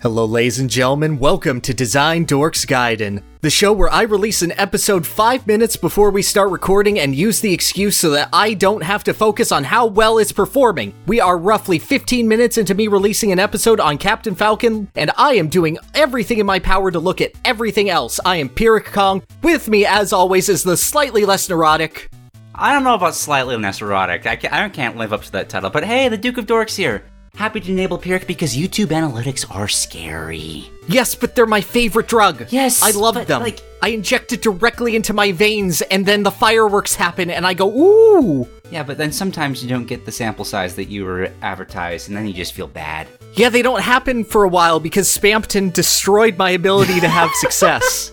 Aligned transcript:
Hello, 0.00 0.24
ladies 0.24 0.60
and 0.60 0.70
gentlemen. 0.70 1.18
Welcome 1.18 1.60
to 1.62 1.74
Design 1.74 2.24
Dorks 2.24 2.64
Gaiden, 2.64 3.20
the 3.40 3.50
show 3.50 3.72
where 3.72 3.92
I 3.92 4.02
release 4.02 4.42
an 4.42 4.52
episode 4.52 5.04
five 5.04 5.44
minutes 5.44 5.76
before 5.76 6.12
we 6.12 6.22
start 6.22 6.52
recording 6.52 7.00
and 7.00 7.16
use 7.16 7.40
the 7.40 7.52
excuse 7.52 7.96
so 7.96 8.10
that 8.10 8.28
I 8.32 8.54
don't 8.54 8.84
have 8.84 9.02
to 9.04 9.12
focus 9.12 9.50
on 9.50 9.64
how 9.64 9.86
well 9.86 10.18
it's 10.18 10.30
performing. 10.30 10.94
We 11.08 11.20
are 11.20 11.36
roughly 11.36 11.80
15 11.80 12.28
minutes 12.28 12.58
into 12.58 12.76
me 12.76 12.86
releasing 12.86 13.32
an 13.32 13.40
episode 13.40 13.80
on 13.80 13.98
Captain 13.98 14.36
Falcon, 14.36 14.88
and 14.94 15.10
I 15.16 15.34
am 15.34 15.48
doing 15.48 15.78
everything 15.94 16.38
in 16.38 16.46
my 16.46 16.60
power 16.60 16.92
to 16.92 17.00
look 17.00 17.20
at 17.20 17.32
everything 17.44 17.90
else. 17.90 18.20
I 18.24 18.36
am 18.36 18.50
Pyric 18.50 18.84
Kong. 18.92 19.24
With 19.42 19.66
me, 19.66 19.84
as 19.84 20.12
always, 20.12 20.48
is 20.48 20.62
the 20.62 20.76
slightly 20.76 21.24
less 21.24 21.48
neurotic. 21.48 22.08
I 22.54 22.72
don't 22.72 22.84
know 22.84 22.94
about 22.94 23.16
slightly 23.16 23.56
less 23.56 23.80
neurotic. 23.80 24.28
I 24.28 24.36
can't, 24.36 24.54
I 24.54 24.68
can't 24.68 24.96
live 24.96 25.12
up 25.12 25.24
to 25.24 25.32
that 25.32 25.48
title. 25.48 25.70
But 25.70 25.84
hey, 25.84 26.08
the 26.08 26.16
Duke 26.16 26.38
of 26.38 26.46
Dorks 26.46 26.76
here. 26.76 27.02
Happy 27.38 27.60
to 27.60 27.70
enable 27.70 27.98
Pyric 28.00 28.26
because 28.26 28.56
YouTube 28.56 28.86
analytics 28.88 29.48
are 29.54 29.68
scary. 29.68 30.68
Yes, 30.88 31.14
but 31.14 31.36
they're 31.36 31.46
my 31.46 31.60
favorite 31.60 32.08
drug. 32.08 32.46
Yes, 32.50 32.82
I 32.82 32.90
love 32.90 33.14
but, 33.14 33.28
them. 33.28 33.42
like- 33.42 33.60
I 33.80 33.90
inject 33.90 34.32
it 34.32 34.42
directly 34.42 34.96
into 34.96 35.12
my 35.12 35.30
veins, 35.30 35.80
and 35.82 36.04
then 36.04 36.24
the 36.24 36.32
fireworks 36.32 36.96
happen, 36.96 37.30
and 37.30 37.46
I 37.46 37.54
go, 37.54 37.70
ooh. 37.70 38.48
Yeah, 38.72 38.82
but 38.82 38.98
then 38.98 39.12
sometimes 39.12 39.62
you 39.62 39.68
don't 39.68 39.86
get 39.86 40.04
the 40.04 40.10
sample 40.10 40.44
size 40.44 40.74
that 40.74 40.86
you 40.86 41.04
were 41.04 41.30
advertised, 41.40 42.08
and 42.08 42.16
then 42.16 42.26
you 42.26 42.32
just 42.32 42.54
feel 42.54 42.66
bad. 42.66 43.06
Yeah, 43.34 43.50
they 43.50 43.62
don't 43.62 43.82
happen 43.82 44.24
for 44.24 44.42
a 44.42 44.48
while 44.48 44.80
because 44.80 45.06
Spamton 45.06 45.72
destroyed 45.72 46.36
my 46.38 46.50
ability 46.50 46.98
to 46.98 47.08
have 47.08 47.30
success. 47.34 48.10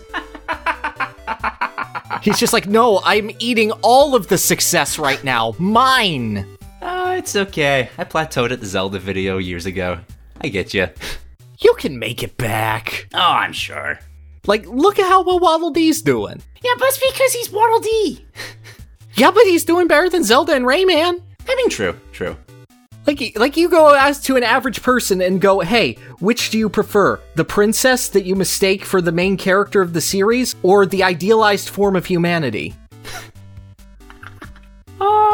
He's 2.22 2.38
just 2.38 2.52
like, 2.52 2.68
no, 2.68 3.00
I'm 3.04 3.32
eating 3.40 3.72
all 3.82 4.14
of 4.14 4.28
the 4.28 4.38
success 4.38 5.00
right 5.00 5.22
now. 5.24 5.56
Mine. 5.58 6.46
Oh, 6.82 7.12
it's 7.12 7.34
okay. 7.36 7.88
I 7.98 8.04
plateaued 8.04 8.50
at 8.50 8.60
the 8.60 8.66
Zelda 8.66 8.98
video 8.98 9.38
years 9.38 9.66
ago. 9.66 9.98
I 10.40 10.48
get 10.48 10.74
you. 10.74 10.88
You 11.58 11.74
can 11.78 11.98
make 11.98 12.22
it 12.22 12.36
back. 12.36 13.08
Oh, 13.14 13.18
I'm 13.18 13.54
sure. 13.54 13.98
Like, 14.46 14.66
look 14.66 14.98
at 14.98 15.08
how 15.08 15.22
well 15.22 15.38
Waddle 15.38 15.70
Dee's 15.70 16.02
doing. 16.02 16.42
Yeah, 16.62 16.72
but 16.78 16.88
it's 16.88 16.98
because 16.98 17.32
he's 17.32 17.50
Waddle 17.50 17.80
Dee. 17.80 18.26
Yeah, 19.14 19.30
but 19.30 19.44
he's 19.44 19.64
doing 19.64 19.88
better 19.88 20.10
than 20.10 20.22
Zelda 20.22 20.52
and 20.52 20.66
Rayman. 20.66 21.22
I 21.48 21.54
mean, 21.54 21.70
true, 21.70 21.98
true. 22.12 22.36
Like, 23.06 23.32
like 23.38 23.56
you 23.56 23.70
go 23.70 23.94
ask 23.94 24.22
to 24.24 24.36
an 24.36 24.42
average 24.42 24.82
person 24.82 25.22
and 25.22 25.40
go, 25.40 25.60
hey, 25.60 25.94
which 26.18 26.50
do 26.50 26.58
you 26.58 26.68
prefer? 26.68 27.18
The 27.34 27.44
princess 27.44 28.10
that 28.10 28.26
you 28.26 28.36
mistake 28.36 28.84
for 28.84 29.00
the 29.00 29.12
main 29.12 29.38
character 29.38 29.80
of 29.80 29.94
the 29.94 30.02
series, 30.02 30.54
or 30.62 30.84
the 30.84 31.02
idealized 31.02 31.70
form 31.70 31.96
of 31.96 32.04
humanity? 32.04 32.74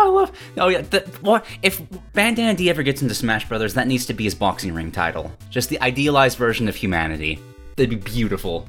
Oh, 0.05 0.17
I 0.17 0.21
love. 0.21 0.33
Oh 0.59 0.69
yeah. 0.69 0.81
The, 0.81 1.01
what 1.21 1.45
if 1.63 1.81
Bandana 2.13 2.55
Dee 2.55 2.69
ever 2.71 2.83
gets 2.83 3.03
into 3.03 3.15
Smash 3.15 3.49
Brothers? 3.49 3.75
That 3.75 3.87
needs 3.87 4.05
to 4.07 4.15
be 4.15 4.25
his 4.25 4.35
boxing 4.35 4.75
ring 4.75 4.91
title. 4.91 5.31
Just 5.49 5.69
the 5.69 5.81
idealized 5.81 6.37
version 6.39 6.69
of 6.69 6.75
humanity. 6.75 7.39
That'd 7.77 7.91
be 7.91 7.97
beautiful. 7.97 8.67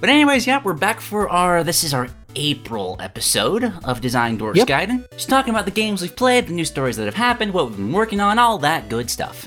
But 0.00 0.10
anyways, 0.10 0.46
yeah, 0.46 0.60
we're 0.62 0.72
back 0.72 1.00
for 1.00 1.28
our. 1.28 1.62
This 1.62 1.84
is 1.84 1.94
our 1.94 2.08
April 2.34 2.96
episode 2.98 3.62
of 3.84 4.00
Design 4.00 4.36
Dorks 4.38 4.56
Yep. 4.56 4.66
Guide. 4.66 4.90
Just 5.12 5.28
talking 5.28 5.54
about 5.54 5.66
the 5.66 5.70
games 5.70 6.02
we've 6.02 6.16
played, 6.16 6.48
the 6.48 6.52
new 6.52 6.64
stories 6.64 6.96
that 6.96 7.04
have 7.04 7.14
happened, 7.14 7.52
what 7.54 7.68
we've 7.68 7.76
been 7.76 7.92
working 7.92 8.18
on, 8.20 8.38
all 8.40 8.58
that 8.58 8.88
good 8.88 9.08
stuff. 9.08 9.46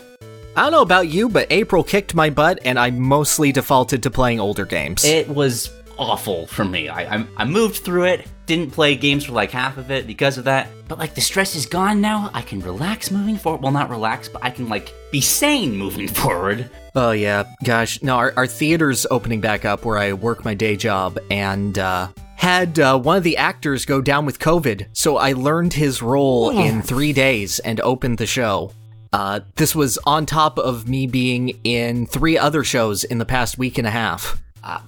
I 0.55 0.61
don't 0.61 0.71
know 0.71 0.81
about 0.83 1.09
you, 1.09 1.27
but 1.27 1.47
April 1.51 1.83
kicked 1.83 2.15
my 2.15 2.29
butt, 2.29 2.59
and 2.63 2.79
I 2.79 2.91
mostly 2.91 3.51
defaulted 3.51 4.01
to 4.03 4.09
playing 4.09 4.39
older 4.39 4.63
games. 4.63 5.03
It 5.03 5.27
was 5.27 5.69
awful 5.97 6.47
for 6.47 6.63
me. 6.63 6.87
I, 6.87 7.17
I 7.17 7.25
I 7.35 7.43
moved 7.43 7.83
through 7.83 8.05
it. 8.05 8.25
Didn't 8.45 8.71
play 8.71 8.95
games 8.95 9.25
for 9.25 9.31
like 9.31 9.51
half 9.51 9.77
of 9.77 9.89
it 9.89 10.05
because 10.05 10.37
of 10.37 10.43
that. 10.43 10.67
But 10.87 10.99
like 10.99 11.15
the 11.15 11.21
stress 11.21 11.55
is 11.55 11.65
gone 11.65 11.99
now. 11.99 12.29
I 12.33 12.41
can 12.43 12.59
relax 12.59 13.09
moving 13.09 13.37
forward. 13.37 13.63
Well, 13.63 13.71
not 13.71 13.89
relax, 13.89 14.29
but 14.29 14.43
I 14.43 14.51
can 14.51 14.69
like 14.69 14.93
be 15.11 15.19
sane 15.21 15.75
moving 15.75 16.07
forward. 16.21 16.69
oh 16.95 17.11
yeah, 17.11 17.43
gosh, 17.63 18.01
no, 18.03 18.15
our, 18.17 18.33
our 18.37 18.47
theater's 18.47 19.07
opening 19.09 19.41
back 19.41 19.65
up 19.65 19.83
where 19.83 19.97
I 19.97 20.13
work 20.13 20.45
my 20.45 20.53
day 20.53 20.75
job, 20.75 21.17
and 21.31 21.77
uh, 21.79 22.09
had 22.35 22.77
uh, 22.79 22.99
one 22.99 23.17
of 23.17 23.23
the 23.23 23.37
actors 23.37 23.83
go 23.85 23.99
down 23.99 24.25
with 24.25 24.37
COVID, 24.39 24.87
so 24.93 25.17
I 25.17 25.33
learned 25.33 25.73
his 25.73 26.01
role 26.03 26.51
in 26.51 26.81
three 26.83 27.13
days 27.13 27.57
and 27.59 27.79
opened 27.81 28.19
the 28.19 28.27
show. 28.27 28.71
Uh, 29.11 29.39
this 29.55 29.73
was 29.73 29.97
on 30.05 30.25
top 30.25 30.59
of 30.59 30.87
me 30.87 31.07
being 31.07 31.57
in 31.63 32.05
three 32.05 32.37
other 32.37 32.63
shows 32.63 33.03
in 33.03 33.17
the 33.17 33.25
past 33.25 33.57
week 33.57 33.77
and 33.79 33.87
a 33.87 33.91
half. 33.91 34.41
Uh, 34.63 34.81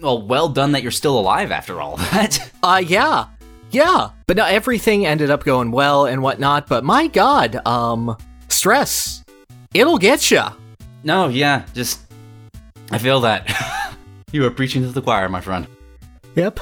well, 0.00 0.22
well 0.26 0.48
done 0.48 0.72
that 0.72 0.82
you're 0.82 0.90
still 0.90 1.18
alive 1.18 1.50
after 1.50 1.80
all 1.80 1.96
that. 2.12 2.50
Uh, 2.62 2.82
yeah. 2.86 3.26
Yeah. 3.70 4.10
But 4.26 4.36
no, 4.36 4.44
everything 4.44 5.06
ended 5.06 5.30
up 5.30 5.44
going 5.44 5.70
well 5.70 6.06
and 6.06 6.22
whatnot, 6.22 6.66
but 6.68 6.84
my 6.84 7.08
god, 7.08 7.60
um, 7.66 8.16
stress. 8.48 9.24
It'll 9.74 9.98
get 9.98 10.30
ya. 10.30 10.52
no, 11.04 11.28
yeah, 11.28 11.64
just 11.74 12.00
I 12.90 12.98
feel 12.98 13.20
that. 13.20 13.94
you 14.32 14.44
are 14.46 14.50
preaching 14.50 14.82
to 14.82 14.88
the 14.88 15.02
choir, 15.02 15.28
my 15.28 15.40
friend. 15.40 15.66
Yep. 16.36 16.60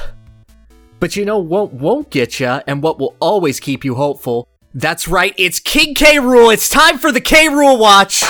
But 1.01 1.17
you 1.17 1.25
know 1.25 1.39
what 1.39 1.73
won't 1.73 2.11
get 2.11 2.41
ya, 2.41 2.61
and 2.67 2.83
what 2.83 2.99
will 2.99 3.15
always 3.21 3.61
keep 3.61 3.85
you 3.85 3.95
hopeful? 3.95 4.49
That's 4.73 5.07
right, 5.07 5.35
it's 5.37 5.61
King 5.61 5.95
K. 5.95 6.17
Rool. 6.17 6.53
It's 6.53 6.69
time 6.69 6.99
for 6.99 7.13
the 7.13 7.21
K. 7.21 7.47
Rool 7.49 7.79
Watch. 7.79 8.23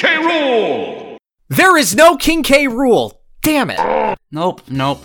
K. 0.00 0.08
Rool! 0.16 1.18
There 1.50 1.76
is 1.76 1.94
no 1.94 2.16
King 2.16 2.42
K. 2.42 2.66
Rool. 2.68 3.12
Damn 3.42 3.68
it. 3.68 4.16
Nope, 4.32 4.62
nope. 4.70 5.04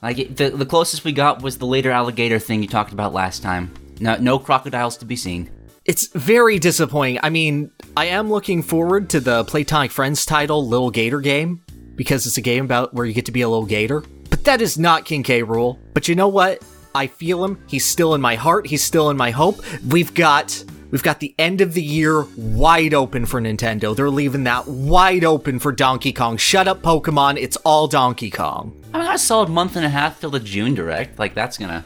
Like 0.00 0.18
it, 0.18 0.34
the 0.38 0.48
the 0.48 0.64
closest 0.64 1.04
we 1.04 1.12
got 1.12 1.42
was 1.42 1.58
the 1.58 1.66
later 1.66 1.90
alligator 1.90 2.38
thing 2.38 2.62
you 2.62 2.68
talked 2.68 2.94
about 2.94 3.12
last 3.12 3.42
time. 3.42 3.70
No, 4.00 4.16
no 4.16 4.38
crocodiles 4.38 4.96
to 4.98 5.04
be 5.04 5.14
seen. 5.14 5.50
It's 5.84 6.06
very 6.06 6.58
disappointing. 6.58 7.20
I 7.22 7.28
mean, 7.28 7.70
I 7.98 8.06
am 8.06 8.30
looking 8.30 8.62
forward 8.62 9.10
to 9.10 9.20
the 9.20 9.44
Playtonic 9.44 9.90
Friends 9.90 10.24
title, 10.24 10.66
Little 10.66 10.90
Gator 10.90 11.20
Game, 11.20 11.62
because 11.94 12.26
it's 12.26 12.38
a 12.38 12.42
game 12.42 12.64
about 12.64 12.94
where 12.94 13.04
you 13.04 13.12
get 13.12 13.26
to 13.26 13.32
be 13.32 13.42
a 13.42 13.48
little 13.48 13.66
gator. 13.66 14.02
But 14.30 14.44
that 14.44 14.62
is 14.62 14.78
not 14.78 15.04
King 15.04 15.22
K. 15.22 15.42
Rool. 15.42 15.76
But 15.92 16.08
you 16.08 16.14
know 16.14 16.28
what? 16.28 16.62
I 16.94 17.08
feel 17.08 17.44
him. 17.44 17.62
He's 17.66 17.84
still 17.84 18.14
in 18.14 18.22
my 18.22 18.36
heart. 18.36 18.66
He's 18.66 18.82
still 18.82 19.10
in 19.10 19.18
my 19.18 19.32
hope. 19.32 19.60
We've 19.86 20.14
got 20.14 20.64
we've 20.90 21.02
got 21.02 21.20
the 21.20 21.34
end 21.38 21.60
of 21.60 21.74
the 21.74 21.82
year 21.82 22.22
wide 22.36 22.94
open 22.94 23.26
for 23.26 23.40
Nintendo. 23.40 23.94
They're 23.94 24.10
leaving 24.10 24.44
that 24.44 24.66
wide 24.66 25.24
open 25.24 25.58
for 25.58 25.72
Donkey 25.72 26.12
Kong. 26.12 26.36
Shut 26.36 26.68
up, 26.68 26.82
Pokemon. 26.82 27.38
It's 27.38 27.56
all 27.58 27.86
Donkey 27.88 28.30
Kong. 28.30 28.74
I 28.92 28.98
mean, 28.98 29.06
I 29.06 29.16
saw 29.16 29.42
a 29.42 29.48
month 29.48 29.76
and 29.76 29.84
a 29.84 29.88
half 29.88 30.20
till 30.20 30.30
the 30.30 30.40
June 30.40 30.74
direct. 30.74 31.18
Like 31.18 31.34
that's 31.34 31.58
gonna. 31.58 31.84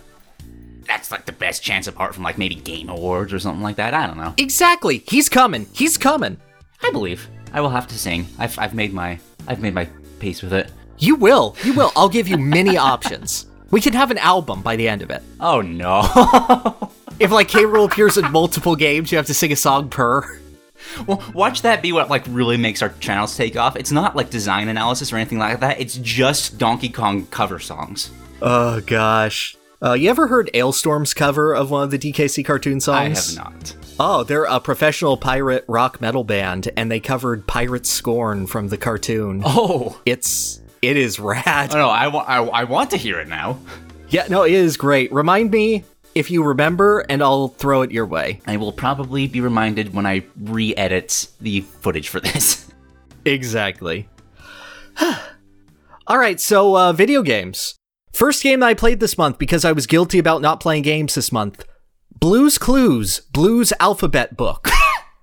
That's 0.87 1.11
like 1.11 1.27
the 1.27 1.33
best 1.33 1.63
chance 1.63 1.87
apart 1.87 2.15
from 2.15 2.25
like 2.25 2.39
maybe 2.39 2.55
Game 2.57 2.89
Awards 2.89 3.33
or 3.33 3.39
something 3.39 3.63
like 3.63 3.77
that. 3.77 3.95
I 3.95 4.07
don't 4.07 4.19
know. 4.19 4.35
Exactly. 4.37 4.99
He's 5.07 5.29
coming. 5.29 5.67
He's 5.73 5.97
coming. 5.97 6.37
I 6.83 6.91
believe. 6.91 7.29
I 7.53 7.61
will 7.61 7.71
have 7.71 7.87
to 7.89 7.99
sing. 7.99 8.27
I've, 8.39 8.59
I've 8.59 8.75
made 8.75 8.93
my 8.93 9.19
I've 9.47 9.61
made 9.61 9.75
my 9.75 9.89
peace 10.19 10.43
with 10.43 10.53
it. 10.53 10.71
You 10.99 11.17
will. 11.17 11.57
You 11.65 11.73
will. 11.75 11.93
I'll 11.97 12.09
give 12.09 12.29
you 12.29 12.39
many 12.39 12.77
options. 12.93 13.47
We 13.71 13.81
can 13.81 13.93
have 13.95 14.11
an 14.11 14.19
album 14.19 14.63
by 14.63 14.77
the 14.77 14.89
end 14.89 15.03
of 15.03 15.11
it. 15.11 15.23
Oh 15.41 15.61
no. 15.61 16.91
If 17.19 17.31
like 17.31 17.49
K. 17.49 17.63
Rool 17.65 17.87
appears 17.91 18.17
in 18.17 18.31
multiple 18.33 18.75
games, 18.77 19.13
you 19.13 19.17
have 19.17 19.27
to 19.27 19.35
sing 19.35 19.53
a 19.53 19.57
song 19.57 19.89
per. 19.89 20.39
well, 21.07 21.23
watch 21.35 21.63
that 21.63 21.83
be 21.83 21.93
what 21.93 22.11
like 22.11 22.25
really 22.29 22.57
makes 22.57 22.83
our 22.83 22.89
channels 23.01 23.37
take 23.37 23.57
off. 23.57 23.77
It's 23.77 23.93
not 23.93 24.17
like 24.17 24.31
design 24.31 24.69
analysis 24.69 25.13
or 25.13 25.17
anything 25.17 25.39
like 25.39 25.61
that. 25.61 25.81
It's 25.81 25.97
just 25.99 26.59
Donkey 26.59 26.89
Kong 26.89 27.27
cover 27.27 27.59
songs. 27.59 28.11
Oh 28.41 28.81
gosh. 28.81 29.57
Uh, 29.81 29.95
you 29.95 30.09
ever 30.11 30.29
heard 30.29 30.49
Alestorm's 30.55 31.13
cover 31.13 31.53
of 31.55 31.71
one 31.71 31.83
of 31.83 31.91
the 31.91 31.99
DKC 31.99 32.45
cartoon 32.45 32.81
songs? 32.81 33.37
I 33.37 33.43
have 33.43 33.53
not. 33.53 33.77
Oh, 33.99 34.23
they're 34.25 34.45
a 34.45 34.61
professional 34.61 35.17
pirate 35.17 35.65
rock 35.69 36.01
metal 36.01 36.25
band, 36.25 36.71
and 36.77 36.91
they 36.91 37.01
covered 37.01 37.47
Pirate 37.47 37.85
Scorn 37.87 38.47
from 38.47 38.69
the 38.69 38.77
cartoon. 38.77 39.43
Oh. 39.45 40.01
It's 40.07 40.61
it 40.83 40.97
is 40.97 41.19
rad. 41.21 41.73
Oh 41.75 41.79
no, 41.79 41.89
I, 41.89 42.09
wa- 42.09 42.25
I, 42.27 42.43
I 42.43 42.65
want 42.65 42.91
to 42.91 42.97
hear 42.97 43.21
it 43.21 43.29
now. 43.29 43.59
Yeah, 44.09 44.27
no, 44.29 44.43
it 44.43 44.53
is 44.53 44.77
great. 44.77 45.13
Remind 45.13 45.51
me 45.51 45.85
if 46.15 46.31
you 46.31 46.43
remember, 46.43 47.01
and 47.09 47.23
I'll 47.23 47.49
throw 47.49 47.83
it 47.83 47.91
your 47.91 48.07
way. 48.07 48.41
I 48.47 48.57
will 48.57 48.73
probably 48.73 49.27
be 49.27 49.41
reminded 49.41 49.95
when 49.95 50.07
I 50.07 50.25
re-edit 50.41 51.29
the 51.41 51.61
footage 51.61 52.09
for 52.09 52.21
this. 52.21 52.69
Exactly. 53.25 54.09
All 56.09 56.19
right, 56.19 56.41
so 56.41 56.77
uh, 56.77 56.93
video 56.93 57.23
games. 57.23 57.77
First 58.13 58.43
game 58.43 58.59
that 58.59 58.67
I 58.67 58.75
played 58.75 58.99
this 58.99 59.17
month 59.17 59.39
because 59.39 59.65
I 59.65 59.71
was 59.71 59.87
guilty 59.87 60.19
about 60.19 60.43
not 60.43 60.59
playing 60.59 60.83
games 60.83 61.15
this 61.15 61.31
month. 61.31 61.65
Blues 62.19 62.59
Clues, 62.59 63.21
Blues 63.33 63.73
Alphabet 63.79 64.37
Book. 64.37 64.69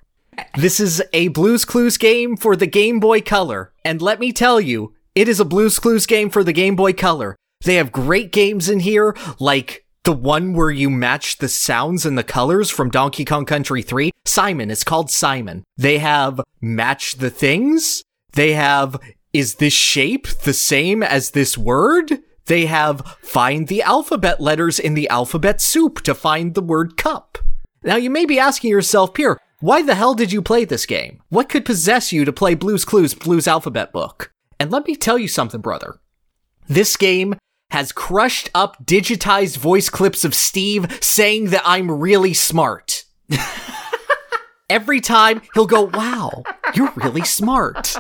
this 0.57 0.79
is 0.79 1.03
a 1.11 1.27
Blues 1.27 1.65
Clues 1.65 1.97
game 1.97 2.37
for 2.37 2.55
the 2.55 2.67
Game 2.67 2.99
Boy 3.01 3.19
Color, 3.19 3.73
and 3.83 4.01
let 4.01 4.19
me 4.19 4.31
tell 4.31 4.61
you, 4.61 4.93
it 5.13 5.27
is 5.27 5.39
a 5.39 5.45
Blues 5.45 5.77
Clues 5.77 6.05
game 6.05 6.29
for 6.29 6.43
the 6.43 6.53
Game 6.53 6.75
Boy 6.77 6.93
Color. 6.93 7.35
They 7.65 7.75
have 7.75 7.91
great 7.91 8.31
games 8.31 8.69
in 8.69 8.79
here, 8.79 9.15
like 9.39 9.85
the 10.09 10.13
one 10.13 10.53
where 10.53 10.71
you 10.71 10.89
match 10.89 11.37
the 11.37 11.47
sounds 11.47 12.03
and 12.03 12.17
the 12.17 12.23
colors 12.23 12.71
from 12.71 12.89
Donkey 12.89 13.23
Kong 13.23 13.45
Country 13.45 13.83
3. 13.83 14.09
Simon, 14.25 14.71
it's 14.71 14.83
called 14.83 15.11
Simon. 15.11 15.63
They 15.77 15.99
have 15.99 16.41
Match 16.59 17.17
the 17.17 17.29
Things. 17.29 18.01
They 18.33 18.53
have 18.53 18.99
Is 19.33 19.57
this 19.57 19.73
shape 19.73 20.25
the 20.27 20.53
same 20.53 21.03
as 21.03 21.29
this 21.29 21.59
word? 21.59 22.23
They 22.47 22.65
have 22.65 23.05
find 23.21 23.67
the 23.67 23.83
alphabet 23.83 24.41
letters 24.41 24.79
in 24.79 24.95
the 24.95 25.07
alphabet 25.09 25.61
soup 25.61 26.01
to 26.01 26.15
find 26.15 26.55
the 26.55 26.63
word 26.63 26.97
cup. 26.97 27.37
Now 27.83 27.97
you 27.97 28.09
may 28.09 28.25
be 28.25 28.39
asking 28.39 28.71
yourself, 28.71 29.13
Pyrr, 29.13 29.37
why 29.59 29.83
the 29.83 29.93
hell 29.93 30.15
did 30.15 30.31
you 30.31 30.41
play 30.41 30.65
this 30.65 30.87
game? 30.87 31.21
What 31.29 31.49
could 31.49 31.65
possess 31.65 32.11
you 32.11 32.25
to 32.25 32.33
play 32.33 32.55
Blues 32.55 32.83
Clues 32.83 33.13
Blues 33.13 33.47
Alphabet 33.47 33.93
Book? 33.93 34.31
And 34.59 34.71
let 34.71 34.87
me 34.87 34.95
tell 34.95 35.19
you 35.19 35.27
something, 35.27 35.61
brother. 35.61 35.99
This 36.67 36.97
game 36.97 37.35
has 37.71 37.91
crushed 37.91 38.49
up 38.53 38.83
digitized 38.85 39.57
voice 39.57 39.89
clips 39.89 40.23
of 40.23 40.35
Steve 40.35 40.99
saying 41.01 41.45
that 41.51 41.61
I'm 41.65 41.91
really 41.91 42.33
smart. 42.33 43.05
Every 44.69 45.01
time 45.01 45.41
he'll 45.53 45.65
go, 45.65 45.83
wow, 45.83 46.43
you're 46.73 46.93
really 46.95 47.25
smart. 47.25 47.95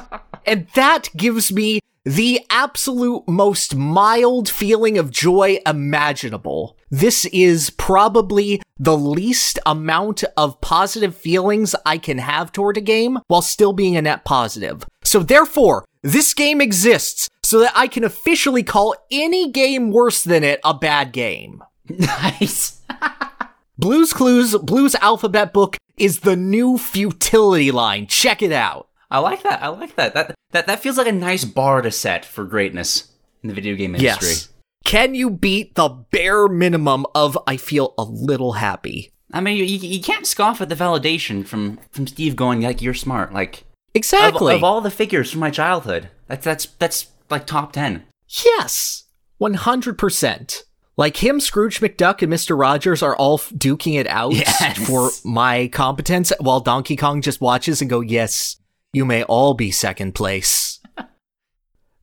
And 0.45 0.67
that 0.75 1.09
gives 1.15 1.51
me 1.51 1.79
the 2.05 2.45
absolute 2.49 3.27
most 3.27 3.75
mild 3.75 4.49
feeling 4.49 4.97
of 4.97 5.11
joy 5.11 5.59
imaginable. 5.65 6.77
This 6.89 7.25
is 7.25 7.69
probably 7.71 8.61
the 8.77 8.97
least 8.97 9.59
amount 9.65 10.23
of 10.37 10.59
positive 10.61 11.15
feelings 11.15 11.75
I 11.85 11.97
can 11.97 12.17
have 12.17 12.51
toward 12.51 12.77
a 12.77 12.81
game 12.81 13.19
while 13.27 13.41
still 13.41 13.73
being 13.73 13.97
a 13.97 14.01
net 14.01 14.25
positive. 14.25 14.85
So 15.03 15.19
therefore, 15.19 15.85
this 16.01 16.33
game 16.33 16.61
exists 16.61 17.29
so 17.49 17.61
that 17.61 17.71
I 17.75 17.87
can 17.87 18.03
officially 18.03 18.61
call 18.61 18.95
any 19.09 19.49
game 19.51 19.89
worse 19.89 20.23
than 20.23 20.43
it 20.43 20.59
a 20.63 20.71
bad 20.71 21.11
game. 21.11 21.63
Nice. 21.89 22.79
Blues 23.79 24.13
Clues, 24.13 24.55
Blues 24.57 24.93
Alphabet 24.95 25.51
Book 25.51 25.75
is 25.97 26.19
the 26.19 26.35
new 26.35 26.77
futility 26.77 27.71
line. 27.71 28.05
Check 28.05 28.43
it 28.43 28.51
out. 28.51 28.87
I 29.09 29.17
like 29.17 29.41
that. 29.41 29.63
I 29.63 29.69
like 29.69 29.95
that. 29.95 30.13
That 30.13 30.35
that 30.51 30.67
that 30.67 30.79
feels 30.79 30.99
like 30.99 31.07
a 31.07 31.11
nice 31.11 31.43
bar 31.43 31.81
to 31.81 31.89
set 31.89 32.23
for 32.23 32.43
greatness 32.43 33.11
in 33.41 33.47
the 33.49 33.55
video 33.55 33.75
game 33.75 33.95
industry. 33.95 34.27
Yes. 34.27 34.49
Can 34.85 35.15
you 35.15 35.31
beat 35.31 35.73
the 35.73 35.89
bare 35.89 36.47
minimum 36.47 37.07
of 37.15 37.35
I 37.47 37.57
feel 37.57 37.95
a 37.97 38.03
little 38.03 38.53
happy? 38.53 39.11
I 39.33 39.41
mean, 39.41 39.57
you, 39.57 39.63
you 39.63 40.01
can't 40.01 40.27
scoff 40.27 40.61
at 40.61 40.69
the 40.69 40.75
validation 40.75 41.43
from 41.47 41.79
from 41.89 42.05
Steve 42.05 42.35
going 42.35 42.61
like 42.61 42.83
you're 42.83 42.93
smart. 42.93 43.33
Like 43.33 43.61
of, 43.61 43.65
Exactly. 43.95 44.53
of 44.53 44.63
all 44.63 44.81
the 44.81 44.91
figures 44.91 45.31
from 45.31 45.39
my 45.39 45.49
childhood, 45.49 46.09
that's 46.27 46.45
that's 46.45 46.65
that's 46.77 47.07
like 47.29 47.45
top 47.47 47.71
ten. 47.73 48.03
yes. 48.45 49.05
100%. 49.41 50.63
Like 50.97 51.23
him, 51.23 51.39
Scrooge 51.39 51.79
McDuck, 51.79 52.21
and 52.21 52.31
Mr. 52.33 52.59
Rogers 52.59 53.01
are 53.01 53.15
all 53.15 53.37
duking 53.37 53.97
it 53.97 54.05
out 54.07 54.33
Yes. 54.33 54.77
for 54.85 55.09
my 55.23 55.69
competence, 55.69 56.33
while 56.41 56.59
Donkey 56.59 56.97
Kong 56.97 57.21
just 57.21 57.39
watches 57.39 57.79
and 57.79 57.89
go, 57.89 58.01
yes, 58.01 58.57
you 58.91 59.05
may 59.05 59.23
all 59.23 59.53
be 59.53 59.71
second 59.71 60.13
place. 60.13 60.79
but 60.97 61.07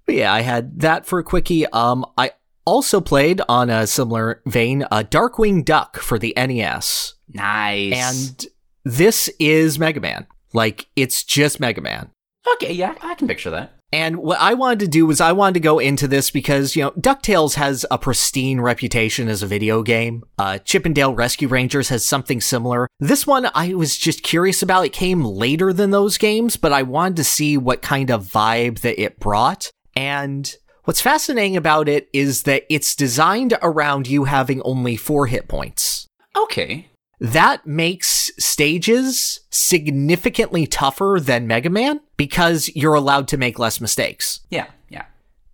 yeah, 0.08 0.32
I 0.32 0.40
had 0.40 0.80
that 0.80 1.04
for 1.04 1.18
a 1.18 1.24
quickie. 1.24 1.66
Um, 1.66 2.06
I 2.16 2.30
also 2.64 3.02
played 3.02 3.42
on 3.50 3.68
a 3.68 3.86
similar 3.86 4.40
vein, 4.46 4.86
uh, 4.90 5.02
Darkwing 5.02 5.62
Duck 5.62 5.98
for 5.98 6.18
the 6.18 6.32
NES. 6.34 7.14
Nice. 7.28 7.92
And 7.94 8.46
this 8.86 9.28
is 9.38 9.78
Mega 9.78 10.00
Man. 10.00 10.26
Like, 10.54 10.86
it's 10.96 11.22
just 11.22 11.60
Mega 11.60 11.82
Man. 11.82 12.10
okay, 12.54 12.72
yeah, 12.72 12.94
I 13.02 13.14
can 13.14 13.28
picture 13.28 13.50
that. 13.50 13.72
And 13.96 14.18
what 14.18 14.38
I 14.38 14.52
wanted 14.52 14.80
to 14.80 14.88
do 14.88 15.06
was 15.06 15.22
I 15.22 15.32
wanted 15.32 15.54
to 15.54 15.60
go 15.60 15.78
into 15.78 16.06
this 16.06 16.30
because, 16.30 16.76
you 16.76 16.82
know, 16.82 16.90
DuckTales 16.90 17.54
has 17.54 17.86
a 17.90 17.96
pristine 17.96 18.60
reputation 18.60 19.26
as 19.26 19.42
a 19.42 19.46
video 19.46 19.82
game. 19.82 20.22
Uh, 20.36 20.58
Chip 20.58 20.84
'n 20.84 20.92
Dale 20.92 21.14
Rescue 21.14 21.48
Rangers 21.48 21.88
has 21.88 22.04
something 22.04 22.42
similar. 22.42 22.88
This 23.00 23.26
one 23.26 23.48
I 23.54 23.72
was 23.72 23.96
just 23.96 24.22
curious 24.22 24.62
about. 24.62 24.84
It 24.84 24.92
came 24.92 25.24
later 25.24 25.72
than 25.72 25.92
those 25.92 26.18
games, 26.18 26.58
but 26.58 26.74
I 26.74 26.82
wanted 26.82 27.16
to 27.16 27.24
see 27.24 27.56
what 27.56 27.80
kind 27.80 28.10
of 28.10 28.30
vibe 28.30 28.80
that 28.80 29.00
it 29.00 29.18
brought. 29.18 29.70
And 29.96 30.54
what's 30.84 31.00
fascinating 31.00 31.56
about 31.56 31.88
it 31.88 32.10
is 32.12 32.42
that 32.42 32.64
it's 32.68 32.94
designed 32.94 33.56
around 33.62 34.08
you 34.08 34.24
having 34.24 34.60
only 34.60 34.96
four 34.96 35.26
hit 35.26 35.48
points. 35.48 36.06
Okay. 36.36 36.88
That 37.18 37.66
makes 37.66 38.30
stages 38.38 39.40
significantly 39.50 40.66
tougher 40.66 41.18
than 41.20 41.46
Mega 41.46 41.70
Man 41.70 42.00
because 42.16 42.70
you're 42.74 42.94
allowed 42.94 43.28
to 43.28 43.36
make 43.36 43.58
less 43.58 43.80
mistakes 43.80 44.40
Yeah, 44.50 44.66
yeah. 44.88 45.04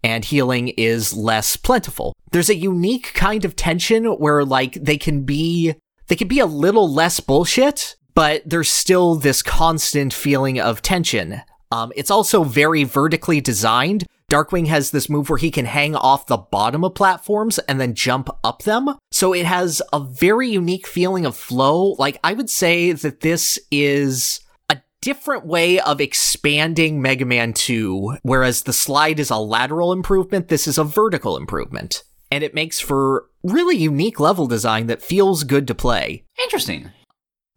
and 0.03 0.25
healing 0.25 0.69
is 0.69 1.15
less 1.15 1.57
plentiful. 1.57 2.15
There's 2.33 2.51
a 2.51 2.57
unique 2.57 3.13
kind 3.15 3.45
of 3.45 3.55
tension 3.57 4.05
where 4.05 4.45
like 4.45 4.75
they 4.75 4.99
can 4.99 5.23
be 5.25 5.75
they 6.09 6.17
can 6.17 6.29
be 6.29 6.41
a 6.41 6.47
little 6.47 6.93
less 6.93 7.21
bullshit, 7.21 7.97
but 8.15 8.43
there's 8.45 8.69
still 8.69 9.15
this 9.15 9.41
constant 9.43 10.13
feeling 10.13 10.61
of 10.61 10.83
tension. 10.83 11.43
Um, 11.71 11.93
it's 11.97 12.11
also 12.11 12.45
very 12.45 12.85
vertically 12.85 13.41
designed. 13.41 14.05
Darkwing 14.33 14.67
has 14.69 14.93
this 14.93 15.11
move 15.11 15.29
where 15.29 15.37
he 15.37 15.51
can 15.51 15.67
hang 15.67 15.95
off 15.95 16.25
the 16.25 16.39
bottom 16.39 16.85
of 16.85 16.95
platforms 16.95 17.59
and 17.59 17.79
then 17.79 17.95
jump 17.95 18.31
up 18.43 18.63
them. 18.63 18.97
So 19.11 19.35
it 19.35 19.45
has 19.45 19.83
a 19.93 20.01
very 20.01 20.49
unique 20.49 20.87
feeling 20.87 21.27
of 21.27 21.37
flow. 21.37 21.97
Like 21.99 22.19
I 22.25 22.33
would 22.33 22.49
say 22.49 22.93
that 22.93 23.21
this 23.21 23.59
is 23.71 24.41
a 24.71 24.79
different 25.03 25.45
way 25.45 25.81
of 25.81 26.01
expanding 26.01 27.03
Mega 27.03 27.27
Man 27.27 27.53
2, 27.53 28.21
whereas 28.23 28.63
the 28.63 28.73
slide 28.73 29.21
is 29.21 29.29
a 29.29 29.37
lateral 29.37 29.93
improvement, 29.93 30.49
this 30.49 30.67
is 30.67 30.79
a 30.79 30.85
vertical 30.85 31.37
improvement. 31.37 32.03
And 32.31 32.43
it 32.43 32.55
makes 32.55 32.81
for 32.81 33.27
really 33.43 33.77
unique 33.77 34.19
level 34.19 34.47
design 34.47 34.87
that 34.87 35.03
feels 35.03 35.45
good 35.45 35.67
to 35.67 35.75
play. 35.75 36.25
Interesting. 36.43 36.91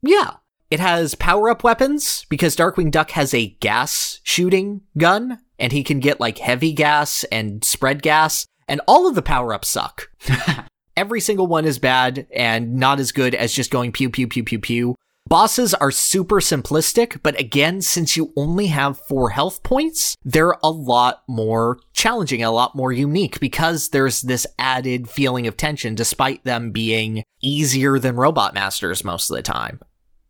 Yeah. 0.01 0.31
It 0.69 0.81
has 0.81 1.15
power 1.15 1.49
up 1.49 1.63
weapons 1.63 2.25
because 2.27 2.55
Darkwing 2.55 2.91
Duck 2.91 3.11
has 3.11 3.33
a 3.33 3.51
gas 3.61 4.19
shooting 4.23 4.81
gun 4.97 5.39
and 5.59 5.71
he 5.71 5.83
can 5.83 5.99
get 5.99 6.19
like 6.19 6.37
heavy 6.37 6.73
gas 6.73 7.23
and 7.25 7.63
spread 7.63 8.01
gas, 8.01 8.45
and 8.67 8.81
all 8.87 9.07
of 9.07 9.15
the 9.15 9.21
power 9.21 9.53
ups 9.53 9.69
suck. 9.69 10.09
Every 10.97 11.19
single 11.19 11.47
one 11.47 11.65
is 11.65 11.77
bad 11.77 12.25
and 12.33 12.75
not 12.75 12.99
as 12.99 13.11
good 13.11 13.35
as 13.35 13.53
just 13.53 13.71
going 13.71 13.91
pew 13.91 14.09
pew 14.09 14.27
pew 14.27 14.43
pew 14.43 14.59
pew. 14.59 14.95
Bosses 15.27 15.73
are 15.73 15.89
super 15.89 16.35
simplistic, 16.35 17.19
but 17.23 17.39
again, 17.39 17.81
since 17.81 18.15
you 18.15 18.31
only 18.37 18.67
have 18.67 18.99
four 18.99 19.31
health 19.31 19.63
points, 19.63 20.15
they're 20.23 20.55
a 20.61 20.69
lot 20.69 21.23
more 21.27 21.79
challenging, 21.93 22.43
a 22.43 22.51
lot 22.51 22.75
more 22.75 22.91
unique 22.91 23.39
because 23.39 23.89
there's 23.89 24.21
this 24.21 24.45
added 24.59 25.09
feeling 25.09 25.47
of 25.47 25.57
tension 25.57 25.95
despite 25.95 26.43
them 26.43 26.69
being 26.69 27.23
easier 27.41 27.97
than 27.97 28.15
Robot 28.15 28.53
Masters 28.53 29.03
most 29.03 29.31
of 29.31 29.35
the 29.35 29.41
time. 29.41 29.79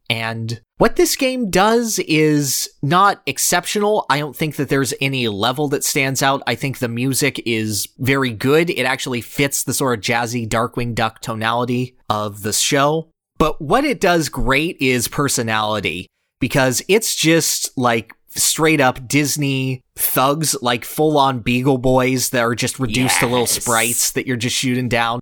And 0.09 0.61
what 0.77 0.97
this 0.97 1.15
game 1.15 1.49
does 1.49 1.99
is 1.99 2.69
not 2.81 3.21
exceptional. 3.25 4.05
I 4.09 4.19
don't 4.19 4.35
think 4.35 4.57
that 4.57 4.67
there's 4.67 4.93
any 4.99 5.27
level 5.27 5.69
that 5.69 5.83
stands 5.83 6.21
out. 6.21 6.43
I 6.45 6.55
think 6.55 6.79
the 6.79 6.89
music 6.89 7.41
is 7.45 7.87
very 7.97 8.31
good. 8.31 8.69
It 8.69 8.83
actually 8.83 9.21
fits 9.21 9.63
the 9.63 9.73
sort 9.73 9.97
of 9.97 10.03
jazzy 10.03 10.47
Darkwing 10.47 10.93
Duck 10.93 11.21
tonality 11.21 11.95
of 12.09 12.41
the 12.43 12.53
show. 12.53 13.09
But 13.37 13.61
what 13.61 13.85
it 13.85 14.01
does 14.01 14.29
great 14.29 14.77
is 14.79 15.07
personality 15.07 16.07
because 16.39 16.83
it's 16.87 17.15
just 17.15 17.77
like 17.77 18.13
straight 18.29 18.81
up 18.81 19.07
Disney 19.07 19.81
thugs, 19.95 20.55
like 20.61 20.83
full 20.83 21.17
on 21.17 21.39
Beagle 21.39 21.77
Boys 21.77 22.29
that 22.29 22.41
are 22.41 22.55
just 22.55 22.79
reduced 22.79 23.19
to 23.19 23.27
little 23.27 23.47
sprites 23.47 24.11
that 24.11 24.27
you're 24.27 24.35
just 24.35 24.55
shooting 24.55 24.89
down. 24.89 25.19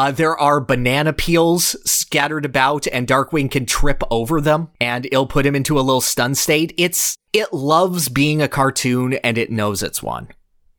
Uh, 0.00 0.10
there 0.10 0.38
are 0.38 0.62
banana 0.62 1.12
peels 1.12 1.76
scattered 1.84 2.46
about, 2.46 2.86
and 2.86 3.06
Darkwing 3.06 3.50
can 3.50 3.66
trip 3.66 4.02
over 4.10 4.40
them, 4.40 4.70
and 4.80 5.04
it'll 5.04 5.26
put 5.26 5.44
him 5.44 5.54
into 5.54 5.78
a 5.78 5.82
little 5.82 6.00
stun 6.00 6.34
state. 6.34 6.72
It's 6.78 7.14
it 7.34 7.52
loves 7.52 8.08
being 8.08 8.40
a 8.40 8.48
cartoon, 8.48 9.12
and 9.22 9.36
it 9.36 9.50
knows 9.50 9.82
it's 9.82 10.02
one, 10.02 10.28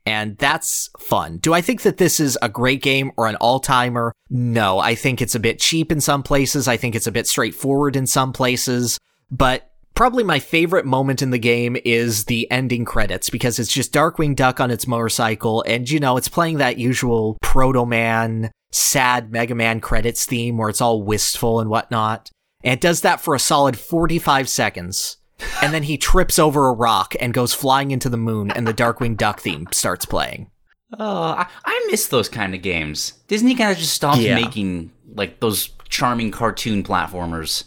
and 0.08 0.40
that's 0.40 0.90
fun. 0.98 1.38
Do 1.38 1.54
I 1.54 1.62
think 1.62 1.84
that 1.84 1.98
this 1.98 2.20
is 2.20 2.36
a 2.42 2.50
great 2.50 2.82
game 2.82 3.12
or 3.16 3.28
an 3.28 3.36
all 3.36 3.60
timer? 3.60 4.12
No, 4.32 4.80
I 4.80 4.96
think 4.96 5.22
it's 5.22 5.36
a 5.36 5.40
bit 5.40 5.60
cheap 5.60 5.92
in 5.92 6.02
some 6.02 6.24
places. 6.24 6.68
I 6.68 6.78
think 6.78 6.96
it's 6.96 7.06
a 7.06 7.12
bit 7.12 7.28
straightforward 7.28 7.96
in 7.96 8.08
some 8.08 8.34
places, 8.34 8.98
but 9.30 9.68
Probably 9.94 10.24
my 10.24 10.40
favorite 10.40 10.86
moment 10.86 11.22
in 11.22 11.32
the 11.32 11.38
game 11.38 11.78
is 11.84 12.26
the 12.26 12.50
ending 12.50 12.86
credits 12.86 13.30
because 13.30 13.60
it's 13.60 13.72
just 13.72 13.94
Darkwing 13.94 14.36
Duck 14.38 14.62
on 14.62 14.72
its 14.72 14.88
motorcycle, 14.88 15.64
and 15.68 15.88
you 15.88 16.00
know, 16.00 16.16
it's 16.16 16.30
playing 16.30 16.58
that 16.58 16.78
usual 16.78 17.38
Proto 17.42 17.86
Man, 17.86 18.52
sad 18.72 19.32
Mega 19.32 19.56
Man 19.56 19.80
credits 19.82 20.26
theme 20.26 20.58
where 20.58 20.70
it's 20.70 20.82
all 20.82 21.02
wistful 21.04 21.60
and 21.60 21.70
whatnot. 21.70 22.30
And 22.64 22.74
it 22.74 22.82
does 22.82 23.02
that 23.02 23.22
for 23.22 23.34
a 23.36 23.40
solid 23.40 23.78
45 23.78 24.48
seconds. 24.48 25.18
And 25.64 25.74
then 25.74 25.84
he 25.84 25.98
trips 25.98 26.38
over 26.38 26.68
a 26.68 26.74
rock 26.74 27.16
and 27.20 27.34
goes 27.34 27.54
flying 27.54 27.90
into 27.92 28.10
the 28.10 28.18
moon, 28.18 28.52
and 28.52 28.68
the 28.68 28.74
Darkwing 28.74 29.18
Duck 29.18 29.40
theme 29.40 29.68
starts 29.72 30.06
playing. 30.06 30.52
Oh, 31.00 31.24
I, 31.24 31.48
I 31.66 31.88
miss 31.90 32.08
those 32.08 32.30
kind 32.30 32.54
of 32.54 32.62
games. 32.62 33.14
Disney 33.28 33.56
kind 33.56 33.72
of 33.72 33.78
just 33.78 33.94
stopped 33.94 34.20
Yeah. 34.20 34.36
making 34.36 34.92
like 35.16 35.40
those 35.40 35.70
charming 35.90 36.30
cartoon 36.30 36.84
platformers. 36.84 37.64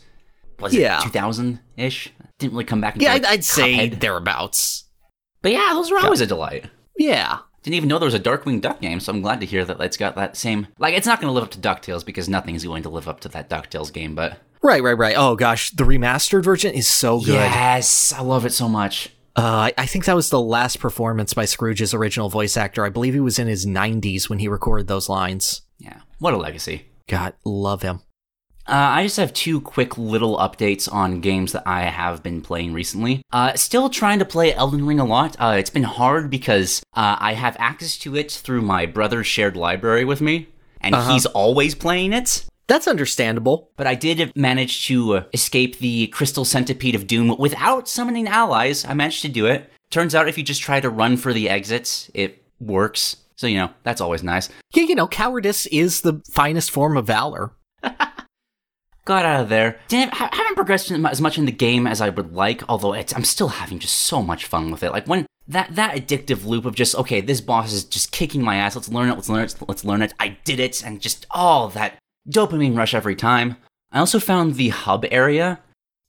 Was 0.60 0.72
Yeah. 0.74 1.00
it 1.00 1.04
2000 1.04 1.58
ish? 1.76 2.12
Didn't 2.38 2.52
really 2.52 2.64
come 2.64 2.80
back. 2.80 2.94
Yeah, 3.00 3.14
I'd, 3.14 3.24
I'd 3.24 3.44
say 3.44 3.88
thereabouts. 3.88 4.84
But 5.42 5.52
yeah, 5.52 5.70
those 5.72 5.90
were 5.90 5.98
always 5.98 6.20
a 6.20 6.26
delight. 6.26 6.66
Yeah. 6.96 7.38
Didn't 7.64 7.74
even 7.76 7.88
know 7.88 7.98
there 7.98 8.04
was 8.06 8.14
a 8.14 8.20
Darkwing 8.20 8.60
Duck 8.60 8.80
game, 8.80 9.00
so 9.00 9.10
I'm 9.10 9.22
glad 9.22 9.40
to 9.40 9.46
hear 9.46 9.64
that 9.64 9.80
it's 9.80 9.96
got 9.96 10.14
that 10.16 10.36
same. 10.36 10.66
Like, 10.78 10.94
it's 10.94 11.06
not 11.06 11.18
going 11.20 11.30
to 11.30 11.34
live 11.34 11.44
up 11.44 11.50
to 11.52 11.58
DuckTales 11.58 12.04
because 12.04 12.28
nothing 12.28 12.54
is 12.54 12.62
going 12.64 12.82
to 12.84 12.90
live 12.90 13.08
up 13.08 13.20
to 13.20 13.28
that 13.30 13.48
DuckTales 13.48 13.90
game, 13.92 14.14
but. 14.14 14.38
Right, 14.62 14.82
right, 14.82 14.96
right. 14.96 15.14
Oh 15.16 15.34
gosh, 15.34 15.70
the 15.70 15.84
remastered 15.84 16.44
version 16.44 16.74
is 16.74 16.86
so 16.86 17.20
good. 17.20 17.34
Yes, 17.34 18.12
I 18.12 18.20
love 18.20 18.44
it 18.46 18.52
so 18.52 18.68
much. 18.68 19.08
Uh, 19.36 19.42
I- 19.68 19.74
I 19.78 19.86
think 19.86 20.04
that 20.04 20.14
was 20.14 20.30
the 20.30 20.40
last 20.40 20.78
performance 20.78 21.32
by 21.34 21.44
Scrooge's 21.46 21.92
original 21.94 22.28
voice 22.28 22.56
actor. 22.56 22.84
I 22.84 22.88
believe 22.90 23.14
he 23.14 23.20
was 23.20 23.38
in 23.38 23.46
his 23.48 23.66
90s 23.66 24.28
when 24.28 24.38
he 24.38 24.46
recorded 24.48 24.86
those 24.86 25.08
lines. 25.08 25.62
Yeah, 25.78 26.00
what 26.18 26.34
a 26.34 26.36
legacy. 26.36 26.86
God, 27.08 27.32
love 27.44 27.82
him. 27.82 28.00
Uh, 28.66 28.72
I 28.96 29.02
just 29.02 29.18
have 29.18 29.32
two 29.34 29.60
quick 29.60 29.98
little 29.98 30.38
updates 30.38 30.90
on 30.90 31.20
games 31.20 31.52
that 31.52 31.64
I 31.66 31.82
have 31.82 32.22
been 32.22 32.40
playing 32.40 32.72
recently. 32.72 33.22
Uh, 33.30 33.54
still 33.54 33.90
trying 33.90 34.18
to 34.20 34.24
play 34.24 34.54
Elden 34.54 34.86
Ring 34.86 35.00
a 35.00 35.04
lot. 35.04 35.36
Uh, 35.38 35.56
it's 35.58 35.70
been 35.70 35.82
hard 35.82 36.30
because 36.30 36.82
uh, 36.94 37.16
I 37.18 37.34
have 37.34 37.56
access 37.58 37.98
to 37.98 38.16
it 38.16 38.32
through 38.32 38.62
my 38.62 38.86
brother's 38.86 39.26
shared 39.26 39.56
library 39.56 40.06
with 40.06 40.22
me, 40.22 40.48
and 40.80 40.96
he's 40.96 41.26
always 41.26 41.74
playing 41.74 42.14
it. 42.14 42.46
That's 42.66 42.88
understandable. 42.88 43.70
But 43.76 43.86
I 43.86 43.94
did 43.94 44.32
manage 44.34 44.86
to 44.86 45.24
escape 45.34 45.78
the 45.78 46.06
Crystal 46.06 46.46
Centipede 46.46 46.94
of 46.94 47.06
Doom 47.06 47.36
without 47.38 47.86
summoning 47.86 48.28
allies. 48.28 48.86
I 48.86 48.94
managed 48.94 49.22
to 49.22 49.28
do 49.28 49.44
it. 49.44 49.70
Turns 49.90 50.14
out 50.14 50.28
if 50.28 50.38
you 50.38 50.44
just 50.44 50.62
try 50.62 50.80
to 50.80 50.88
run 50.88 51.18
for 51.18 51.34
the 51.34 51.50
exits, 51.50 52.10
it 52.14 52.42
works. 52.60 53.16
So, 53.36 53.46
you 53.46 53.58
know, 53.58 53.70
that's 53.82 54.00
always 54.00 54.22
nice. 54.22 54.48
Yeah, 54.72 54.84
you 54.84 54.94
know, 54.94 55.06
cowardice 55.06 55.66
is 55.66 56.00
the 56.00 56.22
finest 56.30 56.70
form 56.70 56.96
of 56.96 57.06
valor. 57.06 57.52
Got 59.04 59.24
out 59.24 59.42
of 59.42 59.48
there. 59.48 59.78
Damn, 59.88 60.10
I 60.12 60.28
haven't 60.32 60.54
progressed 60.54 60.90
as 60.90 61.20
much 61.20 61.38
in 61.38 61.44
the 61.44 61.52
game 61.52 61.86
as 61.86 62.00
I 62.00 62.08
would 62.08 62.32
like, 62.32 62.62
although 62.68 62.94
I'm 62.94 63.24
still 63.24 63.48
having 63.48 63.78
just 63.78 63.96
so 63.96 64.22
much 64.22 64.46
fun 64.46 64.70
with 64.70 64.82
it. 64.82 64.92
Like 64.92 65.06
when 65.06 65.26
that 65.48 65.74
that 65.74 65.94
addictive 65.96 66.44
loop 66.44 66.64
of 66.64 66.74
just 66.74 66.94
okay, 66.96 67.20
this 67.20 67.40
boss 67.40 67.72
is 67.72 67.84
just 67.84 68.12
kicking 68.12 68.42
my 68.42 68.56
ass. 68.56 68.76
Let's 68.76 68.88
learn 68.88 69.10
it. 69.10 69.14
Let's 69.14 69.28
learn 69.28 69.44
it. 69.44 69.54
Let's 69.66 69.84
learn 69.84 70.02
it. 70.02 70.14
I 70.18 70.38
did 70.44 70.60
it, 70.60 70.82
and 70.82 71.00
just 71.00 71.26
all 71.30 71.68
that 71.70 71.98
dopamine 72.28 72.76
rush 72.76 72.94
every 72.94 73.16
time. 73.16 73.56
I 73.92 73.98
also 73.98 74.18
found 74.18 74.54
the 74.54 74.70
hub 74.70 75.04
area, 75.10 75.60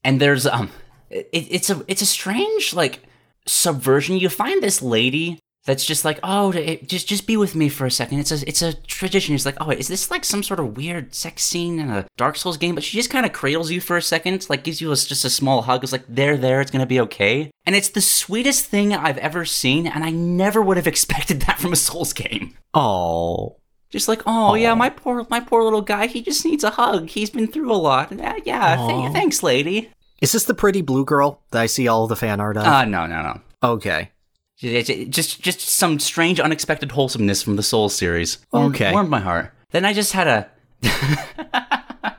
and 0.04 0.20
there's 0.22 0.46
um, 0.46 0.72
it, 1.10 1.28
it's 1.32 1.70
a 1.70 1.84
it's 1.88 2.02
a 2.02 2.06
strange 2.06 2.74
like 2.74 3.02
subversion. 3.46 4.18
You 4.18 4.30
find 4.30 4.64
this 4.64 4.82
lady 4.82 5.40
that's 5.66 5.84
just 5.84 6.06
like, 6.06 6.20
oh, 6.22 6.52
it, 6.52 6.88
just 6.88 7.08
just 7.08 7.26
be 7.26 7.38
with 7.38 7.56
me 7.56 7.70
for 7.70 7.86
a 7.86 7.92
second. 7.92 8.20
It's 8.20 8.32
a 8.32 8.48
it's 8.48 8.62
a 8.62 8.74
tradition. 8.74 9.34
It's 9.34 9.46
like, 9.46 9.58
oh, 9.60 9.72
is 9.72 9.88
this 9.88 10.12
like 10.12 10.24
some 10.24 10.44
sort 10.44 10.60
of 10.60 10.78
weird 10.78 11.16
sex 11.16 11.44
scene 11.44 11.80
in 11.80 11.90
a 11.90 12.06
Dark 12.18 12.38
Souls 12.38 12.58
game? 12.58 12.76
But 12.76 12.84
she 12.84 12.98
just 12.98 13.10
kind 13.10 13.26
of 13.26 13.34
cradles 13.34 13.72
you 13.72 13.82
for 13.82 13.98
a 13.98 14.02
second, 14.02 14.48
like 14.48 14.64
gives 14.64 14.80
you 14.80 14.92
a, 14.92 14.96
just 14.96 15.26
a 15.26 15.30
small 15.30 15.64
hug. 15.64 15.84
It's 15.84 15.92
like, 15.92 16.06
there, 16.08 16.38
there, 16.38 16.62
it's 16.62 16.70
gonna 16.70 16.86
be 16.86 17.00
okay. 17.02 17.50
And 17.66 17.76
it's 17.76 17.90
the 17.90 18.02
sweetest 18.02 18.66
thing 18.66 18.94
I've 18.94 19.18
ever 19.18 19.44
seen, 19.44 19.88
and 19.88 20.04
I 20.04 20.12
never 20.12 20.62
would 20.62 20.78
have 20.78 20.88
expected 20.96 21.42
that 21.42 21.60
from 21.60 21.74
a 21.74 21.78
Souls 21.78 22.14
game. 22.14 22.56
Oh. 22.74 23.58
Just 23.90 24.08
like, 24.08 24.22
oh 24.26 24.56
yeah, 24.56 24.74
my 24.74 24.90
poor 24.90 25.26
my 25.30 25.40
poor 25.40 25.64
little 25.64 25.82
guy. 25.82 26.08
He 26.08 26.22
just 26.22 26.46
needs 26.46 26.64
a 26.64 26.72
hug. 26.72 27.10
He's 27.10 27.30
been 27.30 27.48
through 27.48 27.72
a 27.72 27.74
lot. 27.74 28.12
Uh, 28.12 28.34
yeah, 28.44 28.76
th- 28.76 29.14
thanks, 29.14 29.42
lady. 29.42 29.90
Is 30.22 30.32
this 30.32 30.46
the 30.46 30.54
pretty 30.54 30.82
blue 30.82 31.06
girl 31.06 31.42
that 31.52 31.62
I 31.62 31.66
see 31.66 31.88
all 31.88 32.06
the 32.08 32.16
fan 32.16 32.40
art 32.40 32.58
of? 32.58 32.66
Uh, 32.66 32.86
no, 32.86 33.06
no, 33.06 33.22
no. 33.22 33.42
okay. 33.64 34.12
Just, 34.58 35.10
just, 35.10 35.42
just 35.42 35.60
some 35.62 36.00
strange, 36.00 36.40
unexpected 36.40 36.92
wholesomeness 36.94 37.44
from 37.44 37.56
the 37.58 37.64
Soul 37.64 37.90
series. 37.90 38.38
Warmed- 38.54 38.76
Okay. 38.76 38.92
warmed 38.92 39.10
my 39.10 39.20
heart. 39.20 39.54
Then 39.72 39.84
I 39.86 39.94
just 39.94 40.14
had 40.14 40.28
a. 40.28 40.50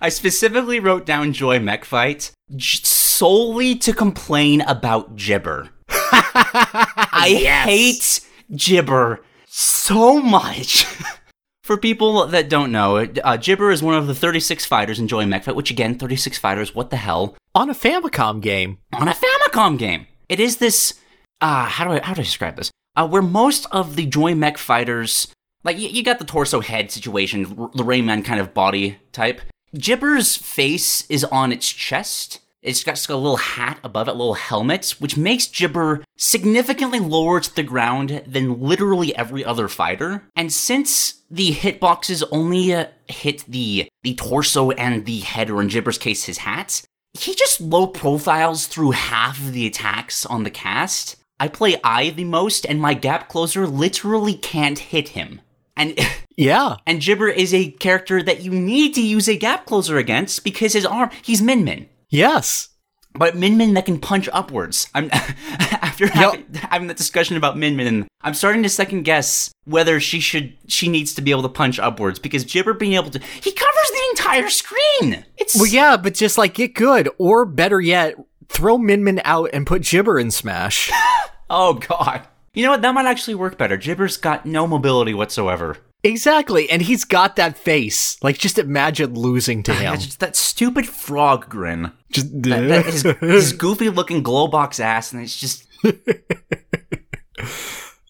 I 0.00 0.08
specifically 0.08 0.80
wrote 0.80 1.06
down 1.06 1.32
Joy 1.32 1.60
Mech 1.60 1.84
Fight 1.84 2.32
j- 2.56 2.80
solely 2.82 3.76
to 3.76 3.92
complain 3.92 4.60
about 4.62 5.14
Gibber. 5.16 5.68
I 5.88 7.40
hate 7.64 8.20
Gibber 8.54 9.20
so 9.46 10.20
much. 10.20 10.84
For 11.62 11.76
people 11.76 12.26
that 12.26 12.48
don't 12.48 12.72
know, 12.72 12.96
uh, 12.96 13.36
Gibber 13.36 13.70
is 13.70 13.84
one 13.84 13.94
of 13.94 14.08
the 14.08 14.14
36 14.16 14.66
fighters 14.66 14.98
in 14.98 15.06
Joy 15.06 15.26
Mech 15.26 15.44
Fight, 15.44 15.54
which 15.54 15.70
again, 15.70 15.96
36 15.96 16.36
fighters, 16.38 16.74
what 16.74 16.90
the 16.90 16.96
hell? 16.96 17.36
On 17.54 17.70
a 17.70 17.74
Famicom 17.74 18.40
game. 18.40 18.78
on 18.92 19.06
a 19.06 19.14
Famicom 19.14 19.78
game. 19.78 20.08
It 20.28 20.40
is 20.40 20.56
this. 20.56 20.94
Uh, 21.42 21.64
how 21.66 21.84
do 21.84 21.90
I 21.90 22.00
how 22.00 22.14
do 22.14 22.20
I 22.20 22.24
describe 22.24 22.56
this? 22.56 22.70
Uh, 22.96 23.06
where 23.06 23.20
most 23.20 23.66
of 23.72 23.96
the 23.96 24.06
Joy 24.06 24.34
Mech 24.34 24.56
fighters, 24.56 25.26
like 25.64 25.76
you, 25.78 25.88
you 25.88 26.02
got 26.02 26.18
the 26.18 26.24
torso 26.24 26.60
head 26.60 26.90
situation, 26.90 27.46
r- 27.58 27.70
the 27.74 27.82
Rayman 27.82 28.24
kind 28.24 28.40
of 28.40 28.54
body 28.54 28.98
type. 29.10 29.40
Gibber's 29.74 30.36
face 30.36 31.04
is 31.10 31.24
on 31.24 31.52
its 31.52 31.68
chest. 31.68 32.38
It's 32.62 32.84
got, 32.84 32.92
it's 32.92 33.08
got 33.08 33.14
a 33.14 33.16
little 33.16 33.38
hat 33.38 33.80
above 33.82 34.06
it, 34.06 34.12
little 34.12 34.34
helmet, 34.34 34.94
which 35.00 35.16
makes 35.16 35.48
Gibber 35.48 36.04
significantly 36.16 37.00
lower 37.00 37.40
to 37.40 37.52
the 37.52 37.64
ground 37.64 38.22
than 38.24 38.60
literally 38.60 39.16
every 39.16 39.44
other 39.44 39.66
fighter. 39.66 40.28
And 40.36 40.52
since 40.52 41.22
the 41.28 41.50
hitboxes 41.50 42.22
only 42.30 42.72
uh, 42.72 42.86
hit 43.08 43.44
the 43.48 43.88
the 44.04 44.14
torso 44.14 44.70
and 44.72 45.06
the 45.06 45.20
head, 45.20 45.50
or 45.50 45.60
in 45.60 45.66
Gibber's 45.66 45.98
case, 45.98 46.24
his 46.24 46.38
hat, 46.38 46.82
he 47.14 47.34
just 47.34 47.60
low 47.60 47.88
profiles 47.88 48.66
through 48.68 48.92
half 48.92 49.40
of 49.40 49.52
the 49.52 49.66
attacks 49.66 50.24
on 50.24 50.44
the 50.44 50.50
cast. 50.50 51.16
I 51.42 51.48
play 51.48 51.76
I 51.82 52.10
the 52.10 52.22
most, 52.22 52.64
and 52.64 52.80
my 52.80 52.94
gap 52.94 53.28
closer 53.28 53.66
literally 53.66 54.34
can't 54.34 54.78
hit 54.78 55.08
him. 55.08 55.40
And 55.76 55.98
Yeah. 56.36 56.76
and 56.86 57.00
Gibber 57.00 57.28
is 57.28 57.52
a 57.52 57.72
character 57.72 58.22
that 58.22 58.42
you 58.42 58.52
need 58.52 58.94
to 58.94 59.02
use 59.02 59.28
a 59.28 59.36
gap 59.36 59.66
closer 59.66 59.96
against 59.96 60.44
because 60.44 60.72
his 60.72 60.86
arm 60.86 61.10
he's 61.20 61.42
Min 61.42 61.64
Min. 61.64 61.88
Yes. 62.10 62.68
But 63.14 63.34
Min 63.36 63.56
Min 63.56 63.74
that 63.74 63.86
can 63.86 63.98
punch 63.98 64.28
upwards. 64.32 64.88
I'm 64.94 65.10
after 65.12 66.06
having, 66.06 66.46
having 66.54 66.86
that 66.86 66.96
discussion 66.96 67.36
about 67.36 67.58
Min 67.58 67.74
Min, 67.74 68.06
I'm 68.20 68.34
starting 68.34 68.62
to 68.62 68.68
second 68.68 69.02
guess 69.02 69.50
whether 69.64 69.98
she 69.98 70.20
should 70.20 70.56
she 70.68 70.86
needs 70.88 71.12
to 71.14 71.22
be 71.22 71.32
able 71.32 71.42
to 71.42 71.48
punch 71.48 71.80
upwards 71.80 72.20
because 72.20 72.44
Gibber 72.44 72.72
being 72.74 72.92
able 72.94 73.10
to 73.10 73.18
he 73.18 73.50
covers 73.50 73.90
the 73.90 74.06
entire 74.10 74.48
screen. 74.48 75.24
It's 75.38 75.56
Well, 75.56 75.66
yeah, 75.66 75.96
but 75.96 76.14
just 76.14 76.38
like 76.38 76.54
get 76.54 76.74
good, 76.74 77.08
or 77.18 77.44
better 77.46 77.80
yet, 77.80 78.14
throw 78.48 78.78
Min 78.78 79.04
Min 79.04 79.20
out 79.24 79.50
and 79.52 79.66
put 79.66 79.82
Gibber 79.82 80.18
in 80.18 80.30
Smash. 80.30 80.90
Oh 81.54 81.74
god. 81.74 82.26
You 82.54 82.64
know 82.64 82.70
what? 82.70 82.80
That 82.80 82.94
might 82.94 83.04
actually 83.04 83.34
work 83.34 83.58
better. 83.58 83.76
Gibber's 83.76 84.16
got 84.16 84.46
no 84.46 84.66
mobility 84.66 85.12
whatsoever. 85.12 85.76
exactly, 86.02 86.70
and 86.70 86.80
he's 86.80 87.04
got 87.04 87.36
that 87.36 87.58
face. 87.58 88.16
Like, 88.22 88.38
just 88.38 88.58
imagine 88.58 89.12
losing 89.14 89.62
to 89.64 89.74
him. 89.74 89.92
That's 89.92 90.06
just 90.06 90.20
that 90.20 90.34
stupid 90.34 90.88
frog 90.88 91.50
grin. 91.50 91.92
Just 92.10 92.28
That, 92.44 92.68
that 92.68 92.86
his, 92.92 93.02
his 93.20 93.52
goofy 93.52 93.90
looking 93.90 94.22
glow 94.22 94.48
box 94.48 94.80
ass, 94.80 95.12
and 95.12 95.22
it's 95.22 95.38
just 95.38 95.66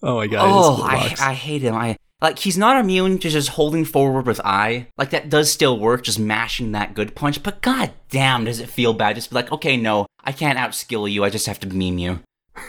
oh 0.02 0.16
my 0.16 0.26
god. 0.28 0.48
oh, 0.48 0.82
I, 0.82 0.96
Goldbox. 1.08 1.20
I 1.20 1.32
hate 1.34 1.62
him. 1.62 1.74
I 1.74 1.96
like 2.22 2.38
he's 2.38 2.56
not 2.56 2.78
immune 2.78 3.18
to 3.18 3.28
just 3.28 3.50
holding 3.50 3.84
forward 3.84 4.26
with 4.26 4.40
I. 4.44 4.86
Like 4.96 5.10
that 5.10 5.28
does 5.28 5.52
still 5.52 5.78
work, 5.78 6.04
just 6.04 6.20
mashing 6.20 6.72
that 6.72 6.94
good 6.94 7.14
punch. 7.14 7.42
But 7.42 7.60
god 7.60 7.92
damn, 8.08 8.44
does 8.44 8.60
it 8.60 8.70
feel 8.70 8.94
bad? 8.94 9.16
Just 9.16 9.30
be 9.30 9.36
like, 9.36 9.50
okay, 9.52 9.76
no, 9.76 10.06
I 10.22 10.32
can't 10.32 10.58
outskill 10.58 11.10
you. 11.10 11.24
I 11.24 11.30
just 11.30 11.46
have 11.46 11.60
to 11.60 11.68
meme 11.68 11.98
you. 11.98 12.20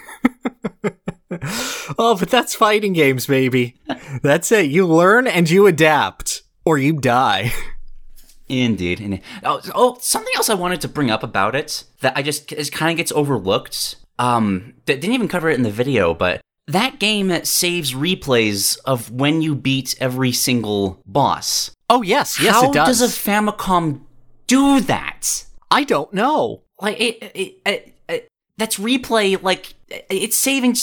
oh, 1.97 2.17
but 2.19 2.29
that's 2.29 2.55
fighting 2.55 2.93
games, 2.93 3.27
baby. 3.27 3.75
that's 4.23 4.51
it. 4.51 4.71
You 4.71 4.87
learn 4.87 5.27
and 5.27 5.49
you 5.49 5.67
adapt, 5.67 6.41
or 6.65 6.77
you 6.77 6.93
die. 6.93 7.53
Indeed. 8.49 8.99
Indeed. 8.99 9.21
Oh, 9.43 9.61
oh, 9.73 9.97
something 10.01 10.33
else 10.35 10.49
I 10.49 10.55
wanted 10.55 10.81
to 10.81 10.87
bring 10.87 11.11
up 11.11 11.23
about 11.23 11.55
it 11.55 11.83
that 12.01 12.17
I 12.17 12.21
just 12.21 12.51
it 12.51 12.71
kind 12.71 12.91
of 12.91 12.97
gets 12.97 13.11
overlooked. 13.11 13.95
Um, 14.19 14.73
that 14.85 15.01
didn't 15.01 15.13
even 15.13 15.27
cover 15.27 15.49
it 15.49 15.55
in 15.55 15.63
the 15.63 15.71
video, 15.71 16.13
but 16.13 16.41
that 16.67 16.99
game 16.99 17.27
that 17.27 17.47
saves 17.47 17.93
replays 17.93 18.77
of 18.85 19.11
when 19.11 19.41
you 19.41 19.55
beat 19.55 19.95
every 19.99 20.31
single 20.31 21.01
boss. 21.05 21.71
Oh 21.89 22.01
yes, 22.01 22.39
yes, 22.41 22.53
How 22.53 22.69
it 22.69 22.73
does. 22.73 22.75
How 22.75 22.85
does 22.85 23.01
a 23.01 23.07
Famicom 23.07 24.01
do 24.47 24.79
that? 24.81 25.45
I 25.69 25.83
don't 25.83 26.13
know. 26.13 26.61
Like 26.79 26.99
it, 26.99 27.23
it, 27.35 27.61
it, 27.65 27.93
it 28.07 28.27
that's 28.57 28.77
replay. 28.77 29.41
Like 29.41 29.73
it's 29.89 30.35
saving. 30.35 30.75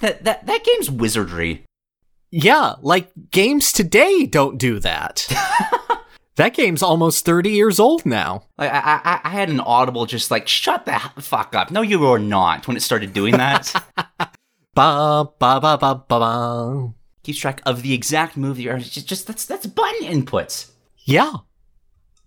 That 0.00 0.24
that 0.24 0.46
that 0.46 0.64
game's 0.64 0.90
wizardry. 0.90 1.64
Yeah, 2.30 2.74
like 2.82 3.10
games 3.30 3.72
today 3.72 4.26
don't 4.26 4.58
do 4.58 4.78
that. 4.80 5.26
that 6.36 6.54
game's 6.54 6.82
almost 6.82 7.24
30 7.24 7.50
years 7.50 7.80
old 7.80 8.04
now. 8.04 8.44
Like 8.58 8.70
I, 8.70 9.00
I, 9.04 9.20
I 9.24 9.28
had 9.30 9.48
an 9.48 9.60
audible 9.60 10.04
just 10.04 10.30
like 10.30 10.46
shut 10.46 10.84
the 10.84 11.00
fuck 11.20 11.54
up. 11.54 11.70
No, 11.70 11.80
you 11.80 12.04
are 12.06 12.18
not. 12.18 12.68
When 12.68 12.76
it 12.76 12.80
started 12.80 13.12
doing 13.14 13.36
that, 13.38 13.72
Ba 14.78 15.28
ba 15.40 15.58
ba 15.58 15.76
ba 15.76 16.04
ba 16.06 16.18
ba. 16.20 16.92
keeps 17.24 17.40
track 17.40 17.60
of 17.66 17.82
the 17.82 17.92
exact 17.92 18.36
move 18.36 18.60
you're. 18.60 18.78
Just, 18.78 19.08
just 19.08 19.26
that's 19.26 19.44
that's 19.44 19.66
button 19.66 20.06
inputs. 20.06 20.70
Yeah, 21.04 21.32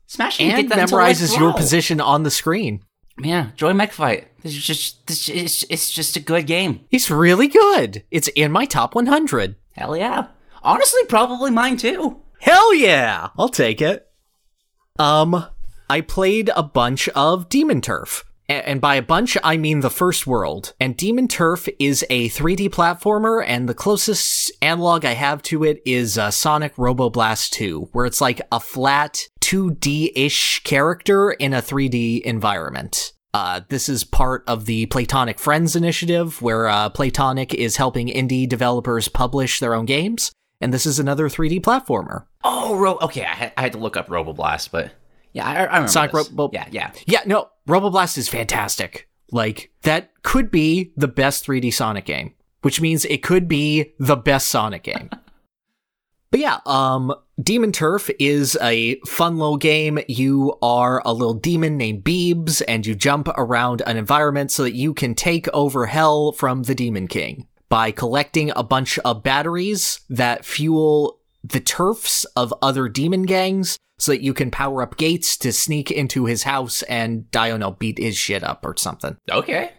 Smashing 0.08 0.52
and 0.52 0.58
get 0.58 0.76
that 0.76 0.80
into, 0.82 0.96
like, 0.98 1.16
memorizes 1.16 1.40
your 1.40 1.54
position 1.54 2.02
on 2.02 2.24
the 2.24 2.30
screen. 2.30 2.82
Yeah, 3.18 3.52
Joy 3.56 3.72
Mech 3.72 3.94
Fight. 3.94 4.28
This 4.42 4.52
is 4.52 4.62
just 4.66 5.08
this 5.08 5.30
is 5.30 5.66
it's 5.70 5.90
just 5.90 6.18
a 6.18 6.20
good 6.20 6.46
game. 6.46 6.82
It's 6.92 7.10
really 7.10 7.48
good. 7.48 8.04
It's 8.12 8.28
in 8.28 8.52
my 8.52 8.66
top 8.66 8.96
100. 8.96 9.56
Hell 9.72 9.96
yeah. 9.96 10.28
Honestly, 10.62 11.06
probably 11.08 11.52
mine 11.52 11.78
too. 11.78 12.22
Hell 12.42 12.74
yeah! 12.74 13.30
I'll 13.38 13.48
take 13.48 13.82
it. 13.82 14.10
Um, 15.00 15.46
I 15.90 16.02
played 16.02 16.52
a 16.54 16.64
bunch 16.64 17.08
of 17.10 17.48
Demon 17.48 17.80
Turf. 17.80 18.26
And 18.60 18.82
by 18.82 18.96
a 18.96 19.02
bunch, 19.02 19.38
I 19.44 19.58
mean 19.58 19.80
the 19.80 19.90
first 19.90 20.28
world. 20.28 20.74
And 20.80 20.98
Demon 20.98 21.28
Turf 21.28 21.70
is 21.80 22.06
a 22.10 22.30
3D 22.30 22.70
platformer, 22.70 23.44
and 23.46 23.70
the 23.70 23.74
closest 23.74 24.52
analog 24.62 25.06
I 25.06 25.14
have 25.14 25.42
to 25.44 25.64
it 25.64 25.82
is 25.86 26.18
uh, 26.18 26.32
Sonic 26.32 26.76
Roboblast 26.76 27.52
2, 27.52 27.90
where 27.94 28.06
it's 28.06 28.22
like 28.22 28.42
a 28.52 28.60
flat 28.60 29.28
2D 29.42 30.12
ish 30.16 30.62
character 30.64 31.32
in 31.32 31.54
a 31.54 31.62
3D 31.62 32.22
environment. 32.22 33.14
Uh, 33.34 33.62
this 33.70 33.88
is 33.88 34.04
part 34.04 34.44
of 34.48 34.66
the 34.66 34.86
Playtonic 34.88 35.40
Friends 35.40 35.76
initiative, 35.76 36.42
where 36.42 36.68
uh, 36.68 36.90
Playtonic 36.90 37.54
is 37.54 37.78
helping 37.78 38.08
indie 38.08 38.48
developers 38.48 39.08
publish 39.08 39.60
their 39.60 39.74
own 39.74 39.86
games. 39.86 40.32
And 40.60 40.74
this 40.74 40.86
is 40.86 41.00
another 41.00 41.28
3D 41.28 41.62
platformer. 41.62 42.26
Oh, 42.44 42.76
Ro- 42.76 43.00
okay. 43.02 43.24
I 43.24 43.34
had, 43.34 43.54
I 43.58 43.62
had 43.62 43.72
to 43.72 43.80
look 43.80 43.98
up 43.98 44.08
Roboblast, 44.10 44.70
but 44.72 44.92
yeah, 45.34 45.48
I, 45.48 45.56
I 45.56 45.64
remember. 45.64 45.88
Sonic 45.88 46.12
this. 46.12 46.30
Robo- 46.30 46.50
yeah, 46.54 46.68
yeah. 46.72 46.92
Yeah, 47.06 47.22
no, 47.26 47.50
Roboblast 47.68 48.18
is 48.18 48.28
fantastic. 48.28 49.08
Like, 49.32 49.72
that 49.84 50.12
could 50.24 50.52
be 50.52 50.92
the 50.98 51.08
best 51.08 51.46
3D 51.46 51.74
Sonic 51.74 52.06
game, 52.06 52.34
which 52.62 52.82
means 52.82 53.06
it 53.06 53.24
could 53.24 53.48
be 53.48 53.94
the 53.98 54.18
best 54.18 54.50
Sonic 54.50 54.84
game. 54.84 55.10
but 56.32 56.40
yeah, 56.40 56.60
um, 56.66 57.14
Demon 57.42 57.72
Turf 57.72 58.10
is 58.20 58.58
a 58.62 59.00
fun 59.08 59.38
little 59.38 59.58
game. 59.58 60.00
You 60.08 60.58
are 60.62 61.02
a 61.06 61.14
little 61.14 61.34
demon 61.34 61.78
named 61.78 62.04
Beebs, 62.04 62.62
and 62.68 62.86
you 62.86 62.94
jump 62.94 63.30
around 63.38 63.82
an 63.88 63.98
environment 63.98 64.52
so 64.52 64.64
that 64.64 64.76
you 64.76 64.94
can 64.94 65.16
take 65.16 65.48
over 65.54 65.86
hell 65.86 66.34
from 66.34 66.64
the 66.64 66.76
Demon 66.76 67.08
King 67.08 67.48
by 67.70 67.90
collecting 67.90 68.52
a 68.54 68.64
bunch 68.64 69.00
of 69.00 69.24
batteries 69.24 70.02
that 70.10 70.44
fuel 70.44 71.20
the 71.42 71.62
turfs 71.62 72.26
of 72.36 72.54
other 72.62 72.88
demon 72.90 73.24
gangs 73.24 73.78
so 74.02 74.12
that 74.12 74.24
you 74.24 74.34
can 74.34 74.50
power 74.50 74.82
up 74.82 74.98
gates 74.98 75.38
to 75.38 75.54
sneak 75.54 75.92
into 75.92 76.26
his 76.26 76.42
house 76.42 76.82
and, 76.84 77.26
I 77.36 77.50
don't 77.50 77.60
know, 77.60 77.74
beat 77.74 78.00
his 78.00 78.18
shit 78.18 78.44
up 78.44 78.66
or 78.66 78.76
something. 78.76 79.16
Okay. 79.32 79.74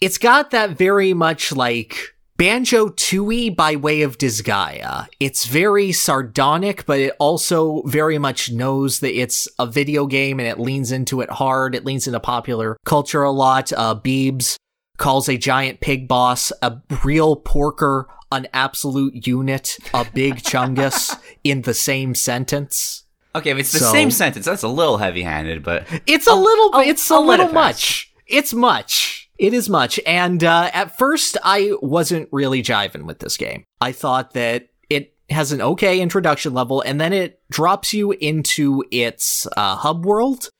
It's 0.00 0.16
got 0.16 0.50
that 0.52 0.70
very 0.70 1.12
much 1.12 1.52
like 1.52 2.14
Banjo 2.38 2.88
Tooie 2.88 3.54
by 3.54 3.76
way 3.76 4.00
of 4.00 4.16
Disgaea. 4.16 5.08
It's 5.20 5.44
very 5.44 5.92
sardonic, 5.92 6.86
but 6.86 7.00
it 7.00 7.14
also 7.20 7.82
very 7.82 8.16
much 8.16 8.50
knows 8.50 9.00
that 9.00 9.14
it's 9.14 9.46
a 9.58 9.66
video 9.66 10.06
game 10.06 10.40
and 10.40 10.48
it 10.48 10.58
leans 10.58 10.90
into 10.90 11.20
it 11.20 11.28
hard. 11.28 11.74
It 11.74 11.84
leans 11.84 12.06
into 12.06 12.18
popular 12.18 12.78
culture 12.86 13.22
a 13.22 13.30
lot. 13.30 13.74
Uh, 13.74 13.94
Beebs 13.94 14.56
calls 14.96 15.28
a 15.28 15.36
giant 15.36 15.80
pig 15.80 16.08
boss 16.08 16.50
a 16.62 16.78
real 17.04 17.36
porker, 17.36 18.08
an 18.32 18.48
absolute 18.54 19.26
unit, 19.26 19.76
a 19.92 20.06
big 20.14 20.36
chungus 20.42 21.14
in 21.44 21.60
the 21.62 21.74
same 21.74 22.14
sentence. 22.14 23.04
Okay, 23.34 23.50
if 23.50 23.58
it's 23.58 23.72
the 23.72 23.78
So- 23.78 23.92
same 23.92 24.10
sentence, 24.10 24.44
that's 24.46 24.62
a 24.62 24.68
little 24.68 24.98
heavy-handed, 24.98 25.62
but 25.62 25.84
It's 26.06 26.26
a 26.26 26.34
little. 26.34 26.70
It's 26.80 27.08
a 27.10 27.14
let 27.14 27.26
little 27.38 27.48
it 27.48 27.52
much. 27.54 28.12
It's 28.26 28.52
much. 28.52 29.28
It 29.38 29.54
is 29.54 29.68
much. 29.68 29.98
And 30.06 30.42
uh, 30.44 30.70
at 30.74 30.98
first, 30.98 31.36
I 31.42 31.72
wasn't 31.80 32.28
really 32.32 32.62
jiving 32.62 33.04
with 33.06 33.20
this 33.20 33.36
game. 33.36 33.64
I 33.80 33.92
thought 33.92 34.32
that 34.34 34.68
it 34.90 35.14
has 35.30 35.52
an 35.52 35.62
okay 35.62 36.00
introduction 36.00 36.52
level, 36.54 36.82
and 36.82 37.00
then 37.00 37.12
it 37.12 37.40
drops 37.50 37.94
you 37.94 38.12
into 38.12 38.84
its 38.90 39.46
uh, 39.56 39.76
hub 39.76 40.04
world, 40.04 40.50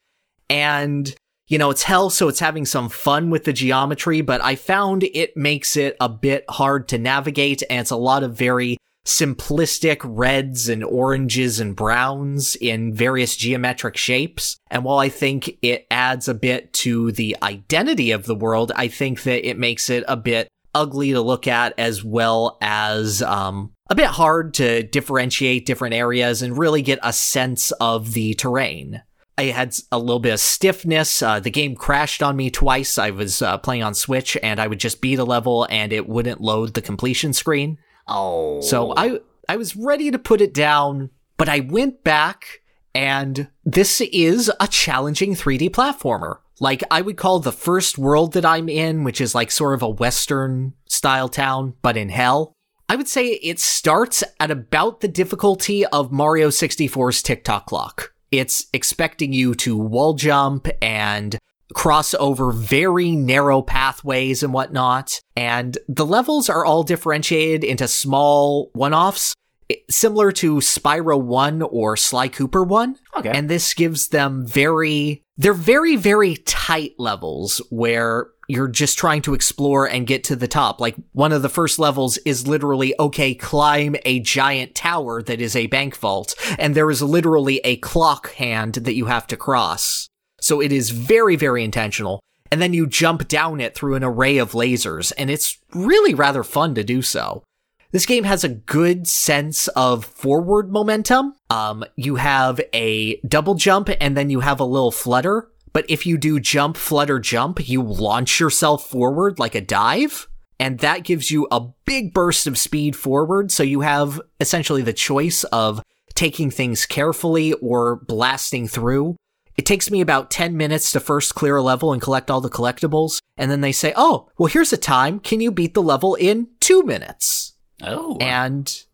and 0.49 1.15
you 1.49 1.59
know 1.59 1.71
it's 1.71 1.83
hell, 1.83 2.09
so 2.11 2.29
it's 2.29 2.41
having 2.41 2.65
some 2.65 2.89
fun 2.89 3.31
with 3.31 3.45
the 3.45 3.53
geometry. 3.53 4.21
But 4.21 4.43
I 4.43 4.55
found 4.55 5.03
it 5.03 5.37
makes 5.37 5.77
it 5.77 5.97
a 6.01 6.09
bit 6.09 6.45
hard 6.49 6.89
to 6.89 6.99
navigate, 6.99 7.63
and 7.69 7.81
it's 7.81 7.91
a 7.91 7.97
lot 7.97 8.23
of 8.23 8.35
very 8.37 8.77
simplistic 9.11 9.99
reds 10.05 10.69
and 10.69 10.85
oranges 10.85 11.59
and 11.59 11.75
browns 11.75 12.55
in 12.57 12.95
various 12.95 13.35
geometric 13.35 13.97
shapes. 13.97 14.57
And 14.71 14.85
while 14.85 14.99
I 14.99 15.09
think 15.09 15.59
it 15.63 15.87
adds 15.91 16.29
a 16.29 16.35
bit 16.35 16.73
to 16.75 17.11
the 17.13 17.37
identity 17.43 18.13
of 18.13 18.27
the 18.27 18.37
world, 18.37 18.71
I 18.77 18.89
think 18.89 19.25
that 19.25 19.49
it 19.49 19.59
makes 19.59 19.91
it 19.91 20.05
a 20.07 20.17
bit 20.17 20.49
ugly 20.75 21.11
to 21.11 21.21
look 21.21 21.49
at 21.49 21.75
as 21.77 22.05
well 22.05 22.57
as 22.61 23.21
um, 23.23 23.73
a 23.89 23.97
bit 23.97 24.07
hard 24.07 24.55
to 24.55 24.85
differentiate 24.85 25.67
different 25.67 25.95
areas 25.95 26.41
and 26.41 26.57
really 26.57 26.81
get 26.81 27.01
a 27.03 27.13
sense 27.13 27.73
of 27.73 28.13
the 28.13 28.35
terrain. 28.35 29.03
I 29.37 29.45
had 29.45 29.75
a 29.91 29.99
little 29.99 30.21
bit 30.21 30.35
of 30.35 30.41
stiffness. 30.41 31.21
Uh, 31.21 31.41
the 31.41 31.51
game 31.51 31.75
crashed 31.75 32.23
on 32.23 32.37
me 32.37 32.51
twice. 32.51 32.99
I 32.99 33.11
was 33.11 33.43
uh, 33.43 33.59
playing 33.59 33.83
on 33.83 33.95
Switch 33.95 34.37
and 34.41 34.61
I 34.61 34.69
would 34.69 34.79
just 34.79 35.01
beat 35.01 35.19
a 35.19 35.25
level 35.25 35.67
and 35.69 35.93
it 35.93 36.09
wouldn't 36.09 36.41
load 36.41 36.75
the 36.75 36.83
completion 36.83 37.33
screen. 37.33 37.79
Oh, 38.07 38.61
So 38.61 38.93
I 38.97 39.21
I 39.49 39.57
was 39.57 39.77
ready 39.77 40.11
to 40.11 40.19
put 40.19 40.41
it 40.41 40.55
down, 40.55 41.11
but 41.37 41.49
I 41.49 41.61
went 41.61 42.05
back 42.05 42.61
and 42.95 43.49
this 43.65 44.01
is 44.01 44.51
a 44.61 44.67
challenging 44.69 45.35
3D 45.35 45.71
platformer. 45.71 46.39
Like 46.61 46.83
I 46.91 47.01
would 47.01 47.17
call 47.17 47.41
the 47.41 47.53
first 47.53 47.99
world 47.99 48.33
that 48.35 48.45
I'm 48.45 48.69
in, 48.69 49.05
which 49.05 49.21
is 49.21 49.35
like 49.35 49.51
sort 49.51 49.75
of 49.75 49.83
a 49.83 49.89
western 49.89 50.75
style 50.87 51.29
town 51.29 51.75
but 51.83 51.97
in 51.97 52.11
hell. 52.11 52.53
I 52.89 52.97
would 52.97 53.09
say 53.09 53.29
it 53.29 53.61
starts 53.61 54.25
at 54.41 54.51
about 54.51 55.01
the 55.01 55.09
difficulty 55.09 55.87
of 55.87 56.11
Mario 56.11 56.49
64's 56.49 57.23
Tick 57.23 57.45
Tock 57.45 57.67
clock. 57.67 58.13
It's 58.33 58.67
expecting 58.73 59.33
you 59.33 59.55
to 59.57 59.77
wall 59.77 60.15
jump 60.15 60.69
and 60.83 61.39
cross 61.75 62.15
over 62.15 62.53
very 62.53 63.13
narrow 63.13 63.63
pathways 63.63 64.43
and 64.43 64.53
whatnot. 64.53 65.21
And 65.37 65.79
the 65.89 66.07
levels 66.07 66.49
are 66.49 66.65
all 66.65 66.83
differentiated 66.83 67.65
into 67.65 67.89
small 67.89 68.71
one 68.73 68.95
offs, 68.95 69.35
eh, 69.71 69.77
similar 69.89 70.33
to 70.33 70.57
Spyro 70.57 71.21
1 71.21 71.63
or 71.63 71.97
Sly 71.97 72.29
Cooper 72.29 72.65
1. 72.65 72.97
Okay. 73.17 73.31
And 73.31 73.49
this 73.49 73.75
gives 73.75 74.09
them 74.09 74.47
very, 74.47 75.23
they're 75.37 75.53
very, 75.53 75.97
very 75.97 76.37
tight 76.37 76.93
levels 76.99 77.61
where 77.71 78.29
you're 78.51 78.69
just 78.69 78.99
trying 78.99 79.23
to 79.23 79.33
explore 79.33 79.89
and 79.89 80.09
get 80.09 80.25
to 80.25 80.35
the 80.35 80.49
top. 80.49 80.81
Like 80.81 80.97
one 81.13 81.31
of 81.31 81.43
the 81.43 81.49
first 81.49 81.79
levels 81.79 82.17
is 82.19 82.49
literally, 82.49 82.95
okay, 82.99 83.33
climb 83.33 83.95
a 84.05 84.19
giant 84.21 84.75
tower 84.75 85.23
that 85.23 85.41
is 85.41 85.55
a 85.55 85.69
bank 85.69 85.97
vault. 85.97 86.35
And 86.59 86.75
there 86.75 86.91
is 86.91 87.01
literally 87.01 87.61
a 87.63 87.77
clock 87.77 88.35
hand 88.35 88.75
that 88.75 88.95
you 88.95 89.07
have 89.07 89.29
to 89.29 89.37
cross. 89.37 90.10
So 90.51 90.61
it 90.61 90.73
is 90.73 90.91
very, 90.91 91.37
very 91.37 91.63
intentional. 91.63 92.19
And 92.51 92.61
then 92.61 92.75
you 92.75 92.89
jump 92.89 93.29
down 93.29 93.61
it 93.61 93.77
through 93.77 93.95
an 93.95 94.03
array 94.03 94.39
of 94.39 94.51
lasers, 94.51 95.13
and 95.17 95.31
it's 95.31 95.59
really 95.73 96.13
rather 96.13 96.43
fun 96.43 96.75
to 96.75 96.83
do 96.83 97.03
so. 97.03 97.45
This 97.93 98.05
game 98.05 98.25
has 98.25 98.43
a 98.43 98.49
good 98.49 99.07
sense 99.07 99.69
of 99.69 100.05
forward 100.05 100.73
momentum. 100.73 101.35
Um, 101.51 101.85
you 101.95 102.17
have 102.17 102.61
a 102.75 103.21
double 103.21 103.55
jump 103.55 103.91
and 104.01 104.17
then 104.17 104.29
you 104.29 104.41
have 104.41 104.59
a 104.59 104.65
little 104.65 104.91
flutter. 104.91 105.49
But 105.73 105.87
if 105.89 106.05
you 106.05 106.19
do 106.19 106.41
jump, 106.41 106.77
flutter, 106.77 107.21
jump, 107.21 107.69
you 107.69 107.81
launch 107.81 108.41
yourself 108.41 108.89
forward 108.89 109.39
like 109.39 109.55
a 109.55 109.61
dive. 109.61 110.27
And 110.59 110.81
that 110.81 111.05
gives 111.05 111.31
you 111.31 111.47
a 111.53 111.69
big 111.85 112.13
burst 112.13 112.49
of 112.49 112.59
speed 112.59 112.97
forward. 112.97 113.53
So 113.53 113.63
you 113.63 113.83
have 113.83 114.21
essentially 114.41 114.83
the 114.83 114.93
choice 114.93 115.45
of 115.45 115.81
taking 116.15 116.51
things 116.51 116.87
carefully 116.87 117.53
or 117.53 118.01
blasting 118.05 118.67
through. 118.67 119.15
It 119.57 119.67
takes 119.67 119.91
me 119.91 120.01
about 120.01 120.31
10 120.31 120.57
minutes 120.57 120.93
to 120.93 121.01
first 121.01 121.35
clear 121.35 121.57
a 121.57 121.63
level 121.63 121.93
and 121.93 122.01
collect 122.01 122.31
all 122.31 122.41
the 122.41 122.49
collectibles. 122.49 123.21
And 123.37 123.51
then 123.51 123.61
they 123.61 123.73
say, 123.73 123.93
oh, 123.97 124.29
well, 124.39 124.49
here's 124.49 124.73
a 124.73 124.79
time. 124.79 125.21
Can 125.21 125.41
you 125.41 125.51
beat 125.51 125.75
the 125.75 125.83
level 125.83 126.15
in 126.15 126.49
two 126.61 126.83
minutes? 126.83 127.55
oh, 127.83 128.17
And 128.21 128.85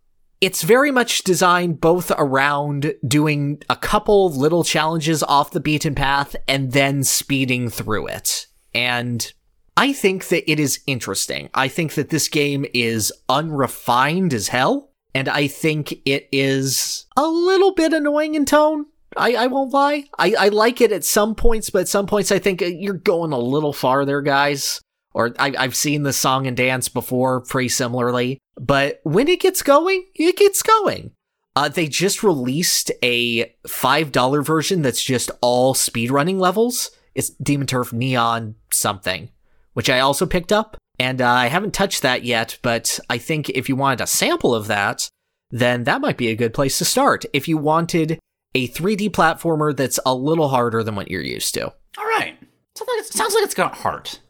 it's 0.40 0.62
very 0.62 0.90
much 0.90 1.25
designed 1.25 1.81
both 1.81 2.12
around 2.16 2.95
doing 3.07 3.62
a 3.71 3.77
couple 3.77 4.31
little 4.31 4.64
challenges 4.64 5.23
off 5.23 5.51
the 5.51 5.61
beaten 5.61 5.95
path 5.95 6.37
and 6.47 6.73
then 6.73 7.05
speeding 7.05 7.71
through 7.71 8.09
it. 8.09 8.47
And 8.75 9.33
I 9.77 9.92
think 9.92 10.29
that 10.29 10.51
it 10.51 10.61
is 10.61 10.81
interesting. 10.87 11.49
I 11.55 11.69
think 11.69 11.95
that 11.95 12.11
this 12.11 12.29
game 12.29 12.66
is 12.75 13.12
unrefined 13.29 14.35
as 14.35 14.49
hell. 14.49 14.90
And 15.14 15.29
I 15.29 15.47
think 15.47 15.95
it 16.05 16.29
is 16.31 17.07
a 17.16 17.27
little 17.27 17.73
bit 17.73 17.95
annoying 17.95 18.35
in 18.35 18.45
tone. 18.45 18.87
I, 19.16 19.35
I 19.35 19.46
won't 19.46 19.72
lie. 19.72 20.05
I, 20.18 20.35
I 20.38 20.48
like 20.48 20.81
it 20.81 20.92
at 20.92 21.05
some 21.05 21.35
points, 21.35 21.70
but 21.70 21.83
at 21.83 21.88
some 21.88 22.07
points 22.07 22.31
I 22.31 22.38
think 22.38 22.62
uh, 22.62 22.66
you're 22.66 22.94
going 22.94 23.33
a 23.33 23.38
little 23.38 23.72
farther, 23.72 24.20
guys. 24.20 24.81
Or 25.14 25.35
I, 25.38 25.55
I've 25.59 25.74
seen 25.74 26.02
the 26.02 26.12
song 26.12 26.46
and 26.46 26.57
dance 26.57 26.88
before 26.88 27.40
pretty 27.40 27.70
similarly. 27.70 28.38
But 28.61 29.00
when 29.02 29.29
it 29.29 29.40
gets 29.40 29.62
going, 29.62 30.05
it 30.14 30.37
gets 30.37 30.62
going. 30.62 31.12
Uh, 31.55 31.70
they 31.70 31.88
just 31.88 32.22
released 32.22 32.92
a 33.02 33.46
$5 33.66 34.44
version 34.44 34.83
that's 34.83 35.02
just 35.02 35.31
all 35.40 35.74
speedrunning 35.74 36.38
levels. 36.38 36.90
It's 37.14 37.31
Demon 37.31 37.66
Turf 37.66 37.94
Neon 37.94 38.57
something, 38.70 39.31
which 39.72 39.88
I 39.88 40.00
also 40.00 40.26
picked 40.26 40.52
up. 40.52 40.76
And 40.98 41.22
uh, 41.22 41.31
I 41.31 41.46
haven't 41.46 41.72
touched 41.72 42.02
that 42.02 42.24
yet, 42.24 42.59
but 42.61 43.00
I 43.09 43.16
think 43.16 43.48
if 43.50 43.70
you 43.70 43.76
wanted 43.76 44.02
a 44.02 44.07
sample 44.07 44.55
of 44.55 44.66
that, 44.66 45.09
then 45.50 45.85
that 45.85 46.00
might 46.02 46.18
be 46.18 46.29
a 46.29 46.37
good 46.37 46.52
place 46.52 46.76
to 46.79 46.85
start. 46.85 47.24
If 47.33 47.48
you 47.48 47.57
wanted 47.57 48.18
a 48.57 48.66
3D 48.69 49.11
platformer 49.11 49.77
that's 49.77 50.01
a 50.07 50.14
little 50.14 50.49
harder 50.49 50.83
than 50.83 50.97
what 50.97 51.11
you're 51.11 51.21
used 51.21 51.53
to. 51.53 51.66
all 51.66 52.07
right. 52.07 52.38
Sounds 52.75 52.88
like, 52.88 52.99
it's, 53.01 53.14
sounds 53.14 53.35
like 53.35 53.45
it's 53.45 53.55
got 53.55 53.75
heart. 53.77 54.21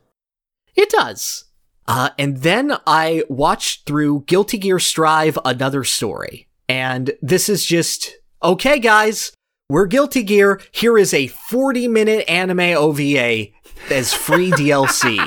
It 0.74 0.90
does. 0.90 1.44
Uh, 1.86 2.10
and 2.18 2.38
then 2.38 2.76
I 2.88 3.22
watched 3.28 3.86
through 3.86 4.24
Guilty 4.26 4.58
Gear 4.58 4.80
Strive 4.80 5.38
Another 5.44 5.84
Story. 5.84 6.48
And 6.68 7.12
this 7.22 7.48
is 7.48 7.64
just, 7.64 8.16
okay, 8.42 8.80
guys, 8.80 9.32
we're 9.70 9.86
Guilty 9.86 10.24
Gear. 10.24 10.60
Here 10.72 10.98
is 10.98 11.14
a 11.14 11.28
40 11.28 11.86
minute 11.86 12.28
anime 12.28 12.76
OVA 12.76 13.46
as 13.90 14.12
free 14.12 14.50
DLC. 14.60 15.18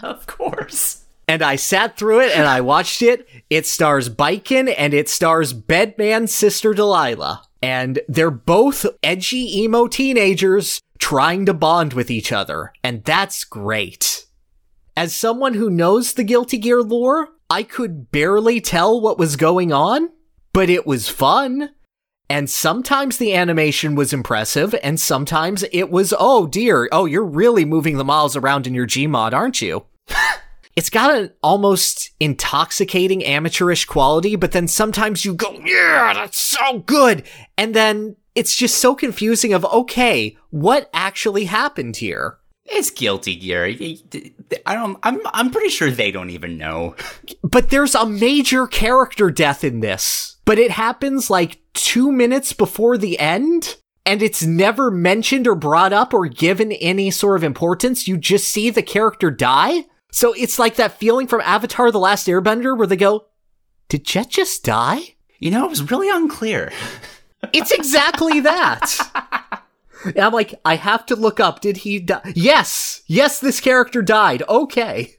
Of 0.00 0.26
course. 0.28 1.01
And 1.28 1.42
I 1.42 1.56
sat 1.56 1.96
through 1.96 2.20
it 2.20 2.36
and 2.36 2.46
I 2.46 2.60
watched 2.60 3.02
it. 3.02 3.26
It 3.48 3.66
stars 3.66 4.08
Baiken 4.08 4.74
and 4.76 4.92
it 4.92 5.08
stars 5.08 5.54
Bedman's 5.54 6.34
sister 6.34 6.74
Delilah. 6.74 7.42
And 7.62 8.00
they're 8.08 8.30
both 8.30 8.86
edgy 9.02 9.62
emo 9.62 9.86
teenagers 9.86 10.80
trying 11.02 11.44
to 11.44 11.52
bond 11.52 11.92
with 11.94 12.12
each 12.12 12.30
other, 12.30 12.72
and 12.84 13.02
that's 13.02 13.42
great. 13.42 14.24
As 14.96 15.12
someone 15.12 15.54
who 15.54 15.68
knows 15.68 16.12
the 16.12 16.22
Guilty 16.22 16.58
Gear 16.58 16.80
lore, 16.80 17.30
I 17.50 17.64
could 17.64 18.12
barely 18.12 18.60
tell 18.60 19.00
what 19.00 19.18
was 19.18 19.34
going 19.34 19.72
on, 19.72 20.10
but 20.52 20.70
it 20.70 20.86
was 20.86 21.08
fun. 21.08 21.70
And 22.30 22.48
sometimes 22.48 23.16
the 23.16 23.34
animation 23.34 23.96
was 23.96 24.12
impressive, 24.12 24.76
and 24.80 25.00
sometimes 25.00 25.64
it 25.72 25.90
was, 25.90 26.14
oh 26.16 26.46
dear, 26.46 26.88
oh, 26.92 27.06
you're 27.06 27.24
really 27.24 27.64
moving 27.64 27.96
the 27.96 28.04
miles 28.04 28.36
around 28.36 28.68
in 28.68 28.72
your 28.72 28.86
Gmod, 28.86 29.32
aren't 29.32 29.60
you? 29.60 29.84
it's 30.76 30.90
got 30.90 31.14
an 31.14 31.32
almost 31.42 32.10
intoxicating 32.18 33.24
amateurish 33.24 33.84
quality, 33.84 34.36
but 34.36 34.52
then 34.52 34.68
sometimes 34.68 35.24
you 35.24 35.34
go, 35.34 35.52
yeah, 35.64 36.12
that's 36.14 36.38
so 36.38 36.78
good. 36.80 37.24
And 37.58 37.74
then 37.74 38.16
it's 38.34 38.56
just 38.56 38.78
so 38.78 38.94
confusing 38.94 39.52
of, 39.52 39.64
okay, 39.66 40.36
what 40.50 40.88
actually 40.94 41.44
happened 41.44 41.96
here? 41.96 42.38
It's 42.64 42.90
Guilty 42.90 43.36
Gear. 43.36 43.64
I 44.64 44.74
don't. 44.74 44.96
I'm. 45.02 45.20
I'm 45.26 45.50
pretty 45.50 45.68
sure 45.68 45.90
they 45.90 46.12
don't 46.12 46.30
even 46.30 46.56
know. 46.56 46.94
But 47.42 47.70
there's 47.70 47.94
a 47.94 48.06
major 48.06 48.66
character 48.68 49.30
death 49.30 49.64
in 49.64 49.80
this, 49.80 50.36
but 50.44 50.58
it 50.58 50.70
happens 50.70 51.28
like 51.28 51.60
two 51.74 52.12
minutes 52.12 52.52
before 52.52 52.96
the 52.96 53.18
end. 53.18 53.76
And 54.06 54.22
it's 54.22 54.42
never 54.42 54.90
mentioned 54.90 55.46
or 55.46 55.54
brought 55.54 55.92
up 55.92 56.12
or 56.14 56.26
given 56.26 56.72
any 56.72 57.10
sort 57.10 57.36
of 57.36 57.44
importance. 57.44 58.08
You 58.08 58.16
just 58.16 58.48
see 58.48 58.70
the 58.70 58.82
character 58.82 59.30
die. 59.30 59.84
So 60.12 60.34
it's 60.34 60.58
like 60.58 60.76
that 60.76 60.98
feeling 60.98 61.26
from 61.26 61.40
Avatar 61.40 61.90
The 61.90 61.98
Last 61.98 62.28
Airbender 62.28 62.76
where 62.76 62.86
they 62.86 62.96
go, 62.96 63.26
Did 63.88 64.04
Jet 64.04 64.28
just 64.30 64.64
die? 64.64 65.16
You 65.38 65.50
know, 65.50 65.64
it 65.64 65.70
was 65.70 65.90
really 65.90 66.08
unclear. 66.08 66.72
It's 67.52 67.72
exactly 67.72 68.38
that. 68.38 69.60
And 70.04 70.18
I'm 70.20 70.32
like, 70.32 70.54
I 70.64 70.76
have 70.76 71.06
to 71.06 71.16
look 71.16 71.40
up. 71.40 71.60
Did 71.60 71.78
he 71.78 72.00
die? 72.00 72.32
Yes! 72.34 73.02
Yes, 73.06 73.40
this 73.40 73.60
character 73.60 74.02
died. 74.02 74.42
Okay. 74.48 75.16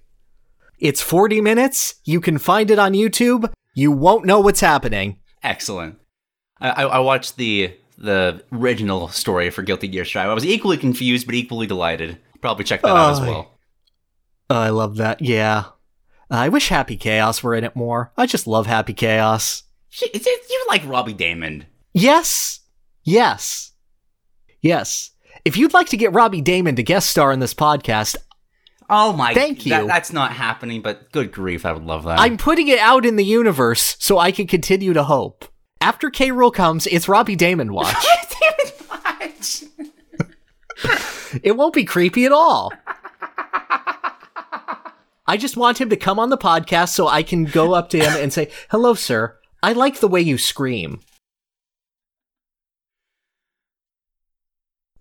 It's 0.80 1.02
40 1.02 1.42
minutes. 1.42 1.96
You 2.04 2.20
can 2.20 2.38
find 2.38 2.70
it 2.70 2.80
on 2.80 2.94
YouTube. 2.94 3.52
You 3.74 3.92
won't 3.92 4.26
know 4.26 4.40
what's 4.40 4.60
happening. 4.60 5.20
Excellent. 5.42 6.00
I, 6.60 6.84
I, 6.84 7.00
watched 7.00 7.36
the 7.36 7.78
the 7.98 8.44
original 8.54 9.10
story 9.10 9.50
for 9.50 9.64
Guilty 9.64 9.90
Gear 9.90 10.06
Strive. 10.06 10.30
I 10.30 10.34
was 10.34 10.46
equally 10.46 10.78
confused 10.78 11.26
but 11.26 11.36
equally 11.36 11.68
delighted. 11.68 12.18
Probably 12.40 12.64
check 12.64 12.82
that 12.82 12.90
out 12.90 13.12
as 13.12 13.20
well. 13.20 13.53
I 14.58 14.70
love 14.70 14.98
that. 14.98 15.22
Yeah. 15.22 15.66
I 16.30 16.50
wish 16.50 16.70
Happy 16.70 16.98
Chaos 16.98 17.44
were 17.44 17.54
in 17.56 17.64
it 17.64 17.76
more. 17.76 18.12
I 18.18 18.26
just 18.26 18.48
love 18.48 18.66
Happy 18.66 18.94
Chaos. 18.94 19.64
Shit, 19.90 20.10
it's- 20.16 20.26
it's- 20.28 20.50
You're 20.52 20.68
like 20.68 20.82
Robbie 20.88 21.14
Daymond. 21.14 21.64
Yes. 21.94 22.62
Yes. 23.04 23.72
Yes. 24.62 25.12
If 25.46 25.58
you'd 25.58 25.74
like 25.74 25.88
to 25.90 25.98
get 25.98 26.14
Robbie 26.14 26.42
Daymond 26.42 26.78
to 26.78 26.84
guest 26.84 27.10
star 27.10 27.32
in 27.32 27.40
this 27.40 27.54
podcast, 27.54 28.16
Oh 28.90 29.14
my! 29.14 29.34
Thank 29.34 29.66
you. 29.66 29.70
that- 29.72 29.88
that's 29.88 30.12
not 30.12 30.34
happening, 30.34 30.82
but 30.82 31.12
good 31.12 31.32
grief, 31.32 31.66
I 31.66 31.72
would 31.72 31.86
love 31.86 32.04
that. 32.04 32.20
I'm 32.20 32.38
putting 32.38 32.68
it 32.68 32.80
out 32.80 33.06
in 33.06 33.16
the 33.16 33.24
universe 33.24 33.96
so 34.00 34.18
I 34.20 34.32
can 34.32 34.46
continue 34.46 34.94
to 34.94 35.04
hope. 35.04 35.46
After 35.80 36.10
K. 36.10 36.30
Rool 36.30 36.54
comes, 36.54 36.86
it's 36.88 37.08
Robbie 37.08 37.38
Daymond 37.38 37.72
watch. 37.72 37.96
it 41.44 41.56
won't 41.56 41.74
be 41.74 41.86
creepy 41.86 42.26
at 42.26 42.32
all. 42.32 42.72
I 45.26 45.38
just 45.38 45.56
want 45.56 45.80
him 45.80 45.90
to 45.90 45.98
come 45.98 46.20
on 46.20 46.30
the 46.30 46.38
podcast 46.38 46.90
so 46.90 47.08
I 47.08 47.24
can 47.24 47.46
go 47.46 47.74
up 47.74 47.90
to 47.90 47.98
him 47.98 48.14
and 48.22 48.34
say, 48.34 48.50
Hello, 48.70 48.94
sir. 48.94 49.38
I 49.62 49.72
like 49.74 50.00
the 50.00 50.08
way 50.10 50.22
you 50.22 50.38
scream. 50.38 51.00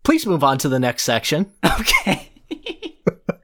Please 0.04 0.26
move 0.26 0.44
on 0.44 0.58
to 0.58 0.68
the 0.68 0.78
next 0.78 1.02
section. 1.02 1.52
okay. 1.80 2.30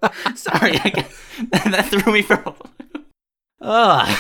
Sorry, 0.34 0.72
got, 0.78 0.94
that 1.50 1.86
threw 1.90 2.12
me 2.12 2.22
for. 2.22 2.34
a 2.34 2.54
Ugh. 3.60 4.18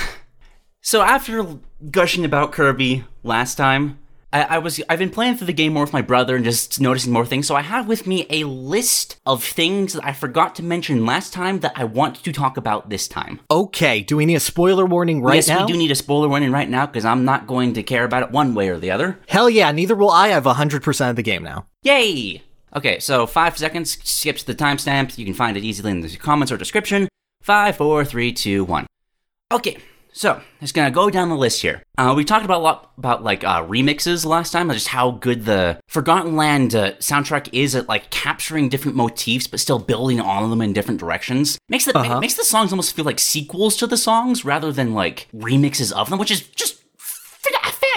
So 0.80 1.02
after 1.02 1.58
gushing 1.90 2.24
about 2.24 2.52
Kirby 2.52 3.04
last 3.22 3.56
time, 3.56 3.98
I, 4.32 4.42
I 4.42 4.58
was 4.58 4.80
I've 4.88 4.98
been 4.98 5.10
playing 5.10 5.36
through 5.36 5.46
the 5.46 5.52
game 5.52 5.72
more 5.72 5.84
with 5.84 5.92
my 5.92 6.02
brother 6.02 6.36
and 6.36 6.44
just 6.44 6.80
noticing 6.80 7.12
more 7.12 7.26
things. 7.26 7.46
So 7.46 7.56
I 7.56 7.62
have 7.62 7.88
with 7.88 8.06
me 8.06 8.26
a 8.30 8.44
list 8.44 9.18
of 9.24 9.42
things 9.42 9.94
that 9.94 10.04
I 10.04 10.12
forgot 10.12 10.54
to 10.56 10.62
mention 10.62 11.06
last 11.06 11.32
time 11.32 11.60
that 11.60 11.72
I 11.74 11.84
want 11.84 12.22
to 12.22 12.32
talk 12.32 12.56
about 12.56 12.90
this 12.90 13.08
time. 13.08 13.40
Okay, 13.50 14.02
do 14.02 14.16
we 14.16 14.26
need 14.26 14.34
a 14.34 14.40
spoiler 14.40 14.84
warning 14.84 15.22
right 15.22 15.36
yes, 15.36 15.48
now? 15.48 15.60
Yes, 15.60 15.66
we 15.66 15.72
do 15.72 15.78
need 15.78 15.90
a 15.90 15.96
spoiler 15.96 16.28
warning 16.28 16.52
right 16.52 16.68
now 16.68 16.86
because 16.86 17.04
I'm 17.04 17.24
not 17.24 17.46
going 17.46 17.72
to 17.74 17.82
care 17.82 18.04
about 18.04 18.22
it 18.22 18.30
one 18.30 18.54
way 18.54 18.68
or 18.68 18.78
the 18.78 18.90
other. 18.90 19.18
Hell 19.28 19.48
yeah, 19.48 19.72
neither 19.72 19.96
will 19.96 20.10
I. 20.10 20.28
I 20.28 20.32
have 20.32 20.44
100% 20.44 21.10
of 21.10 21.16
the 21.16 21.22
game 21.22 21.42
now. 21.42 21.66
Yay! 21.82 22.42
Okay, 22.76 22.98
so 22.98 23.26
five 23.26 23.56
seconds 23.56 23.96
skips 24.04 24.42
the 24.42 24.54
timestamp. 24.54 25.16
You 25.16 25.24
can 25.24 25.32
find 25.32 25.56
it 25.56 25.64
easily 25.64 25.90
in 25.90 26.00
the 26.00 26.16
comments 26.18 26.52
or 26.52 26.58
description. 26.58 27.08
Five, 27.40 27.76
four, 27.76 28.04
three, 28.04 28.30
two, 28.32 28.64
one. 28.64 28.86
Okay, 29.50 29.78
so 30.18 30.40
just 30.60 30.74
gonna 30.74 30.90
go 30.90 31.10
down 31.10 31.28
the 31.28 31.36
list 31.36 31.62
here. 31.62 31.84
Uh, 31.96 32.12
we 32.16 32.24
talked 32.24 32.44
about 32.44 32.58
a 32.60 32.64
lot 32.64 32.90
about 32.98 33.22
like 33.22 33.44
uh, 33.44 33.62
remixes 33.64 34.26
last 34.26 34.50
time, 34.50 34.68
just 34.72 34.88
how 34.88 35.12
good 35.12 35.44
the 35.44 35.78
Forgotten 35.86 36.34
Land 36.34 36.74
uh, 36.74 36.92
soundtrack 36.96 37.48
is 37.52 37.76
at 37.76 37.88
like 37.88 38.10
capturing 38.10 38.68
different 38.68 38.96
motifs 38.96 39.46
but 39.46 39.60
still 39.60 39.78
building 39.78 40.20
on 40.20 40.50
them 40.50 40.60
in 40.60 40.72
different 40.72 40.98
directions. 40.98 41.56
Makes 41.68 41.84
the 41.84 41.96
Uh-huh. 41.96 42.20
makes 42.20 42.34
the 42.34 42.44
songs 42.44 42.72
almost 42.72 42.96
feel 42.96 43.04
like 43.04 43.20
sequels 43.20 43.76
to 43.76 43.86
the 43.86 43.96
songs 43.96 44.44
rather 44.44 44.72
than 44.72 44.92
like 44.92 45.28
remixes 45.32 45.92
of 45.92 46.10
them, 46.10 46.18
which 46.18 46.32
is 46.32 46.40
just 46.40 46.82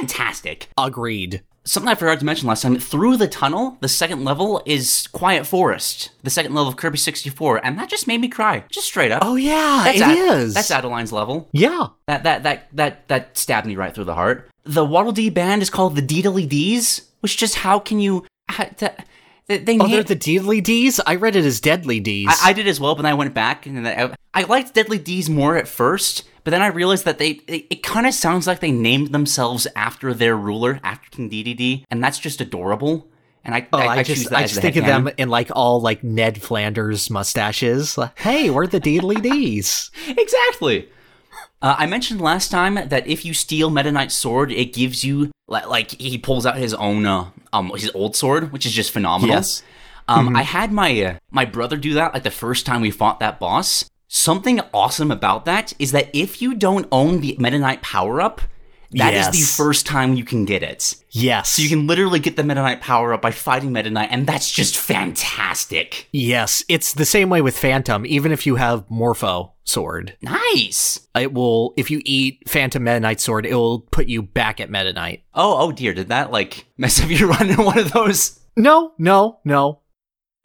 fantastic 0.01 0.69
Agreed. 0.77 1.43
something 1.63 1.89
I 1.89 1.95
forgot 1.95 2.19
to 2.19 2.25
mention 2.25 2.47
last 2.47 2.63
time. 2.63 2.77
Through 2.77 3.17
the 3.17 3.27
tunnel, 3.27 3.77
the 3.81 3.87
second 3.87 4.23
level 4.25 4.61
is 4.65 5.07
Quiet 5.11 5.45
Forest, 5.45 6.09
the 6.23 6.29
second 6.29 6.53
level 6.55 6.69
of 6.69 6.75
Kirby 6.77 6.97
64, 6.97 7.63
and 7.63 7.77
that 7.77 7.89
just 7.89 8.07
made 8.07 8.19
me 8.19 8.27
cry, 8.27 8.63
just 8.71 8.87
straight 8.87 9.11
up. 9.11 9.21
Oh 9.23 9.35
yeah, 9.35 9.81
that's 9.85 9.99
it 9.99 10.03
Ad- 10.03 10.17
is. 10.17 10.53
That's 10.53 10.71
Adeleine's 10.71 11.11
level. 11.11 11.47
Yeah. 11.51 11.87
That 12.07 12.23
that 12.23 12.43
that 12.43 12.67
that 12.73 13.07
that 13.07 13.37
stabbed 13.37 13.67
me 13.67 13.75
right 13.75 13.93
through 13.93 14.05
the 14.05 14.15
heart. 14.15 14.49
The 14.63 14.85
Waddle 14.85 15.11
Dee 15.11 15.29
band 15.29 15.61
is 15.61 15.69
called 15.69 15.95
the 15.95 16.01
Deedly 16.01 16.47
Dees, 16.47 17.09
which 17.21 17.37
just 17.37 17.55
how 17.55 17.79
can 17.79 17.99
you? 17.99 18.25
How, 18.49 18.65
that, 18.79 19.07
they, 19.47 19.58
they 19.60 19.73
Oh, 19.75 19.77
na- 19.77 19.88
they're 19.88 20.04
the 20.04 20.15
Deadly 20.15 20.62
D's? 20.62 20.99
I 21.06 21.15
read 21.15 21.36
it 21.36 21.45
as 21.45 21.60
Deadly 21.60 21.99
D's. 21.99 22.27
I, 22.30 22.49
I 22.49 22.54
did 22.54 22.67
as 22.67 22.80
well, 22.80 22.95
but 22.95 23.01
then 23.04 23.12
I 23.12 23.15
went 23.15 23.34
back 23.34 23.65
and 23.65 23.88
I, 23.88 24.13
I 24.34 24.43
liked 24.43 24.73
Deadly 24.73 24.97
D's 24.99 25.30
more 25.30 25.58
at 25.58 25.67
first, 25.67 26.23
but 26.43 26.51
then 26.51 26.62
I 26.62 26.67
realized 26.67 27.06
that 27.06 27.17
they 27.17 27.30
it, 27.47 27.65
it 27.69 27.84
kind 27.84 28.06
of 28.08 28.13
sounds 28.13 28.47
like 28.47 28.60
they 28.60 28.71
named 28.71 29.12
themselves 29.12 29.67
after 29.75 30.13
their 30.13 30.36
ruler, 30.38 30.80
after 30.84 31.10
King 31.10 31.30
Dedede, 31.30 31.86
and 31.91 32.04
that's 32.04 32.19
just 32.19 32.41
adorable. 32.41 33.08
And 33.43 33.56
I, 33.56 33.67
Oh, 33.73 33.80
I, 33.80 33.86
I, 33.86 33.95
I 33.97 34.04
just 34.04 34.32
I 34.32 34.43
just 34.43 34.62
think 34.62 34.75
of 34.75 34.86
them 34.86 35.10
in 35.17 35.27
like 35.30 35.49
all 35.56 35.82
like 35.82 36.04
Ned 36.04 36.39
Flanders 36.41 37.10
mustaches. 37.10 37.97
Like, 37.97 38.17
hey, 38.19 38.51
we're 38.51 38.67
the 38.67 38.80
Deedly 38.80 39.19
D's. 39.30 39.89
exactly. 40.08 40.88
Uh, 41.62 41.76
I 41.78 41.86
mentioned 41.86 42.21
last 42.21 42.50
time 42.50 42.76
that 42.76 43.06
if 43.08 43.24
you 43.24 43.34
steal 43.34 43.69
Meta 43.69 43.91
Knight's 43.91 44.15
sword, 44.15 44.52
it 44.52 44.74
gives 44.74 45.04
you 45.04 45.32
like, 45.47 45.67
like 45.67 45.91
he 45.91 46.17
pulls 46.17 46.45
out 46.45 46.58
his 46.58 46.74
own 46.74 47.06
uh, 47.06 47.30
um 47.54 47.69
his 47.71 47.91
old 47.93 48.15
sword, 48.15 48.52
which 48.52 48.65
is 48.65 48.71
just 48.71 48.91
phenomenal. 48.91 49.36
Yes. 49.36 49.63
Um, 50.08 50.36
I 50.36 50.41
had 50.41 50.71
my 50.71 51.02
uh, 51.04 51.15
my 51.30 51.45
brother 51.45 51.78
do 51.78 51.93
that 51.93 52.13
like 52.13 52.24
the 52.24 52.32
first 52.32 52.65
time 52.65 52.82
we 52.82 52.91
fought 52.91 53.19
that 53.19 53.39
boss. 53.39 53.86
Something 54.08 54.60
awesome 54.74 55.12
about 55.12 55.45
that 55.45 55.74
is 55.80 55.91
that 55.93 56.10
if 56.13 56.41
you 56.41 56.54
don't 56.54 56.88
own 56.91 57.21
the 57.21 57.36
Meta 57.39 57.60
Knight 57.60 57.82
power 57.82 58.19
up, 58.19 58.41
that 58.91 59.13
is 59.13 59.25
Yes. 59.27 59.32
the 59.39 59.63
first 59.63 59.86
time 59.86 60.15
you 60.15 60.23
can 60.23 60.45
get 60.45 60.63
it. 60.63 60.95
Yes. 61.12 61.49
So 61.49 61.62
you 61.62 61.69
can 61.69 61.88
literally 61.88 62.19
get 62.19 62.36
the 62.36 62.43
Meta 62.43 62.62
Knight 62.62 62.82
power 62.82 63.13
up 63.13 63.21
by 63.21 63.32
fighting 63.32 63.71
Meta 63.71 63.89
Knight, 63.89 64.10
and 64.12 64.25
that's 64.27 64.51
just 64.51 64.77
fantastic. 64.77 66.08
Yes, 66.12 66.63
it's 66.67 66.93
the 66.93 67.06
same 67.06 67.30
way 67.30 67.41
with 67.41 67.58
Phantom. 67.58 68.06
Even 68.06 68.32
if 68.32 68.45
you 68.45 68.56
have 68.56 68.89
Morpho 68.89 69.54
sword, 69.63 70.17
Nice. 70.21 70.99
it 71.15 71.34
will. 71.34 71.73
If 71.77 71.89
you 71.91 72.01
eat 72.06 72.43
Phantom 72.49 72.84
Meta 72.84 72.99
Knight 72.99 73.21
sword, 73.21 73.45
it 73.45 73.54
will 73.56 73.80
put 73.80 74.08
you 74.08 74.21
back 74.21 74.60
at 74.60 74.69
Meta 74.69 74.93
Knight. 74.93 75.23
Oh, 75.34 75.58
oh 75.67 75.71
dear, 75.71 75.93
did 75.93 76.10
that 76.10 76.32
like 76.32 76.65
mess 76.77 77.01
up 77.01 77.10
your 77.10 77.30
run 77.38 77.49
in 77.49 77.63
one 77.63 77.77
of 77.80 77.91
those? 77.91 78.39
No, 78.58 78.93
no, 78.97 79.39
no. 79.45 79.80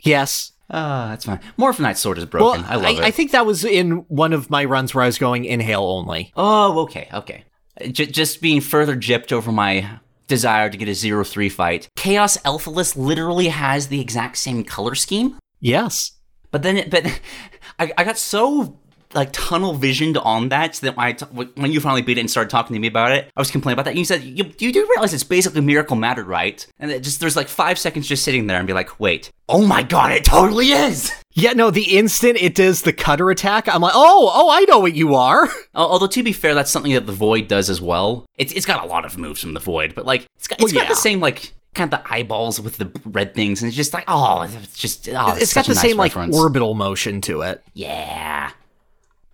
Yes. 0.00 0.52
Ah, 0.68 1.08
that's 1.10 1.24
fine. 1.24 1.40
Morph 1.58 1.78
Knight's 1.78 2.00
sword 2.00 2.18
is 2.18 2.24
broken. 2.26 2.64
I 2.64 2.74
love 2.74 2.98
it. 2.98 3.04
I 3.04 3.10
think 3.12 3.30
that 3.30 3.46
was 3.46 3.64
in 3.64 4.04
one 4.08 4.32
of 4.32 4.50
my 4.50 4.64
runs 4.64 4.94
where 4.94 5.04
I 5.04 5.06
was 5.06 5.16
going 5.18 5.44
inhale 5.44 5.84
only. 5.84 6.32
oh, 6.36 6.80
okay, 6.80 7.08
okay. 7.14 7.44
J- 7.90 8.06
just 8.06 8.40
being 8.40 8.60
further 8.60 8.96
gypped 8.96 9.32
over 9.32 9.52
my 9.52 9.98
desire 10.28 10.68
to 10.70 10.76
get 10.76 10.88
a 10.88 10.94
zero 10.94 11.24
three 11.24 11.48
fight. 11.48 11.88
Chaos 11.96 12.36
Elfilis 12.38 12.96
literally 12.96 13.48
has 13.48 13.88
the 13.88 14.00
exact 14.00 14.38
same 14.38 14.64
color 14.64 14.94
scheme, 14.94 15.38
Yes. 15.60 16.12
but 16.50 16.62
then 16.62 16.76
it, 16.78 16.90
but 16.90 17.04
I, 17.78 17.92
I 17.98 18.04
got 18.04 18.18
so 18.18 18.78
like 19.16 19.30
tunnel 19.32 19.74
visioned 19.74 20.16
on 20.18 20.50
that 20.50 20.76
so 20.76 20.86
that 20.86 20.96
when, 20.96 21.06
I 21.06 21.12
t- 21.12 21.26
when 21.56 21.72
you 21.72 21.80
finally 21.80 22.02
beat 22.02 22.18
it 22.18 22.20
and 22.20 22.30
started 22.30 22.50
talking 22.50 22.74
to 22.74 22.80
me 22.80 22.86
about 22.86 23.10
it, 23.12 23.30
I 23.36 23.40
was 23.40 23.50
complaining 23.50 23.74
about 23.74 23.86
that. 23.86 23.90
And 23.90 23.98
you 23.98 24.04
said 24.04 24.22
you, 24.22 24.44
you 24.58 24.72
do 24.72 24.86
realize 24.90 25.12
it's 25.12 25.24
basically 25.24 25.60
miracle 25.62 25.96
matter, 25.96 26.22
right? 26.22 26.64
And 26.78 26.90
it 26.90 27.00
just 27.00 27.18
there's 27.20 27.34
like 27.36 27.48
five 27.48 27.78
seconds 27.78 28.06
just 28.06 28.22
sitting 28.22 28.46
there 28.46 28.58
and 28.58 28.66
be 28.66 28.72
like, 28.72 29.00
wait, 29.00 29.32
oh 29.48 29.66
my 29.66 29.82
god, 29.82 30.12
it 30.12 30.24
totally 30.24 30.70
is. 30.70 31.12
Yeah, 31.34 31.52
no, 31.52 31.70
the 31.70 31.96
instant 31.98 32.38
it 32.40 32.54
does 32.54 32.82
the 32.82 32.92
cutter 32.92 33.30
attack, 33.30 33.68
I'm 33.68 33.82
like, 33.82 33.92
oh, 33.94 34.30
oh, 34.32 34.48
I 34.50 34.62
know 34.62 34.78
what 34.78 34.94
you 34.94 35.14
are. 35.16 35.48
Although 35.74 36.06
to 36.06 36.22
be 36.22 36.32
fair, 36.32 36.54
that's 36.54 36.70
something 36.70 36.94
that 36.94 37.06
the 37.06 37.12
Void 37.12 37.48
does 37.48 37.68
as 37.68 37.80
well. 37.80 38.26
It's 38.36 38.52
it's 38.52 38.64
got 38.66 38.84
a 38.84 38.86
lot 38.86 39.04
of 39.04 39.18
moves 39.18 39.40
from 39.40 39.52
the 39.54 39.60
Void, 39.60 39.94
but 39.94 40.06
like 40.06 40.26
it's 40.36 40.46
got, 40.48 40.60
it's 40.60 40.72
Well, 40.72 40.80
got 40.82 40.84
yeah. 40.88 40.94
the 40.94 41.00
same 41.00 41.20
like 41.20 41.52
kind 41.74 41.92
of 41.92 42.00
the 42.02 42.10
eyeballs 42.12 42.58
with 42.58 42.78
the 42.78 42.90
red 43.04 43.34
things, 43.34 43.60
and 43.60 43.68
it's 43.68 43.76
just 43.76 43.92
like, 43.92 44.04
oh, 44.08 44.40
it's 44.42 44.78
just, 44.78 45.10
oh, 45.10 45.34
it's 45.36 45.52
got 45.52 45.66
the 45.66 45.74
nice 45.74 45.82
same 45.82 46.00
reference. 46.00 46.34
like 46.34 46.42
orbital 46.42 46.74
motion 46.74 47.20
to 47.20 47.42
it. 47.42 47.62
Yeah. 47.74 48.50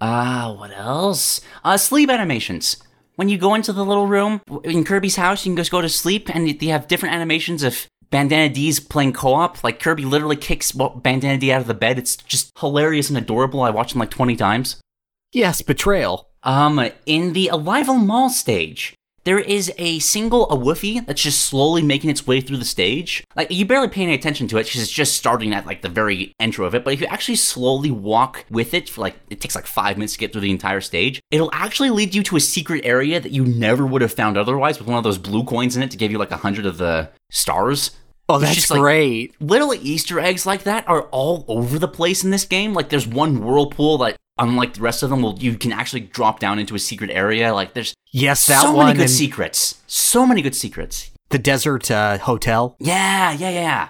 Uh, 0.02 0.52
what 0.54 0.72
else? 0.76 1.40
Uh, 1.62 1.76
sleep 1.76 2.10
animations. 2.10 2.76
When 3.14 3.28
you 3.28 3.38
go 3.38 3.54
into 3.54 3.72
the 3.72 3.84
little 3.84 4.08
room 4.08 4.40
in 4.64 4.82
Kirby's 4.82 5.14
house, 5.14 5.46
you 5.46 5.52
can 5.52 5.56
just 5.56 5.70
go 5.70 5.80
to 5.80 5.88
sleep, 5.88 6.28
and 6.34 6.58
they 6.58 6.66
have 6.66 6.88
different 6.88 7.14
animations 7.14 7.62
of 7.62 7.86
Bandana 8.10 8.52
Dee's 8.52 8.80
playing 8.80 9.12
co-op. 9.12 9.62
Like 9.62 9.78
Kirby 9.78 10.04
literally 10.04 10.34
kicks 10.34 10.72
Bandana 10.72 11.38
Dee 11.38 11.52
out 11.52 11.60
of 11.60 11.68
the 11.68 11.74
bed. 11.74 12.00
It's 12.00 12.16
just 12.16 12.50
hilarious 12.58 13.10
and 13.10 13.16
adorable. 13.16 13.62
I 13.62 13.70
watched 13.70 13.92
them 13.92 14.00
like 14.00 14.10
twenty 14.10 14.34
times. 14.34 14.80
Yes, 15.30 15.62
betrayal. 15.62 16.30
Um, 16.42 16.84
in 17.06 17.32
the 17.32 17.50
Alivel 17.52 18.04
Mall 18.04 18.28
stage, 18.28 18.94
there 19.24 19.38
is 19.38 19.72
a 19.78 19.98
single 20.00 20.48
Awoofy 20.48 21.04
that's 21.06 21.22
just 21.22 21.44
slowly 21.44 21.82
making 21.82 22.10
its 22.10 22.26
way 22.26 22.40
through 22.40 22.56
the 22.56 22.64
stage. 22.64 23.24
Like, 23.36 23.50
you 23.50 23.64
barely 23.64 23.88
pay 23.88 24.02
any 24.02 24.14
attention 24.14 24.48
to 24.48 24.58
it 24.58 24.64
because 24.64 24.82
it's 24.82 24.90
just 24.90 25.16
starting 25.16 25.54
at, 25.54 25.66
like, 25.66 25.82
the 25.82 25.88
very 25.88 26.34
intro 26.40 26.66
of 26.66 26.74
it. 26.74 26.84
But 26.84 26.94
if 26.94 27.00
you 27.00 27.06
actually 27.06 27.36
slowly 27.36 27.90
walk 27.90 28.44
with 28.50 28.74
it 28.74 28.88
for, 28.88 29.00
like, 29.00 29.16
it 29.30 29.40
takes, 29.40 29.54
like, 29.54 29.66
five 29.66 29.96
minutes 29.96 30.14
to 30.14 30.18
get 30.18 30.32
through 30.32 30.40
the 30.40 30.50
entire 30.50 30.80
stage, 30.80 31.20
it'll 31.30 31.50
actually 31.52 31.90
lead 31.90 32.14
you 32.14 32.22
to 32.24 32.36
a 32.36 32.40
secret 32.40 32.84
area 32.84 33.20
that 33.20 33.32
you 33.32 33.44
never 33.44 33.86
would 33.86 34.02
have 34.02 34.12
found 34.12 34.36
otherwise 34.36 34.78
with 34.78 34.88
one 34.88 34.98
of 34.98 35.04
those 35.04 35.18
blue 35.18 35.44
coins 35.44 35.76
in 35.76 35.82
it 35.82 35.90
to 35.92 35.96
give 35.96 36.10
you, 36.10 36.18
like, 36.18 36.30
a 36.30 36.36
hundred 36.38 36.66
of 36.66 36.78
the 36.78 37.10
stars. 37.30 37.92
Oh, 38.32 38.38
that's 38.38 38.54
just, 38.54 38.70
like, 38.70 38.80
great. 38.80 39.40
little 39.40 39.74
Easter 39.74 40.18
eggs 40.20 40.46
like 40.46 40.62
that 40.64 40.88
are 40.88 41.02
all 41.10 41.44
over 41.48 41.78
the 41.78 41.88
place 41.88 42.24
in 42.24 42.30
this 42.30 42.44
game. 42.44 42.72
Like 42.74 42.88
there's 42.88 43.06
one 43.06 43.44
whirlpool 43.44 43.98
that, 43.98 44.16
unlike 44.38 44.74
the 44.74 44.80
rest 44.80 45.02
of 45.02 45.10
them, 45.10 45.22
will 45.22 45.38
you 45.38 45.56
can 45.56 45.72
actually 45.72 46.00
drop 46.00 46.40
down 46.40 46.58
into 46.58 46.74
a 46.74 46.78
secret 46.78 47.10
area. 47.10 47.52
Like 47.54 47.74
there's 47.74 47.94
yes, 48.12 48.46
that 48.46 48.62
so 48.62 48.72
one 48.74 48.86
many 48.86 48.98
good 48.98 49.10
secrets. 49.10 49.80
So 49.86 50.26
many 50.26 50.42
good 50.42 50.54
secrets. 50.54 51.10
the 51.30 51.38
desert 51.38 51.90
uh, 51.90 52.18
hotel. 52.18 52.76
Yeah, 52.78 53.32
yeah, 53.32 53.50
yeah. 53.50 53.88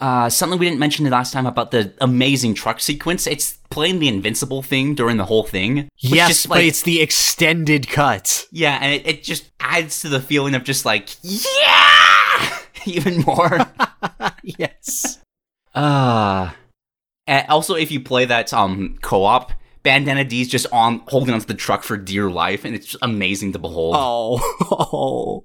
Uh, 0.00 0.28
something 0.28 0.58
we 0.58 0.66
didn't 0.66 0.80
mention 0.80 1.04
the 1.04 1.10
last 1.10 1.32
time 1.32 1.46
about 1.46 1.70
the 1.70 1.92
amazing 2.00 2.54
truck 2.54 2.80
sequence. 2.80 3.26
It's 3.26 3.58
playing 3.70 4.00
the 4.00 4.08
invincible 4.08 4.60
thing 4.60 4.94
during 4.96 5.16
the 5.16 5.24
whole 5.26 5.44
thing. 5.44 5.88
Yes, 5.98 6.28
just, 6.28 6.48
but 6.48 6.60
it's 6.64 6.82
the 6.82 7.00
extended 7.00 7.88
cut. 7.88 8.46
yeah, 8.50 8.78
and 8.82 8.92
it, 8.92 9.06
it 9.06 9.22
just 9.22 9.50
adds 9.60 10.00
to 10.00 10.08
the 10.08 10.20
feeling 10.20 10.54
of 10.56 10.64
just 10.64 10.84
like 10.84 11.10
yeah, 11.22 12.21
even 12.86 13.20
more. 13.22 13.58
Yes. 14.58 15.20
Uh 15.72 16.50
and 17.28 17.48
also 17.48 17.76
if 17.76 17.92
you 17.92 18.00
play 18.00 18.24
that 18.24 18.52
um 18.52 18.98
co-op, 19.00 19.52
Bandana 19.82 20.24
Dee's 20.24 20.48
just 20.48 20.66
on 20.72 21.02
holding 21.08 21.34
onto 21.34 21.46
the 21.46 21.54
truck 21.54 21.82
for 21.82 21.96
dear 21.96 22.30
life, 22.30 22.64
and 22.64 22.74
it's 22.74 22.86
just 22.86 23.02
amazing 23.02 23.52
to 23.52 23.58
behold. 23.58 23.94
Oh. 23.98 25.44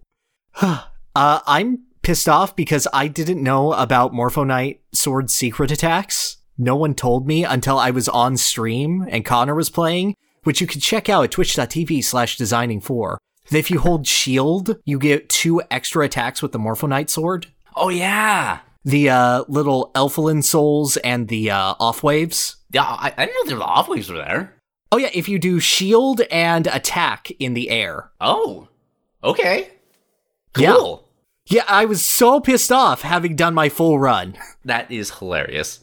uh, 1.16 1.40
I'm 1.46 1.84
pissed 2.02 2.30
off 2.30 2.56
because 2.56 2.88
I 2.94 3.08
didn't 3.08 3.42
know 3.42 3.74
about 3.74 4.14
Morpho 4.14 4.44
Knight 4.44 4.82
Sword's 4.94 5.34
secret 5.34 5.72
attacks. 5.72 6.38
No 6.58 6.76
one 6.76 6.96
told 6.96 7.28
me 7.28 7.44
until 7.44 7.78
I 7.78 7.92
was 7.92 8.08
on 8.10 8.38
stream 8.38 9.06
and 9.10 9.26
Connor 9.26 9.56
was 9.56 9.70
playing, 9.70 10.16
which 10.44 10.62
you 10.62 10.68
can 10.68 10.82
check 10.82 11.10
out 11.10 11.24
at 11.24 11.32
twitch.tv 11.32 12.04
slash 12.04 12.38
designing 12.38 12.82
for. 12.82 13.20
If 13.52 13.72
you 13.72 13.80
hold 13.80 14.06
shield, 14.08 14.78
you 14.86 15.00
get 15.00 15.30
two 15.30 15.62
extra 15.72 16.06
attacks 16.06 16.42
with 16.42 16.52
the 16.52 16.60
Morpho 16.60 16.88
Knight 16.88 17.10
Sword. 17.10 17.48
Oh 17.76 17.90
yeah, 17.90 18.60
The 18.84 19.10
uh, 19.10 19.44
little 19.48 19.92
Elfilin 19.96 20.44
souls 20.44 20.98
and 20.98 21.28
the 21.28 21.52
uh, 21.52 21.76
off 21.80 22.04
waves. 22.04 22.58
yeah. 22.72 22.84
I, 22.84 23.14
I 23.18 23.26
didn't 23.26 23.36
know 23.46 23.50
there 23.50 23.58
were 23.58 23.64
off 23.64 23.88
waves 23.88 24.10
were 24.10 24.18
there. 24.18 24.54
Oh 24.92 24.98
yeah, 24.98 25.10
if 25.14 25.28
you 25.30 25.38
do 25.40 25.60
shield 25.60 26.22
and 26.32 26.68
attack 26.68 27.30
in 27.40 27.54
the 27.54 27.70
air. 27.70 28.10
Oh, 28.22 28.68
okay, 29.24 29.70
cool. 30.54 31.08
Yeah, 31.50 31.64
I 31.68 31.86
was 31.86 32.04
so 32.04 32.40
pissed 32.42 32.72
off 32.72 33.02
having 33.04 33.36
done 33.36 33.54
my 33.54 33.70
full 33.70 34.00
run. 34.00 34.38
That 34.66 34.92
is 34.92 35.12
hilarious. 35.20 35.80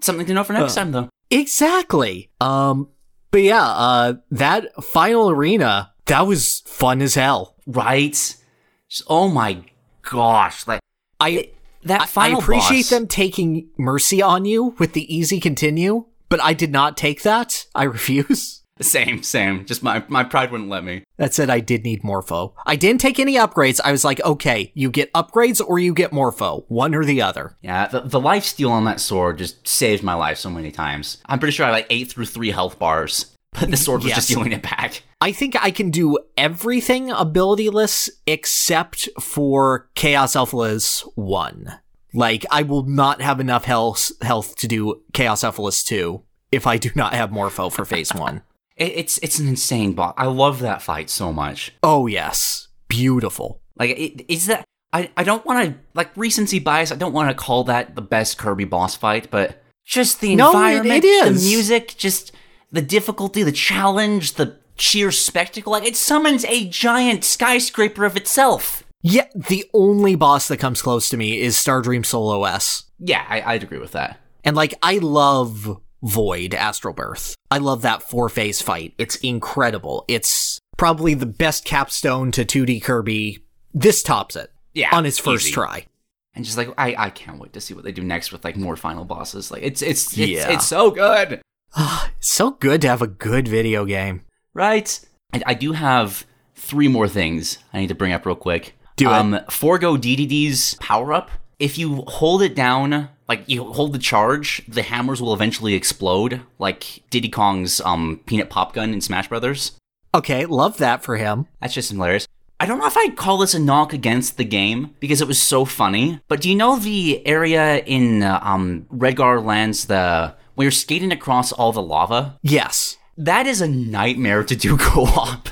Something 0.00 0.26
to 0.26 0.34
know 0.34 0.42
for 0.42 0.54
next 0.54 0.74
time 0.74 0.90
though. 0.90 1.08
Exactly. 1.30 2.30
Um, 2.40 2.88
but 3.30 3.42
yeah, 3.42 3.64
uh, 3.64 4.14
that 4.32 4.74
final 4.82 5.30
arena, 5.30 5.91
that 6.06 6.26
was 6.26 6.60
fun 6.66 7.00
as 7.02 7.14
hell. 7.14 7.56
Right? 7.66 8.12
Just- 8.12 9.02
oh 9.08 9.28
my 9.28 9.64
gosh, 10.02 10.66
like 10.66 10.80
I, 11.20 11.50
that 11.84 12.08
final 12.08 12.40
I 12.40 12.42
appreciate 12.42 12.82
boss- 12.82 12.90
them 12.90 13.06
taking 13.06 13.68
mercy 13.78 14.20
on 14.22 14.44
you 14.44 14.74
with 14.78 14.92
the 14.92 15.14
easy 15.14 15.40
continue, 15.40 16.06
but 16.28 16.40
I 16.42 16.52
did 16.54 16.72
not 16.72 16.96
take 16.96 17.22
that. 17.22 17.66
I 17.74 17.84
refuse. 17.98 18.60
Same, 18.80 19.22
same. 19.22 19.64
Just 19.64 19.82
my 19.84 20.02
my 20.08 20.24
pride 20.24 20.50
wouldn't 20.50 20.70
let 20.70 20.82
me. 20.82 21.04
That 21.18 21.32
said, 21.34 21.50
I 21.50 21.60
did 21.60 21.84
need 21.84 22.02
Morpho. 22.02 22.54
I 22.66 22.74
didn't 22.74 23.00
take 23.00 23.20
any 23.20 23.36
upgrades. 23.36 23.78
I 23.84 23.92
was 23.92 24.04
like, 24.04 24.20
okay, 24.24 24.72
you 24.74 24.90
get 24.90 25.12
upgrades 25.12 25.60
or 25.64 25.78
you 25.78 25.94
get 25.94 26.12
Morpho, 26.12 26.64
one 26.68 26.92
or 26.94 27.04
the 27.04 27.22
other. 27.22 27.56
Yeah, 27.62 27.86
the, 27.86 28.00
the 28.00 28.18
life 28.18 28.44
steal 28.44 28.72
on 28.72 28.84
that 28.86 28.98
sword 28.98 29.38
just 29.38 29.68
saved 29.68 30.02
my 30.02 30.14
life 30.14 30.38
so 30.38 30.50
many 30.50 30.72
times. 30.72 31.18
I'm 31.26 31.38
pretty 31.38 31.52
sure 31.52 31.66
I 31.66 31.70
like 31.70 31.86
ate 31.90 32.10
through 32.10 32.24
three 32.26 32.50
health 32.50 32.78
bars, 32.80 33.36
but 33.52 33.70
the 33.70 33.76
sword 33.86 34.02
was 34.02 34.14
just 34.14 34.28
Yes. 34.30 34.36
stealing 34.36 34.52
it 34.52 34.62
back. 34.62 35.02
I 35.22 35.30
think 35.30 35.54
I 35.62 35.70
can 35.70 35.90
do 35.90 36.18
everything 36.36 37.08
abilityless 37.10 38.10
except 38.26 39.08
for 39.20 39.88
Chaos 39.94 40.34
Elfilis 40.34 41.02
1. 41.14 41.78
Like, 42.12 42.44
I 42.50 42.62
will 42.62 42.82
not 42.82 43.20
have 43.22 43.38
enough 43.38 43.64
health, 43.64 44.10
health 44.20 44.56
to 44.56 44.66
do 44.66 45.02
Chaos 45.12 45.44
Elfilis 45.44 45.84
2 45.86 46.20
if 46.50 46.66
I 46.66 46.76
do 46.76 46.90
not 46.96 47.14
have 47.14 47.30
Morpho 47.30 47.70
for 47.70 47.84
phase 47.84 48.12
1. 48.14 48.42
It's 48.76 49.18
it's 49.18 49.38
an 49.38 49.46
insane 49.46 49.92
boss. 49.92 50.14
I 50.16 50.26
love 50.26 50.58
that 50.60 50.82
fight 50.82 51.08
so 51.08 51.32
much. 51.32 51.72
Oh, 51.84 52.08
yes. 52.08 52.68
Beautiful. 52.88 53.60
Like, 53.78 53.90
it, 53.90 54.24
is 54.28 54.46
that 54.46 54.64
I 54.92 55.10
I 55.16 55.22
don't 55.22 55.44
want 55.46 55.64
to 55.68 55.78
like 55.94 56.10
recency 56.16 56.58
bias. 56.58 56.90
I 56.90 56.96
don't 56.96 57.12
want 57.12 57.28
to 57.30 57.34
call 57.34 57.62
that 57.64 57.94
the 57.94 58.02
best 58.02 58.38
Kirby 58.38 58.64
boss 58.64 58.96
fight, 58.96 59.28
but 59.30 59.62
just 59.84 60.20
the 60.20 60.34
No, 60.34 60.48
it- 60.50 60.54
environment, 60.54 61.04
it 61.04 61.06
is. 61.06 61.44
the 61.44 61.48
music, 61.48 61.94
just 61.96 62.32
the 62.72 62.82
difficulty, 62.82 63.42
the 63.44 63.52
challenge, 63.52 64.32
the 64.34 64.58
sheer 64.82 65.12
spectacle. 65.12 65.72
Like, 65.72 65.86
it 65.86 65.96
summons 65.96 66.44
a 66.44 66.68
giant 66.68 67.24
skyscraper 67.24 68.04
of 68.04 68.16
itself. 68.16 68.82
Yeah, 69.02 69.26
the 69.34 69.64
only 69.72 70.14
boss 70.14 70.48
that 70.48 70.58
comes 70.58 70.82
close 70.82 71.08
to 71.10 71.16
me 71.16 71.40
is 71.40 71.56
Stardream 71.56 72.04
Soul 72.04 72.30
OS. 72.44 72.84
Yeah, 72.98 73.24
I, 73.28 73.42
I'd 73.54 73.62
agree 73.62 73.78
with 73.78 73.92
that. 73.92 74.18
And 74.44 74.54
like, 74.56 74.74
I 74.82 74.98
love 74.98 75.80
Void 76.02 76.54
Astral 76.54 76.94
Birth. 76.94 77.34
I 77.50 77.58
love 77.58 77.82
that 77.82 78.02
four 78.02 78.28
phase 78.28 78.60
fight. 78.62 78.94
It's 78.98 79.16
incredible. 79.16 80.04
It's 80.08 80.58
probably 80.76 81.14
the 81.14 81.26
best 81.26 81.64
capstone 81.64 82.30
to 82.32 82.44
2D 82.44 82.82
Kirby. 82.82 83.44
This 83.74 84.02
tops 84.02 84.36
it 84.36 84.50
Yeah, 84.74 84.90
on 84.92 85.06
its 85.06 85.18
first 85.18 85.46
easy. 85.46 85.54
try. 85.54 85.86
and 86.34 86.44
just 86.44 86.56
like 86.56 86.68
I, 86.78 86.94
I 86.96 87.10
can't 87.10 87.38
wait 87.38 87.52
to 87.54 87.60
see 87.60 87.74
what 87.74 87.84
they 87.84 87.92
do 87.92 88.02
next 88.02 88.32
with 88.32 88.44
like 88.44 88.56
more 88.56 88.76
final 88.76 89.04
bosses. 89.04 89.50
Like 89.50 89.62
it's 89.62 89.82
it's 89.82 90.06
it's, 90.08 90.16
Yeah. 90.16 90.50
it's 90.52 90.66
so 90.66 90.90
good, 90.90 91.40
It's 92.18 92.32
so 92.32 92.52
good 92.52 92.80
to 92.82 92.88
have 92.88 93.02
a 93.02 93.06
good 93.06 93.48
video 93.48 93.84
game. 93.84 94.22
Right? 94.54 95.00
I, 95.32 95.42
I 95.46 95.54
do 95.54 95.72
have 95.72 96.26
three 96.54 96.88
more 96.88 97.08
things 97.08 97.58
I 97.72 97.80
need 97.80 97.88
to 97.88 97.94
bring 97.94 98.12
up 98.12 98.26
real 98.26 98.36
quick. 98.36 98.74
Do 98.96 99.08
it. 99.08 99.12
um, 99.12 99.40
Forgo 99.50 99.96
Dedede's 99.96 100.74
power 100.74 101.12
up. 101.12 101.30
If 101.58 101.78
you 101.78 102.02
hold 102.08 102.42
it 102.42 102.54
down, 102.54 103.08
like 103.28 103.44
you 103.46 103.64
hold 103.64 103.92
the 103.92 103.98
charge, 103.98 104.62
the 104.66 104.82
hammers 104.82 105.22
will 105.22 105.32
eventually 105.32 105.74
explode, 105.74 106.40
like 106.58 107.02
Diddy 107.10 107.28
Kong's 107.28 107.80
um 107.82 108.20
peanut 108.26 108.50
pop 108.50 108.72
gun 108.74 108.92
in 108.92 109.00
Smash 109.00 109.28
Brothers. 109.28 109.72
Okay, 110.14 110.44
love 110.44 110.76
that 110.78 111.02
for 111.02 111.16
him. 111.16 111.46
That's 111.60 111.72
just 111.72 111.90
hilarious. 111.90 112.26
I 112.60 112.66
don't 112.66 112.78
know 112.78 112.86
if 112.86 112.96
I'd 112.96 113.16
call 113.16 113.38
this 113.38 113.54
a 113.54 113.58
knock 113.58 113.92
against 113.92 114.36
the 114.36 114.44
game 114.44 114.94
because 115.00 115.20
it 115.20 115.26
was 115.26 115.40
so 115.40 115.64
funny. 115.64 116.20
But 116.28 116.40
do 116.42 116.48
you 116.50 116.54
know 116.54 116.76
the 116.78 117.26
area 117.26 117.78
in 117.78 118.22
uh, 118.22 118.40
um 118.42 118.86
Redgar 118.92 119.44
lands 119.44 119.86
the 119.86 120.34
where 120.54 120.64
you're 120.66 120.70
skating 120.72 121.12
across 121.12 121.52
all 121.52 121.72
the 121.72 121.82
lava? 121.82 122.38
Yes. 122.42 122.98
That 123.16 123.46
is 123.46 123.60
a 123.60 123.68
nightmare 123.68 124.42
to 124.44 124.56
do 124.56 124.76
co-op 124.80 125.48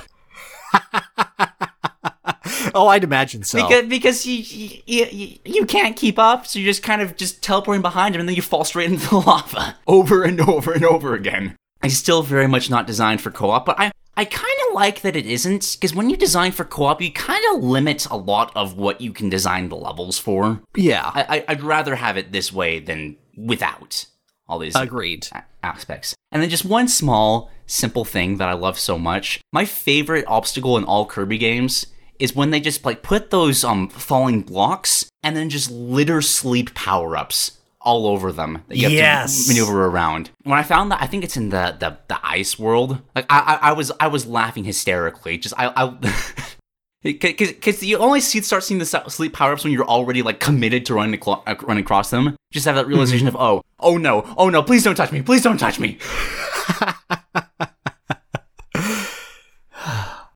Oh, 2.74 2.88
I'd 2.88 3.04
imagine 3.04 3.42
so. 3.42 3.66
because 3.66 3.86
because 3.88 4.26
you, 4.26 4.44
you 4.86 5.06
you 5.10 5.38
you 5.44 5.66
can't 5.66 5.96
keep 5.96 6.18
up, 6.18 6.46
so 6.46 6.58
you're 6.58 6.66
just 6.70 6.82
kind 6.82 7.00
of 7.02 7.16
just 7.16 7.42
teleporting 7.42 7.80
behind 7.82 8.14
him, 8.14 8.20
and 8.20 8.28
then 8.28 8.36
you 8.36 8.42
fall 8.42 8.64
straight 8.64 8.90
into 8.90 9.08
the 9.08 9.16
lava 9.26 9.76
over 9.86 10.22
and 10.24 10.40
over 10.40 10.72
and 10.72 10.84
over 10.84 11.14
again. 11.14 11.56
It's 11.82 11.94
still 11.96 12.22
very 12.22 12.46
much 12.46 12.68
not 12.70 12.86
designed 12.86 13.20
for 13.22 13.30
co-op, 13.30 13.64
but 13.66 13.80
I 13.80 13.90
I 14.16 14.24
kind 14.24 14.54
of 14.68 14.74
like 14.74 15.00
that 15.00 15.16
it 15.16 15.26
isn't 15.26 15.76
because 15.80 15.94
when 15.94 16.10
you 16.10 16.16
design 16.16 16.52
for 16.52 16.64
co-op, 16.64 17.00
you 17.00 17.10
kind 17.12 17.42
of 17.54 17.62
limit 17.64 18.06
a 18.10 18.16
lot 18.16 18.52
of 18.54 18.76
what 18.76 19.00
you 19.00 19.12
can 19.12 19.28
design 19.30 19.68
the 19.68 19.76
levels 19.76 20.18
for. 20.18 20.60
yeah, 20.76 21.10
I, 21.14 21.38
I- 21.38 21.44
I'd 21.48 21.62
rather 21.62 21.94
have 21.96 22.16
it 22.16 22.30
this 22.30 22.52
way 22.52 22.78
than 22.78 23.16
without 23.36 24.04
all 24.48 24.58
these 24.58 24.76
agreed. 24.76 25.28
Aspects. 25.62 26.14
And 26.32 26.42
then 26.42 26.50
just 26.50 26.64
one 26.64 26.88
small, 26.88 27.50
simple 27.66 28.04
thing 28.04 28.36
that 28.38 28.48
I 28.48 28.52
love 28.54 28.78
so 28.78 28.98
much. 28.98 29.40
My 29.52 29.64
favorite 29.64 30.24
obstacle 30.26 30.76
in 30.76 30.84
all 30.84 31.06
Kirby 31.06 31.38
games 31.38 31.86
is 32.18 32.34
when 32.36 32.50
they 32.50 32.60
just 32.60 32.84
like 32.84 33.02
put 33.02 33.30
those 33.30 33.64
um 33.64 33.88
falling 33.88 34.42
blocks 34.42 35.06
and 35.22 35.34
then 35.36 35.48
just 35.50 35.70
litter 35.70 36.20
sleep 36.22 36.74
power 36.74 37.16
ups 37.16 37.58
all 37.82 38.06
over 38.06 38.30
them 38.30 38.62
that 38.68 38.76
you 38.76 38.82
have 38.84 38.92
Yes. 38.92 39.46
to 39.46 39.52
maneuver 39.54 39.86
around. 39.86 40.30
When 40.42 40.58
I 40.58 40.62
found 40.62 40.92
that, 40.92 41.00
I 41.02 41.06
think 41.06 41.24
it's 41.24 41.36
in 41.38 41.48
the 41.48 41.74
the, 41.78 41.96
the 42.08 42.18
ice 42.22 42.58
world. 42.58 42.98
Like 43.16 43.24
I, 43.30 43.58
I 43.62 43.70
I 43.70 43.72
was 43.72 43.90
I 43.98 44.08
was 44.08 44.26
laughing 44.26 44.64
hysterically. 44.64 45.38
Just 45.38 45.54
I 45.58 45.72
I. 45.74 46.12
Because 47.02 47.82
you 47.82 47.96
only 47.96 48.20
see 48.20 48.42
start 48.42 48.62
seeing 48.62 48.78
the 48.78 48.84
sleep 48.84 49.32
power 49.32 49.52
ups 49.54 49.64
when 49.64 49.72
you're 49.72 49.86
already 49.86 50.20
like 50.22 50.38
committed 50.38 50.84
to 50.86 50.94
running 50.94 51.18
aclo- 51.18 51.42
uh, 51.46 51.54
running 51.62 51.82
across 51.82 52.10
them. 52.10 52.36
Just 52.52 52.66
have 52.66 52.74
that 52.74 52.86
realization 52.86 53.26
of 53.26 53.34
oh 53.36 53.62
oh 53.78 53.96
no 53.96 54.30
oh 54.36 54.50
no 54.50 54.62
please 54.62 54.84
don't 54.84 54.96
touch 54.96 55.10
me 55.10 55.22
please 55.22 55.42
don't 55.42 55.56
touch 55.56 55.80
me. 55.80 55.96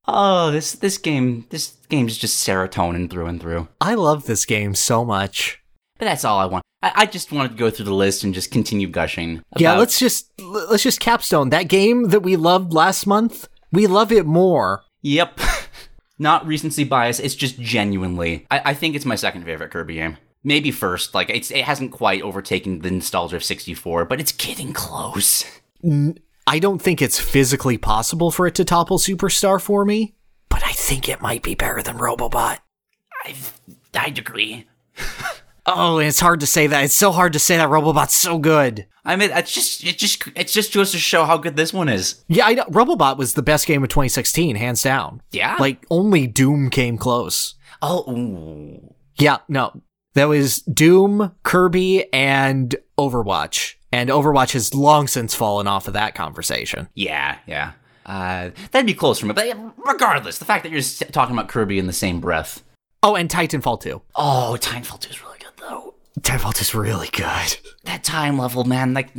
oh 0.09 0.50
this 0.53 0.72
this 0.72 0.96
game 0.96 1.44
this 1.50 1.74
game 1.90 2.07
is 2.07 2.16
just 2.16 2.46
serotonin 2.46 3.11
through 3.11 3.27
and 3.27 3.42
through. 3.42 3.68
I 3.81 3.94
love 3.94 4.24
this 4.24 4.46
game 4.46 4.74
so 4.74 5.05
much. 5.05 5.61
But 5.98 6.07
that's 6.07 6.24
all 6.24 6.38
I 6.38 6.46
want. 6.46 6.64
I, 6.83 6.92
I 6.96 7.07
just 7.07 7.31
wanted 7.31 7.50
to 7.50 7.57
go 7.57 7.70
through 7.70 7.85
the 7.85 7.94
list 7.94 8.24
and 8.24 8.33
just 8.33 8.50
continue 8.50 8.88
gushing. 8.88 9.42
Yeah, 9.59 9.77
let's 9.77 9.98
just 9.98 10.31
let's 10.40 10.83
just 10.83 11.00
capstone 11.00 11.50
that 11.50 11.68
game 11.68 12.09
that 12.09 12.20
we 12.20 12.37
loved 12.37 12.72
last 12.72 13.07
month. 13.07 13.48
We 13.70 13.87
love 13.87 14.11
it 14.12 14.24
more. 14.24 14.83
Yep. 15.03 15.40
Not 16.18 16.46
recency 16.46 16.85
bias. 16.85 17.18
It's 17.18 17.35
just 17.35 17.59
genuinely. 17.59 18.46
I, 18.50 18.62
I 18.66 18.74
think 18.74 18.94
it's 18.94 19.05
my 19.05 19.16
second 19.16 19.44
favorite 19.44 19.70
Kirby 19.70 19.94
game. 19.94 20.16
Maybe 20.44 20.70
first. 20.70 21.14
Like 21.14 21.31
it's 21.31 21.50
it 21.50 21.64
hasn't 21.64 21.92
quite 21.92 22.22
overtaken 22.22 22.81
the 22.81 22.90
nostalgia 22.90 23.37
of 23.37 23.44
64, 23.44 24.05
but 24.05 24.20
it's 24.20 24.33
getting 24.33 24.72
close. 24.72 25.44
I 26.46 26.59
don't 26.59 26.81
think 26.81 27.00
it's 27.00 27.18
physically 27.18 27.79
possible 27.79 28.31
for 28.31 28.46
it 28.46 28.55
to 28.57 28.64
topple 28.64 28.98
Superstar 28.98 29.61
for 29.61 29.85
me, 29.85 30.14
but 30.48 30.62
I 30.62 30.72
think 30.72 31.09
it 31.09 31.22
might 31.22 31.42
be 31.42 31.55
better 31.55 31.83
than 31.83 31.98
Robobot. 31.98 32.59
I 33.24 33.35
I'd 33.94 34.18
agree. 34.18 34.66
Oh, 35.66 35.98
it's 35.98 36.20
hard 36.20 36.40
to 36.40 36.46
say 36.46 36.66
that. 36.66 36.85
It's 36.85 36.94
so 36.94 37.11
hard 37.11 37.33
to 37.33 37.38
say 37.38 37.57
that 37.57 37.68
Robobot's 37.70 38.14
so 38.14 38.38
good. 38.38 38.87
I 39.05 39.16
mean, 39.16 39.31
it's 39.33 39.53
just 39.53 39.85
it 39.85 39.98
just 39.98 40.27
it 40.35 40.48
just 40.48 40.72
goes 40.74 40.92
to 40.92 40.98
show 40.98 41.24
how 41.24 41.37
good 41.38 41.57
this 41.57 41.72
one 41.72 41.88
is. 41.88 42.24
Yeah, 42.29 42.46
I 42.46 42.55
know. 42.55 42.64
Robobot 42.64 43.16
was 43.16 43.35
the 43.35 43.42
best 43.42 43.66
game 43.66 43.83
of 43.83 43.88
2016, 43.88 44.57
hands 44.57 44.83
down. 44.83 45.22
Yeah. 45.31 45.57
Like 45.59 45.85
only 45.90 46.27
Doom 46.27 46.70
came 46.70 46.98
close. 46.98 47.55
Oh, 47.83 48.11
ooh. 48.11 48.94
Yeah, 49.18 49.38
no. 49.48 49.83
That 50.14 50.27
was 50.27 50.59
Doom, 50.62 51.35
Kirby, 51.42 52.12
and 52.12 52.74
Overwatch. 52.98 53.74
And 53.90 54.11
Overwatch 54.11 54.53
has 54.53 54.74
long 54.74 55.07
since 55.07 55.35
fallen 55.35 55.66
off 55.66 55.87
of 55.88 55.94
that 55.94 56.14
conversation. 56.14 56.88
yeah, 56.94 57.38
yeah. 57.46 57.72
Uh, 58.07 58.50
that'd 58.70 58.87
be 58.87 58.92
close 58.92 59.18
for 59.18 59.27
me. 59.27 59.33
But 59.33 59.57
regardless, 59.79 60.38
the 60.38 60.44
fact 60.44 60.62
that 60.64 60.70
you're 60.72 60.83
talking 61.11 61.35
about 61.35 61.48
Kirby 61.48 61.79
in 61.79 61.87
the 61.87 61.92
same 61.92 62.20
breath. 62.20 62.62
Oh, 63.03 63.16
and 63.16 63.31
Titanfall 63.31 63.81
2. 63.81 64.03
Oh, 64.14 64.57
Titanfall 64.61 65.00
2 65.00 65.11
is 65.11 65.22
really 65.22 65.33
good 66.24 66.32
though. 66.40 66.44
Titanfall 66.44 66.54
2 66.54 66.60
is 66.60 66.74
really 66.74 67.08
good. 67.12 67.56
That 67.84 68.02
time 68.04 68.38
level, 68.38 68.64
man. 68.64 68.94
Like, 68.94 69.10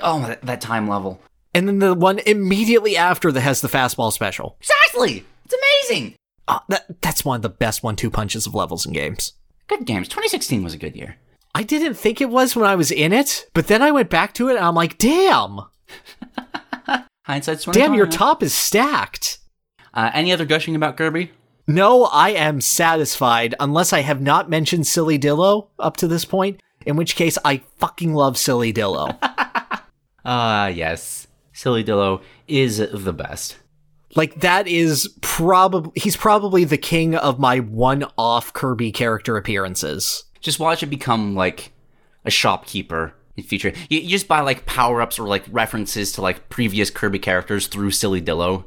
oh, 0.00 0.20
that, 0.20 0.42
that 0.42 0.60
time 0.60 0.88
level. 0.88 1.20
And 1.54 1.68
then 1.68 1.78
the 1.80 1.94
one 1.94 2.18
immediately 2.20 2.96
after 2.96 3.30
that 3.32 3.40
has 3.40 3.60
the 3.60 3.68
fastball 3.68 4.12
special. 4.12 4.56
Exactly. 4.60 5.24
It's 5.44 5.54
amazing. 5.90 6.14
Uh, 6.48 6.60
that 6.68 7.00
that's 7.02 7.24
one 7.24 7.36
of 7.36 7.42
the 7.42 7.48
best 7.48 7.82
one-two 7.82 8.10
punches 8.10 8.46
of 8.46 8.54
levels 8.54 8.86
in 8.86 8.92
games. 8.92 9.32
Good 9.68 9.84
games. 9.84 10.08
2016 10.08 10.62
was 10.64 10.74
a 10.74 10.78
good 10.78 10.96
year. 10.96 11.16
I 11.54 11.62
didn't 11.62 11.94
think 11.94 12.20
it 12.20 12.30
was 12.30 12.56
when 12.56 12.64
I 12.64 12.74
was 12.74 12.90
in 12.90 13.12
it, 13.12 13.46
but 13.52 13.66
then 13.66 13.82
I 13.82 13.90
went 13.90 14.08
back 14.08 14.32
to 14.34 14.48
it 14.48 14.56
and 14.56 14.64
I'm 14.64 14.74
like, 14.74 14.96
damn, 14.96 15.60
Hindsight's 17.26 17.64
20. 17.64 17.78
damn, 17.78 17.94
your 17.94 18.06
top 18.06 18.42
is 18.42 18.54
stacked. 18.54 19.38
Uh, 19.94 20.10
any 20.14 20.32
other 20.32 20.46
gushing 20.46 20.74
about 20.74 20.96
Kirby? 20.96 21.30
No, 21.66 22.04
I 22.04 22.30
am 22.30 22.60
satisfied 22.60 23.54
unless 23.60 23.92
I 23.92 24.00
have 24.00 24.20
not 24.20 24.50
mentioned 24.50 24.86
Silly 24.86 25.18
Dillo 25.18 25.68
up 25.78 25.96
to 25.98 26.08
this 26.08 26.24
point, 26.24 26.60
in 26.84 26.96
which 26.96 27.14
case 27.16 27.38
I 27.44 27.62
fucking 27.78 28.14
love 28.14 28.36
Silly 28.38 28.72
Dillo. 28.72 29.16
Ah, 30.24 30.68
yes. 30.68 31.26
Silly 31.52 31.82
Dillo 31.82 32.22
is 32.46 32.76
the 32.78 33.12
best. 33.12 33.56
like 34.14 34.38
that 34.40 34.68
is 34.68 35.08
probably 35.20 35.90
he's 35.96 36.16
probably 36.16 36.62
the 36.62 36.78
king 36.78 37.16
of 37.16 37.40
my 37.40 37.58
one-off 37.58 38.52
Kirby 38.52 38.92
character 38.92 39.36
appearances. 39.36 40.22
Just 40.40 40.60
watch 40.60 40.80
it 40.84 40.86
become 40.86 41.34
like 41.34 41.72
a 42.24 42.30
shopkeeper 42.30 43.14
in 43.36 43.42
future. 43.42 43.72
You, 43.90 43.98
you 43.98 44.10
just 44.10 44.28
buy 44.28 44.42
like 44.42 44.64
power 44.64 45.02
ups 45.02 45.18
or 45.18 45.26
like 45.26 45.42
references 45.50 46.12
to 46.12 46.20
like 46.22 46.48
previous 46.48 46.88
Kirby 46.88 47.18
characters 47.18 47.66
through 47.66 47.90
Silly 47.90 48.22
Dillo. 48.22 48.62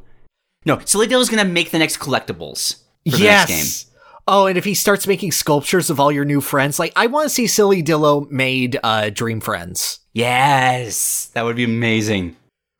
No, 0.65 0.79
Silly 0.83 1.07
Dillo's 1.07 1.29
gonna 1.29 1.45
make 1.45 1.71
the 1.71 1.79
next 1.79 1.99
collectibles 1.99 2.81
yes. 3.05 3.85
Oh, 4.27 4.47
and 4.47 4.57
if 4.57 4.63
he 4.65 4.73
starts 4.73 5.05
making 5.05 5.31
sculptures 5.31 5.89
of 5.91 5.99
all 5.99 6.11
your 6.11 6.25
new 6.25 6.41
friends, 6.41 6.79
like 6.79 6.91
I 6.95 7.05
want 7.07 7.25
to 7.25 7.29
see 7.29 7.45
Silly 7.47 7.83
Dillo 7.83 8.29
made 8.31 8.77
uh 8.83 9.09
Dream 9.11 9.39
Friends. 9.39 9.99
Yes, 10.13 11.25
that 11.33 11.43
would 11.43 11.55
be 11.55 11.63
amazing. 11.63 12.35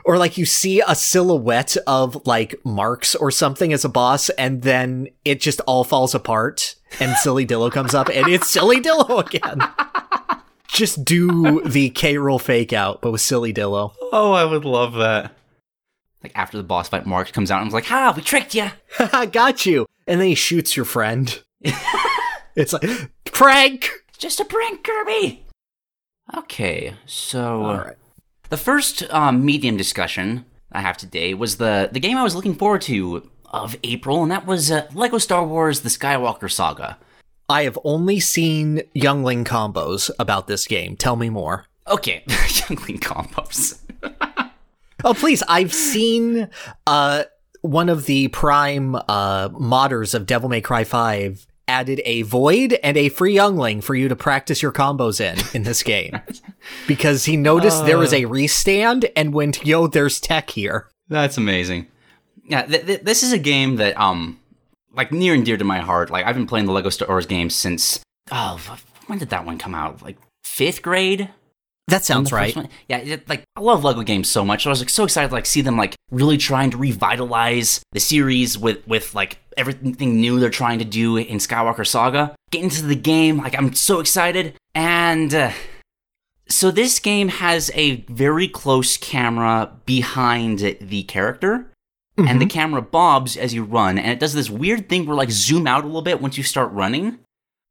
Or 0.06 0.18
like 0.18 0.38
you 0.38 0.46
see 0.46 0.82
a 0.88 0.96
silhouette 0.96 1.78
of 1.88 2.26
like 2.26 2.56
Marx 2.64 3.14
or 3.16 3.30
something 3.32 3.74
as 3.74 3.86
a 3.86 3.90
boss, 3.90 4.30
and 4.32 4.62
then 4.64 5.08
it 5.24 5.40
just 5.42 5.62
all 5.62 5.84
falls 5.84 6.16
apart, 6.16 6.76
and 7.00 7.16
Silly 7.18 7.46
Dillo 7.46 7.72
comes 7.72 7.94
up, 7.94 8.10
and 8.10 8.28
it's 8.28 8.50
Silly 8.50 8.82
Dillo 8.82 9.26
again. 9.34 9.62
just 10.68 11.06
do 11.06 11.62
the 11.68 11.90
K. 11.92 12.16
Rool 12.16 12.40
fake 12.42 12.74
out, 12.74 13.02
but 13.02 13.12
with 13.12 13.22
Silly 13.22 13.54
Dillo. 13.54 13.94
Oh, 14.12 14.32
I 14.34 14.46
would 14.46 14.66
love 14.66 14.94
that. 14.96 15.32
Like 16.24 16.32
after 16.36 16.58
the 16.58 16.64
boss 16.64 16.90
fight, 16.90 17.06
Marx 17.06 17.32
comes 17.32 17.52
out 17.52 17.62
and 17.62 17.68
was 17.68 17.74
like, 17.74 17.86
"Ha, 17.86 18.14
we 18.16 18.22
tricked 18.24 18.56
you." 18.56 18.70
Got 19.32 19.66
you. 19.66 19.86
And 20.08 20.20
then 20.22 20.28
he 20.28 20.36
shoots 20.36 20.76
your 20.76 20.86
friend. 20.86 21.42
it's 22.56 22.74
like, 22.74 23.12
prank! 23.26 23.90
Just 24.18 24.40
a 24.40 24.46
prank, 24.46 24.84
Kirby. 24.84 25.46
Okay, 26.38 26.94
so 27.06 27.64
All 27.64 27.78
right. 27.78 27.98
the 28.50 28.58
first 28.58 29.04
um, 29.12 29.46
medium 29.46 29.78
discussion 29.78 30.46
I 30.72 30.82
have 30.82 30.98
today 30.98 31.34
was 31.34 31.58
the 31.58 31.90
the 31.92 32.00
game 32.00 32.18
I 32.18 32.24
was 32.24 32.36
looking 32.36 32.56
forward 32.56 32.82
to 32.84 33.30
of 33.46 33.76
April, 33.84 34.24
and 34.24 34.32
that 34.32 34.46
was 34.46 34.72
uh, 34.72 34.88
Lego 34.94 35.18
Star 35.18 35.46
Wars: 35.46 35.82
The 35.82 35.90
Skywalker 35.90 36.52
Saga. 36.52 36.98
I 37.48 37.64
have 37.64 37.78
only 37.84 38.20
seen 38.20 38.82
Youngling 38.96 39.46
combos 39.46 40.10
about 40.18 40.48
this 40.48 40.66
game. 40.66 40.96
Tell 40.98 41.16
me 41.16 41.30
more. 41.30 41.66
Okay, 41.88 42.24
Youngling 42.28 43.00
combos. 43.00 43.80
Oh, 45.04 45.14
please. 45.14 45.44
I've 45.48 45.72
seen 45.74 46.50
uh, 46.88 47.26
one 47.66 47.90
of 47.90 48.06
the 48.06 48.28
prime 48.30 48.96
uh, 48.96 49.50
modders 49.50 50.14
of 50.14 50.26
Devil 50.26 50.50
May 50.50 50.62
Cry 50.62 50.84
5 50.84 51.48
added 51.68 52.02
a 52.06 52.22
void 52.24 52.74
and 52.84 52.96
a 52.96 53.10
free 53.10 53.34
youngling 53.34 53.82
for 53.82 53.96
you 53.96 54.08
to 54.08 54.16
practice 54.16 54.62
your 54.62 54.72
combos 54.72 55.20
in 55.20 55.38
in 55.56 55.64
this 55.64 55.82
game 55.82 56.20
because 56.88 57.26
he 57.26 57.36
noticed 57.36 57.86
there 57.86 57.98
was 57.98 58.14
a 58.14 58.26
restand 58.26 59.10
and 59.16 59.34
went, 59.34 59.66
yo, 59.66 59.88
there's 59.88 60.20
tech 60.20 60.52
here. 60.52 60.88
That's 61.08 61.38
amazing. 61.38 61.88
Yeah, 62.48 62.64
th- 62.66 62.86
th- 62.86 63.02
this 63.02 63.24
is 63.24 63.32
a 63.32 63.40
game 63.40 63.78
that 63.78 64.00
um, 64.00 64.40
like 64.94 65.12
near 65.12 65.34
and 65.34 65.46
dear 65.46 65.58
to 65.58 65.64
my 65.64 65.80
heart. 65.80 66.10
Like 66.10 66.26
I've 66.26 66.36
been 66.36 66.48
playing 66.48 66.68
the 66.68 66.72
Lego 66.72 66.90
Star 66.90 67.08
Wars 67.08 67.26
games 67.26 67.56
since 67.56 68.00
oh, 68.32 68.78
when 69.08 69.20
did 69.20 69.30
that 69.30 69.46
one 69.46 69.58
come 69.58 69.76
out? 69.76 70.04
Like 70.04 70.18
fifth 70.44 70.82
grade. 70.82 71.30
That 71.88 72.04
sounds 72.04 72.32
right. 72.32 72.56
Yeah, 72.90 72.98
it, 72.98 73.30
like 73.30 73.44
I 73.56 73.60
love 73.62 73.84
Lego 73.84 74.02
games 74.02 74.28
so 74.28 74.44
much. 74.44 74.64
So 74.64 74.70
I 74.70 74.72
was 74.72 74.80
like 74.80 74.90
so 74.90 75.04
excited 75.04 75.30
to 75.30 75.36
like 75.36 75.46
see 75.46 75.62
them 75.62 75.78
like 75.78 75.96
really 76.10 76.38
trying 76.38 76.72
to 76.72 76.78
revitalize 76.78 77.82
the 77.92 78.00
series 78.00 78.58
with 78.58 78.86
with 78.88 79.14
like 79.14 79.38
everything 79.56 80.20
new 80.20 80.40
they're 80.40 80.50
trying 80.50 80.80
to 80.80 80.86
do 80.86 81.18
in 81.18 81.38
Skywalker 81.38 81.86
Saga. 81.86 82.36
Get 82.52 82.64
into 82.64 82.84
the 82.84 82.96
game, 82.96 83.38
like 83.38 83.56
I'm 83.56 83.74
so 83.76 84.00
excited. 84.00 84.56
And 84.74 85.34
uh, 85.34 85.52
so 86.50 86.72
this 86.72 87.00
game 87.00 87.28
has 87.28 87.70
a 87.76 87.98
very 88.08 88.48
close 88.48 88.98
camera 88.98 89.72
behind 89.86 90.78
the 90.82 91.04
character. 91.04 91.72
And 92.18 92.40
the 92.40 92.46
camera 92.46 92.82
bobs 92.82 93.36
as 93.36 93.54
you 93.54 93.66
run, 93.66 93.98
and 93.98 94.10
it 94.10 94.22
does 94.22 94.34
this 94.34 94.50
weird 94.50 94.88
thing 94.88 95.06
where 95.06 95.18
like 95.18 95.32
zoom 95.32 95.68
out 95.68 95.84
a 95.84 95.88
little 95.88 96.02
bit 96.02 96.22
once 96.22 96.38
you 96.38 96.44
start 96.44 96.72
running. 96.72 97.20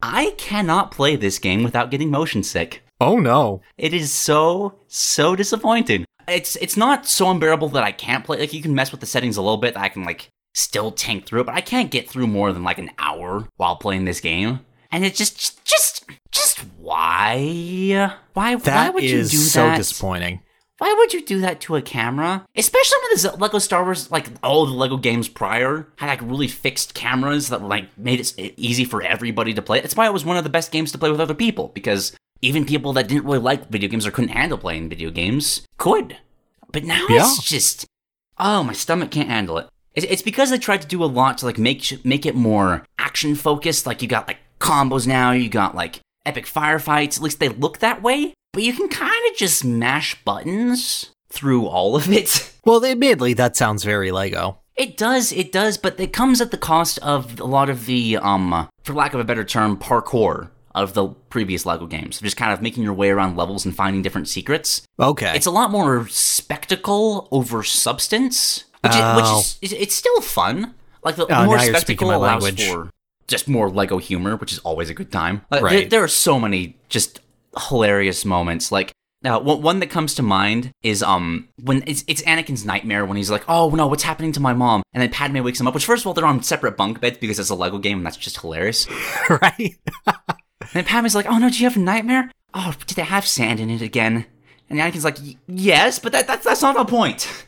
I 0.03 0.35
cannot 0.37 0.90
play 0.90 1.16
this 1.16 1.38
game 1.38 1.62
without 1.62 1.90
getting 1.90 2.11
motion 2.11 2.42
sick. 2.42 2.84
Oh, 3.04 3.18
no. 3.18 3.60
It 3.76 3.92
is 3.92 4.12
so 4.12 4.78
so 4.88 5.36
disappointing. 5.36 6.06
It's 6.26 6.56
it's 6.56 6.76
not 6.76 7.06
so 7.06 7.30
unbearable 7.30 7.68
that 7.70 7.84
I 7.84 7.92
can't 7.92 8.24
play. 8.24 8.38
Like 8.38 8.54
you 8.54 8.62
can 8.62 8.74
mess 8.74 8.90
with 8.90 9.00
the 9.00 9.06
settings 9.06 9.36
a 9.36 9.42
little 9.42 9.58
bit. 9.58 9.76
I 9.76 9.90
can 9.90 10.04
like 10.04 10.30
still 10.54 10.90
tank 10.90 11.26
through 11.26 11.42
it, 11.42 11.46
but 11.46 11.54
I 11.54 11.60
can't 11.60 11.90
get 11.90 12.08
through 12.08 12.28
more 12.28 12.52
than 12.52 12.62
like 12.62 12.78
an 12.78 12.90
hour 12.98 13.46
while 13.56 13.76
playing 13.76 14.04
this 14.06 14.20
game. 14.20 14.60
And 14.90 15.04
it 15.04 15.14
just 15.14 15.64
just 15.66 16.08
just 16.30 16.60
why 16.78 18.16
why 18.32 18.54
why 18.54 18.90
would 18.90 19.02
you 19.02 19.18
do 19.18 19.24
so 19.24 19.60
that? 19.60 19.74
So 19.74 19.76
disappointing. 19.76 20.40
Why 20.78 20.92
would 20.98 21.12
you 21.12 21.24
do 21.24 21.40
that 21.40 21.60
to 21.62 21.76
a 21.76 21.82
camera? 21.82 22.44
Especially 22.56 22.98
when 23.02 23.22
the 23.22 23.36
Lego 23.38 23.59
Star 23.59 23.84
Wars, 23.84 24.11
like 24.11 24.26
all 24.42 24.66
the 24.66 24.72
Lego 24.72 24.96
games 24.96 25.28
prior, 25.28 25.88
had 25.96 26.09
like 26.09 26.20
really 26.22 26.48
fixed 26.48 26.94
cameras 26.94 27.48
that 27.50 27.62
like 27.62 27.96
made 27.96 28.20
it 28.20 28.34
easy 28.57 28.84
for 28.84 29.00
everybody 29.02 29.55
to 29.55 29.62
play. 29.62 29.80
That's 29.80 29.94
why 29.94 30.07
it 30.07 30.12
was 30.12 30.24
one 30.24 30.36
of 30.36 30.42
the 30.44 30.50
best 30.50 30.72
games 30.72 30.90
to 30.92 30.98
play 30.98 31.11
with 31.11 31.20
other 31.20 31.34
people 31.34 31.68
because 31.74 32.16
even 32.45 32.64
people 32.64 32.92
that 32.95 33.09
didn't 33.09 33.24
really 33.24 33.38
like 33.38 33.68
video 33.68 33.88
games 33.88 34.07
or 34.07 34.11
couldn't 34.11 34.30
handle 34.30 34.59
playing 34.59 34.88
video 34.88 35.11
games 35.11 35.66
could. 35.78 36.16
But 36.72 36.84
now 36.84 37.07
Yeah. 37.09 37.20
it's 37.22 37.42
just, 37.45 37.86
oh, 38.38 38.62
my 38.64 38.72
stomach 38.72 39.11
can't 39.11 39.28
handle 39.28 39.59
it. 39.59 39.68
It's, 39.95 40.07
it's 40.07 40.22
because 40.22 40.51
they 40.51 40.59
tried 40.59 40.82
to 40.82 40.88
do 40.88 41.03
a 41.05 41.07
lot 41.07 41.38
to 41.38 41.47
like 41.47 41.59
make 41.59 42.05
make 42.05 42.26
it 42.26 42.34
more 42.34 42.84
action 42.99 43.34
focused. 43.36 43.86
Like 43.86 44.03
you 44.03 44.09
got 44.09 44.26
like 44.28 44.38
combos 44.61 45.07
now, 45.07 45.30
you 45.32 45.49
got 45.49 45.74
like 45.74 46.01
epic 46.26 46.47
firefights. 46.47 47.16
At 47.18 47.22
least 47.22 47.38
they 47.40 47.49
look 47.49 47.78
that 47.78 48.03
way. 48.03 48.34
But 48.53 48.62
you 48.64 48.72
can 48.72 48.88
kind 48.88 49.30
of 49.30 49.36
just 49.36 49.64
mash 49.64 50.22
buttons 50.24 51.11
through 51.28 51.66
all 51.66 51.97
of 51.97 52.11
it. 52.11 52.51
Well, 52.66 52.82
admittedly, 52.82 53.34
that 53.34 53.57
sounds 53.59 53.84
very 53.84 54.11
Lego. 54.11 54.57
It 54.74 54.97
does, 54.97 55.32
it 55.32 55.53
does, 55.53 55.76
but 55.76 56.01
it 56.01 56.14
comes 56.14 56.40
at 56.40 56.51
the 56.51 56.57
cost 56.57 56.99
of 57.01 57.38
a 57.38 57.45
lot 57.45 57.68
of 57.68 57.84
the, 57.84 58.16
um, 58.16 58.66
for 58.82 58.95
lack 58.95 59.12
of 59.12 59.20
a 59.20 59.24
better 59.24 59.45
term, 59.45 59.76
parkour 59.76 60.49
of 60.75 60.95
the 60.95 61.09
previous 61.31 61.64
Lego 61.66 61.87
games. 61.87 62.20
Just 62.20 62.37
kind 62.37 62.53
of 62.53 62.61
making 62.62 62.83
your 62.83 62.95
way 62.95 63.11
around 63.11 63.37
levels 63.37 63.64
and 63.64 63.75
finding 63.75 64.03
different 64.03 64.29
secrets. 64.29 64.83
Okay. 64.99 65.33
It's 65.37 65.47
a 65.47 65.51
lot 65.51 65.70
more 65.70 66.09
spectacle 66.09 67.29
over 67.31 67.62
substance, 67.62 68.64
which, 68.83 68.93
Oh. 68.95 69.39
is, 69.41 69.57
which 69.61 69.72
is, 69.72 69.72
it's- 69.72 69.95
still 69.95 70.20
fun. 70.20 70.75
Like 71.03 71.16
the 71.16 71.27
Oh, 71.33 71.45
more 71.47 71.59
spectacle 71.59 72.11
allows 72.14 72.43
language. 72.43 72.66
for 72.68 72.91
just 73.29 73.47
more 73.49 73.70
Lego 73.70 73.99
humor, 73.99 74.37
which 74.37 74.53
is 74.53 74.59
always 74.61 74.91
a 74.91 74.95
good 74.95 75.12
time. 75.12 75.43
Like, 75.51 75.61
there- 75.61 75.70
Right. 75.70 75.91
there, 75.91 76.03
are 76.03 76.09
so 76.09 76.41
many 76.41 76.77
just 76.89 77.20
hilarious 77.68 78.25
moments. 78.25 78.72
Like 78.72 78.93
now, 79.22 79.39
one 79.41 79.62
one 79.62 79.81
that 79.81 79.89
comes 79.91 80.14
to 80.16 80.22
mind 80.22 80.70
is 80.83 81.03
um 81.03 81.49
when 81.62 81.83
it's 81.87 82.05
it's 82.07 82.20
Anakin's 82.22 82.64
nightmare 82.64 83.05
when 83.07 83.16
he's 83.16 83.31
like, 83.31 83.45
oh 83.49 83.70
no, 83.70 83.87
what's 83.87 84.03
happening 84.03 84.33
to 84.33 84.41
my 84.41 84.53
mom? 84.53 84.83
And 84.93 85.03
then 85.03 85.11
Padme 85.11 85.43
wakes 85.43 85.61
him 85.61 85.66
up. 85.68 85.75
Which 85.75 85.87
first 85.87 86.03
of 86.03 86.07
all, 86.09 86.14
they're 86.14 86.27
on 86.27 86.43
separate 86.43 86.77
bunk 86.77 87.01
beds 87.01 87.18
because 87.18 87.39
it's 87.39 87.51
a 87.51 87.55
Lego 87.55 87.79
game, 87.79 87.99
and 87.99 88.07
that's 88.07 88.16
just 88.18 88.41
hilarious. 88.41 88.87
right. 89.31 89.77
And 90.75 90.85
then 90.85 90.91
Padme's 90.91 91.14
like, 91.14 91.27
oh 91.27 91.39
no, 91.39 91.49
do 91.49 91.57
you 91.59 91.64
have 91.68 91.77
a 91.77 91.81
nightmare? 91.81 92.31
Oh, 92.53 92.75
did 92.87 92.99
it 92.99 93.05
have 93.07 93.27
sand 93.27 93.61
in 93.61 93.70
it 93.70 93.81
again? 93.81 94.27
And 94.68 94.79
Anakin's 94.79 95.05
like, 95.05 95.18
yes, 95.47 95.99
but 96.01 96.12
that, 96.12 96.27
that's 96.27 96.45
that's 96.45 96.62
not 96.62 96.77
the 96.77 96.85
point. 96.85 97.47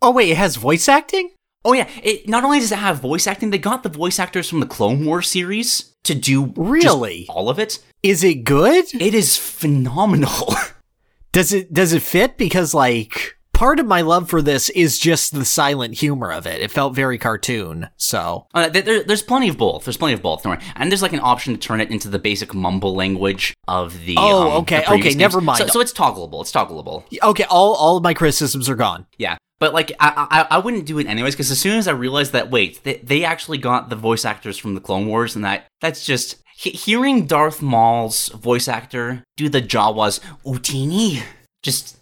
Oh 0.00 0.10
wait, 0.10 0.30
it 0.30 0.36
has 0.36 0.56
voice 0.56 0.88
acting? 0.88 1.30
Oh 1.64 1.74
yeah, 1.74 1.88
it 2.02 2.28
not 2.28 2.44
only 2.44 2.58
does 2.60 2.72
it 2.72 2.78
have 2.78 3.00
voice 3.00 3.26
acting, 3.26 3.50
they 3.50 3.58
got 3.58 3.82
the 3.82 3.88
voice 3.88 4.18
actors 4.18 4.48
from 4.48 4.60
the 4.60 4.66
Clone 4.66 5.04
Wars 5.04 5.28
series 5.28 5.94
to 6.04 6.14
do 6.14 6.46
Really? 6.56 7.26
all 7.28 7.48
of 7.48 7.58
it. 7.58 7.78
Is 8.02 8.24
it 8.24 8.42
good? 8.44 8.86
It 8.94 9.14
is 9.14 9.36
phenomenal. 9.36 10.54
Does 11.32 11.52
it 11.52 11.72
does 11.72 11.94
it 11.94 12.02
fit? 12.02 12.36
Because 12.36 12.74
like 12.74 13.38
part 13.62 13.78
of 13.78 13.86
my 13.86 14.00
love 14.00 14.28
for 14.28 14.42
this 14.42 14.70
is 14.70 14.98
just 14.98 15.32
the 15.32 15.44
silent 15.44 15.94
humor 15.94 16.32
of 16.32 16.48
it. 16.48 16.60
It 16.60 16.72
felt 16.72 16.96
very 16.96 17.16
cartoon. 17.16 17.88
So 17.96 18.48
Uh, 18.52 18.68
there, 18.68 18.82
there- 18.82 19.04
there's 19.04 19.22
plenty 19.22 19.48
of 19.48 19.56
both. 19.56 19.84
There's 19.84 19.96
plenty 19.96 20.14
of 20.14 20.20
both. 20.22 20.42
Don't 20.42 20.58
worry. 20.58 20.64
And 20.74 20.90
there's 20.90 21.00
like 21.02 21.12
an 21.12 21.20
option 21.22 21.54
to 21.54 21.60
turn 21.60 21.80
it 21.80 21.88
into 21.88 22.08
the 22.08 22.18
basic 22.18 22.54
mumble 22.54 22.96
language 22.96 23.54
of 23.68 24.04
the. 24.04 24.16
Oh, 24.18 24.40
um, 24.42 24.48
okay, 24.62 24.80
the 24.84 24.94
okay, 24.94 25.14
never 25.14 25.40
mind. 25.40 25.58
So, 25.58 25.66
so 25.68 25.80
it's 25.80 25.92
toggleable. 25.92 26.40
It's 26.40 26.50
toggleable. 26.50 27.04
okay, 27.22 27.44
all 27.44 27.74
all 27.74 27.96
of 27.98 28.02
my 28.02 28.14
criticisms 28.14 28.68
are 28.68 28.74
gone. 28.74 29.06
Yeah. 29.16 29.36
But 29.60 29.72
like, 29.72 29.92
I 30.00 30.26
I, 30.50 30.56
I 30.56 30.58
wouldn't 30.58 30.86
do 30.86 30.98
it 30.98 31.06
anyways 31.06 31.34
because 31.36 31.52
as 31.52 31.60
soon 31.60 31.78
as 31.78 31.86
I 31.86 31.92
realized 31.92 32.32
that, 32.32 32.50
wait, 32.50 32.82
they, 32.82 32.94
they 32.96 33.22
actually 33.22 33.58
got 33.58 33.90
the 33.90 33.96
voice 33.96 34.24
actors 34.24 34.58
from 34.58 34.74
the 34.74 34.80
Clone 34.80 35.06
Wars, 35.06 35.36
and 35.36 35.44
that 35.44 35.66
that's 35.80 36.04
just 36.04 36.42
he- 36.56 36.70
hearing 36.70 37.26
Darth 37.26 37.62
Maul's 37.62 38.28
voice 38.30 38.66
actor 38.66 39.22
do 39.36 39.48
the 39.48 39.62
Jawas 39.62 40.18
Utini 40.44 41.22
just 41.62 41.96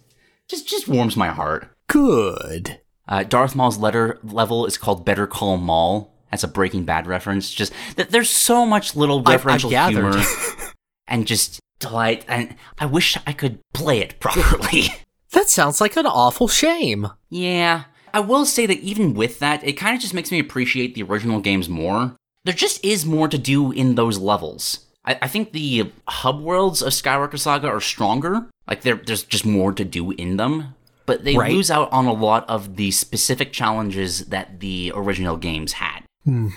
just 0.51 0.67
just 0.67 0.87
warms 0.87 1.17
my 1.17 1.29
heart. 1.29 1.67
Good. 1.87 2.79
Uh, 3.07 3.23
Darth 3.23 3.55
Maul's 3.55 3.77
letter 3.79 4.19
level 4.23 4.65
is 4.67 4.77
called 4.77 5.05
Better 5.05 5.25
Call 5.27 5.57
Maul. 5.57 6.13
That's 6.29 6.43
a 6.43 6.47
Breaking 6.47 6.85
Bad 6.85 7.07
reference. 7.07 7.51
Just 7.51 7.73
th- 7.95 8.09
there's 8.09 8.29
so 8.29 8.65
much 8.65 8.95
little 8.95 9.23
I've- 9.25 9.49
I've 9.49 9.61
gathered. 9.69 10.13
humor 10.15 10.23
and 11.07 11.25
just 11.27 11.59
delight, 11.79 12.23
and 12.27 12.55
I 12.79 12.85
wish 12.85 13.17
I 13.25 13.33
could 13.33 13.59
play 13.73 13.99
it 13.99 14.19
properly. 14.19 14.83
That 15.33 15.49
sounds 15.49 15.79
like 15.79 15.95
an 15.95 16.05
awful 16.05 16.49
shame. 16.49 17.07
yeah, 17.29 17.85
I 18.13 18.19
will 18.19 18.45
say 18.45 18.65
that 18.65 18.79
even 18.79 19.13
with 19.13 19.39
that, 19.39 19.63
it 19.65 19.73
kind 19.77 19.95
of 19.95 20.01
just 20.01 20.13
makes 20.13 20.29
me 20.29 20.39
appreciate 20.39 20.93
the 20.93 21.03
original 21.03 21.39
games 21.39 21.69
more. 21.69 22.17
There 22.43 22.53
just 22.53 22.83
is 22.83 23.05
more 23.05 23.29
to 23.29 23.37
do 23.37 23.71
in 23.71 23.95
those 23.95 24.17
levels. 24.19 24.87
I, 25.05 25.17
I 25.21 25.27
think 25.29 25.53
the 25.53 25.89
hub 26.05 26.41
worlds 26.41 26.81
of 26.81 26.91
Skywalker 26.91 27.39
Saga 27.39 27.69
are 27.69 27.79
stronger. 27.79 28.47
Like 28.67 28.81
there, 28.81 28.95
there's 28.95 29.23
just 29.23 29.45
more 29.45 29.73
to 29.73 29.83
do 29.83 30.11
in 30.11 30.37
them, 30.37 30.75
but 31.05 31.23
they 31.25 31.35
Right. 31.35 31.51
lose 31.53 31.69
out 31.71 31.91
on 31.91 32.05
a 32.05 32.13
lot 32.13 32.47
of 32.49 32.75
the 32.77 32.91
specific 32.91 33.51
challenges 33.51 34.27
that 34.27 34.59
the 34.59 34.91
original 34.95 35.37
games 35.37 35.73
had. 35.73 36.01
Hmm. 36.25 36.49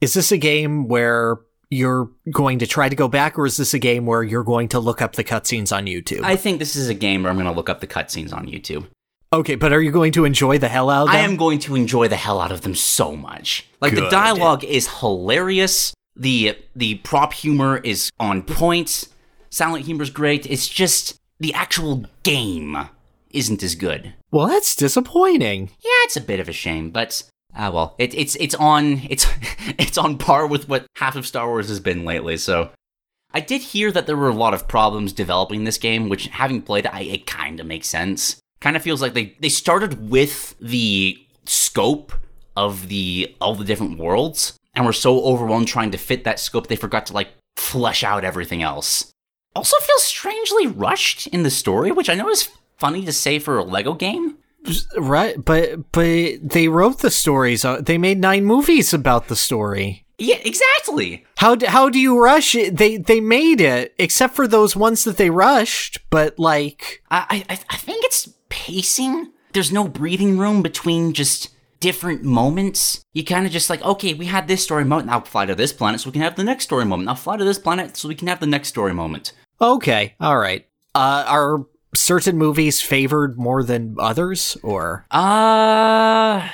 Is 0.00 0.14
this 0.14 0.30
a 0.32 0.36
game 0.38 0.88
where 0.88 1.38
you're 1.70 2.10
going 2.30 2.58
to 2.58 2.66
try 2.66 2.88
to 2.88 2.94
go 2.96 3.08
back, 3.08 3.38
or 3.38 3.46
is 3.46 3.56
this 3.56 3.72
a 3.74 3.78
game 3.78 4.04
where 4.06 4.22
you're 4.22 4.44
going 4.44 4.68
to 4.68 4.78
look 4.78 5.00
up 5.00 5.14
the 5.14 5.24
cutscenes 5.24 5.74
on 5.74 5.86
YouTube? 5.86 6.20
I 6.22 6.36
think 6.36 6.58
this 6.58 6.76
is 6.76 6.88
a 6.88 6.94
game 6.94 7.22
where 7.22 7.30
I'm 7.30 7.36
going 7.36 7.46
to 7.46 7.52
look 7.52 7.68
up 7.70 7.80
the 7.80 7.86
cutscenes 7.86 8.32
on 8.32 8.46
YouTube. 8.46 8.86
okay, 9.32 9.54
but 9.56 9.72
are 9.72 9.80
you 9.82 9.90
going 9.90 10.12
to 10.12 10.24
enjoy 10.24 10.58
the 10.58 10.68
hell 10.68 10.90
out 10.90 11.02
of 11.02 11.06
them? 11.08 11.16
I 11.16 11.20
am 11.20 11.36
going 11.36 11.58
to 11.60 11.74
enjoy 11.74 12.06
the 12.08 12.16
hell 12.16 12.40
out 12.40 12.52
of 12.52 12.60
them 12.60 12.74
so 12.74 13.16
much. 13.16 13.66
Like 13.80 13.94
the 13.94 14.08
dialogue 14.10 14.62
is 14.62 14.86
hilarious. 15.00 15.94
The 16.16 16.56
the 16.76 16.96
prop 16.96 17.32
humor 17.32 17.78
is 17.78 18.10
on 18.20 18.42
point. 18.42 19.08
Silent 19.50 19.86
humor 19.86 20.02
is 20.02 20.10
great. 20.10 20.46
It's 20.46 20.68
just 20.68 21.18
the 21.38 21.54
actual 21.54 22.04
game 22.22 22.88
isn't 23.30 23.62
as 23.62 23.74
good. 23.74 24.14
Well, 24.30 24.46
that's 24.46 24.76
disappointing. 24.76 25.70
Yeah, 25.80 25.90
it's 26.04 26.16
a 26.16 26.20
bit 26.20 26.40
of 26.40 26.48
a 26.48 26.52
shame, 26.52 26.90
but 26.90 27.22
ah 27.56 27.70
well, 27.70 27.94
it, 27.98 28.14
it's 28.14 28.36
it's 28.36 28.54
on 28.54 29.02
it's 29.10 29.26
it's 29.78 29.98
on 29.98 30.18
par 30.18 30.46
with 30.46 30.68
what 30.68 30.86
half 30.96 31.16
of 31.16 31.26
Star 31.26 31.46
Wars 31.48 31.68
has 31.68 31.80
been 31.80 32.04
lately. 32.04 32.36
So 32.36 32.70
I 33.32 33.40
did 33.40 33.62
hear 33.62 33.90
that 33.90 34.06
there 34.06 34.16
were 34.16 34.28
a 34.28 34.34
lot 34.34 34.54
of 34.54 34.68
problems 34.68 35.12
developing 35.12 35.64
this 35.64 35.78
game, 35.78 36.08
which 36.08 36.28
having 36.28 36.62
played 36.62 36.86
it, 36.86 36.94
I, 36.94 37.00
it 37.00 37.26
kind 37.26 37.58
of 37.58 37.66
makes 37.66 37.88
sense. 37.88 38.40
Kind 38.60 38.76
of 38.76 38.82
feels 38.82 39.02
like 39.02 39.14
they 39.14 39.36
they 39.40 39.48
started 39.48 40.08
with 40.08 40.54
the 40.60 41.18
scope 41.44 42.12
of 42.56 42.88
the 42.88 43.34
all 43.40 43.54
the 43.54 43.64
different 43.64 43.98
worlds, 43.98 44.56
and 44.74 44.86
were 44.86 44.92
so 44.92 45.22
overwhelmed 45.24 45.68
trying 45.68 45.90
to 45.90 45.98
fit 45.98 46.24
that 46.24 46.40
scope 46.40 46.68
they 46.68 46.76
forgot 46.76 47.06
to 47.06 47.12
like 47.12 47.28
flesh 47.56 48.02
out 48.04 48.24
everything 48.24 48.62
else. 48.62 49.12
Also 49.54 49.76
feels 49.80 50.02
strangely 50.02 50.66
rushed 50.66 51.26
in 51.28 51.42
the 51.42 51.50
story, 51.50 51.92
which 51.92 52.08
I 52.10 52.14
know 52.14 52.28
is 52.28 52.48
funny 52.76 53.04
to 53.04 53.12
say 53.12 53.38
for 53.38 53.58
a 53.58 53.64
Lego 53.64 53.94
game. 53.94 54.36
Right, 54.96 55.36
but 55.44 55.92
but 55.92 56.48
they 56.50 56.68
wrote 56.68 57.00
the 57.00 57.10
stories. 57.10 57.64
uh, 57.64 57.80
They 57.82 57.98
made 57.98 58.18
nine 58.18 58.44
movies 58.44 58.94
about 58.94 59.28
the 59.28 59.36
story. 59.36 60.04
Yeah, 60.18 60.38
exactly. 60.44 61.24
How 61.36 61.54
do, 61.56 61.66
how 61.66 61.90
do 61.90 61.98
you 61.98 62.18
rush 62.22 62.54
it? 62.54 62.76
They 62.78 62.96
they 62.96 63.20
made 63.20 63.60
it, 63.60 63.94
except 63.98 64.34
for 64.34 64.46
those 64.48 64.74
ones 64.76 65.04
that 65.04 65.16
they 65.18 65.28
rushed. 65.30 65.98
But 66.10 66.38
like, 66.38 67.02
I, 67.10 67.44
I 67.50 67.58
I 67.68 67.76
think 67.76 68.04
it's 68.04 68.28
pacing. 68.48 69.32
There's 69.52 69.72
no 69.72 69.86
breathing 69.86 70.38
room 70.38 70.62
between 70.62 71.12
just 71.12 71.50
different 71.80 72.22
moments. 72.22 73.02
You 73.12 73.24
kind 73.24 73.44
of 73.46 73.52
just 73.52 73.68
like, 73.68 73.82
okay, 73.82 74.14
we 74.14 74.26
had 74.26 74.48
this 74.48 74.64
story 74.64 74.84
moment. 74.84 75.08
Now 75.08 75.20
fly 75.20 75.44
to 75.46 75.54
this 75.54 75.72
planet 75.72 76.00
so 76.00 76.08
we 76.08 76.12
can 76.12 76.22
have 76.22 76.36
the 76.36 76.44
next 76.44 76.64
story 76.64 76.84
moment. 76.86 77.06
Now 77.06 77.14
fly 77.16 77.36
to 77.36 77.44
this 77.44 77.58
planet 77.58 77.96
so 77.96 78.08
we 78.08 78.14
can 78.14 78.28
have 78.28 78.40
the 78.40 78.46
next 78.46 78.68
story 78.68 78.94
moment. 78.94 79.32
Okay, 79.60 80.14
all 80.20 80.38
right. 80.38 80.66
Uh, 80.94 81.24
are 81.26 81.66
certain 81.94 82.36
movies 82.38 82.80
favored 82.80 83.38
more 83.38 83.62
than 83.62 83.96
others, 83.98 84.56
or 84.62 85.06
Uh, 85.10 86.48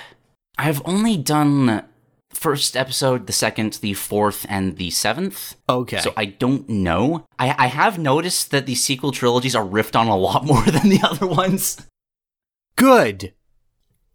I've 0.58 0.82
only 0.84 1.16
done 1.16 1.84
first 2.30 2.76
episode, 2.76 3.26
the 3.26 3.32
second, 3.32 3.74
the 3.82 3.94
fourth, 3.94 4.46
and 4.48 4.76
the 4.76 4.90
seventh. 4.90 5.56
okay? 5.68 5.98
So 6.00 6.12
I 6.16 6.26
don't 6.26 6.68
know. 6.68 7.26
I, 7.38 7.54
I 7.58 7.66
have 7.66 7.98
noticed 7.98 8.50
that 8.50 8.66
the 8.66 8.74
sequel 8.74 9.12
trilogies 9.12 9.54
are 9.54 9.64
riffed 9.64 9.98
on 9.98 10.08
a 10.08 10.16
lot 10.16 10.44
more 10.52 10.64
than 10.64 10.88
the 10.88 11.00
other 11.02 11.26
ones. 11.26 11.86
good, 12.76 13.34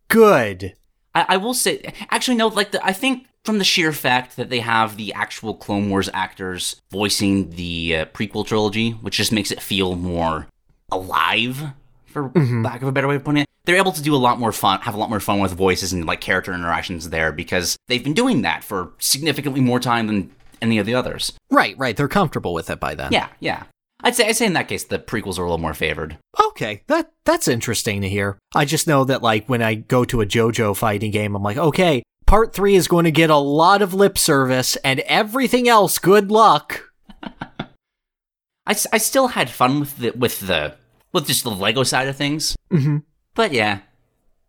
good. 0.07 0.73
I, 1.13 1.25
I 1.29 1.38
will 1.38 1.53
say, 1.53 1.93
actually, 2.09 2.38
no. 2.38 2.47
Like, 2.47 2.71
the, 2.71 2.83
I 2.86 2.93
think 2.93 3.27
from 3.46 3.60
the 3.60 3.64
sheer 3.64 3.91
fact 3.91 4.36
that 4.38 4.50
they 4.50 4.60
have 4.60 4.98
the 4.98 5.14
actual 5.14 5.54
Clone 5.54 5.89
Wars 5.89 6.10
actors 6.14 6.82
voicing 6.91 7.52
the 7.52 7.98
uh, 7.98 8.06
prequel 8.06 8.46
trilogy, 8.46 8.91
which 8.91 9.18
just 9.18 9.32
makes 9.32 9.52
it 9.52 9.62
feel 9.62 9.96
more 9.96 10.48
alive, 10.91 11.62
for 12.08 12.32
lack 12.36 12.82
of 12.82 12.88
a 12.88 12.91
better 12.91 13.08
way 13.08 13.16
of 13.16 13.24
putting 13.24 13.43
it. 13.43 13.48
They're 13.66 13.78
able 13.78 13.91
to 13.93 14.02
do 14.02 14.16
a 14.16 14.18
lot 14.18 14.39
more 14.39 14.52
fun, 14.52 14.82
have 14.82 14.93
a 14.93 14.98
lot 14.98 15.10
more 15.10 15.20
fun 15.20 15.39
with 15.39 15.54
voices 15.54 15.91
and 15.93 16.06
like 16.06 16.22
character 16.22 16.54
interactions 16.54 17.10
there 17.10 17.32
because 17.32 17.78
they've 17.88 18.04
been 18.04 18.14
doing 18.14 18.41
that 18.43 18.64
for 18.64 18.91
significantly 19.00 19.62
more 19.62 19.80
time 19.80 20.08
than 20.08 20.32
any 20.62 20.78
of 20.78 20.86
the 20.86 20.96
others. 20.96 21.34
Right, 21.50 21.78
right. 21.78 21.98
They're 21.98 22.08
comfortable 22.08 22.54
with 22.54 22.70
it 22.70 22.80
by 22.80 22.96
then. 22.96 23.12
Yeah, 23.12 23.30
yeah. 23.39 23.64
I'd 24.02 24.16
say 24.16 24.28
I'd 24.28 24.36
say 24.36 24.46
in 24.46 24.54
that 24.54 24.68
case 24.68 24.84
the 24.84 25.00
prequels 25.00 25.39
are 25.39 25.43
a 25.43 25.46
little 25.46 25.58
more 25.58 25.74
favored. 25.74 26.18
Okay, 26.48 26.84
that 26.88 27.12
that's 27.24 27.48
interesting 27.48 28.02
to 28.02 28.10
hear. 28.10 28.38
I 28.54 28.66
just 28.66 28.88
know 28.88 29.04
that 29.06 29.24
like 29.24 29.48
when 29.48 29.62
I 29.62 29.76
go 29.76 30.06
to 30.06 30.22
a 30.22 30.26
JoJo 30.26 30.76
fighting 30.78 31.12
game, 31.12 31.36
I'm 31.36 31.41
like, 31.41 31.58
okay, 31.58 32.04
part 32.26 32.53
three 32.53 32.76
is 32.76 32.88
going 32.88 33.05
to 33.05 33.11
get 33.11 33.30
a 33.30 33.38
lot 33.38 33.82
of 33.82 33.93
lip 33.93 34.17
service, 34.17 34.76
and 34.78 34.99
everything 35.01 35.67
else, 35.67 35.97
good 35.99 36.32
luck. 36.32 36.89
I, 37.23 38.76
I 38.91 38.97
still 38.97 39.28
had 39.30 39.49
fun 39.49 39.80
with 39.80 39.97
the 39.97 40.11
with 40.11 40.39
the 40.41 40.76
with 41.13 41.28
just 41.28 41.43
the 41.43 41.51
Lego 41.51 41.84
side 41.84 42.07
of 42.07 42.15
things, 42.17 42.55
Mm-hmm. 42.71 42.97
but 43.36 43.51
yeah, 43.51 43.80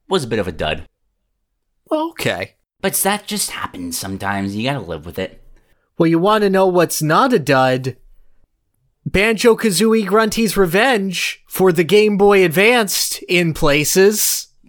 was 0.09 0.25
a 0.25 0.29
bit 0.29 0.39
of 0.39 0.49
a 0.49 0.53
dud. 0.53 0.87
Okay. 1.91 2.55
But 2.81 2.95
that 2.95 3.27
just 3.27 3.53
happens 3.53 3.97
sometimes. 3.99 4.57
You 4.57 4.65
gotta 4.65 4.81
live 4.81 5.07
with 5.07 5.19
it. 5.19 5.43
Well, 5.99 6.07
you 6.09 6.19
want 6.19 6.43
to 6.43 6.51
know 6.51 6.67
what's 6.67 7.01
not 7.03 7.33
a 7.33 7.39
dud? 7.39 7.97
Banjo 9.05 9.55
Kazooie 9.55 10.07
Grunty's 10.07 10.57
Revenge 10.57 11.43
for 11.47 11.71
the 11.73 11.85
Game 11.85 12.17
Boy 12.17 12.45
Advanced 12.45 13.23
in 13.29 13.55
places. 13.55 14.49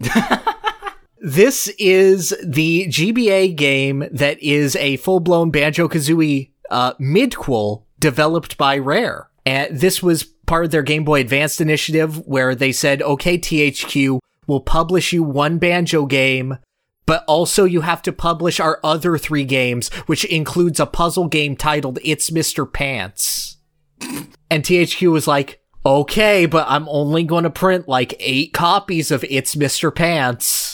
this 1.20 1.68
is 1.78 2.34
the 2.44 2.86
GBA 2.86 3.56
game 3.56 4.04
that 4.10 4.42
is 4.42 4.76
a 4.76 4.96
full 4.98 5.20
blown 5.20 5.50
Banjo 5.50 5.88
Kazooie 5.88 6.50
uh, 6.70 6.94
midquel 6.94 7.84
developed 7.98 8.56
by 8.56 8.78
Rare. 8.78 9.28
And 9.44 9.80
this 9.80 10.02
was 10.02 10.24
part 10.24 10.64
of 10.64 10.70
their 10.70 10.82
Game 10.82 11.04
Boy 11.04 11.20
Advanced 11.20 11.60
initiative 11.60 12.26
where 12.26 12.54
they 12.54 12.72
said, 12.72 13.02
okay, 13.02 13.38
THQ, 13.38 14.20
we'll 14.46 14.60
publish 14.60 15.12
you 15.12 15.22
one 15.22 15.58
Banjo 15.58 16.06
game 16.06 16.58
but 17.08 17.24
also 17.26 17.64
you 17.64 17.80
have 17.80 18.02
to 18.02 18.12
publish 18.12 18.60
our 18.60 18.78
other 18.84 19.16
three 19.16 19.46
games, 19.46 19.88
which 20.04 20.26
includes 20.26 20.78
a 20.78 20.84
puzzle 20.84 21.26
game 21.26 21.56
titled 21.56 21.98
It's 22.04 22.28
Mr. 22.28 22.70
Pants. 22.70 23.56
and 24.50 24.62
THQ 24.62 25.10
was 25.10 25.26
like, 25.26 25.62
okay, 25.86 26.44
but 26.44 26.66
I'm 26.68 26.86
only 26.86 27.24
going 27.24 27.44
to 27.44 27.50
print 27.50 27.88
like 27.88 28.14
eight 28.18 28.52
copies 28.52 29.10
of 29.10 29.24
It's 29.30 29.54
Mr. 29.54 29.92
Pants. 29.92 30.67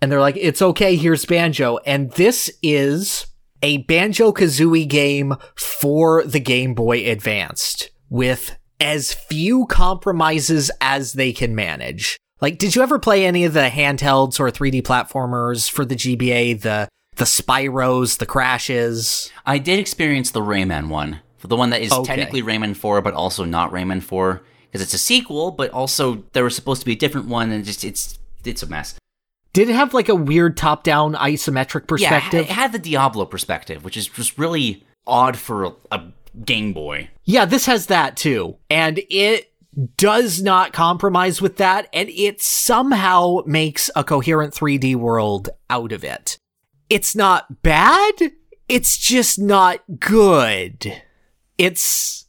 And 0.00 0.10
they're 0.12 0.20
like, 0.20 0.36
it's 0.36 0.62
okay, 0.62 0.96
here's 0.96 1.24
Banjo. 1.24 1.78
And 1.78 2.10
this 2.12 2.50
is 2.62 3.26
a 3.62 3.78
Banjo 3.78 4.32
Kazooie 4.32 4.88
game 4.88 5.34
for 5.56 6.22
the 6.24 6.40
Game 6.40 6.74
Boy 6.74 7.10
Advanced 7.10 7.90
with 8.08 8.56
as 8.80 9.12
few 9.12 9.66
compromises 9.66 10.70
as 10.80 11.14
they 11.14 11.32
can 11.32 11.54
manage. 11.54 12.16
Like, 12.40 12.58
did 12.58 12.76
you 12.76 12.82
ever 12.82 13.00
play 13.00 13.26
any 13.26 13.44
of 13.44 13.52
the 13.52 13.68
handhelds 13.68 14.38
or 14.38 14.48
3D 14.50 14.82
platformers 14.82 15.68
for 15.68 15.84
the 15.84 15.96
GBA, 15.96 16.60
the 16.62 16.88
the 17.16 17.24
Spyros, 17.24 18.18
the 18.18 18.26
Crashes? 18.26 19.32
I 19.44 19.58
did 19.58 19.80
experience 19.80 20.30
the 20.30 20.40
Rayman 20.40 20.88
one, 20.88 21.18
the 21.40 21.56
one 21.56 21.70
that 21.70 21.82
is 21.82 21.90
Okay. 21.92 22.04
technically 22.04 22.42
Rayman 22.42 22.76
4, 22.76 23.02
but 23.02 23.14
also 23.14 23.44
not 23.44 23.72
Rayman 23.72 24.00
4, 24.00 24.40
because 24.70 24.80
it's 24.82 24.94
a 24.94 24.98
sequel, 24.98 25.50
but 25.50 25.72
also 25.72 26.22
there 26.32 26.44
was 26.44 26.54
supposed 26.54 26.80
to 26.82 26.86
be 26.86 26.92
a 26.92 26.96
different 26.96 27.26
one, 27.26 27.50
and 27.50 27.64
just 27.64 27.82
it's 27.84 28.20
it's 28.44 28.62
a 28.62 28.68
mess. 28.68 28.94
Did 29.52 29.68
it 29.68 29.74
have 29.74 29.94
like 29.94 30.08
a 30.08 30.14
weird 30.14 30.56
top-down 30.56 31.14
isometric 31.14 31.86
perspective? 31.86 32.40
had- 32.46 32.50
it 32.50 32.50
had 32.50 32.72
the 32.72 32.78
Diablo 32.78 33.24
perspective, 33.24 33.84
which 33.84 33.96
is 33.96 34.06
just 34.08 34.38
really 34.38 34.84
odd 35.06 35.36
for 35.36 35.64
a, 35.64 35.72
a 35.90 36.02
Game 36.44 36.72
Boy. 36.72 37.10
Yeah, 37.24 37.44
this 37.44 37.66
has 37.66 37.86
that 37.86 38.16
too. 38.16 38.56
And 38.70 39.00
it 39.10 39.52
does 39.96 40.42
not 40.42 40.72
compromise 40.72 41.40
with 41.40 41.56
that, 41.56 41.88
and 41.92 42.08
it 42.10 42.42
somehow 42.42 43.38
makes 43.46 43.90
a 43.96 44.04
coherent 44.04 44.52
3D 44.54 44.96
world 44.96 45.50
out 45.70 45.92
of 45.92 46.04
it. 46.04 46.36
It's 46.90 47.14
not 47.16 47.62
bad, 47.62 48.32
it's 48.68 48.96
just 48.98 49.38
not 49.38 49.80
good. 49.98 51.02
It's. 51.56 52.26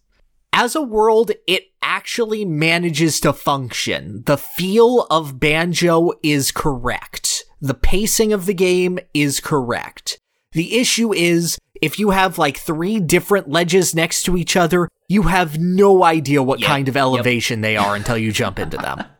As 0.53 0.75
a 0.75 0.81
world, 0.81 1.31
it 1.47 1.65
actually 1.81 2.45
manages 2.45 3.19
to 3.21 3.33
function. 3.33 4.23
The 4.25 4.37
feel 4.37 5.03
of 5.09 5.39
Banjo 5.39 6.11
is 6.23 6.51
correct. 6.51 7.45
The 7.61 7.73
pacing 7.73 8.33
of 8.33 8.45
the 8.45 8.53
game 8.53 8.99
is 9.13 9.39
correct. 9.39 10.17
The 10.53 10.77
issue 10.77 11.13
is, 11.13 11.57
if 11.81 11.99
you 11.99 12.09
have 12.09 12.37
like 12.37 12.57
three 12.57 12.99
different 12.99 13.49
ledges 13.49 13.93
next 13.93 14.23
to 14.23 14.37
each 14.37 14.55
other, 14.55 14.89
you 15.07 15.23
have 15.23 15.59
no 15.59 16.03
idea 16.03 16.41
what 16.41 16.59
Yep, 16.59 16.67
kind 16.67 16.87
of 16.87 16.95
yep. 16.95 17.01
elevation 17.01 17.61
they 17.61 17.77
are 17.77 17.95
until 17.95 18.17
you 18.17 18.31
jump 18.31 18.59
into 18.59 18.77
them. 18.77 19.03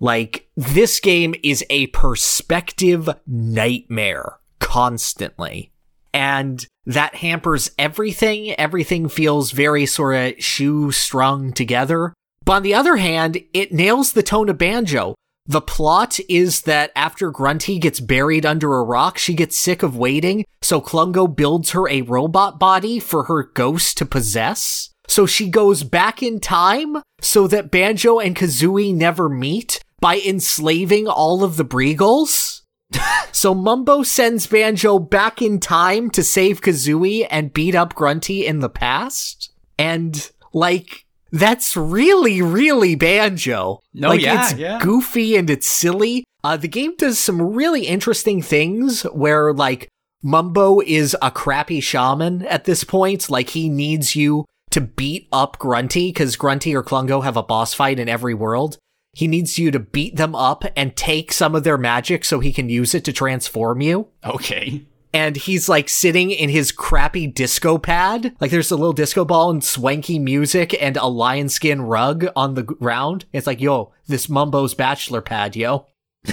Like, 0.00 0.48
this 0.56 1.00
game 1.00 1.34
is 1.42 1.64
a 1.70 1.88
perspective 1.88 3.08
nightmare 3.26 4.38
constantly. 4.60 5.72
And 6.12 6.66
that 6.86 7.16
hampers 7.16 7.70
everything. 7.78 8.58
Everything 8.58 9.08
feels 9.08 9.50
very 9.50 9.86
sort 9.86 10.16
of 10.16 10.42
shoe 10.42 10.90
strung 10.90 11.52
together. 11.52 12.14
But 12.44 12.52
on 12.52 12.62
the 12.62 12.74
other 12.74 12.96
hand, 12.96 13.42
it 13.52 13.72
nails 13.72 14.12
the 14.12 14.22
tone 14.22 14.48
of 14.48 14.58
Banjo. 14.58 15.14
The 15.46 15.60
plot 15.62 16.18
is 16.28 16.62
that 16.62 16.92
after 16.94 17.30
Grunty 17.30 17.78
gets 17.78 18.00
buried 18.00 18.44
under 18.44 18.74
a 18.74 18.82
rock, 18.82 19.16
she 19.16 19.32
gets 19.32 19.58
sick 19.58 19.82
of 19.82 19.96
waiting, 19.96 20.44
so 20.60 20.78
Klungo 20.78 21.26
builds 21.26 21.70
her 21.70 21.88
a 21.88 22.02
robot 22.02 22.58
body 22.58 22.98
for 22.98 23.24
her 23.24 23.44
ghost 23.44 23.96
to 23.98 24.06
possess. 24.06 24.90
So 25.08 25.24
she 25.24 25.48
goes 25.48 25.84
back 25.84 26.22
in 26.22 26.38
time 26.38 26.98
so 27.22 27.46
that 27.46 27.70
Banjo 27.70 28.18
and 28.18 28.36
Kazooie 28.36 28.94
never 28.94 29.30
meet 29.30 29.82
by 30.00 30.18
enslaving 30.18 31.08
all 31.08 31.42
of 31.42 31.56
the 31.56 31.64
Breegulls. 31.64 32.57
so 33.32 33.54
Mumbo 33.54 34.02
sends 34.02 34.46
Banjo 34.46 34.98
back 34.98 35.42
in 35.42 35.60
time 35.60 36.10
to 36.10 36.22
save 36.22 36.60
Kazooie 36.60 37.26
and 37.30 37.52
beat 37.52 37.74
up 37.74 37.94
Grunty 37.94 38.46
in 38.46 38.60
the 38.60 38.68
past. 38.68 39.52
And, 39.78 40.30
like, 40.52 41.04
that's 41.30 41.76
really, 41.76 42.42
really 42.42 42.94
Banjo. 42.94 43.80
No, 43.94 44.08
like, 44.08 44.20
yeah, 44.20 44.50
it's 44.50 44.58
yeah. 44.58 44.78
goofy 44.80 45.36
and 45.36 45.50
it's 45.50 45.68
silly. 45.68 46.24
Uh, 46.42 46.56
the 46.56 46.68
game 46.68 46.96
does 46.96 47.18
some 47.18 47.40
really 47.40 47.86
interesting 47.86 48.42
things 48.42 49.02
where, 49.02 49.52
like, 49.52 49.88
Mumbo 50.22 50.80
is 50.80 51.16
a 51.22 51.30
crappy 51.30 51.80
shaman 51.80 52.44
at 52.46 52.64
this 52.64 52.84
point. 52.84 53.30
Like, 53.30 53.50
he 53.50 53.68
needs 53.68 54.16
you 54.16 54.44
to 54.70 54.80
beat 54.80 55.28
up 55.32 55.58
Grunty 55.58 56.08
because 56.08 56.36
Grunty 56.36 56.74
or 56.74 56.82
Klungo 56.82 57.22
have 57.24 57.36
a 57.36 57.42
boss 57.42 57.74
fight 57.74 57.98
in 57.98 58.08
every 58.08 58.34
world. 58.34 58.78
He 59.18 59.26
needs 59.26 59.58
you 59.58 59.72
to 59.72 59.80
beat 59.80 60.14
them 60.14 60.36
up 60.36 60.64
and 60.76 60.94
take 60.94 61.32
some 61.32 61.56
of 61.56 61.64
their 61.64 61.76
magic 61.76 62.24
so 62.24 62.38
he 62.38 62.52
can 62.52 62.68
use 62.68 62.94
it 62.94 63.04
to 63.06 63.12
transform 63.12 63.80
you 63.80 64.06
Okay. 64.24 64.86
and 65.12 65.36
he's 65.36 65.68
like 65.68 65.88
sitting 65.88 66.30
in 66.30 66.48
his 66.50 66.70
crappy 66.70 67.26
disco 67.26 67.78
pad. 67.78 68.36
Like 68.40 68.52
there's 68.52 68.70
a 68.70 68.76
little 68.76 68.92
disco 68.92 69.24
ball 69.24 69.50
and 69.50 69.64
swanky 69.64 70.20
music 70.20 70.80
and 70.80 70.96
a 70.96 71.06
lion 71.06 71.48
skin 71.48 71.82
rug 71.82 72.26
on 72.36 72.54
the 72.54 72.62
ground. 72.62 73.24
It's 73.32 73.48
like, 73.48 73.60
yo, 73.60 73.92
this 74.06 74.28
Mumbo's 74.28 74.74
bachelor 74.74 75.20
pad, 75.20 75.56
yo. 75.56 75.86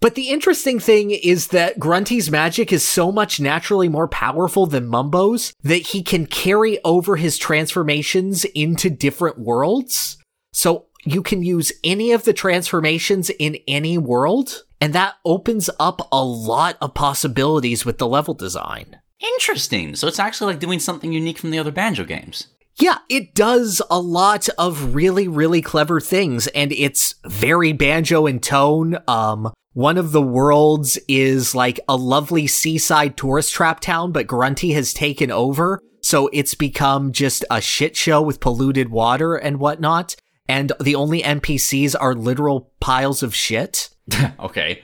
But 0.00 0.16
the 0.16 0.28
interesting 0.28 0.80
thing 0.80 1.12
is 1.12 1.48
that 1.48 1.78
Grunty's 1.78 2.30
magic 2.30 2.74
is 2.74 2.84
so 2.86 3.10
much 3.10 3.40
naturally 3.40 3.88
more 3.88 4.06
powerful 4.06 4.66
than 4.66 4.86
Mumbo's 4.86 5.54
that 5.62 5.76
he 5.76 6.02
can 6.02 6.26
carry 6.26 6.78
over 6.84 7.16
his 7.16 7.38
transformations 7.38 8.44
into 8.44 8.90
different 8.90 9.38
worlds. 9.38 10.18
So 10.52 10.88
you 11.04 11.22
can 11.22 11.42
use 11.42 11.72
any 11.82 12.12
of 12.12 12.24
the 12.24 12.32
transformations 12.32 13.30
in 13.30 13.58
any 13.68 13.98
world, 13.98 14.64
and 14.80 14.92
that 14.94 15.14
opens 15.24 15.70
up 15.78 16.08
a 16.10 16.24
lot 16.24 16.76
of 16.80 16.94
possibilities 16.94 17.84
with 17.84 17.98
the 17.98 18.06
level 18.06 18.34
design. 18.34 18.98
Interesting. 19.20 19.96
So 19.96 20.06
it's 20.08 20.18
actually 20.18 20.52
like 20.52 20.60
doing 20.60 20.80
something 20.80 21.12
unique 21.12 21.38
from 21.38 21.50
the 21.50 21.58
other 21.58 21.70
Banjo 21.70 22.04
games. 22.04 22.48
Yeah, 22.76 22.98
it 23.08 23.34
does 23.34 23.80
a 23.88 24.00
lot 24.00 24.48
of 24.58 24.94
really, 24.94 25.28
really 25.28 25.62
clever 25.62 26.00
things, 26.00 26.48
and 26.48 26.72
it's 26.72 27.14
very 27.24 27.72
banjo 27.72 28.26
in 28.26 28.40
tone. 28.40 28.98
Um, 29.06 29.52
one 29.74 29.96
of 29.96 30.10
the 30.10 30.22
worlds 30.22 30.98
is 31.06 31.54
like 31.54 31.78
a 31.88 31.96
lovely 31.96 32.48
seaside 32.48 33.16
tourist 33.16 33.52
trap 33.52 33.78
town, 33.78 34.10
but 34.10 34.26
Grunty 34.26 34.72
has 34.72 34.92
taken 34.92 35.30
over, 35.30 35.80
so 36.02 36.28
it's 36.32 36.54
become 36.54 37.12
just 37.12 37.44
a 37.48 37.60
shit 37.60 37.96
show 37.96 38.20
with 38.20 38.40
polluted 38.40 38.88
water 38.88 39.36
and 39.36 39.60
whatnot. 39.60 40.16
And 40.48 40.72
the 40.80 40.94
only 40.94 41.22
NPCs 41.22 41.94
are 41.98 42.14
literal 42.14 42.70
piles 42.80 43.22
of 43.22 43.34
shit. 43.34 43.90
okay. 44.40 44.82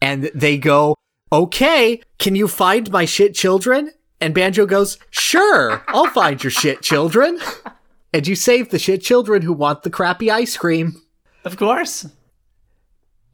And 0.00 0.30
they 0.34 0.58
go, 0.58 0.94
okay, 1.32 2.00
can 2.18 2.36
you 2.36 2.46
find 2.46 2.90
my 2.90 3.04
shit 3.04 3.34
children? 3.34 3.90
And 4.20 4.34
Banjo 4.34 4.66
goes, 4.66 4.98
sure, 5.10 5.82
I'll 5.88 6.06
find 6.06 6.42
your 6.42 6.50
shit 6.50 6.82
children. 6.82 7.38
And 8.12 8.26
you 8.26 8.36
save 8.36 8.70
the 8.70 8.78
shit 8.78 9.02
children 9.02 9.42
who 9.42 9.52
want 9.52 9.82
the 9.82 9.90
crappy 9.90 10.30
ice 10.30 10.56
cream. 10.56 11.02
Of 11.44 11.56
course. 11.56 12.04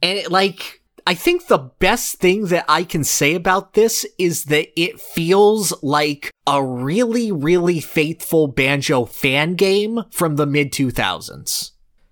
And 0.01 0.17
it, 0.17 0.31
like, 0.31 0.80
I 1.07 1.13
think 1.13 1.47
the 1.47 1.57
best 1.57 2.17
thing 2.17 2.45
that 2.47 2.65
I 2.67 2.83
can 2.83 3.03
say 3.03 3.35
about 3.35 3.73
this 3.73 4.05
is 4.17 4.45
that 4.45 4.67
it 4.79 4.99
feels 4.99 5.73
like 5.83 6.31
a 6.47 6.63
really, 6.63 7.31
really 7.31 7.79
faithful 7.79 8.47
Banjo 8.47 9.05
fan 9.05 9.55
game 9.55 10.01
from 10.11 10.35
the 10.35 10.45
mid 10.45 10.71
2000s. 10.71 11.71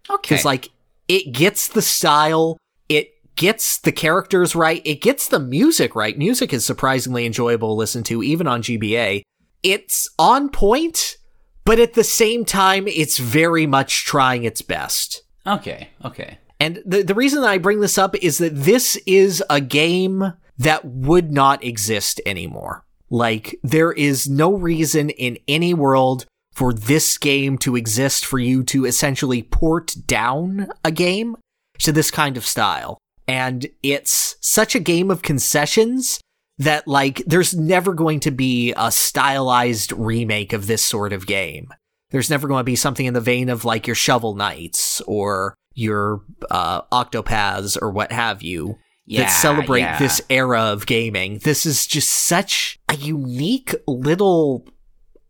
Okay. 0.10 0.20
Because, 0.22 0.46
like, 0.46 0.70
it 1.08 1.34
gets 1.34 1.68
the 1.68 1.82
style, 1.82 2.58
it 2.88 3.14
gets 3.36 3.78
the 3.80 3.92
characters 3.92 4.56
right, 4.56 4.82
it 4.86 5.02
gets 5.02 5.28
the 5.28 5.40
music 5.40 5.96
right. 5.96 6.18
Music 6.18 6.54
is 6.54 6.66
surprisingly 6.66 7.26
enjoyable 7.26 7.70
to 7.70 7.80
listen 7.80 8.04
to, 8.04 8.24
even 8.24 8.48
on 8.48 8.62
GBA. 8.62 9.24
It's 9.62 10.10
on 10.18 10.50
point, 10.50 11.18
but 11.66 11.80
at 11.80 11.94
the 11.94 12.04
same 12.04 12.46
time, 12.46 12.88
it's 12.88 13.18
very 13.18 13.68
much 13.68 14.06
trying 14.06 14.44
its 14.44 14.62
best. 14.62 15.24
okay. 15.46 15.90
Okay. 16.04 16.38
And 16.60 16.82
the, 16.86 17.04
the 17.04 17.16
reason 17.16 17.42
that 17.42 17.50
I 17.50 17.58
bring 17.58 17.80
this 17.80 17.98
up 17.98 18.16
is 18.16 18.38
that 18.40 18.56
this 18.56 18.98
is 19.06 19.44
a 19.50 19.62
game 19.62 20.34
that 20.58 20.84
would 20.84 21.32
not 21.32 21.64
exist 21.64 22.20
anymore. 22.26 22.86
Like, 23.10 23.58
there 23.64 23.92
is 23.92 24.30
no 24.30 24.54
reason 24.54 25.10
in 25.10 25.38
any 25.48 25.74
world 25.74 26.26
for 26.54 26.74
this 26.74 27.18
game 27.18 27.58
to 27.60 27.78
exist 27.78 28.26
for 28.26 28.40
you 28.40 28.64
to 28.66 28.86
essentially 28.86 29.42
port 29.42 29.96
down 30.06 30.68
a 30.84 30.92
game 30.92 31.38
to 31.80 31.94
this 31.94 32.12
kind 32.12 32.36
of 32.36 32.46
style. 32.46 32.98
And 33.28 33.68
it's 33.82 34.36
such 34.42 34.76
a 34.76 34.80
game 34.80 35.10
of 35.10 35.22
concessions 35.22 36.20
that, 36.58 36.88
like, 36.88 37.24
there's 37.26 37.56
never 37.56 37.94
going 37.94 38.20
to 38.20 38.32
be 38.32 38.74
a 38.76 38.92
stylized 38.92 39.94
remake 39.94 40.52
of 40.52 40.68
this 40.68 40.84
sort 40.84 41.14
of 41.14 41.26
game. 41.26 41.70
There's 42.10 42.30
never 42.30 42.48
going 42.48 42.60
to 42.60 42.66
be 42.66 42.76
something 42.76 43.06
in 43.06 43.14
the 43.14 43.22
vein 43.22 43.48
of, 43.48 43.64
like, 43.64 43.88
your 43.88 43.96
Shovel 43.96 44.36
Knights 44.36 45.00
or 45.08 45.56
your 45.74 46.22
uh, 46.52 46.82
Octopaths 46.92 47.78
or 47.82 47.90
what 47.92 48.12
have 48.12 48.42
you 48.44 48.78
Yeah, 49.06 49.22
that 49.24 49.28
celebrate 49.30 49.82
yeah. 49.82 50.00
this 50.00 50.22
era 50.30 50.62
of 50.62 50.86
gaming. 50.86 51.40
This 51.40 51.66
is 51.66 51.88
just 51.88 52.10
such 52.10 52.80
a 52.90 52.96
unique 52.96 53.74
little. 53.88 54.68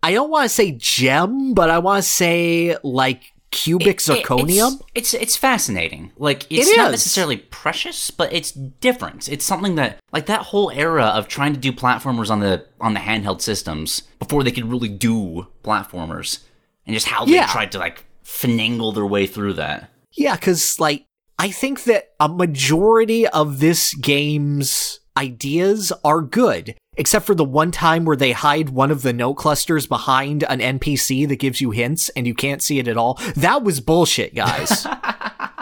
I 0.01 0.13
don't 0.13 0.29
want 0.29 0.45
to 0.45 0.49
say 0.49 0.71
gem, 0.71 1.53
but 1.53 1.69
I 1.69 1.79
want 1.79 2.03
to 2.03 2.09
say 2.09 2.77
like 2.83 3.33
cubic 3.51 3.97
zirconium. 3.97 4.79
It's, 4.95 5.13
it's 5.13 5.23
it's 5.23 5.35
fascinating. 5.37 6.11
Like 6.17 6.45
it's 6.49 6.69
It 6.69 6.77
not 6.77 6.91
necessarily 6.91 7.37
precious, 7.37 8.09
but 8.11 8.31
it's 8.31 8.51
different. 8.51 9.27
It's 9.27 9.43
something 9.43 9.75
that 9.75 9.99
like 10.13 10.27
that 10.27 10.41
whole 10.43 10.69
era 10.71 11.05
of 11.05 11.27
trying 11.27 11.53
to 11.53 11.59
do 11.59 11.71
platformers 11.73 12.29
on 12.29 12.39
the 12.39 12.65
on 12.79 12.93
the 12.93 12.99
handheld 13.01 13.41
systems 13.41 14.03
before 14.19 14.43
they 14.43 14.51
could 14.51 14.69
really 14.71 14.89
do 14.89 15.47
platformers, 15.63 16.43
and 16.85 16.93
just 16.93 17.07
how 17.07 17.25
Yeah. 17.25 17.45
they 17.47 17.51
tried 17.51 17.71
to 17.73 17.79
like 17.79 18.05
finagle 18.23 18.93
their 18.93 19.05
way 19.05 19.25
through 19.27 19.53
that. 19.53 19.89
Yeah, 20.13 20.35
because 20.35 20.79
like 20.79 21.05
I 21.37 21.51
think 21.51 21.83
that 21.85 22.11
a 22.19 22.27
majority 22.27 23.27
of 23.27 23.59
this 23.59 23.93
game's 23.93 24.99
ideas 25.17 25.91
are 26.03 26.21
good, 26.21 26.75
except 26.97 27.25
for 27.25 27.35
the 27.35 27.45
one 27.45 27.71
time 27.71 28.05
where 28.05 28.15
they 28.15 28.31
hide 28.31 28.69
one 28.69 28.91
of 28.91 29.01
the 29.01 29.13
note 29.13 29.35
clusters 29.35 29.87
behind 29.87 30.43
an 30.43 30.59
NPC 30.59 31.27
that 31.27 31.39
gives 31.39 31.61
you 31.61 31.71
hints 31.71 32.09
and 32.09 32.25
you 32.25 32.33
can't 32.33 32.61
see 32.61 32.79
it 32.79 32.87
at 32.87 32.97
all. 32.97 33.19
That 33.35 33.63
was 33.63 33.81
bullshit, 33.81 34.33
guys. 34.35 34.85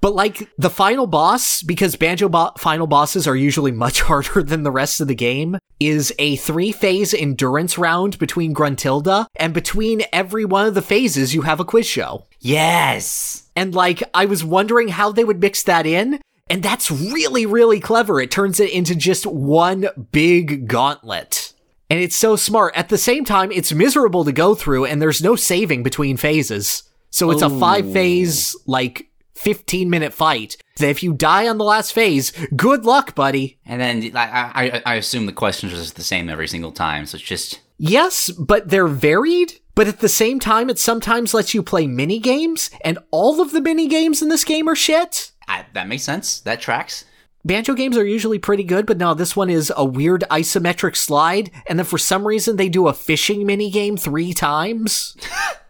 But 0.00 0.14
like 0.14 0.48
the 0.56 0.70
final 0.70 1.06
boss, 1.06 1.62
because 1.62 1.96
banjo 1.96 2.28
bo- 2.28 2.52
final 2.56 2.86
bosses 2.86 3.26
are 3.26 3.36
usually 3.36 3.72
much 3.72 4.00
harder 4.02 4.42
than 4.42 4.62
the 4.62 4.70
rest 4.70 5.00
of 5.00 5.08
the 5.08 5.14
game, 5.14 5.58
is 5.80 6.14
a 6.18 6.36
three 6.36 6.72
phase 6.72 7.12
endurance 7.12 7.78
round 7.78 8.18
between 8.18 8.54
Gruntilda, 8.54 9.26
and 9.36 9.52
between 9.52 10.02
every 10.12 10.44
one 10.44 10.66
of 10.66 10.74
the 10.74 10.82
phases, 10.82 11.34
you 11.34 11.42
have 11.42 11.60
a 11.60 11.64
quiz 11.64 11.86
show. 11.86 12.24
Yes. 12.40 13.48
And 13.56 13.74
like, 13.74 14.02
I 14.14 14.26
was 14.26 14.44
wondering 14.44 14.88
how 14.88 15.12
they 15.12 15.24
would 15.24 15.40
mix 15.40 15.62
that 15.64 15.86
in. 15.86 16.20
And 16.50 16.62
that's 16.62 16.90
really, 16.90 17.44
really 17.44 17.78
clever. 17.78 18.20
It 18.20 18.30
turns 18.30 18.58
it 18.58 18.70
into 18.70 18.94
just 18.94 19.26
one 19.26 19.88
big 20.12 20.66
gauntlet. 20.66 21.52
And 21.90 22.00
it's 22.00 22.16
so 22.16 22.36
smart. 22.36 22.74
At 22.76 22.88
the 22.88 22.98
same 22.98 23.24
time, 23.24 23.50
it's 23.52 23.72
miserable 23.72 24.24
to 24.24 24.32
go 24.32 24.54
through 24.54 24.86
and 24.86 25.00
there's 25.00 25.22
no 25.22 25.36
saving 25.36 25.82
between 25.82 26.16
phases. 26.16 26.84
So 27.10 27.30
it's 27.30 27.42
a 27.42 27.50
five 27.50 27.90
phase, 27.92 28.54
like 28.66 29.08
15 29.38 29.88
minute 29.88 30.12
fight 30.12 30.56
that 30.76 30.88
if 30.88 31.02
you 31.02 31.12
die 31.12 31.48
on 31.48 31.58
the 31.58 31.64
last 31.64 31.92
phase, 31.92 32.32
good 32.56 32.84
luck, 32.84 33.14
buddy. 33.14 33.58
And 33.64 33.80
then 33.80 34.16
I, 34.16 34.52
I 34.54 34.82
I 34.84 34.94
assume 34.94 35.26
the 35.26 35.32
questions 35.32 35.72
are 35.72 35.76
just 35.76 35.96
the 35.96 36.02
same 36.02 36.28
every 36.28 36.48
single 36.48 36.72
time. 36.72 37.06
So 37.06 37.16
it's 37.16 37.24
just 37.24 37.60
Yes, 37.78 38.30
but 38.30 38.68
they're 38.68 38.88
varied. 38.88 39.54
But 39.74 39.86
at 39.86 40.00
the 40.00 40.08
same 40.08 40.40
time, 40.40 40.68
it 40.68 40.78
sometimes 40.78 41.32
lets 41.32 41.54
you 41.54 41.62
play 41.62 41.86
mini 41.86 42.18
games, 42.18 42.68
and 42.84 42.98
all 43.12 43.40
of 43.40 43.52
the 43.52 43.60
mini 43.60 43.86
games 43.86 44.20
in 44.20 44.28
this 44.28 44.42
game 44.42 44.68
are 44.68 44.74
shit. 44.74 45.30
I, 45.46 45.66
that 45.72 45.86
makes 45.86 46.02
sense. 46.02 46.40
That 46.40 46.60
tracks. 46.60 47.04
Banjo 47.44 47.74
games 47.74 47.96
are 47.96 48.04
usually 48.04 48.40
pretty 48.40 48.64
good, 48.64 48.86
but 48.86 48.98
no, 48.98 49.14
this 49.14 49.36
one 49.36 49.48
is 49.48 49.72
a 49.76 49.84
weird 49.84 50.24
isometric 50.32 50.96
slide, 50.96 51.52
and 51.68 51.78
then 51.78 51.86
for 51.86 51.96
some 51.96 52.26
reason 52.26 52.56
they 52.56 52.68
do 52.68 52.88
a 52.88 52.92
fishing 52.92 53.46
mini 53.46 53.70
game 53.70 53.96
three 53.96 54.34
times. 54.34 55.16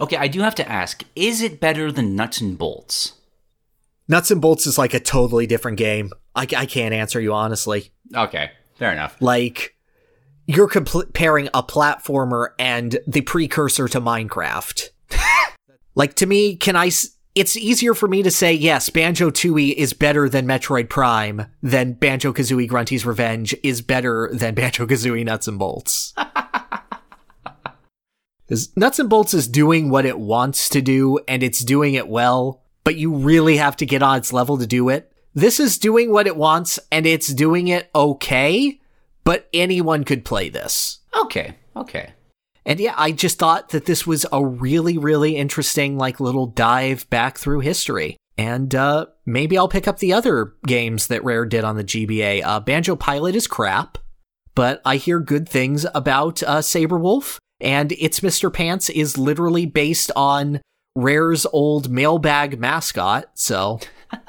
Okay, 0.00 0.16
I 0.16 0.28
do 0.28 0.40
have 0.40 0.54
to 0.56 0.68
ask: 0.68 1.04
Is 1.14 1.42
it 1.42 1.60
better 1.60 1.92
than 1.92 2.16
Nuts 2.16 2.40
and 2.40 2.56
Bolts? 2.56 3.12
Nuts 4.08 4.30
and 4.30 4.40
Bolts 4.40 4.66
is 4.66 4.78
like 4.78 4.94
a 4.94 5.00
totally 5.00 5.46
different 5.46 5.78
game. 5.78 6.10
I, 6.34 6.42
I 6.56 6.66
can't 6.66 6.94
answer 6.94 7.20
you 7.20 7.32
honestly. 7.32 7.92
Okay, 8.14 8.50
fair 8.74 8.92
enough. 8.92 9.16
Like, 9.20 9.76
you're 10.46 10.68
comparing 10.68 11.48
a 11.54 11.62
platformer 11.62 12.48
and 12.58 12.98
the 13.06 13.20
precursor 13.20 13.86
to 13.88 14.00
Minecraft. 14.00 14.88
like, 15.94 16.14
to 16.14 16.26
me, 16.26 16.56
can 16.56 16.76
I. 16.76 16.88
S- 16.88 17.16
it's 17.36 17.56
easier 17.56 17.94
for 17.94 18.08
me 18.08 18.24
to 18.24 18.30
say, 18.30 18.52
yes, 18.52 18.90
Banjo 18.90 19.30
Tooie 19.30 19.72
is 19.72 19.92
better 19.92 20.28
than 20.28 20.46
Metroid 20.46 20.88
Prime, 20.88 21.46
than 21.62 21.92
Banjo 21.92 22.32
Kazooie 22.32 22.68
Grunty's 22.68 23.06
Revenge 23.06 23.54
is 23.62 23.80
better 23.82 24.28
than 24.32 24.56
Banjo 24.56 24.84
Kazooie 24.86 25.24
Nuts 25.24 25.46
and 25.46 25.56
Bolts. 25.56 26.12
'Cause 28.50 28.70
Nuts 28.76 28.98
and 28.98 29.08
Bolts 29.08 29.32
is 29.32 29.46
doing 29.46 29.90
what 29.90 30.04
it 30.04 30.18
wants 30.18 30.68
to 30.70 30.82
do, 30.82 31.20
and 31.28 31.42
it's 31.42 31.60
doing 31.60 31.94
it 31.94 32.08
well, 32.08 32.62
but 32.82 32.96
you 32.96 33.14
really 33.14 33.58
have 33.58 33.76
to 33.76 33.86
get 33.86 34.02
on 34.02 34.18
its 34.18 34.32
level 34.32 34.58
to 34.58 34.66
do 34.66 34.88
it. 34.88 35.12
This 35.34 35.60
is 35.60 35.78
doing 35.78 36.10
what 36.10 36.26
it 36.26 36.36
wants, 36.36 36.80
and 36.90 37.06
it's 37.06 37.32
doing 37.32 37.68
it 37.68 37.88
okay, 37.94 38.80
but 39.22 39.48
anyone 39.54 40.02
could 40.02 40.24
play 40.24 40.48
this. 40.48 40.98
Okay, 41.16 41.54
okay. 41.76 42.14
And 42.66 42.80
yeah, 42.80 42.94
I 42.96 43.12
just 43.12 43.38
thought 43.38 43.68
that 43.68 43.86
this 43.86 44.04
was 44.06 44.26
a 44.32 44.44
really, 44.44 44.98
really 44.98 45.36
interesting, 45.36 45.96
like, 45.96 46.18
little 46.18 46.46
dive 46.46 47.08
back 47.08 47.38
through 47.38 47.60
history. 47.60 48.16
And 48.36 48.74
uh, 48.74 49.06
maybe 49.24 49.56
I'll 49.56 49.68
pick 49.68 49.86
up 49.86 49.98
the 49.98 50.12
other 50.12 50.54
games 50.66 51.06
that 51.06 51.22
Rare 51.22 51.46
did 51.46 51.62
on 51.62 51.76
the 51.76 51.84
GBA. 51.84 52.42
Uh, 52.44 52.58
Banjo 52.58 52.96
Pilot 52.96 53.36
is 53.36 53.46
crap, 53.46 53.98
but 54.54 54.80
I 54.84 54.96
hear 54.96 55.20
good 55.20 55.48
things 55.48 55.86
about 55.94 56.42
uh, 56.42 56.62
Sabre 56.62 56.98
Wulf, 56.98 57.38
and 57.60 57.92
It's 57.92 58.20
Mr. 58.20 58.52
Pants 58.52 58.88
is 58.90 59.16
literally 59.18 59.66
based 59.66 60.10
on 60.16 60.60
Rare's 60.96 61.46
old 61.52 61.90
mailbag 61.90 62.58
mascot. 62.58 63.26
So 63.34 63.80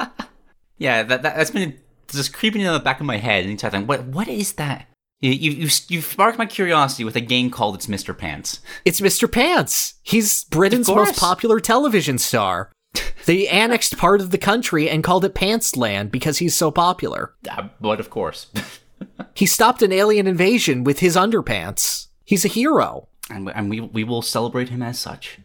Yeah, 0.77 1.03
that, 1.03 1.21
that 1.23 1.35
that's 1.35 1.51
been 1.51 1.77
just 2.07 2.33
creeping 2.33 2.61
in 2.61 2.71
the 2.73 2.79
back 2.79 2.99
of 2.99 3.05
my 3.05 3.17
head 3.17 3.43
anytime. 3.43 3.69
I 3.69 3.71
think, 3.71 3.89
What 3.89 4.03
what 4.05 4.27
is 4.27 4.53
that? 4.53 4.87
You 5.19 5.31
you 5.31 5.51
you 5.51 5.69
you've 5.89 6.05
sparked 6.05 6.37
my 6.39 6.45
curiosity 6.47 7.03
with 7.03 7.15
a 7.15 7.21
game 7.21 7.51
called 7.51 7.75
It's 7.75 7.87
Mr. 7.87 8.17
Pants. 8.17 8.59
it's 8.85 9.01
Mr. 9.01 9.31
Pants. 9.31 9.95
He's 10.03 10.43
Britain's 10.45 10.87
most 10.87 11.19
popular 11.19 11.59
television 11.59 12.17
star. 12.17 12.71
They 13.27 13.47
annexed 13.47 13.97
part 13.99 14.19
of 14.19 14.31
the 14.31 14.39
country 14.39 14.89
and 14.89 15.03
called 15.03 15.23
it 15.23 15.35
Pantsland 15.35 16.09
because 16.11 16.39
he's 16.39 16.55
so 16.55 16.71
popular. 16.71 17.35
Uh, 17.47 17.69
but 17.79 17.99
of 17.99 18.09
course, 18.09 18.47
He 19.35 19.45
stopped 19.45 19.81
an 19.83 19.91
alien 19.91 20.25
invasion 20.27 20.83
with 20.83 20.99
his 20.99 21.15
underpants. 21.15 22.07
He's 22.25 22.45
a 22.45 22.49
hero. 22.49 23.07
And, 23.29 23.45
we- 23.45 23.51
and 23.53 23.69
we 23.69 23.79
we 23.79 24.03
will 24.03 24.21
celebrate 24.21 24.69
him 24.69 24.81
as 24.81 24.99
such. 24.99 25.39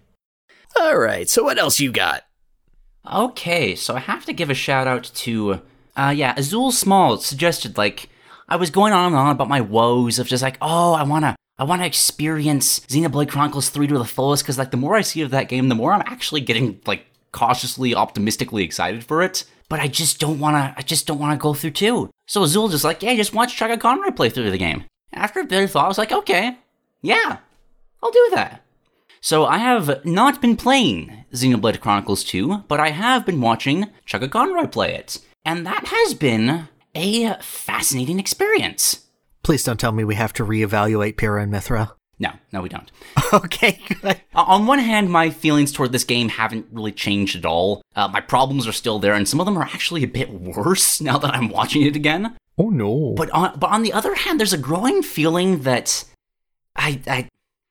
All 0.80 0.98
right, 0.98 1.28
so 1.28 1.44
what 1.44 1.58
else 1.58 1.80
you 1.80 1.92
got? 1.92 2.24
Okay, 3.10 3.74
so 3.76 3.94
I 3.94 4.00
have 4.00 4.24
to 4.26 4.32
give 4.32 4.50
a 4.50 4.54
shout 4.54 4.86
out 4.86 5.04
to, 5.14 5.62
uh, 5.96 6.12
yeah, 6.16 6.34
Azul 6.36 6.72
Small 6.72 7.18
suggested 7.18 7.78
like 7.78 8.08
I 8.48 8.56
was 8.56 8.70
going 8.70 8.92
on 8.92 9.06
and 9.08 9.16
on 9.16 9.30
about 9.30 9.48
my 9.48 9.60
woes 9.60 10.18
of 10.18 10.26
just 10.26 10.42
like, 10.42 10.58
oh, 10.60 10.92
I 10.94 11.04
wanna, 11.04 11.36
I 11.58 11.64
wanna 11.64 11.86
experience 11.86 12.80
Xenoblade 12.80 13.28
Chronicles 13.28 13.68
Three 13.70 13.86
to 13.86 13.98
the 13.98 14.04
fullest 14.04 14.42
because 14.42 14.58
like 14.58 14.70
the 14.72 14.76
more 14.76 14.96
I 14.96 15.02
see 15.02 15.22
of 15.22 15.30
that 15.30 15.48
game, 15.48 15.68
the 15.68 15.74
more 15.74 15.92
I'm 15.92 16.02
actually 16.06 16.40
getting 16.40 16.80
like 16.86 17.06
cautiously 17.32 17.94
optimistically 17.94 18.64
excited 18.64 19.04
for 19.04 19.22
it. 19.22 19.44
But 19.68 19.80
I 19.80 19.88
just 19.88 20.18
don't 20.20 20.38
wanna, 20.40 20.74
I 20.76 20.82
just 20.82 21.06
don't 21.06 21.18
wanna 21.18 21.36
go 21.36 21.54
through 21.54 21.72
two. 21.72 22.10
So 22.26 22.42
Azul 22.42 22.68
just 22.68 22.84
like, 22.84 23.02
yeah, 23.02 23.14
just 23.14 23.34
watch 23.34 23.56
Chugga 23.56 23.80
Conroy 23.80 24.10
play 24.10 24.30
through 24.30 24.50
the 24.50 24.58
game. 24.58 24.84
After 25.12 25.40
a 25.40 25.44
bit 25.44 25.62
of 25.62 25.70
thought, 25.70 25.84
I 25.84 25.88
was 25.88 25.98
like, 25.98 26.12
okay, 26.12 26.56
yeah, 27.02 27.38
I'll 28.06 28.12
do 28.12 28.28
that. 28.34 28.62
So 29.20 29.46
I 29.46 29.58
have 29.58 30.04
not 30.04 30.40
been 30.40 30.56
playing 30.56 31.24
Xenoblade 31.32 31.80
Chronicles 31.80 32.22
2, 32.22 32.58
but 32.68 32.78
I 32.78 32.90
have 32.90 33.26
been 33.26 33.40
watching 33.40 33.86
Chugga 34.06 34.30
Conroy 34.30 34.68
play 34.68 34.94
it. 34.94 35.18
And 35.44 35.66
that 35.66 35.86
has 35.86 36.14
been 36.14 36.68
a 36.94 37.34
fascinating 37.40 38.20
experience. 38.20 39.06
Please 39.42 39.64
don't 39.64 39.80
tell 39.80 39.90
me 39.90 40.04
we 40.04 40.14
have 40.14 40.32
to 40.34 40.44
reevaluate 40.44 41.16
Pyra 41.16 41.42
and 41.42 41.52
Mythra. 41.52 41.94
No, 42.20 42.30
no, 42.52 42.60
we 42.60 42.68
don't. 42.68 42.92
okay, 43.32 43.80
good. 44.00 44.20
On 44.36 44.66
one 44.66 44.78
hand, 44.78 45.10
my 45.10 45.30
feelings 45.30 45.72
toward 45.72 45.90
this 45.90 46.04
game 46.04 46.28
haven't 46.28 46.66
really 46.70 46.92
changed 46.92 47.34
at 47.34 47.44
all. 47.44 47.82
Uh, 47.96 48.06
my 48.06 48.20
problems 48.20 48.68
are 48.68 48.72
still 48.72 49.00
there, 49.00 49.14
and 49.14 49.26
some 49.26 49.40
of 49.40 49.46
them 49.46 49.58
are 49.58 49.64
actually 49.64 50.04
a 50.04 50.08
bit 50.08 50.30
worse 50.30 51.00
now 51.00 51.18
that 51.18 51.34
I'm 51.34 51.48
watching 51.48 51.82
it 51.82 51.96
again. 51.96 52.36
Oh 52.56 52.70
no. 52.70 53.14
But 53.16 53.30
on, 53.30 53.58
but 53.58 53.70
on 53.70 53.82
the 53.82 53.92
other 53.92 54.14
hand, 54.14 54.38
there's 54.38 54.52
a 54.52 54.58
growing 54.58 55.02
feeling 55.02 55.62
that 55.62 56.04
I, 56.76 57.00
I, 57.08 57.28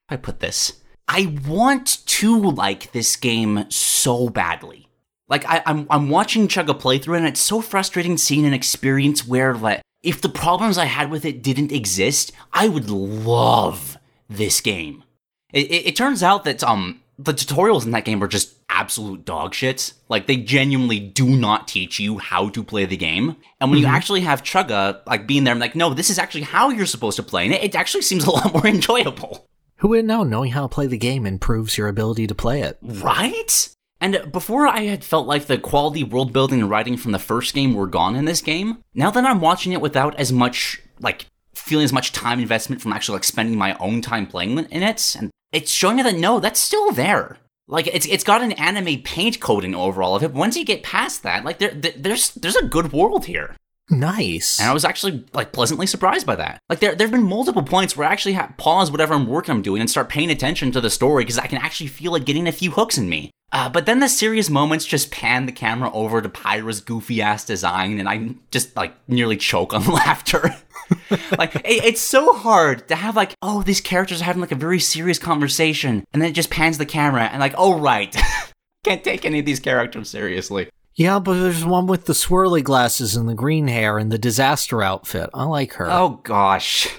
I 0.10 0.18
put 0.18 0.40
this. 0.40 0.82
I 1.08 1.38
want 1.48 2.06
to 2.08 2.40
like 2.40 2.92
this 2.92 3.16
game 3.16 3.66
so 3.70 4.30
badly. 4.30 4.90
Like 5.28 5.46
I, 5.46 5.64
I'm, 5.66 5.88
I'm 5.90 6.10
watching 6.10 6.48
Chugga 6.48 6.80
playthrough, 6.80 7.18
and 7.18 7.28
it's 7.28 7.40
so 7.40 7.62
frustrating 7.62 8.18
seeing 8.18 8.46
an 8.46 8.54
experience 8.54 9.28
where, 9.28 9.56
like, 9.56 9.82
if 10.04 10.22
the 10.22 10.30
problems 10.30 10.78
I 10.78 10.86
had 10.86 11.10
with 11.10 11.26
it 11.26 11.42
didn't 11.42 11.72
exist, 11.72 12.32
I 12.54 12.68
would 12.68 12.90
love 12.90 13.98
this 14.30 14.62
game. 14.62 15.04
It, 15.52 15.72
it, 15.72 15.88
it 15.88 15.96
turns 15.96 16.22
out 16.22 16.44
that 16.44 16.64
um 16.64 17.02
the 17.18 17.34
tutorials 17.34 17.86
in 17.86 17.92
that 17.92 18.06
game 18.06 18.22
are 18.24 18.28
just 18.28 18.56
absolute 18.70 19.26
dog 19.26 19.54
shit. 19.54 19.94
Like 20.10 20.28
they 20.28 20.38
genuinely 20.38 21.00
do 21.00 21.28
not 21.28 21.68
teach 21.68 22.00
you 22.00 22.18
how 22.18 22.50
to 22.50 22.64
play 22.64 22.86
the 22.86 22.98
game. 22.98 23.38
And 23.62 23.72
when 23.72 23.80
you 23.80 23.86
actually 23.88 24.22
have 24.22 24.44
Chugga 24.44 25.02
like 25.08 25.26
being 25.26 25.44
there, 25.44 25.54
I'm 25.54 25.60
like, 25.60 25.76
no, 25.76 25.94
this 25.94 26.10
is 26.10 26.20
actually 26.20 26.44
how 26.44 26.70
you're 26.70 26.86
supposed 26.86 27.16
to 27.16 27.24
play, 27.24 27.46
and 27.46 27.54
it, 27.54 27.64
it 27.64 27.76
actually 27.76 28.04
seems 28.04 28.26
a 28.26 28.32
lot 28.32 28.54
more 28.54 28.68
enjoyable. 28.68 29.48
Who 29.78 29.90
would 29.90 30.06
know? 30.06 30.24
Knowing 30.24 30.52
how 30.52 30.62
to 30.64 30.68
play 30.74 30.88
the 30.88 30.98
game 30.98 31.26
improves 31.26 31.78
your 31.78 31.88
ability 31.88 32.28
to 32.28 32.36
play 32.36 32.62
it. 32.62 32.78
Right? 32.82 33.70
And 34.02 34.32
before 34.32 34.68
I 34.68 34.82
had 34.86 35.04
felt 35.04 35.28
like 35.28 35.46
the 35.46 35.58
quality 35.58 36.04
world 36.04 36.32
building 36.34 36.62
and 36.62 36.70
writing 36.70 36.98
from 36.98 37.12
the 37.12 37.20
first 37.20 37.54
game 37.54 37.74
were 37.74 37.88
gone 37.88 38.16
in 38.16 38.26
this 38.26 38.42
game, 38.42 38.80
now 38.94 39.12
that 39.12 39.26
I'm 39.26 39.42
watching 39.42 39.74
it 39.74 39.82
without 39.82 40.16
as 40.20 40.32
much, 40.32 40.82
like, 41.00 41.26
feeling 41.54 41.86
as 41.86 41.94
much 41.94 42.12
time 42.12 42.40
investment 42.40 42.82
from 42.82 42.94
actually, 42.94 43.16
like, 43.18 43.24
spending 43.24 43.58
my 43.58 43.76
own 43.80 44.02
time 44.02 44.28
playing 44.28 44.58
in 44.60 44.84
it, 44.84 45.16
and 45.20 45.32
it's 45.52 45.72
showing 45.72 45.98
me 45.98 46.04
that 46.04 46.16
no, 46.16 46.40
that's 46.40 46.60
still 46.60 46.92
there. 46.92 47.38
Like, 47.68 47.88
it's 47.88 48.06
it's 48.06 48.24
got 48.24 48.44
an 48.44 48.52
anime 48.54 49.02
paint 49.02 49.40
coating 49.40 49.74
over 49.74 50.04
all 50.04 50.16
of 50.16 50.24
it, 50.24 50.34
once 50.34 50.56
you 50.56 50.66
get 50.66 50.84
past 50.84 51.24
that, 51.24 51.44
like, 51.44 51.58
there, 51.60 51.72
there- 51.74 51.94
there's, 51.98 52.32
there's 52.32 52.56
a 52.58 52.66
good 52.68 52.94
world 52.94 53.26
here. 53.26 53.56
Nice. 53.90 54.60
And 54.60 54.70
I 54.70 54.74
was 54.74 54.86
actually 54.86 55.26
like 55.34 55.52
pleasantly 55.52 55.86
surprised 55.86 56.26
by 56.26 56.36
that. 56.38 56.60
Like 56.70 56.80
there, 56.80 56.96
there 56.96 57.06
have 57.08 57.14
been 57.14 57.24
multiple 57.24 57.64
points 57.64 57.96
where 57.96 58.08
I 58.08 58.12
actually 58.12 58.34
ha- 58.34 58.54
pause 58.58 58.90
whatever 58.90 59.14
I'm 59.14 59.28
working 59.28 59.54
I'm 59.54 59.62
doing 59.62 59.80
and 59.80 59.90
start 59.90 60.10
paying 60.10 60.32
attention 60.32 60.72
to 60.72 60.82
the 60.82 60.90
story 60.90 61.24
because 61.24 61.38
I 61.38 61.48
can 61.48 61.60
actually 61.60 61.88
feel 61.88 62.16
it 62.16 62.26
getting 62.26 62.48
a 62.48 62.52
few 62.52 62.72
hooks 62.72 62.98
in 62.98 63.08
me. 63.10 63.32
Uh, 63.52 63.70
but 63.70 63.86
then 63.86 64.00
the 64.00 64.10
serious 64.10 64.50
moments 64.50 64.86
just 64.86 65.12
pan 65.12 65.46
the 65.46 65.52
camera 65.52 65.92
over 65.94 66.22
to 66.22 66.28
Pyra's 66.28 66.82
goofy 66.82 67.22
ass 67.22 67.46
design, 67.46 68.00
and 68.00 68.10
I 68.10 68.36
just 68.52 68.76
like 68.76 68.94
nearly 69.08 69.38
choke 69.38 69.74
on 69.74 69.86
laughter. 69.94 70.56
like 71.38 71.56
it, 71.56 71.86
it's 71.86 72.02
so 72.02 72.34
hard 72.34 72.88
to 72.90 72.96
have 72.96 73.16
like, 73.16 73.34
oh, 73.42 73.62
these 73.62 73.82
characters 73.82 74.22
are 74.22 74.26
having 74.26 74.42
like 74.42 74.52
a 74.52 74.56
very 74.56 74.80
serious 74.80 75.20
conversation, 75.20 76.04
and 76.12 76.22
then 76.22 76.30
it 76.30 76.34
just 76.34 76.50
pans 76.50 76.80
the 76.80 76.86
camera 76.86 77.26
and 77.26 77.40
like, 77.40 77.54
oh 77.58 77.80
right, 77.80 78.16
can't 78.84 79.04
take 79.04 79.26
any 79.26 79.40
of 79.40 79.46
these 79.46 79.60
characters 79.60 80.10
seriously. 80.10 80.70
Yeah, 80.96 81.20
but 81.20 81.42
there's 81.42 81.66
one 81.66 81.88
with 81.88 82.06
the 82.06 82.14
swirly 82.14 82.64
glasses 82.64 83.16
and 83.16 83.28
the 83.28 83.36
green 83.36 83.68
hair 83.68 83.98
and 83.98 84.12
the 84.12 84.18
disaster 84.18 84.82
outfit. 84.82 85.30
I 85.34 85.44
like 85.44 85.74
her. 85.74 85.90
Oh 85.90 86.22
gosh. 86.24 86.88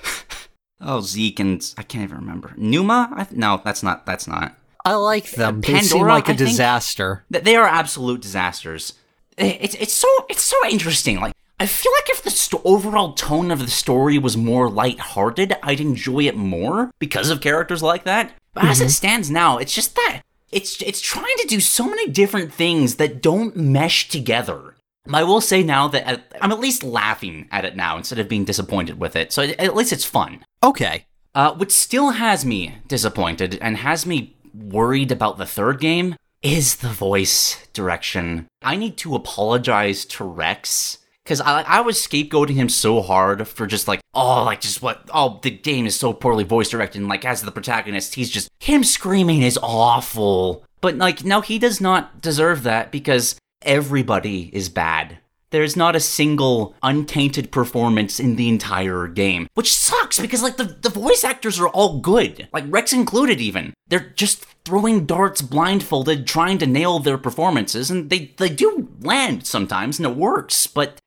Oh 0.78 1.00
Zeke 1.00 1.40
and 1.40 1.74
I 1.78 1.82
can't 1.82 2.04
even 2.04 2.18
remember 2.18 2.52
Numa. 2.56 3.10
I 3.16 3.24
th- 3.24 3.36
no, 3.36 3.62
that's 3.64 3.82
not. 3.82 4.04
That's 4.04 4.28
not. 4.28 4.54
I 4.84 4.92
like 4.94 5.30
them. 5.30 5.62
they 5.62 5.80
seem 5.80 6.06
like 6.06 6.28
a 6.28 6.32
I 6.32 6.36
disaster. 6.36 7.24
Th- 7.32 7.42
They 7.42 7.56
are 7.56 7.66
absolute 7.66 8.20
disasters. 8.20 8.92
It's 9.38 9.74
it's 9.76 9.94
so 9.94 10.08
it's 10.28 10.42
so 10.42 10.56
interesting. 10.68 11.18
Like 11.18 11.32
I 11.58 11.66
feel 11.66 11.92
like 11.92 12.10
if 12.10 12.22
the 12.22 12.30
sto- 12.30 12.62
overall 12.64 13.14
tone 13.14 13.50
of 13.50 13.60
the 13.60 13.70
story 13.70 14.18
was 14.18 14.36
more 14.36 14.68
lighthearted, 14.70 15.56
I'd 15.62 15.80
enjoy 15.80 16.24
it 16.24 16.36
more 16.36 16.90
because 16.98 17.30
of 17.30 17.40
characters 17.40 17.82
like 17.82 18.04
that. 18.04 18.32
But 18.52 18.64
as 18.64 18.80
it 18.80 18.84
mm-hmm. 18.84 18.90
stands 18.90 19.30
now, 19.30 19.58
it's 19.58 19.74
just 19.74 19.96
that 19.96 20.22
it's 20.50 20.80
it's 20.82 21.00
trying 21.00 21.36
to 21.38 21.46
do 21.46 21.60
so 21.60 21.86
many 21.86 22.08
different 22.08 22.52
things 22.52 22.96
that 22.96 23.22
don't 23.22 23.56
mesh 23.56 24.08
together. 24.08 24.76
I 25.12 25.22
will 25.22 25.40
say 25.40 25.62
now 25.62 25.88
that 25.88 26.06
uh, 26.06 26.18
I'm 26.40 26.52
at 26.52 26.60
least 26.60 26.82
laughing 26.82 27.48
at 27.52 27.64
it 27.64 27.76
now 27.76 27.96
instead 27.96 28.18
of 28.18 28.28
being 28.28 28.44
disappointed 28.44 28.98
with 28.98 29.14
it. 29.14 29.32
So 29.32 29.42
at 29.42 29.76
least 29.76 29.92
it's 29.92 30.04
fun. 30.04 30.44
Okay. 30.62 31.06
Uh, 31.34 31.54
what 31.54 31.70
still 31.70 32.10
has 32.10 32.44
me 32.44 32.78
disappointed 32.88 33.58
and 33.60 33.76
has 33.76 34.06
me 34.06 34.36
worried 34.54 35.12
about 35.12 35.38
the 35.38 35.46
third 35.46 35.80
game 35.80 36.16
is 36.42 36.76
the 36.76 36.88
voice 36.88 37.66
direction. 37.72 38.48
I 38.62 38.76
need 38.76 38.96
to 38.98 39.14
apologize 39.14 40.04
to 40.06 40.24
Rex 40.24 40.98
because 41.26 41.40
I 41.40 41.62
I 41.62 41.80
was 41.80 41.98
scapegoating 41.98 42.54
him 42.54 42.68
so 42.68 43.02
hard 43.02 43.48
for 43.48 43.66
just 43.66 43.88
like 43.88 44.00
oh 44.14 44.44
like 44.44 44.60
just 44.60 44.80
what 44.80 45.08
oh 45.12 45.40
the 45.42 45.50
game 45.50 45.86
is 45.86 45.98
so 45.98 46.12
poorly 46.12 46.44
voice 46.44 46.68
directed 46.68 47.00
and 47.00 47.08
like 47.08 47.24
as 47.24 47.42
the 47.42 47.50
protagonist 47.50 48.14
he's 48.14 48.30
just 48.30 48.48
him 48.60 48.84
screaming 48.84 49.42
is 49.42 49.58
awful. 49.62 50.64
But 50.80 50.96
like 50.96 51.24
no 51.24 51.40
he 51.40 51.58
does 51.58 51.80
not 51.80 52.22
deserve 52.22 52.62
that 52.62 52.92
because 52.92 53.36
everybody 53.62 54.50
is 54.52 54.68
bad. 54.68 55.18
There's 55.50 55.76
not 55.76 55.96
a 55.96 56.00
single 56.00 56.74
untainted 56.82 57.52
performance 57.52 58.18
in 58.18 58.36
the 58.36 58.48
entire 58.48 59.06
game, 59.06 59.46
which 59.54 59.74
sucks 59.74 60.20
because 60.20 60.42
like 60.42 60.56
the, 60.56 60.64
the 60.64 60.90
voice 60.90 61.22
actors 61.22 61.60
are 61.60 61.68
all 61.68 62.00
good, 62.00 62.48
like 62.52 62.64
Rex 62.68 62.92
included 62.92 63.40
even. 63.40 63.72
They're 63.86 64.12
just 64.16 64.44
throwing 64.64 65.06
darts 65.06 65.42
blindfolded 65.42 66.26
trying 66.26 66.58
to 66.58 66.66
nail 66.66 66.98
their 66.98 67.16
performances 67.16 67.90
and 67.90 68.10
they 68.10 68.34
they 68.36 68.48
do 68.48 68.88
land 69.00 69.46
sometimes 69.46 69.98
and 69.98 70.06
it 70.06 70.16
works, 70.16 70.66
but 70.66 70.98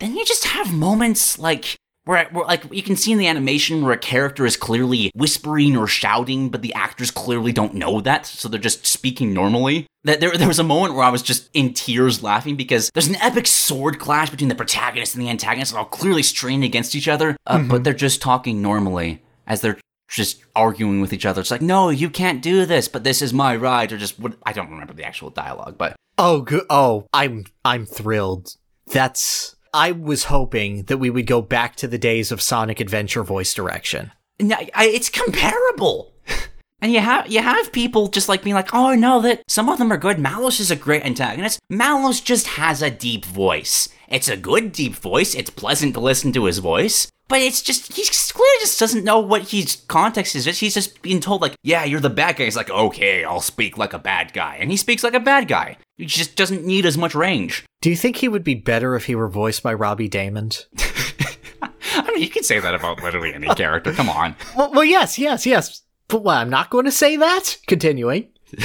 then 0.00 0.16
you 0.16 0.24
just 0.24 0.44
have 0.44 0.72
moments 0.72 1.38
like 1.38 1.76
where, 2.04 2.26
where 2.32 2.44
like 2.44 2.64
you 2.72 2.82
can 2.82 2.96
see 2.96 3.12
in 3.12 3.18
the 3.18 3.26
animation 3.26 3.82
where 3.82 3.92
a 3.92 3.98
character 3.98 4.44
is 4.44 4.56
clearly 4.56 5.10
whispering 5.14 5.76
or 5.76 5.86
shouting, 5.86 6.50
but 6.50 6.62
the 6.62 6.74
actors 6.74 7.10
clearly 7.10 7.52
don't 7.52 7.74
know 7.74 8.00
that, 8.00 8.26
so 8.26 8.48
they're 8.48 8.60
just 8.60 8.86
speaking 8.86 9.32
normally. 9.32 9.86
That 10.04 10.20
there, 10.20 10.36
there 10.36 10.48
was 10.48 10.58
a 10.58 10.64
moment 10.64 10.94
where 10.94 11.04
I 11.04 11.10
was 11.10 11.22
just 11.22 11.48
in 11.54 11.72
tears 11.72 12.22
laughing 12.22 12.56
because 12.56 12.90
there's 12.92 13.08
an 13.08 13.16
epic 13.16 13.46
sword 13.46 13.98
clash 13.98 14.28
between 14.28 14.50
the 14.50 14.54
protagonist 14.54 15.14
and 15.14 15.22
the 15.24 15.30
antagonist, 15.30 15.72
and 15.72 15.78
all 15.78 15.86
clearly 15.86 16.22
strained 16.22 16.64
against 16.64 16.94
each 16.94 17.08
other, 17.08 17.36
uh, 17.46 17.62
but 17.62 17.84
they're 17.84 17.94
just 17.94 18.20
talking 18.20 18.60
normally 18.60 19.22
as 19.46 19.62
they're 19.62 19.80
just 20.10 20.44
arguing 20.54 21.00
with 21.00 21.14
each 21.14 21.24
other. 21.24 21.40
It's 21.40 21.50
like, 21.50 21.62
no, 21.62 21.88
you 21.88 22.10
can't 22.10 22.42
do 22.42 22.66
this, 22.66 22.86
but 22.86 23.02
this 23.02 23.22
is 23.22 23.32
my 23.32 23.56
right, 23.56 23.90
or 23.90 23.96
just 23.96 24.18
what 24.18 24.34
I 24.44 24.52
don't 24.52 24.70
remember 24.70 24.92
the 24.92 25.04
actual 25.04 25.30
dialogue, 25.30 25.78
but 25.78 25.96
Oh. 26.18 26.44
Oh, 26.70 27.06
I'm 27.12 27.44
I'm 27.64 27.86
thrilled. 27.86 28.54
That's. 28.86 29.53
I 29.74 29.90
was 29.90 30.24
hoping 30.24 30.84
that 30.84 30.98
we 30.98 31.10
would 31.10 31.26
go 31.26 31.42
back 31.42 31.74
to 31.76 31.88
the 31.88 31.98
days 31.98 32.30
of 32.30 32.40
Sonic 32.40 32.78
Adventure 32.78 33.24
voice 33.24 33.52
direction. 33.52 34.12
No, 34.40 34.56
I, 34.72 34.86
it's 34.86 35.10
comparable. 35.10 36.12
And 36.82 36.92
you 36.92 37.00
have 37.00 37.28
you 37.28 37.40
have 37.40 37.72
people 37.72 38.08
just 38.08 38.28
like 38.28 38.42
being 38.42 38.52
like, 38.52 38.74
oh, 38.74 38.94
know 38.94 39.22
that 39.22 39.42
some 39.48 39.70
of 39.70 39.78
them 39.78 39.90
are 39.90 39.96
good. 39.96 40.18
Malus 40.18 40.60
is 40.60 40.70
a 40.70 40.76
great 40.76 41.02
antagonist. 41.02 41.58
Malus 41.70 42.20
just 42.20 42.46
has 42.46 42.82
a 42.82 42.90
deep 42.90 43.24
voice. 43.24 43.88
It's 44.06 44.28
a 44.28 44.36
good 44.36 44.70
deep 44.72 44.94
voice. 44.94 45.34
It's 45.34 45.48
pleasant 45.48 45.94
to 45.94 46.00
listen 46.00 46.30
to 46.32 46.44
his 46.44 46.58
voice. 46.58 47.10
But 47.26 47.40
it's 47.40 47.62
just 47.62 47.92
he 47.94 48.04
clearly 48.04 48.58
just 48.60 48.78
doesn't 48.78 49.04
know 49.04 49.18
what 49.18 49.50
his 49.50 49.76
context 49.88 50.36
is. 50.36 50.44
He's 50.44 50.74
just 50.74 51.00
being 51.00 51.20
told 51.20 51.40
like, 51.40 51.54
yeah, 51.62 51.84
you're 51.84 52.00
the 52.00 52.10
bad 52.10 52.36
guy. 52.36 52.44
He's 52.44 52.56
like, 52.56 52.70
okay, 52.70 53.24
I'll 53.24 53.40
speak 53.40 53.78
like 53.78 53.94
a 53.94 53.98
bad 53.98 54.32
guy, 54.32 54.58
and 54.60 54.70
he 54.70 54.76
speaks 54.76 55.02
like 55.02 55.14
a 55.14 55.20
bad 55.20 55.48
guy. 55.48 55.78
He 55.96 56.06
just 56.06 56.36
doesn't 56.36 56.66
need 56.66 56.84
as 56.84 56.98
much 56.98 57.14
range. 57.14 57.64
Do 57.80 57.88
you 57.88 57.96
think 57.96 58.16
he 58.16 58.28
would 58.28 58.44
be 58.44 58.54
better 58.54 58.94
if 58.94 59.06
he 59.06 59.14
were 59.14 59.28
voiced 59.28 59.62
by 59.62 59.72
Robbie 59.72 60.08
Daymond? 60.08 60.64
I 61.96 62.10
mean, 62.10 62.22
you 62.22 62.28
can 62.28 62.42
say 62.42 62.58
that 62.58 62.74
about 62.74 63.02
literally 63.02 63.32
any 63.32 63.46
character. 63.48 63.92
Come 63.92 64.08
on. 64.08 64.34
well, 64.56 64.72
well, 64.72 64.84
yes, 64.84 65.18
yes, 65.18 65.46
yes. 65.46 65.82
But 66.08 66.22
well, 66.22 66.36
I'm 66.36 66.50
not 66.50 66.70
going 66.70 66.84
to 66.84 66.90
say 66.90 67.16
that. 67.16 67.56
Continuing. 67.66 68.28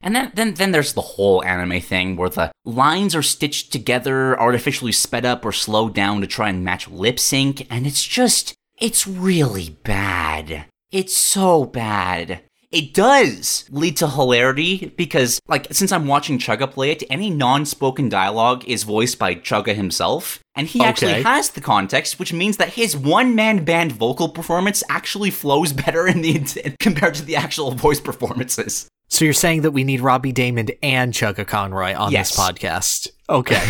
And 0.00 0.14
then, 0.14 0.32
then, 0.34 0.54
then 0.54 0.72
there's 0.72 0.92
the 0.92 1.00
whole 1.00 1.42
anime 1.44 1.80
thing 1.80 2.16
where 2.16 2.28
the 2.28 2.52
lines 2.64 3.14
are 3.14 3.22
stitched 3.22 3.72
together, 3.72 4.38
artificially 4.38 4.92
sped 4.92 5.24
up 5.24 5.44
or 5.44 5.52
slowed 5.52 5.94
down 5.94 6.20
to 6.20 6.26
try 6.26 6.48
and 6.48 6.64
match 6.64 6.88
lip 6.88 7.18
sync, 7.18 7.66
and 7.70 7.86
it's 7.86 8.04
just, 8.04 8.54
it's 8.80 9.06
really 9.06 9.70
bad. 9.82 10.66
It's 10.92 11.16
so 11.16 11.64
bad. 11.64 12.42
It 12.70 12.92
does 12.92 13.64
lead 13.70 13.96
to 13.96 14.08
hilarity 14.08 14.92
because, 14.96 15.40
like, 15.48 15.66
since 15.72 15.90
I'm 15.90 16.06
watching 16.06 16.38
Chugga 16.38 16.70
play 16.70 16.90
it, 16.90 17.02
any 17.08 17.30
non 17.30 17.64
spoken 17.64 18.10
dialogue 18.10 18.62
is 18.66 18.82
voiced 18.84 19.18
by 19.18 19.34
Chugga 19.36 19.74
himself, 19.74 20.40
and 20.54 20.68
he 20.68 20.84
actually 20.84 21.22
has 21.22 21.50
the 21.50 21.62
context, 21.62 22.18
which 22.18 22.32
means 22.32 22.58
that 22.58 22.74
his 22.74 22.94
one 22.94 23.34
man 23.34 23.64
band 23.64 23.92
vocal 23.92 24.28
performance 24.28 24.82
actually 24.90 25.30
flows 25.30 25.72
better 25.84 26.06
in 26.06 26.20
the 26.20 26.76
compared 26.80 27.14
to 27.14 27.24
the 27.24 27.36
actual 27.36 27.70
voice 27.70 28.00
performances. 28.00 28.86
So 29.08 29.24
you're 29.24 29.34
saying 29.34 29.62
that 29.62 29.70
we 29.72 29.84
need 29.84 30.00
Robbie 30.00 30.32
Daymond 30.32 30.76
and 30.82 31.12
Chugga 31.12 31.46
Conroy 31.46 31.94
on 31.94 32.12
Yes. 32.12 32.30
this 32.30 32.38
podcast? 32.38 33.08
Okay. 33.28 33.66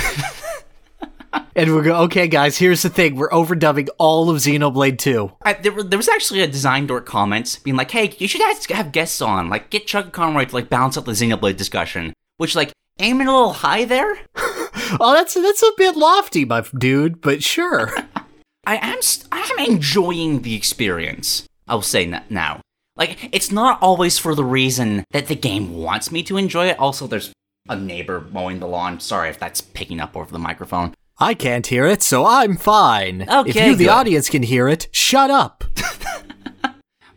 and 1.57 1.75
we 1.75 1.83
go, 1.83 2.03
okay, 2.03 2.27
guys. 2.29 2.59
Here's 2.59 2.83
the 2.83 2.89
thing: 2.89 3.17
we're 3.17 3.31
overdubbing 3.31 3.89
all 3.99 4.31
of 4.31 4.37
Xenoblade 4.39 4.99
2. 4.99 5.31
I, 5.43 5.53
there, 5.55 5.73
were- 5.73 5.83
there 5.83 5.99
was 5.99 6.09
actually 6.09 6.41
a 6.41 6.47
design 6.47 6.87
dork 6.87 7.07
comment 7.07 7.61
being 7.65 7.77
like, 7.77 7.91
"Hey, 7.91 8.15
you 8.19 8.27
should 8.29 8.41
have, 8.41 8.65
have 8.67 8.93
guests 8.93 9.21
on, 9.23 9.49
like 9.49 9.71
get 9.71 9.87
Chugga 9.87 10.13
Conroy 10.13 10.47
to 10.47 10.55
like 10.55 10.69
balance 10.69 10.97
out 10.99 11.05
the 11.05 11.13
Xenoblade 11.13 11.57
discussion." 11.57 12.13
Which, 12.39 12.55
like, 12.55 12.73
aiming 13.01 13.27
a 13.27 13.33
little 13.33 13.53
high 13.53 13.85
there. 13.85 14.19
Oh, 15.01 15.13
that's 15.13 15.35
that's 15.35 15.63
a 15.63 15.71
bit 15.77 15.97
lofty, 15.97 16.47
my 16.47 16.65
dude. 16.79 17.21
But 17.21 17.43
sure. 17.43 17.93
I 18.67 18.77
am 18.77 19.03
st- 19.03 19.27
I 19.31 19.41
am 19.59 19.73
enjoying 19.73 20.41
the 20.43 20.55
experience. 20.55 21.47
I'll 21.67 21.83
say 21.83 22.07
that 22.11 22.31
now. 22.31 22.61
Like, 22.99 23.31
it's 23.33 23.51
not 23.51 23.81
always 23.81 24.19
for 24.19 24.35
the 24.35 24.45
reason 24.45 25.05
that 25.13 25.29
the 25.29 25.37
game 25.37 25.79
wants 25.79 26.13
me 26.13 26.23
to 26.25 26.37
enjoy 26.37 26.67
it. 26.67 26.79
Also, 26.79 27.07
there's 27.07 27.33
a 27.69 27.77
neighbor 27.77 28.27
mowing 28.33 28.59
the 28.59 28.67
lawn. 28.67 29.01
Sorry 29.01 29.31
if 29.31 29.39
that's 29.39 29.61
picking 29.61 30.01
up 30.01 30.17
over 30.17 30.31
the 30.31 30.39
microphone. 30.39 30.95
I 31.19 31.35
can't 31.35 31.67
hear 31.67 31.87
it, 31.87 32.03
so 32.03 32.27
I'm 32.27 32.57
fine. 32.57 33.23
Okay, 33.29 33.51
if 33.51 33.57
you, 33.57 33.77
the 33.77 33.89
audience, 33.89 34.29
can 34.29 34.43
hear 34.43 34.69
it, 34.69 34.89
shut 34.93 35.31
up. 35.31 35.65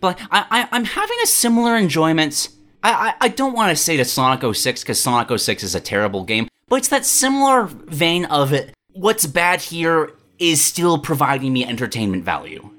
But 0.02 0.20
I, 0.32 0.46
I, 0.50 0.70
I'm 0.72 0.84
having 0.84 1.18
a 1.24 1.28
similar 1.28 1.78
enjoyment. 1.78 2.50
I, 2.84 2.92
I, 2.92 3.14
I 3.22 3.28
don't 3.30 3.54
want 3.54 3.70
to 3.70 3.82
say 3.82 3.96
to 3.98 4.04
Sonic 4.04 4.56
06 4.56 4.82
because 4.82 5.00
Sonic 5.00 5.40
06 5.40 5.64
is 5.64 5.76
a 5.76 5.80
terrible 5.80 6.24
game, 6.26 6.48
but 6.68 6.78
it's 6.78 6.90
that 6.90 7.06
similar 7.06 7.66
vein 7.66 8.26
of 8.26 8.52
it. 8.52 8.74
What's 8.94 9.26
bad 9.28 9.62
here 9.62 10.12
is 10.40 10.62
still 10.62 10.98
providing 10.98 11.54
me 11.54 11.64
entertainment 11.66 12.26
value. 12.26 12.72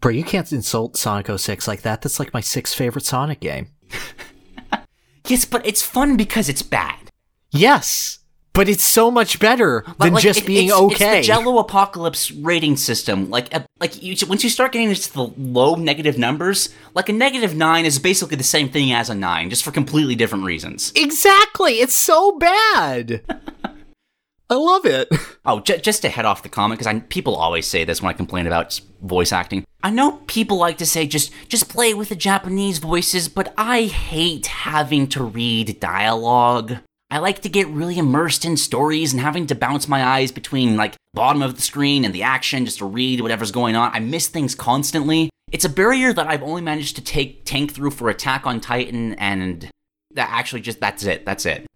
Bro, 0.00 0.12
you 0.12 0.24
can't 0.24 0.50
insult 0.52 0.96
Sonic 0.96 1.26
06 1.38 1.66
like 1.66 1.82
that. 1.82 2.02
That's 2.02 2.18
like 2.18 2.32
my 2.34 2.40
sixth 2.40 2.74
favorite 2.76 3.04
Sonic 3.04 3.40
game. 3.40 3.68
Yes, 5.26 5.44
but 5.44 5.66
it's 5.66 5.82
fun 5.82 6.16
because 6.16 6.48
it's 6.48 6.62
bad. 6.62 7.10
Yes, 7.50 8.20
but 8.54 8.66
it's 8.66 8.82
so 8.82 9.10
much 9.10 9.38
better 9.38 9.84
than 10.00 10.14
Like, 10.14 10.22
just 10.22 10.40
it- 10.40 10.46
being 10.46 10.68
it's, 10.68 10.76
okay. 10.76 11.18
It's 11.18 11.28
the 11.28 11.34
Jelloapocalypse 11.34 12.32
rating 12.42 12.78
system. 12.78 13.28
Like, 13.28 13.54
uh, 13.54 13.60
like 13.78 14.02
you, 14.02 14.16
once 14.26 14.42
you 14.42 14.48
start 14.48 14.72
getting 14.72 14.88
into 14.88 15.12
the 15.12 15.24
low 15.36 15.74
negative 15.74 16.16
numbers, 16.16 16.70
like 16.94 17.10
a 17.10 17.12
negative 17.12 17.54
nine 17.54 17.84
is 17.84 17.98
basically 17.98 18.36
the 18.38 18.42
same 18.42 18.70
thing 18.70 18.90
as 18.92 19.10
a 19.10 19.14
nine, 19.14 19.50
just 19.50 19.62
for 19.64 19.70
completely 19.70 20.14
different 20.14 20.44
reasons. 20.44 20.92
exactly. 20.96 21.74
It's 21.80 21.94
so 21.94 22.38
bad. 22.38 23.20
I 24.50 24.54
love 24.54 24.84
it. 24.86 25.08
Oh, 25.44 25.60
j- 25.60 25.80
just 25.80 26.02
to 26.02 26.10
head 26.10 26.26
off 26.26 26.42
the 26.42 26.50
comment, 26.50 26.78
because 26.78 27.02
people 27.08 27.34
always 27.34 27.66
say 27.66 27.82
this 27.84 28.02
when 28.02 28.10
I 28.10 28.12
complain 28.12 28.46
about 28.46 28.78
voice 29.00 29.32
acting. 29.32 29.64
I 29.82 29.88
know 29.88 30.20
people 30.26 30.58
like 30.58 30.76
to 30.76 30.84
say 30.84 31.06
just 31.06 31.32
just 31.48 31.70
play 31.70 31.94
with 31.94 32.10
the 32.10 32.16
Japanese 32.16 32.76
voices, 32.80 33.30
but 33.30 33.54
I 33.56 33.84
hate 33.84 34.46
having 34.46 35.06
to 35.08 35.24
read 35.24 35.80
dialogue. 35.80 36.76
I 37.10 37.18
like 37.18 37.40
to 37.42 37.48
get 37.48 37.66
really 37.68 37.96
immersed 37.96 38.44
in 38.44 38.58
stories 38.58 39.14
and 39.14 39.22
having 39.22 39.46
to 39.46 39.54
bounce 39.54 39.88
my 39.88 40.04
eyes 40.04 40.30
between 40.30 40.76
like 40.76 40.96
bottom 41.14 41.40
of 41.40 41.56
the 41.56 41.62
screen 41.62 42.04
and 42.04 42.14
the 42.14 42.24
action 42.24 42.66
just 42.66 42.78
to 42.78 42.84
read 42.84 43.22
whatever's 43.22 43.50
going 43.52 43.74
on. 43.74 43.90
I 43.94 44.00
miss 44.00 44.28
things 44.28 44.54
constantly. 44.54 45.30
It's 45.50 45.64
a 45.64 45.70
barrier 45.70 46.12
that 46.12 46.26
I've 46.26 46.42
only 46.42 46.60
managed 46.60 46.96
to 46.96 47.02
take 47.02 47.46
tank 47.46 47.72
through 47.72 47.92
for 47.92 48.10
Attack 48.10 48.46
on 48.46 48.60
Titan 48.60 49.14
and 49.14 49.70
that 50.10 50.28
actually 50.30 50.60
just 50.60 50.78
that's 50.80 51.04
it. 51.04 51.24
That's 51.24 51.46
it. 51.46 51.66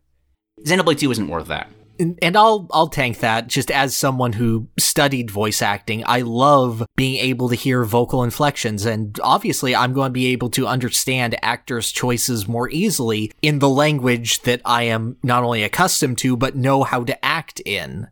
Xenoblade 0.61 0.99
2 0.99 1.11
isn't 1.13 1.29
worth 1.29 1.47
that. 1.47 1.71
And, 2.03 2.37
I'll 2.37 2.67
I'll 2.73 2.89
tank 2.89 3.21
that 3.21 3.47
just 3.47 3.71
as 3.71 3.95
someone 3.95 4.33
who 4.33 4.69
studied 4.79 5.31
voice 5.31 5.63
acting. 5.63 6.03
I 6.07 6.23
love 6.23 6.85
being 6.97 7.17
able 7.17 7.49
to 7.49 7.55
hear 7.55 7.85
vocal 7.85 8.25
inflections 8.25 8.85
and 8.85 9.19
obviously 9.23 9.77
I'm 9.77 9.93
going 9.93 10.09
to 10.09 10.13
be 10.13 10.29
able 10.29 10.51
to 10.51 10.67
understand 10.67 11.39
actors' 11.43 11.93
choices 11.93 12.49
more 12.49 12.69
easily 12.71 13.31
in 13.43 13.59
the 13.61 13.69
language 13.69 14.43
that 14.43 14.61
I 14.65 14.85
am 14.85 15.17
not 15.23 15.45
only 15.45 15.63
accustomed 15.63 16.19
to 16.19 16.37
but 16.37 16.57
know 16.57 16.83
how 16.83 17.05
to 17.05 17.25
act 17.25 17.61
in. 17.61 18.09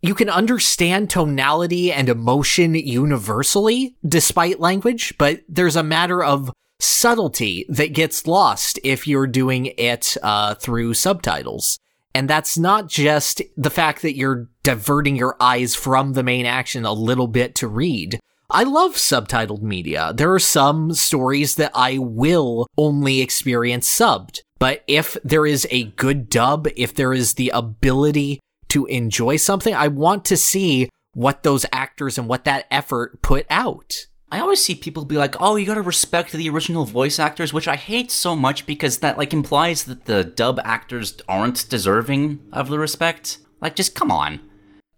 You 0.00 0.14
can 0.14 0.30
understand 0.30 1.10
tonality 1.10 1.92
and 1.92 2.08
emotion 2.08 2.74
universally 2.74 3.96
despite 4.06 4.60
language, 4.60 5.14
but 5.18 5.40
there's 5.48 5.76
a 5.76 5.82
matter 5.82 6.22
of 6.22 6.52
subtlety 6.80 7.66
that 7.68 7.92
gets 7.92 8.26
lost 8.26 8.78
if 8.84 9.08
you're 9.08 9.26
doing 9.26 9.66
it 9.76 10.16
uh, 10.22 10.54
through 10.54 10.94
subtitles. 10.94 11.78
And 12.18 12.28
that's 12.28 12.58
not 12.58 12.88
just 12.88 13.42
the 13.56 13.70
fact 13.70 14.02
that 14.02 14.16
you're 14.16 14.48
diverting 14.64 15.14
your 15.14 15.36
eyes 15.38 15.76
from 15.76 16.14
the 16.14 16.24
main 16.24 16.46
action 16.46 16.84
a 16.84 16.92
little 16.92 17.28
bit 17.28 17.54
to 17.54 17.68
read. 17.68 18.18
I 18.50 18.64
love 18.64 18.94
subtitled 18.94 19.62
media. 19.62 20.12
There 20.12 20.34
are 20.34 20.40
some 20.40 20.94
stories 20.94 21.54
that 21.54 21.70
I 21.76 21.98
will 21.98 22.66
only 22.76 23.20
experience 23.20 23.88
subbed. 23.88 24.40
But 24.58 24.82
if 24.88 25.16
there 25.22 25.46
is 25.46 25.64
a 25.70 25.84
good 25.84 26.28
dub, 26.28 26.66
if 26.74 26.92
there 26.92 27.12
is 27.12 27.34
the 27.34 27.52
ability 27.54 28.40
to 28.70 28.86
enjoy 28.86 29.36
something, 29.36 29.72
I 29.72 29.86
want 29.86 30.24
to 30.24 30.36
see 30.36 30.90
what 31.14 31.44
those 31.44 31.66
actors 31.72 32.18
and 32.18 32.26
what 32.26 32.42
that 32.46 32.66
effort 32.68 33.22
put 33.22 33.46
out. 33.48 34.06
I 34.30 34.40
always 34.40 34.62
see 34.62 34.74
people 34.74 35.04
be 35.04 35.16
like, 35.16 35.36
"Oh, 35.40 35.56
you 35.56 35.64
gotta 35.66 35.82
respect 35.82 36.32
the 36.32 36.48
original 36.50 36.84
voice 36.84 37.18
actors," 37.18 37.52
which 37.52 37.68
I 37.68 37.76
hate 37.76 38.10
so 38.10 38.36
much 38.36 38.66
because 38.66 38.98
that 38.98 39.16
like 39.16 39.32
implies 39.32 39.84
that 39.84 40.04
the 40.04 40.22
dub 40.24 40.60
actors 40.64 41.14
aren't 41.28 41.68
deserving 41.68 42.40
of 42.52 42.68
the 42.68 42.78
respect. 42.78 43.38
Like, 43.60 43.74
just 43.74 43.94
come 43.94 44.10
on. 44.10 44.40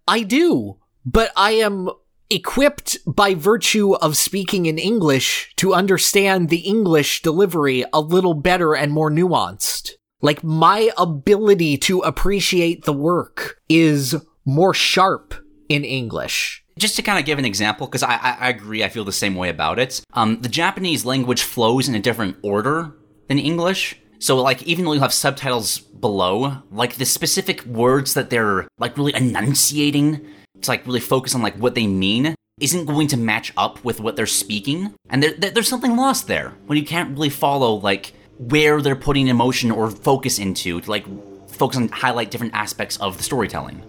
I 0.07 0.23
do, 0.23 0.77
but 1.05 1.31
I 1.35 1.51
am 1.51 1.89
equipped 2.29 2.97
by 3.05 3.33
virtue 3.33 3.93
of 3.95 4.17
speaking 4.17 4.65
in 4.65 4.77
English 4.77 5.51
to 5.57 5.73
understand 5.73 6.49
the 6.49 6.59
English 6.59 7.21
delivery 7.21 7.83
a 7.93 7.99
little 7.99 8.33
better 8.33 8.73
and 8.73 8.91
more 8.91 9.11
nuanced. 9.11 9.91
Like 10.21 10.43
my 10.43 10.91
ability 10.97 11.77
to 11.79 11.99
appreciate 11.99 12.85
the 12.85 12.93
work 12.93 13.59
is 13.67 14.15
more 14.45 14.73
sharp 14.73 15.33
in 15.67 15.83
English. 15.83 16.63
Just 16.81 16.95
to 16.95 17.03
kind 17.03 17.19
of 17.19 17.25
give 17.25 17.37
an 17.37 17.45
example, 17.45 17.85
because 17.85 18.01
I, 18.01 18.15
I, 18.15 18.37
I 18.39 18.49
agree, 18.49 18.83
I 18.83 18.89
feel 18.89 19.05
the 19.05 19.11
same 19.11 19.35
way 19.35 19.49
about 19.49 19.77
it. 19.77 20.01
Um, 20.13 20.41
the 20.41 20.49
Japanese 20.49 21.05
language 21.05 21.43
flows 21.43 21.87
in 21.87 21.93
a 21.93 21.99
different 21.99 22.37
order 22.41 22.95
than 23.27 23.37
English. 23.37 23.97
So, 24.17 24.41
like, 24.41 24.63
even 24.63 24.85
though 24.85 24.93
you 24.93 24.99
have 25.01 25.13
subtitles 25.13 25.77
below, 25.77 26.63
like 26.71 26.95
the 26.95 27.05
specific 27.05 27.63
words 27.65 28.15
that 28.15 28.31
they're 28.31 28.67
like 28.79 28.97
really 28.97 29.13
enunciating 29.13 30.25
to 30.61 30.71
like 30.71 30.87
really 30.87 30.99
focus 30.99 31.35
on 31.35 31.43
like 31.43 31.55
what 31.57 31.75
they 31.75 31.85
mean 31.85 32.33
isn't 32.59 32.85
going 32.85 33.07
to 33.09 33.17
match 33.17 33.53
up 33.57 33.83
with 33.83 33.99
what 33.99 34.15
they're 34.15 34.25
speaking, 34.25 34.95
and 35.11 35.21
there, 35.21 35.33
there, 35.37 35.51
there's 35.51 35.69
something 35.69 35.95
lost 35.95 36.25
there 36.25 36.49
when 36.65 36.79
you 36.79 36.83
can't 36.83 37.11
really 37.11 37.29
follow 37.29 37.75
like 37.75 38.13
where 38.39 38.81
they're 38.81 38.95
putting 38.95 39.27
emotion 39.27 39.69
or 39.69 39.91
focus 39.91 40.39
into 40.39 40.81
to 40.81 40.89
like 40.89 41.05
focus 41.47 41.77
on 41.77 41.89
highlight 41.89 42.31
different 42.31 42.55
aspects 42.55 42.97
of 42.97 43.17
the 43.17 43.23
storytelling. 43.23 43.83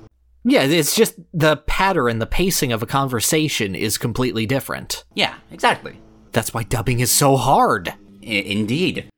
Yeah, 0.45 0.62
it's 0.62 0.97
just 0.97 1.14
the 1.32 1.57
pattern, 1.57 2.18
the 2.18 2.26
pacing 2.26 2.72
of 2.72 2.82
a 2.82 2.86
conversation 2.86 3.74
is 3.74 3.97
completely 3.97 4.47
different. 4.47 5.05
Yeah, 5.14 5.34
exactly. 5.51 5.99
That's 6.32 6.53
why 6.53 6.64
dubbing 6.64 7.01
is 7.01 7.12
so 7.12 7.36
hard. 7.36 7.88
I- 7.88 7.95
indeed, 8.24 9.09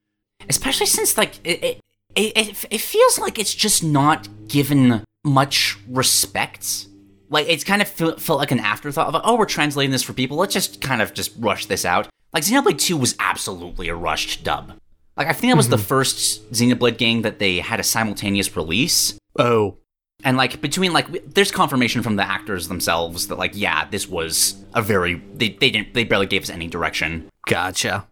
especially 0.48 0.86
since 0.86 1.16
like 1.16 1.38
it, 1.44 1.62
it, 1.64 1.80
it, 2.14 2.64
it 2.70 2.80
feels 2.80 3.18
like 3.18 3.38
it's 3.38 3.54
just 3.54 3.82
not 3.82 4.28
given 4.48 5.04
much 5.24 5.78
respect. 5.88 6.86
Like 7.30 7.48
it's 7.48 7.64
kind 7.64 7.82
of 7.82 7.88
felt, 7.88 8.20
felt 8.20 8.38
like 8.38 8.52
an 8.52 8.60
afterthought 8.60 9.08
of 9.08 9.14
like, 9.14 9.22
oh, 9.24 9.36
we're 9.36 9.46
translating 9.46 9.90
this 9.90 10.02
for 10.02 10.12
people. 10.12 10.36
Let's 10.36 10.54
just 10.54 10.80
kind 10.80 11.00
of 11.00 11.14
just 11.14 11.32
rush 11.38 11.66
this 11.66 11.84
out. 11.84 12.08
Like 12.32 12.44
Xenoblade 12.44 12.78
2 12.78 12.96
was 12.96 13.16
absolutely 13.18 13.88
a 13.88 13.94
rushed 13.94 14.44
dub. 14.44 14.74
Like 15.16 15.28
I 15.28 15.32
think 15.32 15.52
that 15.52 15.56
was 15.56 15.68
the 15.68 15.76
mm-hmm. 15.76 15.84
first 15.84 16.52
Xenoblade 16.52 16.98
game 16.98 17.22
that 17.22 17.38
they 17.38 17.58
had 17.58 17.80
a 17.80 17.84
simultaneous 17.84 18.54
release. 18.56 19.16
Oh, 19.38 19.78
And 20.22 20.36
like 20.36 20.60
between 20.60 20.92
like 20.92 21.06
w- 21.06 21.28
there's 21.34 21.50
confirmation 21.50 22.02
from 22.02 22.16
the 22.16 22.22
actors 22.22 22.68
themselves 22.68 23.26
that 23.28 23.38
like 23.38 23.52
yeah, 23.54 23.86
this 23.90 24.08
was 24.08 24.54
a 24.74 24.80
very 24.82 25.14
they 25.34 25.50
they 25.50 25.70
didn't 25.70 25.92
they 25.94 26.04
barely 26.04 26.26
gave 26.26 26.42
us 26.42 26.50
any 26.50 26.68
direction. 26.68 27.28
gotcha. 27.46 28.06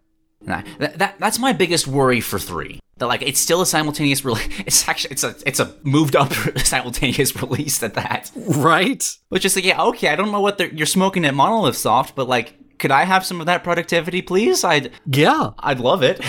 I, 0.45 0.63
that, 0.79 0.99
that 0.99 1.15
that's 1.19 1.39
my 1.39 1.53
biggest 1.53 1.87
worry 1.87 2.19
for 2.19 2.37
3. 2.37 2.77
That 2.97 3.07
like 3.07 3.21
it's 3.21 3.39
still 3.39 3.61
a 3.61 3.65
simultaneous 3.65 4.25
release. 4.25 4.47
It's 4.67 4.87
actually 4.87 5.11
it's 5.13 5.23
a 5.23 5.35
it's 5.45 5.59
a 5.59 5.73
moved 5.83 6.15
up 6.15 6.33
simultaneous 6.57 7.35
release 7.41 7.81
at 7.81 7.93
that. 7.95 8.29
Right? 8.35 9.03
Which 9.29 9.45
is 9.45 9.55
like 9.55 9.65
yeah, 9.65 9.81
okay, 9.83 10.09
I 10.09 10.15
don't 10.15 10.31
know 10.31 10.41
what 10.41 10.59
you're 10.73 10.85
smoking 10.85 11.25
at 11.25 11.33
Monolith 11.33 11.77
Soft, 11.77 12.15
but 12.15 12.27
like 12.27 12.77
could 12.77 12.91
I 12.91 13.05
have 13.05 13.25
some 13.25 13.39
of 13.39 13.45
that 13.47 13.63
productivity 13.63 14.21
please? 14.21 14.63
I'd 14.63 14.91
Yeah. 15.07 15.51
I'd 15.59 15.79
love 15.79 16.03
it. 16.03 16.19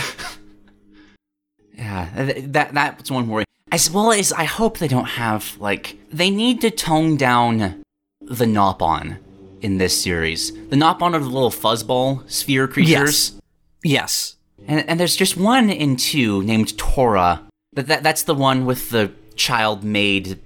yeah, 1.76 2.08
th- 2.26 2.44
that 2.52 2.72
that's 2.72 3.10
one 3.10 3.28
worry. 3.28 3.43
As 3.74 3.90
well 3.90 4.12
as 4.12 4.32
I 4.32 4.44
hope 4.44 4.78
they 4.78 4.86
don't 4.86 5.04
have 5.24 5.56
like 5.58 5.98
they 6.12 6.30
need 6.30 6.60
to 6.60 6.70
tone 6.70 7.16
down 7.16 7.82
the 8.20 8.44
Nopon 8.44 9.16
in 9.62 9.78
this 9.78 10.00
series. 10.00 10.52
The 10.68 10.76
Nopon 10.76 11.12
are 11.12 11.18
the 11.18 11.24
little 11.26 11.50
fuzzball 11.50 12.22
sphere 12.30 12.68
creatures. 12.68 13.34
Yes. 13.82 14.36
And, 14.68 14.88
and 14.88 15.00
there's 15.00 15.16
just 15.16 15.36
one 15.36 15.70
in 15.70 15.96
two 15.96 16.44
named 16.44 16.78
Tora. 16.78 17.42
That, 17.72 17.88
that 17.88 18.04
that's 18.04 18.22
the 18.22 18.34
one 18.36 18.64
with 18.64 18.90
the 18.90 19.10
child-made 19.34 20.38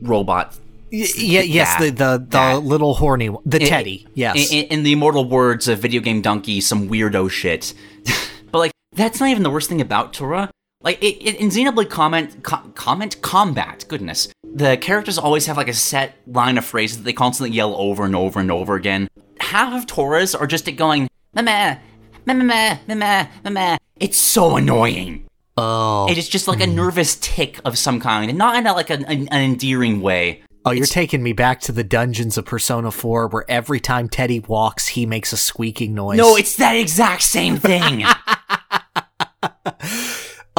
robot. 0.00 0.56
Y- 0.90 1.06
yeah, 1.18 1.42
yes, 1.42 1.78
that- 1.78 1.96
the 1.98 2.16
the, 2.16 2.38
the 2.54 2.60
little 2.60 2.94
horny 2.94 3.28
one. 3.28 3.42
The 3.44 3.58
teddy. 3.58 4.04
In, 4.06 4.12
Yes. 4.14 4.50
In, 4.50 4.64
in 4.68 4.82
the 4.84 4.92
immortal 4.92 5.28
words 5.28 5.68
of 5.68 5.80
video 5.80 6.00
game 6.00 6.22
donkey, 6.22 6.62
some 6.62 6.88
weirdo 6.88 7.30
shit. 7.30 7.74
but 8.50 8.58
like, 8.58 8.72
that's 8.92 9.20
not 9.20 9.28
even 9.28 9.42
the 9.42 9.50
worst 9.50 9.68
thing 9.68 9.82
about 9.82 10.14
Tora. 10.14 10.50
Like 10.82 11.02
it, 11.02 11.16
it, 11.22 11.36
in 11.36 11.48
Xenoblade 11.48 11.90
comment 11.90 12.42
co- 12.42 12.70
comment 12.74 13.20
combat, 13.20 13.84
goodness, 13.88 14.28
the 14.42 14.78
characters 14.78 15.18
always 15.18 15.44
have 15.46 15.58
like 15.58 15.68
a 15.68 15.74
set 15.74 16.16
line 16.26 16.56
of 16.56 16.64
phrases 16.64 16.98
that 16.98 17.02
they 17.04 17.12
constantly 17.12 17.54
yell 17.54 17.74
over 17.74 18.04
and 18.04 18.16
over 18.16 18.40
and 18.40 18.50
over 18.50 18.76
again. 18.76 19.08
Half 19.40 19.74
of 19.74 19.86
Tora's 19.86 20.34
are 20.34 20.46
just 20.46 20.68
it 20.68 20.72
going 20.72 21.08
meh 21.34 21.42
meh 21.42 21.76
meh 22.24 22.32
meh 22.34 22.78
meh 22.86 23.26
meh. 23.44 23.50
meh. 23.50 23.76
It's 23.98 24.16
so 24.16 24.56
annoying. 24.56 25.26
oh. 25.58 26.10
It 26.10 26.16
is 26.16 26.28
just 26.28 26.48
like 26.48 26.60
a 26.60 26.66
hmm. 26.66 26.76
nervous 26.76 27.16
tick 27.16 27.60
of 27.66 27.76
some 27.76 28.00
kind, 28.00 28.30
and 28.30 28.38
not 28.38 28.56
in 28.56 28.66
a, 28.66 28.72
like 28.72 28.88
an, 28.88 29.04
an, 29.04 29.28
an 29.28 29.42
endearing 29.42 30.00
way. 30.00 30.42
Oh, 30.64 30.70
you're 30.72 30.86
taking 30.86 31.22
me 31.22 31.32
back 31.34 31.60
to 31.62 31.72
the 31.72 31.84
dungeons 31.84 32.36
of 32.36 32.44
Persona 32.44 32.90
4 32.90 33.28
where 33.28 33.44
every 33.48 33.80
time 33.80 34.10
Teddy 34.10 34.40
walks, 34.40 34.88
he 34.88 35.06
makes 35.06 35.32
a 35.32 35.38
squeaking 35.38 35.94
noise. 35.94 36.18
No, 36.18 36.36
it's 36.36 36.56
that 36.56 36.76
exact 36.76 37.22
same 37.22 37.56
thing. 37.56 38.04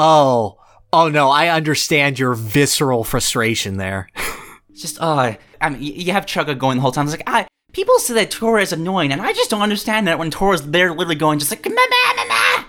Oh. 0.04 0.58
Oh 0.92 1.10
no, 1.10 1.30
I 1.30 1.50
understand 1.50 2.18
your 2.18 2.34
visceral 2.34 3.04
frustration 3.04 3.78
there. 3.78 4.10
It's 4.72 4.82
just, 4.84 5.02
uh, 5.02 5.36
I 5.60 5.70
mean, 5.70 5.82
you 5.82 6.14
have 6.14 6.26
Chugga 6.26 6.58
going 6.58 6.78
the 6.78 6.82
whole 6.82 6.94
time. 6.94 7.06
It's 7.06 7.12
like, 7.12 7.28
I, 7.28 7.46
people 7.74 8.00
say 8.00 8.14
that 8.14 8.32
Tora 8.32 8.62
is 8.62 8.72
annoying, 8.72 9.12
and 9.12 9.22
I 9.22 9.34
just 9.34 9.50
don't 9.50 9.62
understand 9.62 10.08
that 10.08 10.18
when 10.18 10.32
Tora's 10.32 10.62
there 10.62 10.92
literally 10.92 11.16
going 11.16 11.40
just 11.40 11.52
like, 11.52 11.66
meh, 11.66 11.76
meh, 11.76 12.24
meh. 12.30 12.64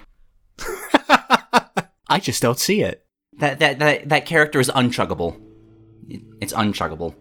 I 2.09 2.19
just 2.19 2.43
don't 2.43 2.59
see 2.59 2.83
it. 2.83 3.07
That, 3.39 3.61
that, 3.61 3.79
that, 3.79 4.09
that 4.09 4.27
character 4.27 4.59
is 4.59 4.69
unchuggable. 4.69 5.41
It's 6.41 6.53
unchuggable. 6.53 7.15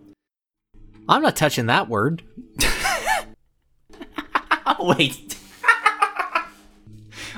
I'm 1.07 1.22
not 1.22 1.36
touching 1.36 1.68
that 1.68 1.88
word. 1.88 2.24
Wait. 4.80 5.30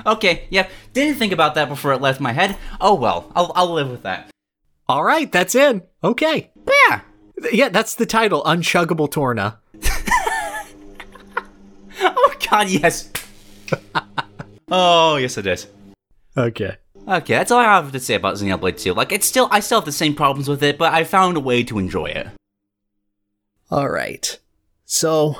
Okay, 0.06 0.46
yeah, 0.50 0.68
didn't 0.92 1.16
think 1.16 1.32
about 1.32 1.54
that 1.54 1.68
before 1.68 1.92
it 1.92 2.00
left 2.00 2.20
my 2.20 2.32
head. 2.32 2.56
Oh 2.80 2.94
well, 2.94 3.30
I'll, 3.34 3.52
I'll 3.54 3.72
live 3.72 3.90
with 3.90 4.02
that. 4.02 4.30
All 4.88 5.04
right, 5.04 5.30
that's 5.30 5.54
in. 5.54 5.82
Okay. 6.02 6.50
Yeah, 6.66 7.00
Yeah, 7.52 7.68
that's 7.70 7.94
the 7.94 8.06
title, 8.06 8.42
Unchuggable 8.44 9.10
Torna. 9.10 9.58
oh 12.00 12.34
god, 12.50 12.68
yes. 12.68 13.10
oh, 14.70 15.16
yes 15.16 15.38
it 15.38 15.46
is. 15.46 15.66
Okay. 16.36 16.76
Okay, 17.06 17.34
that's 17.34 17.50
all 17.50 17.58
I 17.60 17.64
have 17.64 17.92
to 17.92 18.00
say 18.00 18.14
about 18.14 18.36
Xenoblade 18.36 18.80
2. 18.80 18.94
Like, 18.94 19.12
it's 19.12 19.26
still, 19.26 19.48
I 19.50 19.60
still 19.60 19.78
have 19.78 19.84
the 19.84 19.92
same 19.92 20.14
problems 20.14 20.48
with 20.48 20.62
it, 20.62 20.78
but 20.78 20.94
I 20.94 21.04
found 21.04 21.36
a 21.36 21.40
way 21.40 21.62
to 21.64 21.78
enjoy 21.78 22.06
it. 22.06 22.28
All 23.70 23.90
right. 23.90 24.38
So, 24.86 25.36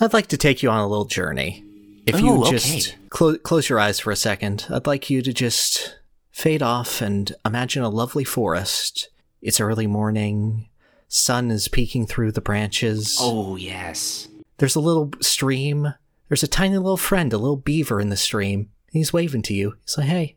I'd 0.00 0.12
like 0.12 0.26
to 0.28 0.36
take 0.36 0.62
you 0.62 0.68
on 0.70 0.80
a 0.80 0.88
little 0.88 1.04
journey. 1.04 1.64
If 2.06 2.20
you 2.20 2.30
Oh, 2.44 2.50
just 2.50 2.88
okay. 2.90 2.98
clo- 3.10 3.38
close 3.38 3.68
your 3.68 3.78
eyes 3.78 4.00
for 4.00 4.10
a 4.10 4.16
second, 4.16 4.66
I'd 4.70 4.86
like 4.86 5.08
you 5.10 5.22
to 5.22 5.32
just 5.32 5.98
fade 6.32 6.62
off 6.62 7.00
and 7.00 7.32
imagine 7.44 7.82
a 7.82 7.88
lovely 7.88 8.24
forest. 8.24 9.08
It's 9.40 9.60
early 9.60 9.86
morning, 9.86 10.68
sun 11.08 11.50
is 11.50 11.68
peeking 11.68 12.06
through 12.06 12.32
the 12.32 12.40
branches. 12.40 13.18
Oh, 13.20 13.56
yes. 13.56 14.28
There's 14.58 14.76
a 14.76 14.80
little 14.80 15.10
stream. 15.20 15.94
There's 16.28 16.42
a 16.42 16.48
tiny 16.48 16.76
little 16.78 16.96
friend, 16.96 17.32
a 17.32 17.38
little 17.38 17.56
beaver 17.56 18.00
in 18.00 18.08
the 18.08 18.16
stream. 18.16 18.70
He's 18.90 19.12
waving 19.12 19.42
to 19.42 19.54
you. 19.54 19.74
He's 19.82 19.98
like, 19.98 20.06
hey, 20.08 20.36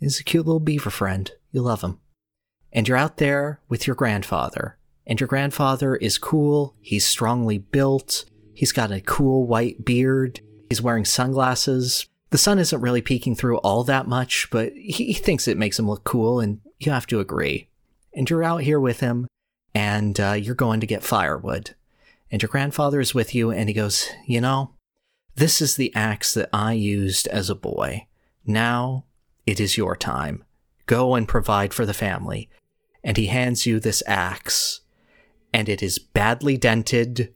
he's 0.00 0.20
a 0.20 0.24
cute 0.24 0.46
little 0.46 0.60
beaver 0.60 0.90
friend. 0.90 1.30
You 1.52 1.62
love 1.62 1.82
him. 1.82 2.00
And 2.72 2.86
you're 2.86 2.96
out 2.96 3.16
there 3.16 3.60
with 3.68 3.86
your 3.86 3.96
grandfather. 3.96 4.76
And 5.06 5.18
your 5.20 5.26
grandfather 5.28 5.96
is 5.96 6.18
cool. 6.18 6.74
He's 6.80 7.06
strongly 7.06 7.58
built. 7.58 8.24
He's 8.52 8.72
got 8.72 8.90
a 8.92 9.00
cool 9.00 9.46
white 9.46 9.84
beard. 9.84 10.40
He's 10.68 10.82
wearing 10.82 11.04
sunglasses. 11.04 12.06
The 12.30 12.38
sun 12.38 12.58
isn't 12.58 12.80
really 12.80 13.00
peeking 13.00 13.34
through 13.34 13.58
all 13.58 13.84
that 13.84 14.06
much, 14.06 14.48
but 14.50 14.72
he 14.74 15.14
thinks 15.14 15.48
it 15.48 15.56
makes 15.56 15.78
him 15.78 15.88
look 15.88 16.04
cool, 16.04 16.40
and 16.40 16.60
you 16.78 16.92
have 16.92 17.06
to 17.08 17.20
agree. 17.20 17.68
And 18.14 18.28
you're 18.28 18.44
out 18.44 18.62
here 18.62 18.80
with 18.80 19.00
him, 19.00 19.26
and 19.74 20.18
uh, 20.20 20.32
you're 20.32 20.54
going 20.54 20.80
to 20.80 20.86
get 20.86 21.02
firewood. 21.02 21.74
And 22.30 22.42
your 22.42 22.50
grandfather 22.50 23.00
is 23.00 23.14
with 23.14 23.34
you, 23.34 23.50
and 23.50 23.68
he 23.68 23.74
goes, 23.74 24.10
You 24.26 24.40
know, 24.40 24.74
this 25.34 25.60
is 25.60 25.76
the 25.76 25.94
axe 25.94 26.34
that 26.34 26.50
I 26.52 26.72
used 26.72 27.26
as 27.28 27.48
a 27.48 27.54
boy. 27.54 28.06
Now 28.44 29.04
it 29.46 29.60
is 29.60 29.78
your 29.78 29.96
time. 29.96 30.44
Go 30.86 31.14
and 31.14 31.28
provide 31.28 31.72
for 31.72 31.86
the 31.86 31.94
family. 31.94 32.50
And 33.02 33.16
he 33.16 33.26
hands 33.26 33.64
you 33.64 33.80
this 33.80 34.02
axe, 34.06 34.80
and 35.54 35.68
it 35.68 35.82
is 35.82 35.98
badly 35.98 36.58
dented, 36.58 37.32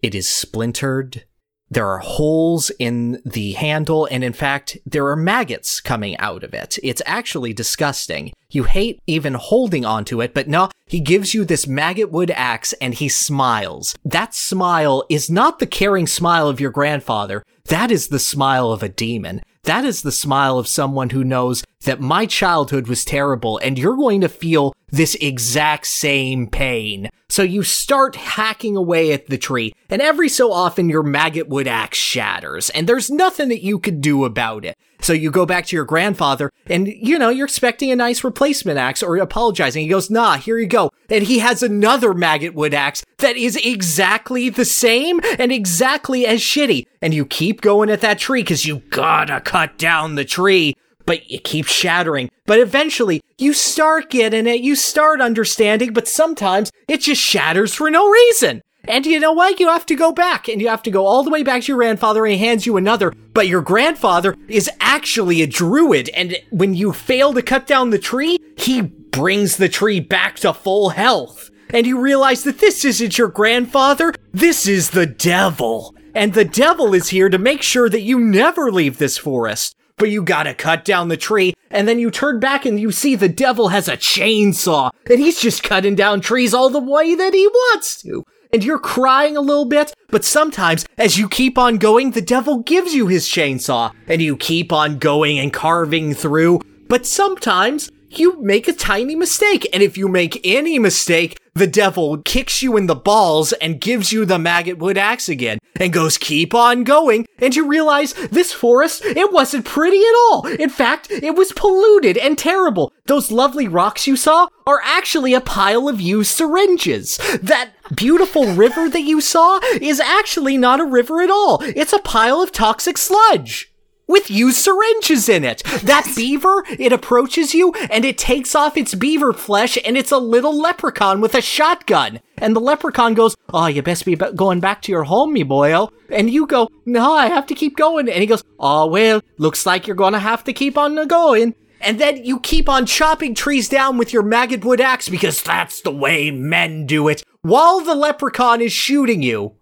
it 0.00 0.14
is 0.14 0.28
splintered, 0.28 1.24
there 1.70 1.86
are 1.88 1.98
holes 1.98 2.70
in 2.80 3.22
the 3.24 3.52
handle, 3.52 4.08
and 4.10 4.24
in 4.24 4.32
fact, 4.32 4.76
there 4.84 5.06
are 5.06 5.16
maggots 5.16 5.80
coming 5.80 6.16
out 6.18 6.42
of 6.42 6.52
it. 6.52 6.78
It's 6.82 7.02
actually 7.06 7.52
disgusting. 7.52 8.32
You 8.50 8.64
hate 8.64 9.00
even 9.06 9.34
holding 9.34 9.84
onto 9.84 10.20
it, 10.20 10.34
but 10.34 10.48
no, 10.48 10.70
he 10.86 10.98
gives 10.98 11.32
you 11.32 11.44
this 11.44 11.68
maggot 11.68 12.10
wood 12.10 12.32
axe 12.32 12.72
and 12.80 12.94
he 12.94 13.08
smiles. 13.08 13.94
That 14.04 14.34
smile 14.34 15.04
is 15.08 15.30
not 15.30 15.60
the 15.60 15.66
caring 15.66 16.08
smile 16.08 16.48
of 16.48 16.58
your 16.58 16.72
grandfather. 16.72 17.44
That 17.66 17.92
is 17.92 18.08
the 18.08 18.18
smile 18.18 18.72
of 18.72 18.82
a 18.82 18.88
demon. 18.88 19.40
That 19.64 19.84
is 19.84 20.02
the 20.02 20.10
smile 20.10 20.58
of 20.58 20.66
someone 20.66 21.10
who 21.10 21.22
knows 21.22 21.62
that 21.84 22.00
my 22.00 22.26
childhood 22.26 22.88
was 22.88 23.04
terrible 23.04 23.58
and 23.58 23.78
you're 23.78 23.96
going 23.96 24.22
to 24.22 24.28
feel 24.28 24.74
this 24.88 25.14
exact 25.20 25.86
same 25.86 26.48
pain. 26.48 27.08
So 27.30 27.44
you 27.44 27.62
start 27.62 28.16
hacking 28.16 28.76
away 28.76 29.12
at 29.12 29.28
the 29.28 29.38
tree, 29.38 29.72
and 29.88 30.02
every 30.02 30.28
so 30.28 30.52
often 30.52 30.88
your 30.88 31.04
maggot 31.04 31.48
wood 31.48 31.68
axe 31.68 31.96
shatters, 31.96 32.70
and 32.70 32.88
there's 32.88 33.08
nothing 33.08 33.48
that 33.50 33.62
you 33.62 33.78
could 33.78 34.00
do 34.00 34.24
about 34.24 34.64
it. 34.64 34.76
So 35.00 35.12
you 35.12 35.30
go 35.30 35.46
back 35.46 35.64
to 35.66 35.76
your 35.76 35.84
grandfather, 35.84 36.50
and 36.66 36.88
you 36.88 37.20
know, 37.20 37.28
you're 37.28 37.46
expecting 37.46 37.92
a 37.92 37.96
nice 37.96 38.24
replacement 38.24 38.78
axe 38.78 39.00
or 39.00 39.16
apologizing. 39.16 39.84
He 39.84 39.88
goes, 39.88 40.10
nah, 40.10 40.38
here 40.38 40.58
you 40.58 40.66
go. 40.66 40.90
And 41.08 41.22
he 41.24 41.38
has 41.38 41.62
another 41.62 42.14
maggot 42.14 42.52
wood 42.52 42.74
axe 42.74 43.04
that 43.18 43.36
is 43.36 43.56
exactly 43.56 44.50
the 44.50 44.64
same 44.64 45.20
and 45.38 45.52
exactly 45.52 46.26
as 46.26 46.40
shitty. 46.40 46.86
And 47.00 47.14
you 47.14 47.24
keep 47.24 47.60
going 47.60 47.90
at 47.90 48.00
that 48.00 48.18
tree 48.18 48.42
because 48.42 48.66
you 48.66 48.82
gotta 48.90 49.40
cut 49.40 49.78
down 49.78 50.16
the 50.16 50.24
tree 50.24 50.74
but 51.10 51.22
it 51.28 51.42
keeps 51.42 51.72
shattering. 51.72 52.30
But 52.46 52.60
eventually, 52.60 53.20
you 53.36 53.52
start 53.52 54.10
getting 54.10 54.46
it, 54.46 54.60
you 54.60 54.76
start 54.76 55.20
understanding, 55.20 55.92
but 55.92 56.06
sometimes 56.06 56.70
it 56.86 57.00
just 57.00 57.20
shatters 57.20 57.74
for 57.74 57.90
no 57.90 58.08
reason. 58.08 58.62
And 58.84 59.04
you 59.04 59.18
know 59.18 59.32
what? 59.32 59.58
You 59.58 59.66
have 59.66 59.84
to 59.86 59.96
go 59.96 60.12
back 60.12 60.46
and 60.46 60.60
you 60.60 60.68
have 60.68 60.84
to 60.84 60.90
go 60.92 61.04
all 61.06 61.24
the 61.24 61.30
way 61.30 61.42
back 61.42 61.62
to 61.62 61.66
your 61.66 61.78
grandfather 61.78 62.24
and 62.24 62.34
he 62.34 62.38
hands 62.38 62.64
you 62.64 62.76
another. 62.76 63.12
But 63.34 63.48
your 63.48 63.60
grandfather 63.60 64.36
is 64.46 64.70
actually 64.78 65.42
a 65.42 65.48
druid. 65.48 66.10
And 66.10 66.36
when 66.50 66.74
you 66.74 66.92
fail 66.92 67.32
to 67.32 67.42
cut 67.42 67.66
down 67.66 67.90
the 67.90 67.98
tree, 67.98 68.38
he 68.56 68.80
brings 68.80 69.56
the 69.56 69.68
tree 69.68 69.98
back 69.98 70.36
to 70.36 70.54
full 70.54 70.90
health. 70.90 71.50
And 71.70 71.88
you 71.88 72.00
realize 72.00 72.44
that 72.44 72.60
this 72.60 72.84
isn't 72.84 73.18
your 73.18 73.26
grandfather, 73.26 74.14
this 74.30 74.68
is 74.68 74.90
the 74.90 75.06
devil. 75.06 75.92
And 76.14 76.34
the 76.34 76.44
devil 76.44 76.94
is 76.94 77.08
here 77.08 77.28
to 77.28 77.38
make 77.38 77.62
sure 77.62 77.88
that 77.88 78.02
you 78.02 78.20
never 78.20 78.70
leave 78.70 78.98
this 78.98 79.18
forest 79.18 79.74
but 80.00 80.10
you 80.10 80.22
gotta 80.22 80.54
cut 80.54 80.84
down 80.84 81.08
the 81.08 81.16
tree, 81.16 81.54
and 81.70 81.86
then 81.86 81.98
you 81.98 82.10
turn 82.10 82.40
back 82.40 82.64
and 82.64 82.80
you 82.80 82.90
see 82.90 83.14
the 83.14 83.28
devil 83.28 83.68
has 83.68 83.86
a 83.86 83.98
chainsaw, 83.98 84.90
and 85.10 85.20
he's 85.20 85.38
just 85.38 85.62
cutting 85.62 85.94
down 85.94 86.22
trees 86.22 86.54
all 86.54 86.70
the 86.70 86.80
way 86.80 87.14
that 87.14 87.34
he 87.34 87.46
wants 87.46 88.00
to. 88.02 88.24
And 88.50 88.64
you're 88.64 88.78
crying 88.78 89.36
a 89.36 89.42
little 89.42 89.66
bit, 89.66 89.94
but 90.08 90.24
sometimes, 90.24 90.86
as 90.96 91.18
you 91.18 91.28
keep 91.28 91.58
on 91.58 91.76
going, 91.76 92.12
the 92.12 92.22
devil 92.22 92.60
gives 92.60 92.94
you 92.94 93.08
his 93.08 93.28
chainsaw, 93.28 93.92
and 94.08 94.22
you 94.22 94.38
keep 94.38 94.72
on 94.72 94.98
going 94.98 95.38
and 95.38 95.52
carving 95.52 96.14
through. 96.14 96.60
But 96.88 97.06
sometimes, 97.06 97.92
you 98.18 98.40
make 98.40 98.68
a 98.68 98.72
tiny 98.72 99.14
mistake. 99.14 99.68
And 99.72 99.82
if 99.82 99.96
you 99.96 100.08
make 100.08 100.40
any 100.44 100.78
mistake, 100.78 101.38
the 101.54 101.66
devil 101.66 102.18
kicks 102.18 102.62
you 102.62 102.76
in 102.76 102.86
the 102.86 102.94
balls 102.94 103.52
and 103.54 103.80
gives 103.80 104.12
you 104.12 104.24
the 104.24 104.38
maggot 104.38 104.78
wood 104.78 104.96
axe 104.96 105.28
again 105.28 105.58
and 105.78 105.92
goes, 105.92 106.16
keep 106.16 106.54
on 106.54 106.84
going. 106.84 107.26
And 107.38 107.54
you 107.54 107.66
realize 107.66 108.12
this 108.14 108.52
forest, 108.52 109.04
it 109.04 109.32
wasn't 109.32 109.64
pretty 109.64 109.98
at 109.98 110.14
all. 110.30 110.46
In 110.46 110.70
fact, 110.70 111.10
it 111.10 111.34
was 111.34 111.52
polluted 111.52 112.16
and 112.16 112.38
terrible. 112.38 112.92
Those 113.06 113.32
lovely 113.32 113.66
rocks 113.66 114.06
you 114.06 114.16
saw 114.16 114.48
are 114.66 114.80
actually 114.84 115.34
a 115.34 115.40
pile 115.40 115.88
of 115.88 116.00
used 116.00 116.30
syringes. 116.30 117.18
That 117.42 117.70
beautiful 117.94 118.54
river 118.54 118.88
that 118.88 119.02
you 119.02 119.20
saw 119.20 119.58
is 119.80 120.00
actually 120.00 120.56
not 120.56 120.80
a 120.80 120.84
river 120.84 121.20
at 121.20 121.30
all. 121.30 121.58
It's 121.62 121.92
a 121.92 121.98
pile 121.98 122.40
of 122.40 122.52
toxic 122.52 122.96
sludge 122.96 123.69
with 124.10 124.30
used 124.30 124.58
syringes 124.58 125.28
in 125.28 125.44
it. 125.44 125.62
That 125.82 126.10
beaver, 126.16 126.64
it 126.68 126.92
approaches 126.92 127.54
you 127.54 127.72
and 127.90 128.04
it 128.04 128.18
takes 128.18 128.54
off 128.54 128.76
its 128.76 128.94
beaver 128.94 129.32
flesh 129.32 129.78
and 129.84 129.96
it's 129.96 130.12
a 130.12 130.18
little 130.18 130.58
leprechaun 130.58 131.20
with 131.20 131.34
a 131.34 131.40
shotgun. 131.40 132.20
And 132.36 132.56
the 132.56 132.60
leprechaun 132.60 133.14
goes, 133.14 133.36
Oh, 133.52 133.66
you 133.66 133.82
best 133.82 134.04
be 134.04 134.16
going 134.16 134.60
back 134.60 134.82
to 134.82 134.92
your 134.92 135.04
home, 135.04 135.32
me 135.32 135.44
boyo. 135.44 135.90
And 136.10 136.28
you 136.28 136.46
go, 136.46 136.68
No, 136.84 137.12
I 137.12 137.28
have 137.28 137.46
to 137.46 137.54
keep 137.54 137.76
going. 137.76 138.08
And 138.08 138.20
he 138.20 138.26
goes, 138.26 138.42
Oh, 138.58 138.86
well, 138.86 139.22
looks 139.38 139.64
like 139.64 139.86
you're 139.86 139.96
gonna 139.96 140.18
have 140.18 140.44
to 140.44 140.52
keep 140.52 140.76
on 140.76 140.98
uh, 140.98 141.04
going. 141.04 141.54
And 141.80 141.98
then 141.98 142.24
you 142.24 142.40
keep 142.40 142.68
on 142.68 142.84
chopping 142.84 143.34
trees 143.34 143.68
down 143.68 143.96
with 143.96 144.12
your 144.12 144.22
maggot 144.22 144.64
wood 144.64 144.82
axe 144.82 145.08
because 145.08 145.42
that's 145.42 145.80
the 145.80 145.90
way 145.90 146.30
men 146.30 146.84
do 146.84 147.08
it 147.08 147.22
while 147.40 147.80
the 147.80 147.94
leprechaun 147.94 148.60
is 148.60 148.72
shooting 148.72 149.22
you. 149.22 149.54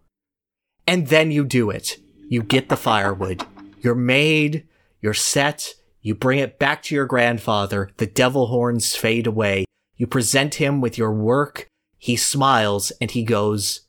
And 0.86 1.08
then 1.08 1.30
you 1.30 1.44
do 1.44 1.70
it. 1.70 1.98
You 2.28 2.42
get 2.42 2.68
the 2.70 2.76
firewood 2.76 3.44
you're 3.80 3.94
made, 3.94 4.66
you're 5.00 5.14
set, 5.14 5.74
you 6.02 6.14
bring 6.14 6.38
it 6.38 6.58
back 6.58 6.82
to 6.84 6.94
your 6.94 7.06
grandfather, 7.06 7.90
the 7.96 8.06
devil 8.06 8.46
horns 8.46 8.94
fade 8.94 9.26
away. 9.26 9.64
You 9.96 10.06
present 10.06 10.54
him 10.56 10.80
with 10.80 10.96
your 10.96 11.12
work, 11.12 11.68
he 11.98 12.16
smiles 12.16 12.92
and 13.00 13.10
he 13.10 13.24
goes, 13.24 13.80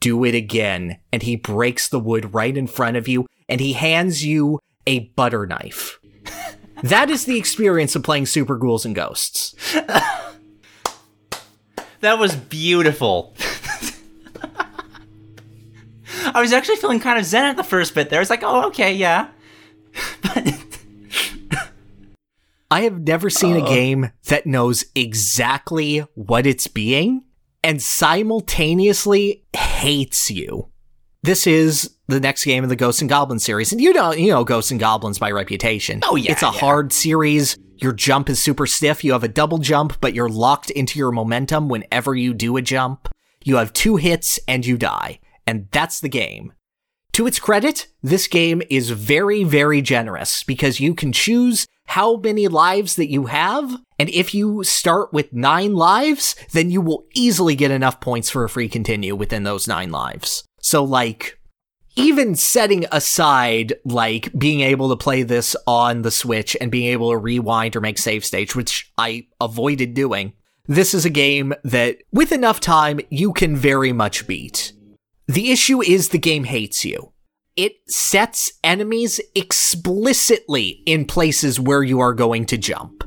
Do 0.00 0.24
it 0.24 0.34
again. 0.34 1.00
And 1.12 1.22
he 1.22 1.36
breaks 1.36 1.88
the 1.88 1.98
wood 1.98 2.32
right 2.32 2.56
in 2.56 2.66
front 2.66 2.96
of 2.96 3.08
you 3.08 3.26
and 3.48 3.60
he 3.60 3.72
hands 3.72 4.24
you 4.24 4.60
a 4.86 5.00
butter 5.00 5.46
knife. 5.46 5.98
that 6.82 7.10
is 7.10 7.24
the 7.24 7.38
experience 7.38 7.96
of 7.96 8.02
playing 8.02 8.26
Super 8.26 8.56
Ghouls 8.56 8.84
and 8.84 8.94
Ghosts. 8.94 9.54
that 12.00 12.18
was 12.18 12.36
beautiful. 12.36 13.34
I 16.32 16.40
was 16.40 16.52
actually 16.52 16.76
feeling 16.76 17.00
kind 17.00 17.18
of 17.18 17.24
zen 17.24 17.44
at 17.44 17.56
the 17.56 17.64
first 17.64 17.94
bit 17.94 18.10
there. 18.10 18.20
It's 18.20 18.30
like, 18.30 18.42
oh, 18.42 18.66
okay, 18.68 18.94
yeah. 18.94 19.28
but 20.22 20.54
I 22.70 22.82
have 22.82 23.00
never 23.00 23.30
seen 23.30 23.56
uh, 23.56 23.64
a 23.64 23.68
game 23.68 24.10
that 24.26 24.46
knows 24.46 24.84
exactly 24.94 25.98
what 26.14 26.46
it's 26.46 26.66
being 26.66 27.24
and 27.62 27.82
simultaneously 27.82 29.44
hates 29.54 30.30
you. 30.30 30.70
This 31.22 31.46
is 31.46 31.90
the 32.08 32.20
next 32.20 32.44
game 32.44 32.62
in 32.64 32.68
the 32.68 32.76
Ghosts 32.76 33.00
and 33.00 33.08
Goblins 33.08 33.44
series, 33.44 33.72
and 33.72 33.80
you 33.80 33.92
know, 33.92 34.12
you 34.12 34.30
know 34.30 34.44
Ghosts 34.44 34.70
and 34.70 34.80
Goblins 34.80 35.18
by 35.18 35.30
reputation. 35.30 36.00
Oh 36.04 36.16
yeah, 36.16 36.32
it's 36.32 36.42
a 36.42 36.46
yeah. 36.46 36.52
hard 36.52 36.92
series. 36.92 37.56
Your 37.76 37.92
jump 37.92 38.28
is 38.28 38.42
super 38.42 38.66
stiff. 38.66 39.02
You 39.02 39.12
have 39.12 39.24
a 39.24 39.28
double 39.28 39.58
jump, 39.58 40.00
but 40.00 40.14
you're 40.14 40.28
locked 40.28 40.70
into 40.70 40.98
your 40.98 41.12
momentum 41.12 41.68
whenever 41.68 42.14
you 42.14 42.34
do 42.34 42.56
a 42.56 42.62
jump. 42.62 43.08
You 43.42 43.56
have 43.56 43.72
two 43.72 43.96
hits 43.96 44.38
and 44.46 44.64
you 44.64 44.76
die 44.76 45.18
and 45.46 45.68
that's 45.70 46.00
the 46.00 46.08
game. 46.08 46.52
To 47.12 47.28
its 47.28 47.38
credit, 47.38 47.86
this 48.02 48.26
game 48.26 48.60
is 48.68 48.90
very, 48.90 49.44
very 49.44 49.80
generous 49.80 50.42
because 50.42 50.80
you 50.80 50.94
can 50.94 51.12
choose 51.12 51.66
how 51.86 52.16
many 52.16 52.48
lives 52.48 52.96
that 52.96 53.08
you 53.08 53.26
have. 53.26 53.76
And 54.00 54.08
if 54.10 54.34
you 54.34 54.64
start 54.64 55.12
with 55.12 55.32
nine 55.32 55.74
lives, 55.74 56.34
then 56.52 56.72
you 56.72 56.80
will 56.80 57.04
easily 57.14 57.54
get 57.54 57.70
enough 57.70 58.00
points 58.00 58.30
for 58.30 58.42
a 58.42 58.48
free 58.48 58.68
continue 58.68 59.14
within 59.14 59.44
those 59.44 59.68
nine 59.68 59.92
lives. 59.92 60.42
So, 60.60 60.82
like, 60.82 61.38
even 61.94 62.34
setting 62.34 62.86
aside, 62.90 63.74
like, 63.84 64.36
being 64.36 64.62
able 64.62 64.88
to 64.88 64.96
play 64.96 65.22
this 65.22 65.54
on 65.68 66.02
the 66.02 66.10
Switch 66.10 66.56
and 66.60 66.72
being 66.72 66.88
able 66.88 67.10
to 67.10 67.16
rewind 67.16 67.76
or 67.76 67.80
make 67.80 67.98
save 67.98 68.24
stage, 68.24 68.56
which 68.56 68.90
I 68.98 69.28
avoided 69.40 69.94
doing, 69.94 70.32
this 70.66 70.94
is 70.94 71.04
a 71.04 71.10
game 71.10 71.54
that, 71.62 71.98
with 72.10 72.32
enough 72.32 72.58
time, 72.58 72.98
you 73.10 73.32
can 73.32 73.54
very 73.54 73.92
much 73.92 74.26
beat. 74.26 74.72
The 75.26 75.50
issue 75.50 75.82
is 75.82 76.10
the 76.10 76.18
game 76.18 76.44
hates 76.44 76.84
you. 76.84 77.12
It 77.56 77.72
sets 77.88 78.52
enemies 78.62 79.20
explicitly 79.34 80.82
in 80.86 81.06
places 81.06 81.58
where 81.58 81.82
you 81.82 82.00
are 82.00 82.12
going 82.12 82.44
to 82.46 82.58
jump. 82.58 83.04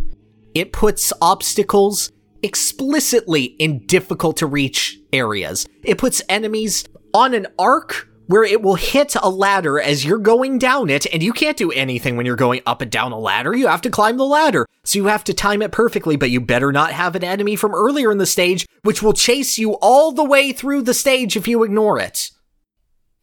it 0.56 0.74
puts 0.74 1.14
obstacles 1.22 2.12
explicitly 2.42 3.44
in 3.60 3.86
difficult 3.86 4.38
to 4.38 4.48
reach 4.48 4.98
areas. 5.14 5.68
It 5.84 6.00
puts 6.00 6.22
enemies 6.30 6.84
on 7.14 7.36
an 7.36 7.46
arc 7.60 8.08
where 8.28 8.44
it 8.44 8.62
will 8.62 8.76
hit 8.76 9.16
a 9.22 9.30
ladder 9.30 9.80
as 9.80 10.06
you're 10.06 10.18
going 10.18 10.60
down 10.60 10.90
it, 10.90 11.06
and 11.12 11.24
you 11.24 11.34
can't 11.34 11.58
do 11.58 11.72
anything 11.72 12.16
when 12.16 12.26
you're 12.26 12.36
going 12.36 12.62
up 12.66 12.82
and 12.82 12.92
down 12.92 13.12
a 13.12 13.20
ladder. 13.20 13.56
You 13.56 13.68
have 13.68 13.82
to 13.82 13.90
climb 13.90 14.18
the 14.18 14.26
ladder. 14.26 14.66
So 14.84 15.00
you 15.00 15.08
have 15.08 15.24
to 15.26 15.34
time 15.34 15.62
it 15.62 15.72
perfectly, 15.72 16.16
but 16.16 16.30
you 16.30 16.40
better 16.40 16.72
not 16.72 16.92
have 16.92 17.16
an 17.16 17.24
enemy 17.24 17.56
from 17.56 17.74
earlier 17.74 18.12
in 18.12 18.20
the 18.20 18.26
stage, 18.26 18.68
which 18.84 19.02
will 19.02 19.14
chase 19.14 19.58
you 19.58 19.74
all 19.82 20.12
the 20.12 20.24
way 20.24 20.52
through 20.52 20.84
the 20.84 20.94
stage 20.94 21.36
if 21.36 21.48
you 21.48 21.64
ignore 21.64 22.00
it. 22.00 22.32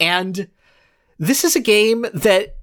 And 0.00 0.48
this 1.18 1.44
is 1.44 1.54
a 1.54 1.60
game 1.60 2.06
that 2.12 2.56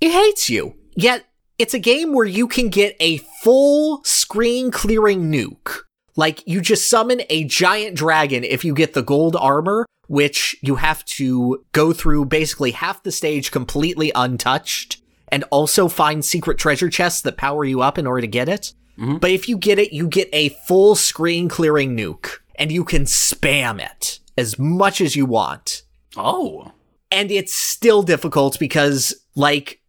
it 0.00 0.12
hates 0.12 0.48
you. 0.48 0.74
Yet 0.94 1.24
it's 1.58 1.74
a 1.74 1.78
game 1.78 2.12
where 2.12 2.26
you 2.26 2.46
can 2.46 2.68
get 2.68 2.96
a 3.00 3.18
full 3.42 4.02
screen 4.04 4.70
clearing 4.70 5.30
nuke. 5.32 5.85
Like 6.16 6.42
you 6.46 6.60
just 6.60 6.88
summon 6.88 7.22
a 7.30 7.44
giant 7.44 7.96
dragon 7.96 8.42
if 8.42 8.64
you 8.64 8.74
get 8.74 8.94
the 8.94 9.02
gold 9.02 9.36
armor, 9.36 9.86
which 10.08 10.56
you 10.62 10.76
have 10.76 11.04
to 11.04 11.64
go 11.72 11.92
through 11.92 12.24
basically 12.26 12.70
half 12.72 13.02
the 13.02 13.12
stage 13.12 13.50
completely 13.50 14.12
untouched 14.14 14.98
and 15.28 15.44
also 15.50 15.88
find 15.88 16.24
secret 16.24 16.58
treasure 16.58 16.88
chests 16.88 17.20
that 17.22 17.36
power 17.36 17.64
you 17.64 17.82
up 17.82 17.98
in 17.98 18.06
order 18.06 18.20
to 18.22 18.26
get 18.26 18.48
it. 18.48 18.72
Mm-hmm. 18.98 19.16
But 19.18 19.30
if 19.30 19.48
you 19.48 19.58
get 19.58 19.78
it, 19.78 19.92
you 19.92 20.08
get 20.08 20.28
a 20.32 20.50
full 20.66 20.94
screen 20.94 21.48
clearing 21.48 21.96
nuke 21.96 22.38
and 22.54 22.72
you 22.72 22.84
can 22.84 23.02
spam 23.02 23.78
it 23.80 24.20
as 24.38 24.58
much 24.58 25.00
as 25.00 25.16
you 25.16 25.26
want 25.26 25.82
Oh. 26.16 26.72
and 27.10 27.30
it's 27.30 27.52
still 27.52 28.02
difficult 28.02 28.58
because 28.58 29.14
like 29.34 29.80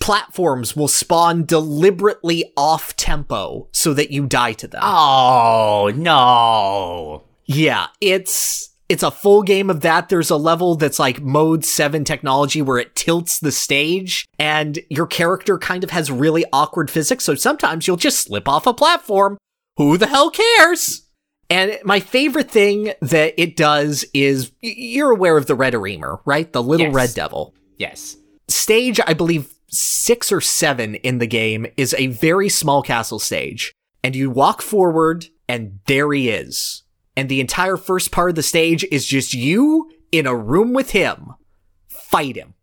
platforms 0.00 0.76
will 0.76 0.88
spawn 0.88 1.44
deliberately 1.44 2.52
off 2.56 2.96
tempo 2.96 3.68
so 3.72 3.92
that 3.94 4.10
you 4.10 4.26
die 4.26 4.52
to 4.52 4.68
them. 4.68 4.80
Oh 4.84 5.92
no. 5.94 7.24
Yeah, 7.46 7.86
it's 8.00 8.70
it's 8.88 9.02
a 9.02 9.10
full 9.10 9.42
game 9.42 9.70
of 9.70 9.80
that. 9.80 10.08
There's 10.08 10.30
a 10.30 10.36
level 10.36 10.74
that's 10.76 10.98
like 10.98 11.22
mode 11.22 11.64
7 11.64 12.04
technology 12.04 12.60
where 12.62 12.78
it 12.78 12.94
tilts 12.94 13.38
the 13.40 13.50
stage 13.52 14.26
and 14.38 14.78
your 14.90 15.06
character 15.06 15.56
kind 15.58 15.82
of 15.84 15.90
has 15.90 16.10
really 16.10 16.44
awkward 16.52 16.90
physics, 16.90 17.24
so 17.24 17.34
sometimes 17.34 17.86
you'll 17.86 17.96
just 17.96 18.20
slip 18.20 18.46
off 18.48 18.66
a 18.66 18.74
platform. 18.74 19.38
Who 19.78 19.96
the 19.96 20.06
hell 20.06 20.30
cares? 20.30 21.02
And 21.50 21.78
my 21.84 22.00
favorite 22.00 22.50
thing 22.50 22.92
that 23.02 23.34
it 23.40 23.56
does 23.56 24.04
is 24.14 24.52
you're 24.60 25.10
aware 25.10 25.36
of 25.36 25.46
the 25.46 25.54
Red 25.54 25.74
Arremer, 25.74 26.20
right? 26.24 26.50
The 26.52 26.62
little 26.62 26.86
Yes. 26.86 26.94
red 26.94 27.14
devil. 27.14 27.54
Yes. 27.78 28.16
Stage, 28.48 29.00
I 29.06 29.14
believe, 29.14 29.53
six 29.74 30.32
or 30.32 30.40
seven 30.40 30.94
in 30.96 31.18
the 31.18 31.26
game 31.26 31.66
is 31.76 31.94
a 31.94 32.08
very 32.08 32.48
small 32.48 32.82
castle 32.82 33.18
stage. 33.18 33.72
And 34.02 34.14
you 34.14 34.30
walk 34.30 34.62
forward, 34.62 35.26
and 35.48 35.80
there 35.86 36.12
he 36.12 36.28
is. 36.28 36.82
And 37.16 37.28
the 37.28 37.40
entire 37.40 37.76
first 37.76 38.10
part 38.10 38.30
of 38.30 38.36
the 38.36 38.42
stage 38.42 38.84
is 38.90 39.06
just 39.06 39.34
you 39.34 39.90
in 40.12 40.26
a 40.26 40.36
room 40.36 40.72
with 40.72 40.90
him. 40.90 41.34
Fight 41.88 42.36
him. 42.36 42.54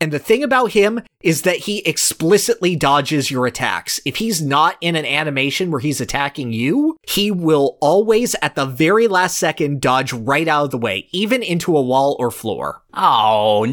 And 0.00 0.12
the 0.12 0.18
thing 0.20 0.44
about 0.44 0.72
him 0.72 1.00
is 1.22 1.42
that 1.42 1.56
he 1.56 1.80
explicitly 1.80 2.76
dodges 2.76 3.30
your 3.30 3.46
attacks. 3.46 4.00
If 4.04 4.16
he's 4.16 4.40
not 4.40 4.76
in 4.80 4.94
an 4.94 5.04
animation 5.04 5.70
where 5.70 5.80
he's 5.80 6.00
attacking 6.00 6.52
you, 6.52 6.96
he 7.08 7.32
will 7.32 7.78
always, 7.80 8.36
at 8.40 8.54
the 8.54 8.66
very 8.66 9.08
last 9.08 9.38
second, 9.38 9.80
dodge 9.80 10.12
right 10.12 10.46
out 10.46 10.66
of 10.66 10.70
the 10.70 10.78
way, 10.78 11.08
even 11.10 11.42
into 11.42 11.76
a 11.76 11.82
wall 11.82 12.16
or 12.20 12.30
floor. 12.30 12.82
Oh. 12.94 13.64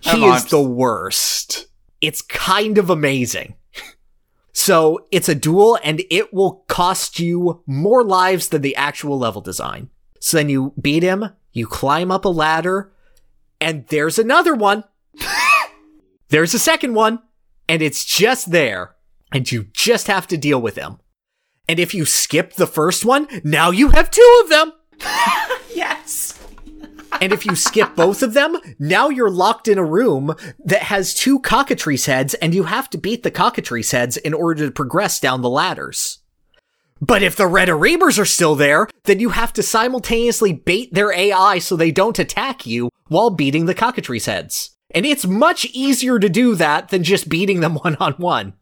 He 0.00 0.26
is 0.26 0.46
the 0.46 0.60
worst. 0.60 1.68
It's 2.02 2.20
kind 2.20 2.76
of 2.76 2.90
amazing. 2.90 3.54
So 4.52 5.06
it's 5.10 5.30
a 5.30 5.34
duel 5.34 5.78
and 5.82 6.02
it 6.10 6.34
will 6.34 6.64
cost 6.68 7.18
you 7.18 7.62
more 7.66 8.04
lives 8.04 8.50
than 8.50 8.60
the 8.60 8.76
actual 8.76 9.18
level 9.18 9.40
design. 9.40 9.88
So 10.20 10.36
then 10.36 10.50
you 10.50 10.74
beat 10.80 11.02
him, 11.02 11.30
you 11.52 11.66
climb 11.66 12.10
up 12.10 12.24
a 12.24 12.28
ladder, 12.28 12.92
and 13.60 13.86
there's 13.88 14.18
another 14.18 14.54
one. 14.54 14.84
there's 16.28 16.54
a 16.54 16.58
second 16.58 16.94
one, 16.94 17.20
and 17.68 17.82
it's 17.82 18.04
just 18.04 18.50
there, 18.50 18.94
and 19.32 19.50
you 19.50 19.64
just 19.72 20.06
have 20.06 20.26
to 20.28 20.36
deal 20.36 20.60
with 20.60 20.76
him. 20.76 20.98
And 21.68 21.80
if 21.80 21.94
you 21.94 22.04
skip 22.04 22.54
the 22.54 22.66
first 22.66 23.04
one, 23.04 23.26
now 23.42 23.70
you 23.70 23.90
have 23.90 24.10
two 24.10 24.40
of 24.42 24.50
them. 24.50 24.72
And 27.20 27.32
if 27.32 27.46
you 27.46 27.54
skip 27.54 27.94
both 27.94 28.22
of 28.22 28.34
them, 28.34 28.58
now 28.78 29.08
you're 29.08 29.30
locked 29.30 29.68
in 29.68 29.78
a 29.78 29.84
room 29.84 30.34
that 30.64 30.82
has 30.84 31.14
two 31.14 31.38
cockatrice 31.40 32.06
heads, 32.06 32.34
and 32.34 32.54
you 32.54 32.64
have 32.64 32.90
to 32.90 32.98
beat 32.98 33.22
the 33.22 33.30
cockatrice 33.30 33.92
heads 33.92 34.16
in 34.16 34.34
order 34.34 34.66
to 34.66 34.72
progress 34.72 35.20
down 35.20 35.42
the 35.42 35.50
ladders. 35.50 36.18
But 37.00 37.22
if 37.22 37.36
the 37.36 37.46
Red 37.46 37.68
Arremers 37.68 38.18
are 38.18 38.24
still 38.24 38.54
there, 38.54 38.88
then 39.04 39.18
you 39.18 39.30
have 39.30 39.52
to 39.54 39.62
simultaneously 39.62 40.52
bait 40.52 40.94
their 40.94 41.12
AI 41.12 41.58
so 41.58 41.76
they 41.76 41.90
don't 41.90 42.18
attack 42.18 42.64
you 42.64 42.90
while 43.08 43.30
beating 43.30 43.66
the 43.66 43.74
cockatrice 43.74 44.26
heads. 44.26 44.70
And 44.94 45.04
it's 45.04 45.26
much 45.26 45.64
easier 45.66 46.18
to 46.18 46.28
do 46.28 46.54
that 46.54 46.90
than 46.90 47.02
just 47.02 47.28
beating 47.28 47.60
them 47.60 47.74
one 47.76 47.96
on 47.96 48.12
one. 48.14 48.52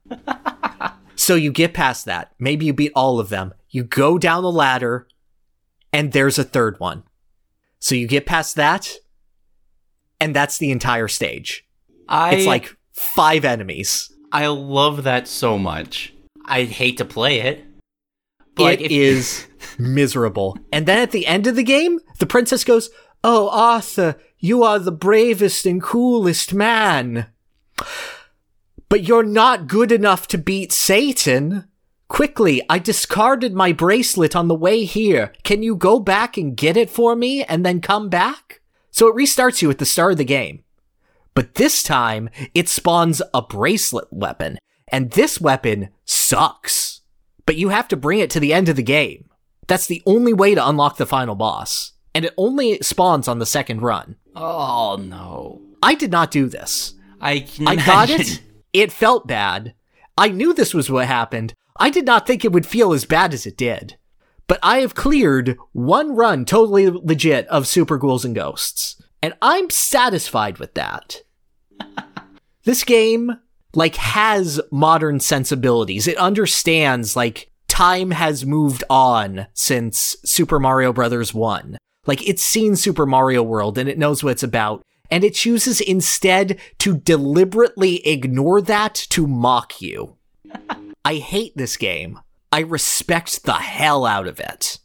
So 1.16 1.34
you 1.34 1.52
get 1.52 1.74
past 1.74 2.06
that. 2.06 2.32
Maybe 2.38 2.64
you 2.64 2.72
beat 2.72 2.92
all 2.94 3.20
of 3.20 3.28
them. 3.28 3.52
You 3.68 3.84
go 3.84 4.16
down 4.16 4.42
the 4.42 4.50
ladder, 4.50 5.06
and 5.92 6.12
there's 6.12 6.38
a 6.38 6.44
third 6.44 6.80
one. 6.80 7.02
So 7.80 7.94
you 7.94 8.06
get 8.06 8.26
past 8.26 8.56
that, 8.56 8.92
and 10.20 10.34
that's 10.36 10.58
the 10.58 10.70
entire 10.70 11.08
stage. 11.08 11.66
I 12.08 12.34
It's 12.34 12.46
like 12.46 12.76
five 12.92 13.44
enemies. 13.44 14.12
I 14.32 14.46
love 14.48 15.04
that 15.04 15.26
so 15.26 15.58
much. 15.58 16.12
I 16.44 16.64
hate 16.64 16.98
to 16.98 17.04
play 17.04 17.40
it. 17.40 17.64
But 18.54 18.74
it 18.80 18.86
if- 18.86 18.90
is 18.90 19.46
miserable. 19.78 20.58
And 20.72 20.86
then 20.86 20.98
at 20.98 21.10
the 21.12 21.26
end 21.26 21.46
of 21.46 21.56
the 21.56 21.62
game, 21.62 22.00
the 22.18 22.26
princess 22.26 22.64
goes, 22.64 22.90
Oh, 23.24 23.48
Arthur, 23.50 24.16
you 24.38 24.62
are 24.62 24.78
the 24.78 24.92
bravest 24.92 25.66
and 25.66 25.82
coolest 25.82 26.52
man. 26.54 27.26
But 28.88 29.04
you're 29.04 29.22
not 29.22 29.68
good 29.68 29.92
enough 29.92 30.26
to 30.28 30.38
beat 30.38 30.72
Satan. 30.72 31.68
Quickly, 32.10 32.60
I 32.68 32.80
discarded 32.80 33.54
my 33.54 33.72
bracelet 33.72 34.34
on 34.34 34.48
the 34.48 34.54
way 34.54 34.84
here. 34.84 35.32
Can 35.44 35.62
you 35.62 35.76
go 35.76 36.00
back 36.00 36.36
and 36.36 36.56
get 36.56 36.76
it 36.76 36.90
for 36.90 37.14
me 37.14 37.44
and 37.44 37.64
then 37.64 37.80
come 37.80 38.08
back? 38.08 38.60
So 38.90 39.06
it 39.06 39.14
restarts 39.14 39.62
you 39.62 39.70
at 39.70 39.78
the 39.78 39.86
start 39.86 40.10
of 40.12 40.18
the 40.18 40.24
game. 40.24 40.64
But 41.34 41.54
this 41.54 41.84
time, 41.84 42.28
it 42.52 42.68
spawns 42.68 43.22
a 43.32 43.40
bracelet 43.40 44.08
weapon, 44.10 44.58
and 44.88 45.12
this 45.12 45.40
weapon 45.40 45.90
sucks. 46.04 47.02
But 47.46 47.54
you 47.54 47.68
have 47.68 47.86
to 47.88 47.96
bring 47.96 48.18
it 48.18 48.28
to 48.30 48.40
the 48.40 48.52
end 48.52 48.68
of 48.68 48.74
the 48.74 48.82
game. 48.82 49.30
That's 49.68 49.86
the 49.86 50.02
only 50.04 50.32
way 50.32 50.56
to 50.56 50.68
unlock 50.68 50.96
the 50.96 51.06
final 51.06 51.36
boss. 51.36 51.92
And 52.12 52.24
it 52.24 52.34
only 52.36 52.80
spawns 52.82 53.28
on 53.28 53.38
the 53.38 53.46
second 53.46 53.82
run. 53.82 54.16
oh 54.34 54.96
no. 55.00 55.62
I 55.80 55.94
did 55.94 56.10
not 56.10 56.32
do 56.32 56.48
this. 56.48 56.94
I 57.20 57.46
I 57.64 57.76
got 57.76 58.10
it. 58.10 58.42
It 58.72 58.90
felt 58.90 59.28
bad. 59.28 59.74
I 60.18 60.28
knew 60.28 60.52
this 60.52 60.74
was 60.74 60.90
what 60.90 61.06
happened. 61.06 61.54
I 61.80 61.88
did 61.88 62.04
not 62.04 62.26
think 62.26 62.44
it 62.44 62.52
would 62.52 62.66
feel 62.66 62.92
as 62.92 63.06
bad 63.06 63.32
as 63.32 63.46
it 63.46 63.56
did. 63.56 63.96
But 64.46 64.58
I 64.62 64.80
have 64.80 64.94
cleared 64.94 65.56
one 65.72 66.14
run 66.14 66.44
totally 66.44 66.90
legit 66.90 67.46
of 67.46 67.66
Super 67.66 67.96
Ghouls 67.96 68.24
and 68.24 68.34
Ghosts. 68.34 69.00
And 69.22 69.32
I'm 69.40 69.70
satisfied 69.70 70.58
with 70.58 70.74
that. 70.74 71.22
this 72.64 72.84
game, 72.84 73.38
like, 73.74 73.96
has 73.96 74.60
modern 74.70 75.20
sensibilities. 75.20 76.06
It 76.06 76.18
understands, 76.18 77.16
like, 77.16 77.50
time 77.68 78.10
has 78.10 78.44
moved 78.44 78.84
on 78.90 79.46
since 79.54 80.16
Super 80.24 80.58
Mario 80.58 80.92
Brothers 80.92 81.32
1. 81.32 81.78
Like, 82.06 82.28
it's 82.28 82.42
seen 82.42 82.76
Super 82.76 83.06
Mario 83.06 83.42
World 83.42 83.78
and 83.78 83.88
it 83.88 83.98
knows 83.98 84.22
what 84.22 84.32
it's 84.32 84.42
about. 84.42 84.82
And 85.10 85.24
it 85.24 85.34
chooses 85.34 85.80
instead 85.80 86.58
to 86.78 86.96
deliberately 86.96 88.06
ignore 88.06 88.60
that 88.62 88.94
to 89.10 89.26
mock 89.26 89.80
you. 89.80 90.16
I 91.04 91.16
hate 91.16 91.56
this 91.56 91.76
game. 91.76 92.20
I 92.52 92.60
respect 92.60 93.44
the 93.44 93.54
hell 93.54 94.04
out 94.06 94.26
of 94.26 94.40
it. 94.40 94.78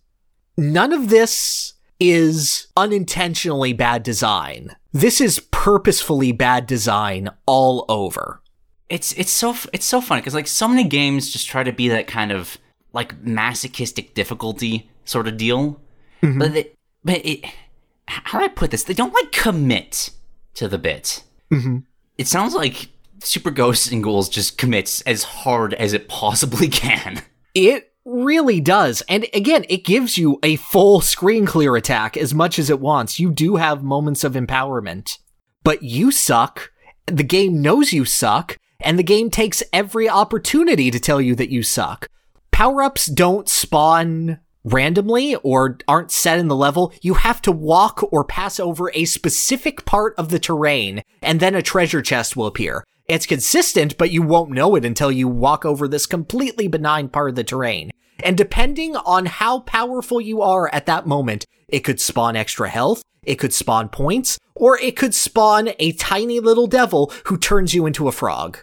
None 0.58 0.94
of 0.94 1.10
this 1.10 1.74
is 2.00 2.68
unintentionally 2.78 3.74
bad 3.74 4.04
design. 4.04 4.76
This 4.94 5.20
is 5.20 5.40
purposefully 5.52 6.32
bad 6.32 6.68
design 6.68 7.30
all 7.46 7.86
over. 7.90 8.42
it's 8.88 9.14
it's 9.14 9.32
so 9.32 9.56
it's 9.74 9.86
so 9.86 10.00
funny 10.00 10.22
because 10.22 10.36
like 10.36 10.48
so 10.48 10.68
many 10.68 10.84
games 10.84 11.32
just 11.32 11.48
try 11.48 11.64
to 11.64 11.72
be 11.74 11.88
that 11.90 12.06
kind 12.08 12.32
of 12.32 12.58
like 12.94 13.20
masochistic 13.24 14.14
difficulty 14.14 14.90
sort 15.06 15.28
of 15.28 15.38
deal, 15.38 15.82
but 16.22 16.54
they, 16.54 16.72
but 17.04 17.26
it 17.26 17.46
how 18.08 18.38
do 18.40 18.46
I 18.46 18.50
put 18.50 18.70
this? 18.72 18.84
They 18.84 18.94
don't 18.94 19.14
like 19.14 19.32
commit 19.32 20.12
to 20.54 20.68
the 20.68 20.78
bit. 20.78 21.24
Mhm. 21.52 21.84
It 22.18 22.28
sounds 22.28 22.54
like 22.54 22.90
Super 23.22 23.52
Ghosts 23.52 23.92
and 23.92 24.04
Ghouls 24.04 24.30
just 24.30 24.58
commits 24.58 25.02
as 25.02 25.24
hard 25.24 25.74
as 25.74 25.94
it 25.94 26.08
possibly 26.08 26.68
can. 26.70 27.22
It 27.54 27.92
really 28.06 28.62
does. 28.62 29.02
And 29.10 29.26
again, 29.34 29.66
it 29.70 29.84
gives 29.84 30.18
you 30.18 30.40
a 30.44 30.58
full 30.58 31.02
screen 31.02 31.46
clear 31.46 31.76
attack 31.76 32.18
as 32.18 32.34
much 32.34 32.60
as 32.60 32.70
it 32.70 32.80
wants. 32.80 33.20
You 33.20 33.32
do 33.32 33.56
have 33.56 33.84
moments 33.84 34.24
of 34.24 34.34
empowerment, 34.34 35.18
but 35.64 35.82
you 35.82 36.12
suck. 36.12 36.72
The 37.08 37.24
game 37.24 37.62
knows 37.62 37.94
you 37.94 38.06
suck, 38.06 38.58
and 38.80 39.00
the 39.00 39.04
game 39.04 39.30
takes 39.30 39.64
every 39.74 40.08
opportunity 40.10 40.92
to 40.92 41.00
tell 41.00 41.22
you 41.22 41.36
that 41.36 41.50
you 41.50 41.64
suck. 41.64 42.08
power 42.52 42.84
ups 42.84 43.08
don't 43.08 43.50
spawn 43.50 44.40
randomly 44.64 45.36
or 45.38 45.78
aren't 45.88 46.12
set 46.12 46.40
in 46.40 46.48
the 46.48 46.56
level. 46.56 46.92
You 47.02 47.16
have 47.16 47.42
to 47.44 47.52
walk 47.52 48.04
or 48.12 48.24
pass 48.24 48.60
over 48.60 48.92
a 48.94 49.06
specific 49.06 49.86
part 49.86 50.16
of 50.18 50.30
the 50.30 50.40
terrain, 50.40 51.04
and 51.22 51.40
then 51.40 51.54
a 51.56 51.62
treasure 51.62 52.02
chest 52.02 52.36
will 52.36 52.48
appear. 52.48 52.84
It's 53.08 53.28
consistent, 53.28 53.98
but 53.98 54.10
you 54.10 54.24
won't 54.24 54.50
know 54.50 54.76
it 54.76 54.84
until 54.84 55.12
you 55.12 55.28
walk 55.28 55.64
over 55.64 55.88
this 55.88 56.08
completely 56.08 56.68
benign 56.68 57.08
part 57.08 57.30
of 57.30 57.36
the 57.36 57.44
terrain. 57.44 57.92
And 58.24 58.36
depending 58.36 58.96
on 58.96 59.28
how 59.28 59.60
powerful 59.60 60.20
you 60.20 60.42
are 60.42 60.74
at 60.74 60.88
that 60.88 61.06
moment, 61.06 61.46
it 61.68 61.82
could 61.82 62.02
spawn 62.02 62.36
extra 62.36 62.68
health, 62.68 63.04
it 63.24 63.36
could 63.36 63.54
spawn 63.54 63.90
points, 63.90 64.40
or 64.56 64.80
it 64.80 64.96
could 64.96 65.14
spawn 65.14 65.70
a 65.78 65.92
tiny 65.94 66.40
little 66.40 66.66
devil 66.66 67.14
who 67.26 67.38
turns 67.38 67.76
you 67.76 67.86
into 67.86 68.08
a 68.08 68.12
frog. 68.12 68.60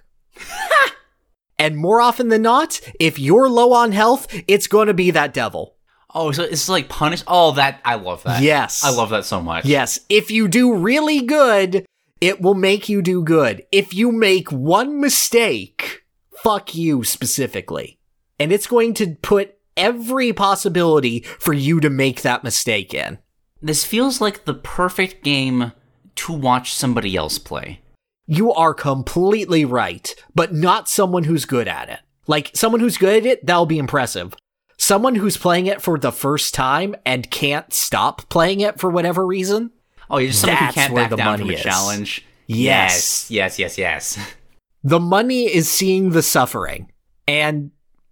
and 1.59 1.77
more 1.77 2.01
often 2.01 2.28
than 2.28 2.43
not, 2.43 2.81
if 2.98 3.20
you're 3.20 3.48
low 3.48 3.73
on 3.73 3.93
health, 3.93 4.27
it's 4.48 4.66
going 4.66 4.89
to 4.89 4.94
be 4.94 5.12
that 5.12 5.32
devil. 5.32 5.77
Oh, 6.14 6.32
so 6.32 6.43
it's 6.43 6.69
like 6.69 6.89
punish. 6.89 7.23
Oh, 7.27 7.52
that 7.52 7.81
I 7.85 7.94
love 7.94 8.23
that. 8.24 8.43
Yes. 8.43 8.82
I 8.85 8.90
love 8.90 9.10
that 9.10 9.24
so 9.24 9.40
much. 9.40 9.64
Yes, 9.64 10.01
if 10.09 10.31
you 10.31 10.48
do 10.48 10.74
really 10.74 11.23
good, 11.23 11.86
it 12.22 12.40
will 12.40 12.54
make 12.54 12.88
you 12.88 13.02
do 13.02 13.20
good. 13.20 13.66
If 13.72 13.92
you 13.92 14.12
make 14.12 14.52
one 14.52 15.00
mistake, 15.00 16.04
fuck 16.36 16.72
you 16.72 17.02
specifically. 17.02 17.98
And 18.38 18.52
it's 18.52 18.68
going 18.68 18.94
to 18.94 19.16
put 19.22 19.56
every 19.76 20.32
possibility 20.32 21.22
for 21.40 21.52
you 21.52 21.80
to 21.80 21.90
make 21.90 22.22
that 22.22 22.44
mistake 22.44 22.94
in. 22.94 23.18
This 23.60 23.84
feels 23.84 24.20
like 24.20 24.44
the 24.44 24.54
perfect 24.54 25.24
game 25.24 25.72
to 26.14 26.32
watch 26.32 26.72
somebody 26.72 27.16
else 27.16 27.40
play. 27.40 27.80
You 28.28 28.52
are 28.52 28.72
completely 28.72 29.64
right, 29.64 30.14
but 30.32 30.54
not 30.54 30.88
someone 30.88 31.24
who's 31.24 31.44
good 31.44 31.66
at 31.66 31.88
it. 31.88 31.98
Like, 32.28 32.52
someone 32.54 32.80
who's 32.80 32.98
good 32.98 33.24
at 33.24 33.26
it, 33.26 33.44
that'll 33.44 33.66
be 33.66 33.78
impressive. 33.78 34.36
Someone 34.78 35.16
who's 35.16 35.36
playing 35.36 35.66
it 35.66 35.82
for 35.82 35.98
the 35.98 36.12
first 36.12 36.54
time 36.54 36.94
and 37.04 37.32
can't 37.32 37.74
stop 37.74 38.28
playing 38.28 38.60
it 38.60 38.78
for 38.78 38.90
whatever 38.90 39.26
reason, 39.26 39.72
Oh, 40.12 40.18
you're 40.18 40.28
just 40.28 40.43
someone 40.43 40.59
who 40.59 40.72
can't 40.72 40.94
back 40.94 41.10
the 41.10 41.16
down 41.16 41.26
money 41.26 41.43
from 41.43 41.51
a 41.51 41.55
is. 41.55 41.62
challenge. 41.62 42.24
Yes. 42.47 43.30
Yes, 43.30 43.59
yes, 43.59 43.78
yes, 43.78 43.78
yes. 43.78 44.34
the 44.84 45.01
money 45.01 45.44
is 45.44 45.70
seeing 45.70 46.10
the 46.10 46.22
suffering. 46.22 46.93
And 47.26 47.70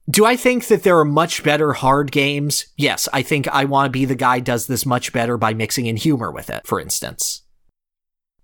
do 0.09 0.25
I 0.25 0.35
think 0.35 0.67
that 0.69 0.83
there 0.83 0.99
are 0.99 1.05
much 1.05 1.45
better 1.45 1.75
hard 1.75 2.11
games? 2.11 2.67
Yes, 2.77 3.09
I 3.13 3.23
think 3.23 3.47
I 3.49 3.67
Want 3.67 3.87
to 3.87 3.91
Be 3.91 4.07
the 4.07 4.15
Guy 4.15 4.41
does 4.41 4.67
this 4.67 4.87
much 4.87 5.13
better 5.13 5.37
by 5.37 5.53
mixing 5.53 5.87
in 5.87 5.97
humor 5.97 6.31
with 6.31 6.49
it, 6.49 6.67
for 6.67 6.81
instance. 6.81 7.43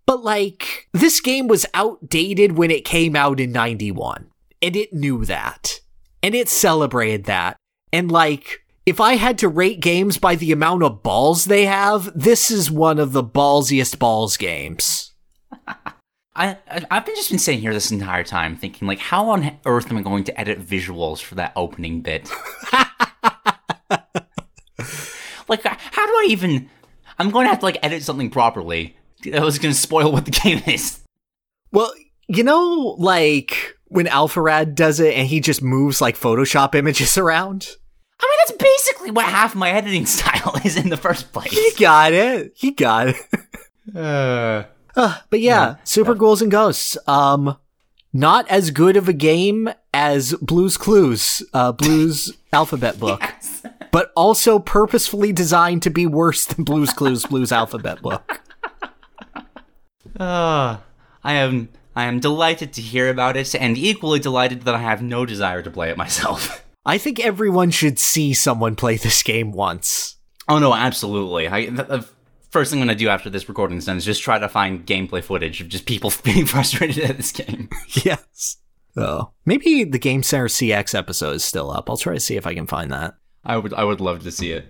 But 0.04 0.22
like, 0.22 0.88
this 0.92 1.20
game 1.20 1.48
was 1.48 1.66
outdated 1.74 2.52
when 2.52 2.70
it 2.70 2.84
came 2.84 3.16
out 3.16 3.40
in 3.40 3.52
91, 3.52 4.30
and 4.62 4.76
it 4.76 4.92
knew 4.92 5.24
that. 5.24 5.80
And 6.22 6.34
it 6.34 6.48
celebrated 6.48 7.24
that. 7.24 7.56
And 7.92 8.12
like, 8.12 8.65
if 8.86 9.00
I 9.00 9.16
had 9.16 9.38
to 9.38 9.48
rate 9.48 9.80
games 9.80 10.16
by 10.16 10.36
the 10.36 10.52
amount 10.52 10.84
of 10.84 11.02
balls 11.02 11.44
they 11.44 11.66
have, 11.66 12.10
this 12.18 12.52
is 12.52 12.70
one 12.70 13.00
of 13.00 13.12
the 13.12 13.24
ballsiest 13.24 13.98
balls 13.98 14.36
games. 14.36 15.12
I, 16.36 16.58
I've 16.90 17.04
been 17.04 17.16
just 17.16 17.30
been 17.30 17.38
sitting 17.38 17.60
here 17.60 17.72
this 17.72 17.90
entire 17.90 18.22
time 18.22 18.56
thinking 18.56 18.86
like, 18.86 18.98
how 18.98 19.30
on 19.30 19.58
earth 19.64 19.90
am 19.90 19.98
I 19.98 20.02
going 20.02 20.22
to 20.24 20.38
edit 20.38 20.60
visuals 20.60 21.20
for 21.20 21.34
that 21.34 21.52
opening 21.56 22.02
bit? 22.02 22.30
like, 25.48 25.64
how 25.64 26.06
do 26.06 26.12
I 26.12 26.26
even? 26.28 26.68
I'm 27.18 27.30
going 27.30 27.46
to 27.46 27.48
have 27.48 27.60
to 27.60 27.64
like 27.64 27.78
edit 27.82 28.02
something 28.02 28.30
properly. 28.30 28.96
I 29.32 29.40
was 29.40 29.58
going 29.58 29.74
to 29.74 29.80
spoil 29.80 30.12
what 30.12 30.26
the 30.26 30.30
game 30.30 30.62
is. 30.66 31.00
Well, 31.72 31.90
you 32.28 32.44
know, 32.44 32.94
like 32.98 33.76
when 33.86 34.06
Alpharad 34.06 34.74
does 34.74 35.00
it 35.00 35.14
and 35.14 35.26
he 35.26 35.40
just 35.40 35.62
moves 35.62 36.00
like 36.00 36.16
Photoshop 36.16 36.74
images 36.74 37.16
around? 37.18 37.76
I 38.18 38.24
mean, 38.24 38.38
that's 38.46 38.62
basically 38.62 39.10
what 39.10 39.26
half 39.26 39.54
my 39.54 39.70
editing 39.70 40.06
style 40.16 40.54
is 40.64 40.76
in 40.76 40.88
the 40.88 40.96
first 40.96 41.32
place. 41.32 41.50
He 41.52 41.70
got 41.78 42.12
it. 42.12 42.52
He 42.56 42.70
got 42.72 43.08
it. 43.08 43.16
Uh, 43.94 44.64
Uh, 44.96 45.18
but 45.30 45.40
yeah, 45.40 45.76
Super 45.84 46.14
Ghouls 46.14 46.40
and 46.42 46.50
Ghosts. 46.50 46.96
Um, 47.06 47.56
not 48.12 48.48
as 48.48 48.70
good 48.70 48.96
of 48.96 49.08
a 49.08 49.12
game 49.12 49.68
as 49.92 50.32
Blues 50.40 50.78
Clues, 50.78 51.42
uh, 51.52 51.72
Blues 51.72 52.32
Alphabet 52.52 52.98
Book, 52.98 53.22
but 53.92 54.10
also 54.16 54.58
purposefully 54.58 55.32
designed 55.32 55.82
to 55.82 55.90
be 55.90 56.06
worse 56.06 56.46
than 56.46 56.64
Blues 56.64 56.94
Clues, 56.94 57.26
Blues 57.26 57.52
Alphabet 57.52 58.00
Book. 58.00 58.40
uh, 60.18 60.78
I 61.24 61.32
am 61.34 61.68
I 61.94 62.04
am 62.04 62.20
delighted 62.20 62.72
to 62.74 62.80
hear 62.82 63.10
about 63.10 63.36
it, 63.36 63.54
and 63.54 63.76
equally 63.76 64.18
delighted 64.18 64.62
that 64.62 64.74
I 64.74 64.78
have 64.78 65.02
no 65.02 65.26
desire 65.26 65.60
to 65.62 65.70
play 65.70 65.90
it 65.90 65.96
myself. 65.96 66.64
I 66.86 66.98
think 66.98 67.18
everyone 67.20 67.70
should 67.72 67.98
see 67.98 68.32
someone 68.32 68.76
play 68.76 68.96
this 68.96 69.22
game 69.22 69.52
once. 69.52 70.16
Oh 70.48 70.58
no, 70.60 70.72
absolutely. 70.72 71.48
I, 71.48 71.66
the, 71.68 71.82
the 71.82 72.08
first 72.50 72.70
thing 72.70 72.80
I'm 72.80 72.86
gonna 72.86 72.96
do 72.96 73.08
after 73.08 73.28
this 73.28 73.48
recording 73.48 73.76
is 73.78 73.86
done 73.86 73.96
is 73.96 74.04
just 74.04 74.22
try 74.22 74.38
to 74.38 74.48
find 74.48 74.86
gameplay 74.86 75.22
footage 75.22 75.60
of 75.60 75.68
just 75.68 75.84
people 75.86 76.12
being 76.22 76.46
frustrated 76.46 77.04
at 77.10 77.16
this 77.16 77.32
game. 77.32 77.68
Yes. 78.04 78.58
Oh, 78.96 79.32
maybe 79.44 79.84
the 79.84 79.98
Game 79.98 80.22
Center 80.22 80.46
CX 80.48 80.94
episode 80.94 81.32
is 81.34 81.44
still 81.44 81.70
up. 81.70 81.90
I'll 81.90 81.98
try 81.98 82.14
to 82.14 82.20
see 82.20 82.36
if 82.36 82.46
I 82.46 82.54
can 82.54 82.66
find 82.66 82.90
that. 82.92 83.14
I 83.44 83.58
would 83.58 83.74
I 83.74 83.84
would 83.84 84.00
love 84.00 84.22
to 84.22 84.30
see 84.30 84.52
it. 84.52 84.66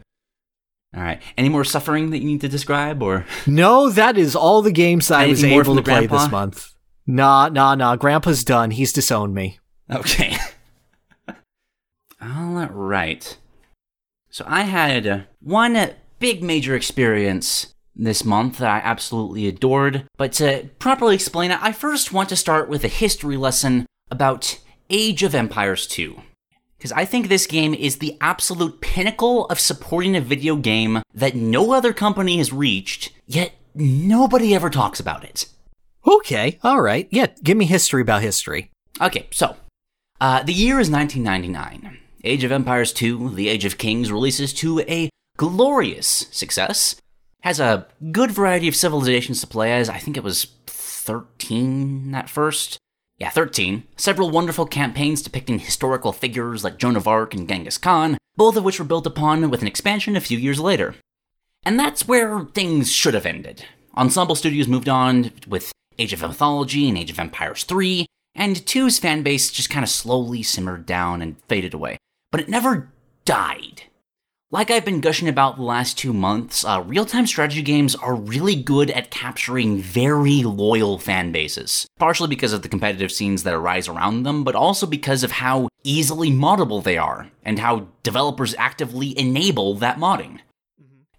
All 0.97 1.03
right. 1.03 1.21
Any 1.37 1.49
more 1.51 1.63
suffering 1.65 2.11
that 2.11 2.19
you 2.19 2.25
need 2.25 2.41
to 2.41 2.49
describe, 2.49 3.03
or 3.03 3.27
No, 3.47 3.91
that 3.91 4.17
is 4.17 4.35
all 4.35 4.63
the 4.63 4.73
games 4.73 5.09
that 5.09 5.21
I 5.21 5.27
was 5.27 5.45
able 5.45 5.77
to 5.77 5.83
play 5.83 6.07
grandpa? 6.07 6.19
this 6.19 6.31
month. 6.33 6.73
Nah, 7.07 7.49
nah, 7.51 7.75
nah. 7.75 7.95
Grandpa's 7.97 8.43
done. 8.43 8.71
He's 8.71 8.93
disowned 8.93 9.35
me. 9.35 9.59
okay? 9.93 10.36
All 12.27 12.67
right. 12.67 13.37
So 14.31 14.45
I 14.49 14.63
had 14.63 15.27
one 15.41 15.91
big 16.19 16.43
major 16.43 16.75
experience 16.75 17.73
this 17.95 18.25
month 18.25 18.59
that 18.59 18.69
I 18.69 18.79
absolutely 18.79 19.47
adored. 19.47 20.05
But 20.17 20.33
to 20.35 20.69
properly 20.79 21.15
explain 21.15 21.51
it, 21.51 21.63
I 21.63 21.73
first 21.73 22.13
want 22.13 22.29
to 22.31 22.37
start 22.37 22.69
with 22.69 22.85
a 22.85 22.89
history 22.89 23.37
lesson 23.37 23.87
about 24.11 24.59
Age 24.91 25.23
of 25.23 25.35
Empires 25.35 25.87
2. 25.87 26.21
Because 26.77 26.93
I 26.93 27.05
think 27.05 27.29
this 27.29 27.47
game 27.47 27.75
is 27.75 27.99
the 27.99 28.19
absolute 28.21 28.81
pinnacle 28.81 29.47
of 29.47 29.59
supporting 29.59 30.15
a 30.15 30.21
video 30.21 30.57
game 30.57 31.03
that 31.15 31.35
no 31.35 31.73
other 31.73 31.93
company 31.93 32.39
has 32.39 32.53
reached, 32.53 33.13
yet 33.27 33.53
nobody 33.75 34.55
ever 34.55 34.69
talks 34.69 35.01
about 35.01 35.25
it. 35.25 35.47
Okay, 36.07 36.59
all 36.63 36.81
right. 36.81 37.09
Yeah, 37.11 37.27
give 37.43 37.57
me 37.57 37.65
history 37.65 38.03
about 38.03 38.23
history. 38.23 38.71
Okay, 39.01 39.27
so 39.31 39.57
uh, 40.21 40.43
the 40.43 40.53
year 40.53 40.79
is 40.79 40.91
1999. 40.91 41.99
Age 42.27 42.45
of 42.45 42.53
Empires 42.53 42.93
2, 42.93 43.31
The 43.31 43.49
Age 43.49 43.65
of 43.65 43.79
Kings 43.79 44.11
releases 44.11 44.53
to 44.55 44.81
a 44.81 45.11
glorious 45.37 46.27
success. 46.31 46.97
Has 47.43 47.61
a 47.61 47.87
good 48.11 48.33
variety 48.33 48.67
of 48.67 48.75
civilizations 48.75 49.41
to 49.41 49.47
play 49.47 49.73
as. 49.73 49.89
I 49.89 49.99
think 49.99 50.17
it 50.17 50.25
was 50.25 50.47
13 50.67 52.15
at 52.15 52.29
first. 52.29 52.79
Yeah, 53.19 53.31
13. 53.31 53.85
Several 53.97 54.31
wonderful 54.31 54.67
campaigns 54.67 55.23
depicting 55.23 55.61
historical 55.61 56.13
figures 56.13 56.65
like 56.65 56.79
Joan 56.79 56.97
of 56.97 57.07
Arc 57.07 57.33
and 57.33 57.49
Genghis 57.49 57.79
Khan, 57.79 58.19
both 58.37 58.57
of 58.57 58.65
which 58.65 58.79
were 58.79 58.85
built 58.85 59.07
upon 59.07 59.49
with 59.49 59.63
an 59.63 59.69
expansion 59.69 60.17
a 60.17 60.21
few 60.21 60.37
years 60.37 60.61
later. 60.61 60.97
And 61.65 61.79
that's 61.79 62.09
where 62.09 62.45
things 62.55 62.93
should 62.93 63.15
have 63.15 63.27
ended. 63.27 63.65
Ensemble 63.97 64.35
Studios 64.35 64.69
moved 64.69 64.89
on 64.89 65.33
with 65.47 65.73
Age 65.99 66.13
of 66.13 66.21
Mythology 66.21 66.89
and 66.89 66.99
Age 66.99 67.11
of 67.11 67.19
Empires 67.19 67.65
3, 67.65 68.05
and 68.35 68.57
2's 68.57 69.01
fanbase 69.01 69.53
just 69.53 69.71
kind 69.71 69.83
of 69.83 69.89
slowly 69.89 70.43
simmered 70.43 70.85
down 70.85 71.23
and 71.23 71.37
faded 71.49 71.73
away. 71.73 71.97
But 72.31 72.41
it 72.41 72.49
never 72.49 72.91
died. 73.25 73.83
Like 74.53 74.71
I've 74.71 74.85
been 74.85 75.01
gushing 75.01 75.29
about 75.29 75.57
the 75.57 75.63
last 75.63 75.99
two 75.99 76.13
months, 76.13 76.65
uh, 76.65 76.83
real 76.87 77.05
time 77.05 77.27
strategy 77.27 77.63
games 77.63 77.97
are 77.97 78.15
really 78.15 78.55
good 78.55 78.93
at 78.93 79.11
capturing 79.11 79.79
very 79.79 80.45
loyal 80.45 80.99
fan 80.99 81.33
bases. 81.33 81.87
Partially 81.99 82.29
because 82.29 82.53
of 82.53 82.63
the 82.63 82.69
competitive 82.69 83.11
scenes 83.11 83.43
that 83.43 83.55
arise 83.55 83.89
around 83.89 84.23
them, 84.23 84.45
but 84.45 84.55
also 84.55 84.87
because 84.87 85.25
of 85.25 85.33
how 85.33 85.69
easily 85.83 86.31
moddable 86.31 86.83
they 86.83 86.97
are, 86.97 87.29
and 87.45 87.59
how 87.59 87.89
developers 88.05 88.55
actively 88.57 89.19
enable 89.19 89.75
that 89.75 89.99
modding. 89.99 90.39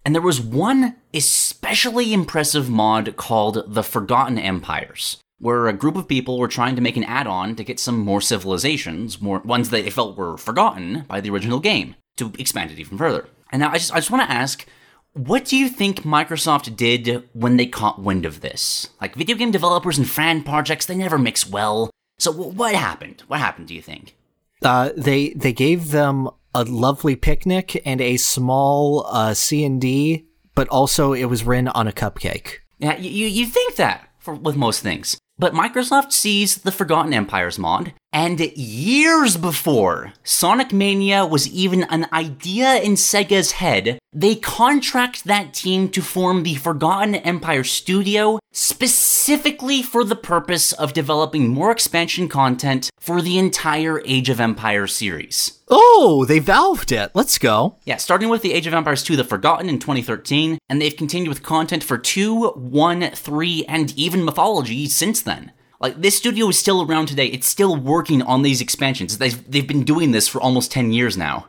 And 0.06 0.14
there 0.14 0.22
was 0.22 0.40
one 0.40 0.96
especially 1.12 2.14
impressive 2.14 2.70
mod 2.70 3.16
called 3.16 3.62
The 3.66 3.82
Forgotten 3.82 4.38
Empires, 4.38 5.18
where 5.38 5.68
a 5.68 5.72
group 5.72 5.96
of 5.96 6.08
people 6.08 6.38
were 6.38 6.48
trying 6.48 6.76
to 6.76 6.82
make 6.82 6.96
an 6.96 7.04
add 7.04 7.26
on 7.26 7.54
to 7.56 7.64
get 7.64 7.78
some 7.78 7.98
more 7.98 8.20
civilizations, 8.20 9.20
more 9.20 9.38
ones 9.40 9.70
that 9.70 9.84
they 9.84 9.90
felt 9.90 10.16
were 10.16 10.36
forgotten 10.36 11.04
by 11.08 11.20
the 11.20 11.30
original 11.30 11.60
game, 11.60 11.94
to 12.16 12.32
expand 12.38 12.70
it 12.70 12.78
even 12.78 12.98
further. 12.98 13.28
And 13.50 13.60
now 13.60 13.70
I 13.70 13.78
just, 13.78 13.92
I 13.92 13.96
just 13.96 14.10
want 14.10 14.28
to 14.28 14.34
ask. 14.34 14.66
What 15.14 15.46
do 15.46 15.56
you 15.56 15.68
think 15.68 16.02
Microsoft 16.02 16.76
did 16.76 17.28
when 17.32 17.56
they 17.56 17.66
caught 17.66 18.00
wind 18.00 18.24
of 18.26 18.40
this? 18.40 18.90
Like, 19.00 19.16
video 19.16 19.36
game 19.36 19.50
developers 19.50 19.98
and 19.98 20.08
fan 20.08 20.44
projects, 20.44 20.86
they 20.86 20.94
never 20.94 21.18
mix 21.18 21.48
well. 21.48 21.90
So, 22.18 22.32
wh- 22.32 22.56
what 22.56 22.74
happened? 22.74 23.22
What 23.26 23.40
happened, 23.40 23.68
do 23.68 23.74
you 23.74 23.82
think? 23.82 24.14
Uh, 24.62 24.90
they 24.96 25.30
they 25.30 25.52
gave 25.52 25.90
them 25.90 26.28
a 26.54 26.64
lovely 26.64 27.16
picnic 27.16 27.80
and 27.84 28.00
a 28.00 28.16
small 28.16 29.06
uh, 29.06 29.34
C 29.34 29.64
and 29.64 29.80
D, 29.80 30.26
but 30.54 30.68
also 30.68 31.12
it 31.12 31.24
was 31.26 31.44
written 31.44 31.68
on 31.68 31.88
a 31.88 31.92
cupcake. 31.92 32.58
Yeah, 32.78 32.96
you, 32.96 33.10
you, 33.10 33.26
you 33.26 33.46
think 33.46 33.76
that 33.76 34.08
for, 34.18 34.34
with 34.34 34.56
most 34.56 34.82
things. 34.82 35.16
But 35.38 35.52
Microsoft 35.54 36.12
sees 36.12 36.58
the 36.58 36.72
Forgotten 36.72 37.14
Empires 37.14 37.58
mod 37.58 37.92
And 38.12 38.40
years 38.56 39.36
before 39.36 40.14
Sonic 40.24 40.72
Mania 40.72 41.26
was 41.26 41.46
even 41.48 41.84
an 41.84 42.06
idea 42.12 42.76
in 42.80 42.92
Sega's 42.92 43.52
head, 43.52 43.98
they 44.12 44.34
contract 44.34 45.24
that 45.24 45.52
team 45.52 45.90
to 45.90 46.00
form 46.00 46.42
the 46.42 46.54
Forgotten 46.54 47.16
Empire 47.16 47.64
Studio 47.64 48.38
specifically 48.50 49.82
for 49.82 50.04
the 50.04 50.16
purpose 50.16 50.72
of 50.72 50.94
developing 50.94 51.48
more 51.48 51.70
expansion 51.70 52.28
content 52.28 52.88
for 52.98 53.20
the 53.20 53.38
entire 53.38 54.00
Age 54.06 54.30
of 54.30 54.40
Empires 54.40 54.94
series. 54.94 55.60
Oh, 55.68 56.24
they 56.26 56.40
valved 56.40 56.90
it. 56.90 57.10
Let's 57.14 57.36
go. 57.36 57.76
Yeah, 57.84 57.98
starting 57.98 58.30
with 58.30 58.40
the 58.40 58.54
Age 58.54 58.66
of 58.66 58.72
Empires 58.72 59.02
2 59.02 59.16
The 59.16 59.24
Forgotten 59.24 59.68
in 59.68 59.78
2013, 59.78 60.58
and 60.70 60.80
they've 60.80 60.96
continued 60.96 61.28
with 61.28 61.42
content 61.42 61.84
for 61.84 61.98
2, 61.98 62.48
1, 62.48 63.10
3, 63.10 63.64
and 63.66 63.92
even 63.98 64.24
Mythology 64.24 64.86
since 64.86 65.20
then. 65.20 65.52
Like 65.80 66.00
this 66.00 66.16
studio 66.16 66.48
is 66.48 66.58
still 66.58 66.82
around 66.82 67.06
today. 67.06 67.26
It's 67.26 67.46
still 67.46 67.76
working 67.76 68.22
on 68.22 68.42
these 68.42 68.60
expansions. 68.60 69.18
They've 69.18 69.50
they've 69.50 69.66
been 69.66 69.84
doing 69.84 70.10
this 70.10 70.26
for 70.28 70.40
almost 70.40 70.72
10 70.72 70.92
years 70.92 71.16
now. 71.16 71.46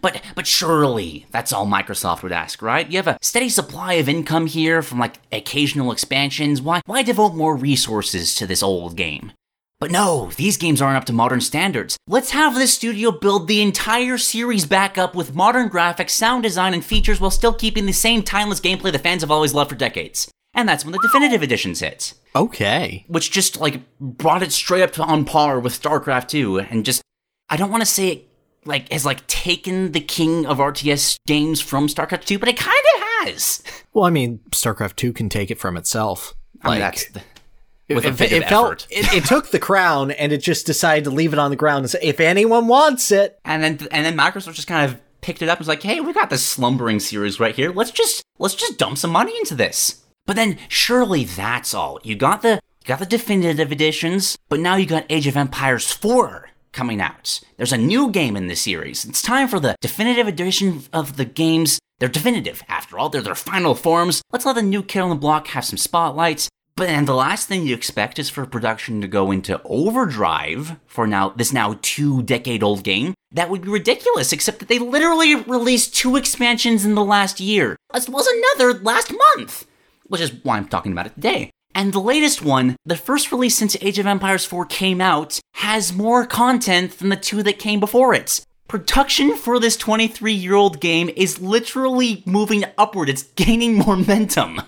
But 0.00 0.22
but 0.34 0.46
surely 0.46 1.26
that's 1.30 1.52
all 1.52 1.66
Microsoft 1.66 2.22
would 2.22 2.32
ask, 2.32 2.62
right? 2.62 2.88
You 2.90 2.96
have 2.96 3.06
a 3.06 3.18
steady 3.20 3.48
supply 3.48 3.94
of 3.94 4.08
income 4.08 4.46
here 4.46 4.82
from 4.82 4.98
like 4.98 5.20
occasional 5.30 5.92
expansions. 5.92 6.62
Why 6.62 6.80
why 6.86 7.02
devote 7.02 7.34
more 7.34 7.56
resources 7.56 8.34
to 8.36 8.46
this 8.46 8.62
old 8.62 8.96
game? 8.96 9.32
But 9.78 9.90
no, 9.90 10.30
these 10.36 10.56
games 10.56 10.80
aren't 10.80 10.96
up 10.96 11.04
to 11.04 11.12
modern 11.12 11.42
standards. 11.42 11.98
Let's 12.08 12.30
have 12.30 12.54
this 12.54 12.72
studio 12.72 13.10
build 13.10 13.46
the 13.46 13.60
entire 13.60 14.16
series 14.16 14.64
back 14.64 14.96
up 14.96 15.14
with 15.14 15.34
modern 15.34 15.68
graphics, 15.68 16.10
sound 16.10 16.44
design, 16.44 16.72
and 16.72 16.82
features 16.82 17.20
while 17.20 17.30
still 17.30 17.52
keeping 17.52 17.84
the 17.84 17.92
same 17.92 18.22
timeless 18.22 18.58
gameplay 18.58 18.90
the 18.90 18.98
fans 18.98 19.20
have 19.22 19.30
always 19.30 19.52
loved 19.52 19.68
for 19.68 19.76
decades. 19.76 20.30
And 20.56 20.68
that's 20.68 20.84
when 20.84 20.92
the 20.92 20.98
definitive 21.02 21.42
editions 21.42 21.80
hit 21.80 22.14
Okay. 22.34 23.04
which 23.08 23.30
just 23.30 23.60
like 23.60 23.80
brought 24.00 24.42
it 24.42 24.52
straight 24.52 24.82
up 24.82 24.92
to 24.94 25.02
on 25.02 25.24
par 25.24 25.60
with 25.60 25.80
StarCraft 25.80 26.28
2 26.28 26.58
and 26.60 26.84
just 26.84 27.02
I 27.48 27.56
don't 27.56 27.70
want 27.70 27.82
to 27.82 27.86
say 27.86 28.08
it 28.08 28.28
like 28.64 28.90
has 28.92 29.04
like 29.06 29.24
taken 29.28 29.92
the 29.92 30.00
king 30.00 30.44
of 30.46 30.58
RTS 30.58 31.18
games 31.26 31.60
from 31.60 31.86
StarCraft 31.86 32.24
2, 32.24 32.38
but 32.40 32.48
it 32.48 32.56
kind 32.56 32.76
of 32.96 33.02
has. 33.28 33.62
Well, 33.92 34.04
I 34.04 34.10
mean, 34.10 34.40
StarCraft 34.50 34.96
2 34.96 35.12
can 35.12 35.28
take 35.28 35.50
it 35.52 35.58
from 35.60 35.76
itself. 35.76 36.34
I 36.62 36.70
mean, 36.72 36.80
Like, 36.80 37.12
the, 37.12 37.94
with 37.94 38.04
a 38.04 38.08
it, 38.08 38.18
bit 38.18 38.32
it 38.32 38.42
of 38.42 38.48
felt 38.48 38.66
effort. 38.72 38.86
it, 38.90 39.14
it 39.14 39.24
took 39.26 39.50
the 39.50 39.60
crown 39.60 40.10
and 40.10 40.32
it 40.32 40.38
just 40.38 40.66
decided 40.66 41.04
to 41.04 41.10
leave 41.10 41.32
it 41.32 41.38
on 41.38 41.50
the 41.50 41.56
ground 41.56 41.84
and 41.84 41.90
say, 41.90 42.00
if 42.02 42.18
anyone 42.18 42.66
wants 42.66 43.12
it. 43.12 43.38
and 43.44 43.62
then 43.62 43.78
and 43.92 44.04
then 44.04 44.16
Microsoft 44.18 44.54
just 44.54 44.66
kind 44.66 44.90
of 44.90 45.00
picked 45.20 45.42
it 45.42 45.48
up 45.48 45.58
and 45.58 45.60
was 45.60 45.68
like, 45.68 45.82
"Hey, 45.84 46.00
we 46.00 46.12
got 46.12 46.28
this 46.30 46.42
slumbering 46.44 46.98
series 46.98 47.38
right 47.38 47.54
here. 47.54 47.70
Let's 47.72 47.92
just 47.92 48.24
let's 48.38 48.54
just 48.56 48.78
dump 48.78 48.98
some 48.98 49.10
money 49.12 49.36
into 49.38 49.54
this." 49.54 50.02
But 50.26 50.36
then 50.36 50.58
surely 50.68 51.24
that's 51.24 51.72
all. 51.72 51.98
You 52.02 52.16
got 52.16 52.42
the 52.42 52.60
you 52.82 52.88
got 52.88 52.98
the 52.98 53.06
definitive 53.06 53.72
editions, 53.72 54.36
but 54.48 54.60
now 54.60 54.76
you 54.76 54.86
got 54.86 55.06
Age 55.08 55.26
of 55.26 55.36
Empires 55.36 55.90
4 55.90 56.50
coming 56.72 57.00
out. 57.00 57.40
There's 57.56 57.72
a 57.72 57.78
new 57.78 58.10
game 58.10 58.36
in 58.36 58.48
the 58.48 58.54
series. 58.54 59.04
It's 59.04 59.22
time 59.22 59.48
for 59.48 59.58
the 59.58 59.76
definitive 59.80 60.28
edition 60.28 60.82
of 60.92 61.16
the 61.16 61.24
games. 61.24 61.78
They're 61.98 62.08
definitive, 62.08 62.62
after 62.68 62.98
all. 62.98 63.08
They're 63.08 63.22
their 63.22 63.34
final 63.34 63.74
forms. 63.74 64.22
Let's 64.30 64.44
let 64.44 64.56
the 64.56 64.62
new 64.62 64.82
kid 64.82 65.00
on 65.00 65.08
the 65.08 65.16
block 65.16 65.48
have 65.48 65.64
some 65.64 65.78
spotlights. 65.78 66.50
But 66.76 66.88
then 66.88 67.06
the 67.06 67.14
last 67.14 67.48
thing 67.48 67.66
you 67.66 67.74
expect 67.74 68.18
is 68.18 68.28
for 68.28 68.44
production 68.44 69.00
to 69.00 69.08
go 69.08 69.30
into 69.30 69.62
overdrive 69.64 70.76
for 70.86 71.06
now 71.06 71.30
this 71.30 71.50
now 71.50 71.78
two 71.80 72.22
decade 72.22 72.62
old 72.62 72.84
game. 72.84 73.14
That 73.32 73.48
would 73.48 73.62
be 73.62 73.70
ridiculous, 73.70 74.30
except 74.30 74.58
that 74.58 74.68
they 74.68 74.78
literally 74.78 75.34
released 75.34 75.94
two 75.94 76.16
expansions 76.16 76.84
in 76.84 76.94
the 76.94 77.04
last 77.04 77.40
year, 77.40 77.76
as 77.94 78.10
well 78.10 78.20
as 78.20 78.26
another 78.26 78.78
last 78.80 79.10
month, 79.36 79.66
which 80.08 80.20
is 80.20 80.32
why 80.42 80.56
I'm 80.56 80.68
talking 80.68 80.92
about 80.92 81.06
it 81.06 81.14
today. 81.14 81.50
And 81.74 81.92
the 81.92 82.00
latest 82.00 82.42
one, 82.42 82.76
the 82.86 82.96
first 82.96 83.30
release 83.30 83.54
since 83.56 83.76
Age 83.82 83.98
of 83.98 84.06
Empires 84.06 84.44
4 84.46 84.64
came 84.66 85.00
out, 85.00 85.38
has 85.54 85.92
more 85.92 86.24
content 86.26 86.98
than 86.98 87.10
the 87.10 87.16
two 87.16 87.42
that 87.42 87.58
came 87.58 87.80
before 87.80 88.14
it. 88.14 88.40
Production 88.68 89.36
for 89.36 89.60
this 89.60 89.76
23 89.76 90.32
year 90.32 90.54
old 90.54 90.80
game 90.80 91.10
is 91.16 91.40
literally 91.40 92.22
moving 92.26 92.64
upward, 92.78 93.08
it's 93.08 93.22
gaining 93.22 93.78
momentum. 93.86 94.60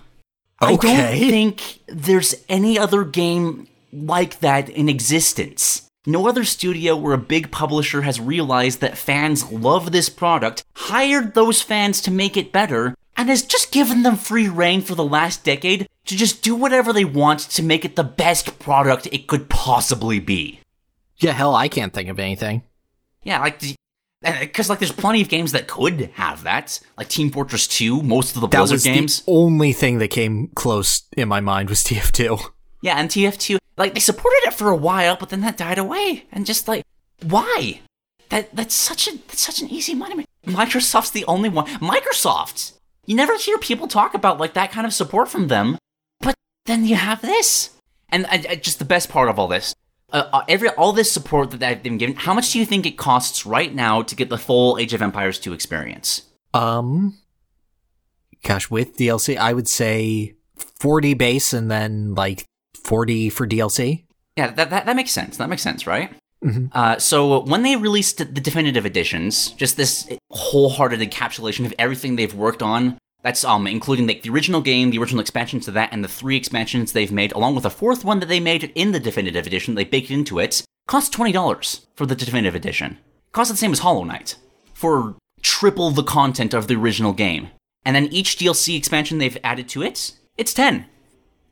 I 0.61 0.73
Okay. 0.75 1.19
don't 1.19 1.31
think 1.31 1.79
there's 1.87 2.35
any 2.49 2.79
other 2.79 3.05
game 3.05 3.69
like 3.93 4.41
that 4.41 4.69
in 4.69 4.89
existence. 4.89 5.83
No 6.07 6.29
other 6.29 6.45
studio 6.45 6.97
where 6.97 7.13
a 7.15 7.19
big 7.19 7.51
publisher 7.51 8.03
has 8.03 8.21
realized 8.21 8.81
that 8.81 8.97
fans 8.99 9.51
love 9.53 9.93
this 9.93 10.09
product, 10.09 10.63
hired 10.77 11.35
those 11.35 11.61
fans 11.63 12.01
to 12.03 12.11
make 12.11 12.37
it 12.37 12.53
better, 12.53 12.95
and 13.19 13.29
has 13.29 13.43
just 13.43 13.73
given 13.73 14.03
them 14.05 14.17
free 14.17 14.49
rein 14.49 14.81
for 14.81 14.95
the 14.95 15.05
last 15.05 15.45
decade 15.45 15.87
to 16.07 16.17
just 16.17 16.43
do 16.43 16.55
whatever 16.55 16.93
they 16.93 17.05
want 17.05 17.41
to 17.41 17.63
make 17.63 17.85
it 17.85 17.97
the 17.97 18.05
best 18.05 18.59
product 18.59 19.09
it 19.13 19.27
could 19.27 19.51
possibly 19.51 20.21
be. 20.21 20.61
Yeah, 21.19 21.33
hell, 21.33 21.55
I 21.55 21.69
can't 21.69 21.93
think 21.93 22.09
of 22.09 22.19
anything. 22.19 22.63
Yeah, 23.25 23.41
like 23.41 23.61
because 24.23 24.69
uh, 24.71 24.73
like 24.73 24.79
there's 24.79 24.93
plenty 24.93 25.21
of 25.21 25.29
games 25.29 25.53
that 25.53 25.69
could 25.69 26.11
have 26.15 26.45
that, 26.45 26.81
like 26.97 27.09
Team 27.09 27.31
Fortress 27.31 27.67
2, 27.69 28.03
most 28.03 28.35
of 28.35 28.41
the 28.41 28.49
That 28.49 28.57
Blizzard 28.59 28.83
games. 28.83 29.23
the 29.23 29.33
only 29.33 29.73
thing 29.73 29.99
that 29.99 30.09
came 30.09 30.49
close 30.55 31.03
in 31.17 31.29
my 31.29 31.41
mind 31.41 31.69
was 31.69 31.83
TF2. 31.85 32.41
Yeah, 32.83 32.97
and 32.97 33.11
TF2, 33.11 33.59
like 33.77 33.95
they 33.95 34.01
supported 34.01 34.41
it 34.47 34.55
for 34.55 34.71
a 34.71 34.77
while, 34.77 35.17
but 35.17 35.29
then 35.31 35.41
that 35.41 35.57
died 35.57 35.79
away. 35.79 36.27
And 36.31 36.47
just 36.47 36.69
like, 36.69 36.85
why? 37.23 37.81
That 38.31 38.55
that's 38.55 38.75
such 38.75 39.09
a 39.09 39.13
that's 39.27 39.41
such 39.41 39.61
an 39.61 39.69
easy 39.69 39.95
money. 39.95 40.25
Microsoft's 40.47 41.11
the 41.11 41.25
only 41.25 41.49
one. 41.49 41.67
Microsoft. 41.81 42.73
You 43.09 43.15
never 43.15 43.39
hear 43.39 43.57
people 43.57 43.89
talk 43.89 44.13
about 44.13 44.39
like 44.39 44.53
that 44.53 44.71
kind 44.71 44.87
of 44.87 44.93
support 44.93 45.31
from 45.31 45.49
them, 45.49 45.79
but 46.21 46.35
then 46.67 46.85
you 46.85 46.95
have 46.95 47.23
this. 47.23 47.71
And 48.11 48.27
I, 48.27 48.45
I, 48.51 48.57
just 48.57 48.79
the 48.79 48.85
best 48.85 49.09
part 49.09 49.31
of 49.31 49.39
all 49.39 49.49
this, 49.49 49.75
uh, 50.13 50.29
uh, 50.31 50.43
every 50.47 50.69
all 50.69 50.93
this 50.93 51.11
support 51.11 51.51
that 51.53 51.61
they've 51.61 51.83
been 51.83 51.97
given. 51.97 52.17
How 52.17 52.35
much 52.35 52.53
do 52.53 52.59
you 52.59 52.67
think 52.67 52.85
it 52.85 52.99
costs 52.99 53.47
right 53.47 53.75
now 53.75 54.03
to 54.03 54.15
get 54.15 54.29
the 54.29 54.37
full 54.37 54.77
Age 54.77 54.93
of 54.93 55.01
Empires 55.01 55.39
2 55.39 55.55
experience? 55.55 56.25
Um, 56.53 57.17
gosh, 58.45 58.71
with 58.71 58.99
DLC, 58.99 59.39
I 59.39 59.55
would 59.55 59.69
say 59.69 60.35
40 60.79 61.15
base 61.15 61.55
and 61.55 61.71
then 61.71 62.15
like 62.15 62.45
40 62.85 63.31
for 63.31 63.47
DLC. 63.47 64.05
Yeah, 64.37 64.51
that, 64.51 64.69
that, 64.69 64.85
that 64.85 64.97
makes 64.97 65.13
sense. 65.13 65.39
That 65.39 65.49
makes 65.49 65.63
sense, 65.63 65.87
right? 65.87 66.13
Uh, 66.73 66.99
so 66.99 67.41
when 67.41 67.63
they 67.63 67.77
released 67.77 68.19
the 68.19 68.25
definitive 68.25 68.87
editions, 68.87 69.51
just 69.53 69.77
this 69.77 70.09
wholehearted 70.31 71.01
encapsulation 71.01 71.67
of 71.67 71.75
everything 71.79 72.17
they've 72.17 72.35
worked 72.35 72.63
on, 72.63 72.99
that's 73.23 73.45
um 73.45 73.67
including 73.67 74.07
like 74.07 74.23
the 74.23 74.31
original 74.31 74.61
game, 74.61 74.91
the 74.91 74.99
original 74.99 75.21
expansions 75.21 75.65
to 75.65 75.73
that, 75.73 75.93
and 75.93 76.05
the 76.05 76.09
three 76.09 76.37
expansions 76.37 76.93
they've 76.93 77.11
made, 77.13 77.33
along 77.33 77.55
with 77.55 77.65
a 77.65 77.71
fourth 77.71 78.05
one 78.05 78.21
that 78.21 78.27
they 78.27 78.41
made 78.41 78.71
in 78.75 78.93
the 78.93 79.01
definitive 79.01 79.47
edition, 79.47 79.75
they 79.75 79.85
baked 79.85 80.11
into 80.11 80.39
it, 80.39 80.63
costs 80.87 81.11
twenty 81.11 81.33
dollars 81.33 81.87
for 81.97 82.07
the 82.07 82.15
definitive 82.15 82.55
edition. 82.55 82.99
Costs 83.33 83.51
the 83.51 83.57
same 83.57 83.73
as 83.73 83.81
Hollow 83.81 84.05
Knight 84.05 84.37
for 84.73 85.17
triple 85.43 85.91
the 85.91 86.05
content 86.05 86.55
of 86.55 86.69
the 86.69 86.77
original 86.77 87.13
game. 87.13 87.49
And 87.85 87.97
then 87.97 88.07
each 88.13 88.37
DLC 88.37 88.77
expansion 88.77 89.19
they've 89.19 89.39
added 89.43 89.69
to 89.71 89.83
it, 89.83 90.13
it's 90.37 90.55
ten. 90.55 90.87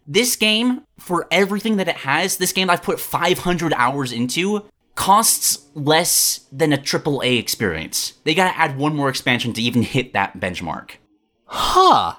This 0.07 0.37
game, 0.37 0.83
for 1.01 1.27
everything 1.33 1.79
that 1.79 1.89
it 1.89 1.97
has, 1.97 2.37
this 2.37 2.53
game 2.53 2.71
I've 2.71 2.83
put 2.83 3.01
500 3.01 3.73
hours 3.73 4.13
into, 4.13 4.65
costs 4.97 5.67
less 5.75 6.41
than 6.51 6.73
a 6.73 6.79
AAA 6.79 7.39
experience. 7.39 8.15
They 8.25 8.35
gotta 8.35 8.59
add 8.59 8.77
one 8.77 8.97
more 8.97 9.09
expansion 9.09 9.53
to 9.53 9.63
even 9.63 9.83
hit 9.83 10.13
that 10.15 10.41
benchmark. 10.41 10.93
Huh. 11.45 12.17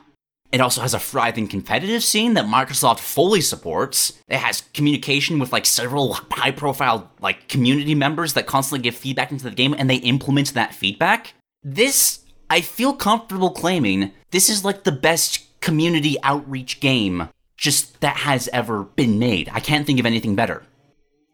It 0.51 0.61
also 0.61 0.81
has 0.81 0.93
a 0.93 0.99
thriving 0.99 1.47
competitive 1.47 2.03
scene 2.03 2.35
that 2.35 2.45
Microsoft 2.45 2.99
fully 2.99 3.41
supports. 3.41 4.13
It 4.29 4.37
has 4.37 4.61
communication 4.73 5.39
with 5.39 5.51
like 5.51 5.65
several 5.65 6.13
high 6.13 6.51
profile 6.51 7.11
like 7.19 7.49
community 7.49 7.95
members 7.95 8.33
that 8.33 8.47
constantly 8.47 8.83
give 8.83 8.95
feedback 8.95 9.31
into 9.31 9.43
the 9.43 9.51
game 9.51 9.75
and 9.77 9.89
they 9.89 9.97
implement 9.97 10.53
that 10.53 10.73
feedback. 10.73 11.33
This, 11.63 12.19
I 12.49 12.61
feel 12.61 12.93
comfortable 12.93 13.49
claiming, 13.51 14.13
this 14.31 14.49
is 14.49 14.63
like 14.63 14.85
the 14.85 14.93
best 14.93 15.59
community 15.59 16.15
outreach 16.23 16.79
game 16.79 17.27
just 17.57 17.99
that 17.99 18.17
has 18.17 18.47
ever 18.53 18.83
been 18.83 19.19
made. 19.19 19.49
I 19.51 19.59
can't 19.59 19.85
think 19.85 19.99
of 19.99 20.05
anything 20.05 20.35
better. 20.35 20.63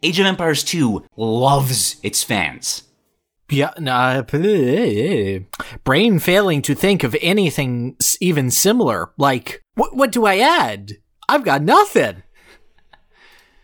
Age 0.03 0.19
of 0.19 0.25
Empires 0.25 0.63
2 0.63 1.05
loves 1.17 1.95
its 2.03 2.23
fans. 2.23 2.83
Yeah, 3.49 3.71
nah, 3.77 4.21
brain 5.83 6.19
failing 6.19 6.61
to 6.63 6.73
think 6.75 7.03
of 7.03 7.15
anything 7.21 7.95
even 8.19 8.49
similar. 8.51 9.11
Like, 9.17 9.61
what, 9.75 9.95
what 9.95 10.11
do 10.11 10.25
I 10.25 10.39
add? 10.39 10.93
I've 11.29 11.43
got 11.43 11.61
nothing. 11.61 12.23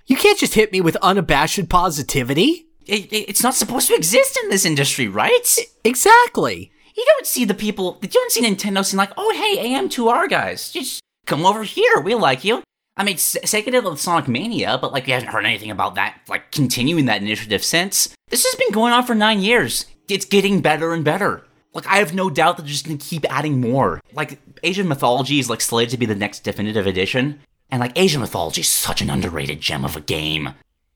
You 0.05 0.15
can't 0.15 0.37
just 0.39 0.53
hit 0.55 0.71
me 0.71 0.81
with 0.81 0.95
unabashed 0.97 1.69
positivity. 1.69 2.67
It, 2.85 3.11
it- 3.11 3.29
it's 3.29 3.43
not 3.43 3.55
supposed 3.55 3.87
to 3.87 3.95
exist 3.95 4.37
in 4.43 4.49
this 4.49 4.65
industry, 4.65 5.07
right? 5.07 5.55
Exactly. 5.83 6.71
You 6.95 7.05
don't 7.07 7.25
see 7.25 7.45
the 7.45 7.53
people, 7.53 7.97
you 8.01 8.09
don't 8.09 8.31
see 8.31 8.41
Nintendo 8.43 8.83
saying 8.85 8.97
like, 8.97 9.11
oh 9.17 9.31
hey, 9.33 9.69
AM2R 9.73 10.29
guys, 10.29 10.71
just 10.71 10.99
come 11.25 11.45
over 11.45 11.63
here, 11.63 11.99
we 12.01 12.13
like 12.15 12.43
you. 12.43 12.61
I 12.99 13.03
mean, 13.03 13.15
Sega 13.15 13.71
did 13.71 13.83
with 13.85 13.99
Sonic 13.99 14.27
Mania, 14.27 14.77
but 14.79 14.91
like, 14.91 15.05
we 15.07 15.13
haven't 15.13 15.29
heard 15.29 15.45
anything 15.45 15.71
about 15.71 15.95
that, 15.95 16.19
like, 16.27 16.51
continuing 16.51 17.05
that 17.05 17.21
initiative 17.21 17.63
since. 17.63 18.09
This 18.29 18.43
has 18.45 18.55
been 18.55 18.71
going 18.71 18.91
on 18.93 19.05
for 19.05 19.15
nine 19.15 19.39
years. 19.41 19.85
It's 20.09 20.25
getting 20.25 20.59
better 20.61 20.93
and 20.93 21.03
better. 21.03 21.45
Like, 21.73 21.87
I 21.87 21.95
have 21.97 22.13
no 22.13 22.29
doubt 22.29 22.57
that 22.57 22.63
they're 22.63 22.71
just 22.71 22.85
gonna 22.85 22.97
keep 22.97 23.25
adding 23.31 23.61
more. 23.61 24.01
Like, 24.13 24.39
Age 24.63 24.79
of 24.79 24.85
Mythology 24.85 25.39
is 25.39 25.49
like 25.49 25.61
slated 25.61 25.91
to 25.91 25.97
be 25.97 26.05
the 26.05 26.13
next 26.15 26.43
definitive 26.43 26.85
edition, 26.87 27.39
and 27.71 27.79
like, 27.79 27.93
Age 27.97 28.15
of 28.15 28.21
Mythology 28.21 28.61
is 28.61 28.67
such 28.69 29.01
an 29.01 29.09
underrated 29.09 29.61
gem 29.61 29.85
of 29.85 29.95
a 29.95 30.01
game. 30.01 30.49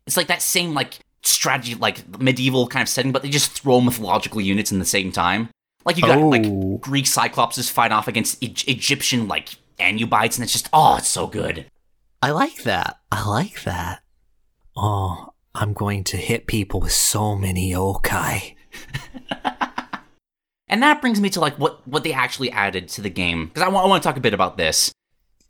It's 0.05 0.17
like 0.17 0.27
that 0.27 0.41
same, 0.41 0.73
like, 0.73 0.99
strategy, 1.21 1.73
like 1.75 2.19
medieval 2.19 2.67
kind 2.67 2.84
of 2.84 2.89
setting, 2.89 3.13
but 3.13 3.21
they 3.21 3.30
just 3.30 3.51
throw 3.51 3.80
mythological 3.80 4.41
units 4.41 4.73
in 4.73 4.80
the 4.80 4.85
same 4.85 5.09
time. 5.09 5.47
Like 5.85 5.95
you 5.95 6.03
got 6.03 6.17
Oh. 6.17 6.27
like 6.27 6.81
Greek 6.81 7.05
Cyclopses 7.05 7.71
fight 7.71 7.93
off 7.93 8.09
against 8.09 8.43
E- 8.43 8.53
Egyptian 8.67 9.30
like 9.30 9.55
Anubites, 9.80 10.35
and 10.35 10.43
it's 10.43 10.51
just 10.51 10.67
oh, 10.73 10.97
it's 10.97 11.07
so 11.07 11.27
good. 11.27 11.65
I 12.23 12.31
like 12.31 12.63
that. 12.63 13.01
I 13.11 13.27
like 13.27 13.63
that. 13.63 14.01
Oh, 14.77 15.33
I'm 15.53 15.73
going 15.73 16.05
to 16.05 16.15
hit 16.15 16.47
people 16.47 16.79
with 16.79 16.93
so 16.93 17.35
many 17.35 17.73
yokai. 17.73 18.55
And 20.69 20.81
that 20.81 21.01
brings 21.01 21.21
me 21.21 21.29
to 21.31 21.39
like 21.39 21.59
what 21.59 21.87
what 21.87 22.03
they 22.03 22.13
actually 22.13 22.49
added 22.49 22.87
to 22.89 23.01
the 23.01 23.09
game 23.09 23.45
because 23.47 23.61
I 23.61 23.67
want 23.67 23.85
I 23.85 23.89
want 23.89 24.01
to 24.01 24.09
talk 24.09 24.17
a 24.17 24.21
bit 24.21 24.33
about 24.33 24.57
this. 24.57 24.91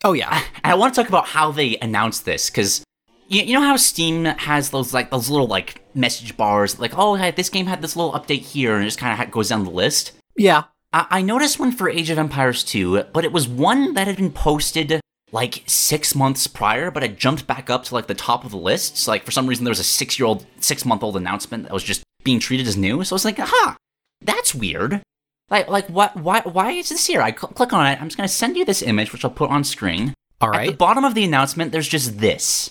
Oh 0.04 0.12
yeah. 0.12 0.44
And 0.64 0.74
I 0.74 0.76
want 0.76 0.94
to 0.94 1.00
talk 1.00 1.08
about 1.08 1.28
how 1.28 1.52
they 1.52 1.78
announced 1.78 2.26
this 2.26 2.50
because 2.50 2.84
you, 3.30 3.44
you 3.44 3.54
know 3.54 3.62
how 3.62 3.78
Steam 3.78 4.26
has 4.26 4.72
those 4.72 4.94
like 4.94 5.12
those 5.12 5.30
little 5.30 5.48
like 5.48 5.82
message 5.96 6.36
bars 6.36 6.78
like 6.78 6.98
oh 6.98 7.16
hey, 7.16 7.32
this 7.32 7.50
game 7.50 7.68
had 7.68 7.82
this 7.82 7.96
little 7.96 8.12
update 8.12 8.42
here 8.42 8.76
and 8.76 8.84
it 8.84 8.88
just 8.88 9.00
kind 9.00 9.22
of 9.22 9.32
goes 9.32 9.48
down 9.48 9.64
the 9.64 9.70
list. 9.70 10.12
Yeah. 10.36 10.64
I, 10.92 11.06
I 11.10 11.22
noticed 11.22 11.58
one 11.58 11.72
for 11.72 11.88
Age 11.88 12.10
of 12.10 12.18
Empires 12.18 12.62
2, 12.66 13.04
but 13.14 13.24
it 13.24 13.32
was 13.32 13.48
one 13.48 13.94
that 13.94 14.08
had 14.08 14.18
been 14.18 14.34
posted 14.34 15.00
like 15.34 15.64
six 15.66 16.14
months 16.14 16.46
prior, 16.46 16.92
but 16.92 17.04
it 17.04 17.18
jumped 17.18 17.48
back 17.48 17.70
up 17.70 17.84
to 17.86 17.94
like 17.96 18.06
the 18.06 18.14
top 18.14 18.46
of 18.46 18.52
the 18.52 18.58
list. 18.58 18.98
So 18.98 19.12
like 19.12 19.24
for 19.24 19.32
some 19.32 19.48
reason 19.48 19.66
there 19.66 19.72
was 19.72 19.80
a 19.80 19.84
six 19.84 20.18
year 20.18 20.28
old, 20.28 20.46
six 20.60 20.86
month 20.86 21.04
old 21.04 21.18
announcement 21.18 21.64
that 21.64 21.74
was 21.74 21.84
just 21.84 22.04
being 22.24 22.40
treated 22.40 22.68
as 22.68 22.78
new. 22.78 23.04
So 23.04 23.14
I 23.14 23.18
was 23.18 23.26
like, 23.26 23.40
huh, 23.40 23.76
that's 24.22 24.56
weird. 24.56 25.02
Like 25.50 25.68
like 25.68 25.88
what 25.90 26.16
why 26.16 26.42
why 26.42 26.72
is 26.72 26.90
this 26.90 27.08
here? 27.08 27.22
I 27.22 27.32
cl- 27.32 27.52
click 27.52 27.74
on 27.74 27.88
it. 27.88 28.00
I'm 28.00 28.08
just 28.08 28.16
gonna 28.16 28.30
send 28.30 28.56
you 28.56 28.64
this 28.64 28.84
image, 28.84 29.12
which 29.12 29.26
I'll 29.26 29.32
put 29.32 29.50
on 29.50 29.64
screen. 29.64 30.14
All 30.40 30.50
right. 30.50 30.70
At 30.70 30.72
the 30.74 30.78
bottom 30.78 31.04
of 31.04 31.16
the 31.16 31.24
announcement, 31.24 31.72
there's 31.72 31.90
just 31.90 32.20
this. 32.20 32.70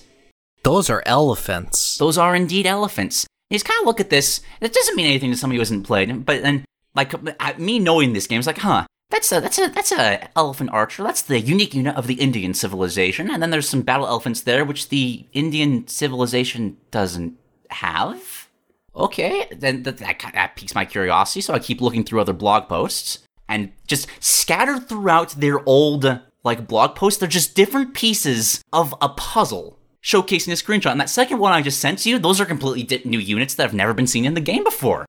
Those 0.62 0.88
are 0.88 1.02
elephants. 1.04 1.98
Those 1.98 2.16
are 2.16 2.36
indeed 2.36 2.66
elephants. 2.66 3.26
You 3.50 3.56
just 3.56 3.66
kind 3.66 3.80
of 3.80 3.86
look 3.86 3.98
at 3.98 4.10
this. 4.10 4.40
It 4.60 4.72
doesn't 4.72 4.94
mean 4.94 5.06
anything 5.06 5.32
to 5.32 5.36
somebody 5.36 5.56
who 5.56 5.62
hasn't 5.62 5.86
played, 5.86 6.24
but 6.24 6.42
then 6.42 6.64
like 6.94 7.58
me 7.58 7.80
knowing 7.80 8.12
this 8.12 8.28
game, 8.28 8.38
it's 8.38 8.46
like, 8.46 8.58
huh, 8.58 8.86
that's 9.12 9.30
a 9.30 9.40
that's 9.40 9.58
a 9.58 9.68
that's 9.68 9.92
a 9.92 10.28
elephant 10.36 10.70
archer. 10.72 11.02
That's 11.02 11.22
the 11.22 11.38
unique 11.38 11.74
unit 11.74 11.94
of 11.94 12.06
the 12.08 12.14
Indian 12.14 12.54
civilization, 12.54 13.30
and 13.30 13.42
then 13.42 13.50
there's 13.50 13.68
some 13.68 13.82
battle 13.82 14.06
elephants 14.06 14.40
there, 14.40 14.64
which 14.64 14.88
the 14.88 15.26
Indian 15.32 15.86
civilization 15.86 16.78
doesn't 16.90 17.38
have. 17.70 18.48
Okay, 18.94 19.48
then 19.56 19.84
that, 19.84 19.98
that, 19.98 20.22
that 20.34 20.56
piques 20.56 20.74
my 20.74 20.84
curiosity, 20.84 21.40
so 21.40 21.54
I 21.54 21.58
keep 21.60 21.80
looking 21.80 22.04
through 22.04 22.20
other 22.20 22.32
blog 22.34 22.68
posts, 22.68 23.20
and 23.48 23.72
just 23.86 24.08
scattered 24.20 24.88
throughout 24.88 25.30
their 25.30 25.66
old 25.68 26.20
like 26.44 26.66
blog 26.66 26.96
posts, 26.96 27.20
they're 27.20 27.28
just 27.28 27.54
different 27.54 27.94
pieces 27.94 28.62
of 28.72 28.94
a 29.00 29.08
puzzle 29.08 29.78
showcasing 30.02 30.48
a 30.48 30.56
screenshot. 30.56 30.90
And 30.90 31.00
that 31.00 31.10
second 31.10 31.38
one 31.38 31.52
I 31.52 31.62
just 31.62 31.78
sent 31.78 32.04
you, 32.04 32.18
those 32.18 32.40
are 32.40 32.44
completely 32.44 32.82
di- 32.82 33.08
new 33.08 33.20
units 33.20 33.54
that 33.54 33.62
have 33.62 33.74
never 33.74 33.94
been 33.94 34.06
seen 34.08 34.24
in 34.24 34.34
the 34.34 34.40
game 34.40 34.64
before. 34.64 35.06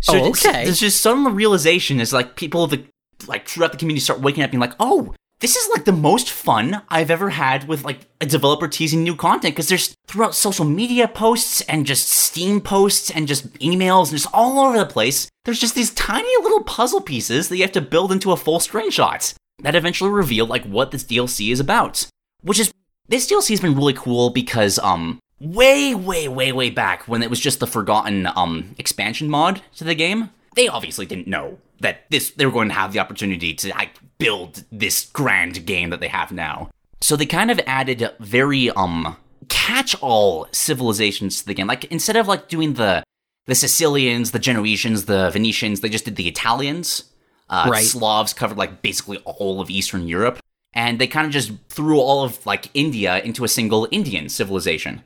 So 0.00 0.18
Oh, 0.18 0.28
okay. 0.30 0.64
There's 0.64 0.80
just 0.80 1.00
some 1.00 1.34
realization 1.34 1.98
is 1.98 2.12
like 2.12 2.36
people 2.36 2.66
the 2.66 2.84
like 3.26 3.48
throughout 3.48 3.72
the 3.72 3.78
community 3.78 4.00
start 4.00 4.20
waking 4.20 4.42
up 4.42 4.50
being 4.50 4.60
like, 4.60 4.74
oh, 4.78 5.14
this 5.40 5.56
is 5.56 5.68
like 5.74 5.84
the 5.84 5.92
most 5.92 6.30
fun 6.30 6.82
I've 6.88 7.10
ever 7.10 7.30
had 7.30 7.68
with 7.68 7.84
like 7.84 8.06
a 8.20 8.26
developer 8.26 8.68
teasing 8.68 9.02
new 9.02 9.14
content 9.16 9.54
because 9.54 9.68
there's 9.68 9.94
throughout 10.06 10.34
social 10.34 10.64
media 10.64 11.06
posts 11.06 11.60
and 11.62 11.84
just 11.84 12.08
Steam 12.08 12.60
posts 12.60 13.10
and 13.10 13.28
just 13.28 13.52
emails 13.58 14.08
and 14.08 14.18
just 14.18 14.32
all 14.32 14.58
over 14.58 14.78
the 14.78 14.86
place. 14.86 15.28
There's 15.44 15.60
just 15.60 15.74
these 15.74 15.92
tiny 15.92 16.34
little 16.42 16.62
puzzle 16.62 17.00
pieces 17.00 17.48
that 17.48 17.56
you 17.56 17.62
have 17.62 17.72
to 17.72 17.80
build 17.80 18.10
into 18.10 18.32
a 18.32 18.36
full 18.36 18.58
screenshot 18.58 19.34
that 19.62 19.74
eventually 19.74 20.10
reveal 20.10 20.46
like 20.46 20.64
what 20.64 20.90
this 20.90 21.04
DLC 21.04 21.52
is 21.52 21.60
about. 21.60 22.06
Which 22.42 22.58
is 22.58 22.72
this 23.08 23.30
DLC 23.30 23.50
has 23.50 23.60
been 23.60 23.76
really 23.76 23.92
cool 23.92 24.30
because 24.30 24.78
um 24.78 25.18
way 25.40 25.94
way 25.94 26.26
way 26.26 26.52
way 26.52 26.70
back 26.70 27.06
when 27.06 27.22
it 27.22 27.28
was 27.28 27.40
just 27.40 27.60
the 27.60 27.66
forgotten 27.66 28.28
um 28.34 28.74
expansion 28.78 29.28
mod 29.28 29.60
to 29.76 29.84
the 29.84 29.94
game, 29.94 30.30
they 30.56 30.68
obviously 30.68 31.04
didn't 31.04 31.26
know 31.26 31.58
that 31.84 32.10
this 32.10 32.30
they 32.30 32.44
were 32.46 32.52
going 32.52 32.68
to 32.68 32.74
have 32.74 32.92
the 32.92 32.98
opportunity 32.98 33.54
to 33.54 33.68
like 33.70 33.92
build 34.18 34.64
this 34.72 35.06
grand 35.12 35.64
game 35.66 35.90
that 35.90 36.00
they 36.00 36.08
have 36.08 36.32
now. 36.32 36.70
So 37.00 37.16
they 37.16 37.26
kind 37.26 37.50
of 37.50 37.60
added 37.66 38.10
very 38.20 38.70
um 38.70 39.16
catch-all 39.48 40.48
civilizations 40.52 41.40
to 41.40 41.46
the 41.46 41.54
game. 41.54 41.66
Like 41.66 41.84
instead 41.86 42.16
of 42.16 42.26
like 42.26 42.48
doing 42.48 42.74
the 42.74 43.04
the 43.46 43.54
Sicilians, 43.54 44.30
the 44.30 44.40
Genoesians, 44.40 45.04
the 45.06 45.30
Venetians, 45.30 45.80
they 45.80 45.88
just 45.90 46.06
did 46.06 46.16
the 46.16 46.28
Italians. 46.28 47.04
Uh, 47.50 47.68
Right. 47.70 47.84
Slavs 47.84 48.32
covered 48.32 48.56
like 48.56 48.80
basically 48.82 49.18
all 49.26 49.60
of 49.60 49.68
Eastern 49.68 50.08
Europe, 50.08 50.38
and 50.72 50.98
they 50.98 51.06
kind 51.06 51.26
of 51.26 51.32
just 51.32 51.52
threw 51.68 52.00
all 52.00 52.24
of 52.24 52.44
like 52.46 52.70
India 52.72 53.18
into 53.18 53.44
a 53.44 53.48
single 53.48 53.86
Indian 53.90 54.28
civilization. 54.30 55.02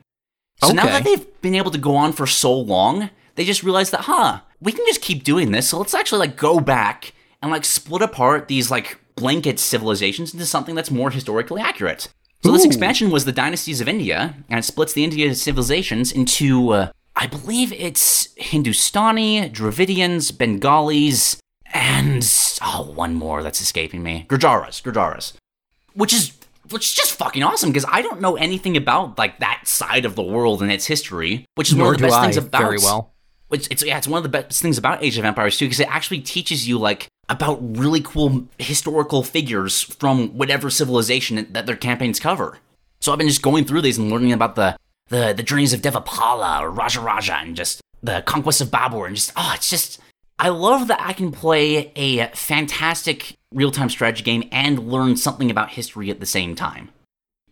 So 0.63 0.71
now 0.71 0.85
that 0.85 1.03
they've 1.03 1.41
been 1.41 1.55
able 1.55 1.71
to 1.71 1.77
go 1.77 1.95
on 1.95 2.13
for 2.13 2.27
so 2.27 2.53
long, 2.53 3.09
they 3.35 3.45
just 3.45 3.63
realized 3.63 3.91
that, 3.93 4.01
huh, 4.01 4.39
we 4.61 4.71
can 4.71 4.85
just 4.85 5.01
keep 5.01 5.23
doing 5.23 5.51
this. 5.51 5.69
So 5.69 5.77
let's 5.77 5.93
actually 5.93 6.19
like 6.19 6.37
go 6.37 6.59
back 6.59 7.13
and 7.41 7.51
like 7.51 7.65
split 7.65 8.01
apart 8.01 8.47
these 8.47 8.69
like 8.69 8.99
blanket 9.15 9.59
civilizations 9.59 10.33
into 10.33 10.45
something 10.45 10.75
that's 10.75 10.91
more 10.91 11.11
historically 11.11 11.61
accurate. 11.61 12.07
So 12.43 12.53
this 12.53 12.63
expansion 12.63 13.11
was 13.11 13.25
the 13.25 13.33
dynasties 13.33 13.81
of 13.81 13.89
India, 13.89 14.33
and 14.49 14.59
it 14.59 14.63
splits 14.63 14.93
the 14.93 15.03
Indian 15.03 15.35
civilizations 15.35 16.09
into, 16.13 16.69
uh, 16.69 16.91
I 17.13 17.27
believe 17.27 17.73
it's 17.73 18.29
Hindustani, 18.37 19.49
Dravidians, 19.49 20.31
Bengalis, 20.37 21.37
and 21.73 22.25
oh, 22.61 22.93
one 22.95 23.13
more 23.13 23.43
that's 23.43 23.59
escaping 23.59 24.03
me, 24.03 24.25
Gurjaras, 24.29 24.81
Gurjaras, 24.81 25.33
which 25.93 26.13
is 26.13 26.31
which 26.69 26.85
is 26.85 26.93
just 26.93 27.13
fucking 27.13 27.43
awesome 27.43 27.71
because 27.71 27.85
I 27.89 28.01
don't 28.01 28.21
know 28.21 28.37
anything 28.37 28.77
about 28.77 29.17
like 29.17 29.39
that 29.39 29.63
side 29.67 30.05
of 30.05 30.15
the 30.15 30.23
world 30.23 30.61
and 30.61 30.71
its 30.71 30.85
history, 30.85 31.45
which 31.55 31.69
is 31.71 31.75
Nor 31.75 31.87
one 31.87 31.95
of 31.95 32.01
the 32.01 32.07
best 32.07 32.17
I 32.17 32.23
things 32.23 32.37
about 32.37 32.61
very 32.61 32.77
well. 32.77 33.13
Which 33.49 33.67
it's 33.69 33.83
yeah, 33.83 33.97
it's 33.97 34.07
one 34.07 34.17
of 34.17 34.23
the 34.23 34.29
best 34.29 34.61
things 34.61 34.77
about 34.77 35.03
Age 35.03 35.17
of 35.17 35.25
Empires 35.25 35.57
too 35.57 35.65
because 35.65 35.79
it 35.79 35.89
actually 35.93 36.21
teaches 36.21 36.67
you 36.67 36.77
like 36.79 37.07
about 37.27 37.57
really 37.77 38.01
cool 38.01 38.47
historical 38.57 39.21
figures 39.23 39.81
from 39.81 40.29
whatever 40.37 40.69
civilization 40.69 41.47
that 41.51 41.65
their 41.65 41.75
campaigns 41.75 42.19
cover. 42.19 42.59
So 43.01 43.11
I've 43.11 43.17
been 43.17 43.27
just 43.27 43.41
going 43.41 43.65
through 43.65 43.81
these 43.81 43.97
and 43.97 44.11
learning 44.11 44.33
about 44.33 44.55
the 44.55 44.77
the 45.09 45.33
the 45.33 45.43
journeys 45.43 45.73
of 45.73 45.81
Devapala 45.81 46.61
or 46.61 46.69
Raja 46.69 47.01
Raja 47.01 47.35
and 47.37 47.55
just 47.55 47.81
the 48.03 48.21
conquest 48.25 48.61
of 48.61 48.69
Babur 48.69 49.07
and 49.07 49.15
just 49.15 49.31
oh, 49.35 49.51
it's 49.55 49.69
just 49.69 49.99
I 50.37 50.49
love 50.49 50.87
that 50.87 51.01
I 51.01 51.13
can 51.13 51.31
play 51.31 51.91
a 51.95 52.27
fantastic 52.35 53.35
real 53.51 53.71
time 53.71 53.89
strategy 53.89 54.23
game 54.23 54.47
and 54.51 54.91
learn 54.91 55.17
something 55.17 55.49
about 55.49 55.71
history 55.71 56.11
at 56.11 56.19
the 56.19 56.25
same 56.25 56.55
time. 56.55 56.89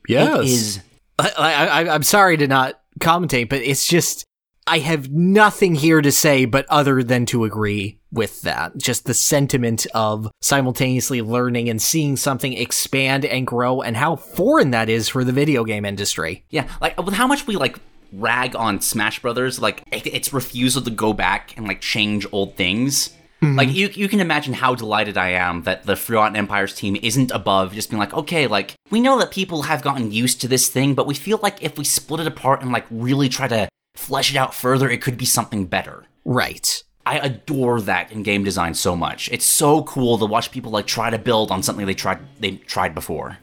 Yes. 0.08 0.40
It 0.40 0.46
is 0.46 0.80
I, 1.20 1.30
I- 1.66 1.94
I'm 1.96 2.04
sorry 2.04 2.38
to 2.38 2.48
not 2.48 2.80
commentate, 3.00 3.50
but 3.50 3.62
it's 3.62 3.88
just 3.88 4.26
I 4.68 4.80
have 4.80 5.10
nothing 5.10 5.76
here 5.76 6.02
to 6.02 6.12
say 6.12 6.46
but 6.46 6.66
other 6.70 7.02
than 7.02 7.26
to 7.28 7.46
agree 7.46 8.00
with 8.12 8.42
that. 8.42 8.78
Just 8.78 9.06
the 9.06 9.14
sentiment 9.14 9.88
of 9.94 10.30
simultaneously 10.42 11.22
learning 11.22 11.70
and 11.70 11.82
seeing 11.82 12.18
something 12.18 12.54
expand 12.54 13.26
and 13.26 13.48
grow, 13.48 13.82
and 13.82 13.96
how 13.96 14.16
foreign 14.16 14.72
that 14.72 14.90
is 14.90 15.10
for 15.10 15.24
the 15.24 15.32
video 15.32 15.64
game 15.64 15.86
industry. 15.86 16.46
Yeah, 16.50 16.70
like 16.82 17.02
with 17.02 17.14
how 17.14 17.28
much 17.28 17.48
we 17.48 17.56
like 17.56 17.80
rag 18.14 18.56
on 18.56 18.82
Smash 18.82 19.22
Brothers, 19.22 19.60
like 19.60 19.84
its 19.92 20.34
refusal 20.34 20.82
to 20.82 20.92
go 20.92 21.14
back 21.14 21.56
and 21.58 21.68
like 21.68 21.82
change 21.82 22.26
old 22.32 22.56
things. 22.56 23.10
Mm-hmm. 23.42 23.56
Like 23.56 23.70
you, 23.70 23.90
you 23.94 24.08
can 24.10 24.20
imagine 24.20 24.54
how 24.54 24.74
delighted 24.74 25.16
I 25.16 25.30
am 25.30 25.64
that 25.64 25.86
the 25.86 25.96
Forgotten 25.96 26.36
Empires 26.36 26.74
team 26.74 26.98
isn't 27.04 27.32
above 27.32 27.74
just 27.74 27.90
being 27.90 28.00
like, 28.00 28.14
okay, 28.14 28.48
like 28.48 28.74
we 28.90 29.00
know 29.00 29.20
that 29.20 29.30
people 29.30 29.64
have 29.64 29.84
gotten 29.84 30.12
used 30.12 30.42
to 30.42 30.48
this 30.48 30.70
thing, 30.70 30.96
but 30.96 31.06
we 31.06 31.14
feel 31.14 31.40
like 31.44 31.62
if 31.62 31.78
we 31.78 31.84
split 31.84 32.22
it 32.22 32.28
apart 32.28 32.62
and 32.62 32.72
like 32.72 32.86
really 32.90 33.30
try 33.30 33.48
to 33.48 33.70
flesh 33.98 34.32
it 34.32 34.38
out 34.38 34.54
further, 34.54 34.90
it 34.90 35.02
could 35.02 35.18
be 35.18 35.26
something 35.26 35.66
better. 35.66 36.06
Right. 36.26 36.84
I 37.06 37.20
adore 37.20 37.80
that 37.82 38.12
in 38.12 38.24
game 38.24 38.44
design 38.44 38.74
so 38.74 38.96
much. 38.96 39.30
It's 39.32 39.46
so 39.46 39.84
cool 39.84 40.18
to 40.18 40.26
watch 40.26 40.52
people 40.52 40.72
like 40.72 40.88
try 40.88 41.10
to 41.10 41.18
build 41.18 41.52
on 41.52 41.64
something 41.64 41.86
they 41.86 41.94
tried 41.94 42.20
they 42.40 42.58
tried 42.58 42.94
before. 42.94 43.38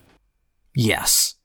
Yes. 0.74 1.36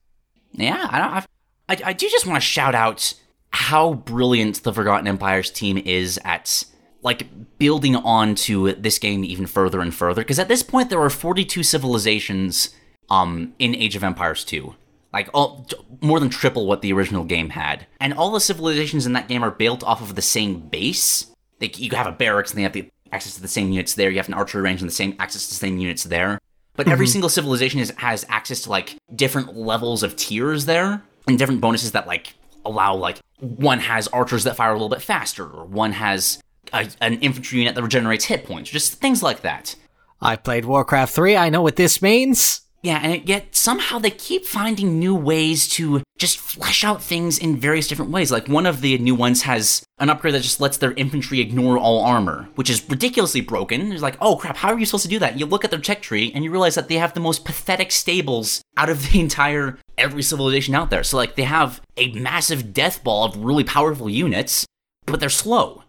Yeah, 0.52 0.88
I, 0.90 1.00
don't, 1.00 1.26
I, 1.70 1.90
I 1.90 1.94
do 1.94 2.10
just 2.10 2.26
want 2.26 2.36
to 2.36 2.42
shout 2.42 2.76
out 2.76 3.14
how 3.52 3.94
brilliant 3.94 4.64
the 4.64 4.74
Forgotten 4.74 5.08
Empires 5.08 5.50
team 5.50 5.78
is 5.78 6.20
at 6.26 6.66
like 7.04 7.58
building 7.58 7.96
on 7.96 8.36
to 8.36 8.74
this 8.74 9.00
game 9.00 9.24
even 9.24 9.46
further 9.46 9.80
and 9.80 9.94
further. 9.94 10.22
Because 10.22 10.40
at 10.40 10.50
this 10.50 10.64
point, 10.64 10.90
there 10.90 11.02
are 11.02 11.10
42 11.10 11.64
civilizations 11.64 12.76
um 13.10 13.54
in 13.60 13.74
Age 13.76 13.96
of 13.96 14.04
Empires 14.04 14.44
2. 14.44 14.76
Like 15.12 15.30
all, 15.34 15.68
more 16.02 16.20
than 16.20 16.30
triple 16.30 16.68
what 16.68 16.82
the 16.82 16.94
original 16.94 17.24
game 17.24 17.50
had, 17.50 17.88
and 18.00 18.14
all 18.14 18.32
the 18.32 18.40
civilizations 18.40 19.06
in 19.06 19.14
that 19.14 19.28
game 19.28 19.44
are 19.44 19.52
built 19.52 19.84
off 19.84 20.02
of 20.02 20.16
the 20.16 20.22
same 20.22 20.60
base. 20.60 21.26
Like 21.60 21.80
you 21.80 21.90
have 21.92 22.08
a 22.08 22.12
barracks, 22.12 22.52
and 22.52 22.60
they 22.60 22.64
have 22.64 22.74
the 22.74 22.90
access 23.12 23.34
to 23.36 23.42
the 23.42 23.48
same 23.48 23.72
units 23.72 23.96
there. 23.96 24.12
You 24.12 24.18
have 24.18 24.28
an 24.28 24.36
archery 24.36 24.62
range, 24.62 24.82
and 24.82 24.90
the 24.90 24.94
same 24.94 25.16
access 25.20 25.48
to 25.48 25.50
the 25.50 25.60
same 25.60 25.80
units 25.80 26.04
there. 26.04 26.40
But 26.76 26.88
every 26.88 27.08
mm-hmm. 27.08 27.12
single 27.12 27.30
civilization 27.30 27.80
is, 27.80 27.92
has 27.98 28.26
access 28.30 28.62
to 28.62 28.70
like 28.70 28.98
different 29.16 29.58
levels 29.58 30.04
of 30.04 30.16
tiers 30.16 30.66
there, 30.66 31.02
and 31.28 31.40
different 31.40 31.62
bonuses 31.62 31.92
that 31.94 32.06
like 32.06 32.36
allow 32.64 32.96
like 32.96 33.20
one 33.40 33.80
has 33.80 34.08
archers 34.10 34.44
that 34.44 34.56
fire 34.56 34.70
a 34.70 34.74
little 34.74 34.90
bit 34.90 35.02
faster, 35.02 35.44
or 35.44 35.66
one 35.66 35.94
has 35.94 36.42
a, 36.72 36.88
an 37.02 37.20
infantry 37.20 37.60
unit 37.60 37.76
that 37.76 37.84
regenerates 37.84 38.26
hit 38.26 38.46
points, 38.46 38.70
just 38.70 38.96
things 38.96 39.24
like 39.24 39.42
that. 39.42 39.76
I 40.22 40.36
played 40.36 40.66
Warcraft 40.66 41.14
3. 41.14 41.36
I 41.38 41.50
know 41.50 41.62
what 41.62 41.78
this 41.78 42.02
means. 42.02 42.62
Yeah, 42.82 43.00
and 43.04 43.28
yet 43.28 43.56
somehow 43.56 44.00
they 44.00 44.12
keep 44.12 44.46
finding 44.46 45.00
new 45.00 45.14
ways 45.14 45.68
to 45.70 46.02
just 46.18 46.38
flesh 46.38 46.84
out 46.84 47.02
things 47.04 47.38
in 47.38 47.58
various 47.58 47.88
different 47.88 48.12
ways. 48.12 48.32
Like 48.32 48.48
one 48.48 48.66
of 48.66 48.80
the 48.82 48.98
new 49.00 49.16
ones 49.16 49.42
has 49.42 49.84
an 49.98 50.10
upgrade 50.10 50.34
that 50.34 50.44
just 50.44 50.62
lets 50.62 50.78
their 50.78 50.94
infantry 50.94 51.42
ignore 51.42 51.78
all 51.78 52.02
armor, 52.02 52.48
which 52.56 52.70
is 52.70 52.88
ridiculously 52.90 53.42
broken. 53.42 53.92
It's 53.92 54.02
like, 54.02 54.18
oh 54.22 54.38
crap, 54.38 54.58
how 54.58 54.70
are 54.70 54.80
you 54.80 54.86
supposed 54.86 55.04
to 55.04 55.10
do 55.10 55.20
that? 55.20 55.38
You 55.38 55.46
look 55.46 55.66
at 55.66 55.72
their 55.72 55.80
tech 55.80 56.02
tree 56.02 56.32
and 56.34 56.44
you 56.44 56.52
realize 56.52 56.76
that 56.76 56.88
they 56.88 56.96
have 56.96 57.14
the 57.14 57.20
most 57.20 57.44
pathetic 57.44 57.92
stables 57.92 58.62
out 58.78 58.90
of 58.90 59.12
the 59.12 59.20
entire 59.30 59.78
every 59.98 60.24
civilization 60.24 60.74
out 60.74 60.90
there. 60.90 61.04
So 61.04 61.18
like 61.18 61.36
they 61.36 61.44
have 61.44 61.82
a 61.98 62.14
massive 62.14 62.74
death 62.74 63.04
ball 63.04 63.26
of 63.26 63.38
really 63.38 63.66
powerful 63.66 64.10
units, 64.10 64.66
but 65.06 65.20
they're 65.20 65.30
slow. 65.30 65.84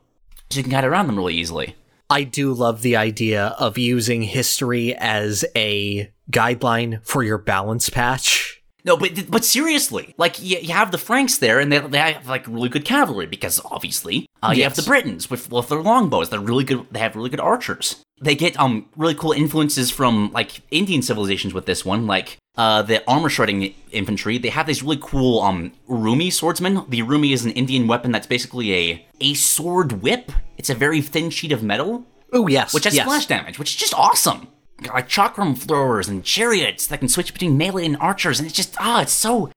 So 0.50 0.58
you 0.58 0.64
can 0.64 0.70
get 0.70 0.84
around 0.84 1.06
them 1.06 1.16
really 1.16 1.34
easily. 1.34 1.76
I 2.08 2.24
do 2.24 2.52
love 2.52 2.82
the 2.82 2.96
idea 2.96 3.54
of 3.60 3.78
using 3.78 4.22
history 4.22 4.96
as 4.96 5.44
a 5.54 6.10
guideline 6.30 7.04
for 7.06 7.22
your 7.22 7.38
balance 7.38 7.90
patch. 7.90 8.62
No, 8.84 8.96
but 8.96 9.30
but 9.30 9.44
seriously, 9.44 10.14
like 10.16 10.40
you, 10.40 10.58
you 10.58 10.72
have 10.72 10.90
the 10.90 10.98
Franks 10.98 11.38
there, 11.38 11.60
and 11.60 11.70
they, 11.70 11.78
they 11.78 11.98
have 11.98 12.26
like 12.26 12.46
really 12.46 12.68
good 12.68 12.84
cavalry 12.84 13.26
because 13.26 13.60
obviously 13.64 14.26
uh, 14.42 14.52
you 14.56 14.62
have 14.62 14.74
the 14.74 14.82
Britons 14.82 15.28
with, 15.28 15.50
with 15.52 15.68
their 15.68 15.82
longbows. 15.82 16.30
They're 16.30 16.40
really 16.40 16.64
good. 16.64 16.86
They 16.90 17.00
have 17.00 17.14
really 17.14 17.30
good 17.30 17.40
archers. 17.40 18.02
They 18.22 18.34
get 18.34 18.58
um 18.58 18.88
really 18.96 19.14
cool 19.14 19.32
influences 19.32 19.90
from 19.90 20.32
like 20.32 20.62
Indian 20.70 21.02
civilizations 21.02 21.52
with 21.52 21.66
this 21.66 21.84
one, 21.84 22.06
like 22.06 22.38
uh 22.56 22.80
the 22.82 23.06
armor 23.08 23.28
shredding 23.28 23.74
infantry. 23.92 24.38
They 24.38 24.48
have 24.48 24.66
these 24.66 24.82
really 24.82 24.98
cool 25.02 25.40
um 25.40 25.72
Urumi 25.88 26.32
swordsmen. 26.32 26.84
The 26.88 27.00
Urumi 27.00 27.32
is 27.32 27.44
an 27.44 27.52
Indian 27.52 27.86
weapon 27.86 28.12
that's 28.12 28.26
basically 28.26 28.74
a 28.74 29.06
a 29.20 29.34
sword 29.34 30.02
whip. 30.02 30.32
It's 30.56 30.70
a 30.70 30.74
very 30.74 31.02
thin 31.02 31.28
sheet 31.28 31.52
of 31.52 31.62
metal 31.62 32.06
Oh 32.32 32.46
yes, 32.46 32.72
which 32.72 32.84
has 32.84 32.94
yes. 32.94 33.04
splash 33.04 33.26
damage, 33.26 33.58
which 33.58 33.70
is 33.70 33.76
just 33.76 33.94
awesome. 33.94 34.48
Like 34.86 35.08
chakram 35.08 35.56
throwers 35.56 36.08
and 36.08 36.24
chariots 36.24 36.86
that 36.86 36.98
can 36.98 37.08
switch 37.08 37.32
between 37.32 37.58
melee 37.58 37.86
and 37.86 37.96
archers, 37.98 38.38
and 38.38 38.46
it's 38.46 38.56
just 38.56 38.76
ah, 38.80 39.02
it's 39.02 39.12
so 39.12 39.50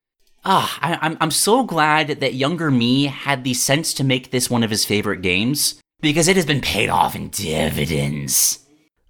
ah. 0.44 0.78
I, 0.82 0.98
I'm 1.02 1.18
I'm 1.22 1.32
so 1.32 1.64
glad 1.64 2.08
that 2.08 2.34
younger 2.34 2.70
me 2.70 3.06
had 3.06 3.44
the 3.44 3.54
sense 3.54 3.94
to 3.96 4.04
make 4.04 4.32
this 4.32 4.50
one 4.50 4.64
of 4.64 4.70
his 4.70 4.86
favorite 4.86 5.22
games 5.22 5.80
because 6.02 6.28
it 6.28 6.36
has 6.36 6.46
been 6.46 6.62
paid 6.62 6.90
off 6.90 7.16
in 7.16 7.30
dividends. 7.30 8.60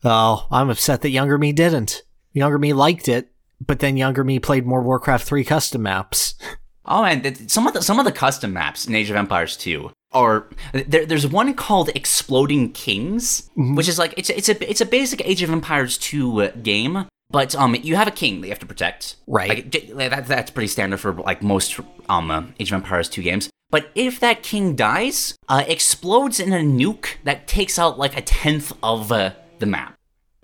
Oh, 0.03 0.47
I'm 0.51 0.69
upset 0.69 1.01
that 1.01 1.09
younger 1.09 1.37
me 1.37 1.51
didn't. 1.51 2.03
Younger 2.33 2.59
me 2.59 2.73
liked 2.73 3.07
it, 3.07 3.31
but 3.65 3.79
then 3.79 3.97
younger 3.97 4.23
me 4.23 4.39
played 4.39 4.65
more 4.65 4.81
Warcraft 4.81 5.25
3 5.25 5.43
custom 5.43 5.83
maps. 5.83 6.35
Oh, 6.85 7.05
and 7.05 7.49
some 7.49 7.65
of 7.65 7.73
the 7.73 7.81
some 7.81 7.97
of 7.97 8.03
the 8.03 8.11
custom 8.11 8.51
maps 8.51 8.85
in 8.85 8.93
Age 8.93 9.09
of 9.09 9.15
Empires 9.15 9.55
2 9.55 9.89
are 10.13 10.47
there, 10.73 11.05
there's 11.05 11.27
one 11.27 11.53
called 11.53 11.89
Exploding 11.95 12.71
Kings, 12.71 13.49
which 13.55 13.87
is 13.87 13.97
like 13.99 14.13
it's 14.17 14.29
it's 14.29 14.49
a 14.49 14.69
it's 14.69 14.81
a 14.81 14.85
basic 14.85 15.25
Age 15.25 15.41
of 15.43 15.49
Empires 15.49 15.97
2 15.97 16.41
uh, 16.41 16.51
game, 16.61 17.07
but 17.29 17.55
um 17.55 17.75
you 17.75 17.95
have 17.95 18.07
a 18.07 18.11
king 18.11 18.41
that 18.41 18.47
you 18.47 18.51
have 18.51 18.59
to 18.59 18.65
protect. 18.65 19.15
Right. 19.27 19.73
Like, 19.93 20.11
that, 20.11 20.27
that's 20.27 20.51
pretty 20.51 20.67
standard 20.67 20.99
for 20.99 21.13
like 21.13 21.41
most 21.41 21.79
um 22.09 22.31
uh, 22.31 22.43
Age 22.59 22.71
of 22.71 22.75
Empires 22.75 23.09
2 23.09 23.21
games. 23.21 23.49
But 23.69 23.89
if 23.95 24.19
that 24.19 24.43
king 24.43 24.75
dies, 24.75 25.35
uh, 25.49 25.63
explodes 25.67 26.39
in 26.39 26.53
a 26.53 26.57
nuke 26.57 27.15
that 27.23 27.47
takes 27.47 27.79
out 27.79 27.97
like 27.97 28.15
a 28.15 28.21
tenth 28.21 28.71
of 28.83 29.11
uh, 29.11 29.31
the 29.57 29.65
map. 29.65 29.95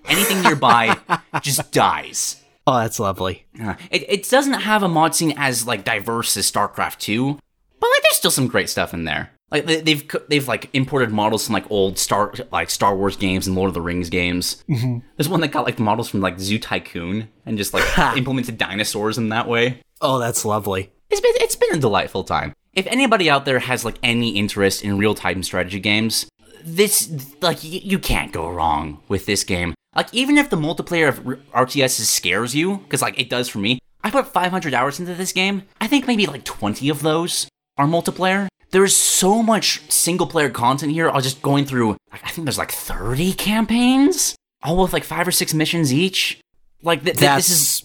Anything 0.06 0.42
nearby 0.42 0.98
just 1.44 1.72
dies. 1.72 2.42
Oh, 2.66 2.80
that's 2.80 3.00
lovely. 3.00 3.46
Uh, 3.62 3.76
it, 3.92 4.06
it 4.10 4.30
doesn't 4.30 4.62
have 4.62 4.82
a 4.82 4.88
mod 4.88 5.14
scene 5.14 5.34
as 5.38 5.68
like 5.68 5.84
diverse 5.84 6.36
as 6.38 6.52
StarCraft 6.52 6.98
2, 7.00 7.38
but 7.80 7.90
like 7.92 8.02
there's 8.02 8.16
still 8.16 8.32
some 8.32 8.48
great 8.48 8.70
stuff 8.70 8.94
in 8.94 9.04
there. 9.04 9.32
Like 9.52 9.66
they, 9.66 9.82
they've 9.82 10.08
they've 10.28 10.48
like 10.48 10.70
imported 10.74 11.12
models 11.12 11.46
from 11.46 11.54
like 11.54 11.70
old 11.72 11.98
Star 11.98 12.34
like 12.52 12.70
Star 12.70 12.96
Wars 12.96 13.16
games 13.16 13.48
and 13.48 13.56
Lord 13.56 13.70
of 13.70 13.74
the 13.74 13.82
Rings 13.82 14.10
games. 14.10 14.64
Mm-hmm. 14.70 15.00
There's 15.18 15.30
one 15.30 15.42
that 15.42 15.48
got 15.50 15.66
like 15.66 15.78
the 15.78 15.84
models 15.84 16.10
from 16.10 16.22
like 16.22 16.40
Zoo 16.40 16.60
Tycoon 16.60 17.30
and 17.46 17.58
just 17.58 17.74
like 17.74 17.84
implemented 18.18 18.58
dinosaurs 18.58 19.18
in 19.18 19.30
that 19.30 19.48
way. 19.48 19.82
Oh, 20.02 20.20
that's 20.20 20.46
lovely. 20.46 20.92
It's 21.10 21.22
been 21.22 21.34
it's 21.38 21.56
been 21.56 21.74
a 21.76 21.80
delightful 21.80 22.24
time. 22.24 22.54
If 22.74 22.86
anybody 22.88 23.30
out 23.30 23.46
there 23.46 23.60
has 23.60 23.84
like 23.84 23.98
any 24.04 24.38
interest 24.38 24.84
in 24.84 24.98
real 25.00 25.16
time 25.16 25.42
strategy 25.42 25.80
games, 25.80 26.28
this 26.64 27.10
like 27.42 27.64
y- 27.64 27.82
you 27.84 27.98
can't 27.98 28.32
go 28.32 28.48
wrong 28.50 29.02
with 29.08 29.26
this 29.26 29.44
game. 29.44 29.74
Like 29.96 30.14
even 30.14 30.38
if 30.38 30.52
the 30.52 30.58
multiplayer 30.58 31.10
of 31.10 31.26
R- 31.56 31.66
RTS 31.66 32.00
scares 32.02 32.54
you, 32.54 32.78
because 32.78 33.02
like 33.02 33.20
it 33.20 33.30
does 33.30 33.50
for 33.50 33.58
me. 33.58 33.80
I 34.04 34.12
put 34.12 34.28
500 34.28 34.74
hours 34.74 35.00
into 35.00 35.14
this 35.16 35.34
game. 35.34 35.64
I 35.82 35.88
think 35.88 36.08
maybe 36.08 36.26
like 36.26 36.46
20 36.46 36.88
of 36.90 37.02
those 37.02 37.50
are 37.78 37.86
multiplayer. 37.88 38.48
There 38.72 38.84
is 38.84 38.96
so 38.96 39.42
much 39.42 39.82
single 39.92 40.28
player 40.28 40.50
content 40.50 40.92
here. 40.92 41.10
I 41.10 41.16
was 41.16 41.24
just 41.24 41.42
going 41.42 41.66
through. 41.66 41.98
I 42.12 42.30
think 42.30 42.46
there's 42.46 42.58
like 42.58 42.72
30 42.72 43.34
campaigns, 43.34 44.36
all 44.64 44.78
with 44.78 44.94
like 44.94 45.04
five 45.04 45.28
or 45.28 45.32
six 45.32 45.54
missions 45.54 45.94
each. 45.94 46.40
Like 46.84 47.04
th- 47.04 47.18
th- 47.18 47.22
That's 47.28 47.48
this 47.48 47.58
is 47.60 47.84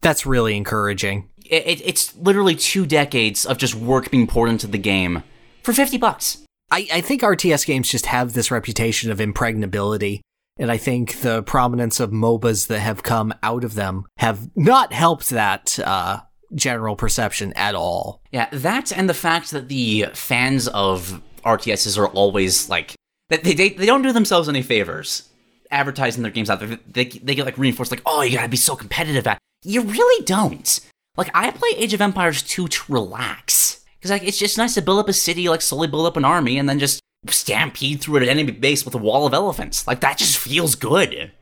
that's 0.00 0.26
really 0.26 0.56
encouraging. 0.56 1.28
it, 1.46 1.66
it- 1.66 1.82
it's 1.86 2.14
literally 2.16 2.54
two 2.56 2.84
decades 2.86 3.46
of 3.46 3.58
just 3.58 3.74
work 3.74 4.10
being 4.10 4.26
poured 4.26 4.50
into 4.50 4.66
the 4.66 4.78
game 4.78 5.22
for 5.62 5.72
50 5.72 5.96
bucks. 5.98 6.38
I, 6.70 6.88
I 6.92 7.00
think 7.00 7.22
RTS 7.22 7.64
games 7.66 7.88
just 7.90 8.06
have 8.06 8.32
this 8.32 8.50
reputation 8.50 9.10
of 9.10 9.20
impregnability, 9.20 10.20
and 10.58 10.70
I 10.70 10.76
think 10.78 11.20
the 11.20 11.42
prominence 11.42 12.00
of 12.00 12.10
MOBAs 12.10 12.66
that 12.68 12.80
have 12.80 13.02
come 13.02 13.32
out 13.42 13.64
of 13.64 13.74
them 13.74 14.04
have 14.18 14.50
not 14.56 14.92
helped 14.92 15.30
that 15.30 15.78
uh, 15.78 16.20
general 16.54 16.96
perception 16.96 17.52
at 17.54 17.74
all. 17.74 18.20
Yeah, 18.32 18.48
that 18.52 18.92
and 18.92 19.08
the 19.08 19.14
fact 19.14 19.50
that 19.50 19.68
the 19.68 20.06
fans 20.14 20.68
of 20.68 21.20
RTSs 21.44 21.98
are 21.98 22.08
always 22.08 22.68
like 22.68 22.94
that 23.28 23.44
they, 23.44 23.54
they, 23.54 23.70
they 23.70 23.86
don't 23.86 24.02
do 24.02 24.12
themselves 24.12 24.48
any 24.48 24.62
favors 24.62 25.28
advertising 25.70 26.22
their 26.22 26.32
games 26.32 26.50
out 26.50 26.60
there. 26.60 26.78
They, 26.86 27.04
they 27.06 27.34
get 27.34 27.44
like 27.44 27.58
reinforced 27.58 27.90
like, 27.90 28.02
"Oh, 28.06 28.22
you 28.22 28.36
got 28.36 28.44
to 28.44 28.48
be 28.48 28.56
so 28.56 28.76
competitive." 28.76 29.26
At 29.26 29.38
you 29.62 29.82
really 29.82 30.24
don't. 30.24 30.80
Like 31.16 31.30
I 31.34 31.50
play 31.50 31.70
Age 31.76 31.94
of 31.94 32.00
Empires 32.00 32.42
2 32.42 32.68
to 32.68 32.92
relax. 32.92 33.84
Cuz 34.02 34.10
like 34.10 34.22
it's 34.22 34.38
just 34.38 34.58
nice 34.58 34.74
to 34.74 34.82
build 34.82 34.98
up 34.98 35.08
a 35.08 35.12
city, 35.12 35.48
like 35.48 35.62
slowly 35.62 35.88
build 35.88 36.06
up 36.06 36.16
an 36.16 36.24
army 36.24 36.58
and 36.58 36.68
then 36.68 36.78
just 36.78 37.00
stampede 37.28 38.00
through 38.00 38.16
an 38.16 38.28
enemy 38.28 38.52
base 38.52 38.84
with 38.84 38.94
a 38.94 38.98
wall 38.98 39.26
of 39.26 39.34
elephants. 39.34 39.86
Like 39.86 40.00
that 40.00 40.18
just 40.18 40.36
feels 40.36 40.74
good. 40.74 41.32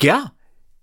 Yeah, 0.00 0.28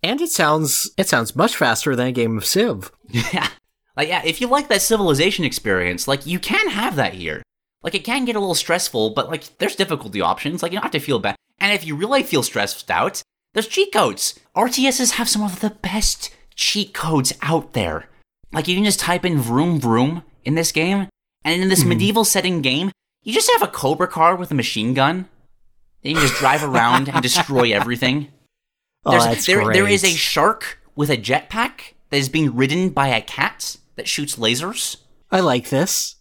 and 0.03 0.21
it 0.21 0.29
sounds 0.29 0.89
it 0.97 1.07
sounds 1.07 1.35
much 1.35 1.55
faster 1.55 1.95
than 1.95 2.07
a 2.07 2.11
game 2.11 2.37
of 2.37 2.45
Civ. 2.45 2.91
Yeah. 3.09 3.47
Like, 3.95 4.09
yeah, 4.09 4.21
if 4.25 4.41
you 4.41 4.47
like 4.47 4.67
that 4.67 4.81
civilization 4.81 5.45
experience, 5.45 6.07
like, 6.07 6.25
you 6.25 6.39
can 6.39 6.69
have 6.69 6.95
that 6.97 7.13
here. 7.13 7.41
Like, 7.81 7.95
it 7.95 8.03
can 8.03 8.25
get 8.25 8.35
a 8.35 8.39
little 8.39 8.55
stressful, 8.55 9.11
but, 9.11 9.29
like, 9.29 9.57
there's 9.57 9.75
difficulty 9.75 10.19
options. 10.19 10.61
Like, 10.61 10.71
you 10.71 10.77
don't 10.77 10.83
have 10.83 10.91
to 10.91 10.99
feel 10.99 11.19
bad. 11.19 11.35
And 11.59 11.71
if 11.71 11.85
you 11.85 11.95
really 11.95 12.23
feel 12.23 12.43
stressed 12.43 12.89
out, 12.91 13.21
there's 13.53 13.67
cheat 13.67 13.93
codes. 13.93 14.37
RTSs 14.55 15.11
have 15.11 15.29
some 15.29 15.43
of 15.43 15.61
the 15.61 15.69
best 15.69 16.35
cheat 16.55 16.93
codes 16.93 17.33
out 17.41 17.73
there. 17.73 18.09
Like, 18.51 18.67
you 18.67 18.75
can 18.75 18.83
just 18.83 18.99
type 18.99 19.23
in 19.23 19.39
vroom 19.39 19.79
vroom 19.79 20.23
in 20.43 20.55
this 20.55 20.71
game, 20.71 21.07
and 21.43 21.61
in 21.61 21.69
this 21.69 21.81
mm-hmm. 21.81 21.89
medieval 21.89 22.25
setting 22.25 22.61
game, 22.61 22.91
you 23.23 23.33
just 23.33 23.51
have 23.53 23.63
a 23.63 23.71
Cobra 23.71 24.07
car 24.07 24.35
with 24.35 24.51
a 24.51 24.55
machine 24.55 24.93
gun. 24.93 25.27
Then 26.01 26.11
you 26.11 26.15
can 26.17 26.27
just 26.27 26.39
drive 26.39 26.63
around 26.63 27.09
and 27.09 27.21
destroy 27.21 27.71
everything. 27.73 28.27
Oh, 29.05 29.11
There's, 29.11 29.25
that's 29.25 29.45
there, 29.45 29.71
there 29.71 29.87
is 29.87 30.03
a 30.03 30.15
shark 30.15 30.79
with 30.95 31.09
a 31.09 31.17
jetpack 31.17 31.93
that 32.09 32.17
is 32.17 32.29
being 32.29 32.55
ridden 32.55 32.89
by 32.89 33.07
a 33.07 33.21
cat 33.21 33.77
that 33.95 34.07
shoots 34.07 34.35
lasers. 34.37 34.97
I 35.31 35.39
like 35.39 35.69
this. 35.69 36.15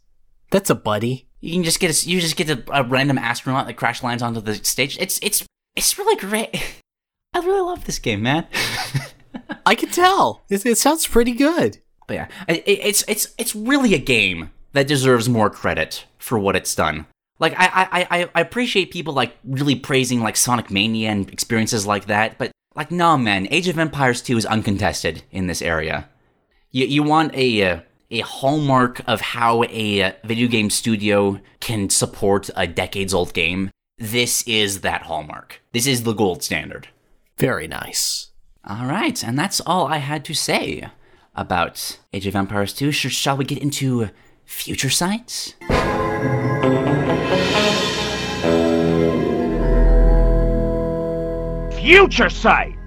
That's 0.51 0.70
a 0.70 0.74
buddy. 0.74 1.28
You 1.40 1.52
can 1.52 1.64
just 1.64 1.80
get 1.80 1.90
a, 1.90 2.09
you 2.09 2.20
just 2.20 2.36
get 2.36 2.48
a, 2.51 2.62
a 2.72 2.84
random 2.84 3.18
astronaut 3.18 3.66
that 3.66 3.74
crash 3.76 4.02
lands 4.02 4.22
onto 4.22 4.40
the 4.40 4.55
stage. 4.56 4.96
It's 4.98 5.18
it's 5.22 5.44
it's 5.76 5.98
really 5.98 6.16
great. 6.16 6.80
I 7.34 7.40
really 7.40 7.60
love 7.60 7.84
this 7.84 7.98
game, 7.98 8.22
man. 8.22 8.46
I 9.66 9.74
can 9.74 9.90
tell. 9.90 10.44
It, 10.48 10.64
it 10.64 10.78
sounds 10.78 11.06
pretty 11.06 11.32
good. 11.32 11.78
But 12.06 12.14
yeah, 12.14 12.28
it, 12.48 12.62
it- 12.66 12.80
it's 12.86 13.05
it's 13.09 13.34
it's 13.38 13.55
really 13.55 13.94
a 13.94 13.98
game 13.98 14.51
that 14.72 14.86
deserves 14.86 15.28
more 15.28 15.51
credit 15.51 16.05
for 16.18 16.38
what 16.38 16.56
it's 16.56 16.74
done. 16.74 17.06
Like 17.38 17.55
I 17.59 17.66
I 17.66 18.06
I, 18.20 18.30
I 18.36 18.40
appreciate 18.40 18.90
people 18.92 19.12
like 19.14 19.36
really 19.44 19.74
praising 19.74 20.20
like 20.20 20.36
Sonic 20.36 20.70
Mania 20.70 21.10
and 21.10 21.28
experiences 21.30 21.84
like 21.86 22.06
that, 22.06 22.38
but 22.38 22.52
like 22.76 22.90
nah, 22.90 23.16
man, 23.16 23.48
Age 23.51 23.68
of 23.68 23.78
Empires 23.78 24.22
2 24.22 24.36
is 24.38 24.46
uncontested 24.46 25.24
in 25.30 25.46
this 25.46 25.60
area. 25.62 26.09
You 26.74 26.86
you 26.86 27.02
want 27.05 27.32
a 27.36 27.62
uh, 27.62 27.80
a 28.10 28.18
hallmark 28.20 29.01
of 29.06 29.20
how 29.20 29.62
a 29.70 30.02
uh, 30.02 30.12
video 30.24 30.48
game 30.48 30.70
studio 30.70 31.40
can 31.60 31.88
support 31.88 32.51
a 32.56 32.66
decades 32.66 33.14
old 33.14 33.32
game. 33.32 33.70
This 33.96 34.42
is 34.48 34.80
that 34.80 35.02
hallmark. 35.02 35.62
This 35.70 35.86
is 35.86 36.02
the 36.02 36.14
gold 36.14 36.42
standard. 36.42 36.88
Very 37.38 37.68
nice. 37.68 38.32
All 38.68 38.86
right, 38.86 39.22
and 39.22 39.38
that's 39.38 39.60
all 39.60 39.86
I 39.86 39.98
had 39.98 40.24
to 40.24 40.34
say 40.34 40.88
about 41.36 42.01
Age 42.12 42.26
of 42.26 42.34
Empires 42.34 42.72
2. 42.72 42.90
Sh- 42.90 43.14
shall 43.14 43.36
we 43.36 43.44
get 43.44 43.59
into 43.59 44.10
future 44.44 44.90
sites? 44.90 45.55
Future 51.78 52.30
Sight! 52.30 52.84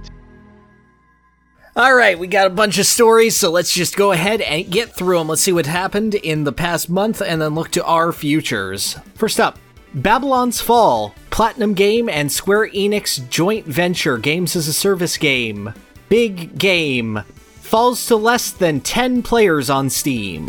All 1.77 1.93
right, 1.93 2.17
we 2.17 2.25
got 2.25 2.47
a 2.47 2.49
bunch 2.49 2.79
of 2.79 2.87
stories, 2.87 3.35
so 3.35 3.51
let's 3.51 3.71
just 3.71 3.95
go 3.95 4.11
ahead 4.11 4.41
and 4.41 4.67
get 4.67 4.95
through 4.95 5.19
them. 5.19 5.27
Let's 5.27 5.43
see 5.43 5.51
what 5.51 5.67
happened 5.67 6.15
in 6.15 6.43
the 6.43 6.51
past 6.51 6.89
month 6.89 7.21
and 7.21 7.39
then 7.39 7.53
look 7.53 7.69
to 7.73 7.85
our 7.85 8.11
futures. 8.11 8.97
First 9.13 9.39
up, 9.39 9.59
Babylon's 9.93 10.59
Fall, 10.59 11.13
Platinum 11.29 11.75
Game 11.75 12.09
and 12.09 12.31
Square 12.31 12.69
Enix 12.69 13.29
joint 13.29 13.67
venture 13.67 14.17
games 14.17 14.55
as 14.55 14.67
a 14.67 14.73
service 14.73 15.17
game. 15.17 15.71
Big 16.09 16.57
game. 16.57 17.21
falls 17.61 18.07
to 18.07 18.15
less 18.15 18.49
than 18.49 18.81
10 18.81 19.21
players 19.21 19.69
on 19.69 19.91
Steam. 19.91 20.47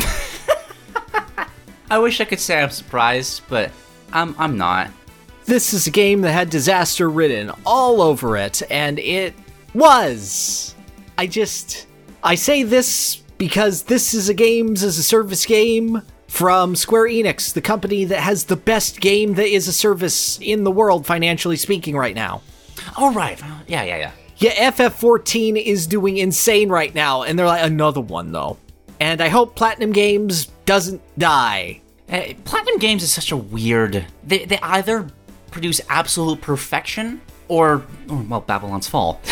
I 1.91 1.99
wish 1.99 2.19
I 2.19 2.25
could 2.25 2.39
say 2.39 2.59
I'm 2.59 2.71
surprised, 2.71 3.43
but 3.47 3.69
I'm 4.11 4.33
I'm 4.39 4.57
not. 4.57 4.89
this 5.45 5.75
is 5.75 5.85
a 5.85 5.91
game 5.91 6.21
that 6.21 6.31
had 6.31 6.49
disaster 6.49 7.07
written 7.07 7.51
all 7.67 8.01
over 8.01 8.35
it, 8.35 8.63
and 8.71 8.97
it 8.97 9.35
was. 9.75 10.73
I 11.19 11.27
just. 11.27 11.85
I 12.23 12.35
say 12.35 12.63
this 12.63 13.17
because 13.37 13.83
this 13.83 14.13
is 14.13 14.29
a 14.29 14.33
games 14.33 14.83
as 14.83 14.97
a 14.97 15.03
service 15.03 15.45
game 15.45 16.01
from 16.29 16.77
Square 16.77 17.09
Enix, 17.09 17.51
the 17.53 17.59
company 17.59 18.05
that 18.05 18.21
has 18.21 18.45
the 18.45 18.55
best 18.55 19.01
game 19.01 19.33
that 19.33 19.47
is 19.47 19.67
a 19.67 19.73
service 19.73 20.39
in 20.39 20.63
the 20.63 20.71
world, 20.71 21.05
financially 21.05 21.57
speaking, 21.57 21.97
right 21.97 22.15
now. 22.15 22.41
All 22.95 23.11
right. 23.11 23.37
Yeah, 23.67 23.83
yeah, 23.83 23.97
yeah. 23.97 24.11
Yeah, 24.37 24.71
FF14 24.71 25.61
is 25.61 25.87
doing 25.87 26.15
insane 26.15 26.69
right 26.69 26.95
now, 26.95 27.23
and 27.23 27.37
they're 27.37 27.45
like, 27.45 27.65
another 27.65 27.99
one, 27.99 28.31
though. 28.31 28.57
And 29.01 29.19
I 29.19 29.27
hope 29.27 29.57
Platinum 29.57 29.91
Games 29.91 30.45
doesn't 30.65 31.01
die. 31.17 31.81
Uh, 32.09 32.27
Platinum 32.45 32.79
Games 32.79 33.03
is 33.03 33.11
such 33.11 33.33
a 33.33 33.37
weird. 33.37 34.05
They 34.23 34.45
they 34.45 34.59
either 34.59 35.09
produce 35.51 35.81
absolute 35.89 36.39
perfection 36.39 37.19
or, 37.49 37.85
or 38.07 38.23
well, 38.23 38.39
Babylon's 38.39 38.87
Fall. 38.87 39.19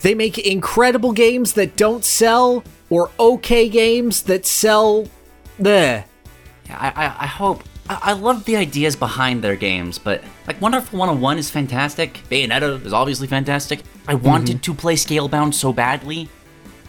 They 0.00 0.14
make 0.14 0.38
incredible 0.38 1.12
games 1.12 1.54
that 1.54 1.76
don't 1.76 2.04
sell, 2.04 2.64
or 2.90 3.10
okay 3.18 3.68
games 3.68 4.22
that 4.24 4.46
sell. 4.46 5.06
Bleh. 5.58 6.04
Yeah, 6.66 6.78
I, 6.78 6.88
I, 6.88 7.16
I 7.20 7.26
hope. 7.26 7.62
I, 7.88 7.98
I 8.02 8.12
love 8.12 8.44
the 8.44 8.56
ideas 8.56 8.96
behind 8.96 9.42
their 9.42 9.56
games, 9.56 9.98
but 9.98 10.22
like 10.46 10.60
Wonderful 10.60 10.98
101 10.98 11.38
is 11.38 11.50
fantastic. 11.50 12.20
Bayonetta 12.30 12.84
is 12.84 12.92
obviously 12.92 13.26
fantastic. 13.26 13.80
I 14.06 14.14
wanted 14.14 14.56
mm-hmm. 14.56 14.72
to 14.72 14.74
play 14.74 14.94
Scalebound 14.94 15.54
so 15.54 15.72
badly, 15.72 16.28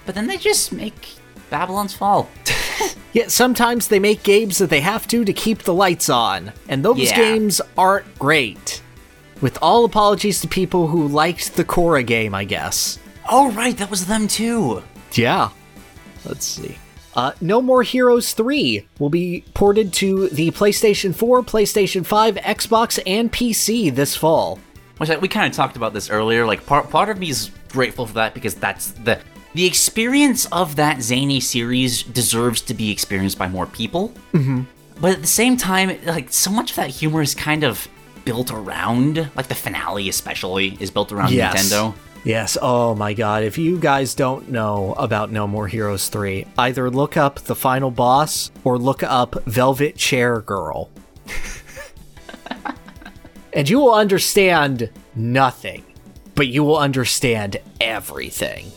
but 0.06 0.16
then 0.16 0.28
they 0.28 0.38
just 0.38 0.72
make 0.72 1.16
Babylon's 1.50 1.94
Fall. 1.94 2.30
Yet 3.14 3.32
sometimes 3.32 3.88
they 3.88 4.00
make 4.00 4.22
games 4.24 4.58
that 4.60 4.70
they 4.70 4.82
have 4.82 5.08
to 5.08 5.26
to 5.26 5.34
keep 5.34 5.64
the 5.64 5.74
lights 5.74 6.10
on, 6.10 6.52
and 6.68 6.84
those 6.84 7.00
Yeah. 7.00 7.16
games 7.16 7.62
aren't 7.78 8.20
great. 8.20 8.82
With 9.42 9.58
all 9.62 9.86
apologies 9.86 10.42
to 10.42 10.48
people 10.48 10.88
who 10.88 11.08
liked 11.08 11.56
the 11.56 11.64
Korra 11.66 12.06
game, 12.06 12.34
I 12.34 12.44
guess. 12.44 13.00
oh, 13.30 13.52
right, 13.52 13.78
that 13.78 13.92
was 13.92 14.06
them 14.06 14.28
too. 14.28 14.84
Yeah. 15.14 15.50
Let's 16.26 16.46
see. 16.46 16.78
Uh, 17.16 17.32
no 17.42 17.62
More 17.62 17.82
Heroes 17.82 18.34
3 18.34 18.88
will 19.00 19.10
be 19.10 19.44
ported 19.54 19.92
to 19.94 20.30
the 20.30 20.52
PlayStation 20.52 21.16
4, 21.16 21.42
PlayStation 21.42 22.06
5, 22.06 22.36
Xbox, 22.36 23.00
and 23.08 23.32
PC 23.32 23.94
this 23.94 24.16
fall. 24.16 24.60
Which 24.98 25.10
like, 25.10 25.22
we 25.22 25.28
kind 25.28 25.50
of 25.52 25.56
talked 25.56 25.76
about 25.76 25.94
this 25.94 26.10
earlier. 26.10 26.46
Like 26.46 26.66
part 26.66 26.90
part 26.90 27.10
of 27.10 27.20
me 27.20 27.30
is 27.30 27.52
grateful 27.70 28.06
for 28.06 28.14
that 28.14 28.34
because 28.34 28.56
that's 28.56 28.92
the 28.92 29.20
the 29.54 29.66
experience 29.66 30.46
of 30.52 30.76
that 30.76 31.02
zany 31.02 31.40
series 31.40 32.04
deserves 32.04 32.62
to 32.62 32.74
be 32.74 32.92
experienced 32.92 33.38
by 33.40 33.48
more 33.48 33.66
people. 33.66 34.10
Mm-hmm. 34.34 34.62
But 35.00 35.12
at 35.14 35.22
the 35.22 35.28
same 35.28 35.58
time, 35.58 35.98
like 36.06 36.32
so 36.32 36.52
much 36.52 36.72
of 36.72 36.76
that 36.78 36.90
humor 36.90 37.22
is 37.22 37.34
kind 37.34 37.64
of 37.64 37.88
built 38.28 38.52
around, 38.52 39.30
like 39.38 39.48
the 39.48 39.56
finale 39.56 40.10
especially 40.10 40.78
is 40.82 40.92
built 40.92 41.14
around 41.14 41.32
Nintendo. 41.32 41.96
Yes. 42.26 42.58
Oh 42.62 42.94
my 42.94 43.14
god. 43.14 43.44
If 43.44 43.58
you 43.58 43.80
guys 43.80 44.14
don't 44.14 44.50
know 44.50 44.94
about 44.98 45.32
No 45.32 45.48
More 45.48 45.66
Heroes 45.66 46.10
3, 46.10 46.46
either 46.58 46.90
look 46.90 47.16
up 47.16 47.40
the 47.40 47.56
final 47.56 47.90
boss 47.90 48.52
or 48.66 48.78
look 48.78 49.02
up 49.02 49.42
Velvet 49.46 49.96
Chair 49.96 50.42
Girl. 50.42 50.90
and 53.54 53.70
you 53.70 53.80
will 53.80 53.94
understand 53.94 54.90
nothing, 55.16 55.86
but 56.36 56.48
you 56.48 56.66
will 56.66 56.78
understand 56.78 57.56
everything. 57.80 58.74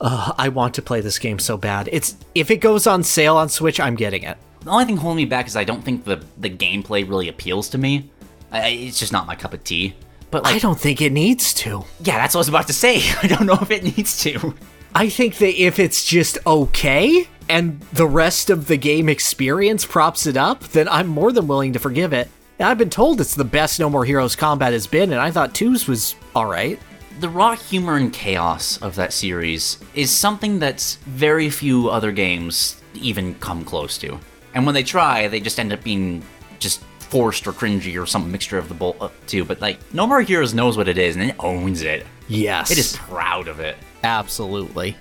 Ugh, 0.00 0.34
I 0.38 0.48
want 0.48 0.72
to 0.76 0.82
play 0.82 1.02
this 1.02 1.18
game 1.18 1.38
so 1.38 1.58
bad. 1.58 1.90
It's 1.92 2.16
if 2.34 2.50
it 2.50 2.56
goes 2.62 2.86
on 2.86 3.02
sale 3.02 3.36
on 3.36 3.50
Switch, 3.50 3.78
I'm 3.80 3.96
getting 3.96 4.22
it. 4.22 4.38
The 4.60 4.70
only 4.70 4.86
thing 4.86 4.96
holding 4.96 5.18
me 5.18 5.26
back 5.26 5.46
is 5.46 5.56
I 5.56 5.64
don't 5.64 5.84
think 5.84 6.04
the 6.04 6.24
the 6.38 6.48
gameplay 6.48 7.06
really 7.06 7.28
appeals 7.28 7.68
to 7.68 7.78
me. 7.78 8.08
I, 8.52 8.68
it's 8.68 8.98
just 8.98 9.12
not 9.12 9.26
my 9.26 9.34
cup 9.34 9.54
of 9.54 9.64
tea. 9.64 9.94
But 10.30 10.46
I 10.46 10.58
don't 10.58 10.78
think 10.78 11.02
it 11.02 11.12
needs 11.12 11.52
to. 11.54 11.84
yeah, 12.00 12.16
that's 12.16 12.34
what 12.34 12.38
I 12.38 12.42
was 12.42 12.48
about 12.48 12.66
to 12.68 12.72
say. 12.72 13.02
I 13.22 13.26
don't 13.26 13.46
know 13.46 13.58
if 13.60 13.70
it 13.70 13.82
needs 13.82 14.18
to. 14.22 14.54
I 14.94 15.08
think 15.08 15.38
that 15.38 15.60
if 15.60 15.78
it's 15.78 16.04
just 16.04 16.38
okay 16.46 17.28
and 17.48 17.80
the 17.92 18.06
rest 18.06 18.50
of 18.50 18.66
the 18.66 18.76
game 18.76 19.08
experience 19.08 19.84
props 19.84 20.26
it 20.26 20.36
up, 20.36 20.60
then 20.68 20.88
I'm 20.88 21.06
more 21.06 21.32
than 21.32 21.48
willing 21.48 21.72
to 21.72 21.78
forgive 21.78 22.12
it. 22.12 22.28
And 22.58 22.68
I've 22.68 22.78
been 22.78 22.90
told 22.90 23.20
it's 23.20 23.34
the 23.34 23.44
best 23.44 23.80
No 23.80 23.90
More 23.90 24.04
Heroes 24.04 24.36
combat 24.36 24.72
has 24.72 24.86
been, 24.86 25.12
and 25.12 25.20
I 25.20 25.30
thought 25.30 25.54
twos 25.54 25.88
was 25.88 26.14
alright. 26.36 26.78
The 27.20 27.28
raw 27.28 27.54
humor 27.54 27.96
and 27.96 28.12
chaos 28.12 28.80
of 28.82 28.94
that 28.96 29.12
series 29.12 29.78
is 29.94 30.10
something 30.10 30.58
that's 30.58 30.96
very 30.96 31.50
few 31.50 31.88
other 31.88 32.12
games 32.12 32.80
even 32.94 33.34
come 33.36 33.64
close 33.64 33.98
to. 33.98 34.18
And 34.54 34.64
when 34.66 34.74
they 34.74 34.82
try, 34.82 35.28
they 35.28 35.40
just 35.40 35.58
end 35.58 35.72
up 35.72 35.82
being 35.82 36.22
just 36.58 36.82
forced 37.12 37.46
or 37.46 37.52
cringy 37.52 38.02
or 38.02 38.06
some 38.06 38.32
mixture 38.32 38.56
of 38.56 38.70
the 38.70 38.74
both 38.74 38.96
uh, 39.02 39.10
two. 39.26 39.44
But 39.44 39.60
like, 39.60 39.78
No 39.92 40.06
More 40.06 40.22
Heroes 40.22 40.54
knows 40.54 40.78
what 40.78 40.88
it 40.88 40.96
is 40.96 41.14
and 41.14 41.28
it 41.28 41.36
owns 41.38 41.82
it. 41.82 42.06
Yes. 42.26 42.70
It 42.70 42.78
is 42.78 42.96
proud 42.96 43.48
of 43.48 43.60
it. 43.60 43.76
Absolutely. 44.02 44.96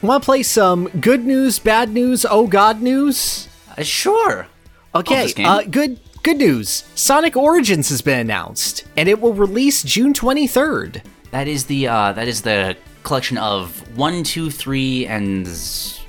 Want 0.00 0.22
to 0.22 0.24
play 0.24 0.44
some 0.44 0.86
good 1.00 1.24
news, 1.24 1.58
bad 1.58 1.90
news, 1.90 2.24
oh 2.24 2.46
god 2.46 2.80
news? 2.80 3.48
Uh, 3.76 3.82
sure. 3.82 4.46
Okay, 4.94 5.32
uh, 5.38 5.64
good 5.64 5.98
good 6.22 6.38
news. 6.38 6.84
Sonic 6.94 7.36
Origins 7.36 7.88
has 7.88 8.00
been 8.00 8.20
announced, 8.20 8.84
and 8.96 9.08
it 9.08 9.20
will 9.20 9.34
release 9.34 9.82
June 9.82 10.12
23rd. 10.12 11.02
That 11.32 11.48
is 11.48 11.66
the 11.66 11.88
uh, 11.88 12.12
that 12.12 12.28
is 12.28 12.42
the 12.42 12.76
collection 13.02 13.38
of 13.38 13.96
one, 13.98 14.22
two, 14.22 14.50
three, 14.52 15.04
and 15.06 15.48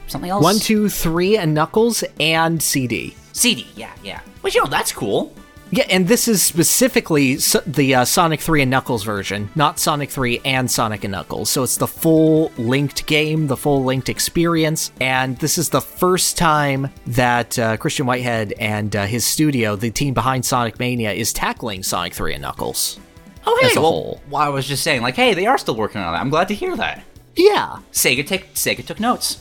something 0.10 0.30
else. 0.30 0.44
One, 0.44 0.60
two, 0.60 0.90
three, 0.90 1.38
and 1.38 1.54
Knuckles 1.54 2.04
and 2.20 2.62
CD. 2.62 3.16
CD. 3.34 3.68
Yeah, 3.76 3.92
yeah. 4.04 4.22
Which 4.42 4.56
you 4.56 4.64
know 4.64 4.70
that's 4.70 4.92
cool. 4.92 5.34
Yeah, 5.72 5.86
and 5.92 6.08
this 6.08 6.28
is 6.28 6.42
specifically 6.42 7.34
s- 7.36 7.56
the 7.68 7.94
uh, 7.94 8.04
Sonic 8.06 8.40
3 8.42 8.64
and 8.64 8.72
Knuckles 8.72 9.04
version, 9.04 9.52
not 9.54 9.78
Sonic 9.78 10.10
3 10.10 10.42
and 10.44 10.70
Sonic 10.70 11.04
and 11.04 11.12
Knuckles. 11.12 11.52
So 11.52 11.62
it's 11.62 11.78
the 11.78 11.86
full 11.86 12.52
linked 12.58 13.06
game, 13.06 13.46
the 13.46 13.56
full 13.56 13.84
linked 13.84 14.10
experience, 14.10 14.92
and 15.00 15.38
this 15.38 15.60
is 15.60 15.70
the 15.70 15.80
first 15.82 16.40
time 16.40 16.90
that 17.06 17.60
uh, 17.60 17.78
Christian 17.78 18.08
Whitehead 18.08 18.56
and 18.60 18.96
uh, 18.96 19.06
his 19.06 19.26
studio, 19.26 19.76
the 19.76 19.92
team 19.92 20.16
behind 20.16 20.44
Sonic 20.44 20.80
Mania, 20.80 21.12
is 21.12 21.32
tackling 21.34 21.84
Sonic 21.84 22.16
3 22.16 22.34
and 22.34 22.42
Knuckles. 22.42 23.00
Oh, 23.46 23.60
As 23.64 23.76
a 23.78 23.80
well, 23.80 23.92
whole. 23.92 24.22
well, 24.32 24.42
I 24.42 24.50
was 24.50 24.66
just 24.68 24.82
saying, 24.82 25.04
like, 25.04 25.14
hey, 25.16 25.36
they 25.36 25.46
are 25.46 25.60
still 25.60 25.76
working 25.76 26.02
on 26.02 26.14
that. 26.14 26.20
I'm 26.20 26.30
glad 26.32 26.48
to 26.48 26.56
hear 26.56 26.76
that. 26.78 27.04
Yeah. 27.36 27.78
Sega 27.94 28.26
take 28.26 28.56
Sega 28.56 28.84
took 28.84 29.00
notes. 29.00 29.40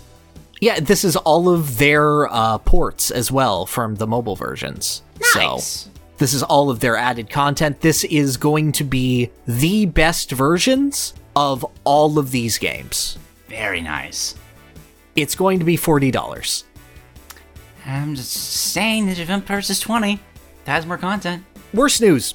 Yeah, 0.60 0.80
this 0.80 1.04
is 1.04 1.16
all 1.16 1.48
of 1.48 1.78
their 1.78 2.26
uh, 2.28 2.58
ports 2.58 3.10
as 3.10 3.30
well 3.30 3.66
from 3.66 3.96
the 3.96 4.06
mobile 4.06 4.36
versions. 4.36 5.02
Nice. 5.34 5.62
So 5.84 5.90
this 6.18 6.34
is 6.34 6.42
all 6.42 6.70
of 6.70 6.80
their 6.80 6.96
added 6.96 7.30
content. 7.30 7.80
This 7.80 8.04
is 8.04 8.36
going 8.36 8.72
to 8.72 8.84
be 8.84 9.30
the 9.46 9.86
best 9.86 10.32
versions 10.32 11.14
of 11.36 11.64
all 11.84 12.18
of 12.18 12.32
these 12.32 12.58
games. 12.58 13.18
Very 13.46 13.80
nice. 13.80 14.34
It's 15.14 15.34
going 15.34 15.58
to 15.60 15.64
be 15.64 15.76
$40. 15.76 16.64
I'm 17.86 18.14
just 18.14 18.32
saying 18.32 19.06
that 19.06 19.46
purchase 19.46 19.70
is 19.70 19.80
20. 19.80 20.20
That 20.64 20.72
has 20.72 20.86
more 20.86 20.98
content. 20.98 21.44
Worst 21.72 22.00
news 22.00 22.34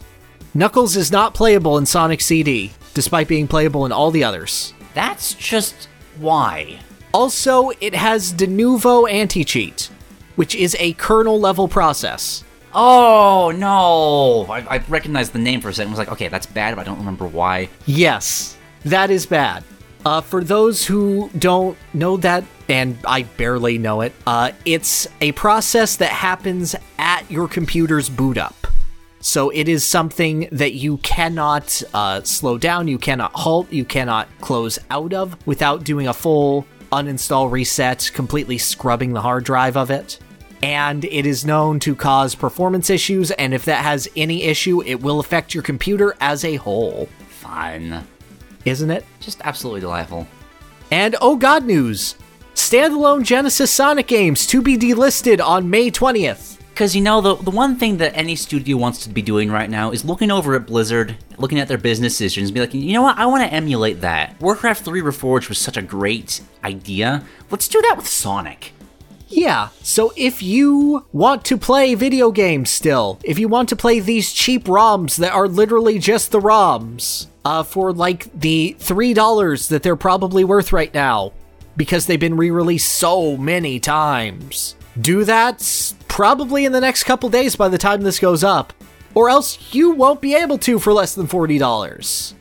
Knuckles 0.54 0.95
is 0.95 1.12
not 1.12 1.34
playable 1.34 1.78
in 1.78 1.86
Sonic 1.86 2.22
CD, 2.22 2.72
despite 2.94 3.28
being 3.28 3.48
playable 3.48 3.86
in 3.86 3.91
all 3.91 4.12
the 4.12 4.24
others. 4.24 4.74
That's 4.94 5.34
just 5.34 5.88
why. 6.18 6.80
Also, 7.14 7.69
it 7.80 7.94
has 7.94 8.34
Denuvo 8.34 9.10
anti 9.10 9.44
cheat, 9.44 9.90
which 10.35 10.56
is 10.56 10.76
a 10.80 10.94
kernel 10.94 11.40
level 11.40 11.68
process. 11.68 12.44
Oh 12.73 13.53
no! 13.56 14.52
I, 14.52 14.77
I 14.77 14.77
recognized 14.90 15.31
the 15.34 15.40
name 15.40 15.61
for 15.61 15.69
a 15.69 15.73
second. 15.73 15.90
I 15.90 15.91
was 15.91 15.99
like, 15.99 16.11
okay, 16.11 16.27
that's 16.27 16.48
bad, 16.48 16.76
but 16.76 16.81
I 16.81 16.85
don't 16.85 16.98
remember 16.98 17.27
why. 17.27 17.69
Yes, 17.85 18.57
that 18.84 19.11
is 19.11 19.27
bad. 19.27 19.64
Uh, 20.03 20.22
for 20.22 20.44
those 20.44 20.85
who 20.85 21.30
don't 21.38 21.77
know 21.94 22.18
that, 22.18 22.44
and 22.68 22.98
I 23.06 23.23
barely 23.23 23.77
know 23.77 24.02
it, 24.02 24.11
uh, 24.26 24.52
it's 24.65 25.07
a 25.22 25.31
process 25.34 25.98
that 25.98 26.10
happens 26.10 26.76
at 26.98 27.30
your 27.30 27.48
computer's 27.48 28.10
boot 28.10 28.38
up. 28.40 28.56
So 29.22 29.52
it 29.52 29.69
is 29.69 29.85
something 29.85 30.49
that 30.52 30.73
you 30.73 30.98
cannot 30.98 31.81
uh, 31.94 32.23
slow 32.23 32.57
down, 32.57 32.90
you 32.90 32.98
cannot 32.98 33.31
halt, 33.34 33.72
you 33.72 33.85
cannot 33.85 34.27
close 34.41 34.80
out 34.90 35.14
of 35.14 35.38
without 35.48 35.85
doing 35.85 36.10
a 36.10 36.14
full 36.14 36.65
uninstall 36.94 37.52
reset, 37.52 38.11
completely 38.14 38.57
scrubbing 38.57 39.14
the 39.14 39.22
hard 39.22 39.44
drive 39.44 39.76
of 39.76 39.90
it. 39.90 40.20
And 40.61 41.03
it 41.03 41.26
is 41.26 41.44
known 41.44 41.80
to 41.82 41.95
cause 41.95 42.36
performance 42.36 42.90
issues, 42.90 43.32
and 43.32 43.53
if 43.53 43.65
that 43.65 43.84
has 43.84 44.07
any 44.15 44.44
issue, 44.44 44.82
it 44.84 45.02
will 45.02 45.20
affect 45.20 45.53
your 45.53 45.64
computer 45.64 46.15
as 46.22 46.45
a 46.45 46.56
whole. 46.56 47.10
Fun. 47.28 48.07
Isn't 48.64 48.91
it? 48.91 49.06
Just 49.20 49.41
absolutely 49.44 49.82
delightful. 49.82 50.28
And 50.91 51.15
oh 51.20 51.36
god 51.36 51.65
news! 51.65 52.15
Standalone 52.53 53.24
Genesis 53.24 53.72
Sonic 53.72 54.07
games 54.07 54.45
to 54.48 54.61
be 54.61 54.78
delisted 54.78 55.44
on 55.44 55.70
May 55.70 55.90
20th. 55.90 56.60
Because, 56.74 56.95
you 56.95 57.04
know, 57.04 57.22
the, 57.22 57.36
the 57.36 57.52
one 57.52 57.78
thing 57.78 57.98
that 57.98 58.18
any 58.18 58.36
studio 58.36 58.78
wants 58.78 59.04
to 59.04 59.10
be 59.10 59.22
doing 59.22 59.52
right 59.52 59.70
now 59.70 59.91
is 59.91 60.04
looking 60.04 60.32
over 60.32 60.56
at 60.56 60.66
Blizzard, 60.66 61.16
looking 61.38 61.60
at 61.60 61.68
their 61.68 61.78
business 61.78 62.14
decisions, 62.14 62.50
and 62.50 62.56
be 62.56 62.62
like, 62.62 62.74
you 62.74 62.94
know 62.94 63.04
what, 63.04 63.16
I 63.16 63.28
want 63.28 63.44
to 63.44 63.54
emulate 63.54 64.02
that. 64.02 64.41
Warcraft 64.41 64.84
3 64.84 65.02
Reforged 65.02 65.50
was 65.50 65.60
such 65.60 65.78
a 65.78 65.84
great 65.84 66.41
idea. 66.64 67.24
Let's 67.52 67.68
do 67.68 67.80
that 67.84 67.95
with 67.95 68.08
Sonic. 68.08 68.74
Yeah, 69.28 69.70
so 69.84 70.14
if 70.16 70.41
you 70.41 71.06
want 71.14 71.45
to 71.45 71.58
play 71.58 71.94
video 71.94 72.32
games 72.32 72.72
still, 72.72 73.20
if 73.24 73.38
you 73.38 73.48
want 73.48 73.70
to 73.70 73.76
play 73.76 74.00
these 74.00 74.34
cheap 74.34 74.66
ROMs 74.66 75.18
that 75.18 75.32
are 75.32 75.48
literally 75.48 76.00
just 76.00 76.32
the 76.32 76.40
ROMs, 76.40 77.28
uh, 77.45 77.62
for 77.62 77.94
like 77.94 78.32
the 78.40 78.76
$3 78.80 79.68
that 79.70 79.84
they're 79.84 79.95
probably 79.95 80.44
worth 80.44 80.74
right 80.74 80.94
now, 80.94 81.34
because 81.78 82.06
they've 82.06 82.20
been 82.20 82.38
re 82.38 82.52
released 82.52 82.91
so 82.91 83.38
many 83.38 83.80
times, 83.80 84.76
do 84.99 85.24
that 85.24 85.94
probably 86.07 86.65
in 86.65 86.72
the 86.72 86.82
next 86.82 87.03
couple 87.03 87.30
days 87.30 87.56
by 87.56 87.68
the 87.68 87.78
time 87.78 88.02
this 88.02 88.20
goes 88.20 88.44
up, 88.44 88.74
or 89.14 89.30
else 89.30 89.74
you 89.74 89.91
won't 89.91 90.22
be 90.22 90.36
able 90.36 90.57
to 90.60 90.80
for 90.80 90.94
less 90.94 91.15
than 91.15 91.28
$40. 91.28 92.34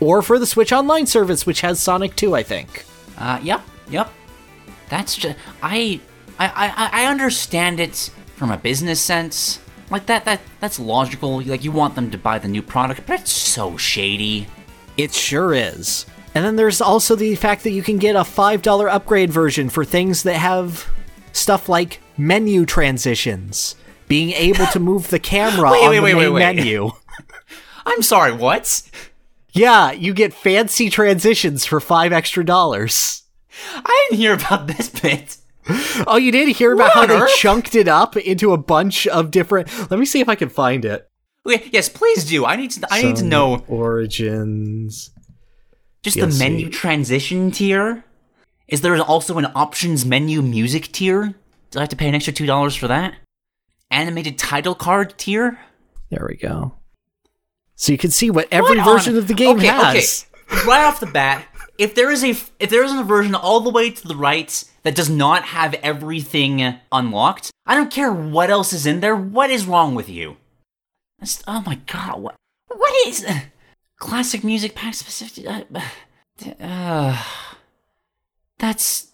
Or 0.00 0.22
for 0.22 0.38
the 0.38 0.46
Switch 0.46 0.72
Online 0.72 1.06
service, 1.06 1.44
which 1.44 1.60
has 1.60 1.78
Sonic 1.80 2.16
2, 2.16 2.34
I 2.34 2.42
think. 2.42 2.84
Uh, 3.18 3.38
yep, 3.42 3.60
yep. 3.90 4.10
That's 4.88 5.16
just 5.16 5.36
I, 5.62 6.00
I, 6.38 6.48
I, 6.48 7.02
I 7.02 7.06
understand 7.06 7.80
it 7.80 8.10
from 8.36 8.50
a 8.50 8.56
business 8.56 9.00
sense. 9.00 9.60
Like 9.90 10.06
that, 10.06 10.24
that, 10.24 10.40
that's 10.60 10.78
logical. 10.78 11.42
Like 11.42 11.64
you 11.64 11.72
want 11.72 11.94
them 11.94 12.10
to 12.10 12.18
buy 12.18 12.38
the 12.38 12.48
new 12.48 12.62
product, 12.62 13.02
but 13.06 13.20
it's 13.20 13.32
so 13.32 13.76
shady. 13.76 14.46
It 14.96 15.12
sure 15.12 15.52
is. 15.52 16.06
And 16.34 16.44
then 16.44 16.56
there's 16.56 16.80
also 16.80 17.16
the 17.16 17.34
fact 17.34 17.64
that 17.64 17.72
you 17.72 17.82
can 17.82 17.98
get 17.98 18.16
a 18.16 18.20
$5 18.20 18.88
upgrade 18.90 19.30
version 19.30 19.68
for 19.68 19.84
things 19.84 20.22
that 20.22 20.36
have 20.36 20.86
stuff 21.40 21.68
like 21.68 22.00
menu 22.16 22.66
transitions, 22.66 23.74
being 24.08 24.30
able 24.32 24.66
to 24.66 24.78
move 24.80 25.08
the 25.10 25.18
camera 25.18 25.70
Wait, 25.72 25.82
on 25.84 25.90
wait, 25.90 26.12
the 26.12 26.16
wait, 26.30 26.32
main 26.32 26.56
menu. 26.56 26.90
I'm 27.86 28.02
sorry, 28.02 28.32
what? 28.32 28.82
Yeah, 29.52 29.90
you 29.92 30.14
get 30.14 30.32
fancy 30.32 30.90
transitions 30.90 31.64
for 31.64 31.80
five 31.80 32.12
extra 32.12 32.44
dollars. 32.44 33.22
I 33.74 34.06
didn't 34.08 34.20
hear 34.20 34.34
about 34.34 34.66
this 34.68 34.88
bit. 34.88 35.36
Oh, 36.06 36.16
you 36.16 36.32
did 36.32 36.48
hear 36.56 36.72
about 36.72 36.94
What 36.94 36.94
how 36.94 37.06
they 37.06 37.22
earth? 37.22 37.34
chunked 37.36 37.74
it 37.74 37.88
up 37.88 38.16
into 38.16 38.52
a 38.52 38.56
bunch 38.58 39.06
of 39.06 39.30
different. 39.30 39.68
Let 39.90 40.00
me 40.00 40.06
see 40.06 40.20
if 40.20 40.28
I 40.28 40.34
can 40.34 40.48
find 40.48 40.84
it. 40.84 41.06
Okay, 41.46 41.68
yes, 41.72 41.88
please 41.88 42.24
do. 42.24 42.44
I 42.44 42.56
need 42.56 42.70
to. 42.72 42.86
I 42.90 43.02
need 43.02 43.16
to 43.16 43.24
know 43.24 43.64
Origins. 43.68 45.10
just 46.02 46.16
Yes, 46.16 46.38
the 46.38 46.44
menu 46.44 46.66
see. 46.66 46.70
transition 46.72 47.50
tier. 47.50 48.04
Is 48.70 48.82
there 48.82 48.96
also 49.00 49.36
an 49.38 49.48
options 49.54 50.06
menu 50.06 50.42
music 50.42 50.92
tier? 50.92 51.34
Do 51.70 51.78
I 51.78 51.82
have 51.82 51.88
to 51.90 51.96
pay 51.96 52.08
an 52.08 52.14
extra 52.14 52.32
two 52.32 52.46
dollars 52.46 52.74
for 52.76 52.88
that? 52.88 53.14
Animated 53.90 54.38
title 54.38 54.76
card 54.76 55.18
tier. 55.18 55.58
There 56.08 56.26
we 56.28 56.36
go. 56.36 56.74
So 57.74 57.92
you 57.92 57.98
can 57.98 58.10
see 58.10 58.30
what 58.30 58.46
every 58.52 58.78
What 58.78 58.86
on- 58.86 58.94
version 58.96 59.16
of 59.16 59.26
the 59.26 59.34
game 59.34 59.58
okay, 59.58 59.66
has. 59.66 60.26
Okay. 60.52 60.66
Right 60.68 60.84
off 60.84 61.00
the 61.00 61.06
bat, 61.06 61.46
if 61.78 61.94
there 61.94 62.10
is 62.10 62.22
a 62.22 62.30
if 62.60 62.70
there 62.70 62.84
isn't 62.84 62.98
a 62.98 63.04
version 63.04 63.34
all 63.34 63.60
the 63.60 63.70
way 63.70 63.90
to 63.90 64.08
the 64.08 64.16
right 64.16 64.64
that 64.82 64.94
does 64.94 65.10
not 65.10 65.44
have 65.44 65.74
everything 65.74 66.76
unlocked, 66.92 67.50
I 67.66 67.74
don't 67.74 67.90
care 67.90 68.12
what 68.12 68.50
else 68.50 68.72
is 68.72 68.86
in 68.86 69.00
there. 69.00 69.16
What 69.16 69.50
is 69.50 69.66
wrong 69.66 69.94
with 69.94 70.08
you? 70.08 70.36
That's, 71.18 71.42
oh 71.46 71.62
my 71.66 71.76
god! 71.86 72.20
What 72.20 72.36
what 72.68 73.06
is 73.08 73.26
classic 73.96 74.44
music 74.44 74.74
pack 74.74 74.94
specific? 74.94 75.46
Uh, 75.46 75.62
uh, 76.60 77.22
that's 78.60 79.08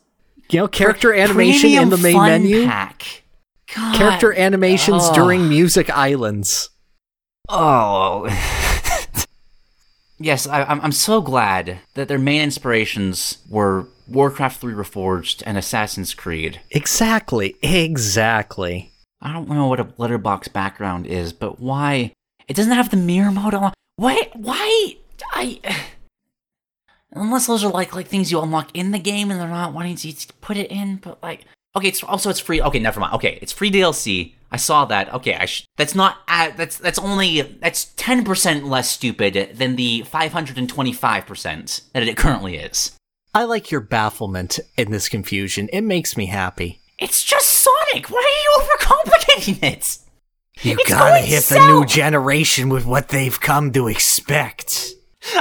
You 0.51 0.61
know, 0.61 0.69
character 0.69 1.15
animation 1.15 1.71
in 1.71 1.89
the 1.91 1.97
main 1.97 2.17
menu. 2.21 2.67
Pack. 2.67 3.23
God. 3.75 3.97
Character 3.97 4.33
animations 4.39 5.03
Oh. 5.07 5.15
during 5.15 5.49
music 5.49 5.91
islands. 5.91 6.71
Oh. 7.49 8.27
yes, 10.19 10.47
I, 10.47 10.63
I'm, 10.65 10.81
I'm 10.81 10.93
so 10.93 11.21
glad 11.21 11.79
that 11.95 12.09
their 12.09 12.19
main 12.19 12.43
inspirations 12.43 13.39
were 13.49 13.89
Warcraft 14.09 14.61
3 14.61 14.73
Reforged 14.75 15.43
and 15.47 15.59
Assassin's 15.59 16.15
Creed. 16.15 16.61
Exactly. 16.71 17.57
Exactly. 17.63 18.93
I 19.21 19.33
don't 19.33 19.49
know 19.49 19.67
what 19.67 19.81
a 19.81 19.89
letterbox 19.99 20.49
background 20.49 21.07
is, 21.07 21.33
but 21.33 21.59
why? 21.59 22.13
It 22.49 22.55
doesn't 22.55 22.73
have 22.73 22.91
the 22.91 22.97
mirror 22.97 23.33
mode 23.33 23.55
on. 23.55 23.73
Why? 23.97 24.29
Why? 24.35 24.97
I. 25.33 25.61
Unless 27.13 27.47
those 27.47 27.65
are 27.65 27.71
like 27.73 27.95
like 27.95 28.09
things 28.09 28.31
you 28.31 28.41
unlock 28.41 28.71
in 28.75 28.91
the 28.91 28.99
game 28.99 29.31
and 29.31 29.41
they're 29.41 29.49
not 29.49 29.73
wanting 29.73 29.97
to 29.97 30.15
put 30.41 30.57
it 30.57 30.71
in, 30.71 30.97
but 30.97 31.23
like. 31.23 31.45
Okay, 31.77 31.89
it's 31.89 32.03
also 32.03 32.31
it's 32.31 32.41
free. 32.41 32.61
Okay, 32.61 32.79
never 32.79 33.01
mind. 33.01 33.15
Okay, 33.15 33.39
it's 33.43 33.53
free 33.53 33.71
DLC. 33.71 34.33
I 34.51 34.57
saw 34.57 34.85
that. 34.87 35.13
Okay, 35.13 35.35
I 35.35 35.45
sh- 35.45 35.67
that's 35.77 35.95
not 35.95 36.19
uh, 36.29 36.51
that's 36.57 36.79
that's 36.79 36.99
only 36.99 37.43
that's 37.43 37.87
ten 37.97 38.25
percent 38.25 38.67
less 38.67 38.91
stupid 38.91 39.51
than 39.55 39.77
the 39.77 40.03
five 40.03 40.33
hundred 40.33 40.57
and 40.57 40.69
twenty 40.69 40.93
five 40.93 41.27
percent 41.27 41.83
that 41.93 42.03
it 42.03 42.17
currently 42.17 42.57
is. 42.57 42.97
I 43.35 43.45
like 43.45 43.71
your 43.71 43.83
bafflement 43.83 44.61
in 44.79 44.91
this 44.91 45.11
confusion. 45.11 45.69
It 45.73 45.83
makes 45.83 46.17
me 46.17 46.27
happy. 46.27 46.81
It's 46.99 47.23
just 47.23 47.49
Sonic. 47.49 48.09
Why 48.09 48.23
are 48.23 48.63
you 48.63 48.67
overcomplicating 48.67 49.63
it? 49.63 49.99
You 50.63 50.77
It's 50.81 50.89
gotta 50.89 51.19
hit 51.19 51.45
the 51.45 51.67
new 51.67 51.85
generation 51.85 52.71
with 52.71 52.87
what 52.87 53.09
they've 53.09 53.39
come 53.39 53.73
to 53.73 53.89
expect. 53.89 54.93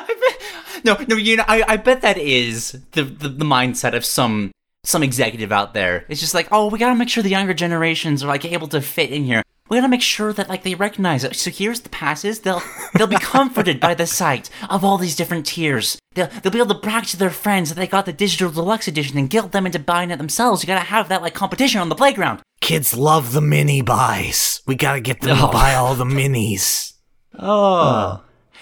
No, 0.86 0.96
no, 1.08 1.16
you 1.16 1.38
know, 1.38 1.44
I, 1.48 1.64
I 1.68 1.78
bet 1.78 2.02
that 2.02 2.18
is 2.18 2.74
the, 2.92 3.04
the 3.04 3.28
the 3.30 3.46
mindset 3.46 3.96
of 3.96 4.06
some 4.06 4.52
some 4.84 5.02
executive 5.02 5.52
out 5.52 5.74
there. 5.74 6.06
It's 6.10 6.22
just 6.22 6.36
like, 6.36 6.48
oh, 6.52 6.70
we 6.70 6.78
gotta 6.78 6.96
make 6.96 7.10
sure 7.10 7.24
the 7.24 7.30
younger 7.30 7.56
generations 7.56 8.24
are 8.24 8.28
like 8.28 8.46
able 8.46 8.68
to 8.68 8.82
fit 8.82 9.10
in 9.12 9.24
here. 9.24 9.42
We 9.68 9.78
gotta 9.78 9.90
make 9.90 10.04
sure 10.04 10.32
that 10.32 10.48
like 10.48 10.62
they 10.62 10.76
recognize 10.76 11.24
it. 11.24 11.36
So 11.36 11.50
here's 11.50 11.82
the 11.82 11.90
passes. 11.90 12.42
They'll 12.42 12.62
they'll 12.94 13.08
be 13.08 13.16
comforted 13.20 13.80
by 13.80 13.96
the 13.96 14.06
sight 14.06 14.52
of 14.70 14.84
all 14.86 15.00
these 15.00 15.16
different 15.16 15.48
tiers. 15.48 15.98
They'll 16.14 16.28
they'll 16.28 16.52
be 16.54 16.60
able 16.60 16.76
to 16.76 16.80
brag 16.82 17.06
to 17.06 17.18
their 17.18 17.32
friends 17.32 17.70
that 17.70 17.76
they 17.76 17.88
got 17.88 18.06
the 18.06 18.14
digital 18.14 18.52
deluxe 18.52 18.88
edition 18.88 19.18
and 19.18 19.28
guilt 19.28 19.54
them 19.54 19.66
into 19.66 19.80
buying 19.80 20.12
it 20.12 20.18
themselves. 20.18 20.62
You 20.62 20.68
gotta 20.68 20.86
have 20.86 21.10
that 21.10 21.24
like 21.24 21.34
competition 21.34 21.82
on 21.82 21.90
the 21.90 21.96
playground. 21.96 22.42
Kids 22.62 22.96
love 22.96 23.34
the 23.34 23.42
mini 23.42 23.82
buys. 23.82 24.62
We 24.68 24.76
gotta 24.76 25.02
get 25.02 25.22
them 25.22 25.40
Oh. 25.42 25.48
to 25.48 25.52
buy 25.52 25.74
all 25.74 25.96
the 25.96 26.06
minis. 26.06 26.94
Oh. 27.40 28.22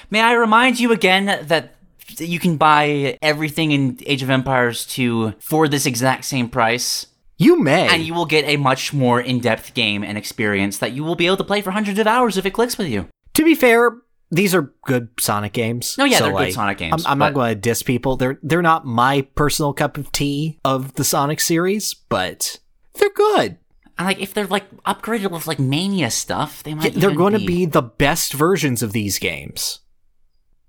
May 0.09 0.21
I 0.21 0.33
remind 0.33 0.79
you 0.79 0.93
again 0.93 1.25
that 1.25 1.75
you 2.19 2.39
can 2.39 2.57
buy 2.57 3.17
everything 3.21 3.71
in 3.71 3.97
Age 4.05 4.23
of 4.23 4.29
Empires 4.29 4.85
2 4.87 5.35
for 5.39 5.67
this 5.67 5.85
exact 5.85 6.25
same 6.25 6.49
price, 6.49 7.07
You 7.37 7.59
may. 7.59 7.87
and 7.87 8.03
you 8.03 8.13
will 8.13 8.25
get 8.25 8.45
a 8.45 8.57
much 8.57 8.93
more 8.93 9.19
in 9.21 9.39
depth 9.39 9.73
game 9.73 10.03
and 10.03 10.17
experience 10.17 10.77
that 10.79 10.91
you 10.93 11.03
will 11.03 11.15
be 11.15 11.25
able 11.25 11.37
to 11.37 11.43
play 11.43 11.61
for 11.61 11.71
hundreds 11.71 11.99
of 11.99 12.07
hours 12.07 12.37
if 12.37 12.45
it 12.45 12.51
clicks 12.51 12.77
with 12.77 12.87
you. 12.87 13.07
to 13.33 13.43
be 13.43 13.55
fair, 13.55 13.91
these 14.31 14.55
are 14.55 14.73
good 14.85 15.09
Sonic 15.19 15.53
games. 15.53 15.95
No, 15.97 16.05
yeah, 16.05 16.17
so, 16.17 16.25
they're 16.25 16.45
good 16.45 16.53
Sonic 16.53 16.77
games, 16.79 17.05
I'm, 17.05 17.13
I'm 17.13 17.17
not 17.19 17.33
going 17.35 17.49
to 17.53 17.59
diss 17.59 17.83
people. 17.83 18.17
They're 18.17 18.39
they're 18.41 18.63
not 18.63 18.83
my 18.85 19.21
personal 19.35 19.73
cup 19.73 19.97
of 19.97 20.11
tea 20.11 20.59
of 20.65 20.95
the 20.95 21.03
Sonic 21.03 21.39
series, 21.39 21.93
but 21.93 22.59
they're 22.95 23.11
good. 23.13 23.57
And 23.95 24.07
like, 24.07 24.19
if 24.19 24.33
they're 24.33 24.47
like 24.47 24.71
upgraded 24.85 25.29
with 25.29 25.45
like 25.45 25.59
Mania 25.59 26.09
stuff, 26.09 26.63
they 26.63 26.73
might. 26.73 26.95
they're 26.95 27.13
going 27.13 27.33
to 27.33 27.45
be 27.45 27.67
the 27.67 27.83
best 27.83 28.33
versions 28.33 28.81
of 28.81 28.91
these 28.91 29.19
games, 29.19 29.81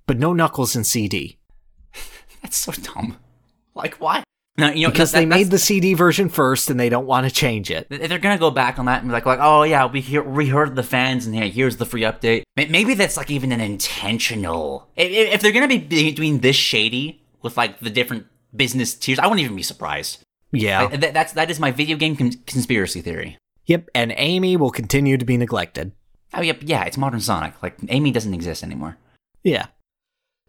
but 0.06 0.18
no 0.18 0.32
Knuckles 0.32 0.76
and 0.76 0.86
CD 0.86 1.38
That's 2.42 2.56
so 2.56 2.72
dumb. 2.72 3.16
Like, 3.74 3.96
why? 3.96 4.22
No, 4.56 4.70
you 4.70 4.86
know, 4.86 4.92
because 4.92 5.12
that- 5.12 5.20
they 5.20 5.26
made 5.26 5.50
the 5.50 5.58
CD 5.58 5.94
version 5.94 6.28
first 6.28 6.70
and 6.70 6.78
they 6.78 6.88
don't 6.88 7.06
want 7.06 7.26
to 7.26 7.32
change 7.32 7.70
it. 7.70 7.88
They're 7.88 8.18
gonna 8.18 8.38
go 8.38 8.50
back 8.50 8.78
on 8.78 8.86
that 8.86 9.00
and 9.00 9.08
be 9.08 9.12
like, 9.12 9.26
like, 9.26 9.40
oh 9.42 9.64
yeah, 9.64 9.86
we 9.86 10.00
hear, 10.00 10.22
we 10.22 10.48
heard 10.48 10.76
the 10.76 10.82
fans, 10.84 11.26
and 11.26 11.34
hey, 11.34 11.50
here's 11.50 11.76
the 11.78 11.86
free 11.86 12.02
update. 12.02 12.44
Maybe 12.56 12.94
that's 12.94 13.16
like 13.16 13.30
even 13.30 13.50
an 13.50 13.60
intentional. 13.60 14.88
If, 14.94 15.40
they're 15.40 15.52
gonna 15.52 15.66
be 15.66 15.78
be 15.78 16.12
doing 16.12 16.38
this 16.38 16.54
shady 16.54 17.20
with 17.42 17.56
like 17.56 17.80
the 17.80 17.90
different 17.90 18.26
business 18.54 18.94
tiers, 18.94 19.18
I 19.18 19.26
wouldn't 19.26 19.42
even 19.44 19.56
be 19.56 19.62
surprised. 19.64 20.22
Yeah. 20.52 20.86
That, 20.86 21.14
that's 21.14 21.32
that 21.32 21.50
is 21.50 21.58
my 21.58 21.72
video 21.72 21.96
game 21.96 22.14
con- 22.14 22.30
conspiracy 22.46 23.00
theory. 23.02 23.38
Yep. 23.66 23.88
And 23.94 24.14
Amy 24.16 24.56
will 24.56 24.70
continue 24.70 25.16
to 25.16 25.24
be 25.24 25.36
neglected. 25.36 25.90
Oh 26.32 26.42
yep, 26.42 26.58
yeah, 26.62 26.84
it's 26.84 26.96
modern 26.96 27.20
Sonic. 27.20 27.60
Like 27.60 27.76
Amy 27.88 28.12
doesn't 28.12 28.34
exist 28.34 28.62
anymore. 28.62 28.98
Yeah. 29.42 29.66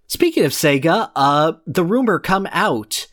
Speaking 0.08 0.46
of 0.46 0.52
Sega, 0.52 1.12
uh, 1.16 1.54
the 1.66 1.84
rumor 1.84 2.20
come 2.20 2.48
out. 2.52 3.08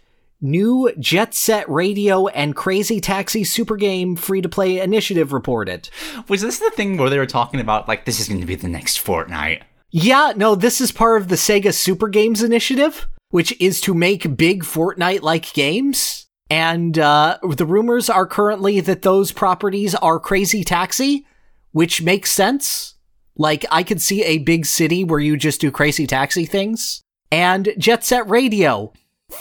New 0.45 0.93
Jet 0.99 1.35
Set 1.35 1.69
Radio 1.71 2.27
and 2.27 2.57
Crazy 2.57 3.01
Taxi 3.01 3.45
Super 3.45 3.77
Game 3.77 4.17
free 4.17 4.43
to 4.43 4.49
play 4.49 4.81
initiative 4.81 5.33
reported. 5.33 5.89
Was 6.29 6.43
this 6.43 6.59
the 6.59 6.71
thing 6.71 6.97
where 6.97 7.09
they 7.09 7.19
were 7.19 7.27
talking 7.27 7.61
about 7.61 7.87
like 7.87 8.05
this 8.05 8.19
is 8.19 8.29
going 8.29 8.41
to 8.41 8.47
be 8.47 8.57
the 8.57 8.69
next 8.69 8.99
Fortnite? 8.99 9.63
Yeah, 9.93 10.33
no, 10.35 10.57
this 10.57 10.81
is 10.81 10.91
part 10.91 11.23
of 11.23 11.29
the 11.29 11.37
Sega 11.37 11.73
Super 11.73 12.09
Games 12.09 12.43
initiative, 12.43 13.07
which 13.31 13.59
is 13.61 13.81
to 13.83 13.95
make 13.95 14.37
big 14.37 14.65
Fortnite 14.65 15.23
like 15.23 15.53
games. 15.53 16.27
And 16.51 16.99
uh, 16.99 17.39
the 17.43 17.65
rumors 17.65 18.11
are 18.11 18.27
currently 18.27 18.81
that 18.81 19.03
those 19.03 19.33
properties 19.33 19.95
are 19.95 20.19
Crazy 20.19 20.65
Taxi, 20.65 21.25
which 21.71 22.03
makes 22.03 22.33
sense. 22.33 22.97
Like, 23.43 23.67
I 23.73 23.83
could 23.83 24.01
see 24.01 24.23
a 24.23 24.39
big 24.39 24.67
city 24.67 25.03
where 25.03 25.19
you 25.19 25.37
just 25.37 25.61
do 25.61 25.73
Crazy 25.73 26.07
Taxi 26.07 26.47
things. 26.47 27.03
And 27.33 27.75
Jet 27.77 28.05
Set 28.05 28.29
Radio, 28.29 28.93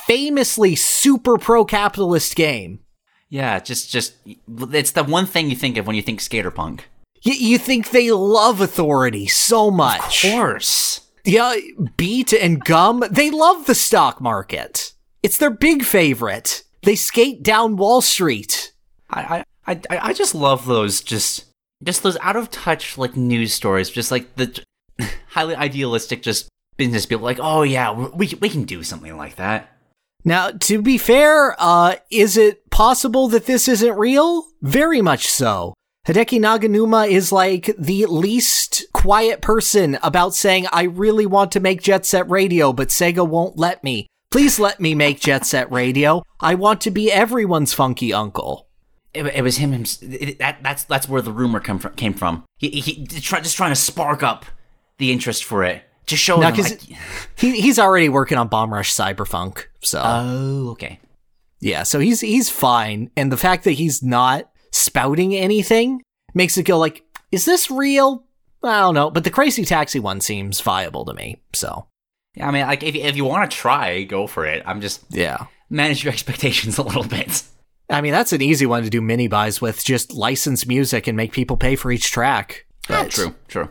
famously 0.08 0.76
super 0.76 1.38
pro 1.38 1.66
capitalist 1.66 2.36
game. 2.36 2.80
Yeah, 3.30 3.60
just 3.60 3.92
just 3.92 4.16
it's 4.74 4.92
the 4.92 5.04
one 5.04 5.28
thing 5.28 5.52
you 5.52 5.56
think 5.56 5.78
of 5.78 5.86
when 5.86 5.96
you 5.96 6.02
think 6.02 6.20
skater 6.20 6.50
punk. 6.50 6.90
Y- 7.24 7.36
you 7.38 7.58
think 7.60 7.92
they 7.92 8.10
love 8.10 8.60
authority 8.60 9.28
so 9.28 9.70
much. 9.70 10.26
Of 10.26 10.32
course. 10.32 11.02
Yeah, 11.24 11.56
Beat 11.96 12.34
and 12.34 12.66
Gum, 12.66 13.04
they 13.12 13.30
love 13.30 13.68
the 13.68 13.76
stock 13.76 14.20
market. 14.20 14.94
It's 15.22 15.38
their 15.38 15.52
big 15.52 15.84
favorite. 15.84 16.64
They 16.82 16.96
skate 16.96 17.44
down 17.44 17.78
Wall 17.78 18.02
Street. 18.02 18.74
I 19.12 19.46
I 19.68 19.76
I, 19.90 20.00
I 20.10 20.14
just 20.14 20.34
love 20.34 20.66
those 20.66 21.02
just 21.02 21.46
just 21.84 22.04
those 22.04 22.18
out 22.22 22.36
of 22.36 22.52
touch 22.52 22.98
like 22.98 23.16
news 23.16 23.54
stories, 23.54 23.90
just 23.90 24.12
like 24.12 24.36
the 24.36 24.64
highly 25.30 25.56
idealistic 25.56 26.22
just 26.22 26.50
business 26.78 27.06
people 27.06 27.24
like, 27.24 27.40
"Oh 27.42 27.64
yeah, 27.64 27.92
we 27.92 28.34
we 28.40 28.50
can 28.50 28.64
do 28.64 28.84
something 28.84 29.16
like 29.18 29.36
that." 29.36 29.70
Now, 30.24 30.52
to 30.52 30.82
be 30.82 30.98
fair, 30.98 31.56
uh, 31.58 31.96
is 32.12 32.38
it 32.38 32.70
possible 32.70 33.28
that 33.30 33.46
this 33.46 33.68
isn't 33.68 33.98
real? 33.98 34.46
Very 34.62 35.02
much 35.02 35.28
so. 35.28 35.74
Hideki 36.08 36.40
Naganuma 36.40 37.10
is 37.10 37.32
like 37.32 37.76
the 37.78 38.06
least 38.08 38.86
quiet 38.92 39.42
person 39.42 40.00
about 40.02 40.34
saying, 40.34 40.66
I 40.72 40.84
really 40.84 41.26
want 41.26 41.52
to 41.52 41.60
make 41.60 41.82
Jet 41.82 42.06
Set 42.06 42.28
Radio, 42.30 42.74
but 42.74 42.90
Sega 42.90 43.28
won't 43.28 43.58
let 43.58 43.84
me. 43.84 44.08
Please 44.32 44.60
let 44.60 44.80
me 44.80 44.96
make 44.96 45.20
Jet 45.20 45.46
Set 45.46 45.72
Radio. 45.72 46.24
I 46.40 46.56
want 46.56 46.82
to 46.82 46.92
be 46.92 47.12
everyone's 47.12 47.74
funky 47.74 48.14
uncle. 48.14 48.68
It, 49.14 49.26
it 49.26 49.42
was 49.42 49.58
him. 49.58 49.74
him 49.74 49.86
it, 50.02 50.40
that, 50.40 50.64
that's 50.64 50.84
that's 50.86 51.10
where 51.10 51.22
the 51.22 51.32
rumor 51.32 51.60
come 51.60 51.80
from, 51.80 51.94
came 51.96 52.14
from. 52.14 52.44
He, 52.58 52.70
he 52.70 53.06
try, 53.06 53.42
just 53.42 53.58
trying 53.58 53.72
to 53.72 53.76
spark 53.80 54.24
up 54.24 54.46
the 54.98 55.12
interest 55.12 55.44
for 55.44 55.64
it 55.64 55.84
to 56.08 56.16
show 56.16 56.40
Now, 56.40 56.52
them. 56.52 56.64
Like, 56.64 56.82
He, 57.36 57.60
he's 57.60 57.80
already 57.80 58.10
working 58.10 58.38
on 58.38 58.48
Bomb 58.48 58.74
Rush 58.74 58.94
Cyberfunk, 58.94 59.66
so. 59.82 60.02
oh, 60.04 60.70
okay. 60.72 61.00
Yeah, 61.60 61.84
so 61.84 62.00
he's 62.00 62.22
he's 62.22 62.50
fine, 62.50 63.12
and 63.16 63.32
the 63.32 63.38
fact 63.38 63.66
that 63.66 63.74
he's 63.74 64.02
not 64.02 64.50
spouting 64.72 65.36
anything 65.36 66.02
makes 66.34 66.58
it 66.58 66.64
go 66.64 66.78
like, 66.80 67.04
is 67.32 67.46
this 67.46 67.70
real? 67.70 68.26
I 68.64 68.80
don't 68.80 68.94
know, 68.96 69.10
but 69.12 69.24
the 69.24 69.30
Crazy 69.30 69.66
Taxi 69.66 70.00
one 70.00 70.22
seems 70.22 70.62
viable 70.62 71.06
to 71.06 71.14
me. 71.14 71.42
So 71.54 71.88
Yeah, 72.36 72.48
I 72.48 72.52
mean, 72.52 72.66
like 72.66 72.84
if 72.84 72.96
if 72.96 73.16
you 73.16 73.26
want 73.26 73.50
to 73.50 73.56
try, 73.56 74.04
go 74.04 74.26
for 74.28 74.46
it. 74.46 74.64
I'm 74.66 74.82
just 74.82 75.04
yeah, 75.10 75.46
manage 75.70 76.04
your 76.04 76.14
expectations 76.14 76.78
a 76.78 76.84
little 76.84 77.04
bit. 77.04 77.44
I 77.92 78.02
mean 78.02 78.12
that's 78.12 78.34
an 78.34 78.42
easy 78.42 78.66
one 78.66 78.84
to 78.84 78.90
do 78.90 79.02
mini 79.02 79.28
buys 79.28 79.62
with. 79.62 79.84
Just 79.84 80.14
license 80.14 80.66
music 80.66 81.08
and 81.08 81.18
make 81.18 81.34
people 81.34 81.58
pay 81.58 81.76
for 81.76 81.92
each 81.92 82.10
track. 82.12 82.66
Oh, 82.90 83.08
true, 83.08 83.36
true. 83.48 83.70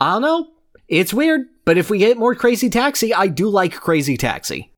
I 0.00 0.12
don't 0.12 0.22
know. 0.22 0.48
It's 0.86 1.12
weird, 1.12 1.46
but 1.64 1.76
if 1.76 1.90
we 1.90 1.98
get 1.98 2.16
more 2.16 2.34
Crazy 2.34 2.70
Taxi, 2.70 3.12
I 3.12 3.26
do 3.26 3.48
like 3.48 3.74
Crazy 3.74 4.16
Taxi. 4.16 4.72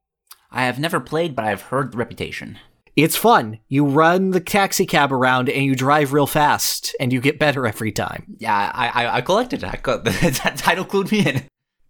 I 0.51 0.65
have 0.65 0.79
never 0.79 0.99
played, 0.99 1.37
but 1.37 1.45
I've 1.45 1.63
heard 1.63 1.93
the 1.93 1.99
reputation. 1.99 2.59
It's 2.97 3.17
fun. 3.17 3.61
You 3.69 3.87
run 3.87 4.31
the 4.31 4.41
taxi 4.41 4.85
cab 4.85 5.13
around 5.13 5.49
and 5.49 5.65
you 5.65 5.77
drive 5.77 6.13
real 6.13 6.27
fast, 6.27 6.95
and 6.99 7.13
you 7.13 7.21
get 7.21 7.39
better 7.39 7.67
every 7.67 7.93
time. 7.93 8.37
Yeah, 8.39 8.55
I 8.75 8.89
I, 8.89 9.17
I 9.17 9.21
collected 9.21 9.63
it. 9.63 9.67
I 9.73 9.79
got 9.81 10.05
that 10.05 10.55
title 10.57 10.85
clued 10.85 11.13
me 11.13 11.27
in. 11.27 11.45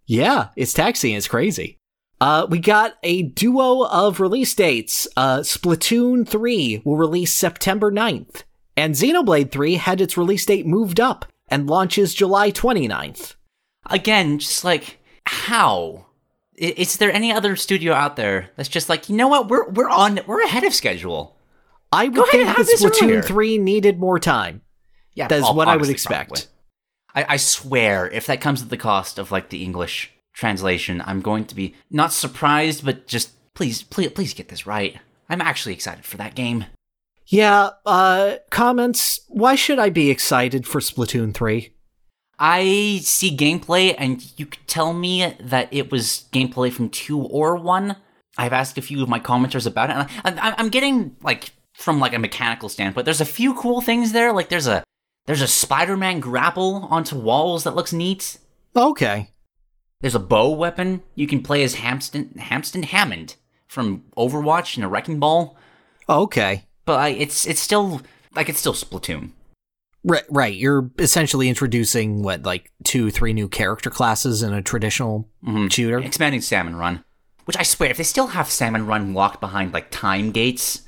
Yeah, 0.07 0.49
it's 0.57 0.73
taxi. 0.73 1.13
And 1.13 1.19
it's 1.19 1.29
crazy. 1.29 1.79
Uh, 2.21 2.47
we 2.51 2.59
got 2.59 2.97
a 3.03 3.23
duo 3.23 3.85
of 3.85 4.21
release 4.21 4.55
dates. 4.55 5.09
Uh, 5.17 5.39
Splatoon 5.39 6.29
3 6.29 6.83
will 6.85 6.97
release 6.97 7.33
September 7.33 7.91
9th, 7.91 8.43
and 8.77 8.95
Xenoblade 8.95 9.51
3 9.51 9.77
had 9.77 10.01
its 10.01 10.17
release 10.17 10.45
date 10.45 10.67
moved 10.67 11.01
up 11.01 11.25
and 11.49 11.67
launches 11.67 12.15
July 12.15 12.51
29th. 12.51 13.35
Again, 13.87 14.39
just 14.39 14.65
like 14.65 14.99
how? 15.27 16.07
Is 16.57 16.99
there 16.99 17.11
any 17.13 17.33
other 17.33 17.57
studio 17.57 17.95
out 17.95 18.17
there 18.17 18.51
that's 18.55 18.69
just 18.69 18.91
like 18.91 19.09
you 19.09 19.17
know 19.17 19.29
what 19.29 19.49
we're 19.49 19.71
we're 19.71 19.89
on 19.89 20.21
we're 20.27 20.43
ahead 20.43 20.65
of 20.65 20.75
schedule? 20.75 21.39
I 21.91 22.09
would 22.09 22.29
think 22.29 22.47
that 22.47 22.67
Splatoon 22.67 23.03
earlier. 23.03 23.23
3 23.23 23.59
needed 23.59 23.99
more 23.99 24.19
time. 24.19 24.61
Yeah, 25.15 25.27
That's 25.27 25.51
what 25.53 25.69
I 25.69 25.77
would 25.77 25.89
expect. 25.89 26.49
I, 27.15 27.27
I 27.31 27.37
swear, 27.39 28.09
if 28.09 28.27
that 28.27 28.41
comes 28.41 28.63
at 28.63 28.69
the 28.69 28.77
cost 28.77 29.19
of 29.19 29.33
like 29.33 29.49
the 29.49 29.65
English 29.65 30.13
translation, 30.41 31.03
I'm 31.05 31.21
going 31.21 31.45
to 31.45 31.55
be 31.55 31.75
not 31.91 32.13
surprised, 32.13 32.85
but 32.85 33.07
just 33.07 33.33
please, 33.55 33.83
please, 33.83 34.11
please 34.11 34.35
get 34.35 34.49
this 34.49 34.67
right. 34.67 34.99
I'm 35.29 35.43
actually 35.43 35.75
excited 35.75 36.05
for 36.05 36.17
that 36.17 36.35
game. 36.35 36.65
Yeah, 37.27 37.71
uh, 37.87 38.37
comments. 38.51 39.21
Why 39.29 39.55
should 39.55 39.79
I 39.79 39.91
be 39.91 40.11
excited 40.11 40.67
for 40.67 40.81
Splatoon 40.81 41.33
3? 41.33 41.73
I 42.39 43.01
see 43.03 43.37
gameplay, 43.37 43.95
and 43.97 44.33
you 44.39 44.47
could 44.47 44.67
tell 44.67 44.95
me 44.95 45.37
that 45.39 45.69
it 45.71 45.93
was 45.93 46.25
gameplay 46.33 46.73
from 46.73 46.89
two 46.89 47.21
or 47.21 47.55
one. 47.57 47.97
I've 48.39 48.55
asked 48.55 48.79
a 48.79 48.83
few 48.83 49.03
of 49.03 49.09
my 49.09 49.21
commenters 49.21 49.67
about 49.67 49.91
it, 49.91 49.97
and 50.25 50.41
I, 50.41 50.49
I, 50.49 50.55
I'm 50.57 50.71
getting 50.71 51.17
like 51.23 51.53
from 51.75 52.01
like 52.01 52.15
a 52.15 52.19
mechanical 52.19 52.71
standpoint. 52.71 53.05
There's 53.05 53.21
a 53.21 53.27
few 53.27 53.55
cool 53.55 53.83
things 53.83 54.13
there. 54.13 54.33
Like 54.33 54.49
there's 54.49 54.67
a 54.67 54.83
there's 55.27 55.43
a 55.43 55.47
Spider-Man 55.47 56.21
grapple 56.21 56.89
onto 56.91 57.17
walls 57.17 57.65
that 57.65 57.77
looks 57.77 57.93
neat. 57.93 58.39
Okay. 58.75 59.30
There's 60.01 60.15
a 60.15 60.19
bow 60.21 60.51
weapon. 60.51 61.03
You 61.15 61.27
can 61.27 61.43
play 61.43 61.63
as 61.63 61.75
Hamston 61.77 62.31
Hamston 62.39 62.83
Hammond 62.85 63.37
from 63.67 64.05
Overwatch 64.17 64.77
and 64.77 64.85
a 64.85 64.89
Wrecking 64.89 65.21
Ball. 65.21 65.57
Okay. 66.09 66.65
But 66.87 66.99
I, 66.99 67.09
it's 67.11 67.47
it's 67.47 67.61
still 67.61 68.01
like 68.35 68.49
it's 68.49 68.59
still 68.59 68.73
Splatoon. 68.73 69.31
Right, 70.03 70.25
right. 70.31 70.55
You're 70.55 70.91
essentially 70.99 71.51
introducing 71.51 72.23
what, 72.23 72.43
like 72.43 72.73
two, 72.85 73.11
three 73.11 73.35
new 73.35 73.49
character 73.49 73.91
classes 73.91 74.43
in 74.43 74.55
a 74.55 74.63
traditional 74.63 75.29
Mhm. 75.47 75.71
shooter. 75.71 75.99
Expanding 75.99 76.41
Salmon 76.41 76.75
Run, 76.77 77.05
which 77.45 77.59
I 77.59 77.63
swear, 77.63 77.91
if 77.91 77.99
they 77.99 78.03
still 78.03 78.29
have 78.29 78.51
Salmon 78.51 78.87
Run 78.87 79.13
locked 79.13 79.41
behind 79.41 79.75
like 79.75 79.91
time 79.91 80.31
gates, 80.33 80.83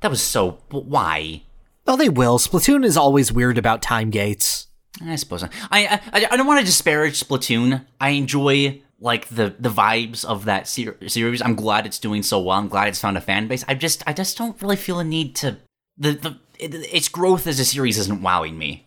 that 0.00 0.10
was 0.12 0.22
so. 0.22 0.58
Why? 0.70 1.42
Oh, 1.88 1.96
they 1.96 2.08
will. 2.08 2.38
Splatoon 2.38 2.84
is 2.84 2.96
always 2.96 3.32
weird 3.32 3.58
about 3.58 3.82
time 3.82 4.10
gates. 4.10 4.68
I 5.00 5.16
suppose. 5.16 5.42
I 5.42 5.50
I, 5.70 6.00
I 6.30 6.36
don't 6.36 6.46
want 6.46 6.60
to 6.60 6.66
disparage 6.66 7.22
Splatoon. 7.22 7.84
I 8.00 8.10
enjoy 8.10 8.82
like 9.00 9.28
the 9.28 9.54
the 9.58 9.70
vibes 9.70 10.24
of 10.24 10.44
that 10.44 10.68
ser- 10.68 10.96
series. 11.08 11.42
I'm 11.42 11.54
glad 11.54 11.86
it's 11.86 11.98
doing 11.98 12.22
so 12.22 12.40
well. 12.40 12.58
I'm 12.58 12.68
glad 12.68 12.88
it's 12.88 13.00
found 13.00 13.16
a 13.16 13.20
fan 13.20 13.48
base. 13.48 13.64
I 13.66 13.74
just 13.74 14.02
I 14.06 14.12
just 14.12 14.36
don't 14.36 14.60
really 14.62 14.76
feel 14.76 15.00
a 15.00 15.04
need 15.04 15.34
to 15.36 15.58
the 15.98 16.12
the 16.12 16.38
it, 16.58 16.74
its 16.74 17.08
growth 17.08 17.46
as 17.46 17.58
a 17.58 17.64
series 17.64 17.98
isn't 17.98 18.22
wowing 18.22 18.58
me. 18.58 18.86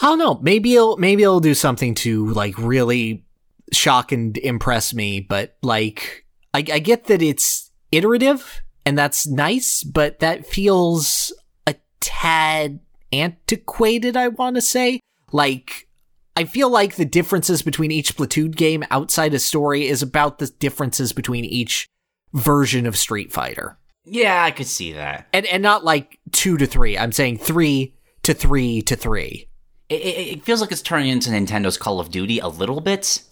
I 0.00 0.06
don't 0.06 0.18
know. 0.18 0.38
Maybe 0.42 0.74
it'll 0.74 0.96
maybe 0.96 1.22
it'll 1.22 1.40
do 1.40 1.54
something 1.54 1.94
to 1.96 2.28
like 2.28 2.58
really 2.58 3.24
shock 3.72 4.12
and 4.12 4.36
impress 4.38 4.92
me. 4.92 5.20
But 5.20 5.56
like, 5.62 6.26
I, 6.52 6.58
I 6.58 6.78
get 6.78 7.04
that 7.04 7.22
it's 7.22 7.70
iterative 7.90 8.62
and 8.84 8.98
that's 8.98 9.26
nice, 9.26 9.82
but 9.84 10.18
that 10.20 10.46
feels 10.46 11.32
a 11.66 11.76
tad 12.00 12.80
antiquated. 13.12 14.16
I 14.16 14.28
want 14.28 14.56
to 14.56 14.62
say 14.62 15.00
like. 15.32 15.88
I 16.34 16.44
feel 16.44 16.70
like 16.70 16.96
the 16.96 17.04
differences 17.04 17.60
between 17.60 17.90
each 17.90 18.16
Splatoon 18.16 18.56
game 18.56 18.84
outside 18.90 19.34
a 19.34 19.38
story 19.38 19.86
is 19.86 20.00
about 20.00 20.38
the 20.38 20.46
differences 20.46 21.12
between 21.12 21.44
each 21.44 21.86
version 22.32 22.86
of 22.86 22.96
Street 22.96 23.30
Fighter. 23.30 23.76
Yeah, 24.04 24.42
I 24.42 24.50
could 24.50 24.66
see 24.66 24.92
that. 24.92 25.28
And 25.32 25.46
and 25.46 25.62
not 25.62 25.84
like 25.84 26.18
2 26.32 26.56
to 26.56 26.66
3. 26.66 26.98
I'm 26.98 27.12
saying 27.12 27.38
3 27.38 27.94
to 28.22 28.34
3 28.34 28.82
to 28.82 28.96
3. 28.96 29.48
It, 29.88 29.94
it, 29.94 29.98
it 30.38 30.44
feels 30.44 30.60
like 30.60 30.72
it's 30.72 30.82
turning 30.82 31.10
into 31.10 31.30
Nintendo's 31.30 31.76
Call 31.76 32.00
of 32.00 32.10
Duty 32.10 32.38
a 32.38 32.48
little 32.48 32.80
bit. 32.80 33.22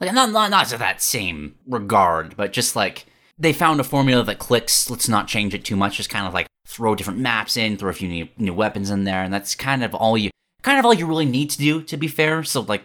Like 0.00 0.12
not 0.12 0.30
not 0.30 0.50
not 0.50 0.66
to 0.68 0.78
that 0.78 1.02
same 1.02 1.56
regard, 1.66 2.36
but 2.36 2.52
just 2.52 2.76
like 2.76 3.06
they 3.38 3.52
found 3.52 3.80
a 3.80 3.84
formula 3.84 4.22
that 4.24 4.38
clicks. 4.38 4.90
Let's 4.90 5.08
not 5.08 5.28
change 5.28 5.54
it 5.54 5.64
too 5.64 5.76
much. 5.76 5.96
Just 5.96 6.10
kind 6.10 6.26
of 6.26 6.34
like 6.34 6.46
throw 6.68 6.94
different 6.94 7.18
maps 7.18 7.56
in, 7.56 7.76
throw 7.76 7.90
a 7.90 7.94
few 7.94 8.08
new, 8.08 8.28
new 8.36 8.52
weapons 8.52 8.90
in 8.90 9.04
there, 9.04 9.22
and 9.22 9.32
that's 9.32 9.54
kind 9.54 9.82
of 9.82 9.94
all 9.94 10.18
you 10.18 10.30
kind 10.62 10.78
of 10.78 10.84
all 10.84 10.94
you 10.94 11.06
really 11.06 11.24
need 11.26 11.50
to 11.50 11.58
do. 11.58 11.82
To 11.82 11.96
be 11.96 12.08
fair, 12.08 12.44
so 12.44 12.60
like 12.60 12.84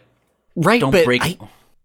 Right, 0.56 0.80
don't 0.80 0.92
but 0.92 1.06
break. 1.06 1.22
I, 1.22 1.38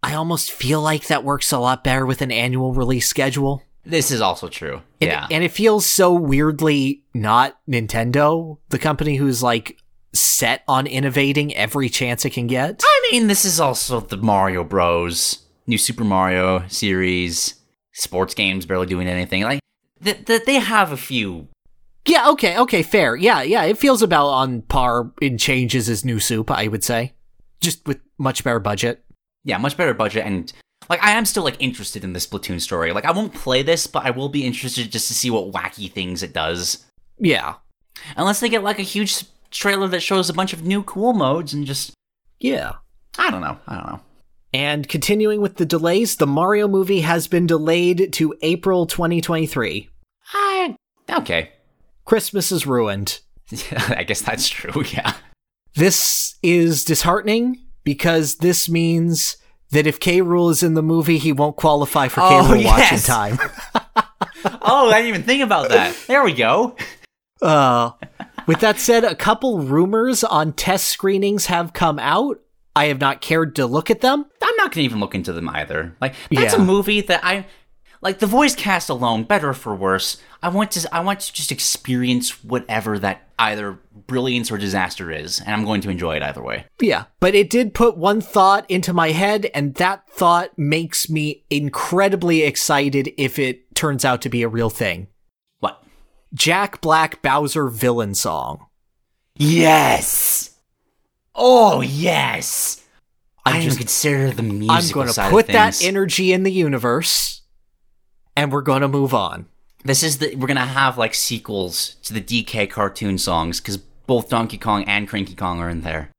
I 0.03 0.15
almost 0.15 0.53
feel 0.53 0.81
like 0.81 1.09
that 1.09 1.25
works 1.25 1.53
a 1.53 1.59
lot 1.59 1.83
better 1.83 2.07
with 2.07 2.23
an 2.23 2.31
annual 2.31 2.73
release 2.73 3.09
schedule. 3.09 3.63
This 3.85 4.11
is 4.11 4.21
also 4.21 4.49
true. 4.49 4.83
And, 5.01 5.11
yeah, 5.11 5.27
and 5.31 5.43
it 5.43 5.51
feels 5.51 5.87
so 5.87 6.13
weirdly 6.13 7.03
not 7.15 7.59
Nintendo, 7.69 8.59
the 8.69 8.79
company 8.79 9.17
who's 9.17 9.43
like 9.43 9.79
set 10.13 10.63
on 10.69 10.87
innovating 10.87 11.55
every 11.55 11.89
chance 11.89 12.25
it 12.25 12.31
can 12.31 12.47
get. 12.47 12.81
I 12.85 13.09
mean, 13.11 13.27
this 13.27 13.45
is 13.45 13.59
also 13.59 14.01
the 14.01 14.17
Mario 14.17 14.65
Bros. 14.65 15.45
New 15.67 15.79
Super 15.79 16.05
Mario 16.05 16.67
series. 16.69 17.55
Sports 17.93 18.35
games 18.35 18.65
barely 18.65 18.87
doing 18.87 19.09
anything. 19.09 19.43
Like 19.43 19.61
that, 20.01 20.27
th- 20.27 20.45
they 20.45 20.55
have 20.55 20.93
a 20.93 20.97
few 20.97 21.49
Yeah, 22.09 22.31
okay, 22.31 22.59
okay, 22.59 22.83
fair. 22.83 23.15
Yeah, 23.17 23.43
yeah, 23.43 23.65
it 23.65 23.77
feels 23.79 24.03
about 24.03 24.29
on 24.29 24.63
par 24.63 25.13
in 25.21 25.37
changes 25.37 25.89
as 25.89 26.05
New 26.05 26.19
Soup, 26.19 26.51
I 26.51 26.67
would 26.67 26.83
say. 26.83 27.13
Just 27.61 27.87
with 27.87 28.01
much 28.19 28.43
better 28.45 28.59
budget. 28.61 29.05
yeah, 29.45 29.59
much 29.59 29.77
better 29.77 29.95
budget 29.95 30.25
and 30.27 30.53
like 30.89 31.03
I 31.03 31.11
am 31.13 31.25
still 31.27 31.43
like 31.45 31.57
interested 31.59 32.03
in 32.05 32.13
the 32.15 32.19
Splatoon 32.19 32.61
story. 32.61 32.93
Like 32.93 33.05
I 33.05 33.13
won't 33.13 33.35
play 33.35 33.63
this, 33.63 33.87
but 33.87 34.07
I 34.07 34.11
will 34.11 34.29
be 34.29 34.47
interested 34.47 34.91
just 34.91 35.09
to 35.09 35.15
see 35.15 35.31
what 35.31 35.53
wacky 35.53 35.91
things 35.93 36.23
it 36.23 36.33
does. 36.33 36.85
Yeah. 37.19 37.55
Unless 38.17 38.41
they 38.41 38.49
get 38.49 38.63
like 38.63 38.79
a 38.79 38.83
huge 38.83 39.25
trailer 39.51 39.89
that 39.89 40.01
shows 40.01 40.31
a 40.31 40.35
bunch 40.35 40.53
of 40.53 40.65
new 40.65 40.83
cool 40.85 41.13
modes 41.13 41.53
and 41.53 41.67
just 41.67 41.93
Yeah. 42.41 42.75
I 43.19 43.31
don't 43.31 43.41
know. 43.43 43.59
I 43.67 43.75
don't 43.75 43.87
know. 43.87 44.01
And 44.55 44.89
continuing 44.89 45.41
with 45.43 45.57
the 45.57 45.67
delays, 45.67 46.17
the 46.17 46.27
Mario 46.27 46.69
movie 46.69 47.01
has 47.01 47.27
been 47.29 47.47
delayed 47.47 48.13
to 48.15 48.35
April 48.41 48.87
2023. 48.87 49.91
I 50.33 50.77
okay. 51.11 51.51
Christmas 52.09 52.51
is 52.51 52.67
ruined. 52.67 53.21
I 53.91 54.03
guess 54.03 54.23
that's 54.23 54.49
true. 54.49 54.83
Yeah. 54.93 55.13
This 55.75 56.37
is 56.43 56.83
disheartening 56.83 57.63
because 57.85 58.37
this 58.37 58.67
means 58.67 59.37
that 59.73 59.87
if 59.87 60.01
K. 60.01 60.23
Rool 60.23 60.51
is 60.51 60.63
in 60.63 60.73
the 60.73 60.83
movie, 60.83 61.19
he 61.19 61.33
won't 61.33 61.57
qualify 61.57 62.09
for 62.09 62.23
K. 62.23 62.27
Oh, 62.31 62.43
Rool 62.45 62.65
watching 62.65 62.97
yes. 62.97 63.07
time. 63.07 63.39
Oh, 64.63 64.89
I 64.89 64.99
didn't 64.99 65.09
even 65.09 65.23
think 65.25 65.43
about 65.43 65.71
that. 65.71 65.97
There 66.07 66.23
we 66.23 66.33
go. 66.33 66.77
Uh, 67.43 67.91
with 68.47 68.61
that 68.61 68.79
said, 68.79 69.03
a 69.03 69.17
couple 69.17 69.59
rumors 69.59 70.23
on 70.23 70.53
test 70.53 70.87
screenings 70.87 71.47
have 71.47 71.73
come 71.73 71.99
out. 71.99 72.39
I 72.77 72.85
have 72.87 73.01
not 73.01 73.21
cared 73.21 73.57
to 73.57 73.67
look 73.67 73.91
at 73.91 74.01
them. 74.01 74.25
I'm 74.41 74.57
not 74.57 74.71
gonna 74.71 74.85
even 74.85 75.01
look 75.01 75.17
into 75.17 75.33
them 75.33 75.49
either. 75.49 75.97
Like 76.01 76.15
that's 76.31 76.55
a 76.55 76.63
movie 76.63 77.01
that 77.01 77.25
I 77.25 77.47
like 78.01 78.19
the 78.19 78.27
voice 78.27 78.55
cast 78.55 78.89
alone, 78.89 79.25
better 79.25 79.51
or 79.51 79.55
for 79.55 79.75
worse. 79.75 80.19
I 80.43 80.49
want 80.49 80.71
to 80.73 80.95
I 80.95 81.01
want 81.01 81.21
to 81.21 81.33
just 81.33 81.51
experience 81.53 82.45
whatever 82.45 82.99
that 82.99 83.29
either 83.39 83.79
brilliance 84.07 84.51
or 84.51 84.59
disaster 84.59 85.11
is, 85.11 85.41
and 85.41 85.51
I'm 85.51 85.65
going 85.65 85.81
to 85.83 85.91
enjoy 85.91 86.17
it 86.17 86.23
either 86.23 86.43
way. 86.43 86.67
Yeah, 86.81 87.05
but 87.21 87.35
it 87.35 87.51
did 87.51 87.75
put 87.75 87.97
one 87.97 88.21
thought 88.21 88.69
into 88.71 88.93
my 88.93 89.11
head, 89.11 89.51
and 89.55 89.75
that 89.77 90.09
thought 90.11 90.57
makes 90.59 91.09
me 91.09 91.45
incredibly 91.51 92.43
excited 92.43 93.13
if 93.17 93.39
it 93.39 93.75
turns 93.75 94.05
out 94.05 94.23
to 94.23 94.29
be 94.29 94.43
a 94.43 94.49
real 94.49 94.71
thing. 94.71 95.09
What? 95.61 95.83
Jack 96.35 96.81
Black 96.81 97.23
Bowser 97.23 97.69
villain 97.69 98.15
song. 98.15 98.67
Yes. 99.37 100.57
Oh 101.35 101.81
yes. 101.81 102.85
I 103.45 103.61
didn't 103.61 103.79
consider 103.79 104.31
the 104.31 104.43
music. 104.43 104.71
I'm 104.71 104.93
going 104.93 105.09
to 105.09 105.31
put 105.31 105.47
that 105.49 105.83
energy 105.83 106.33
in 106.33 106.43
the 106.43 106.53
universe, 106.53 107.38
and 108.39 108.53
we're 108.53 108.63
going 108.63 108.83
to 108.83 108.89
move 108.89 109.13
on. 109.13 109.47
This 109.85 110.05
is 110.05 110.19
the 110.19 110.35
we're 110.37 110.47
gonna 110.47 110.65
have 110.65 110.97
like 110.97 111.15
sequels 111.15 111.97
to 112.05 112.13
the 112.13 112.21
DK 112.21 112.71
cartoon 112.71 113.19
songs 113.19 113.61
because 113.61 113.79
both 113.79 114.29
Donkey 114.29 114.59
Kong 114.59 114.85
and 114.85 115.09
Cranky 115.09 115.35
Kong 115.35 115.61
are 115.61 115.69
in 115.69 115.83
there. 115.83 116.11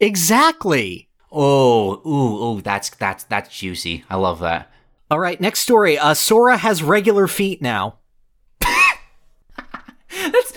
Exactly. 0.00 1.08
Oh, 1.32 2.00
ooh, 2.06 2.44
ooh, 2.44 2.60
that's 2.62 2.90
that's 2.90 3.24
that's 3.24 3.56
juicy. 3.58 4.04
I 4.08 4.16
love 4.16 4.40
that. 4.40 4.70
All 5.10 5.18
right, 5.18 5.40
next 5.40 5.60
story. 5.60 5.98
Uh, 5.98 6.14
Sora 6.14 6.56
has 6.56 6.82
regular 6.82 7.26
feet 7.26 7.60
now. 7.62 7.98
that's 8.60 10.52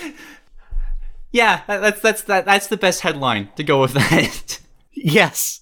Yeah, 1.32 1.62
that's 1.68 2.02
that's 2.02 2.24
that 2.24 2.46
that's 2.46 2.68
the 2.68 2.78
best 2.78 3.02
headline 3.02 3.50
to 3.56 3.64
go 3.64 3.82
with 3.82 3.94
that. 3.94 4.60
Yes. 4.92 5.59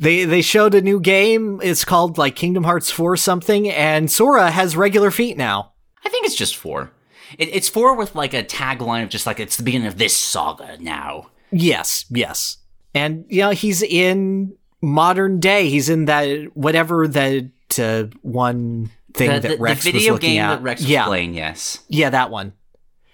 They 0.00 0.24
they 0.24 0.42
showed 0.42 0.74
a 0.74 0.80
new 0.80 1.00
game. 1.00 1.60
It's 1.62 1.84
called 1.84 2.18
like 2.18 2.36
Kingdom 2.36 2.64
Hearts 2.64 2.90
4 2.90 3.16
something, 3.16 3.68
and 3.68 4.10
Sora 4.10 4.50
has 4.50 4.76
regular 4.76 5.10
feet 5.10 5.36
now. 5.36 5.72
I 6.04 6.08
think 6.08 6.24
it's 6.26 6.36
just 6.36 6.56
four. 6.56 6.92
It, 7.38 7.48
it's 7.48 7.68
four 7.68 7.96
with 7.96 8.14
like 8.14 8.32
a 8.32 8.42
tagline 8.44 9.02
of 9.02 9.08
just 9.10 9.26
like 9.26 9.40
it's 9.40 9.56
the 9.56 9.62
beginning 9.64 9.88
of 9.88 9.98
this 9.98 10.16
saga 10.16 10.76
now. 10.80 11.30
Yes, 11.50 12.04
yes. 12.10 12.58
And 12.94 13.24
you 13.28 13.40
know, 13.40 13.50
he's 13.50 13.82
in 13.82 14.54
modern 14.80 15.40
day. 15.40 15.68
He's 15.68 15.88
in 15.88 16.04
that 16.06 16.56
whatever 16.56 17.08
that 17.08 17.50
uh, 17.78 18.04
one 18.22 18.90
thing 19.14 19.28
The, 19.28 19.40
that 19.40 19.42
the- 19.42 19.56
the 19.56 19.62
Rex 19.62 19.84
was 19.84 20.06
looking 20.08 20.30
game 20.30 20.40
at. 20.42 20.56
that 20.56 20.62
Rex 20.62 20.80
was 20.80 20.90
yeah, 20.90 21.04
playing, 21.06 21.34
yes. 21.34 21.80
yeah, 21.88 22.10
that 22.10 22.30
one. 22.30 22.52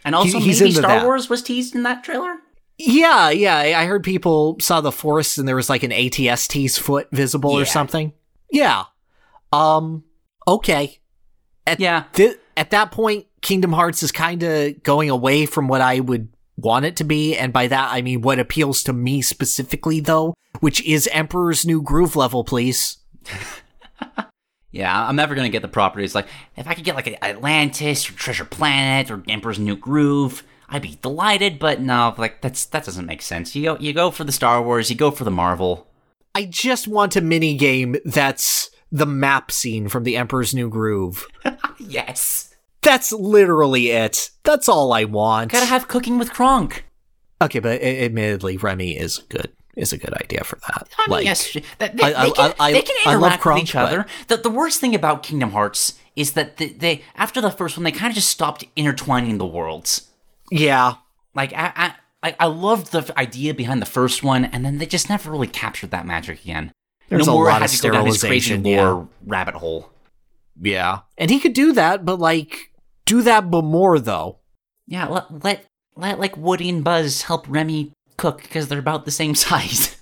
And 0.05 0.15
also 0.15 0.39
he's 0.39 0.61
maybe 0.61 0.73
Star 0.73 0.82
that. 0.98 1.05
Wars 1.05 1.31
was 1.31 1.43
teased 1.43 1.74
in 1.74 1.82
that 1.85 2.05
trailer. 2.05 2.36
Yeah, 2.78 3.30
yeah. 3.30 3.78
I 3.78 3.86
heard 3.86 4.02
people 4.02 4.56
saw 4.60 4.80
the 4.80 4.90
forest 4.92 5.38
and 5.38 5.46
there 5.46 5.56
was 5.56 5.70
like 5.70 5.82
an 5.84 5.90
ATST's 5.92 6.76
foot 6.78 7.09
visible 7.12 7.52
or 7.52 7.64
something. 7.64 8.12
Yeah. 8.51 8.84
Um. 9.52 10.05
Okay. 10.48 10.98
At 11.66 11.78
Yeah. 11.80 12.05
thi- 12.12 12.34
at 12.56 12.70
that 12.70 12.90
point, 12.92 13.26
Kingdom 13.42 13.72
Hearts 13.72 14.02
is 14.02 14.12
kind 14.12 14.42
of 14.42 14.82
going 14.82 15.10
away 15.10 15.46
from 15.46 15.68
what 15.68 15.80
I 15.80 16.01
would 16.01 16.28
want 16.56 16.84
it 16.84 16.96
to 16.96 17.05
be, 17.05 17.36
and 17.36 17.52
by 17.52 17.66
that 17.68 17.92
I 17.92 18.01
mean 18.02 18.20
what 18.22 18.38
appeals 18.38 18.82
to 18.84 18.92
me 18.92 19.22
specifically, 19.22 20.01
though, 20.01 20.34
which 20.60 20.80
is 20.84 21.09
Emperor's 21.12 21.64
New 21.66 21.82
Groove 21.82 22.16
level, 22.16 22.44
please. 22.44 22.98
Yeah, 24.70 25.06
I'm 25.06 25.14
never 25.14 25.36
gonna 25.36 25.51
get 25.51 25.62
the 25.62 25.68
properties. 25.68 26.16
Like, 26.16 26.26
if 26.56 26.66
I 26.66 26.74
could 26.74 26.82
get 26.82 26.96
like 26.96 27.06
a 27.06 27.24
Atlantis 27.24 28.10
or 28.10 28.14
Treasure 28.14 28.44
Planet 28.44 29.09
or 29.09 29.22
Emperor's 29.28 29.60
New 29.60 29.76
Groove, 29.76 30.42
I'd 30.74 30.82
be 30.82 30.98
delighted. 31.01 31.59
But 31.59 31.80
no, 31.80 32.14
like 32.18 32.40
that's 32.42 32.66
that 32.66 32.84
doesn't 32.84 33.06
make 33.06 33.22
sense. 33.22 33.55
You 33.55 33.62
go, 33.62 33.76
you 33.78 33.92
go 33.92 34.10
for 34.10 34.24
the 34.24 34.32
Star 34.32 34.60
Wars, 34.62 34.90
you 34.90 34.96
go 34.96 35.10
for 35.10 35.24
the 35.24 35.30
Marvel. 35.30 35.86
I 36.34 36.46
just 36.46 36.88
want 36.88 37.14
a 37.16 37.20
mini 37.20 37.55
game 37.56 37.96
that's 38.05 38.70
the 38.90 39.06
map 39.06 39.51
scene 39.52 39.88
from 39.88 40.02
the 40.05 40.16
Emperor's 40.16 40.55
New 40.55 40.68
Groove. 40.68 41.26
Yes, 41.78 42.55
That's 42.82 43.12
literally 43.12 43.90
it. 43.90 44.30
That's 44.44 44.68
all 44.68 44.92
I 44.92 45.05
want. 45.05 45.51
gotta 45.52 45.66
have 45.66 45.88
cooking 45.88 46.18
with 46.18 46.32
Kronk. 46.32 46.84
Okay, 47.42 47.59
but 47.59 47.82
admittedly, 47.82 48.56
Remy 48.56 48.96
is 48.96 49.18
good. 49.28 49.52
Is 49.76 49.92
a 49.92 49.98
good 49.98 50.14
idea 50.14 50.44
for 50.44 50.56
that. 50.68 50.88
I 50.98 51.02
mean, 51.09 51.10
like, 51.10 51.24
yes, 51.24 51.56
that- 51.78 51.96
they, 51.96 52.14
I- 52.14 52.24
they 52.26 52.30
can, 52.30 52.55
I- 52.59 52.64
I- 52.68 52.72
they 52.72 52.82
can 52.82 52.96
interact 53.12 53.42
Kronk, 53.42 53.56
with 53.60 53.68
each 53.68 53.74
other. 53.74 54.06
The, 54.28 54.36
the 54.36 54.51
worst 54.51 54.80
thing 54.80 54.94
about 54.94 55.24
Kingdom 55.24 55.51
Hearts 55.51 55.98
is 56.14 56.32
that 56.34 56.59
they, 56.59 56.68
they 56.68 57.02
after 57.16 57.40
the 57.40 57.51
first 57.51 57.76
one, 57.76 57.82
they 57.84 57.90
kind 57.92 58.10
of 58.10 58.14
just 58.14 58.28
stopped 58.28 58.64
intertwining 58.76 59.38
the 59.38 59.46
worlds. 59.46 60.10
Yeah, 60.50 60.94
Like, 61.34 61.52
I, 61.52 61.72
I, 61.74 61.94
I- 62.22 62.36
I 62.40 62.46
loved 62.46 62.92
the 62.92 63.12
idea 63.18 63.52
behind 63.52 63.82
the 63.82 63.86
first 63.86 64.22
one, 64.22 64.46
and 64.46 64.64
then 64.64 64.78
they 64.78 64.86
just 64.86 65.08
never 65.10 65.30
really 65.30 65.46
captured 65.46 65.90
that 65.90 66.06
magic 66.06 66.42
again. 66.42 66.72
There's 67.10 67.26
a 67.26 67.32
lot 67.32 67.60
of 67.62 67.70
to 67.70 67.82
go 67.82 67.90
down 67.92 68.10
sterilization, 68.12 68.62
lore 68.62 69.08
rabbit 69.26 69.54
hole. 69.56 69.90
yeah, 70.60 71.00
and 71.18 71.30
he 71.30 71.38
could 71.38 71.52
do 71.52 71.72
that, 71.74 72.04
but 72.06 72.18
like, 72.18 72.70
do 73.04 73.20
that 73.22 73.50
but 73.50 73.62
more 73.64 73.98
though. 73.98 74.38
Yeah, 74.86 75.06
let 75.08 75.44
let 75.44 75.66
let 75.96 76.18
like 76.18 76.34
Woody 76.38 76.70
and 76.70 76.82
Buzz 76.82 77.22
help 77.22 77.44
Remy 77.46 77.92
cook 78.16 78.40
because 78.40 78.68
they're 78.68 78.78
about 78.78 79.04
the 79.04 79.10
same 79.10 79.34
size. 79.44 79.96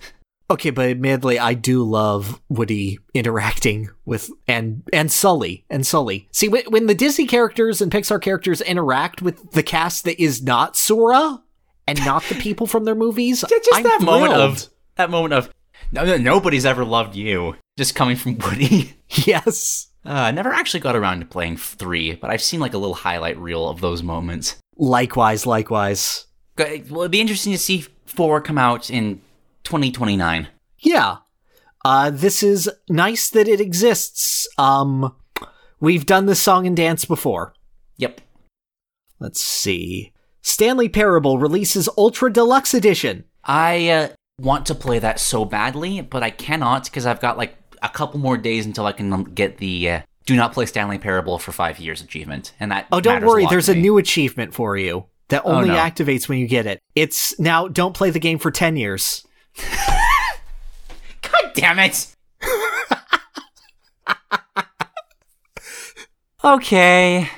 Okay, 0.50 0.70
but 0.70 0.88
admittedly, 0.90 1.38
I 1.38 1.54
do 1.54 1.82
love 1.82 2.40
Woody 2.48 2.98
interacting 3.14 3.88
with 4.04 4.30
and 4.46 4.82
and 4.92 5.10
Sully 5.10 5.64
and 5.70 5.86
Sully. 5.86 6.28
See, 6.32 6.48
when, 6.48 6.64
when 6.66 6.86
the 6.86 6.94
Disney 6.94 7.26
characters 7.26 7.80
and 7.80 7.90
Pixar 7.90 8.20
characters 8.20 8.60
interact 8.60 9.22
with 9.22 9.52
the 9.52 9.62
cast 9.62 10.04
that 10.04 10.22
is 10.22 10.42
not 10.42 10.76
Sora 10.76 11.42
and 11.86 12.04
not 12.04 12.22
the 12.24 12.34
people 12.34 12.66
from 12.66 12.84
their 12.84 12.94
movies, 12.94 13.40
just 13.48 13.68
I'm 13.72 13.84
that 13.84 14.02
moment 14.02 14.34
of 14.34 14.68
that 14.96 15.10
moment 15.10 15.34
of 15.34 15.50
no, 15.90 16.04
no, 16.04 16.16
nobody's 16.16 16.66
ever 16.66 16.84
loved 16.84 17.14
you. 17.14 17.56
Just 17.78 17.94
coming 17.94 18.16
from 18.16 18.38
Woody. 18.44 18.94
yes. 19.08 19.88
Uh, 20.04 20.10
I 20.10 20.30
never 20.32 20.52
actually 20.52 20.80
got 20.80 20.96
around 20.96 21.20
to 21.20 21.26
playing 21.26 21.56
three, 21.56 22.14
but 22.14 22.30
I've 22.30 22.42
seen 22.42 22.60
like 22.60 22.74
a 22.74 22.78
little 22.78 22.94
highlight 22.94 23.38
reel 23.38 23.68
of 23.68 23.80
those 23.80 24.02
moments. 24.02 24.56
Likewise, 24.76 25.46
likewise. 25.46 26.26
Well, 26.58 27.02
it'd 27.02 27.10
be 27.10 27.20
interesting 27.20 27.52
to 27.52 27.58
see 27.58 27.86
four 28.04 28.40
come 28.40 28.58
out 28.58 28.90
in 28.90 29.22
2029. 29.64 30.48
Yeah. 30.78 31.18
Uh, 31.84 32.10
this 32.10 32.42
is 32.42 32.70
nice 32.88 33.28
that 33.30 33.48
it 33.48 33.60
exists. 33.60 34.48
Um, 34.58 35.14
we've 35.80 36.06
done 36.06 36.26
this 36.26 36.40
song 36.40 36.66
and 36.66 36.76
dance 36.76 37.04
before. 37.04 37.54
Yep. 37.96 38.20
Let's 39.18 39.42
see. 39.42 40.12
Stanley 40.42 40.88
Parable 40.88 41.38
releases 41.38 41.88
Ultra 41.96 42.32
Deluxe 42.32 42.74
Edition. 42.74 43.24
I 43.44 43.88
uh, 43.88 44.08
want 44.40 44.66
to 44.66 44.74
play 44.74 44.98
that 44.98 45.20
so 45.20 45.44
badly, 45.44 46.00
but 46.00 46.22
I 46.22 46.30
cannot 46.30 46.84
because 46.84 47.06
I've 47.06 47.20
got 47.20 47.38
like 47.38 47.56
a 47.82 47.88
couple 47.88 48.18
more 48.20 48.36
days 48.36 48.66
until 48.66 48.86
I 48.86 48.92
can 48.92 49.12
um, 49.12 49.24
get 49.24 49.58
the 49.58 49.90
uh, 49.90 50.00
"Do 50.26 50.36
Not 50.36 50.52
Play 50.52 50.66
Stanley 50.66 50.98
Parable 50.98 51.38
for 51.38 51.52
five 51.52 51.78
years" 51.78 52.00
achievement, 52.00 52.52
and 52.58 52.72
that. 52.72 52.86
Oh, 52.90 53.00
don't 53.00 53.24
worry. 53.24 53.44
lot 53.44 53.50
There's 53.50 53.68
a 53.68 53.74
me. 53.74 53.82
new 53.82 53.98
achievement 53.98 54.54
for 54.54 54.76
you 54.76 55.06
that 55.32 55.42
only 55.44 55.68
no. 55.68 55.76
activates 55.76 56.28
when 56.28 56.38
you 56.38 56.46
get 56.46 56.66
it. 56.66 56.78
It's 56.94 57.38
now 57.40 57.66
don't 57.66 57.94
play 57.94 58.10
the 58.10 58.20
game 58.20 58.38
for 58.38 58.50
10 58.50 58.76
years. 58.76 59.26
God 61.22 61.52
damn 61.54 61.78
it! 61.78 62.14
okay. 66.44 67.28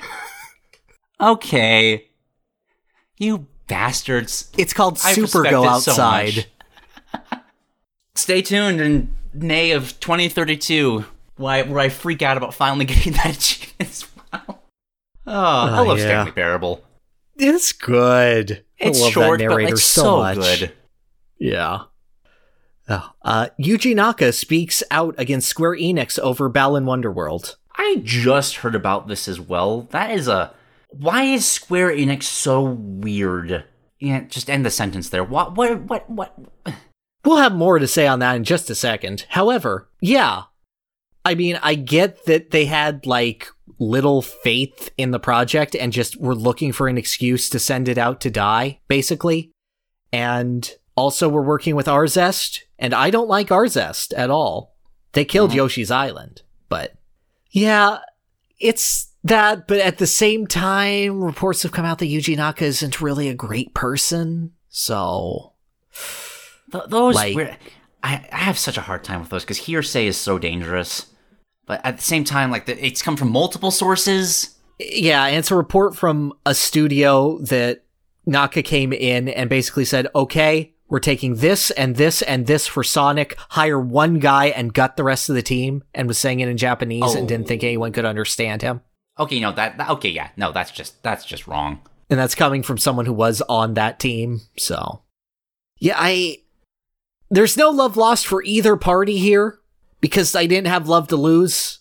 Okay. 1.19 2.05
You 3.17 3.47
bastards. 3.67 4.51
It's 4.57 4.73
called 4.73 4.99
I 5.03 5.13
Super 5.13 5.43
Go 5.43 5.63
it 5.63 5.81
so 5.81 5.91
Outside. 5.91 6.47
Stay 8.15 8.41
tuned 8.41 8.81
in 8.81 9.13
May 9.33 9.71
of 9.71 9.99
2032, 9.99 11.05
why 11.37 11.63
where 11.63 11.79
I 11.79 11.89
freak 11.89 12.21
out 12.21 12.37
about 12.37 12.53
finally 12.53 12.85
getting 12.85 13.13
that 13.13 13.35
achievement 13.35 13.89
as 13.91 14.07
well. 14.15 14.63
Oh, 15.27 15.33
I 15.33 15.79
oh, 15.79 15.83
love 15.83 15.97
yeah. 15.97 16.05
Stanley 16.05 16.31
Parable. 16.31 16.83
It's 17.37 17.73
good. 17.73 18.63
It's 18.77 18.99
I 18.99 19.03
love 19.03 19.11
short, 19.11 19.39
that 19.39 19.47
but 19.47 19.55
narrator 19.55 19.77
so, 19.77 20.01
so 20.01 20.17
much. 20.17 20.35
good. 20.35 20.73
Yeah. 21.37 21.83
Oh, 22.87 23.11
uh, 23.23 23.47
Yuji 23.59 23.95
Naka 23.95 24.31
speaks 24.31 24.83
out 24.91 25.15
against 25.17 25.47
Square 25.47 25.77
Enix 25.77 26.19
over 26.19 26.49
Balan 26.49 26.85
Wonderworld. 26.85 27.55
I 27.75 28.01
just 28.03 28.57
heard 28.57 28.75
about 28.75 29.07
this 29.07 29.27
as 29.27 29.39
well. 29.39 29.81
That 29.91 30.11
is 30.11 30.27
a. 30.27 30.53
Why 30.89 31.23
is 31.23 31.45
Square 31.45 31.91
Enix 31.91 32.23
so 32.23 32.63
weird? 32.63 33.65
Yeah, 33.99 34.21
just 34.25 34.49
end 34.49 34.65
the 34.65 34.71
sentence 34.71 35.09
there. 35.09 35.23
What? 35.23 35.55
What? 35.55 35.81
What? 35.81 36.09
What? 36.09 36.37
We'll 37.25 37.37
have 37.37 37.55
more 37.55 37.79
to 37.79 37.87
say 37.87 38.05
on 38.05 38.19
that 38.19 38.35
in 38.35 38.43
just 38.43 38.69
a 38.69 38.75
second. 38.75 39.25
However, 39.29 39.89
yeah, 39.99 40.43
I 41.25 41.33
mean, 41.33 41.59
I 41.63 41.73
get 41.73 42.25
that 42.25 42.51
they 42.51 42.65
had 42.65 43.07
like 43.07 43.47
little 43.79 44.21
faith 44.21 44.91
in 44.95 45.09
the 45.09 45.19
project 45.19 45.75
and 45.75 45.91
just 45.91 46.21
were 46.21 46.35
looking 46.35 46.71
for 46.71 46.87
an 46.87 46.99
excuse 46.99 47.49
to 47.49 47.59
send 47.59 47.89
it 47.89 47.97
out 47.97 48.21
to 48.21 48.29
die, 48.29 48.79
basically. 48.87 49.51
And 50.13 50.71
also, 50.95 51.27
we're 51.29 51.41
working 51.41 51.75
with 51.75 51.87
Arzest, 51.87 52.61
and 52.79 52.93
I 52.93 53.09
don't 53.09 53.27
like 53.27 53.49
Arzest 53.49 54.13
at 54.15 54.29
all. 54.29 54.75
They 55.13 55.25
killed 55.25 55.51
mm-hmm. 55.51 55.59
Yoshi's 55.59 55.91
Island, 55.91 56.41
but 56.69 56.95
yeah, 57.51 57.99
it's 58.59 59.09
that. 59.23 59.67
But 59.67 59.79
at 59.79 59.97
the 59.97 60.07
same 60.07 60.47
time, 60.47 61.23
reports 61.23 61.63
have 61.63 61.71
come 61.71 61.85
out 61.85 61.99
that 61.99 62.09
Yuji 62.09 62.35
Naka 62.37 62.65
isn't 62.65 63.01
really 63.01 63.29
a 63.29 63.33
great 63.33 63.73
person. 63.73 64.51
So, 64.69 65.53
Th- 66.71 66.83
those, 66.87 67.15
Like- 67.15 67.35
weird- 67.35 67.57
I, 68.03 68.23
I 68.31 68.37
have 68.37 68.59
such 68.59 68.77
a 68.77 68.81
hard 68.81 69.03
time 69.03 69.21
with 69.21 69.29
those 69.29 69.43
because 69.43 69.57
hearsay 69.57 70.05
is 70.05 70.15
so 70.15 70.37
dangerous. 70.37 71.07
But 71.65 71.81
at 71.83 71.97
the 71.97 72.03
same 72.03 72.23
time, 72.23 72.51
like 72.51 72.67
the, 72.67 72.85
it's 72.85 73.01
come 73.01 73.17
from 73.17 73.31
multiple 73.31 73.71
sources. 73.71 74.55
yeah, 74.77 75.25
and 75.25 75.37
it's 75.37 75.49
a 75.49 75.55
report 75.55 75.95
from 75.95 76.33
a 76.45 76.53
studio 76.53 77.39
that 77.39 77.83
Naka 78.27 78.61
came 78.61 78.93
in 78.93 79.27
and 79.29 79.49
basically 79.49 79.85
said, 79.85 80.07
okay, 80.13 80.74
we're 80.87 80.99
taking 80.99 81.35
this 81.35 81.71
and 81.71 81.95
this 81.95 82.21
and 82.21 82.45
this 82.45 82.67
for 82.67 82.83
Sonic, 82.83 83.35
hire 83.49 83.79
one 83.79 84.19
guy 84.19 84.47
and 84.47 84.73
gut 84.73 84.97
the 84.97 85.03
rest 85.03 85.29
of 85.29 85.35
the 85.35 85.41
team, 85.41 85.83
and 85.93 86.07
was 86.07 86.17
saying 86.17 86.39
it 86.39 86.49
in 86.49 86.57
Japanese 86.57 87.15
and 87.15 87.27
didn't 87.27 87.47
think 87.47 87.63
oh. 87.63 87.67
anyone 87.67 87.91
could 87.91 88.05
understand 88.05 88.61
him. 88.61 88.81
Okay, 89.17 89.39
no, 89.39 89.51
that, 89.53 89.77
that 89.77 89.89
okay, 89.89 90.09
yeah, 90.09 90.29
no, 90.37 90.51
that's 90.51 90.71
just 90.71 91.01
that's 91.01 91.25
just 91.25 91.47
wrong. 91.47 91.81
And 92.09 92.19
that's 92.19 92.35
coming 92.35 92.61
from 92.61 92.77
someone 92.77 93.05
who 93.05 93.13
was 93.13 93.41
on 93.49 93.73
that 93.73 93.99
team. 93.99 94.41
So, 94.57 95.01
yeah, 95.79 95.95
I. 95.97 96.39
There's 97.31 97.57
no 97.57 97.71
love 97.71 97.97
lost 97.97 98.27
for 98.27 98.43
either 98.43 98.75
party 98.75 99.17
here 99.17 99.59
because 99.99 100.35
I 100.35 100.45
didn't 100.45 100.67
have 100.67 100.87
love 100.87 101.07
to 101.07 101.15
lose. 101.15 101.79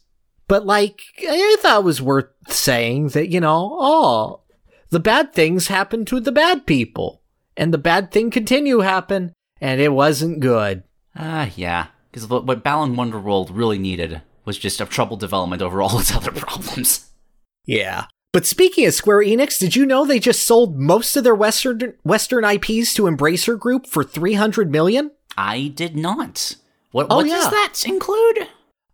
But, 0.49 0.65
like, 0.65 1.03
I 1.21 1.57
thought 1.61 1.81
it 1.81 1.85
was 1.85 2.01
worth 2.01 2.31
saying 2.49 3.09
that, 3.09 3.29
you 3.29 3.41
know, 3.41 3.77
oh, 3.79 4.41
the 4.89 5.01
bad 5.01 5.35
things 5.35 5.69
happen 5.69 6.07
to 6.07 6.21
the 6.21 6.33
bad 6.33 6.67
people. 6.67 7.23
And 7.57 7.73
the 7.73 7.79
bad 7.79 8.11
thing 8.11 8.31
continue 8.31 8.81
happen. 8.81 9.33
And 9.61 9.81
it 9.81 9.93
wasn't 9.93 10.41
good. 10.41 10.83
Ah, 11.17 11.51
yeah, 11.57 11.87
because 12.11 12.29
what, 12.29 12.45
what 12.45 12.65
Balan 12.65 12.97
Wonderworld 12.97 13.51
really 13.53 13.79
needed 13.79 14.21
was 14.45 14.59
just 14.59 14.81
a 14.81 14.85
troubled 14.85 15.21
development 15.21 15.63
over 15.63 15.81
all 15.81 15.99
its 15.99 16.13
other 16.17 16.33
problems. 16.33 17.11
Yeah. 17.65 18.07
But 18.33 18.47
speaking 18.47 18.85
of 18.87 18.95
Square 18.95 19.21
Enix, 19.21 19.61
did 19.61 19.77
you 19.77 19.87
know 19.87 20.05
they 20.05 20.19
just 20.19 20.43
sold 20.43 20.77
most 20.77 21.17
of 21.17 21.23
their 21.23 21.37
Western 21.37 21.95
Western 22.03 22.45
IPs 22.45 22.93
to 22.95 23.05
Embracer 23.05 23.57
Group 23.59 23.87
for 23.87 24.03
300 24.03 24.71
million? 24.73 25.13
I 25.37 25.69
did 25.75 25.95
not. 25.97 26.57
What, 26.91 27.07
Oh, 27.11 27.17
what 27.17 27.27
yeah. 27.27 27.35
does 27.37 27.51
that 27.51 27.85
include? 27.87 28.49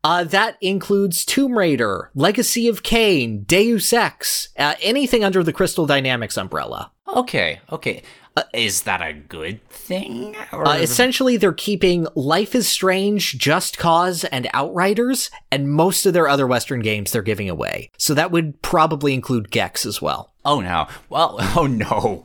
Uh, 0.04 0.24
that 0.24 0.56
includes 0.60 1.24
Tomb 1.24 1.56
Raider, 1.58 2.10
Legacy 2.14 2.68
of 2.68 2.82
Kain, 2.82 3.42
Deus 3.44 3.92
Ex, 3.92 4.48
uh, 4.58 4.74
anything 4.80 5.24
under 5.24 5.42
the 5.42 5.52
Crystal 5.52 5.86
Dynamics 5.86 6.36
umbrella. 6.38 6.92
Okay, 7.08 7.60
okay. 7.72 8.02
Uh, 8.36 8.44
is 8.54 8.82
that 8.82 9.02
a 9.02 9.12
good 9.12 9.66
thing? 9.68 10.36
Uh, 10.52 10.78
essentially, 10.80 11.36
they're 11.36 11.52
keeping 11.52 12.06
Life 12.14 12.54
is 12.54 12.68
Strange, 12.68 13.36
Just 13.36 13.76
Cause, 13.76 14.24
and 14.24 14.48
Outriders, 14.54 15.30
and 15.50 15.70
most 15.70 16.06
of 16.06 16.12
their 16.12 16.28
other 16.28 16.46
Western 16.46 16.80
games 16.80 17.10
they're 17.10 17.22
giving 17.22 17.50
away. 17.50 17.90
So 17.98 18.14
that 18.14 18.30
would 18.30 18.62
probably 18.62 19.14
include 19.14 19.50
Gex 19.50 19.84
as 19.84 20.00
well. 20.00 20.32
oh 20.44 20.60
no. 20.60 20.86
Well, 21.08 21.36
oh 21.56 21.66
no. 21.66 22.24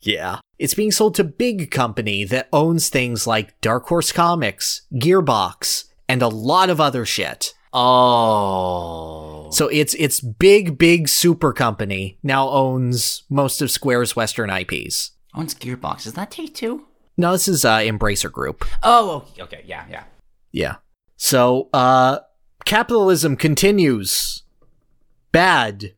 Yeah. 0.00 0.38
It's 0.58 0.74
being 0.74 0.92
sold 0.92 1.14
to 1.16 1.24
Big 1.24 1.70
Company 1.70 2.24
that 2.24 2.48
owns 2.52 2.88
things 2.88 3.26
like 3.26 3.60
Dark 3.60 3.86
Horse 3.86 4.12
Comics, 4.12 4.82
Gearbox, 4.94 5.84
and 6.08 6.22
a 6.22 6.28
lot 6.28 6.70
of 6.70 6.80
other 6.80 7.04
shit. 7.04 7.54
Oh. 7.72 9.37
So 9.50 9.68
it's 9.68 9.94
it's 9.94 10.20
big, 10.20 10.78
big 10.78 11.08
super 11.08 11.52
company 11.52 12.18
now 12.22 12.48
owns 12.48 13.24
most 13.28 13.62
of 13.62 13.70
Square's 13.70 14.14
Western 14.16 14.50
IPs. 14.50 15.12
Owns 15.34 15.54
Gearbox. 15.54 16.06
Is 16.06 16.14
that 16.14 16.30
Take 16.30 16.54
Two? 16.54 16.86
No, 17.16 17.32
this 17.32 17.48
is 17.48 17.64
uh, 17.64 17.78
Embracer 17.78 18.30
Group. 18.30 18.64
Oh, 18.82 19.16
okay, 19.16 19.42
okay, 19.42 19.62
yeah, 19.66 19.84
yeah. 19.90 20.04
Yeah. 20.52 20.76
So 21.16 21.68
uh, 21.72 22.20
capitalism 22.64 23.36
continues. 23.36 24.42
Bad, 25.30 25.94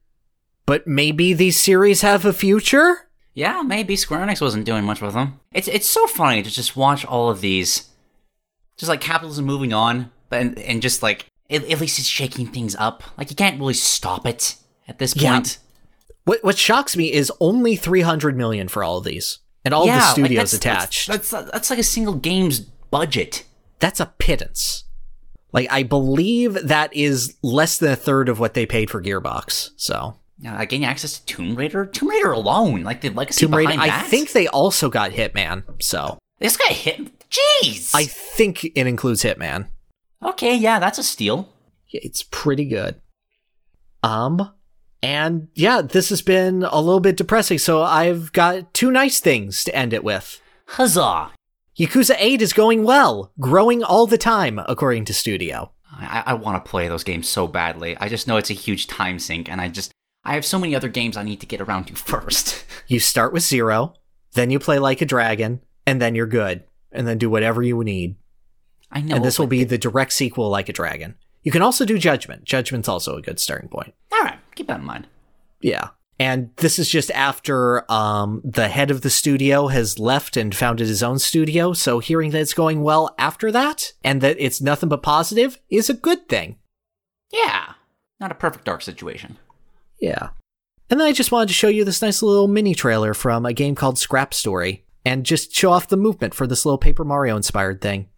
but 0.66 0.86
maybe 0.86 1.32
these 1.32 1.58
series 1.58 2.00
have 2.02 2.24
a 2.24 2.32
future. 2.32 3.08
Yeah, 3.32 3.62
maybe 3.62 3.94
Square 3.96 4.26
Enix 4.26 4.40
wasn't 4.40 4.66
doing 4.66 4.84
much 4.84 5.00
with 5.00 5.14
them. 5.14 5.38
It's 5.52 5.68
it's 5.68 5.88
so 5.88 6.06
funny 6.06 6.42
to 6.42 6.50
just 6.50 6.76
watch 6.76 7.04
all 7.04 7.30
of 7.30 7.40
these, 7.40 7.88
just 8.76 8.88
like 8.88 9.00
capitalism 9.00 9.44
moving 9.44 9.72
on, 9.72 10.10
but 10.28 10.40
and, 10.40 10.58
and 10.58 10.82
just 10.82 11.02
like 11.02 11.26
at, 11.50 11.64
at 11.70 11.80
least 11.80 11.98
it's 11.98 12.08
shaking 12.08 12.46
things 12.46 12.76
up. 12.76 13.02
Like 13.18 13.30
you 13.30 13.36
can't 13.36 13.58
really 13.58 13.74
stop 13.74 14.26
it 14.26 14.56
at 14.88 14.98
this 14.98 15.14
Yeah. 15.16 15.32
point. 15.34 15.58
What 16.24 16.44
what 16.44 16.58
shocks 16.58 16.96
me 16.96 17.12
is 17.12 17.32
only 17.40 17.76
three 17.76 18.02
hundred 18.02 18.36
million 18.36 18.68
for 18.68 18.84
all 18.84 18.98
of 18.98 19.04
these, 19.04 19.38
and 19.64 19.72
all 19.74 19.86
yeah, 19.86 19.98
the 19.98 20.04
like, 20.04 20.10
studios 20.12 20.50
that's- 20.52 20.54
attached. 20.54 21.08
That's, 21.08 21.30
that's 21.30 21.50
that's 21.50 21.70
like 21.70 21.78
a 21.78 21.82
single 21.84 22.14
game's 22.14 22.60
budget. 22.60 23.44
that's 23.78 24.00
a 24.00 24.06
pittance. 24.18 24.84
Like 25.52 25.66
I 25.70 25.82
believe 25.82 26.54
that 26.68 26.94
is 26.94 27.36
less 27.42 27.78
than 27.78 27.90
a 27.92 27.96
third 27.96 28.28
of 28.28 28.38
what 28.38 28.54
they 28.54 28.66
paid 28.66 28.90
for 28.90 29.02
Gearbox. 29.02 29.70
So 29.76 30.16
Yeah, 30.38 30.56
like 30.56 30.68
getting 30.68 30.84
access 30.84 31.18
to 31.18 31.24
Tomb 31.26 31.56
Raider, 31.56 31.86
Tomb 31.86 32.08
Raider 32.10 32.30
alone, 32.32 32.82
like 32.82 33.00
the 33.00 33.08
legacy 33.10 33.46
Tomb 33.46 33.54
Raider. 33.54 33.72
I 33.78 34.02
think 34.02 34.32
they 34.32 34.46
also 34.48 34.88
got 34.90 35.10
Hitman. 35.12 35.64
So 35.82 36.18
this 36.38 36.56
guy 36.56 36.72
hit. 36.72 37.10
Jeez. 37.30 37.92
I 37.94 38.04
think 38.04 38.64
it 38.64 38.86
includes 38.86 39.22
Hitman. 39.22 39.68
Okay, 40.22 40.54
yeah, 40.56 40.78
that's 40.78 40.98
a 40.98 41.02
steal. 41.02 41.48
Yeah, 41.88 42.00
It's 42.04 42.22
pretty 42.22 42.64
good. 42.66 43.00
Um, 44.02 44.52
and 45.02 45.48
yeah, 45.54 45.82
this 45.82 46.08
has 46.10 46.22
been 46.22 46.62
a 46.62 46.80
little 46.80 47.00
bit 47.00 47.16
depressing. 47.16 47.58
So 47.58 47.82
I've 47.82 48.32
got 48.32 48.72
two 48.74 48.90
nice 48.90 49.20
things 49.20 49.64
to 49.64 49.74
end 49.74 49.92
it 49.92 50.04
with. 50.04 50.40
Huzzah! 50.68 51.30
Yakuza 51.78 52.14
8 52.18 52.42
is 52.42 52.52
going 52.52 52.84
well, 52.84 53.32
growing 53.40 53.82
all 53.82 54.06
the 54.06 54.18
time, 54.18 54.60
according 54.68 55.06
to 55.06 55.14
Studio. 55.14 55.72
I, 55.92 56.22
I 56.26 56.34
want 56.34 56.62
to 56.62 56.70
play 56.70 56.88
those 56.88 57.04
games 57.04 57.28
so 57.28 57.46
badly. 57.46 57.96
I 57.98 58.08
just 58.08 58.28
know 58.28 58.36
it's 58.36 58.50
a 58.50 58.54
huge 58.54 58.86
time 58.86 59.18
sink, 59.18 59.50
and 59.50 59.60
I 59.60 59.68
just 59.68 59.92
I 60.24 60.34
have 60.34 60.44
so 60.44 60.58
many 60.58 60.74
other 60.74 60.88
games 60.88 61.16
I 61.16 61.22
need 61.22 61.40
to 61.40 61.46
get 61.46 61.60
around 61.60 61.86
to 61.86 61.94
first. 61.96 62.64
You 62.86 63.00
start 63.00 63.32
with 63.32 63.42
zero, 63.42 63.94
then 64.34 64.50
you 64.50 64.58
play 64.58 64.78
like 64.78 65.00
a 65.00 65.06
dragon, 65.06 65.60
and 65.86 66.00
then 66.00 66.14
you're 66.14 66.26
good, 66.26 66.64
and 66.92 67.06
then 67.06 67.18
do 67.18 67.30
whatever 67.30 67.62
you 67.62 67.82
need. 67.82 68.16
I 68.90 69.00
know. 69.00 69.16
and 69.16 69.24
this 69.24 69.38
will 69.38 69.46
be 69.46 69.64
the 69.64 69.78
direct 69.78 70.12
sequel, 70.12 70.48
like 70.48 70.68
a 70.68 70.72
dragon. 70.72 71.14
You 71.42 71.52
can 71.52 71.62
also 71.62 71.84
do 71.84 71.98
Judgment. 71.98 72.44
Judgment's 72.44 72.88
also 72.88 73.16
a 73.16 73.22
good 73.22 73.38
starting 73.40 73.68
point. 73.68 73.94
all 74.12 74.20
right. 74.20 74.38
Keep 74.54 74.66
that 74.66 74.80
in 74.80 74.86
mind. 74.86 75.06
Yeah. 75.60 75.90
And 76.18 76.50
this 76.56 76.78
is 76.78 76.90
just 76.90 77.10
after 77.12 77.90
um, 77.90 78.42
the 78.44 78.68
head 78.68 78.90
of 78.90 79.00
the 79.00 79.08
studio 79.08 79.68
has 79.68 79.98
left 79.98 80.36
and 80.36 80.54
founded 80.54 80.86
his 80.86 81.02
own 81.02 81.18
studio. 81.18 81.72
So 81.72 81.98
hearing 81.98 82.30
that 82.32 82.42
it's 82.42 82.52
going 82.52 82.82
well 82.82 83.14
after 83.18 83.50
that 83.52 83.94
and 84.04 84.20
that 84.20 84.36
it's 84.38 84.60
nothing 84.60 84.90
but 84.90 85.02
positive 85.02 85.58
is 85.70 85.88
a 85.88 85.94
good 85.94 86.28
thing. 86.28 86.58
Yeah, 87.32 87.72
not 88.20 88.32
a 88.32 88.34
perfect 88.34 88.66
dark 88.66 88.82
situation. 88.82 89.38
Yeah. 89.98 90.30
And 90.90 91.00
then 91.00 91.06
I 91.06 91.12
just 91.12 91.32
wanted 91.32 91.48
to 91.48 91.54
show 91.54 91.68
you 91.68 91.84
this 91.86 92.02
nice 92.02 92.20
little 92.22 92.48
mini 92.48 92.74
trailer 92.74 93.14
from 93.14 93.46
a 93.46 93.54
game 93.54 93.74
called 93.74 93.98
Scrap 93.98 94.34
Story 94.34 94.84
and 95.06 95.24
just 95.24 95.54
show 95.54 95.70
off 95.70 95.88
the 95.88 95.96
movement 95.96 96.34
for 96.34 96.46
this 96.46 96.66
little 96.66 96.76
Paper 96.76 97.04
Mario 97.04 97.34
inspired 97.34 97.80
thing. 97.80 98.09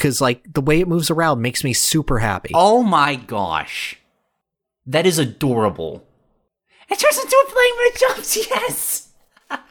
Cause 0.00 0.18
like 0.18 0.50
the 0.50 0.62
way 0.62 0.80
it 0.80 0.88
moves 0.88 1.10
around 1.10 1.42
makes 1.42 1.62
me 1.62 1.74
super 1.74 2.20
happy. 2.20 2.52
Oh 2.54 2.82
my 2.82 3.16
gosh, 3.16 3.98
that 4.86 5.04
is 5.04 5.18
adorable. 5.18 6.06
It 6.88 6.98
turns 6.98 7.18
into 7.18 7.44
a 7.46 7.50
playing 7.50 7.72
with 7.76 8.00
jumps. 8.00 8.36
Yes. 8.50 9.06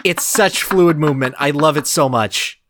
It's 0.04 0.24
such 0.24 0.62
fluid 0.62 0.98
movement. 0.98 1.34
I 1.40 1.50
love 1.50 1.78
it 1.78 1.88
so 1.88 2.10
much. 2.10 2.62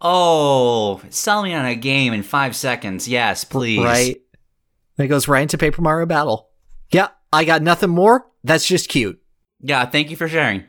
Oh, 0.00 1.00
sell 1.10 1.42
me 1.42 1.52
on 1.52 1.64
a 1.64 1.74
game 1.74 2.12
in 2.12 2.22
five 2.22 2.54
seconds. 2.54 3.08
Yes, 3.08 3.42
please. 3.42 3.82
Right? 3.82 4.20
It 4.98 5.08
goes 5.08 5.26
right 5.26 5.42
into 5.42 5.58
Paper 5.58 5.82
Mario 5.82 6.06
Battle. 6.06 6.50
Yeah, 6.92 7.08
I 7.32 7.44
got 7.44 7.62
nothing 7.62 7.90
more. 7.90 8.26
That's 8.44 8.66
just 8.68 8.88
cute. 8.88 9.20
Yeah. 9.60 9.84
Thank 9.86 10.10
you 10.10 10.16
for 10.16 10.28
sharing. 10.28 10.62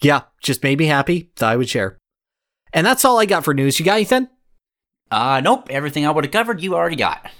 Yeah, 0.00 0.22
just 0.42 0.62
made 0.62 0.78
me 0.78 0.86
happy. 0.86 1.30
Thought 1.34 1.52
I 1.52 1.56
would 1.56 1.68
share. 1.68 1.98
And 2.72 2.86
that's 2.86 3.04
all 3.04 3.18
I 3.18 3.26
got 3.26 3.44
for 3.44 3.52
news. 3.52 3.80
You 3.80 3.84
got 3.84 3.94
anything? 3.96 4.28
Uh, 5.10 5.40
nope. 5.42 5.68
Everything 5.70 6.06
I 6.06 6.10
would 6.10 6.24
have 6.24 6.32
covered, 6.32 6.62
you 6.62 6.74
already 6.74 6.96
got. 6.96 7.30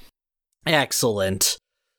Excellent. 0.66 1.59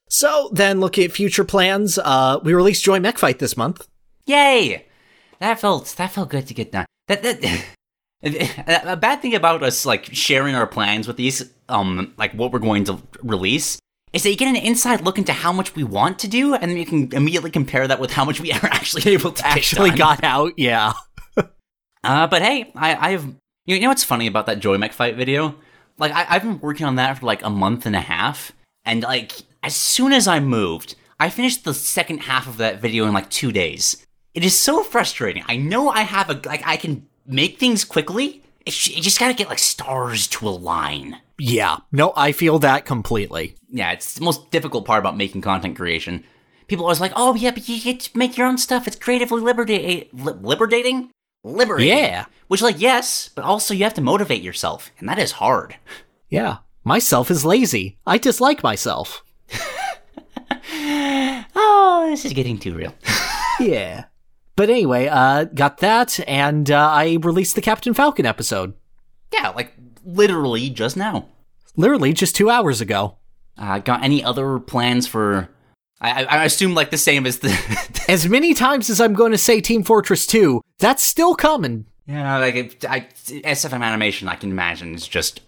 So 0.10 0.50
then, 0.52 0.80
looking 0.80 1.06
at 1.06 1.12
future 1.12 1.46
plans, 1.46 1.98
uh, 1.98 2.40
we 2.44 2.54
released 2.54 2.84
Joy 2.84 3.00
Mech 3.00 3.18
Fight 3.18 3.40
this 3.40 3.56
month. 3.56 3.88
Yay! 4.26 4.86
That 5.40 5.60
felt 5.60 5.88
that 5.98 6.12
felt 6.12 6.30
good 6.30 6.48
to 6.48 6.54
get 6.54 6.72
done. 6.72 6.86
That 7.08 7.24
that 7.24 7.66
a 8.86 8.98
bad 8.98 9.22
thing 9.22 9.34
about 9.34 9.64
us 9.64 9.86
like 9.86 10.06
sharing 10.14 10.54
our 10.54 10.68
plans 10.68 11.08
with 11.08 11.18
these 11.18 11.52
um 11.70 12.14
like 12.18 12.34
what 12.34 12.52
we're 12.52 12.60
going 12.60 12.84
to 12.84 13.02
release 13.24 13.80
is 14.14 14.24
that 14.24 14.30
you 14.30 14.36
get 14.36 14.50
an 14.50 14.58
inside 14.58 15.02
look 15.02 15.18
into 15.18 15.34
how 15.34 15.52
much 15.52 15.76
we 15.76 15.84
want 15.84 16.20
to 16.20 16.28
do, 16.28 16.54
and 16.54 16.70
then 16.70 16.78
you 16.78 16.86
can 16.86 17.12
immediately 17.14 17.50
compare 17.50 17.88
that 17.88 18.00
with 18.00 18.12
how 18.12 18.26
much 18.26 18.42
we 18.42 18.52
are 18.52 18.66
actually 18.66 19.14
able 19.14 19.32
to 19.32 19.48
Actually 19.48 19.92
got 19.92 20.24
out, 20.24 20.54
yeah. 20.58 20.94
Uh, 22.04 22.26
but 22.26 22.42
hey, 22.42 22.72
I 22.76 22.96
I 22.96 23.12
have 23.12 23.32
you 23.66 23.80
know 23.80 23.90
what's 23.90 24.04
funny 24.04 24.28
about 24.28 24.46
that 24.48 24.60
Joy 24.60 24.78
Mech 24.78 24.94
fight 24.94 25.16
video? 25.16 25.56
Like 25.98 26.12
I, 26.12 26.26
I've 26.30 26.44
been 26.44 26.60
working 26.60 26.86
on 26.86 26.96
that 26.96 27.20
for 27.20 27.26
like 27.26 27.44
a 27.44 27.50
month 27.50 27.86
and 27.86 27.96
a 27.96 28.02
half, 28.02 28.52
And 28.86 29.04
like, 29.04 29.34
as 29.64 29.76
soon 29.76 30.12
as 30.12 30.28
I 30.28 30.40
moved, 30.40 30.96
I 31.20 31.30
finished 31.30 31.64
the 31.64 31.74
second 31.74 32.20
half 32.20 32.48
of 32.48 32.58
that 32.58 32.82
video 32.82 33.06
in 33.06 33.14
like 33.14 33.30
two 33.30 33.52
days. 33.52 34.06
It 34.34 34.44
is 34.44 34.58
so 34.58 34.84
frustrating. 34.84 35.44
I 35.48 35.58
know 35.58 35.90
I 35.90 36.02
have 36.02 36.30
a, 36.30 36.42
like, 36.46 36.64
I 36.66 36.78
can 36.78 37.08
make 37.26 37.60
things 37.60 37.84
quickly. 37.84 38.44
It's, 38.66 38.88
you 38.88 39.02
just 39.02 39.20
gotta 39.20 39.34
get 39.34 39.50
like 39.50 39.60
stars 39.60 40.28
to 40.30 40.48
align. 40.48 41.18
Yeah. 41.38 41.78
No, 41.92 42.14
I 42.16 42.32
feel 42.32 42.60
that 42.60 42.86
completely. 42.86 43.56
Yeah, 43.70 43.92
it's 43.92 44.16
the 44.16 44.24
most 44.24 44.52
difficult 44.52 44.86
part 44.86 45.00
about 45.00 45.18
making 45.18 45.42
content 45.42 45.76
creation. 45.76 46.24
People 46.68 46.86
are 46.86 46.88
always 46.88 47.02
like, 47.02 47.14
oh, 47.16 47.36
yeah, 47.36 47.52
but 47.52 47.68
you 47.68 47.82
get 47.82 48.00
to 48.02 48.18
make 48.18 48.38
your 48.38 48.48
own 48.48 48.58
stuff. 48.58 48.88
It's 48.88 48.96
creatively 48.96 49.42
liberating. 49.42 50.08
Li- 50.14 50.34
liberating? 50.42 51.10
Liberating. 51.44 51.90
Yeah. 51.98 52.26
Which, 52.48 52.62
like, 52.62 52.80
yes, 52.80 53.30
but 53.34 53.44
also 53.46 53.74
you 53.74 53.84
have 53.84 53.94
to 53.96 54.02
motivate 54.02 54.42
yourself, 54.44 54.92
and 55.00 55.08
that 55.10 55.18
is 55.20 55.34
hard. 55.34 55.76
Yeah. 56.30 56.58
Myself 56.84 57.32
is 57.32 57.46
lazy. 57.46 57.98
I 58.06 58.18
dislike 58.18 58.64
myself. 58.64 59.24
Oh, 61.54 62.08
this 62.10 62.24
is 62.26 62.34
getting 62.34 62.58
too 62.58 62.74
real. 62.76 62.94
Yeah. 63.60 64.06
But 64.56 64.72
anyway, 64.72 65.08
uh, 65.08 65.44
got 65.44 65.80
that, 65.80 66.20
and 66.28 66.72
uh, 66.72 66.90
I 66.90 67.20
released 67.22 67.54
the 67.54 67.62
Captain 67.62 67.94
Falcon 67.94 68.26
episode. 68.26 68.74
yeah, 69.32 69.50
like, 69.50 69.74
literally 70.04 70.70
just 70.72 70.98
now. 70.98 71.28
Literally 71.76 72.12
just 72.14 72.36
two 72.36 72.50
hours 72.50 72.82
ago. 72.82 73.18
Uh, 73.58 73.78
got 73.80 74.04
any 74.04 74.24
other 74.24 74.58
plans 74.58 75.06
for. 75.06 75.50
I, 76.02 76.24
I, 76.24 76.44
assume, 76.46 76.74
like, 76.74 76.90
the 76.90 76.98
same 76.98 77.26
as 77.28 77.40
the. 77.40 78.02
As 78.10 78.28
many 78.28 78.54
times 78.56 78.90
as 78.90 79.00
I'm 79.00 79.14
going 79.14 79.32
to 79.32 79.38
say 79.38 79.62
Team 79.62 79.84
Fortress 79.84 80.26
2, 80.26 80.60
that's 80.80 81.04
still 81.04 81.36
coming. 81.36 81.86
yeah, 82.08 82.38
like, 82.40 82.56
it, 82.56 82.86
I, 82.86 83.02
SFM 83.02 83.84
animation, 83.84 84.28
I 84.28 84.36
can 84.36 84.50
imagine, 84.52 84.96
is 84.96 85.08
just. 85.08 85.42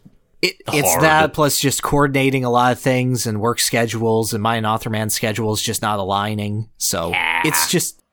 It, 0.43 0.57
it's 0.73 0.95
that 0.97 1.31
plus 1.33 1.57
just 1.59 1.81
coordinating 1.83 2.43
a 2.43 2.49
lot 2.49 2.73
of 2.73 2.79
things 2.79 3.25
and 3.25 3.39
work 3.39 3.59
schedules 3.59 4.33
and 4.33 4.43
my 4.43 4.57
and 4.57 4.65
Authorman's 4.65 5.13
schedules 5.13 5.61
just 5.61 5.81
not 5.81 5.99
aligning. 5.99 6.69
So 6.77 7.11
Yeah. 7.11 7.41
it's 7.45 7.71
just 7.71 8.03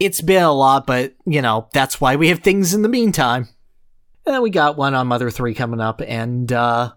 it's 0.00 0.22
been 0.22 0.42
a 0.42 0.50
lot, 0.50 0.86
but 0.86 1.12
you 1.26 1.42
know 1.42 1.68
that's 1.74 2.00
why 2.00 2.16
we 2.16 2.28
have 2.28 2.38
things 2.38 2.72
in 2.72 2.80
the 2.80 2.88
meantime. 2.88 3.48
And 4.24 4.34
then 4.34 4.40
we 4.40 4.48
got 4.48 4.78
one 4.78 4.94
on 4.94 5.08
Mother 5.08 5.30
Three 5.30 5.52
coming 5.52 5.78
up, 5.78 6.00
and 6.00 6.50
uh 6.50 6.92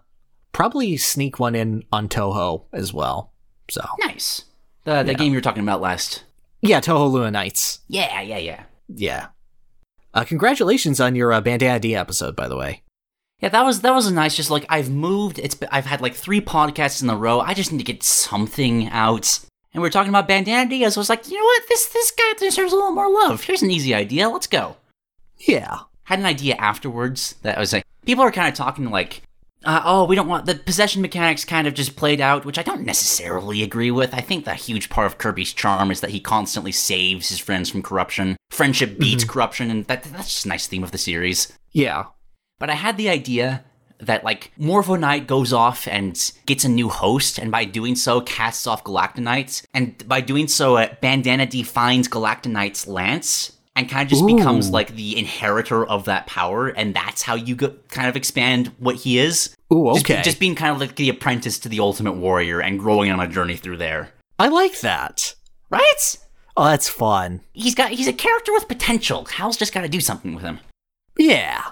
probably 0.52 0.96
sneak 0.96 1.38
one 1.38 1.54
in 1.54 1.82
on 1.92 2.08
Touhou 2.08 2.64
as 2.72 2.90
well. 2.90 3.34
So 3.68 3.84
Nice. 4.00 4.44
The, 4.88 5.02
the 5.02 5.14
game 5.14 5.32
you 5.32 5.38
were 5.38 5.42
talking 5.42 5.62
about 5.62 5.82
last. 5.82 6.24
yeah, 6.62 6.80
Touhou 6.80 7.10
Luna 7.12 7.30
Nights. 7.30 7.80
Yeah, 7.88 8.22
yeah, 8.22 8.38
yeah. 8.38 8.62
Yeah. 8.88 9.26
Uh, 10.14 10.24
congratulations 10.24 10.98
on 10.98 11.14
your 11.14 11.30
uh, 11.30 11.42
Bandana 11.42 11.78
Dee 11.78 11.94
episode, 11.94 12.34
by 12.34 12.48
the 12.48 12.56
way. 12.56 12.82
Yeah, 13.40 13.50
that 13.50 13.64
was 13.66 13.82
that 13.82 13.94
was 13.94 14.06
a 14.06 14.12
nice. 14.14 14.34
Just 14.34 14.50
like 14.50 14.64
I've 14.70 14.88
moved, 14.90 15.38
it's 15.38 15.56
I've 15.70 15.84
had 15.84 16.00
like 16.00 16.14
three 16.14 16.40
podcasts 16.40 17.02
in 17.02 17.10
a 17.10 17.16
row. 17.16 17.40
I 17.40 17.52
just 17.52 17.70
need 17.70 17.78
to 17.78 17.84
get 17.84 18.02
something 18.02 18.88
out. 18.88 19.40
And 19.74 19.82
we 19.82 19.88
are 19.88 19.92
talking 19.92 20.08
about 20.08 20.26
Bandana 20.26 20.70
Diaz. 20.70 20.96
I 20.96 21.00
was 21.00 21.10
like, 21.10 21.28
you 21.28 21.36
know 21.38 21.44
what? 21.44 21.68
This 21.68 21.86
this 21.90 22.10
guy 22.10 22.32
deserves 22.38 22.72
a 22.72 22.76
little 22.76 22.90
more 22.90 23.12
love. 23.12 23.44
Here's 23.44 23.62
an 23.62 23.70
easy 23.70 23.94
idea. 23.94 24.30
Let's 24.30 24.46
go. 24.46 24.76
Yeah. 25.36 25.80
Had 26.04 26.18
an 26.20 26.24
idea 26.24 26.56
afterwards 26.56 27.34
that 27.42 27.58
I 27.58 27.60
was 27.60 27.74
like, 27.74 27.84
people 28.06 28.24
are 28.24 28.32
kind 28.32 28.48
of 28.48 28.54
talking 28.54 28.88
like, 28.90 29.20
uh, 29.64 29.82
oh, 29.84 30.04
we 30.04 30.14
don't 30.14 30.28
want 30.28 30.46
the 30.46 30.54
possession 30.54 31.02
mechanics 31.02 31.44
kind 31.44 31.66
of 31.66 31.74
just 31.74 31.96
played 31.96 32.20
out, 32.20 32.44
which 32.44 32.58
I 32.58 32.62
don't 32.62 32.84
necessarily 32.84 33.62
agree 33.62 33.90
with. 33.90 34.14
I 34.14 34.20
think 34.20 34.44
the 34.44 34.54
huge 34.54 34.88
part 34.88 35.06
of 35.06 35.18
Kirby's 35.18 35.52
charm 35.52 35.90
is 35.90 36.00
that 36.00 36.10
he 36.10 36.20
constantly 36.20 36.72
saves 36.72 37.28
his 37.28 37.40
friends 37.40 37.68
from 37.68 37.82
corruption. 37.82 38.36
Friendship 38.50 38.98
beats 38.98 39.24
corruption, 39.24 39.70
and 39.70 39.84
that 39.86 40.04
that's 40.04 40.32
just 40.32 40.46
a 40.46 40.48
nice 40.48 40.66
theme 40.66 40.84
of 40.84 40.92
the 40.92 40.98
series. 40.98 41.52
Yeah. 41.72 42.04
But 42.58 42.70
I 42.70 42.74
had 42.74 42.96
the 42.96 43.08
idea 43.08 43.64
that 44.00 44.22
like 44.22 44.52
Morpho 44.56 44.94
Knight 44.94 45.26
goes 45.26 45.52
off 45.52 45.88
and 45.88 46.32
gets 46.46 46.64
a 46.64 46.68
new 46.68 46.88
host, 46.88 47.38
and 47.38 47.50
by 47.50 47.64
doing 47.64 47.96
so 47.96 48.20
casts 48.20 48.66
off 48.66 48.84
Galacta 48.84 49.18
Knights, 49.18 49.64
and 49.74 50.06
by 50.06 50.20
doing 50.20 50.46
so, 50.46 50.76
uh, 50.76 50.94
Bandana 51.00 51.46
defines 51.46 52.08
Galacta 52.08 52.46
Knight's 52.46 52.86
lance. 52.86 53.52
And 53.78 53.88
kind 53.88 54.02
of 54.02 54.08
just 54.08 54.26
becomes 54.26 54.70
like 54.70 54.94
the 54.96 55.16
inheritor 55.16 55.86
of 55.86 56.04
that 56.06 56.26
power, 56.26 56.66
and 56.68 56.94
that's 56.94 57.22
how 57.22 57.34
you 57.36 57.54
go, 57.54 57.74
kind 57.88 58.08
of 58.08 58.16
expand 58.16 58.72
what 58.78 58.96
he 58.96 59.18
is. 59.18 59.54
Ooh, 59.72 59.92
Just, 59.94 60.04
okay. 60.10 60.22
just 60.22 60.40
being 60.40 60.54
kind 60.56 60.72
of 60.74 60.80
like 60.80 60.96
the 60.96 61.08
apprentice 61.08 61.58
to 61.60 61.68
the 61.68 61.78
Ultimate 61.80 62.14
Warrior 62.16 62.60
and 62.60 62.78
growing 62.78 63.10
on 63.10 63.20
a 63.20 63.28
journey 63.28 63.56
through 63.56 63.76
there, 63.76 64.10
I 64.38 64.48
like 64.48 64.80
that. 64.80 65.34
right? 65.70 66.16
Oh, 66.56 66.64
that's 66.64 66.88
fun. 66.88 67.40
He's 67.52 67.74
got 67.76 67.90
he's 67.92 68.08
a 68.08 68.12
character 68.12 68.52
with 68.52 68.66
potential. 68.66 69.26
Hal's 69.26 69.56
just 69.56 69.72
got 69.72 69.82
to 69.82 69.88
do 69.88 70.00
something 70.00 70.34
with 70.34 70.42
him. 70.42 70.58
Yeah. 71.16 71.62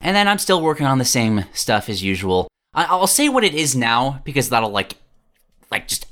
And 0.00 0.14
then 0.14 0.28
I'm 0.28 0.38
still 0.38 0.62
working 0.62 0.86
on 0.86 0.98
the 0.98 1.04
same 1.04 1.44
stuff 1.52 1.88
as 1.88 2.02
usual. 2.02 2.46
I- 2.74 2.84
I'll 2.84 3.06
say 3.08 3.28
what 3.28 3.42
it 3.44 3.54
is 3.54 3.74
now 3.74 4.20
because 4.24 4.48
that'll 4.50 4.70
like, 4.70 4.94
like 5.72 5.88
just 5.88 6.06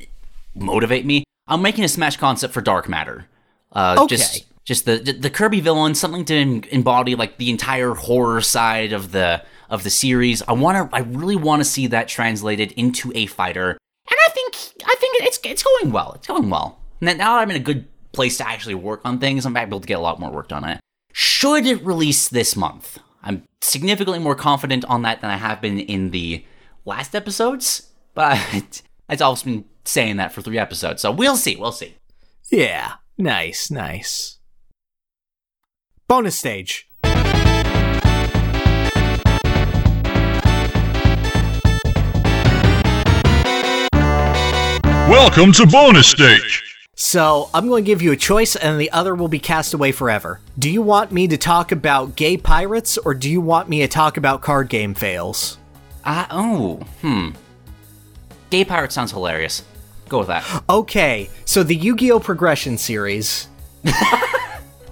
motivate 0.56 1.06
me. 1.06 1.23
I'm 1.47 1.62
making 1.62 1.85
a 1.85 1.89
Smash 1.89 2.16
concept 2.16 2.52
for 2.52 2.60
Dark 2.60 2.89
Matter. 2.89 3.27
Uh, 3.73 3.94
Okay. 4.01 4.16
Just, 4.16 4.44
just 4.69 4.85
the, 4.85 4.99
the 4.99 5.31
Kirby 5.31 5.61
villain, 5.61 5.95
something 5.95 6.27
to 6.27 6.62
embody 6.70 7.15
like 7.15 7.39
the 7.39 7.49
entire 7.49 7.95
horror 7.95 8.43
side 8.43 8.93
of 8.93 9.12
the 9.12 9.43
of 9.70 9.82
the 9.82 9.89
series. 9.89 10.43
I 10.43 10.53
want 10.53 10.90
to, 10.90 10.95
I 10.95 11.01
really 11.01 11.36
want 11.36 11.61
to 11.61 11.65
see 11.65 11.86
that 11.86 12.07
translated 12.07 12.73
into 12.73 13.11
a 13.15 13.24
fighter, 13.24 13.70
and 13.70 14.19
I 14.27 14.31
think 14.31 14.55
I 14.85 14.95
think 15.01 15.23
it's 15.23 15.40
it's 15.43 15.62
going 15.62 15.90
well. 15.90 16.12
It's 16.12 16.27
going 16.27 16.51
well. 16.51 16.81
Now 17.01 17.39
I'm 17.39 17.49
in 17.49 17.57
a 17.57 17.61
good 17.61 17.86
place 18.12 18.36
to 18.39 18.47
actually 18.47 18.74
work 18.74 19.01
on 19.07 19.19
things. 19.19 19.47
I'm 19.47 19.57
able 19.57 19.81
to 19.81 19.86
get 19.86 19.95
a 19.95 20.03
lot 20.03 20.20
more 20.20 20.31
work 20.31 20.49
done 20.49 20.65
on 20.65 20.70
it. 20.70 20.81
Should 21.15 21.65
it 21.65 21.82
release 21.82 22.28
this 22.28 22.55
month? 22.55 22.99
I'm 23.23 23.45
significantly 23.62 24.19
more 24.19 24.35
confident 24.35 24.85
on 24.85 25.01
that 25.01 25.23
than 25.23 25.31
I 25.31 25.39
have 25.39 25.62
been 25.62 25.81
in 25.81 26.11
the 26.11 26.45
last 26.85 27.15
episodes, 27.15 27.90
but 28.12 28.82
I've 29.09 29.23
also 29.23 29.47
been 29.47 29.65
saying 29.86 30.19
that 30.19 30.32
for 30.32 30.43
three 30.43 30.59
episodes, 30.59 31.01
so 31.01 31.11
we'll 31.11 31.39
see. 31.39 31.57
We'll 31.57 31.73
see. 31.73 31.95
Yeah. 32.51 32.97
Nice, 33.16 33.70
nice. 33.70 34.38
Bonus 36.09 36.39
stage. 36.39 36.89
Welcome 45.05 45.52
to 45.52 45.66
bonus 45.70 46.06
stage. 46.06 46.64
So, 46.94 47.51
I'm 47.52 47.68
going 47.68 47.85
to 47.85 47.86
give 47.86 48.01
you 48.01 48.12
a 48.12 48.16
choice, 48.16 48.56
and 48.56 48.80
the 48.80 48.90
other 48.90 49.14
will 49.14 49.28
be 49.28 49.39
cast 49.39 49.74
away 49.74 49.93
forever. 49.93 50.40
Do 50.59 50.70
you 50.70 50.80
want 50.80 51.12
me 51.12 51.28
to 51.28 51.36
talk 51.36 51.72
about 51.72 52.16
gay 52.16 52.39
pirates, 52.39 52.97
or 52.97 53.12
do 53.12 53.30
you 53.30 53.43
want 53.43 53.68
me 53.68 53.80
to 53.80 53.89
talk 53.89 54.16
about 54.16 54.40
card 54.40 54.70
game 54.70 54.94
fails? 54.94 55.59
Ah, 56.06 56.26
oh, 56.30 56.76
hmm. 57.02 57.32
Gay 58.48 58.64
Pirate 58.64 58.93
sounds 58.93 59.12
hilarious. 59.12 59.62
Go 60.09 60.20
with 60.20 60.28
that. 60.28 60.64
Okay, 60.70 61.28
so 61.44 61.62
the 61.62 61.76
Yu 61.76 61.94
Gi 61.97 62.12
Oh! 62.12 62.18
Progression 62.18 62.78
series. 62.78 63.48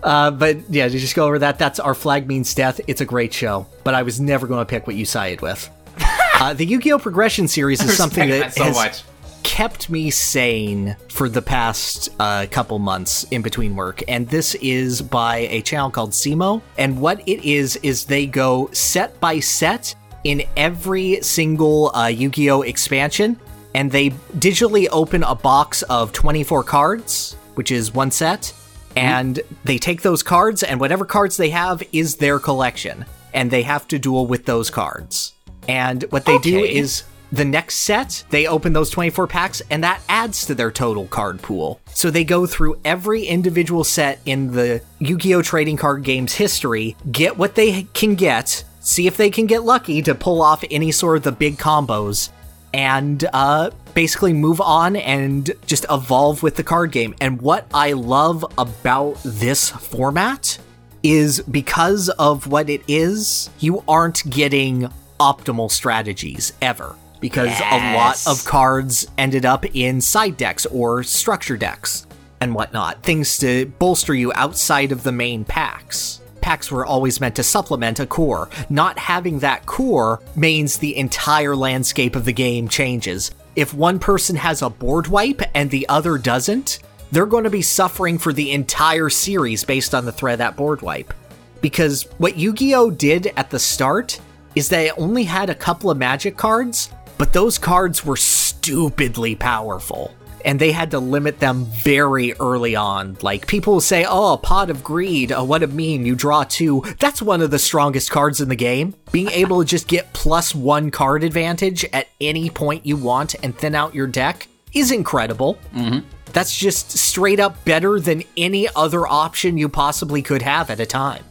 uh, 0.07 0.31
but 0.31 0.59
yeah, 0.71 0.89
to 0.89 0.99
just 0.99 1.15
go 1.15 1.27
over 1.27 1.41
that, 1.41 1.59
that's 1.59 1.81
Our 1.81 1.95
Flag 1.95 2.27
Means 2.29 2.55
Death. 2.55 2.81
It's 2.87 3.01
a 3.01 3.05
great 3.05 3.35
show, 3.35 3.67
but 3.85 3.93
I 3.95 4.03
was 4.03 4.21
never 4.21 4.47
going 4.47 4.61
to 4.61 4.65
pick 4.65 4.87
what 4.87 4.97
you 4.97 5.05
sided 5.05 5.43
with. 5.43 5.69
Uh, 6.39 6.53
the 6.53 6.67
Yu 6.67 6.79
Gi 6.79 6.93
Oh! 6.93 6.99
Progression 6.99 7.49
series 7.49 7.83
is 7.83 7.97
something 7.97 8.29
that 8.29 8.55
has 8.59 9.03
kept 9.43 9.89
me 9.89 10.11
sane 10.11 10.95
for 11.09 11.31
the 11.31 11.41
past 11.41 12.11
uh, 12.21 12.45
couple 12.51 12.79
months 12.79 13.25
in 13.31 13.41
between 13.41 13.75
work. 13.75 14.03
And 14.07 14.29
this 14.29 14.55
is 14.57 15.01
by 15.01 15.49
a 15.51 15.63
channel 15.63 15.91
called 15.91 16.11
Simo. 16.11 16.61
And 16.77 17.01
what 17.01 17.27
it 17.27 17.43
is, 17.43 17.77
is 17.77 18.05
they 18.05 18.27
go 18.27 18.69
set 18.73 19.19
by 19.19 19.41
set 19.41 19.95
in 20.25 20.43
every 20.59 21.23
single 21.23 21.91
uh, 21.97 22.09
Yu 22.09 22.29
Gi 22.29 22.51
Oh! 22.51 22.61
expansion. 22.61 23.41
And 23.75 23.91
they 23.91 24.11
digitally 24.37 24.89
open 24.93 25.23
a 25.23 25.35
box 25.35 25.83
of 25.85 26.13
24 26.13 26.65
cards, 26.65 27.35
which 27.55 27.71
is 27.71 27.95
one 27.95 28.11
set. 28.11 28.53
Mm-hmm. 28.97 29.07
And 29.07 29.41
they 29.65 29.79
take 29.79 30.03
those 30.03 30.23
cards, 30.23 30.63
and 30.63 30.81
whatever 30.81 31.05
cards 31.05 31.37
they 31.37 31.51
have 31.51 31.83
is 31.93 32.17
their 32.17 32.39
collection. 32.39 33.05
And 33.35 33.51
they 33.51 33.63
have 33.63 33.87
to 33.89 33.99
duel 33.99 34.27
with 34.27 34.47
those 34.47 34.71
cards. 34.71 35.35
And 35.69 36.05
what 36.11 36.25
they 36.25 36.39
do 36.39 36.59
is 36.61 37.05
the 37.33 37.45
next 37.45 37.77
set, 37.77 38.25
they 38.31 38.47
open 38.47 38.73
those 38.73 38.89
24 38.91 39.27
packs, 39.27 39.61
and 39.71 39.83
that 39.85 40.01
adds 40.09 40.47
to 40.47 40.55
their 40.55 40.71
total 40.71 41.07
card 41.07 41.43
pool. 41.43 41.81
So 41.93 42.11
they 42.11 42.25
go 42.25 42.47
through 42.47 42.81
every 42.85 43.25
individual 43.25 43.85
set 43.85 44.21
in 44.25 44.53
the 44.53 44.81
Yu 45.01 45.19
Gi 45.19 45.35
Oh! 45.35 45.43
trading 45.43 45.77
card 45.77 46.03
game's 46.05 46.35
history, 46.35 46.97
get 47.11 47.37
what 47.37 47.57
they 47.57 47.83
can 47.95 48.15
get, 48.15 48.65
see 48.81 49.07
if 49.07 49.17
they 49.17 49.29
can 49.29 49.47
get 49.47 49.65
lucky 49.65 50.03
to 50.03 50.15
pull 50.15 50.41
off 50.41 50.65
any 50.71 50.93
sort 50.93 51.17
of 51.17 51.25
the 51.25 51.33
big 51.33 51.59
combos, 51.59 52.31
and 52.77 53.27
uh, 53.33 53.71
basically 53.95 54.35
move 54.35 54.61
on 54.61 54.97
and 54.97 55.51
just 55.65 55.87
evolve 55.91 56.43
with 56.43 56.57
the 56.57 56.63
card 56.63 56.93
game. 56.93 57.15
And 57.23 57.41
what 57.41 57.67
I 57.73 57.95
love 57.95 58.45
about 58.59 59.19
this 59.25 59.71
format 59.71 60.59
is 61.03 61.41
because 61.41 62.11
of 62.11 62.47
what 62.47 62.69
it 62.69 62.83
is, 62.87 63.49
you 63.61 63.83
aren't 63.89 64.29
getting 64.29 64.91
optimal 65.19 65.71
strategies 65.71 66.53
ever. 66.61 66.95
Because 67.19 67.59
a 67.61 67.95
lot 67.95 68.23
of 68.27 68.45
cards 68.45 69.07
ended 69.17 69.47
up 69.47 69.65
in 69.75 70.03
side 70.03 70.37
decks 70.37 70.67
or 70.67 71.03
structure 71.03 71.57
decks 71.57 72.07
and 72.43 72.55
whatnot, 72.55 73.03
things 73.03 73.39
to 73.39 73.65
bolster 73.79 74.15
you 74.15 74.33
outside 74.35 74.93
of 74.93 75.03
the 75.03 75.13
main 75.13 75.43
packs. 75.43 76.21
Packs 76.47 76.71
were 76.71 76.87
always 76.87 77.21
meant 77.21 77.35
to 77.35 77.43
supplement 77.43 77.99
a 77.99 78.07
core. 78.07 78.49
Not 78.71 79.01
having 79.01 79.41
that 79.41 79.67
core 79.67 80.21
means 80.37 80.79
the 80.79 80.97
entire 80.97 81.57
landscape 81.57 82.15
of 82.15 82.25
the 82.25 82.33
game 82.33 82.69
changes. 82.69 83.33
if 83.57 83.75
one 83.75 83.99
person 83.99 84.37
has 84.37 84.63
a 84.63 84.71
board 84.71 85.09
wipe 85.09 85.43
and 85.57 85.69
the 85.73 85.89
other 85.89 86.17
doesn't, 86.19 86.79
they're 87.11 87.27
going 87.27 87.43
to 87.43 87.51
be 87.51 87.63
suffering 87.63 88.17
for 88.17 88.33
the 88.33 88.53
entire 88.53 89.09
series 89.09 89.65
based 89.65 89.93
on 89.93 90.05
the 90.05 90.13
threat 90.13 90.39
that 90.39 90.55
board 90.55 90.83
wipe. 90.83 91.13
Because 91.61 92.05
what 92.19 92.37
Yu 92.37 92.53
Gi 92.53 92.77
Oh! 92.77 92.91
did 92.93 93.33
at 93.37 93.51
the 93.51 93.59
start 93.59 94.21
is 94.55 94.69
they 94.69 94.93
only 94.93 95.25
had 95.25 95.51
a 95.51 95.55
couple 95.55 95.91
of 95.91 95.99
magic 95.99 96.37
cards, 96.37 96.91
but 97.19 97.33
those 97.33 97.59
cards 97.59 98.05
were 98.05 98.17
stupidly 98.17 99.35
powerful. 99.35 100.15
And 100.47 100.61
they 100.61 100.71
had 100.71 100.93
to 100.93 101.01
limit 101.01 101.41
them 101.41 101.65
very 101.65 102.33
early 102.35 102.77
on. 102.77 103.19
Like, 103.21 103.49
people 103.49 103.75
will 103.75 103.81
say, 103.81 104.07
oh, 104.09 104.35
a 104.35 104.39
pot 104.39 104.71
of 104.71 104.85
greed, 104.85 105.33
oh, 105.33 105.43
what 105.43 105.65
a 105.65 105.67
meme, 105.67 106.07
you 106.07 106.15
draw 106.15 106.45
two. 106.45 106.85
That's 107.01 107.21
one 107.21 107.43
of 107.43 107.51
the 107.51 107.59
strongest 107.59 108.13
cards 108.13 108.41
in 108.41 108.49
the 108.49 108.57
game. 108.57 108.95
Being 109.11 109.29
able 109.31 109.59
to 109.59 109.69
just 109.69 109.89
get 109.89 110.13
plus 110.13 110.55
one 110.55 110.93
card 110.93 111.25
advantage 111.25 111.85
at 111.93 112.07
any 112.21 112.49
point 112.49 112.87
you 112.87 112.97
want 112.97 113.35
and 113.43 113.59
thin 113.59 113.75
out 113.75 113.95
your 113.95 114.07
deck 114.07 114.47
is 114.73 114.93
incredible. 114.93 115.59
Mm-hmm. 115.75 116.07
That's 116.33 116.57
just 116.57 116.93
straight 116.93 117.41
up 117.41 117.65
better 117.65 117.99
than 117.99 118.23
any 118.37 118.69
other 118.77 119.07
option 119.07 119.59
you 119.59 119.69
possibly 119.69 120.23
could 120.23 120.43
have 120.43 120.71
at 120.71 120.79
a 120.79 120.87
time. 120.87 121.25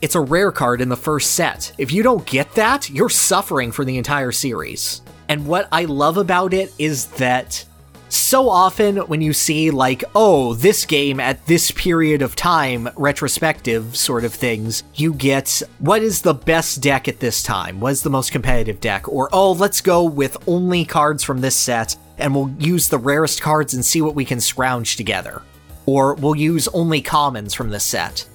It's 0.00 0.14
a 0.14 0.20
rare 0.20 0.52
card 0.52 0.80
in 0.80 0.88
the 0.88 0.96
first 0.96 1.32
set. 1.32 1.72
If 1.76 1.92
you 1.92 2.02
don't 2.02 2.24
get 2.24 2.54
that, 2.54 2.88
you're 2.88 3.08
suffering 3.08 3.72
for 3.72 3.84
the 3.84 3.98
entire 3.98 4.32
series. 4.32 5.02
And 5.28 5.46
what 5.46 5.68
I 5.72 5.86
love 5.86 6.16
about 6.16 6.54
it 6.54 6.72
is 6.78 7.06
that 7.06 7.64
so 8.12 8.48
often 8.48 8.96
when 8.96 9.20
you 9.20 9.32
see, 9.32 9.70
like, 9.70 10.04
oh, 10.14 10.54
this 10.54 10.84
game 10.84 11.20
at 11.20 11.46
this 11.46 11.70
period 11.70 12.22
of 12.22 12.36
time, 12.36 12.88
retrospective 12.96 13.96
sort 13.96 14.24
of 14.24 14.34
things, 14.34 14.82
you 14.94 15.14
get 15.14 15.62
what 15.78 16.02
is 16.02 16.22
the 16.22 16.34
best 16.34 16.82
deck 16.82 17.08
at 17.08 17.20
this 17.20 17.42
time? 17.42 17.80
What 17.80 17.92
is 17.92 18.02
the 18.02 18.10
most 18.10 18.32
competitive 18.32 18.80
deck? 18.80 19.08
Or, 19.08 19.28
oh, 19.32 19.52
let's 19.52 19.80
go 19.80 20.04
with 20.04 20.36
only 20.48 20.84
cards 20.84 21.22
from 21.22 21.40
this 21.40 21.56
set 21.56 21.96
and 22.18 22.34
we'll 22.34 22.50
use 22.58 22.88
the 22.88 22.98
rarest 22.98 23.40
cards 23.40 23.74
and 23.74 23.84
see 23.84 24.02
what 24.02 24.14
we 24.14 24.24
can 24.24 24.40
scrounge 24.40 24.96
together. 24.96 25.42
Or 25.86 26.14
we'll 26.14 26.36
use 26.36 26.68
only 26.68 27.00
commons 27.00 27.54
from 27.54 27.70
this 27.70 27.84
set. 27.84 28.26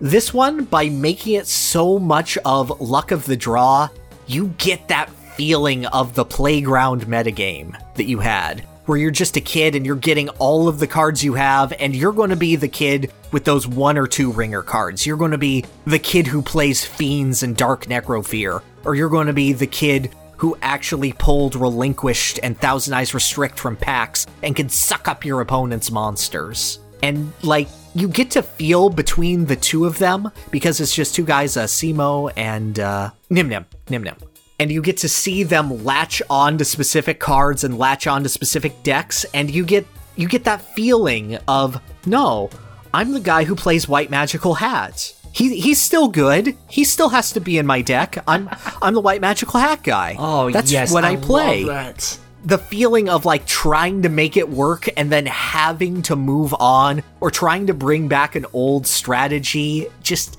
This 0.00 0.34
one, 0.34 0.64
by 0.64 0.88
making 0.88 1.34
it 1.34 1.46
so 1.46 1.98
much 1.98 2.36
of 2.44 2.80
luck 2.80 3.10
of 3.10 3.24
the 3.24 3.36
draw, 3.36 3.88
you 4.26 4.48
get 4.58 4.88
that 4.88 5.10
feeling 5.36 5.86
of 5.86 6.14
the 6.14 6.24
playground 6.24 7.06
metagame 7.06 7.76
that 7.94 8.04
you 8.04 8.18
had, 8.18 8.66
where 8.86 8.98
you're 8.98 9.10
just 9.10 9.36
a 9.36 9.40
kid 9.40 9.74
and 9.74 9.86
you're 9.86 9.96
getting 9.96 10.28
all 10.30 10.68
of 10.68 10.78
the 10.78 10.86
cards 10.86 11.22
you 11.22 11.34
have, 11.34 11.72
and 11.78 11.94
you're 11.94 12.12
going 12.12 12.30
to 12.30 12.36
be 12.36 12.56
the 12.56 12.68
kid 12.68 13.12
with 13.30 13.44
those 13.44 13.66
one 13.66 13.96
or 13.96 14.06
two 14.06 14.32
ringer 14.32 14.62
cards. 14.62 15.06
You're 15.06 15.16
going 15.16 15.30
to 15.30 15.38
be 15.38 15.64
the 15.86 15.98
kid 15.98 16.26
who 16.26 16.42
plays 16.42 16.84
Fiends 16.84 17.42
and 17.42 17.56
Dark 17.56 17.86
Necrofear, 17.86 18.62
or 18.84 18.94
you're 18.94 19.08
going 19.08 19.28
to 19.28 19.32
be 19.32 19.52
the 19.52 19.66
kid 19.66 20.14
who 20.36 20.58
actually 20.60 21.12
pulled 21.12 21.54
Relinquished 21.54 22.40
and 22.42 22.58
Thousand 22.58 22.94
Eyes 22.94 23.14
Restrict 23.14 23.58
from 23.58 23.76
packs 23.76 24.26
and 24.42 24.56
can 24.56 24.68
suck 24.68 25.06
up 25.06 25.24
your 25.24 25.40
opponent's 25.40 25.90
monsters. 25.90 26.80
And, 27.04 27.32
like, 27.42 27.68
you 27.94 28.08
get 28.08 28.32
to 28.32 28.42
feel 28.42 28.88
between 28.88 29.44
the 29.44 29.56
two 29.56 29.84
of 29.84 29.98
them 29.98 30.30
because 30.50 30.80
it's 30.80 30.94
just 30.94 31.14
two 31.14 31.24
guys, 31.24 31.56
uh, 31.56 31.64
Simo 31.64 32.32
and 32.36 32.78
uh, 32.80 33.10
Nim 33.30 33.48
Nim. 33.48 33.66
Nim 33.88 34.02
Nim. 34.02 34.16
And 34.62 34.70
you 34.70 34.80
get 34.80 34.98
to 34.98 35.08
see 35.08 35.42
them 35.42 35.82
latch 35.82 36.22
on 36.30 36.56
to 36.58 36.64
specific 36.64 37.18
cards 37.18 37.64
and 37.64 37.76
latch 37.76 38.06
on 38.06 38.22
to 38.22 38.28
specific 38.28 38.84
decks, 38.84 39.24
and 39.34 39.50
you 39.50 39.64
get 39.64 39.84
you 40.14 40.28
get 40.28 40.44
that 40.44 40.62
feeling 40.62 41.36
of 41.48 41.80
no, 42.06 42.48
I'm 42.94 43.10
the 43.10 43.18
guy 43.18 43.42
who 43.42 43.56
plays 43.56 43.88
white 43.88 44.08
magical 44.08 44.54
hat. 44.54 45.14
He 45.32 45.58
he's 45.58 45.80
still 45.82 46.06
good. 46.06 46.56
He 46.68 46.84
still 46.84 47.08
has 47.08 47.32
to 47.32 47.40
be 47.40 47.58
in 47.58 47.66
my 47.66 47.82
deck. 47.82 48.22
I'm 48.28 48.48
I'm 48.82 48.94
the 48.94 49.00
white 49.00 49.20
magical 49.20 49.58
hat 49.58 49.82
guy. 49.82 50.14
Oh, 50.16 50.48
that's 50.52 50.70
yes, 50.70 50.92
what 50.92 51.04
I, 51.04 51.14
I 51.14 51.16
play 51.16 51.64
love 51.64 51.74
that. 51.74 52.18
the 52.44 52.58
feeling 52.58 53.08
of 53.08 53.24
like 53.24 53.46
trying 53.46 54.02
to 54.02 54.08
make 54.08 54.36
it 54.36 54.48
work 54.48 54.88
and 54.96 55.10
then 55.10 55.26
having 55.26 56.02
to 56.02 56.14
move 56.14 56.54
on 56.60 57.02
or 57.18 57.32
trying 57.32 57.66
to 57.66 57.74
bring 57.74 58.06
back 58.06 58.36
an 58.36 58.46
old 58.52 58.86
strategy 58.86 59.88
just 60.04 60.38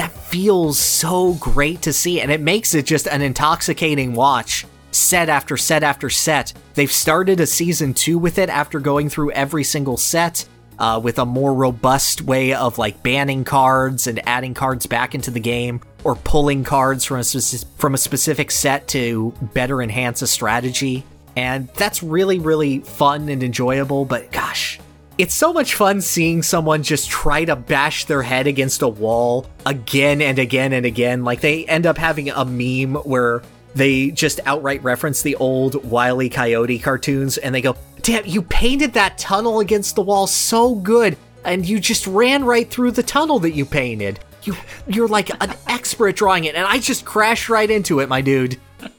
that 0.00 0.12
feels 0.12 0.78
so 0.78 1.34
great 1.34 1.82
to 1.82 1.92
see 1.92 2.22
and 2.22 2.32
it 2.32 2.40
makes 2.40 2.74
it 2.74 2.86
just 2.86 3.06
an 3.06 3.20
intoxicating 3.20 4.14
watch 4.14 4.64
set 4.92 5.28
after 5.28 5.58
set 5.58 5.82
after 5.82 6.08
set. 6.08 6.54
They've 6.72 6.90
started 6.90 7.38
a 7.38 7.46
season 7.46 7.92
2 7.92 8.16
with 8.16 8.38
it 8.38 8.48
after 8.48 8.80
going 8.80 9.10
through 9.10 9.32
every 9.32 9.62
single 9.62 9.98
set 9.98 10.48
uh, 10.78 10.98
with 11.04 11.18
a 11.18 11.26
more 11.26 11.52
robust 11.52 12.22
way 12.22 12.54
of 12.54 12.78
like 12.78 13.02
banning 13.02 13.44
cards 13.44 14.06
and 14.06 14.26
adding 14.26 14.54
cards 14.54 14.86
back 14.86 15.14
into 15.14 15.30
the 15.30 15.38
game 15.38 15.82
or 16.02 16.14
pulling 16.16 16.64
cards 16.64 17.04
from 17.04 17.18
a, 17.18 17.20
speci- 17.20 17.66
from 17.76 17.92
a 17.92 17.98
specific 17.98 18.50
set 18.50 18.88
to 18.88 19.34
better 19.52 19.82
enhance 19.82 20.22
a 20.22 20.26
strategy. 20.26 21.04
And 21.36 21.68
that's 21.74 22.02
really 22.02 22.38
really 22.38 22.78
fun 22.78 23.28
and 23.28 23.42
enjoyable 23.42 24.06
but 24.06 24.32
gosh 24.32 24.80
it's 25.20 25.34
so 25.34 25.52
much 25.52 25.74
fun 25.74 26.00
seeing 26.00 26.42
someone 26.42 26.82
just 26.82 27.10
try 27.10 27.44
to 27.44 27.54
bash 27.54 28.06
their 28.06 28.22
head 28.22 28.46
against 28.46 28.80
a 28.80 28.88
wall 28.88 29.46
again 29.66 30.22
and 30.22 30.38
again 30.38 30.72
and 30.72 30.86
again 30.86 31.24
like 31.24 31.42
they 31.42 31.66
end 31.66 31.84
up 31.84 31.98
having 31.98 32.30
a 32.30 32.44
meme 32.46 32.94
where 33.04 33.42
they 33.74 34.10
just 34.12 34.40
outright 34.46 34.82
reference 34.82 35.20
the 35.20 35.36
old 35.36 35.84
Wile 35.84 36.22
E. 36.22 36.30
Coyote 36.30 36.78
cartoons 36.78 37.36
and 37.36 37.54
they 37.54 37.60
go, 37.60 37.76
Damn, 38.00 38.24
you 38.24 38.40
painted 38.40 38.94
that 38.94 39.18
tunnel 39.18 39.60
against 39.60 39.94
the 39.94 40.02
wall 40.02 40.26
so 40.26 40.74
good, 40.74 41.18
and 41.44 41.68
you 41.68 41.78
just 41.78 42.06
ran 42.06 42.42
right 42.44 42.68
through 42.68 42.92
the 42.92 43.02
tunnel 43.02 43.38
that 43.40 43.52
you 43.52 43.66
painted. 43.66 44.20
You 44.44 44.56
you're 44.88 45.06
like 45.06 45.30
an 45.42 45.54
expert 45.68 46.16
drawing 46.16 46.44
it, 46.44 46.54
and 46.54 46.66
I 46.66 46.78
just 46.78 47.04
crashed 47.04 47.50
right 47.50 47.70
into 47.70 48.00
it, 48.00 48.08
my 48.08 48.22
dude. 48.22 48.58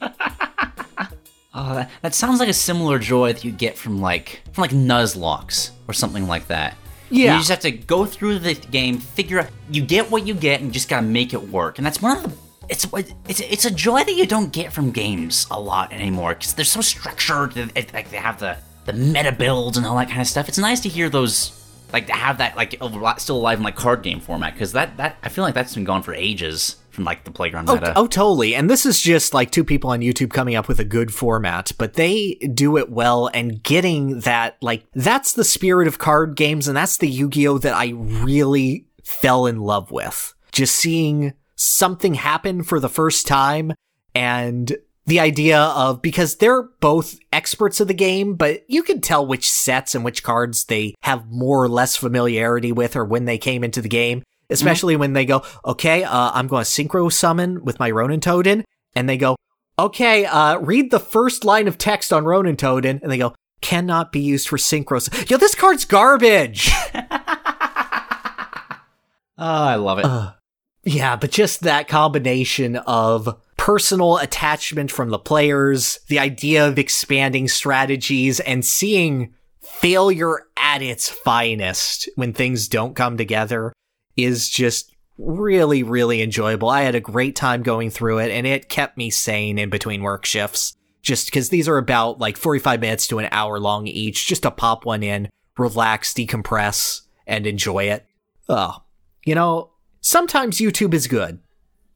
Oh, 1.54 1.74
that, 1.74 1.90
that 2.00 2.14
sounds 2.14 2.40
like 2.40 2.48
a 2.48 2.54
similar 2.54 2.98
joy 2.98 3.32
that 3.32 3.44
you 3.44 3.52
get 3.52 3.76
from 3.76 4.00
like 4.00 4.42
from 4.52 4.62
like 4.62 4.70
Nuzlockes 4.70 5.70
or 5.86 5.92
something 5.94 6.26
like 6.26 6.48
that. 6.48 6.76
Yeah. 7.10 7.34
You 7.34 7.40
just 7.40 7.50
have 7.50 7.60
to 7.60 7.70
go 7.70 8.06
through 8.06 8.38
the 8.38 8.54
game, 8.54 8.98
figure 8.98 9.40
out 9.40 9.48
you 9.70 9.82
get 9.82 10.10
what 10.10 10.26
you 10.26 10.32
get, 10.32 10.60
and 10.60 10.68
you 10.68 10.72
just 10.72 10.88
gotta 10.88 11.06
make 11.06 11.34
it 11.34 11.48
work. 11.48 11.78
And 11.78 11.86
that's 11.86 12.00
one 12.00 12.16
of 12.16 12.22
the 12.22 12.32
it's 12.68 12.86
it's 13.28 13.40
it's 13.40 13.64
a 13.66 13.70
joy 13.70 14.02
that 14.02 14.14
you 14.14 14.26
don't 14.26 14.50
get 14.52 14.72
from 14.72 14.92
games 14.92 15.46
a 15.50 15.60
lot 15.60 15.92
anymore 15.92 16.34
because 16.34 16.54
they're 16.54 16.64
so 16.64 16.80
structured. 16.80 17.54
Like 17.56 18.10
they 18.10 18.16
have 18.16 18.40
the 18.40 18.56
the 18.86 18.94
meta 18.94 19.32
builds 19.32 19.76
and 19.76 19.86
all 19.86 19.96
that 19.96 20.08
kind 20.08 20.20
of 20.20 20.26
stuff. 20.26 20.48
It's 20.48 20.58
nice 20.58 20.80
to 20.80 20.88
hear 20.88 21.10
those 21.10 21.58
like 21.92 22.06
to 22.06 22.14
have 22.14 22.38
that 22.38 22.56
like 22.56 22.80
still 23.18 23.36
alive 23.36 23.58
in 23.58 23.64
like 23.64 23.76
card 23.76 24.02
game 24.02 24.20
format 24.20 24.54
because 24.54 24.72
that 24.72 24.96
that 24.96 25.16
I 25.22 25.28
feel 25.28 25.44
like 25.44 25.54
that's 25.54 25.74
been 25.74 25.84
gone 25.84 26.02
for 26.02 26.14
ages 26.14 26.76
from 26.92 27.04
like 27.04 27.24
the 27.24 27.30
playground 27.30 27.68
Oh, 27.70 27.74
meta. 27.74 27.92
oh, 27.96 28.06
totally. 28.06 28.54
And 28.54 28.68
this 28.70 28.84
is 28.86 29.00
just 29.00 29.34
like 29.34 29.50
two 29.50 29.64
people 29.64 29.90
on 29.90 30.00
YouTube 30.00 30.30
coming 30.30 30.54
up 30.54 30.68
with 30.68 30.78
a 30.78 30.84
good 30.84 31.12
format, 31.12 31.72
but 31.78 31.94
they 31.94 32.34
do 32.54 32.76
it 32.76 32.90
well 32.90 33.28
and 33.32 33.62
getting 33.62 34.20
that, 34.20 34.56
like, 34.60 34.84
that's 34.94 35.32
the 35.32 35.44
spirit 35.44 35.88
of 35.88 35.98
card 35.98 36.36
games, 36.36 36.68
and 36.68 36.76
that's 36.76 36.98
the 36.98 37.08
Yu 37.08 37.28
Gi 37.30 37.48
Oh! 37.48 37.58
that 37.58 37.74
I 37.74 37.88
really 37.94 38.86
fell 39.04 39.46
in 39.46 39.58
love 39.60 39.90
with. 39.90 40.34
Just 40.52 40.74
seeing 40.76 41.32
something 41.56 42.14
happen 42.14 42.62
for 42.62 42.78
the 42.78 42.88
first 42.88 43.26
time 43.26 43.72
and 44.14 44.76
the 45.06 45.18
idea 45.18 45.58
of 45.58 46.00
because 46.02 46.36
they're 46.36 46.62
both 46.80 47.18
experts 47.32 47.80
of 47.80 47.88
the 47.88 47.94
game, 47.94 48.34
but 48.34 48.62
you 48.68 48.82
can 48.82 49.00
tell 49.00 49.26
which 49.26 49.50
sets 49.50 49.94
and 49.94 50.04
which 50.04 50.22
cards 50.22 50.66
they 50.66 50.94
have 51.02 51.26
more 51.28 51.62
or 51.62 51.68
less 51.68 51.96
familiarity 51.96 52.70
with 52.70 52.94
or 52.94 53.04
when 53.04 53.24
they 53.24 53.38
came 53.38 53.64
into 53.64 53.82
the 53.82 53.88
game. 53.88 54.22
Especially 54.50 54.96
when 54.96 55.14
they 55.14 55.24
go, 55.24 55.42
okay, 55.64 56.04
uh, 56.04 56.30
I'm 56.34 56.46
going 56.46 56.64
to 56.64 56.70
synchro 56.70 57.10
summon 57.10 57.64
with 57.64 57.78
my 57.78 57.90
Ronintoadin, 57.90 58.64
and 58.94 59.08
they 59.08 59.16
go, 59.16 59.36
okay, 59.78 60.26
uh, 60.26 60.58
read 60.58 60.90
the 60.90 61.00
first 61.00 61.44
line 61.44 61.68
of 61.68 61.78
text 61.78 62.12
on 62.12 62.24
Ronintoadin, 62.24 63.02
and 63.02 63.10
they 63.10 63.18
go, 63.18 63.34
cannot 63.62 64.12
be 64.12 64.20
used 64.20 64.48
for 64.48 64.58
synchro. 64.58 65.30
Yo, 65.30 65.36
this 65.38 65.54
card's 65.54 65.84
garbage. 65.84 66.70
Oh, 69.38 69.64
I 69.64 69.74
love 69.74 69.98
it. 69.98 70.34
Yeah, 70.84 71.16
but 71.16 71.32
just 71.32 71.60
that 71.62 71.88
combination 71.88 72.76
of 72.76 73.40
personal 73.56 74.18
attachment 74.18 74.90
from 74.90 75.10
the 75.10 75.18
players, 75.18 75.98
the 76.08 76.18
idea 76.20 76.66
of 76.66 76.78
expanding 76.78 77.48
strategies, 77.48 78.38
and 78.40 78.64
seeing 78.64 79.34
failure 79.60 80.42
at 80.56 80.82
its 80.82 81.08
finest 81.08 82.08
when 82.14 82.32
things 82.32 82.68
don't 82.68 82.94
come 82.94 83.16
together 83.16 83.72
is 84.16 84.48
just 84.48 84.94
really, 85.18 85.82
really 85.82 86.22
enjoyable. 86.22 86.68
I 86.68 86.82
had 86.82 86.94
a 86.94 87.00
great 87.00 87.36
time 87.36 87.62
going 87.62 87.90
through 87.90 88.18
it, 88.18 88.30
and 88.30 88.46
it 88.46 88.68
kept 88.68 88.96
me 88.96 89.10
sane 89.10 89.58
in 89.58 89.70
between 89.70 90.02
work 90.02 90.24
shifts. 90.24 90.74
Just 91.02 91.26
because 91.26 91.48
these 91.48 91.68
are 91.68 91.78
about 91.78 92.20
like 92.20 92.36
45 92.36 92.80
minutes 92.80 93.08
to 93.08 93.18
an 93.18 93.28
hour 93.32 93.58
long 93.58 93.88
each, 93.88 94.26
just 94.26 94.42
to 94.42 94.50
pop 94.52 94.84
one 94.84 95.02
in, 95.02 95.28
relax, 95.58 96.12
decompress, 96.14 97.00
and 97.26 97.46
enjoy 97.46 97.84
it. 97.84 98.06
Oh, 98.48 98.84
you 99.24 99.34
know, 99.34 99.72
sometimes 100.00 100.58
YouTube 100.58 100.94
is 100.94 101.06
good. 101.06 101.40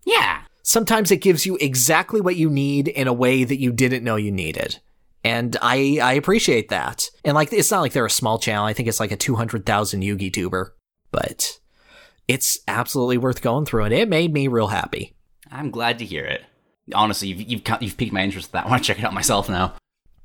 yeah. 0.05 0.43
Sometimes 0.63 1.13
it 1.13 1.19
gives 1.19 1.47
you 1.47 1.57
exactly 1.61 2.21
what 2.21 2.35
you 2.35 2.51
need 2.51 2.89
in 2.89 3.07
a 3.07 3.13
way 3.13 3.45
that 3.45 3.61
you 3.61 3.71
didn't 3.71 4.03
know 4.03 4.17
you 4.17 4.33
needed. 4.33 4.81
And 5.23 5.57
I, 5.63 6.01
I 6.03 6.15
appreciate 6.15 6.71
that. 6.71 7.09
And 7.25 7.37
like, 7.37 7.53
it's 7.53 7.71
not 7.71 7.83
like 7.83 7.93
they're 7.93 8.05
a 8.05 8.11
small 8.11 8.41
channel. 8.41 8.65
I 8.65 8.73
think 8.73 8.89
it's 8.89 8.99
like 8.99 9.13
a 9.13 9.17
200,000 9.17 10.01
Yugi 10.01 10.33
tuber, 10.33 10.75
but 11.13 11.61
it's 12.29 12.59
absolutely 12.69 13.19
worth 13.19 13.43
going 13.43 13.67
through. 13.67 13.85
And 13.85 13.95
it 13.95 14.09
made 14.09 14.33
me 14.33 14.49
real 14.49 14.69
happy. 14.69 15.15
I'm 15.51 15.71
glad 15.71 15.99
to 16.01 16.05
hear 16.05 16.25
it. 16.25 16.43
Honestly, 16.95 17.29
you've 17.29 17.41
you've, 17.43 17.63
you've 17.81 17.97
piqued 17.97 18.13
my 18.13 18.23
interest. 18.23 18.49
in 18.49 18.53
That 18.53 18.67
I 18.67 18.71
want 18.71 18.83
to 18.83 18.87
check 18.87 18.99
it 18.99 19.05
out 19.05 19.15
myself 19.15 19.49
now. 19.49 19.75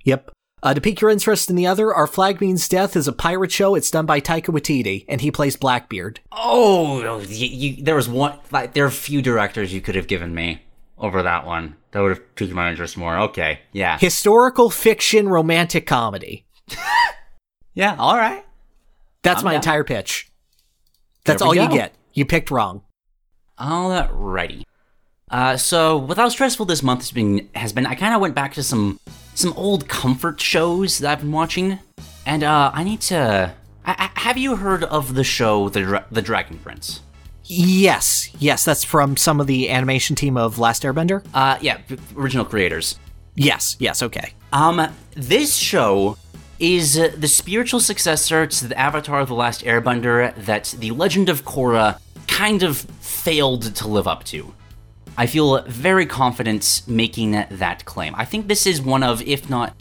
Yep. 0.03 0.31
Uh, 0.63 0.75
to 0.75 0.81
pique 0.81 1.01
your 1.01 1.09
interest 1.09 1.49
in 1.49 1.55
the 1.55 1.65
other, 1.65 1.91
Our 1.91 2.05
Flag 2.05 2.39
Means 2.39 2.67
Death 2.69 2.95
is 2.95 3.07
a 3.07 3.13
pirate 3.13 3.51
show. 3.51 3.73
It's 3.73 3.89
done 3.89 4.05
by 4.05 4.21
Taika 4.21 4.53
Waititi, 4.53 5.05
and 5.07 5.19
he 5.19 5.31
plays 5.31 5.55
Blackbeard. 5.55 6.19
Oh, 6.31 7.19
you, 7.21 7.47
you, 7.47 7.83
there 7.83 7.95
was 7.95 8.07
one. 8.07 8.37
Like, 8.51 8.73
there 8.73 8.83
are 8.83 8.87
a 8.87 8.91
few 8.91 9.23
directors 9.23 9.73
you 9.73 9.81
could 9.81 9.95
have 9.95 10.05
given 10.07 10.35
me 10.35 10.61
over 10.99 11.23
that 11.23 11.47
one. 11.47 11.77
That 11.91 12.01
would 12.01 12.09
have 12.17 12.35
piqued 12.35 12.53
my 12.53 12.69
interest 12.69 12.95
more. 12.95 13.17
Okay, 13.17 13.61
yeah, 13.71 13.97
Historical 13.97 14.69
fiction 14.69 15.27
romantic 15.27 15.87
comedy. 15.87 16.45
yeah. 17.73 17.95
All 17.97 18.15
right. 18.15 18.45
That's 19.23 19.39
I'm 19.39 19.45
my 19.45 19.51
down. 19.53 19.57
entire 19.61 19.83
pitch. 19.83 20.30
That's 21.25 21.41
all 21.41 21.55
you 21.55 21.69
get. 21.69 21.93
You 22.13 22.25
picked 22.25 22.51
wrong. 22.51 22.83
Alrighty. 23.59 24.63
Uh, 25.29 25.55
so 25.55 25.97
with 25.97 26.17
how 26.17 26.27
stressful 26.27 26.65
this 26.65 26.83
month 26.83 27.01
has 27.01 27.11
been, 27.11 27.47
has 27.55 27.71
been, 27.71 27.85
I 27.85 27.95
kind 27.95 28.13
of 28.13 28.21
went 28.21 28.35
back 28.35 28.53
to 28.55 28.63
some 28.63 28.99
some 29.33 29.53
old 29.53 29.87
comfort 29.87 30.39
shows 30.39 30.99
that 30.99 31.11
I've 31.11 31.19
been 31.19 31.31
watching, 31.31 31.79
and 32.25 32.43
uh, 32.43 32.71
I 32.73 32.83
need 32.83 33.01
to. 33.01 33.53
I, 33.85 34.09
I, 34.15 34.19
have 34.19 34.37
you 34.37 34.57
heard 34.57 34.83
of 34.83 35.15
the 35.15 35.23
show 35.23 35.69
the 35.69 35.81
Dra- 35.81 36.05
the 36.11 36.21
Dragon 36.21 36.59
Prince? 36.59 37.01
Yes, 37.45 38.29
yes, 38.39 38.63
that's 38.63 38.83
from 38.83 39.17
some 39.17 39.41
of 39.41 39.47
the 39.47 39.69
animation 39.69 40.15
team 40.15 40.37
of 40.37 40.59
Last 40.59 40.83
Airbender. 40.83 41.25
Uh, 41.33 41.57
yeah, 41.61 41.79
original 42.15 42.45
creators. 42.45 42.97
Yes, 43.35 43.75
yes, 43.79 44.03
okay. 44.03 44.33
Um, 44.53 44.93
this 45.15 45.55
show 45.55 46.17
is 46.61 46.97
uh, 46.97 47.11
the 47.17 47.27
spiritual 47.27 47.79
successor 47.81 48.45
to 48.47 48.67
the 48.67 48.77
Avatar: 48.77 49.25
The 49.25 49.33
Last 49.33 49.63
Airbender 49.65 50.33
that 50.45 50.73
the 50.77 50.91
Legend 50.91 51.27
of 51.27 51.43
Korra 51.43 51.99
kind 52.27 52.63
of 52.63 52.77
failed 52.77 53.75
to 53.75 53.87
live 53.87 54.07
up 54.07 54.23
to. 54.25 54.53
I 55.17 55.25
feel 55.25 55.61
very 55.63 56.05
confident 56.05 56.83
making 56.87 57.31
that 57.31 57.83
claim. 57.85 58.15
I 58.15 58.23
think 58.25 58.47
this 58.47 58.65
is 58.65 58.81
one 58.81 59.03
of, 59.03 59.21
if 59.23 59.49
not, 59.49 59.75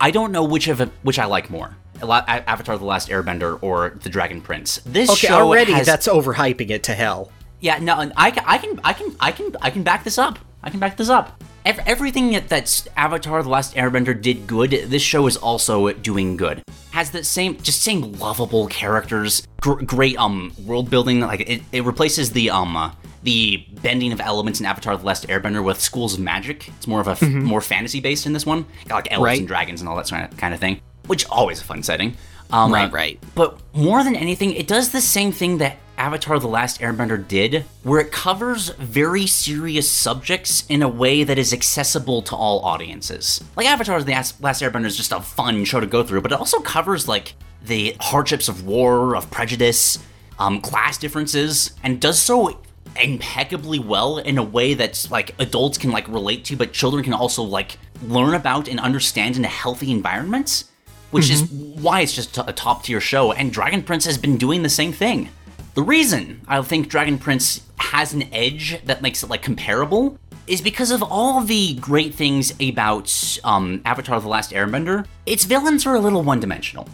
I 0.00 0.10
don't 0.10 0.32
know 0.32 0.44
which 0.44 0.68
of 0.68 0.80
which 1.02 1.18
I 1.18 1.26
like 1.26 1.50
more. 1.50 1.76
A 2.00 2.06
lot- 2.06 2.24
A- 2.28 2.48
Avatar: 2.48 2.78
The 2.78 2.84
Last 2.84 3.08
Airbender 3.08 3.58
or 3.62 3.98
The 4.02 4.08
Dragon 4.08 4.40
Prince. 4.40 4.80
This 4.86 5.10
Okay, 5.10 5.26
show 5.28 5.46
already 5.46 5.72
has, 5.72 5.86
that's 5.86 6.08
overhyping 6.08 6.70
it 6.70 6.82
to 6.84 6.94
hell. 6.94 7.30
yeah, 7.60 7.78
no, 7.78 7.94
I, 8.16 8.28
I 8.46 8.58
can, 8.58 8.80
I 8.82 8.92
can, 8.92 9.16
I 9.20 9.30
can, 9.32 9.56
I 9.60 9.70
can 9.70 9.82
back 9.82 10.02
this 10.04 10.18
up. 10.18 10.38
I 10.62 10.70
can 10.70 10.80
back 10.80 10.96
this 10.96 11.08
up. 11.08 11.42
Ev- 11.64 11.80
everything 11.86 12.32
that 12.32 12.48
that's 12.48 12.88
Avatar: 12.96 13.42
The 13.42 13.48
Last 13.48 13.74
Airbender 13.76 14.20
did 14.20 14.46
good, 14.46 14.70
this 14.70 15.02
show 15.02 15.26
is 15.26 15.36
also 15.36 15.92
doing 15.92 16.36
good. 16.36 16.62
Has 16.90 17.10
the 17.12 17.22
same, 17.24 17.56
just 17.62 17.82
same 17.82 18.12
lovable 18.14 18.66
characters, 18.66 19.46
gr- 19.60 19.82
great 19.84 20.16
um 20.18 20.52
world 20.66 20.90
building. 20.90 21.20
Like 21.20 21.40
it, 21.48 21.62
it 21.72 21.84
replaces 21.84 22.32
the 22.32 22.50
um 22.50 22.76
uh, 22.76 22.90
the 23.22 23.64
bending 23.80 24.12
of 24.12 24.20
elements 24.20 24.58
in 24.58 24.66
Avatar: 24.66 24.96
The 24.96 25.04
Last 25.06 25.28
Airbender 25.28 25.62
with 25.64 25.80
schools 25.80 26.14
of 26.14 26.20
magic. 26.20 26.68
It's 26.68 26.88
more 26.88 27.00
of 27.00 27.06
a 27.06 27.12
f- 27.12 27.22
more 27.22 27.60
fantasy 27.60 28.00
based 28.00 28.26
in 28.26 28.32
this 28.32 28.44
one, 28.44 28.66
Got 28.88 28.96
like 28.96 29.12
elves 29.12 29.24
Right. 29.24 29.38
and 29.38 29.46
dragons 29.46 29.80
and 29.80 29.88
all 29.88 29.96
that 29.96 30.08
sort 30.08 30.22
of 30.24 30.36
kind 30.36 30.52
of 30.52 30.58
thing, 30.60 30.80
which 31.06 31.24
always 31.30 31.60
a 31.60 31.64
fun 31.64 31.82
setting. 31.84 32.16
Um, 32.50 32.72
Right, 32.72 32.88
uh, 32.88 32.92
right. 32.92 33.18
but 33.34 33.58
more 33.72 34.02
than 34.04 34.14
anything, 34.16 34.52
it 34.52 34.66
does 34.66 34.90
the 34.90 35.00
same 35.00 35.32
thing 35.32 35.58
that 35.58 35.76
Avatar 36.02 36.40
The 36.40 36.48
Last 36.48 36.80
Airbender 36.80 37.28
did, 37.28 37.64
where 37.84 38.00
it 38.00 38.10
covers 38.10 38.70
very 38.70 39.24
serious 39.24 39.88
subjects 39.88 40.66
in 40.68 40.82
a 40.82 40.88
way 40.88 41.22
that 41.22 41.38
is 41.38 41.52
accessible 41.52 42.22
to 42.22 42.34
all 42.34 42.58
audiences. 42.64 43.40
Like 43.54 43.68
Avatar 43.68 44.02
The 44.02 44.10
Last 44.10 44.62
Airbender 44.62 44.86
is 44.86 44.96
just 44.96 45.12
a 45.12 45.20
fun 45.20 45.64
show 45.64 45.78
to 45.78 45.86
go 45.86 46.02
through, 46.02 46.22
but 46.22 46.32
it 46.32 46.38
also 46.40 46.58
covers 46.58 47.06
like 47.06 47.34
the 47.64 47.94
hardships 48.00 48.48
of 48.48 48.66
war, 48.66 49.14
of 49.14 49.30
prejudice, 49.30 50.00
um, 50.40 50.60
class 50.60 50.98
differences, 50.98 51.70
and 51.84 52.00
does 52.00 52.18
so 52.20 52.60
impeccably 53.00 53.78
well 53.78 54.18
in 54.18 54.38
a 54.38 54.42
way 54.42 54.74
that's 54.74 55.08
like 55.08 55.36
adults 55.38 55.78
can 55.78 55.92
like 55.92 56.08
relate 56.08 56.44
to, 56.46 56.56
but 56.56 56.72
children 56.72 57.04
can 57.04 57.12
also 57.12 57.44
like 57.44 57.78
learn 58.08 58.34
about 58.34 58.66
and 58.66 58.80
understand 58.80 59.36
in 59.36 59.44
a 59.44 59.48
healthy 59.48 59.92
environment 59.92 60.64
which 61.12 61.30
is 61.30 61.42
why 61.50 62.00
it's 62.00 62.14
just 62.14 62.38
a 62.38 62.52
top 62.52 62.84
tier 62.84 62.98
show. 62.98 63.32
And 63.32 63.52
Dragon 63.52 63.82
Prince 63.82 64.06
has 64.06 64.16
been 64.16 64.38
doing 64.38 64.62
the 64.62 64.70
same 64.70 64.92
thing. 64.92 65.28
The 65.74 65.82
reason 65.82 66.42
I 66.46 66.60
think 66.62 66.88
Dragon 66.88 67.18
Prince 67.18 67.62
has 67.78 68.12
an 68.12 68.22
edge 68.32 68.82
that 68.84 69.02
makes 69.02 69.22
it 69.22 69.30
like 69.30 69.42
comparable 69.42 70.18
is 70.46 70.60
because 70.60 70.90
of 70.90 71.02
all 71.02 71.40
the 71.40 71.74
great 71.74 72.14
things 72.14 72.52
about 72.60 73.38
um, 73.44 73.80
Avatar: 73.84 74.20
The 74.20 74.28
Last 74.28 74.50
Airbender. 74.50 75.06
Its 75.24 75.44
villains 75.44 75.86
are 75.86 75.94
a 75.94 76.00
little 76.00 76.22
one 76.22 76.40
dimensional. 76.40 76.88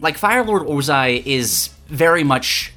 Like 0.00 0.18
Fire 0.18 0.44
Lord 0.44 0.62
Ozai 0.62 1.24
is 1.24 1.70
very 1.86 2.24
much 2.24 2.72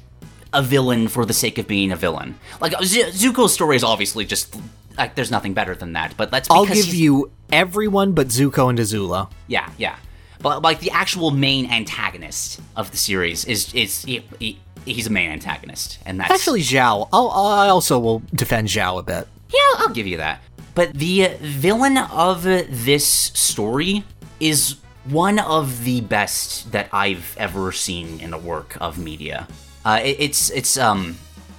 a 0.52 0.62
villain 0.62 1.08
for 1.08 1.24
the 1.26 1.32
sake 1.32 1.58
of 1.58 1.66
being 1.66 1.90
a 1.92 1.96
villain. 1.96 2.36
Like 2.60 2.74
Z- 2.82 3.10
Zuko's 3.10 3.52
story 3.52 3.76
is 3.76 3.84
obviously 3.84 4.24
just 4.24 4.56
like 4.96 5.14
there's 5.14 5.30
nothing 5.30 5.52
better 5.52 5.74
than 5.74 5.94
that. 5.94 6.14
But 6.16 6.30
that's 6.30 6.48
I'll 6.50 6.66
give 6.66 6.94
you 6.94 7.30
everyone 7.52 8.12
but 8.12 8.28
Zuko 8.28 8.70
and 8.70 8.78
Azula. 8.78 9.30
yeah, 9.46 9.70
yeah. 9.76 9.96
But 10.40 10.62
like 10.62 10.80
the 10.80 10.90
actual 10.90 11.30
main 11.30 11.70
antagonist 11.70 12.60
of 12.76 12.90
the 12.90 12.96
series 12.96 13.44
is 13.46 13.72
is 13.74 14.04
he, 14.04 14.22
he, 14.38 14.60
he's 14.84 15.06
a 15.06 15.10
main 15.10 15.30
antagonist, 15.30 15.98
and 16.06 16.20
that's 16.20 16.30
Actually, 16.30 16.60
Zhao. 16.62 17.08
I'll, 17.12 17.28
I 17.30 17.68
also 17.68 17.98
will 17.98 18.22
defend 18.34 18.68
Zhao 18.68 18.98
a 18.98 19.02
bit. 19.02 19.28
yeah, 19.52 19.78
I'll 19.78 19.88
give 19.90 20.06
you 20.06 20.16
that. 20.18 20.40
But 20.74 20.94
the 20.94 21.28
villain 21.40 21.98
of 21.98 22.42
this 22.42 23.06
story 23.06 24.04
is 24.40 24.76
one 25.04 25.38
of 25.38 25.84
the 25.84 26.00
best 26.00 26.72
that 26.72 26.88
I've 26.92 27.36
ever 27.38 27.70
seen 27.72 28.20
in 28.20 28.32
a 28.32 28.38
work 28.38 28.76
of 28.80 28.98
media. 28.98 29.46
Uh, 29.84 30.00
it, 30.02 30.16
it's 30.18 30.50
it's 30.50 30.76
um. 30.76 31.16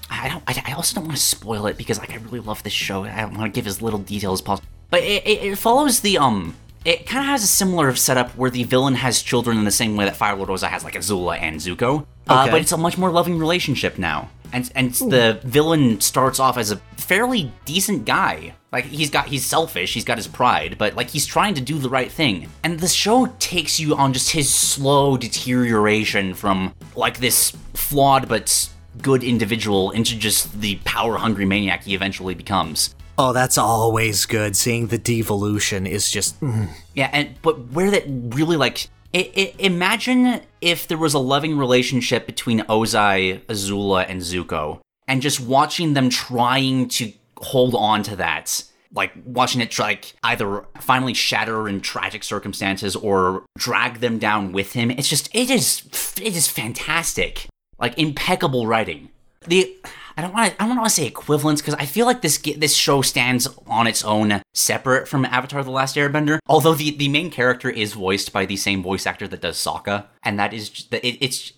I 0.10 0.30
don't. 0.30 0.43
I, 0.47 0.72
I 0.72 0.73
also 0.73 0.95
don't 0.95 1.06
want 1.06 1.18
to 1.18 1.23
spoil 1.23 1.65
it 1.68 1.77
because 1.77 1.97
like 1.99 2.11
I 2.11 2.18
really 2.18 2.39
love 2.39 2.61
this 2.64 2.73
show. 2.73 3.06
I 3.06 3.23
want 3.26 3.41
to 3.41 3.49
give 3.49 3.68
as 3.68 3.81
little 3.81 3.99
detail 3.99 4.34
as 4.34 4.41
possible. 4.41 4.68
But 4.89 5.03
it, 5.03 5.26
it, 5.26 5.43
it 5.43 5.56
follows 5.57 6.02
the 6.02 6.18
um. 6.18 6.56
It 6.86 7.07
kind 7.07 7.24
of 7.24 7.30
has 7.30 7.44
a 7.44 7.48
similar 7.48 7.95
setup 7.95 8.30
where 8.38 8.52
the 8.52 8.64
villain 8.64 8.94
has 8.94 9.24
children 9.24 9.57
in 9.57 9.66
the 9.66 9.72
same 9.72 9.98
way 9.98 10.06
that 10.06 10.16
Fire 10.16 10.36
Lord 10.36 10.49
Ozai 10.49 10.68
has 10.68 10.84
like 10.84 10.94
Azula 10.94 11.41
and 11.41 11.60
Zuko. 11.60 12.06
Uh, 12.28 12.49
but 12.52 12.62
it's 12.62 12.72
a 12.72 12.78
much 12.78 12.95
more 12.95 13.10
loving 13.10 13.40
relationship 13.40 13.98
now. 13.98 14.30
And 14.53 14.72
and 14.76 14.94
the 14.94 15.40
villain 15.44 15.99
starts 15.99 16.40
off 16.40 16.57
as 16.57 16.70
a 16.72 16.78
fairly 16.98 17.52
decent 17.66 18.06
guy. 18.06 18.53
Like 18.72 18.86
he's 18.86 19.10
got 19.10 19.26
he's 19.28 19.44
selfish, 19.44 19.95
he's 19.95 20.06
got 20.06 20.18
his 20.18 20.28
pride, 20.28 20.78
but 20.78 20.95
like 20.95 21.10
he's 21.10 21.26
trying 21.26 21.56
to 21.56 21.62
do 21.62 21.80
the 21.80 21.90
right 21.90 22.12
thing. 22.12 22.49
And 22.64 22.80
the 22.80 22.88
show 22.88 23.34
takes 23.40 23.80
you 23.80 23.95
on 23.95 24.14
just 24.14 24.30
his 24.30 24.53
slow 24.53 25.18
deterioration 25.18 26.36
from 26.36 26.74
like 26.95 27.18
this 27.18 27.52
flawed 27.74 28.30
but 28.30 28.70
good 29.02 29.24
individual 29.24 29.91
into 29.91 30.16
just 30.16 30.62
the 30.62 30.76
power 30.86 31.18
hungry 31.18 31.45
maniac 31.45 31.84
he 31.84 31.95
eventually 31.95 32.36
becomes. 32.36 32.94
Oh, 33.17 33.31
that's 33.33 33.57
always 33.57 34.25
good. 34.25 34.55
Seeing 34.55 34.87
the 34.87 34.97
devolution 34.97 35.87
is 35.87 36.11
just. 36.11 36.39
mm. 36.41 36.69
Yeah, 36.93 37.09
and 37.13 37.29
but 37.41 37.71
where 37.71 37.91
that 37.91 38.03
really 38.07 38.57
like 38.57 38.87
i 39.13 39.31
i 39.37 39.53
imagine 39.59 40.41
if 40.61 40.87
there 40.87 40.97
was 40.97 41.13
a 41.13 41.19
loving 41.19 41.57
relationship 41.57 42.25
between 42.25 42.59
Ozai, 42.61 43.39
Azula, 43.45 44.05
and 44.09 44.21
Zuko, 44.21 44.79
and 45.07 45.21
just 45.21 45.39
watching 45.39 45.93
them 45.93 46.09
trying 46.09 46.87
to 46.89 47.13
hold 47.37 47.75
on 47.75 48.03
to 48.03 48.15
that, 48.17 48.63
like 48.93 49.11
watching 49.25 49.61
it 49.61 49.77
like 49.79 50.13
either 50.23 50.65
finally 50.79 51.13
shatter 51.13 51.67
in 51.69 51.81
tragic 51.81 52.23
circumstances 52.23 52.95
or 52.95 53.45
drag 53.57 53.99
them 53.99 54.19
down 54.19 54.51
with 54.51 54.73
him. 54.73 54.91
It's 54.91 55.07
just 55.09 55.29
it 55.33 55.49
is 55.49 55.83
it 56.21 56.35
is 56.35 56.47
fantastic, 56.47 57.47
like 57.79 57.97
impeccable 57.97 58.67
writing. 58.67 59.09
The 59.47 59.73
I 60.17 60.21
don't 60.21 60.33
want 60.33 60.51
to 60.51 60.63
I 60.63 60.67
don't 60.67 60.77
want 60.77 60.87
to 60.89 60.95
say 60.95 61.05
equivalence 61.05 61.61
because 61.61 61.73
I 61.75 61.85
feel 61.85 62.05
like 62.05 62.21
this 62.21 62.37
this 62.37 62.75
show 62.75 63.01
stands 63.01 63.47
on 63.67 63.85
its 63.87 64.03
own, 64.03 64.41
separate 64.53 65.07
from 65.07 65.25
Avatar: 65.25 65.63
The 65.63 65.71
Last 65.71 65.95
Airbender. 65.95 66.39
Although 66.47 66.73
the 66.73 66.91
the 66.91 67.09
main 67.09 67.29
character 67.29 67.69
is 67.69 67.93
voiced 67.93 68.31
by 68.31 68.45
the 68.45 68.55
same 68.55 68.81
voice 68.81 69.05
actor 69.05 69.27
that 69.27 69.41
does 69.41 69.57
Sokka, 69.57 70.05
and 70.23 70.39
that 70.39 70.53
is 70.53 70.69
just, 70.69 70.93
it, 70.93 71.17
it's 71.21 71.53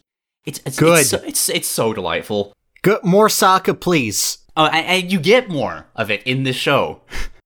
it's 0.45 0.59
it's 0.65 0.79
Good. 0.79 1.01
It's 1.01 1.09
so, 1.09 1.17
it's, 1.23 1.49
it's 1.49 1.67
so 1.67 1.93
delightful. 1.93 2.53
Good. 2.81 3.03
More 3.03 3.27
Sokka, 3.27 3.79
please. 3.79 4.39
Oh, 4.55 4.65
and, 4.65 4.85
and 4.88 5.11
you 5.11 5.19
get 5.19 5.49
more 5.49 5.85
of 5.95 6.09
it 6.09 6.23
in 6.23 6.43
this 6.43 6.55
show. 6.55 7.01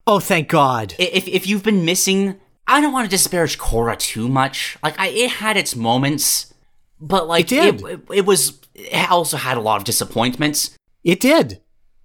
Oh, 0.08 0.20
thank 0.20 0.48
God. 0.48 0.96
If 0.98 1.28
if 1.28 1.46
you've 1.46 1.64
been 1.64 1.84
missing, 1.84 2.40
I 2.68 2.80
don't 2.80 2.94
want 2.94 3.10
to 3.10 3.10
disparage 3.10 3.58
Korra 3.58 3.98
too 3.98 4.30
much. 4.30 4.78
Like 4.82 4.98
I, 4.98 5.08
it 5.08 5.30
had 5.32 5.58
its 5.58 5.76
moments, 5.76 6.54
but 7.02 7.28
like 7.28 7.52
It 7.52 7.80
did. 7.80 7.86
it, 7.86 8.00
it 8.14 8.26
was 8.26 8.60
it 8.74 9.12
also 9.12 9.36
had 9.36 9.58
a 9.58 9.62
lot 9.62 9.78
of 9.78 9.84
disappointments. 9.84 10.76
It 11.04 11.20
did. 11.20 11.62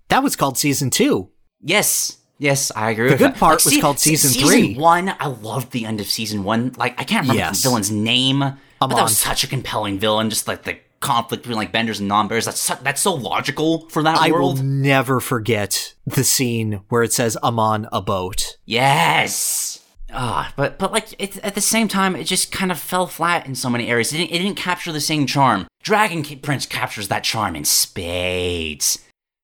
That 0.09 0.23
was 0.23 0.37
called 0.37 0.57
season 0.59 0.91
two. 0.91 1.31
Yes. 1.63 2.19
Yes, 2.39 2.71
I 2.77 2.91
agree. 2.91 3.09
The 3.11 3.17
good 3.17 3.33
that. 3.33 3.39
part 3.39 3.53
Like, 3.61 3.65
was 3.65 3.75
se- 3.75 3.81
called 3.81 3.99
season 3.99 4.31
season 4.31 4.49
three. 4.49 4.75
one, 4.77 5.15
I 5.19 5.27
loved 5.27 5.73
the 5.73 5.85
end 5.87 6.01
of 6.01 6.07
season 6.07 6.45
one. 6.45 6.73
Like 6.77 7.01
I 7.01 7.05
can't 7.05 7.23
remember 7.23 7.39
Yes. 7.43 7.63
the 7.63 7.69
villain's 7.71 7.91
name, 7.91 8.41
but 8.79 8.89
that 8.89 9.03
was 9.03 9.17
such 9.19 9.43
a 9.43 9.47
compelling 9.47 9.99
villain. 9.99 10.29
Just 10.31 10.47
like 10.47 10.65
the 10.65 10.79
conflict 11.01 11.43
between 11.45 11.57
like 11.57 11.73
benders 11.73 11.99
and 11.99 12.09
non-benders. 12.09 12.45
That's 12.45 12.61
so, 12.61 12.75
that's 12.83 13.01
so 13.01 13.15
logical 13.15 13.89
for 13.89 14.03
that 14.03 14.19
I 14.19 14.31
world. 14.31 14.59
I 14.59 14.61
will 14.61 14.67
never 14.69 15.19
forget 15.21 15.95
the 16.07 16.25
scene 16.25 16.81
where 16.91 17.03
it 17.03 17.13
says 17.15 17.39
I'm 17.43 17.59
on 17.59 17.89
a 17.91 18.03
boat. 18.03 18.59
Yes. 18.67 19.83
Ah, 20.13 20.53
but 20.57 20.79
but 20.79 20.93
like 20.93 21.15
it, 21.19 21.37
at 21.39 21.55
the 21.55 21.61
same 21.61 21.89
time, 21.89 22.15
it 22.17 22.25
just 22.25 22.53
kind 22.53 22.71
of 22.71 22.79
fell 22.79 23.07
flat 23.07 23.47
in 23.47 23.55
so 23.55 23.69
many 23.69 23.89
areas. 23.89 24.13
It 24.13 24.19
didn't, 24.19 24.31
it 24.33 24.39
didn't 24.39 24.57
capture 24.57 24.93
the 24.93 25.01
same 25.01 25.27
charm. 25.27 25.67
Dragon 25.87 26.25
Prince 26.41 26.67
captures 26.67 27.07
that 27.09 27.23
charm 27.23 27.55
in 27.55 27.65
spades. 27.65 28.99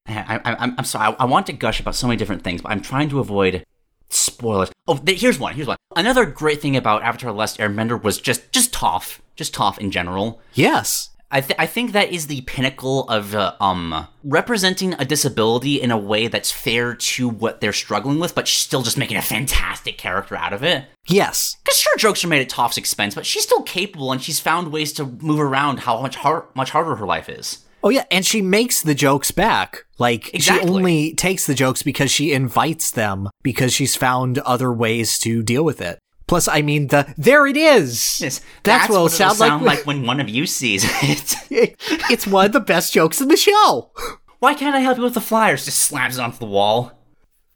I, 0.09 0.41
I, 0.45 0.57
I'm, 0.77 0.85
sorry. 0.85 1.15
I, 1.15 1.23
I 1.23 1.25
want 1.25 1.47
to 1.47 1.53
gush 1.53 1.79
about 1.79 1.95
so 1.95 2.09
many 2.09 2.17
different 2.17 2.43
things, 2.43 2.61
but 2.61 2.73
I'm 2.73 2.81
trying 2.81 3.09
to 3.11 3.21
avoid 3.21 3.65
spoilers. 4.11 4.73
Oh, 4.89 4.97
th- 4.97 5.21
here's 5.21 5.39
one. 5.39 5.55
Here's 5.55 5.69
one. 5.69 5.77
Another 5.95 6.27
great 6.27 6.61
thing 6.61 6.77
about 6.77 7.05
Avatar: 7.05 7.31
The 7.31 7.39
Last 7.39 7.59
Airbender 7.59 8.03
was 8.03 8.19
just 8.19 8.51
just 8.51 8.73
Toph, 8.73 9.21
just 9.37 9.55
Toph 9.55 9.79
in 9.79 9.93
general. 9.93 10.41
Yes. 10.53 11.11
I, 11.33 11.41
th- 11.41 11.59
I 11.59 11.67
think 11.67 11.93
that 11.93 12.13
is 12.13 12.27
the 12.27 12.43
pinnacle 12.43 13.09
of 13.09 13.35
uh, 13.35 13.55
um 13.61 14.07
representing 14.23 14.95
a 14.95 15.05
disability 15.05 15.81
in 15.81 15.91
a 15.91 15.97
way 15.99 16.29
that's 16.29 16.53
fair 16.53 16.95
to 16.95 17.29
what 17.29 17.61
they're 17.61 17.73
struggling 17.73 18.21
with, 18.21 18.35
but 18.35 18.47
still 18.47 18.83
just 18.83 18.99
making 18.99 19.17
a 19.17 19.23
fantastic 19.23 19.99
character 19.99 20.37
out 20.37 20.53
of 20.53 20.63
it. 20.63 20.85
Yes. 21.07 21.57
Because 21.65 21.79
sure, 21.81 21.97
jokes 21.97 22.25
are 22.25 22.29
made 22.29 22.43
at 22.43 22.49
Toph's 22.49 22.77
expense, 22.77 23.15
but 23.15 23.27
she's 23.27 23.43
still 23.43 23.63
capable, 23.63 24.13
and 24.13 24.23
she's 24.23 24.39
found 24.39 24.71
ways 24.73 24.93
to 24.93 25.05
move 25.07 25.41
around 25.41 25.81
how 25.81 26.01
much 26.01 26.17
much 26.55 26.71
harder 26.71 26.95
her 26.97 27.07
life 27.07 27.29
is. 27.29 27.65
Oh 27.85 27.89
yeah, 27.89 28.05
and 28.13 28.25
she 28.25 28.43
makes 28.43 28.81
the 28.83 28.95
jokes 28.95 29.33
back. 29.33 29.87
Like 29.99 30.33
Exactly. 30.35 30.69
she 30.69 30.75
only 30.75 31.15
takes 31.15 31.47
the 31.47 31.55
jokes 31.55 31.83
because 31.83 32.11
she 32.11 32.33
invites 32.33 32.91
them 32.93 33.29
because 33.43 33.73
she's 33.73 33.97
found 33.97 34.39
other 34.39 34.73
ways 34.73 35.19
to 35.21 35.43
deal 35.43 35.65
with 35.65 35.81
it. 35.81 35.99
Plus, 36.27 36.49
I 36.49 36.63
mean, 36.63 36.89
the 36.89 37.13
there 37.19 37.47
it 37.47 37.57
is. 37.57 38.21
Yes, 38.21 38.41
That's, 38.63 38.89
what 38.89 38.95
it'll 38.95 39.03
what 39.05 39.13
it'll 39.15 39.35
sound, 39.35 39.39
like. 39.41 39.49
sound 39.49 39.65
like 39.65 39.87
when 39.87 40.07
one 40.07 40.21
of 40.21 40.29
you 40.29 40.47
sees 40.47 40.85
it. 40.85 41.37
it's 42.11 42.27
one 42.27 42.47
of 42.47 42.53
the 42.53 42.61
best 42.61 42.93
jokes 42.93 43.21
in 43.21 43.29
the 43.29 43.37
show. 43.37 43.91
Why 44.39 44.55
can't 44.55 44.75
I 44.75 44.81
help 44.81 44.99
you 44.99 45.05
with 45.05 45.15
the 45.15 45.21
flyers? 45.21 45.65
Just 45.65 45.81
slams 45.81 46.19
it 46.19 46.23
onto 46.23 46.39
the 46.39 46.47
wall. 46.47 46.93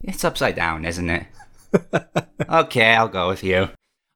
It's 0.03 0.23
upside 0.23 0.55
down, 0.55 0.85
isn't 0.85 1.09
it? 1.09 1.25
okay, 2.49 2.93
I'll 2.93 3.07
go 3.09 3.27
with 3.27 3.43
you. 3.43 3.69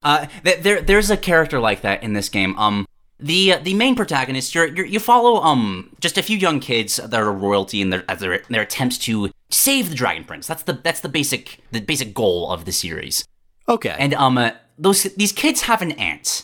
Uh, 0.04 0.28
th- 0.44 0.62
there, 0.64 0.82
there's 0.82 1.10
a 1.10 1.18
character 1.18 1.60
like 1.60 1.82
that 1.82 2.02
in 2.04 2.14
this 2.14 2.30
game. 2.30 2.58
Um, 2.58 2.86
the 3.20 3.58
the 3.62 3.74
main 3.76 3.96
protagonist, 3.96 4.56
you're, 4.56 4.68
you're, 4.68 4.86
you 4.86 5.00
follow 5.00 5.42
um 5.42 5.96
just 6.00 6.18
a 6.18 6.24
few 6.24 6.38
young 6.38 6.60
kids 6.60 6.96
that 6.96 7.14
are 7.14 7.32
royalty 7.32 7.82
in 7.82 7.90
their 7.92 8.04
as 8.10 8.20
their 8.20 8.42
their 8.50 8.64
attempts 8.64 8.98
to 9.00 9.30
save 9.50 9.90
the 9.90 9.96
Dragon 9.96 10.24
Prince. 10.24 10.48
That's 10.48 10.64
the 10.64 10.74
that's 10.74 11.02
the 11.02 11.10
basic 11.10 11.60
the 11.72 11.82
basic 11.82 12.14
goal 12.14 12.50
of 12.52 12.66
the 12.66 12.72
series. 12.72 13.26
Okay. 13.68 13.96
And 13.98 14.14
um, 14.14 14.38
uh, 14.38 14.52
those 14.78 15.04
these 15.16 15.32
kids 15.32 15.62
have 15.62 15.82
an 15.82 15.92
aunt, 15.94 16.44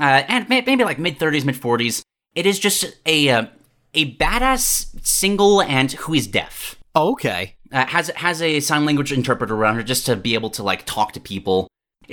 uh, 0.00 0.22
and 0.28 0.48
may- 0.48 0.62
maybe 0.62 0.84
like 0.84 0.98
mid 0.98 1.18
thirties, 1.18 1.44
mid 1.44 1.56
forties. 1.56 2.02
It 2.34 2.46
is 2.46 2.58
just 2.58 2.84
a 3.06 3.28
uh, 3.30 3.46
a 3.94 4.14
badass 4.16 4.86
single 5.06 5.62
aunt 5.62 5.92
who 5.92 6.14
is 6.14 6.26
deaf. 6.26 6.76
okay. 6.94 7.54
Uh, 7.70 7.84
has 7.86 8.08
has 8.16 8.40
a 8.40 8.60
sign 8.60 8.86
language 8.86 9.12
interpreter 9.12 9.54
around 9.54 9.74
her 9.76 9.82
just 9.82 10.06
to 10.06 10.16
be 10.16 10.32
able 10.32 10.48
to 10.48 10.62
like 10.62 10.86
talk 10.86 11.12
to 11.12 11.20
people. 11.20 11.68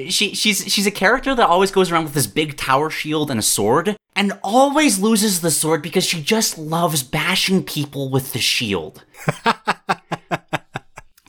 She 0.09 0.35
she's 0.35 0.65
she's 0.71 0.85
a 0.85 0.91
character 0.91 1.33
that 1.33 1.47
always 1.47 1.71
goes 1.71 1.89
around 1.89 2.03
with 2.03 2.13
this 2.13 2.27
big 2.27 2.57
tower 2.57 2.89
shield 2.89 3.31
and 3.31 3.39
a 3.39 3.43
sword, 3.43 3.95
and 4.17 4.37
always 4.43 4.99
loses 4.99 5.39
the 5.39 5.51
sword 5.51 5.81
because 5.81 6.03
she 6.03 6.21
just 6.21 6.57
loves 6.57 7.03
bashing 7.03 7.63
people 7.63 8.09
with 8.09 8.33
the 8.33 8.39
shield. 8.39 9.05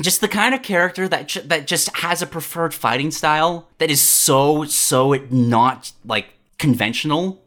just 0.01 0.21
the 0.21 0.29
kind 0.29 0.55
of 0.55 0.63
character 0.63 1.09
that 1.09 1.37
that 1.47 1.67
just 1.67 1.95
has 1.97 2.23
a 2.23 2.27
preferred 2.27 2.75
fighting 2.75 3.11
style 3.11 3.69
that 3.79 3.91
is 3.91 4.01
so 4.01 4.65
so 4.65 5.15
not 5.31 5.93
like 6.05 6.27
conventional 6.59 7.43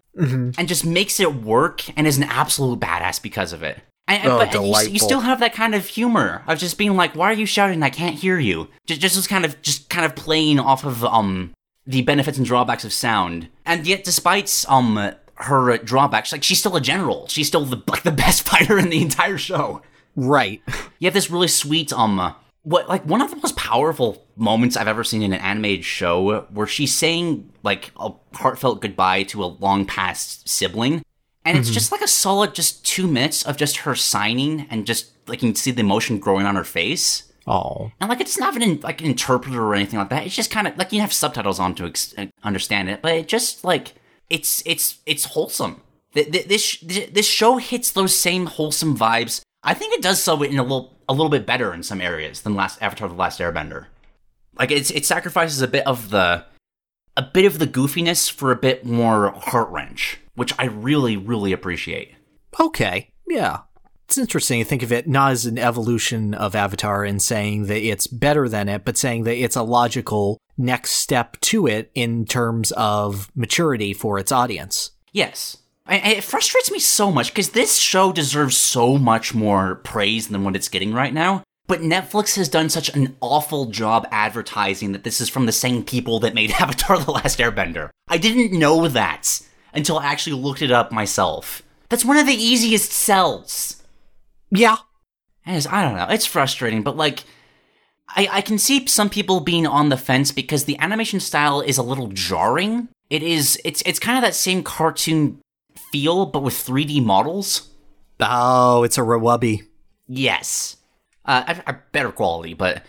and 0.58 0.68
just 0.68 0.86
makes 0.86 1.20
it 1.20 1.34
work 1.36 1.84
and 1.98 2.06
is 2.06 2.18
an 2.18 2.24
absolute 2.24 2.80
badass 2.80 3.22
because 3.22 3.54
of 3.54 3.64
it. 3.64 3.80
And, 4.08 4.26
Oh, 4.28 4.38
but 4.40 4.52
you, 4.54 4.94
you 4.94 5.00
still 5.00 5.20
have 5.22 5.40
that 5.40 5.54
kind 5.54 5.74
of 5.76 5.86
humor 5.86 6.44
of 6.48 6.58
just 6.58 6.78
being 6.80 6.96
like, 6.98 7.16
"Why 7.16 7.30
are 7.30 7.34
you 7.34 7.46
shouting? 7.46 7.84
I 7.84 7.90
can't 7.92 8.16
hear 8.16 8.40
you." 8.40 8.68
Just 8.88 9.00
just 9.02 9.16
was 9.16 9.28
kind 9.28 9.46
of 9.46 9.62
just 9.62 9.88
kind 9.90 10.06
of 10.06 10.16
playing 10.16 10.60
off 10.60 10.84
of 10.84 11.06
um 11.06 11.52
the 11.86 12.02
benefits 12.02 12.38
and 12.38 12.46
drawbacks 12.46 12.84
of 12.84 12.92
sound, 12.92 13.48
and 13.66 13.86
yet 13.88 14.04
despite 14.04 14.66
um 14.68 15.12
her 15.36 15.78
drawbacks, 15.78 16.32
like 16.32 16.44
she's 16.44 16.60
still 16.60 16.76
a 16.76 16.82
general. 16.82 17.28
She's 17.28 17.48
still 17.48 17.64
the 17.66 17.82
like 17.88 18.04
the 18.04 18.12
best 18.12 18.42
fighter 18.50 18.78
in 18.80 18.90
the 18.90 19.02
entire 19.02 19.38
show 19.38 19.82
Right. 20.28 20.62
you 21.00 21.06
have 21.08 21.14
this 21.14 21.30
really 21.32 21.48
sweet 21.48 21.94
um 21.94 22.36
what 22.64 22.90
like 22.90 23.06
one 23.06 23.22
of 23.22 23.30
the 23.30 23.38
most 23.38 23.56
powerful 23.56 24.26
moments 24.36 24.76
I've 24.76 24.88
ever 24.88 25.04
seen 25.04 25.22
in 25.22 25.34
an 25.34 25.40
animated 25.40 25.86
show 25.86 26.42
where 26.52 26.68
she's 26.68 26.94
saying 26.94 27.50
like 27.64 27.92
a 27.98 28.12
heartfelt 28.34 28.82
goodbye 28.82 29.24
to 29.24 29.44
a 29.44 29.46
long 29.46 29.86
past 29.86 30.48
sibling. 30.48 31.02
And 31.46 31.58
it's 31.58 31.70
just 31.72 31.92
like 31.92 32.02
a 32.02 32.08
solid 32.08 32.54
just 32.54 32.86
2 32.86 33.08
minutes 33.08 33.44
of 33.44 33.58
just 33.58 33.78
her 33.78 33.96
signing 33.96 34.68
and 34.70 34.86
just 34.86 35.12
like 35.28 35.42
you 35.42 35.50
can 35.50 35.56
see 35.56 35.72
the 35.72 35.80
emotion 35.80 36.20
growing 36.20 36.46
on 36.46 36.56
her 36.56 36.64
face. 36.64 37.24
Oh. 37.48 37.92
and 38.00 38.10
like 38.10 38.22
it's 38.22 38.38
not 38.38 38.56
even 38.56 38.80
like 38.82 39.02
an 39.02 39.08
interpreter 39.08 39.64
or 39.64 39.74
anything 39.74 39.98
like 39.98 40.10
that. 40.10 40.26
It's 40.26 40.36
just 40.36 40.52
kind 40.52 40.68
of 40.68 40.78
like 40.78 40.92
you 40.94 41.02
have 41.02 41.14
subtitles 41.14 41.60
on 41.60 41.74
to 41.76 41.86
ex- 41.86 42.14
uh, 42.18 42.28
understand 42.44 42.90
it 42.90 43.02
but 43.02 43.14
it 43.14 43.28
just 43.28 43.64
like 43.64 43.94
it's 44.30 44.62
it's 44.66 45.00
it's 45.08 45.26
wholesome. 45.26 45.82
Th- 46.14 46.30
th- 46.32 46.48
this 46.48 46.78
this 47.12 47.26
show 47.26 47.58
hits 47.58 47.92
those 47.92 48.16
same 48.16 48.46
wholesome 48.46 48.96
vibes 48.96 49.42
i 49.64 49.74
think 49.74 49.94
it 49.94 50.02
does 50.02 50.22
so 50.22 50.42
in 50.44 50.58
a 50.58 50.64
little 50.64 50.98
a 51.08 51.14
little 51.14 51.30
bit 51.30 51.46
better 51.46 51.74
in 51.74 51.84
some 51.84 52.02
areas 52.02 52.42
than 52.42 52.56
last 52.56 52.82
avatar 52.82 53.08
the 53.08 53.16
last 53.16 53.40
airbender 53.40 53.88
like 54.58 54.72
it's 54.72 54.92
it 54.92 55.06
sacrifices 55.06 55.62
a 55.62 55.68
bit 55.68 55.86
of 55.86 56.10
the 56.10 56.46
a 57.18 57.22
bit 57.22 57.46
of 57.46 57.60
the 57.60 57.68
goofiness 57.68 58.32
for 58.32 58.52
a 58.52 58.56
bit 58.56 58.86
more 58.86 59.32
heart 59.32 59.70
wrench 59.70 60.20
which 60.36 60.54
i 60.60 60.66
really 60.66 61.18
really 61.18 61.52
appreciate 61.52 62.14
Okay. 62.60 63.12
Yeah. 63.28 63.62
It's 64.06 64.18
interesting 64.18 64.60
to 64.60 64.68
think 64.68 64.82
of 64.82 64.92
it 64.92 65.08
not 65.08 65.34
as 65.34 65.46
an 65.46 65.60
evolution 65.60 66.34
of 66.34 66.56
Avatar 66.56 67.04
and 67.04 67.22
saying 67.22 67.68
that 67.68 67.86
it's 67.86 68.08
better 68.08 68.50
than 68.50 68.68
it, 68.68 68.84
but 68.84 68.98
saying 68.98 69.24
that 69.26 69.38
it's 69.38 69.56
a 69.56 69.62
logical 69.62 70.40
next 70.58 70.92
step 70.92 71.40
to 71.42 71.68
it 71.68 71.92
in 71.94 72.26
terms 72.26 72.72
of 72.72 73.30
maturity 73.36 73.94
for 73.94 74.18
its 74.18 74.32
audience. 74.32 74.92
Yes. 75.12 75.58
It 75.90 76.24
frustrates 76.24 76.72
me 76.72 76.80
so 76.80 77.12
much 77.12 77.30
because 77.34 77.50
this 77.50 77.78
show 77.78 78.12
deserves 78.12 78.58
so 78.58 78.98
much 78.98 79.34
more 79.34 79.76
praise 79.76 80.28
than 80.28 80.44
what 80.44 80.56
it's 80.56 80.70
getting 80.70 80.94
right 80.94 81.14
now. 81.14 81.44
But 81.68 81.82
Netflix 81.82 82.36
has 82.36 82.50
done 82.50 82.70
such 82.70 82.90
an 82.96 83.16
awful 83.22 83.68
job 83.68 84.08
advertising 84.12 84.92
that 84.92 85.04
this 85.04 85.22
is 85.22 85.30
from 85.30 85.46
the 85.46 85.52
same 85.52 85.84
people 85.84 86.20
that 86.22 86.34
made 86.34 86.52
Avatar 86.60 86.98
The 87.00 87.12
Last 87.12 87.40
Airbender. 87.40 87.90
I 88.08 88.18
didn't 88.18 88.58
know 88.58 88.88
that 88.88 89.40
until 89.74 90.00
I 90.00 90.06
actually 90.06 90.42
looked 90.42 90.62
it 90.62 90.72
up 90.72 90.92
myself. 90.92 91.62
That's 91.90 92.06
one 92.06 92.18
of 92.18 92.28
the 92.28 92.34
easiest 92.34 92.92
sells. 92.92 93.84
Yeah. 94.52 94.78
It's- 95.46 95.68
I 95.68 95.84
don't 95.84 95.96
know. 95.96 96.08
It's 96.10 96.26
frustrating, 96.26 96.84
but 96.84 96.98
like, 96.98 97.24
I, 98.16 98.28
I 98.32 98.42
can 98.42 98.58
see 98.58 98.86
some 98.88 99.10
people 99.10 99.40
being 99.40 99.68
on 99.68 99.90
the 99.90 99.98
fence 99.98 100.32
because 100.32 100.66
the 100.66 100.78
animation 100.80 101.20
style 101.20 101.62
is 101.62 101.78
a 101.78 101.84
little 101.84 102.08
jarring. 102.08 102.90
It 103.12 103.22
is. 103.22 103.60
It's 103.64 103.84
it's 103.86 104.00
kind 104.00 104.18
of 104.18 104.24
that 104.24 104.34
same 104.36 104.64
cartoon 104.64 105.40
feel, 105.92 106.26
but 106.26 106.44
with 106.44 106.54
3D 106.54 107.04
models. 107.04 107.70
Oh, 108.20 108.84
it's 108.84 108.98
a 108.98 109.02
Rawubby. 109.02 109.68
Yes, 110.08 110.78
uh, 111.26 111.56
a, 111.66 111.72
a 111.72 111.80
better 111.92 112.12
quality, 112.12 112.54
but 112.54 112.84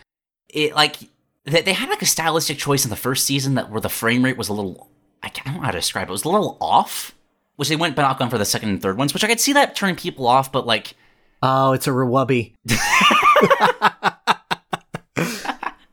it 0.48 0.74
like 0.74 0.96
they, 1.44 1.60
they 1.62 1.72
had 1.72 1.88
like 1.90 2.02
a 2.02 2.06
stylistic 2.06 2.58
choice 2.58 2.84
in 2.84 2.90
the 2.90 2.96
first 2.96 3.26
season 3.26 3.54
that 3.54 3.70
where 3.70 3.80
the 3.80 3.88
frame 3.88 4.24
rate 4.24 4.36
was 4.38 4.48
a 4.48 4.52
little. 4.52 4.90
I, 5.22 5.28
can't, 5.28 5.46
I 5.46 5.50
don't 5.50 5.60
know 5.60 5.66
how 5.66 5.72
to 5.72 5.78
describe 5.78 6.08
it. 6.08 6.10
It 6.10 6.12
was 6.12 6.24
a 6.24 6.30
little 6.30 6.56
off, 6.60 7.14
which 7.56 7.68
they 7.68 7.76
went 7.76 7.94
back 7.94 8.20
on 8.20 8.30
for 8.30 8.38
the 8.38 8.44
second 8.46 8.70
and 8.70 8.82
third 8.82 8.96
ones, 8.96 9.12
which 9.12 9.22
I 9.22 9.28
could 9.28 9.40
see 9.40 9.52
that 9.52 9.76
turning 9.76 9.96
people 9.96 10.26
off, 10.26 10.50
but 10.50 10.66
like 10.66 10.94
Oh, 11.42 11.72
it's 11.72 11.86
a 11.86 11.90
Rawubby. 11.90 12.54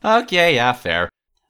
Okay, 0.07 0.55
yeah, 0.55 0.71
fair. 0.71 1.09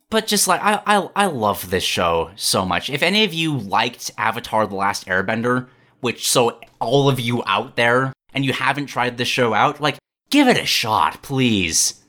But 0.10 0.28
just 0.28 0.48
like 0.48 0.62
I, 0.62 0.82
I, 0.86 1.10
I 1.16 1.26
love 1.26 1.70
this 1.70 1.84
show 1.84 2.32
so 2.36 2.66
much. 2.66 2.90
If 2.90 3.04
any 3.04 3.24
of 3.26 3.34
you 3.34 3.58
liked 3.58 4.12
Avatar: 4.18 4.66
The 4.66 4.76
Last 4.76 5.06
Airbender, 5.06 5.68
which 6.00 6.30
so 6.30 6.60
all 6.80 7.10
of 7.10 7.20
you 7.20 7.44
out 7.46 7.76
there, 7.76 8.14
and 8.34 8.46
you 8.46 8.54
haven't 8.54 8.86
tried 8.86 9.18
this 9.18 9.28
show 9.28 9.54
out, 9.54 9.82
like 9.82 9.98
give 10.30 10.48
it 10.48 10.58
a 10.58 10.66
shot, 10.66 11.22
please. 11.22 12.02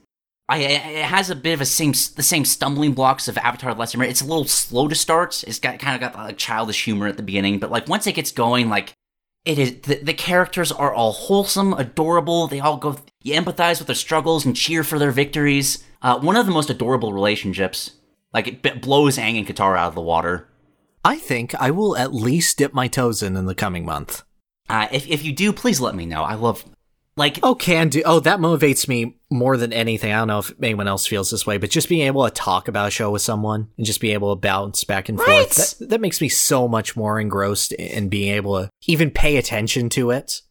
I, 0.50 0.58
it 0.60 1.04
has 1.04 1.28
a 1.28 1.36
bit 1.36 1.52
of 1.52 1.60
a 1.60 1.66
same 1.66 1.90
the 1.90 2.22
same 2.22 2.44
stumbling 2.44 2.92
blocks 2.92 3.26
of 3.26 3.36
Avatar: 3.36 3.74
The 3.74 3.80
Last 3.80 3.96
Airbender. 3.96 4.08
It's 4.10 4.22
a 4.22 4.26
little 4.26 4.44
slow 4.44 4.86
to 4.86 4.94
start. 4.94 5.42
It's 5.44 5.58
got 5.58 5.80
kind 5.80 5.94
of 5.94 6.00
got 6.00 6.18
like 6.18 6.38
childish 6.38 6.84
humor 6.84 7.08
at 7.08 7.16
the 7.16 7.22
beginning, 7.24 7.58
but 7.58 7.70
like 7.70 7.88
once 7.88 8.06
it 8.06 8.12
gets 8.12 8.30
going, 8.30 8.68
like 8.68 8.92
it 9.44 9.58
is 9.58 9.80
the, 9.82 9.96
the 9.96 10.14
characters 10.14 10.70
are 10.70 10.92
all 10.92 11.12
wholesome, 11.12 11.72
adorable. 11.72 12.46
They 12.46 12.60
all 12.60 12.76
go. 12.76 12.98
You 13.28 13.40
empathize 13.40 13.78
with 13.78 13.86
their 13.86 13.96
struggles 13.96 14.44
and 14.46 14.56
cheer 14.56 14.82
for 14.84 14.98
their 14.98 15.10
victories. 15.12 15.84
Uh, 16.02 16.18
one 16.18 16.36
of 16.36 16.46
the 16.46 16.52
most 16.52 16.70
adorable 16.70 17.12
relationships. 17.12 17.92
Like 18.32 18.46
it 18.48 18.62
b- 18.62 18.70
blows 18.72 19.16
Aang 19.16 19.38
and 19.38 19.46
Katara 19.46 19.78
out 19.78 19.88
of 19.88 19.94
the 19.94 20.00
water. 20.02 20.48
I 21.04 21.16
think 21.16 21.54
I 21.54 21.70
will 21.70 21.96
at 21.96 22.12
least 22.12 22.58
dip 22.58 22.74
my 22.74 22.88
toes 22.88 23.22
in 23.22 23.36
in 23.36 23.46
the 23.46 23.54
coming 23.54 23.84
month. 23.84 24.22
Uh, 24.68 24.86
if 24.92 25.08
if 25.08 25.24
you 25.24 25.32
do, 25.32 25.52
please 25.52 25.80
let 25.80 25.94
me 25.94 26.04
know. 26.06 26.22
I 26.22 26.34
love 26.34 26.64
like 27.16 27.38
Oh, 27.42 27.54
can 27.54 27.88
do. 27.88 28.02
Oh, 28.04 28.20
that 28.20 28.38
motivates 28.38 28.86
me 28.86 29.16
more 29.30 29.56
than 29.56 29.72
anything. 29.72 30.12
I 30.12 30.18
don't 30.18 30.28
know 30.28 30.38
if 30.40 30.52
anyone 30.62 30.86
else 30.88 31.06
feels 31.06 31.30
this 31.30 31.46
way, 31.46 31.56
but 31.56 31.70
just 31.70 31.88
being 31.88 32.06
able 32.06 32.24
to 32.24 32.30
talk 32.30 32.68
about 32.68 32.88
a 32.88 32.90
show 32.90 33.10
with 33.10 33.22
someone 33.22 33.68
and 33.76 33.86
just 33.86 34.00
being 34.00 34.14
able 34.14 34.34
to 34.36 34.40
bounce 34.40 34.84
back 34.84 35.08
and 35.08 35.18
Right. 35.18 35.48
forth, 35.52 35.78
that, 35.78 35.88
that 35.88 36.00
makes 36.00 36.20
me 36.20 36.28
so 36.28 36.68
much 36.68 36.96
more 36.96 37.18
engrossed 37.18 37.72
in 37.72 38.08
being 38.08 38.34
able 38.34 38.62
to 38.64 38.70
even 38.86 39.10
pay 39.10 39.36
attention 39.36 39.88
to 39.90 40.10
it. 40.10 40.42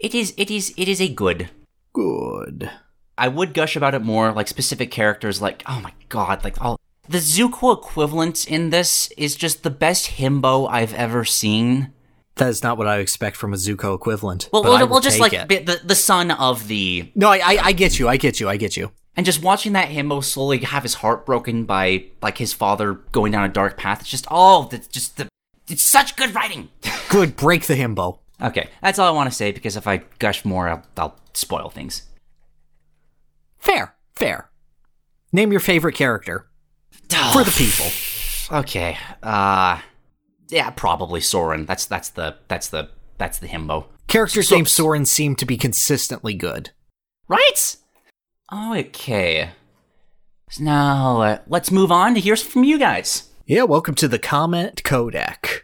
it 0.00 0.14
is 0.14 0.32
it 0.38 0.50
is 0.50 0.72
it 0.76 0.88
is 0.88 1.00
a 1.00 1.08
good. 1.08 1.50
Good. 1.96 2.70
I 3.16 3.28
would 3.28 3.54
gush 3.54 3.74
about 3.74 3.94
it 3.94 4.02
more, 4.02 4.30
like 4.32 4.48
specific 4.48 4.90
characters, 4.90 5.40
like 5.40 5.62
oh 5.66 5.80
my 5.80 5.92
god, 6.10 6.44
like 6.44 6.60
all 6.60 6.78
the 7.08 7.18
Zuko 7.18 7.74
equivalent 7.74 8.46
in 8.46 8.68
this 8.68 9.10
is 9.16 9.34
just 9.34 9.62
the 9.62 9.70
best 9.70 10.18
himbo 10.18 10.68
I've 10.70 10.92
ever 10.92 11.24
seen. 11.24 11.94
That 12.34 12.48
is 12.48 12.62
not 12.62 12.76
what 12.76 12.86
I 12.86 12.98
expect 12.98 13.36
from 13.36 13.54
a 13.54 13.56
Zuko 13.56 13.94
equivalent. 13.94 14.50
Well, 14.52 14.62
but 14.62 14.72
I 14.72 14.82
we'll, 14.82 14.90
we'll 14.90 15.00
just 15.00 15.18
take 15.18 15.32
like 15.32 15.50
it. 15.50 15.64
the 15.64 15.80
the 15.82 15.94
son 15.94 16.30
of 16.32 16.68
the 16.68 17.10
No, 17.14 17.30
I, 17.30 17.38
I, 17.38 17.58
I 17.64 17.72
get 17.72 17.98
you. 17.98 18.08
I 18.08 18.18
get 18.18 18.40
you. 18.40 18.48
I 18.50 18.58
get 18.58 18.76
you. 18.76 18.92
And 19.16 19.24
just 19.24 19.42
watching 19.42 19.72
that 19.72 19.88
himbo 19.88 20.22
slowly 20.22 20.58
have 20.58 20.82
his 20.82 20.94
heart 20.94 21.24
broken 21.24 21.64
by 21.64 22.04
like 22.20 22.36
his 22.36 22.52
father 22.52 22.92
going 23.12 23.32
down 23.32 23.44
a 23.44 23.48
dark 23.48 23.78
path, 23.78 24.02
it's 24.02 24.10
just 24.10 24.26
oh, 24.30 24.68
it's 24.70 24.88
just 24.88 25.16
the 25.16 25.28
it's 25.66 25.82
such 25.82 26.14
good 26.16 26.34
writing. 26.34 26.68
Good, 27.08 27.36
break 27.36 27.66
the 27.66 27.74
himbo. 27.74 28.18
Okay, 28.40 28.68
that's 28.82 28.98
all 28.98 29.08
I 29.08 29.10
want 29.16 29.30
to 29.30 29.34
say 29.36 29.52
because 29.52 29.76
if 29.76 29.86
I 29.86 29.98
gush 30.18 30.44
more, 30.44 30.68
I'll, 30.68 30.82
I'll 30.96 31.16
spoil 31.34 31.70
things. 31.70 32.02
Fair, 33.58 33.94
fair. 34.14 34.50
Name 35.32 35.50
your 35.50 35.60
favorite 35.60 35.94
character 35.94 36.46
for 37.32 37.42
the 37.44 37.54
people. 37.56 37.86
Okay, 38.58 38.96
uh, 39.22 39.80
yeah, 40.48 40.70
probably 40.70 41.20
Soren. 41.20 41.66
That's 41.66 41.84
that's 41.86 42.10
the 42.10 42.36
that's 42.48 42.68
the 42.68 42.90
that's 43.18 43.38
the 43.38 43.48
himbo, 43.48 43.86
Characters 44.06 44.48
So- 44.48 44.56
named 44.56 44.68
Soren 44.68 45.04
seem 45.04 45.34
to 45.36 45.44
be 45.46 45.56
consistently 45.56 46.34
good. 46.34 46.70
right? 47.28 47.76
Okay. 48.52 49.50
So 50.50 50.62
now 50.62 51.20
uh, 51.22 51.38
let's 51.48 51.72
move 51.72 51.90
on 51.90 52.14
to 52.14 52.20
hear 52.20 52.36
from 52.36 52.62
you 52.62 52.78
guys. 52.78 53.24
Yeah, 53.46 53.64
welcome 53.64 53.94
to 53.96 54.06
the 54.08 54.18
comment 54.20 54.82
codec. 54.84 55.62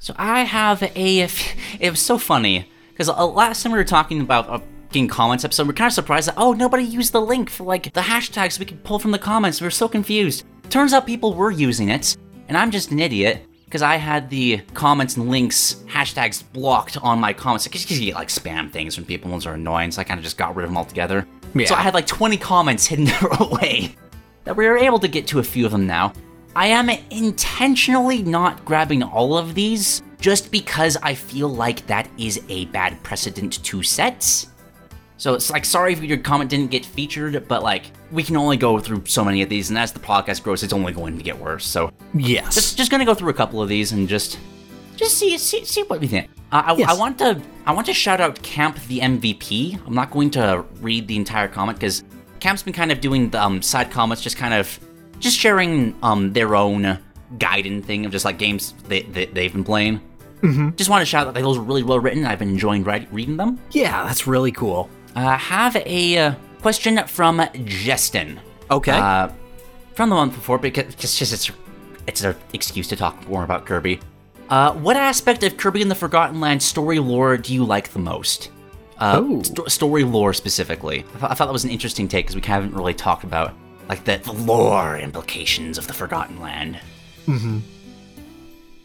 So 0.00 0.14
I 0.16 0.44
have 0.44 0.82
a. 0.82 1.28
It 1.78 1.90
was 1.90 2.00
so 2.00 2.16
funny 2.16 2.66
because 2.90 3.08
last 3.08 3.62
time 3.62 3.72
we 3.72 3.78
were 3.78 3.84
talking 3.84 4.22
about 4.22 4.48
uh, 4.48 4.58
getting 4.88 5.08
comments 5.08 5.44
episode, 5.44 5.66
we 5.66 5.70
are 5.70 5.74
kind 5.74 5.88
of 5.88 5.92
surprised 5.92 6.28
that 6.28 6.34
oh 6.38 6.54
nobody 6.54 6.82
used 6.82 7.12
the 7.12 7.20
link 7.20 7.50
for 7.50 7.64
like 7.64 7.92
the 7.92 8.00
hashtags 8.00 8.58
we 8.58 8.64
could 8.64 8.82
pull 8.82 8.98
from 8.98 9.10
the 9.10 9.18
comments. 9.18 9.60
We 9.60 9.66
were 9.66 9.70
so 9.70 9.88
confused. 9.88 10.44
Turns 10.70 10.94
out 10.94 11.06
people 11.06 11.34
were 11.34 11.50
using 11.50 11.90
it, 11.90 12.16
and 12.48 12.56
I'm 12.56 12.70
just 12.70 12.90
an 12.92 12.98
idiot 12.98 13.46
because 13.66 13.82
I 13.82 13.96
had 13.96 14.30
the 14.30 14.62
comments 14.72 15.18
and 15.18 15.28
links 15.28 15.84
hashtags 15.86 16.42
blocked 16.50 16.96
on 16.96 17.20
my 17.20 17.34
comments 17.34 17.68
because 17.68 17.90
you 17.90 18.06
get 18.06 18.14
like 18.14 18.28
spam 18.28 18.70
things 18.70 18.94
from 18.94 19.04
people 19.04 19.30
ones 19.30 19.44
are 19.44 19.54
annoying. 19.54 19.90
So 19.90 20.00
I 20.00 20.04
kind 20.04 20.18
of 20.18 20.24
just 20.24 20.38
got 20.38 20.56
rid 20.56 20.64
of 20.64 20.70
them 20.70 20.78
altogether. 20.78 21.28
Yeah. 21.54 21.66
So 21.66 21.74
I 21.74 21.82
had 21.82 21.92
like 21.92 22.06
20 22.06 22.38
comments 22.38 22.86
hidden 22.86 23.08
away 23.38 23.94
that 24.44 24.56
we 24.56 24.66
were 24.66 24.78
able 24.78 24.98
to 25.00 25.08
get 25.08 25.26
to 25.26 25.40
a 25.40 25.42
few 25.44 25.66
of 25.66 25.72
them 25.72 25.86
now. 25.86 26.14
I 26.54 26.66
am 26.68 26.90
intentionally 27.10 28.22
not 28.22 28.64
grabbing 28.64 29.02
all 29.02 29.36
of 29.36 29.54
these 29.54 30.02
just 30.20 30.50
because 30.50 30.96
I 31.02 31.14
feel 31.14 31.48
like 31.48 31.86
that 31.86 32.08
is 32.18 32.40
a 32.48 32.66
bad 32.66 33.02
precedent 33.02 33.62
to 33.64 33.82
set. 33.82 34.46
So 35.16 35.34
it's 35.34 35.50
like, 35.50 35.64
sorry 35.64 35.92
if 35.92 36.02
your 36.02 36.18
comment 36.18 36.50
didn't 36.50 36.70
get 36.70 36.84
featured, 36.84 37.46
but 37.46 37.62
like, 37.62 37.92
we 38.10 38.22
can 38.22 38.36
only 38.36 38.56
go 38.56 38.78
through 38.80 39.04
so 39.06 39.24
many 39.24 39.42
of 39.42 39.48
these, 39.48 39.68
and 39.70 39.78
as 39.78 39.92
the 39.92 40.00
podcast 40.00 40.42
grows, 40.42 40.62
it's 40.62 40.72
only 40.72 40.92
going 40.92 41.16
to 41.16 41.22
get 41.22 41.38
worse. 41.38 41.64
So 41.66 41.92
Yes. 42.14 42.54
just 42.54 42.76
just 42.76 42.90
gonna 42.90 43.04
go 43.04 43.14
through 43.14 43.30
a 43.30 43.34
couple 43.34 43.62
of 43.62 43.68
these 43.68 43.92
and 43.92 44.08
just 44.08 44.38
just 44.96 45.16
see 45.18 45.36
see, 45.38 45.64
see 45.64 45.82
what 45.84 46.00
we 46.00 46.06
think. 46.08 46.28
Uh, 46.50 46.62
I, 46.66 46.74
Yes. 46.74 46.90
I 46.90 46.94
want 46.94 47.18
to 47.18 47.40
I 47.66 47.72
want 47.72 47.86
to 47.86 47.94
shout 47.94 48.20
out 48.20 48.42
Camp 48.42 48.78
the 48.88 48.98
MVP. 49.00 49.78
I'm 49.86 49.94
not 49.94 50.10
going 50.10 50.30
to 50.30 50.64
read 50.80 51.06
the 51.06 51.16
entire 51.16 51.48
comment 51.48 51.78
because 51.78 52.02
Camp's 52.40 52.62
been 52.62 52.72
kind 52.72 52.90
of 52.90 53.00
doing 53.00 53.30
the 53.30 53.40
um, 53.42 53.62
side 53.62 53.90
comments, 53.90 54.22
just 54.22 54.36
kind 54.38 54.54
of 54.54 54.80
just 55.20 55.38
sharing 55.38 55.94
um 56.02 56.32
their 56.32 56.56
own 56.56 56.98
guiding 57.38 57.82
thing 57.82 58.04
of 58.06 58.10
just 58.12 58.24
like 58.24 58.38
games 58.38 58.74
they, 58.88 59.02
they 59.02 59.26
they've 59.26 59.52
been 59.52 59.64
playing. 59.64 60.00
Mm-hmm. 60.42 60.70
Just 60.76 60.88
want 60.90 61.02
to 61.02 61.06
shout 61.06 61.26
out 61.26 61.34
that 61.34 61.42
those 61.42 61.58
are 61.58 61.62
really 61.62 61.82
well 61.82 62.00
written. 62.00 62.24
I've 62.26 62.38
been 62.38 62.48
enjoying 62.48 62.82
reading 62.82 63.36
them. 63.36 63.60
yeah, 63.70 64.04
that's 64.04 64.26
really 64.26 64.50
cool. 64.52 64.88
Uh, 65.14 65.36
have 65.36 65.76
a 65.76 66.18
uh, 66.18 66.34
question 66.62 66.98
from 67.06 67.42
Justin 67.64 68.40
Okay. 68.70 68.92
uh, 68.92 69.28
from 69.94 70.08
the 70.08 70.14
month 70.14 70.34
before 70.34 70.56
because 70.58 70.86
it's 70.94 71.18
just 71.18 71.32
it's 71.32 71.50
it's 72.06 72.22
an 72.24 72.34
excuse 72.54 72.88
to 72.88 72.96
talk 72.96 73.28
more 73.28 73.44
about 73.44 73.66
Kirby. 73.66 74.00
Uh, 74.48 74.72
what 74.74 74.96
aspect 74.96 75.42
of 75.44 75.56
Kirby 75.56 75.82
and 75.82 75.90
the 75.90 75.94
Forgotten 75.94 76.40
Land 76.40 76.62
story 76.62 76.98
lore 76.98 77.36
do 77.36 77.52
you 77.54 77.64
like 77.64 77.90
the 77.90 77.98
most? 78.00 78.50
Uh, 78.98 79.20
Oh. 79.22 79.42
sto- 79.42 79.66
story 79.66 80.04
lore 80.04 80.32
specifically. 80.32 81.04
I, 81.14 81.18
thought 81.18 81.30
I 81.30 81.34
thought 81.34 81.46
that 81.46 81.52
was 81.52 81.64
an 81.64 81.70
interesting 81.70 82.08
take 82.08 82.26
because 82.26 82.36
we 82.36 82.42
haven't 82.46 82.74
really 82.74 82.94
talked 82.94 83.24
about 83.24 83.52
like 83.90 84.04
the, 84.04 84.18
the 84.18 84.32
lore 84.32 84.96
implications 84.96 85.76
of 85.76 85.88
the 85.88 85.92
Forgotten 85.92 86.40
Land. 86.40 86.78
Mm-hmm. 87.26 87.58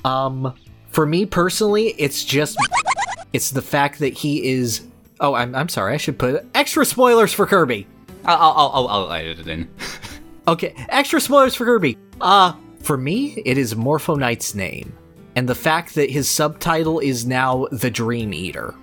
Um, 0.06 0.56
for 0.90 1.06
me 1.06 1.28
personally, 1.28 1.90
it's 2.00 2.26
just 2.26 2.58
it's 3.32 3.52
the 3.52 3.62
fact 3.62 4.00
that 4.00 4.14
he 4.14 4.50
is. 4.50 4.88
Oh, 5.20 5.36
I'm 5.36 5.54
I'm 5.54 5.70
sorry. 5.70 5.94
I 5.94 5.98
should 5.98 6.18
put 6.18 6.44
extra 6.56 6.84
spoilers 6.86 7.32
for 7.32 7.46
Kirby. 7.46 7.86
I'll 8.26 8.38
I'll, 8.38 8.72
I'll, 8.74 8.88
I'll 8.88 9.12
edit 9.14 9.40
it 9.40 9.48
in. 9.48 9.70
Okay, 10.48 10.76
extra 10.90 11.20
spoilers 11.20 11.56
for 11.56 11.66
Kirby. 11.66 11.98
Uh, 12.22 12.54
for 12.82 12.98
me, 12.98 13.42
it 13.48 13.58
is 13.58 13.76
Morpho 13.76 14.14
Knight's 14.14 14.54
name, 14.54 14.96
and 15.36 15.50
the 15.50 15.56
fact 15.56 15.96
that 15.96 16.12
his 16.12 16.30
subtitle 16.30 17.00
is 17.00 17.26
now 17.26 17.66
the 17.72 17.90
Dream 17.90 18.32
Eater. 18.32 18.76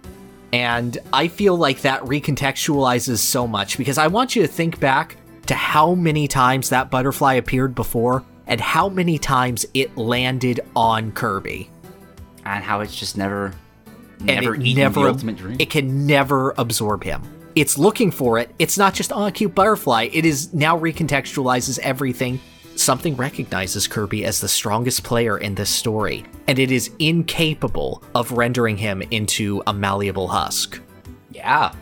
And 0.53 0.99
I 1.13 1.29
feel 1.29 1.55
like 1.55 1.83
that 1.83 2.03
recontextualizes 2.03 3.19
so 3.19 3.47
much 3.47 3.79
because 3.79 3.97
I 3.97 4.09
want 4.09 4.35
you 4.35 4.43
to 4.43 4.49
think 4.49 4.81
back 4.81 5.17
to 5.47 5.55
how 5.55 5.95
many 5.95 6.29
times 6.29 6.69
that 6.71 6.91
butterfly 6.91 7.35
appeared 7.35 7.75
before 7.75 8.25
and 8.47 8.61
how 8.61 8.89
many 8.89 9.19
times 9.19 9.65
it 9.75 9.97
landed 9.97 10.61
on 10.75 11.13
Kirby. 11.13 11.71
and 12.45 12.63
how 12.65 12.81
it's 12.81 12.95
just 12.95 13.17
never 13.17 13.53
and 14.19 14.27
never 14.27 14.55
it 14.55 14.61
never 14.61 15.01
the 15.01 15.09
ultimate 15.09 15.37
dream. 15.37 15.57
it 15.59 15.71
can 15.71 16.07
never 16.07 16.55
absorb 16.59 17.05
him 17.05 17.23
it's 17.55 17.77
looking 17.77 18.11
for 18.11 18.39
it 18.39 18.51
it's 18.59 18.79
not 18.79 18.95
just 18.95 19.13
on 19.13 19.29
a 19.29 19.33
cute 19.33 19.55
butterfly 19.55 20.09
it 20.13 20.25
is 20.25 20.53
now 20.55 20.79
recontextualizes 20.79 21.79
everything 21.81 22.41
something 22.77 23.17
recognizes 23.17 23.87
kirby 23.87 24.25
as 24.25 24.41
the 24.41 24.49
strongest 24.49 25.03
player 25.03 25.39
in 25.39 25.55
this 25.55 25.71
story 25.71 26.25
and 26.47 26.59
it 26.59 26.71
is 26.71 26.91
incapable 26.99 28.03
of 28.15 28.33
rendering 28.33 28.77
him 28.77 29.03
into 29.11 29.63
a 29.67 29.73
malleable 29.73 30.29
husk 30.29 30.81
yeah. 31.31 31.73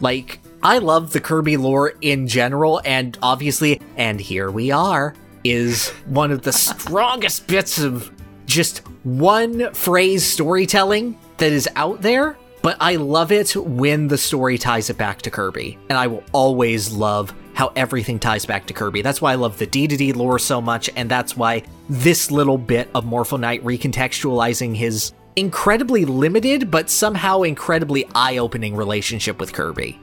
like 0.00 0.40
i 0.64 0.78
love 0.78 1.12
the 1.12 1.20
kirby 1.20 1.56
lore 1.56 1.92
in 2.00 2.26
general 2.26 2.80
and 2.84 3.18
obviously 3.22 3.80
and 3.96 4.18
here 4.18 4.50
we 4.50 4.70
are 4.70 5.14
is 5.44 5.90
one 6.06 6.30
of 6.30 6.42
the 6.42 6.52
strongest 6.52 7.46
bits 7.46 7.78
of 7.78 8.10
just 8.46 8.78
one 9.04 9.72
phrase 9.74 10.24
storytelling 10.24 11.16
that 11.36 11.52
is 11.52 11.68
out 11.76 12.00
there 12.00 12.36
but 12.62 12.78
i 12.80 12.96
love 12.96 13.30
it 13.30 13.54
when 13.54 14.08
the 14.08 14.16
story 14.16 14.56
ties 14.56 14.88
it 14.88 14.96
back 14.96 15.20
to 15.20 15.30
kirby. 15.30 15.78
And 15.90 15.98
i 15.98 16.06
will 16.06 16.24
always 16.32 16.90
love 16.90 17.34
how 17.52 17.70
everything 17.76 18.18
ties 18.18 18.44
back 18.44 18.66
to 18.66 18.74
kirby. 18.74 19.02
That's 19.02 19.20
why 19.20 19.32
i 19.32 19.36
love 19.36 19.58
the 19.58 19.66
d2d 19.66 20.16
lore 20.16 20.38
so 20.38 20.62
much 20.62 20.88
and 20.96 21.10
that's 21.10 21.36
why 21.36 21.62
this 21.90 22.30
little 22.30 22.58
bit 22.58 22.88
of 22.94 23.04
morpho 23.04 23.36
knight 23.36 23.62
recontextualizing 23.62 24.74
his 24.74 25.12
incredibly 25.36 26.06
limited 26.06 26.70
but 26.70 26.88
somehow 26.88 27.42
incredibly 27.42 28.08
eye-opening 28.14 28.74
relationship 28.74 29.38
with 29.38 29.52
kirby 29.52 30.00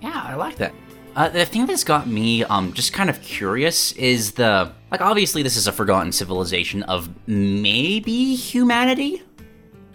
Yeah, 0.00 0.22
I 0.24 0.34
like 0.34 0.56
that. 0.56 0.72
Uh, 1.16 1.28
the 1.28 1.44
thing 1.44 1.66
that's 1.66 1.84
got 1.84 2.06
me 2.06 2.44
um 2.44 2.72
just 2.72 2.92
kind 2.92 3.10
of 3.10 3.20
curious 3.20 3.92
is 3.92 4.32
the 4.32 4.72
like 4.90 5.00
obviously 5.00 5.42
this 5.42 5.56
is 5.56 5.66
a 5.66 5.72
forgotten 5.72 6.12
civilization 6.12 6.82
of 6.84 7.08
maybe 7.26 8.34
humanity. 8.34 9.22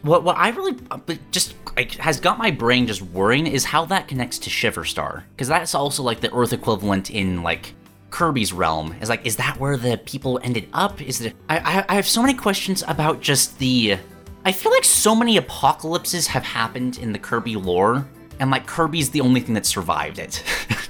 What 0.02 0.24
what 0.24 0.38
I 0.38 0.50
really 0.50 0.78
uh, 0.92 0.98
but 0.98 1.20
just 1.32 1.56
like, 1.76 1.94
has 1.94 2.20
got 2.20 2.38
my 2.38 2.52
brain 2.52 2.86
just 2.88 3.02
worrying 3.02 3.48
is 3.48 3.66
how 3.66 3.86
that 3.86 4.08
connects 4.08 4.40
to 4.40 4.50
Shiverstar 4.50 5.24
because 5.32 5.48
that's 5.48 5.74
also 5.74 6.04
like 6.04 6.20
the 6.20 6.34
Earth 6.34 6.54
equivalent 6.54 7.10
in 7.10 7.44
like 7.44 7.74
Kirby's 8.12 8.54
realm. 8.54 8.96
Is 9.02 9.10
like 9.10 9.26
is 9.26 9.36
that 9.38 9.58
where 9.60 9.78
the 9.78 9.98
people 9.98 10.40
ended 10.44 10.68
up? 10.74 11.02
Is 11.02 11.22
it? 11.22 11.36
I 11.50 11.58
I, 11.58 11.86
I 11.90 11.96
have 11.96 12.08
so 12.08 12.22
many 12.22 12.34
questions 12.34 12.84
about 12.88 13.22
just 13.22 13.58
the. 13.60 13.98
I 14.46 14.52
feel 14.52 14.72
like 14.72 14.84
so 14.84 15.16
many 15.16 15.38
apocalypses 15.38 16.28
have 16.28 16.44
happened 16.44 17.00
in 17.00 17.12
the 17.12 17.18
Kirby 17.18 17.56
lore, 17.56 18.08
and 18.40 18.52
like 18.52 18.66
Kirby's 18.66 19.10
the 19.10 19.22
only 19.22 19.42
thing 19.42 19.56
that 19.56 19.66
survived 19.66 20.20
it. 20.20 20.44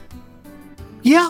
Yeah, 1.05 1.29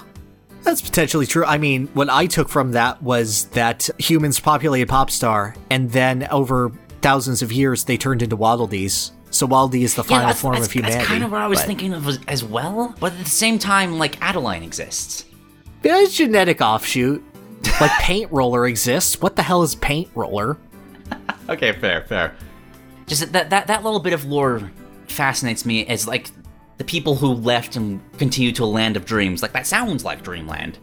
that's 0.64 0.82
potentially 0.82 1.26
true. 1.26 1.44
I 1.44 1.58
mean, 1.58 1.88
what 1.88 2.10
I 2.10 2.28
took 2.28 2.48
from 2.48 2.72
that 2.72 3.04
was 3.04 3.48
that 3.50 3.90
humans 3.98 4.40
populated 4.40 4.88
Popstar, 4.88 5.54
and 5.70 5.92
then 5.92 6.30
over 6.32 6.72
thousands 7.02 7.42
of 7.42 7.52
years, 7.52 7.84
they 7.84 7.98
turned 7.98 8.22
into 8.22 8.38
Waddle 8.38 8.68
Dees. 8.68 9.12
So 9.32 9.68
Dee 9.68 9.84
is 9.84 9.96
the 9.96 10.04
final 10.06 10.28
that's, 10.28 10.40
form 10.40 10.54
that's, 10.54 10.68
of 10.68 10.72
humanity. 10.72 11.00
That's 11.00 11.10
kind 11.10 11.26
of 11.26 11.32
what 11.34 11.42
I 11.42 11.48
was 11.48 11.60
but- 11.60 11.68
thinking 11.68 11.94
of 11.94 12.08
as, 12.08 12.20
as 12.30 12.42
well. 12.42 12.96
But 13.02 13.12
at 13.12 13.26
the 13.26 13.30
same 13.30 13.60
time, 13.60 14.00
like 14.00 14.18
Adeleine 14.22 14.64
exists. 14.64 15.26
Yeah, 15.84 16.00
it's 16.00 16.16
genetic 16.16 16.62
offshoot. 16.62 17.22
Like 17.82 17.92
Paint 18.00 18.32
Roller 18.32 18.66
exists. 18.66 19.22
What 19.22 19.36
the 19.36 19.44
hell 19.44 19.62
is 19.62 19.76
Paint 19.76 20.10
Roller? 20.16 20.58
Okay, 21.48 21.74
fair, 21.74 22.02
fair. 22.06 22.34
Just 23.06 23.32
that 23.34 23.52
that 23.52 23.68
that 23.68 23.84
little 23.84 24.00
bit 24.00 24.14
of 24.14 24.26
lore 24.26 24.72
fascinates 25.16 25.66
me 25.66 25.82
is 25.88 26.08
like 26.08 26.30
the 26.78 26.84
people 26.84 27.16
who 27.16 27.28
left 27.28 27.76
and 27.76 28.00
continue 28.18 28.52
to 28.52 28.64
a 28.64 28.66
land 28.66 28.98
of 28.98 29.06
dreams. 29.06 29.42
Like 29.42 29.54
that 29.54 29.66
sounds 29.66 30.04
like 30.04 30.24
Dreamland. 30.24 30.78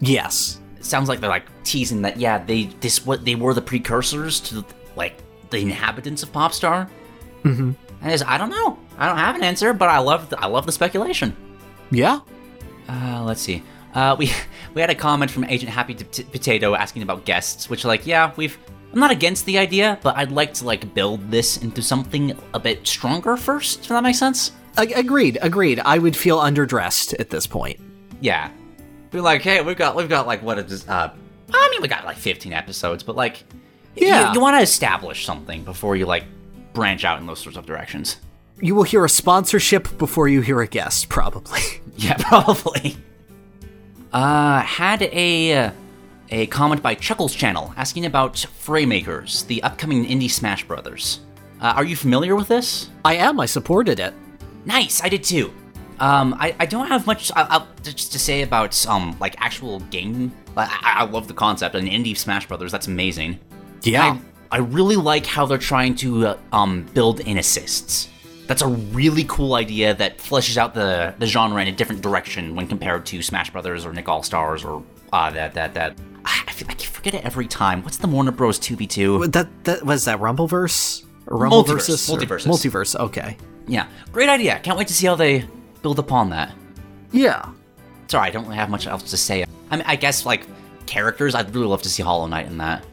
Yes. 0.00 0.60
It 0.76 0.84
sounds 0.84 1.08
like 1.08 1.20
they're 1.20 1.30
like 1.30 1.46
teasing 1.64 2.02
that 2.02 2.18
yeah 2.18 2.38
they 2.38 2.64
this 2.80 3.04
what 3.04 3.24
they 3.24 3.34
were 3.34 3.54
the 3.54 3.62
precursors 3.62 4.40
to 4.40 4.64
like 4.96 5.22
the 5.50 5.58
inhabitants 5.58 6.22
of 6.22 6.32
Popstar. 6.32 6.88
Mm-hmm. 7.44 7.72
And 8.00 8.12
it's, 8.12 8.22
I 8.24 8.38
don't 8.38 8.50
know. 8.50 8.78
I 8.96 9.08
don't 9.08 9.18
have 9.18 9.36
an 9.36 9.42
answer, 9.42 9.72
but 9.72 9.88
I 9.88 9.98
love 9.98 10.30
the, 10.30 10.40
I 10.40 10.46
love 10.46 10.66
the 10.66 10.72
speculation. 10.72 11.36
Yeah. 11.90 12.20
Uh, 12.88 13.22
let's 13.24 13.40
see. 13.40 13.62
Uh, 13.94 14.16
we 14.18 14.30
we 14.74 14.80
had 14.80 14.90
a 14.90 14.94
comment 14.94 15.30
from 15.30 15.44
Agent 15.44 15.70
Happy 15.70 15.94
Potato 15.94 16.74
asking 16.74 17.02
about 17.02 17.24
guests, 17.24 17.70
which 17.70 17.84
like 17.84 18.06
yeah 18.06 18.32
we've 18.36 18.58
I'm 18.92 18.98
not 19.00 19.10
against 19.10 19.44
the 19.44 19.58
idea, 19.58 19.98
but 20.02 20.16
I'd 20.16 20.32
like 20.32 20.54
to 20.54 20.64
like 20.64 20.94
build 20.94 21.30
this 21.30 21.58
into 21.58 21.82
something 21.82 22.36
a 22.54 22.58
bit 22.58 22.86
stronger 22.86 23.36
first. 23.36 23.80
Does 23.80 23.88
that 23.88 24.02
make 24.02 24.16
sense? 24.16 24.52
A- 24.78 24.92
agreed, 24.94 25.38
agreed. 25.42 25.80
I 25.80 25.98
would 25.98 26.16
feel 26.16 26.38
underdressed 26.38 27.18
at 27.20 27.30
this 27.30 27.46
point. 27.46 27.78
Yeah. 28.20 28.50
Be 29.10 29.20
like, 29.20 29.42
hey, 29.42 29.60
we've 29.62 29.76
got 29.76 29.94
we've 29.96 30.08
got 30.08 30.26
like 30.26 30.42
what 30.42 30.58
is 30.58 30.88
uh 30.88 31.12
I 31.52 31.68
mean 31.70 31.82
we 31.82 31.88
got 31.88 32.04
like 32.04 32.16
15 32.16 32.52
episodes, 32.52 33.02
but 33.02 33.14
like 33.16 33.44
Yeah. 33.96 34.28
you, 34.28 34.34
you 34.34 34.40
want 34.40 34.56
to 34.56 34.62
establish 34.62 35.24
something 35.24 35.64
before 35.64 35.96
you 35.96 36.06
like 36.06 36.24
branch 36.72 37.04
out 37.04 37.18
in 37.20 37.26
those 37.26 37.40
sorts 37.40 37.58
of 37.58 37.66
directions. 37.66 38.16
You 38.60 38.74
will 38.74 38.82
hear 38.84 39.04
a 39.04 39.08
sponsorship 39.08 39.98
before 39.98 40.28
you 40.28 40.40
hear 40.40 40.60
a 40.60 40.66
guest, 40.66 41.08
probably. 41.08 41.60
Yeah, 42.00 42.14
probably. 42.16 42.96
Uh, 44.12 44.60
had 44.60 45.02
a 45.02 45.52
uh, 45.52 45.70
a 46.30 46.46
comment 46.46 46.82
by 46.82 46.94
Chuckles 46.94 47.34
Channel 47.34 47.72
asking 47.76 48.06
about 48.06 48.34
Fraymakers, 48.34 49.46
the 49.46 49.62
upcoming 49.62 50.04
indie 50.04 50.30
Smash 50.30 50.64
Brothers. 50.64 51.20
Uh, 51.60 51.74
are 51.76 51.84
you 51.84 51.96
familiar 51.96 52.36
with 52.36 52.48
this? 52.48 52.90
I 53.04 53.16
am, 53.16 53.40
I 53.40 53.46
supported 53.46 53.98
it. 53.98 54.14
Nice, 54.64 55.02
I 55.02 55.08
did 55.08 55.24
too. 55.24 55.52
Um, 56.00 56.34
I, 56.38 56.54
I 56.60 56.66
don't 56.66 56.86
have 56.86 57.06
much 57.06 57.32
I, 57.34 57.66
just 57.82 58.12
to 58.12 58.18
say 58.18 58.42
about 58.42 58.86
um 58.86 59.16
like 59.18 59.34
actual 59.38 59.80
game. 59.80 60.32
I, 60.56 60.64
I 60.64 61.02
I 61.02 61.04
love 61.04 61.26
the 61.26 61.34
concept 61.34 61.74
an 61.74 61.86
indie 61.86 62.16
Smash 62.16 62.46
Brothers. 62.46 62.70
That's 62.70 62.86
amazing. 62.86 63.40
Yeah. 63.82 64.18
I, 64.52 64.56
I 64.56 64.58
really 64.60 64.96
like 64.96 65.26
how 65.26 65.44
they're 65.46 65.58
trying 65.58 65.96
to 65.96 66.28
uh, 66.28 66.38
um 66.52 66.84
build 66.94 67.20
in 67.20 67.38
assists. 67.38 68.08
That's 68.46 68.62
a 68.62 68.68
really 68.68 69.24
cool 69.24 69.54
idea 69.54 69.92
that 69.94 70.18
fleshes 70.18 70.56
out 70.56 70.72
the 70.74 71.14
the 71.18 71.26
genre 71.26 71.60
in 71.60 71.68
a 71.68 71.72
different 71.72 72.00
direction 72.00 72.54
when 72.54 72.68
compared 72.68 73.04
to 73.06 73.20
Smash 73.20 73.50
Brothers 73.50 73.84
or 73.84 73.92
Nick 73.92 74.08
All 74.08 74.22
Stars 74.22 74.64
or 74.64 74.84
uh 75.12 75.30
that 75.30 75.54
that 75.54 75.74
that. 75.74 75.96
I 76.46 76.52
feel 76.52 76.68
like 76.68 76.80
I 76.80 76.84
forget 76.84 77.14
it 77.14 77.24
every 77.24 77.46
time. 77.46 77.82
What's 77.82 77.96
the 77.98 78.06
Warner 78.06 78.32
Bros. 78.32 78.58
Two 78.58 78.76
v 78.76 78.86
two? 78.86 79.26
That 79.28 79.48
that 79.64 79.84
was 79.84 80.04
that 80.04 80.18
Rumbleverse? 80.18 81.04
Or 81.26 81.38
Multiverse? 81.46 82.08
Or- 82.10 82.18
Multiversus. 82.18 82.46
Multiverse, 82.46 82.98
okay. 82.98 83.36
Yeah, 83.66 83.86
great 84.12 84.28
idea. 84.28 84.58
Can't 84.60 84.78
wait 84.78 84.88
to 84.88 84.94
see 84.94 85.06
how 85.06 85.14
they 85.14 85.44
build 85.82 85.98
upon 85.98 86.30
that. 86.30 86.54
Yeah. 87.12 87.50
Sorry, 88.08 88.28
I 88.28 88.30
don't 88.30 88.44
really 88.44 88.56
have 88.56 88.70
much 88.70 88.86
else 88.86 89.10
to 89.10 89.16
say. 89.16 89.44
I 89.70 89.76
mean, 89.76 89.84
I 89.86 89.96
guess 89.96 90.24
like 90.24 90.46
characters, 90.86 91.34
I'd 91.34 91.54
really 91.54 91.66
love 91.66 91.82
to 91.82 91.90
see 91.90 92.02
Hollow 92.02 92.26
Knight 92.26 92.46
in 92.46 92.58
that. 92.58 92.84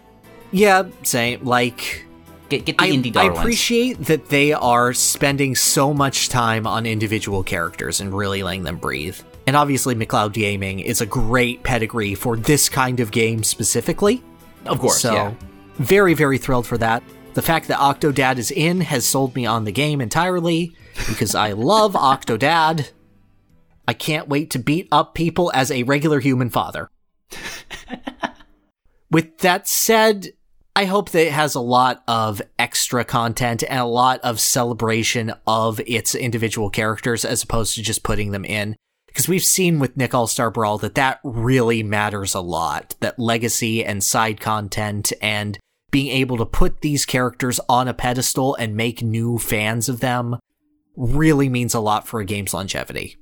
Yeah, 0.51 0.83
same. 1.03 1.43
Like, 1.45 2.05
Get 2.49 2.65
get 2.65 2.77
the 2.77 2.83
I, 2.83 2.89
indie 2.89 3.15
I 3.15 3.25
appreciate 3.25 3.97
that 4.05 4.29
they 4.29 4.53
are 4.53 4.93
spending 4.93 5.55
so 5.55 5.93
much 5.93 6.29
time 6.29 6.67
on 6.67 6.85
individual 6.85 7.41
characters 7.41 7.99
and 7.99 8.15
really 8.15 8.43
letting 8.43 8.63
them 8.63 8.77
breathe. 8.77 9.17
And 9.47 9.55
obviously, 9.55 9.95
McLeod 9.95 10.33
Gaming 10.33 10.79
is 10.79 11.01
a 11.01 11.05
great 11.05 11.63
pedigree 11.63 12.15
for 12.15 12.35
this 12.35 12.67
kind 12.67 12.99
of 12.99 13.11
game 13.11 13.43
specifically. 13.43 14.23
of 14.65 14.79
course. 14.79 15.01
So, 15.01 15.13
yeah. 15.13 15.33
very, 15.75 16.13
very 16.13 16.37
thrilled 16.37 16.65
for 16.65 16.77
that. 16.79 17.03
The 17.35 17.41
fact 17.41 17.67
that 17.67 17.79
Octodad 17.79 18.37
is 18.37 18.49
in 18.49 18.81
has 18.81 19.05
sold 19.05 19.35
me 19.35 19.45
on 19.45 19.65
the 19.65 19.71
game 19.71 20.01
entirely 20.01 20.75
because 21.07 21.35
I 21.35 21.51
love 21.53 21.93
Octodad. 21.93 22.91
I 23.87 23.93
can't 23.93 24.27
wait 24.27 24.49
to 24.51 24.59
beat 24.59 24.87
up 24.91 25.13
people 25.13 25.51
as 25.53 25.69
a 25.69 25.83
regular 25.83 26.19
human 26.19 26.49
father. 26.49 26.89
With 29.11 29.37
that 29.39 29.67
said, 29.67 30.29
I 30.75 30.85
hope 30.85 31.11
that 31.11 31.27
it 31.27 31.31
has 31.31 31.55
a 31.55 31.61
lot 31.61 32.03
of 32.07 32.41
extra 32.57 33.05
content 33.05 33.63
and 33.63 33.79
a 33.79 33.85
lot 33.85 34.19
of 34.21 34.39
celebration 34.39 35.33
of 35.45 35.79
its 35.85 36.15
individual 36.15 36.69
characters 36.69 37.23
as 37.23 37.43
opposed 37.43 37.75
to 37.75 37.83
just 37.83 38.03
putting 38.03 38.31
them 38.31 38.43
in. 38.43 38.75
Because 39.15 39.29
we've 39.29 39.45
seen 39.45 39.79
with 39.79 39.95
Nick 39.95 40.13
All 40.13 40.27
Star 40.27 40.51
Brawl 40.51 40.77
that 40.79 40.95
that 40.95 41.21
really 41.23 41.83
matters 41.83 42.35
a 42.35 42.41
lot. 42.41 42.95
That 42.99 43.17
legacy 43.17 43.81
and 43.81 44.03
side 44.03 44.41
content 44.41 45.13
and 45.21 45.57
being 45.89 46.07
able 46.07 46.35
to 46.35 46.45
put 46.45 46.81
these 46.81 47.05
characters 47.05 47.57
on 47.69 47.87
a 47.87 47.93
pedestal 47.93 48.55
and 48.55 48.75
make 48.75 49.01
new 49.01 49.37
fans 49.37 49.87
of 49.87 50.01
them 50.01 50.35
really 50.97 51.47
means 51.47 51.73
a 51.73 51.79
lot 51.79 52.05
for 52.05 52.19
a 52.19 52.25
game's 52.25 52.53
longevity. 52.53 53.15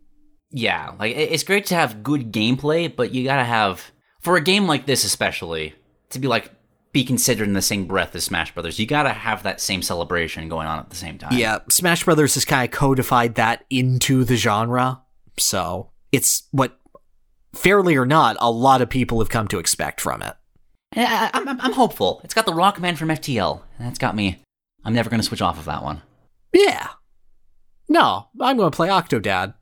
Yeah, 0.49 0.93
like 0.99 1.15
it's 1.15 1.43
great 1.43 1.67
to 1.67 1.75
have 1.75 2.01
good 2.01 2.31
gameplay, 2.31 2.93
but 2.93 3.13
you 3.13 3.23
gotta 3.23 3.43
have 3.43 3.91
for 4.19 4.35
a 4.35 4.41
game 4.41 4.65
like 4.65 4.87
this 4.87 5.03
especially 5.03 5.75
to 6.09 6.17
be 6.17 6.27
like 6.27 6.51
be 6.91 7.03
considered 7.03 7.47
in 7.47 7.53
the 7.53 7.61
same 7.61 7.85
breath 7.85 8.15
as 8.15 8.23
Smash 8.23 8.51
Brothers. 8.55 8.79
You 8.79 8.87
gotta 8.87 9.13
have 9.13 9.43
that 9.43 9.61
same 9.61 9.83
celebration 9.83 10.49
going 10.49 10.65
on 10.65 10.79
at 10.79 10.89
the 10.89 10.95
same 10.95 11.19
time. 11.19 11.37
Yeah, 11.37 11.59
Smash 11.69 12.03
Brothers 12.03 12.33
has 12.33 12.45
kind 12.45 12.67
of 12.67 12.71
codified 12.71 13.35
that 13.35 13.63
into 13.69 14.23
the 14.23 14.37
genre. 14.37 15.02
So 15.37 15.91
it's 16.11 16.43
what, 16.51 16.79
fairly 17.53 17.95
or 17.95 18.05
not, 18.05 18.37
a 18.39 18.51
lot 18.51 18.81
of 18.81 18.89
people 18.89 19.19
have 19.19 19.29
come 19.29 19.47
to 19.49 19.59
expect 19.59 20.01
from 20.01 20.21
it. 20.21 20.35
I, 20.95 21.31
I'm, 21.33 21.47
I'm, 21.47 21.61
I'm 21.61 21.73
hopeful. 21.73 22.21
It's 22.23 22.33
got 22.33 22.45
the 22.45 22.51
Rockman 22.51 22.97
from 22.97 23.09
FTL, 23.09 23.61
that's 23.79 23.99
got 23.99 24.15
me. 24.15 24.41
I'm 24.85 24.93
never 24.93 25.09
gonna 25.09 25.23
switch 25.23 25.41
off 25.41 25.57
of 25.57 25.65
that 25.65 25.83
one. 25.83 26.01
Yeah. 26.53 26.89
No, 27.89 28.27
I'm 28.39 28.57
going 28.57 28.71
to 28.71 28.75
play 28.75 28.87
Octodad. 28.87 29.55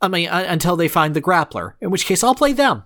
I 0.00 0.08
mean, 0.08 0.28
uh, 0.28 0.44
until 0.48 0.76
they 0.76 0.88
find 0.88 1.14
the 1.14 1.22
grappler, 1.22 1.74
in 1.80 1.90
which 1.90 2.06
case 2.06 2.24
I'll 2.24 2.34
play 2.34 2.52
them. 2.52 2.84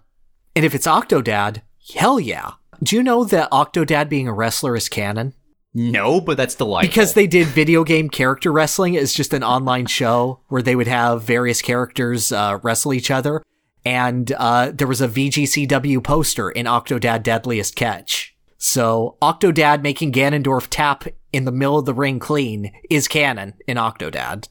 And 0.54 0.64
if 0.64 0.74
it's 0.74 0.86
Octodad, 0.86 1.62
hell 1.94 2.20
yeah. 2.20 2.52
Do 2.82 2.96
you 2.96 3.02
know 3.02 3.24
that 3.24 3.50
Octodad 3.50 4.08
being 4.08 4.28
a 4.28 4.32
wrestler 4.32 4.76
is 4.76 4.88
canon? 4.88 5.34
No, 5.78 6.20
but 6.20 6.36
that's 6.36 6.54
delightful. 6.56 6.88
Because 6.88 7.14
they 7.14 7.26
did 7.26 7.46
video 7.46 7.84
game 7.84 8.08
character 8.10 8.50
wrestling 8.50 8.96
as 8.96 9.12
just 9.12 9.32
an 9.32 9.44
online 9.44 9.86
show 9.86 10.40
where 10.48 10.62
they 10.62 10.74
would 10.74 10.88
have 10.88 11.22
various 11.22 11.62
characters 11.62 12.32
uh, 12.32 12.58
wrestle 12.62 12.92
each 12.92 13.10
other. 13.10 13.42
And 13.84 14.32
uh, 14.32 14.72
there 14.74 14.88
was 14.88 15.00
a 15.00 15.08
VGCW 15.08 16.02
poster 16.02 16.50
in 16.50 16.66
Octodad 16.66 17.22
Dadliest 17.22 17.74
Catch. 17.76 18.34
So 18.58 19.16
Octodad 19.22 19.82
making 19.82 20.12
Ganondorf 20.12 20.66
tap 20.68 21.04
in 21.32 21.44
the 21.44 21.52
middle 21.52 21.78
of 21.78 21.84
the 21.86 21.94
ring 21.94 22.18
clean 22.18 22.72
is 22.90 23.06
canon 23.06 23.54
in 23.68 23.76
Octodad. 23.76 24.48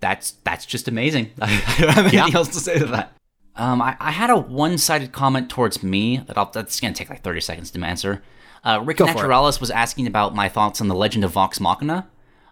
that's 0.00 0.32
that's 0.44 0.66
just 0.66 0.86
amazing. 0.86 1.30
I 1.40 1.46
don't 1.78 1.90
have 1.90 1.98
anything 2.06 2.18
Yeah. 2.18 2.28
else 2.34 2.48
to 2.48 2.58
say 2.60 2.78
to 2.78 2.86
that. 2.86 3.12
Um, 3.56 3.80
I, 3.82 3.96
I 4.00 4.10
had 4.10 4.30
a 4.30 4.36
one-sided 4.36 5.12
comment 5.12 5.50
towards 5.50 5.82
me 5.82 6.18
that 6.26 6.36
I'll, 6.38 6.50
that's 6.50 6.78
gonna 6.80 6.94
take 6.94 7.10
like 7.10 7.22
30 7.22 7.40
seconds 7.40 7.70
to 7.72 7.80
answer. 7.82 8.22
Uh, 8.64 8.80
Rick 8.84 8.98
Go. 8.98 9.06
Naturalis 9.06 9.60
was 9.60 9.70
asking 9.70 10.06
about 10.06 10.34
my 10.34 10.48
thoughts 10.48 10.80
on 10.80 10.88
the 10.88 10.94
Legend 10.94 11.24
of 11.24 11.32
Vox 11.32 11.60
Machina. 11.60 12.08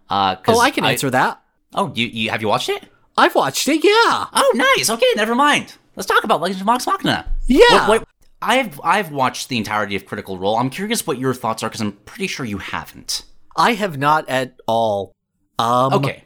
Uh, 0.08 0.36
Oh, 0.46 0.58
I 0.60 0.70
can 0.70 0.84
answer 0.84 1.10
that. 1.10 1.42
Oh, 1.74 1.92
you, 1.94 2.06
you 2.06 2.30
have 2.30 2.40
you 2.40 2.48
watched 2.48 2.68
it? 2.70 2.84
I've 3.16 3.34
watched 3.34 3.68
it, 3.68 3.84
yeah. 3.84 4.26
Oh, 4.32 4.52
nice. 4.76 4.88
Okay, 4.88 5.06
never 5.16 5.34
mind. 5.34 5.74
Let's 5.96 6.06
talk 6.06 6.24
about 6.24 6.40
Legend 6.40 6.60
of 6.62 6.66
Vox 6.66 6.86
Machina. 6.86 7.30
Yeah. 7.46 7.88
What, 7.88 8.00
what, 8.00 8.08
I've 8.40 8.80
I've 8.84 9.10
watched 9.12 9.48
the 9.48 9.58
entirety 9.58 9.96
of 9.96 10.06
Critical 10.06 10.38
Role. 10.38 10.56
I'm 10.56 10.70
curious 10.70 11.06
what 11.06 11.18
your 11.18 11.34
thoughts 11.34 11.62
are 11.62 11.68
because 11.68 11.80
I'm 11.80 11.92
pretty 11.92 12.28
sure 12.28 12.46
you 12.46 12.58
haven't. 12.58 13.24
I 13.56 13.74
have 13.74 13.98
not 13.98 14.28
at 14.28 14.54
all. 14.66 15.12
Um, 15.58 15.92
Okay. 15.94 16.22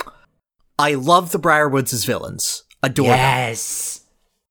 I 0.78 0.94
love 0.94 1.32
the 1.32 1.38
Briarwoods 1.38 1.92
as 1.94 2.04
villains. 2.04 2.64
Adore 2.82 3.06
them. 3.08 3.16
Yes. 3.16 4.00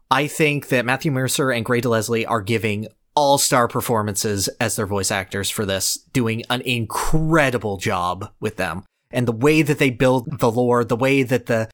I 0.09 0.27
think 0.27 0.69
that 0.69 0.85
Matthew 0.85 1.11
Mercer 1.11 1.51
and 1.51 1.63
Grey 1.63 1.81
DeLisle 1.81 2.25
are 2.27 2.41
giving 2.41 2.87
all 3.15 3.37
star 3.37 3.67
performances 3.67 4.47
as 4.59 4.75
their 4.75 4.85
voice 4.85 5.11
actors 5.11 5.49
for 5.49 5.65
this, 5.65 5.97
doing 6.13 6.43
an 6.49 6.61
incredible 6.61 7.77
job 7.77 8.31
with 8.39 8.57
them. 8.57 8.83
And 9.11 9.27
the 9.27 9.33
way 9.33 9.61
that 9.61 9.79
they 9.79 9.89
build 9.89 10.39
the 10.39 10.51
lore, 10.51 10.83
the 10.85 10.95
way 10.95 11.23
that 11.23 11.47
the 11.47 11.69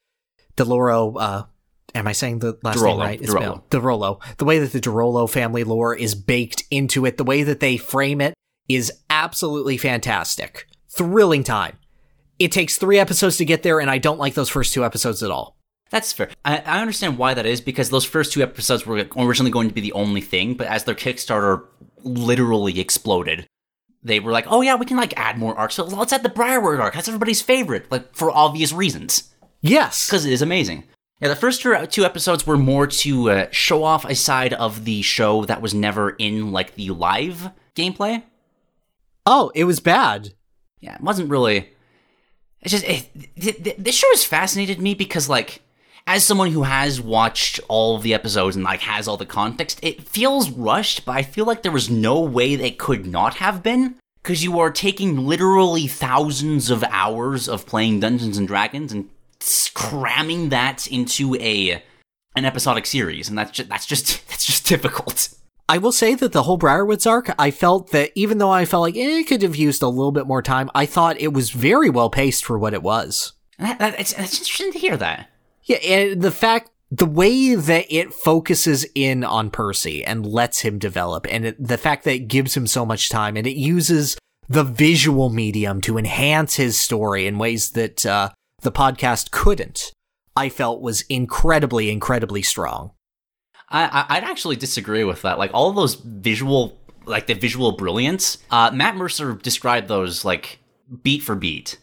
Deloro, 0.56 1.16
uh, 1.20 1.44
am 1.94 2.08
I 2.08 2.12
saying 2.14 2.40
the 2.40 2.58
last 2.64 2.82
name 2.82 3.00
right? 3.00 3.22
Derolo. 3.22 3.38
spelled- 3.38 3.70
Derolo. 3.70 4.38
The 4.38 4.46
way 4.46 4.60
that 4.60 4.72
the 4.72 4.82
Derolo 4.82 5.30
family 5.30 5.64
lore 5.64 5.96
is 5.96 6.16
baked 6.16 6.64
into 6.72 7.06
it, 7.06 7.18
the 7.18 7.24
way 7.24 7.44
that 7.44 7.60
they 7.60 7.78
frame 7.78 8.22
it 8.22 8.34
is 8.68 8.92
absolutely 9.10 9.78
fantastic. 9.78 10.68
Thrilling 10.90 11.44
time. 11.44 11.78
It 12.40 12.52
takes 12.52 12.78
three 12.78 13.00
episodes 13.00 13.38
to 13.38 13.46
get 13.46 13.64
there, 13.64 13.80
and 13.80 13.90
I 13.90 13.98
don't 13.98 14.20
like 14.20 14.34
those 14.34 14.50
first 14.50 14.74
two 14.74 14.84
episodes 14.86 15.24
at 15.24 15.32
all. 15.32 15.57
That's 15.90 16.12
fair. 16.14 16.30
I, 16.44 16.58
I 16.60 16.82
understand 16.82 17.18
why 17.18 17.34
that 17.34 17.46
is 17.46 17.62
because 17.62 17.90
those 17.90 18.06
first 18.06 18.34
two 18.34 18.42
episodes 18.42 18.86
were 18.86 19.08
originally 19.18 19.52
going 19.52 19.70
to 19.70 19.74
be 19.74 19.82
the 19.82 19.94
only 19.94 20.22
thing, 20.22 20.54
but 20.56 20.68
as 20.68 20.84
their 20.84 20.96
Kickstarter 20.96 21.64
literally 22.04 22.80
exploded, 22.80 23.48
they 24.04 24.20
were 24.20 24.32
like, 24.32 24.46
"Oh 24.48 24.62
yeah, 24.62 24.76
we 24.76 24.86
can 24.86 24.98
like 24.98 25.18
add 25.18 25.38
more 25.38 25.56
arcs. 25.58 25.76
So 25.76 25.86
let's 25.86 26.14
add 26.14 26.24
the 26.24 26.30
Briarwood 26.30 26.80
arc. 26.80 26.94
That's 26.94 27.08
everybody's 27.08 27.42
favorite, 27.42 27.90
like 27.92 28.14
for 28.16 28.32
obvious 28.32 28.74
reasons, 28.74 29.34
Yes. 29.62 30.08
because 30.08 30.26
it 30.26 30.34
is 30.34 30.42
amazing." 30.42 30.84
Yeah, 31.20 31.30
the 31.30 31.36
first 31.36 31.62
two, 31.62 32.06
episodes 32.06 32.46
were 32.46 32.58
more 32.58 32.86
to 32.86 33.32
uh, 33.32 33.48
show 33.50 33.84
off 33.84 34.06
a 34.06 34.14
side 34.14 34.54
of 34.54 34.86
the 34.86 35.02
show 35.02 35.46
that 35.46 35.64
was 35.64 35.74
never 35.74 36.12
in 36.12 36.52
like 36.52 36.76
the 36.76 36.92
live 36.92 37.50
gameplay. 37.76 38.22
Oh, 39.26 39.52
it 39.56 39.64
was 39.64 39.80
bad. 39.80 40.34
Yeah, 40.80 40.94
it 40.96 41.02
wasn't 41.02 41.32
really. 41.32 41.70
It's 42.62 42.72
just 42.72 42.84
it, 42.86 43.10
th- 43.40 43.64
th- 43.64 43.78
this 43.78 43.96
show 43.96 44.08
has 44.12 44.24
fascinated 44.26 44.80
me 44.80 44.94
because, 44.94 45.28
like, 45.28 45.62
as 46.08 46.26
someone 46.26 46.52
who 46.52 46.64
has 46.64 47.02
watched 47.02 47.60
all 47.68 47.98
of 47.98 48.02
the 48.02 48.14
episodes 48.14 48.56
and 48.56 48.64
like 48.64 48.80
has 48.80 49.08
all 49.08 49.18
the 49.18 49.26
context, 49.26 49.80
it 49.84 50.02
feels 50.02 50.50
rushed. 50.50 51.06
But 51.06 51.18
I 51.18 51.22
feel 51.22 51.46
like 51.46 51.62
there 51.62 51.72
was 51.72 51.90
no 51.90 52.22
way 52.22 52.56
they 52.56 52.72
could 52.72 53.06
not 53.06 53.36
have 53.36 53.62
been 53.62 53.96
because 54.24 54.44
you 54.44 54.58
are 54.60 54.72
taking 54.72 55.28
literally 55.28 55.86
thousands 55.86 56.70
of 56.70 56.84
hours 56.86 57.50
of 57.50 57.66
playing 57.66 58.00
Dungeons 58.00 58.38
and 58.38 58.48
Dragons 58.48 58.94
and 58.94 59.10
cramming 59.74 60.50
that 60.50 60.88
into 60.88 61.36
a 61.36 61.84
an 62.36 62.46
episodic 62.46 62.86
series, 62.86 63.28
and 63.30 63.38
that's 63.38 63.52
just 63.52 63.70
that's 63.70 63.86
just 63.86 64.28
that's 64.30 64.46
just 64.46 64.66
difficult. 64.66 65.30
I 65.70 65.80
will 65.80 65.92
say 65.92 66.16
that 66.16 66.32
the 66.32 66.44
whole 66.44 66.58
Briarwoods 66.58 67.06
arc, 67.06 67.30
I 67.38 67.52
felt 67.52 67.92
that 67.92 68.12
even 68.16 68.38
though 68.38 68.52
I 68.52 68.64
felt 68.64 68.84
like 68.84 68.96
eh, 68.96 69.20
it 69.20 69.28
could 69.28 69.42
have 69.42 69.58
used 69.58 69.84
a 69.84 69.90
little 69.90 70.14
bit 70.14 70.26
more 70.26 70.42
time, 70.42 70.72
I 70.74 70.86
thought 70.86 71.20
it 71.20 71.34
was 71.34 71.50
very 71.50 71.90
well 71.90 72.10
paced 72.10 72.46
for 72.46 72.58
what 72.58 72.74
it 72.74 72.82
was. 72.82 73.34
That, 73.60 73.78
that, 73.80 74.00
it's, 74.00 74.14
it's 74.14 74.40
interesting 74.40 74.72
to 74.72 74.80
hear 74.80 74.96
that. 74.96 75.30
Yeah, 75.68 75.78
and 75.78 76.22
the 76.22 76.32
fact, 76.32 76.72
the 76.90 77.06
way 77.06 77.54
that 77.54 77.86
it 77.90 78.14
focuses 78.14 78.86
in 78.96 79.24
on 79.26 79.52
Percy 79.52 80.04
and 80.04 80.26
lets 80.26 80.62
him 80.62 80.80
develop, 80.80 81.28
and 81.30 81.46
it, 81.46 81.56
the 81.64 81.78
fact 81.78 82.06
that 82.06 82.16
it 82.16 82.28
gives 82.28 82.56
him 82.56 82.66
so 82.66 82.86
much 82.86 83.10
time, 83.10 83.36
and 83.36 83.46
it 83.46 83.58
uses 83.58 84.18
the 84.48 84.64
visual 84.64 85.30
medium 85.30 85.82
to 85.82 85.98
enhance 85.98 86.56
his 86.56 86.78
story 86.80 87.28
in 87.28 87.38
ways 87.38 87.72
that 87.72 88.06
uh, 88.06 88.30
the 88.62 88.72
podcast 88.72 89.32
couldn't, 89.32 89.92
I 90.38 90.48
felt 90.48 90.82
was 90.82 91.02
incredibly, 91.10 91.92
incredibly 91.92 92.42
strong. 92.42 92.92
I, 93.70 94.06
I 94.08 94.20
would 94.20 94.30
actually 94.30 94.56
disagree 94.56 95.04
with 95.04 95.24
that. 95.24 95.38
Like 95.38 95.52
all 95.54 95.74
those 95.74 95.96
visual, 95.96 96.80
like 97.06 97.28
the 97.28 97.34
visual 97.34 97.74
brilliance. 97.74 98.38
Uh, 98.50 98.72
Matt 98.74 98.96
Mercer 98.96 99.34
described 99.34 99.90
those 99.90 100.24
like 100.24 100.60
beat 101.04 101.24
for 101.24 101.36
beat. 101.36 101.78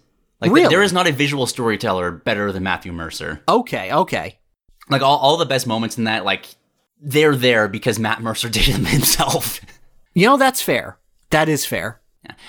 Like 0.44 0.52
Really? 0.52 0.68
there 0.68 0.82
is 0.82 0.92
not 0.92 1.06
a 1.06 1.12
visual 1.12 1.46
storyteller 1.46 2.10
better 2.10 2.52
than 2.52 2.62
Matthew 2.62 2.92
Mercer. 2.92 3.42
Okay, 3.48 3.92
okay. 3.92 4.38
Like 4.90 5.02
all, 5.02 5.18
all 5.18 5.36
the 5.36 5.46
best 5.46 5.66
moments 5.66 5.96
in 5.96 6.04
that, 6.04 6.24
like 6.24 6.46
they're 7.00 7.34
there 7.36 7.66
because 7.68 7.98
Matt 7.98 8.20
Mercer 8.22 8.48
did 8.50 8.66
them 8.66 8.84
himself. 8.84 9.60
You 10.12 10.26
know, 10.26 10.36
that's 10.36 10.60
fair. 10.60 10.98
That 11.30 11.48
is 11.48 11.64
fair. 11.64 12.00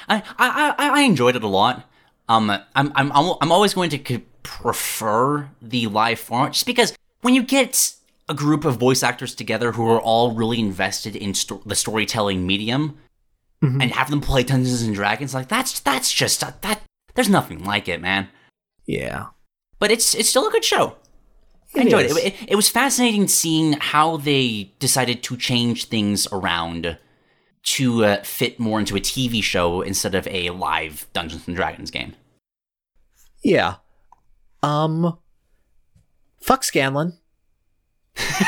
I, 0.08 0.18
I, 0.38 0.76
I 0.78 0.90
I 1.00 1.02
enjoyed 1.02 1.36
it 1.36 1.44
a 1.44 1.48
lot. 1.48 1.90
Um, 2.28 2.50
I'm, 2.50 2.92
I'm, 2.96 3.12
I'm, 3.14 3.52
always 3.52 3.74
going 3.74 3.90
to 3.92 4.20
prefer 4.44 5.50
the 5.62 5.88
live 5.88 6.20
format 6.20 6.54
just 6.54 6.66
because 6.66 6.96
when 7.22 7.36
you 7.36 7.44
get 7.44 7.94
a 8.28 8.34
group 8.34 8.66
of 8.66 8.78
voice 8.78 9.04
actors 9.04 9.36
together 9.36 9.74
who 9.74 9.88
are 9.90 10.02
all 10.02 10.32
really 10.32 10.60
invested 10.60 11.16
in 11.16 11.34
sto- 11.34 11.62
the 11.66 11.76
storytelling 11.76 12.46
medium 12.48 12.98
and 13.62 13.92
have 13.92 14.12
them 14.12 14.22
play 14.22 14.44
Dungeons 14.44 14.84
and 14.84 14.94
Dragons, 14.94 15.34
like 15.34 15.48
that's 15.48 15.80
that's 15.80 16.14
just 16.14 16.42
that. 16.62 16.82
There's 17.16 17.30
nothing 17.30 17.64
like 17.64 17.88
it, 17.88 18.02
man. 18.02 18.28
Yeah. 18.86 19.28
But 19.80 19.92
it's 19.92 20.14
it's 20.14 20.30
still 20.30 20.48
a 20.48 20.52
good 20.52 20.64
show. 20.64 20.96
I 21.76 21.80
It 21.80 21.84
enjoyed 21.86 22.06
is. 22.06 22.18
it. 22.18 22.26
it. 22.26 22.36
It 22.50 22.56
was 22.56 22.70
fascinating 22.70 23.28
seeing 23.28 23.74
how 23.74 24.18
they 24.18 24.74
decided 24.80 25.24
to 25.24 25.36
change 25.38 25.86
things 25.86 26.28
around 26.32 26.98
to 27.64 28.06
uh, 28.06 28.24
fit 28.24 28.60
more 28.60 28.80
into 28.80 28.96
a 28.96 29.00
TV 29.00 29.42
show 29.42 29.82
instead 29.82 30.14
of 30.16 30.28
a 30.28 30.52
live 30.52 31.08
Dungeons 31.14 31.48
and 31.48 31.56
Dragons 31.56 31.90
game. 31.92 32.14
Yeah. 33.44 33.76
Um. 34.62 35.18
Fuck 36.42 36.64
Scanlan. 36.64 37.18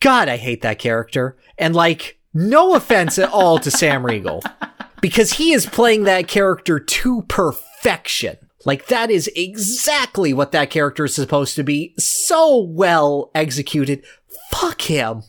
God, 0.00 0.28
I 0.28 0.36
hate 0.36 0.62
that 0.62 0.78
character. 0.78 1.36
And 1.58 1.74
like, 1.74 2.18
no 2.34 2.74
offense 2.74 3.18
at 3.18 3.30
all 3.30 3.58
to 3.58 3.70
Sam 3.70 4.04
Riegel, 4.04 4.42
because 5.06 5.34
he 5.34 5.52
is 5.52 5.66
playing 5.66 6.02
that 6.02 6.26
character 6.26 6.80
to 6.80 7.22
perfection. 7.28 8.36
Like, 8.64 8.86
that 8.86 9.08
is 9.08 9.30
exactly 9.36 10.32
what 10.32 10.50
that 10.50 10.68
character 10.68 11.04
is 11.04 11.14
supposed 11.14 11.54
to 11.54 11.62
be. 11.62 11.94
So 11.96 12.58
well 12.58 13.30
executed. 13.32 14.04
Fuck 14.50 14.80
him. 14.80 15.22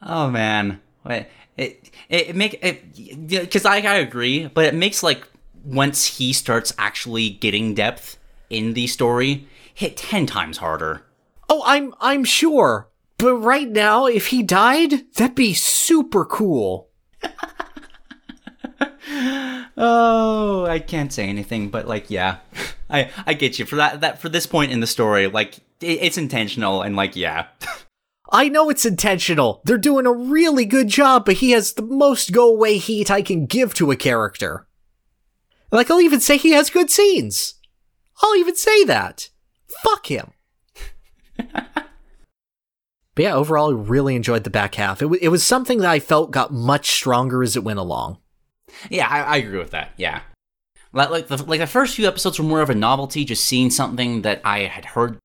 Oh 0.00 0.30
man, 0.30 0.80
Wait, 1.04 1.26
it 1.56 1.90
it, 2.08 2.28
it 2.28 2.36
make 2.36 2.62
it 2.62 3.28
because 3.28 3.64
I 3.64 3.78
I 3.78 3.94
agree, 3.96 4.46
but 4.46 4.66
it 4.66 4.74
makes 4.74 5.02
like 5.02 5.26
once 5.64 6.18
he 6.18 6.32
starts 6.32 6.72
actually 6.78 7.30
getting 7.30 7.74
depth 7.74 8.18
in 8.48 8.74
the 8.74 8.86
story, 8.86 9.48
hit 9.74 9.96
ten 9.96 10.26
times 10.26 10.58
harder. 10.58 11.02
Oh, 11.48 11.64
I'm 11.66 11.92
I'm 12.00 12.22
sure. 12.22 12.88
But 13.18 13.34
right 13.34 13.68
now, 13.68 14.06
if 14.06 14.28
he 14.28 14.44
died, 14.44 15.12
that'd 15.14 15.34
be 15.34 15.52
super 15.52 16.24
cool. 16.24 16.90
Oh, 19.76 20.64
I 20.64 20.78
can't 20.78 21.12
say 21.12 21.28
anything, 21.28 21.68
but 21.68 21.86
like, 21.86 22.10
yeah, 22.10 22.38
I 22.90 23.10
I 23.26 23.34
get 23.34 23.58
you 23.58 23.66
for 23.66 23.76
that 23.76 24.00
that 24.00 24.20
for 24.20 24.28
this 24.28 24.46
point 24.46 24.72
in 24.72 24.80
the 24.80 24.86
story, 24.86 25.26
like 25.26 25.58
it, 25.80 26.00
it's 26.00 26.18
intentional 26.18 26.82
and 26.82 26.96
like, 26.96 27.16
yeah, 27.16 27.46
I 28.30 28.48
know 28.48 28.70
it's 28.70 28.84
intentional. 28.86 29.60
They're 29.64 29.78
doing 29.78 30.06
a 30.06 30.12
really 30.12 30.64
good 30.64 30.88
job, 30.88 31.24
but 31.24 31.36
he 31.36 31.52
has 31.52 31.74
the 31.74 31.82
most 31.82 32.32
go 32.32 32.48
away 32.48 32.78
heat 32.78 33.10
I 33.10 33.22
can 33.22 33.46
give 33.46 33.74
to 33.74 33.90
a 33.90 33.96
character. 33.96 34.66
Like, 35.70 35.90
I'll 35.90 36.00
even 36.00 36.20
say 36.20 36.36
he 36.36 36.50
has 36.50 36.70
good 36.70 36.90
scenes. 36.90 37.54
I'll 38.22 38.36
even 38.36 38.56
say 38.56 38.84
that. 38.84 39.30
Fuck 39.68 40.06
him. 40.10 40.32
but 41.52 41.86
yeah, 43.16 43.34
overall, 43.34 43.70
I 43.70 43.78
really 43.78 44.16
enjoyed 44.16 44.44
the 44.44 44.50
back 44.50 44.76
half. 44.76 45.02
It, 45.02 45.06
w- 45.06 45.20
it 45.22 45.28
was 45.28 45.44
something 45.44 45.78
that 45.78 45.90
I 45.90 46.00
felt 46.00 46.30
got 46.30 46.52
much 46.52 46.90
stronger 46.90 47.42
as 47.42 47.56
it 47.56 47.64
went 47.64 47.78
along. 47.78 48.18
Yeah, 48.90 49.08
I, 49.08 49.22
I 49.22 49.36
agree 49.36 49.58
with 49.58 49.70
that. 49.70 49.92
Yeah, 49.96 50.20
like 50.92 51.10
like 51.10 51.26
the 51.28 51.42
like 51.44 51.60
the 51.60 51.66
first 51.66 51.96
few 51.96 52.06
episodes 52.08 52.38
were 52.38 52.44
more 52.44 52.62
of 52.62 52.70
a 52.70 52.74
novelty, 52.74 53.24
just 53.24 53.44
seeing 53.44 53.70
something 53.70 54.22
that 54.22 54.40
I 54.44 54.60
had 54.60 54.84
heard, 54.84 55.18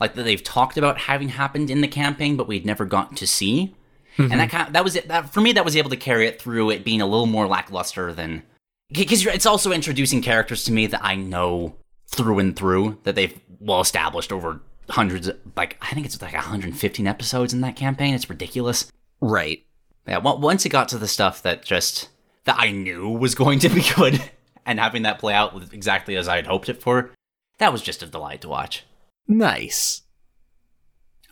like 0.00 0.14
that 0.14 0.22
they've 0.22 0.42
talked 0.42 0.76
about 0.76 0.98
having 0.98 1.28
happened 1.28 1.70
in 1.70 1.80
the 1.80 1.88
campaign, 1.88 2.36
but 2.36 2.48
we'd 2.48 2.66
never 2.66 2.84
gotten 2.84 3.16
to 3.16 3.26
see. 3.26 3.74
And 4.18 4.32
that 4.32 4.48
mm-hmm. 4.48 4.56
kind 4.56 4.66
of, 4.66 4.72
that 4.72 4.84
was 4.84 4.96
it. 4.96 5.08
That 5.08 5.32
for 5.32 5.40
me, 5.40 5.52
that 5.52 5.64
was 5.64 5.76
able 5.76 5.90
to 5.90 5.96
carry 5.96 6.26
it 6.26 6.42
through 6.42 6.70
it 6.70 6.84
being 6.84 7.00
a 7.00 7.06
little 7.06 7.26
more 7.26 7.46
lackluster 7.46 8.12
than 8.12 8.42
because 8.90 9.24
it's 9.26 9.46
also 9.46 9.70
introducing 9.70 10.22
characters 10.22 10.64
to 10.64 10.72
me 10.72 10.86
that 10.86 11.04
I 11.04 11.14
know 11.14 11.76
through 12.08 12.38
and 12.40 12.56
through 12.56 12.98
that 13.04 13.14
they've 13.14 13.38
well 13.60 13.80
established 13.80 14.32
over 14.32 14.60
hundreds. 14.88 15.28
Of, 15.28 15.38
like 15.56 15.76
I 15.80 15.94
think 15.94 16.06
it's 16.06 16.20
like 16.20 16.32
115 16.32 17.06
episodes 17.06 17.52
in 17.52 17.60
that 17.60 17.76
campaign. 17.76 18.14
It's 18.14 18.28
ridiculous. 18.28 18.90
Right. 19.20 19.64
Yeah, 20.06 20.18
on- 20.18 20.40
once 20.40 20.66
it 20.66 20.70
got 20.70 20.88
to 20.88 20.98
the 20.98 21.06
stuff 21.08 21.42
that 21.42 21.64
just 21.64 22.08
that 22.48 22.56
I 22.58 22.70
knew 22.70 23.10
was 23.10 23.34
going 23.34 23.58
to 23.60 23.68
be 23.68 23.82
good, 23.96 24.22
and 24.64 24.80
having 24.80 25.02
that 25.02 25.18
play 25.18 25.34
out 25.34 25.72
exactly 25.72 26.16
as 26.16 26.28
I 26.28 26.36
had 26.36 26.46
hoped 26.46 26.68
it 26.70 26.82
for, 26.82 27.10
that 27.58 27.72
was 27.72 27.82
just 27.82 28.02
a 28.02 28.06
delight 28.06 28.40
to 28.40 28.48
watch. 28.48 28.84
Nice. 29.28 30.02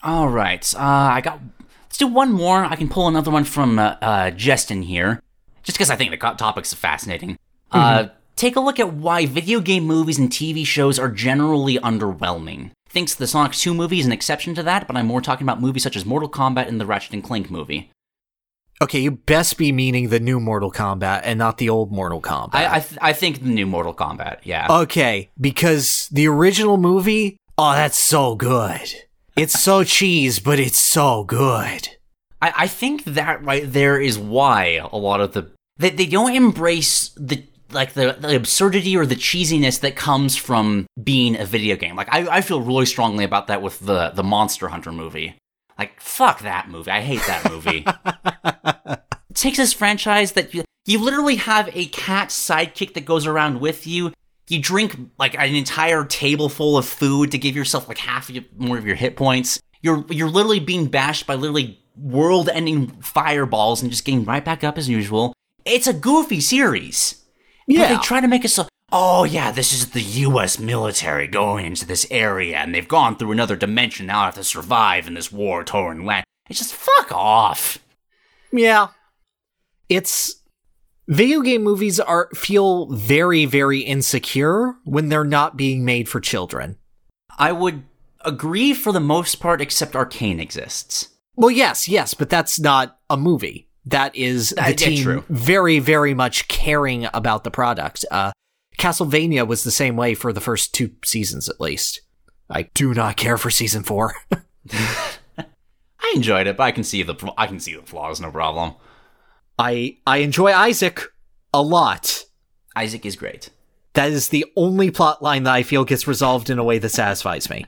All 0.03 0.29
right, 0.29 0.75
uh, 0.75 0.79
I 0.79 1.21
got. 1.23 1.41
Let's 1.85 1.97
do 1.97 2.07
one 2.07 2.33
more. 2.33 2.65
I 2.65 2.77
can 2.77 2.91
pull 2.91 3.09
another 3.09 3.31
one 3.31 3.45
from 3.45 3.79
uh, 3.79 3.97
uh, 4.03 4.31
Justin 4.31 4.83
here, 4.83 5.23
just 5.63 5.79
because 5.79 5.89
I 5.89 5.97
think 5.97 6.11
the 6.11 6.19
co- 6.19 6.35
topic's 6.35 6.75
fascinating. 6.75 7.39
Uh, 7.73 8.09
take 8.37 8.57
a 8.57 8.61
look 8.61 8.79
at 8.79 8.93
why 8.93 9.25
video 9.25 9.61
game 9.61 9.85
movies 9.85 10.19
and 10.19 10.29
TV 10.29 10.67
shows 10.67 10.99
are 10.99 11.09
generally 11.09 11.79
underwhelming. 11.79 12.73
Thinks 12.91 13.15
the 13.15 13.27
Sonic 13.27 13.53
2 13.53 13.73
movie 13.75 13.99
is 13.99 14.07
an 14.07 14.13
exception 14.13 14.55
to 14.55 14.63
that, 14.65 14.87
but 14.87 14.97
I'm 14.97 15.07
more 15.07 15.23
talking 15.23 15.47
about 15.47 15.61
movies 15.61 15.83
such 15.83 15.97
as 15.97 16.05
Mortal 16.05 16.31
Kombat 16.31 16.69
and 16.69 16.79
the 16.81 16.87
Ratchet 16.87 17.15
and 17.15 17.25
Clank 17.25 17.51
movie. 17.51 17.91
Okay, 18.83 19.01
you 19.01 19.11
best 19.11 19.57
be 19.57 19.73
meaning 19.73 20.11
the 20.11 20.21
new 20.21 20.39
Mortal 20.39 20.71
Kombat 20.71 21.23
and 21.25 21.39
not 21.39 21.57
the 21.59 21.71
old 21.71 21.91
Mortal 21.91 22.21
Kombat. 22.21 22.51
I 22.55 22.77
I, 22.77 22.81
th- 22.81 22.99
I 23.01 23.13
think 23.13 23.43
the 23.43 23.49
new 23.49 23.67
Mortal 23.67 23.95
Kombat, 23.95 24.41
yeah. 24.45 24.67
Okay, 24.69 25.31
because 25.41 26.09
the 26.13 26.29
original 26.29 26.77
movie, 26.77 27.39
oh, 27.57 27.73
that's 27.73 27.99
so 27.99 28.35
good. 28.35 28.95
It's 29.35 29.63
so 29.63 29.85
cheese, 29.85 30.39
but 30.41 30.59
it's 30.59 30.79
so 30.79 31.25
good. 31.25 31.89
I, 32.43 32.53
I 32.57 32.67
think 32.67 33.05
that 33.05 33.43
right 33.43 33.65
there 33.67 34.01
is 34.01 34.19
why 34.19 34.81
a 34.93 34.97
lot 34.97 35.21
of 35.21 35.33
the 35.33 35.51
they, 35.79 35.91
they 35.91 36.07
don't 36.07 36.35
embrace 36.35 37.11
the 37.17 37.45
like 37.73 37.95
the, 37.95 38.17
the 38.19 38.37
absurdity 38.37 38.97
or 38.97 39.05
the 39.07 39.17
cheesiness 39.17 39.81
that 39.81 39.97
comes 39.97 40.37
from 40.37 40.87
being 41.03 41.37
a 41.39 41.45
video 41.45 41.77
game. 41.77 41.97
Like 41.97 42.09
I, 42.13 42.37
I 42.37 42.41
feel 42.41 42.61
really 42.61 42.87
strongly 42.87 43.25
about 43.25 43.47
that 43.49 43.63
with 43.63 43.81
the 43.81 44.11
the 44.11 44.23
Monster 44.23 44.69
Hunter 44.69 44.93
movie. 44.93 45.37
Like 45.79 46.01
fuck 46.01 46.41
that 46.41 46.69
movie. 46.71 46.91
I 46.91 47.01
hate 47.01 47.23
that 47.27 47.51
movie. 47.51 47.85
it 47.87 49.01
takes 49.35 49.59
this 49.59 49.73
franchise 49.73 50.33
that 50.33 50.55
you 50.55 50.65
you 50.87 50.99
literally 51.01 51.37
have 51.37 51.69
a 51.75 51.87
cat 51.87 52.29
sidekick 52.29 52.95
that 52.95 53.05
goes 53.05 53.27
around 53.27 53.61
with 53.61 53.87
you. 53.87 54.13
You 54.49 54.61
drink 54.61 54.97
like 55.19 55.35
an 55.35 55.55
entire 55.55 56.05
table 56.05 56.49
full 56.49 56.79
of 56.79 56.87
food 56.87 57.33
to 57.33 57.39
give 57.39 57.57
yourself 57.57 57.89
like 57.89 57.99
half 57.99 58.29
of 58.29 58.37
your, 58.37 58.45
more 58.57 58.79
of 58.79 58.87
your 58.87 58.95
hit 58.95 59.17
points. 59.17 59.61
You're 59.83 60.05
you're 60.09 60.31
literally 60.31 60.61
being 60.61 60.87
bashed 60.87 61.27
by 61.27 61.35
literally 61.35 61.81
world-ending 61.97 62.89
fireballs 63.03 63.83
and 63.83 63.91
just 63.91 64.05
getting 64.05 64.25
right 64.25 64.45
back 64.45 64.63
up 64.63 64.79
as 64.79 64.89
usual. 64.89 65.33
It's 65.65 65.87
a 65.87 65.93
goofy 65.93 66.41
series. 66.41 67.23
But 67.67 67.75
Yeah. 67.77 67.89
they 67.97 67.99
try 68.03 68.21
to 68.21 68.29
make 68.29 68.45
it 68.45 68.49
so. 68.51 68.69
Oh 68.93 69.25
yeah, 69.25 69.51
this 69.51 69.73
is 69.73 69.91
the 69.91 70.01
U.S. 70.03 70.59
military 70.59 71.27
going 71.27 71.67
into 71.67 71.87
this 71.87 72.07
area, 72.11 72.57
and 72.59 72.75
they've 72.75 72.87
gone 72.87 73.17
through 73.17 73.33
another 73.33 73.57
dimension. 73.57 74.07
Now 74.07 74.25
have 74.27 74.35
to 74.37 74.45
survive 74.45 75.07
in 75.09 75.15
this 75.15 75.33
war-torn 75.33 76.05
land. 76.05 76.25
It's 76.49 76.61
just 76.61 76.75
fuck 76.75 77.11
off. 77.11 77.79
Yeah. 78.53 78.89
It's 79.89 80.37
video 81.09 81.41
game 81.41 81.63
movies 81.65 81.99
are 81.99 82.29
feel 82.35 82.87
very 82.87 83.45
very 83.45 83.81
insecure 83.81 84.75
when 84.85 85.09
they're 85.09 85.25
not 85.25 85.57
being 85.57 85.85
made 85.85 86.09
for 86.09 86.21
children. 86.21 86.77
I 87.39 87.53
would 87.53 87.83
agree 88.25 88.73
for 88.73 88.93
the 88.93 89.01
most 89.01 89.37
part, 89.41 89.61
except 89.61 89.95
Arcane 89.97 90.41
exists. 90.41 91.09
Well, 91.35 91.51
yes, 91.51 91.87
yes, 91.89 92.15
but 92.15 92.31
that's 92.31 92.59
not 92.59 92.99
a 93.11 93.17
movie. 93.17 93.69
That 93.85 94.15
is 94.17 94.51
the 94.51 94.63
Uh, 94.63 94.69
yeah, 94.69 94.75
team 94.75 95.03
true. 95.03 95.25
very 95.29 95.81
very 95.81 96.15
much 96.15 96.47
caring 96.49 97.09
about 97.13 97.43
the 97.43 97.51
product. 97.51 98.05
Uh 98.13 98.31
Castlevania 98.79 99.47
was 99.47 99.65
the 99.65 99.71
same 99.71 99.97
way 99.97 100.15
for 100.15 100.33
the 100.33 100.41
first 100.41 100.75
two 100.75 100.93
seasons 101.05 101.49
at 101.49 101.61
least. 101.61 102.03
I 102.49 102.63
do 102.75 102.95
not 102.95 103.17
care 103.17 103.39
for 103.39 103.51
season 103.51 103.83
4. 103.83 104.15
I 106.07 106.13
enjoyed 106.15 106.47
it, 106.47 106.57
but 106.57 106.65
I 106.65 106.73
can 106.73 106.85
see 106.85 107.03
the 107.03 107.33
I 107.37 107.47
can 107.47 107.59
see 107.59 107.75
the 107.75 107.83
flaws, 107.83 108.21
no 108.21 108.31
problem. 108.31 108.75
I 109.59 109.99
I 110.07 110.19
enjoy 110.19 110.53
Isaac 110.53 111.03
a 111.53 111.63
lot. 111.63 112.25
Isaac 112.77 113.05
is 113.05 113.17
great. 113.17 113.51
That 113.95 114.11
is 114.11 114.29
the 114.29 114.45
only 114.57 114.91
plot 114.91 115.23
line 115.23 115.45
that 115.45 115.55
I 115.55 115.63
feel 115.63 115.85
gets 115.85 116.07
resolved 116.07 116.51
in 116.51 116.59
a 116.59 116.65
way 116.65 116.79
that 116.79 116.91
satisfies 116.91 117.49
me. 117.49 117.65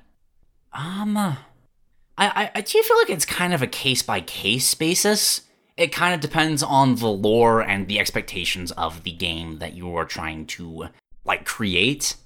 Um, 0.73 1.17
uh, 1.17 1.37
I, 2.17 2.27
I 2.29 2.51
I 2.57 2.61
do 2.61 2.83
feel 2.83 2.99
like 2.99 3.11
it's 3.11 3.25
kind 3.25 3.55
of 3.55 3.63
a 3.63 3.67
case 3.67 4.03
by 4.03 4.21
case 4.21 4.75
basis. 4.75 5.41
It 5.77 5.93
kind 5.93 6.15
of 6.15 6.21
depends 6.21 6.63
on 6.63 6.97
the 6.97 7.09
lore 7.09 7.61
and 7.61 7.89
the 7.89 7.99
expectations 7.99 8.73
of 8.73 9.05
the 9.05 9.13
game 9.13 9.59
that 9.59 9.75
you 9.75 9.95
are 9.97 10.05
trying 10.05 10.47
to 10.47 10.89
like 11.29 11.45
create. 11.45 12.17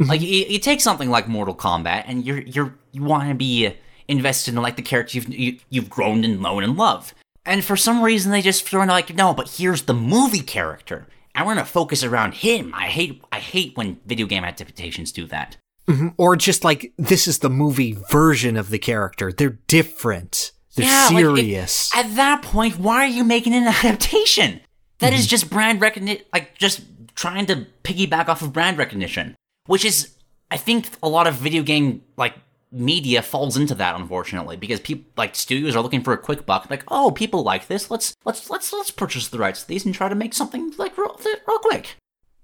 Mm-hmm. 0.00 0.08
like 0.08 0.20
you, 0.20 0.28
you 0.28 0.58
take 0.58 0.80
something 0.80 1.10
like 1.10 1.28
Mortal 1.28 1.54
Kombat, 1.54 2.04
and 2.06 2.24
you're 2.24 2.40
you're 2.42 2.74
you 2.92 3.02
want 3.02 3.28
to 3.28 3.34
be 3.34 3.74
invested 4.08 4.54
in 4.54 4.62
like 4.62 4.76
the 4.76 4.82
character 4.82 5.18
you've 5.18 5.28
you, 5.28 5.58
you've 5.70 5.90
grown 5.90 6.24
and 6.24 6.40
known 6.40 6.62
and 6.62 6.76
love. 6.76 7.14
And 7.44 7.64
for 7.64 7.76
some 7.76 8.02
reason, 8.02 8.30
they 8.30 8.40
just 8.42 8.64
throw 8.64 8.82
in 8.82 8.88
like, 8.88 9.14
no, 9.14 9.34
but 9.34 9.50
here's 9.58 9.82
the 9.82 9.94
movie 9.94 10.40
character, 10.42 11.08
and 11.34 11.46
we're 11.46 11.54
gonna 11.54 11.66
focus 11.66 12.04
around 12.04 12.34
him. 12.34 12.72
I 12.74 12.86
hate 12.86 13.22
I 13.32 13.38
hate 13.38 13.76
when 13.76 14.00
video 14.06 14.26
game 14.26 14.44
adaptations 14.44 15.12
do 15.12 15.26
that. 15.26 15.56
Mm-hmm. 15.88 16.08
Or 16.16 16.36
just 16.36 16.62
like 16.64 16.92
this 16.96 17.26
is 17.26 17.40
the 17.40 17.50
movie 17.50 17.98
version 18.10 18.56
of 18.56 18.70
the 18.70 18.78
character. 18.78 19.32
They're 19.32 19.58
different. 19.66 20.52
They're 20.76 20.86
Yeah, 20.86 21.08
like, 21.10 21.24
it- 21.24 21.36
serious. 21.36 21.94
At 21.94 22.14
that 22.16 22.42
point, 22.42 22.78
why 22.78 23.04
are 23.04 23.08
you 23.08 23.24
making 23.24 23.52
an 23.54 23.64
adaptation? 23.84 24.60
That 25.00 25.12
is 25.12 25.22
mm-hmm. 25.22 25.28
just 25.30 25.50
brand 25.50 25.80
recognition, 25.80 26.24
like 26.32 26.56
just 26.56 26.82
trying 27.14 27.46
to 27.46 27.66
piggyback 27.84 28.28
off 28.28 28.42
of 28.42 28.52
brand 28.52 28.78
recognition, 28.78 29.34
which 29.66 29.84
is, 29.84 30.14
I 30.50 30.56
think, 30.56 30.88
a 31.02 31.08
lot 31.08 31.26
of 31.26 31.34
video 31.34 31.62
game 31.62 32.02
like 32.16 32.34
media 32.70 33.22
falls 33.22 33.56
into 33.56 33.74
that, 33.74 33.94
unfortunately, 33.94 34.56
because 34.56 34.80
people 34.80 35.10
like 35.16 35.34
studios 35.34 35.76
are 35.76 35.82
looking 35.82 36.02
for 36.02 36.12
a 36.12 36.18
quick 36.18 36.46
buck. 36.46 36.70
Like, 36.70 36.84
oh, 36.88 37.10
people 37.10 37.42
like 37.42 37.66
this. 37.66 37.90
Let's 37.90 38.14
let's 38.24 38.48
let's 38.50 38.72
let's 38.72 38.90
purchase 38.90 39.28
the 39.28 39.38
rights 39.38 39.62
to 39.62 39.68
these 39.68 39.84
and 39.84 39.94
try 39.94 40.08
to 40.08 40.14
make 40.14 40.34
something 40.34 40.72
like 40.78 40.96
real, 40.96 41.18
real 41.46 41.58
quick. 41.58 41.96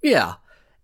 Yeah. 0.02 0.34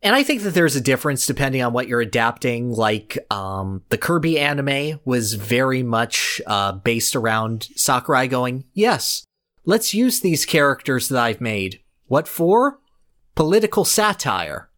And 0.03 0.15
I 0.15 0.23
think 0.23 0.43
that 0.43 0.53
there's 0.53 0.77
a 0.77 0.83
difference 0.83 1.27
depending 1.27 1.63
on 1.63 1.73
what 1.73 1.89
you're 1.89 2.03
adapting. 2.03 2.71
Like, 2.71 3.17
um, 3.31 3.83
the 3.89 3.97
Kirby 3.97 4.39
anime 4.39 5.01
was 5.07 5.33
very 5.33 5.83
much, 5.83 6.43
uh, 6.47 6.73
based 6.73 7.17
around 7.17 7.69
Sakurai 7.75 8.27
going, 8.27 8.65
yes, 8.75 9.25
let's 9.65 9.95
use 9.95 10.21
these 10.21 10.45
characters 10.45 11.09
that 11.09 11.23
I've 11.23 11.41
made. 11.41 11.81
What 12.07 12.29
for? 12.29 12.81
Political 13.35 13.85
satire. 13.85 14.69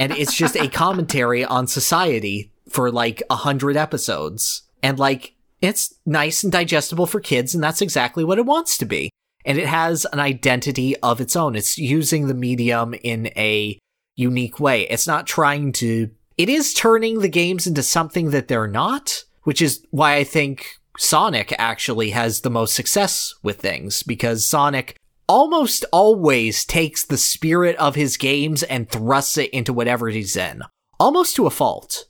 and 0.00 0.12
it's 0.12 0.34
just 0.34 0.56
a 0.56 0.68
commentary 0.68 1.44
on 1.44 1.66
society 1.66 2.52
for 2.68 2.90
like 2.90 3.22
a 3.30 3.36
hundred 3.36 3.76
episodes. 3.76 4.62
And 4.82 4.98
like, 4.98 5.34
it's 5.60 5.94
nice 6.04 6.42
and 6.42 6.52
digestible 6.52 7.06
for 7.06 7.20
kids, 7.20 7.54
and 7.54 7.64
that's 7.64 7.82
exactly 7.82 8.24
what 8.24 8.38
it 8.38 8.46
wants 8.46 8.76
to 8.78 8.84
be. 8.84 9.10
And 9.44 9.58
it 9.58 9.66
has 9.66 10.04
an 10.12 10.20
identity 10.20 10.96
of 10.98 11.20
its 11.20 11.36
own. 11.36 11.56
It's 11.56 11.78
using 11.78 12.26
the 12.26 12.34
medium 12.34 12.94
in 12.94 13.28
a 13.36 13.78
unique 14.16 14.58
way. 14.58 14.82
It's 14.88 15.06
not 15.06 15.26
trying 15.26 15.72
to, 15.74 16.10
it 16.36 16.48
is 16.48 16.74
turning 16.74 17.20
the 17.20 17.28
games 17.28 17.66
into 17.66 17.82
something 17.82 18.30
that 18.30 18.48
they're 18.48 18.66
not, 18.66 19.24
which 19.44 19.62
is 19.62 19.84
why 19.90 20.16
I 20.16 20.24
think 20.24 20.76
Sonic 20.98 21.54
actually 21.58 22.10
has 22.10 22.40
the 22.40 22.50
most 22.50 22.74
success 22.74 23.34
with 23.42 23.60
things, 23.60 24.02
because 24.02 24.44
Sonic 24.44 24.96
almost 25.28 25.84
always 25.92 26.64
takes 26.64 27.04
the 27.04 27.18
spirit 27.18 27.76
of 27.76 27.94
his 27.94 28.16
games 28.16 28.62
and 28.62 28.88
thrusts 28.88 29.38
it 29.38 29.50
into 29.50 29.72
whatever 29.72 30.08
he's 30.08 30.36
in, 30.36 30.62
almost 30.98 31.36
to 31.36 31.46
a 31.46 31.50
fault. 31.50 32.06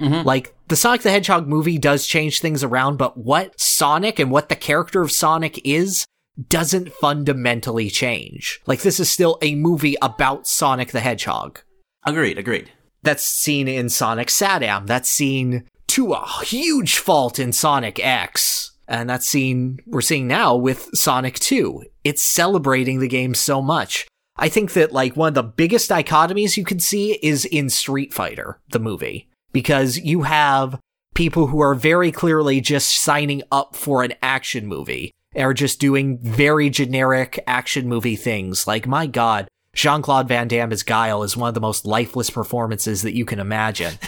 Mm-hmm. 0.00 0.26
Like 0.26 0.54
the 0.68 0.76
Sonic 0.76 1.02
the 1.02 1.10
Hedgehog 1.10 1.46
movie 1.46 1.78
does 1.78 2.06
change 2.06 2.40
things 2.40 2.64
around, 2.64 2.96
but 2.96 3.16
what 3.16 3.60
Sonic 3.60 4.18
and 4.18 4.30
what 4.30 4.48
the 4.48 4.56
character 4.56 5.02
of 5.02 5.12
Sonic 5.12 5.60
is 5.64 6.04
doesn't 6.48 6.92
fundamentally 6.92 7.90
change. 7.90 8.60
Like 8.66 8.82
this 8.82 8.98
is 8.98 9.08
still 9.08 9.38
a 9.40 9.54
movie 9.54 9.96
about 10.02 10.46
Sonic 10.46 10.90
the 10.90 11.00
Hedgehog. 11.00 11.60
Agreed, 12.04 12.38
agreed. 12.38 12.70
That's 13.02 13.24
seen 13.24 13.68
in 13.68 13.88
Sonic 13.88 14.28
SatAM. 14.28 14.86
That's 14.86 15.08
seen 15.08 15.64
to 15.88 16.12
a 16.12 16.26
huge 16.42 16.98
fault 16.98 17.38
in 17.38 17.52
Sonic 17.52 18.04
X. 18.04 18.72
Uh, 18.88 18.92
and 19.00 19.10
that's 19.10 19.26
seen, 19.26 19.80
we're 19.86 20.00
seeing 20.00 20.26
now 20.26 20.54
with 20.54 20.88
Sonic 20.94 21.38
2. 21.38 21.84
It's 22.04 22.22
celebrating 22.22 23.00
the 23.00 23.08
game 23.08 23.34
so 23.34 23.62
much. 23.62 24.06
I 24.36 24.48
think 24.48 24.72
that 24.72 24.92
like 24.92 25.16
one 25.16 25.28
of 25.28 25.34
the 25.34 25.42
biggest 25.42 25.90
dichotomies 25.90 26.56
you 26.56 26.64
can 26.64 26.80
see 26.80 27.12
is 27.22 27.44
in 27.44 27.70
Street 27.70 28.12
Fighter, 28.12 28.60
the 28.70 28.80
movie, 28.80 29.28
because 29.52 29.98
you 29.98 30.22
have 30.22 30.78
people 31.14 31.46
who 31.46 31.60
are 31.60 31.74
very 31.74 32.10
clearly 32.10 32.60
just 32.60 33.00
signing 33.00 33.42
up 33.52 33.76
for 33.76 34.02
an 34.02 34.14
action 34.22 34.66
movie, 34.66 35.12
are 35.36 35.54
just 35.54 35.80
doing 35.80 36.18
very 36.18 36.70
generic 36.70 37.42
action 37.46 37.88
movie 37.88 38.16
things. 38.16 38.66
Like, 38.66 38.86
my 38.86 39.06
God, 39.06 39.48
Jean 39.74 40.02
Claude 40.02 40.28
Van 40.28 40.48
Damme 40.48 40.72
as 40.72 40.82
Guile 40.82 41.22
is 41.22 41.36
one 41.36 41.48
of 41.48 41.54
the 41.54 41.60
most 41.60 41.84
lifeless 41.84 42.30
performances 42.30 43.02
that 43.02 43.16
you 43.16 43.24
can 43.24 43.40
imagine. 43.40 43.98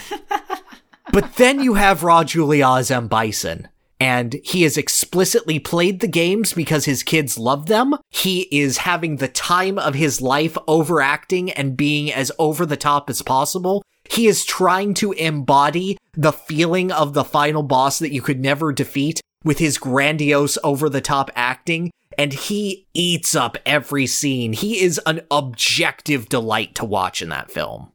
but 1.11 1.35
then 1.35 1.61
you 1.61 1.73
have 1.75 2.01
Raul 2.01 2.25
Julia 2.25 2.69
as 2.77 2.91
M. 2.91 3.07
Bison. 3.07 3.67
And 3.99 4.35
he 4.43 4.63
has 4.63 4.77
explicitly 4.77 5.57
played 5.59 5.99
the 5.99 6.07
games 6.07 6.53
because 6.53 6.85
his 6.85 7.01
kids 7.01 7.37
love 7.37 7.65
them. 7.65 7.95
He 8.09 8.41
is 8.51 8.79
having 8.79 9.15
the 9.15 9.27
time 9.27 9.79
of 9.79 9.95
his 9.95 10.21
life 10.21 10.57
overacting 10.67 11.51
and 11.51 11.75
being 11.75 12.11
as 12.11 12.31
over 12.37 12.65
the 12.65 12.77
top 12.77 13.09
as 13.09 13.21
possible. 13.21 13.83
He 14.09 14.27
is 14.27 14.45
trying 14.45 14.93
to 14.95 15.11
embody 15.13 15.97
the 16.13 16.31
feeling 16.31 16.91
of 16.91 17.13
the 17.13 17.23
final 17.23 17.63
boss 17.63 17.99
that 17.99 18.13
you 18.13 18.21
could 18.21 18.39
never 18.39 18.71
defeat 18.71 19.19
with 19.43 19.59
his 19.59 19.77
grandiose 19.77 20.57
over 20.63 20.89
the 20.89 21.01
top 21.01 21.31
acting. 21.35 21.91
And 22.17 22.33
he 22.33 22.87
eats 22.93 23.35
up 23.35 23.57
every 23.65 24.07
scene. 24.07 24.53
He 24.53 24.81
is 24.81 24.99
an 25.05 25.21
objective 25.29 26.29
delight 26.29 26.73
to 26.75 26.85
watch 26.85 27.21
in 27.21 27.29
that 27.29 27.51
film. 27.51 27.91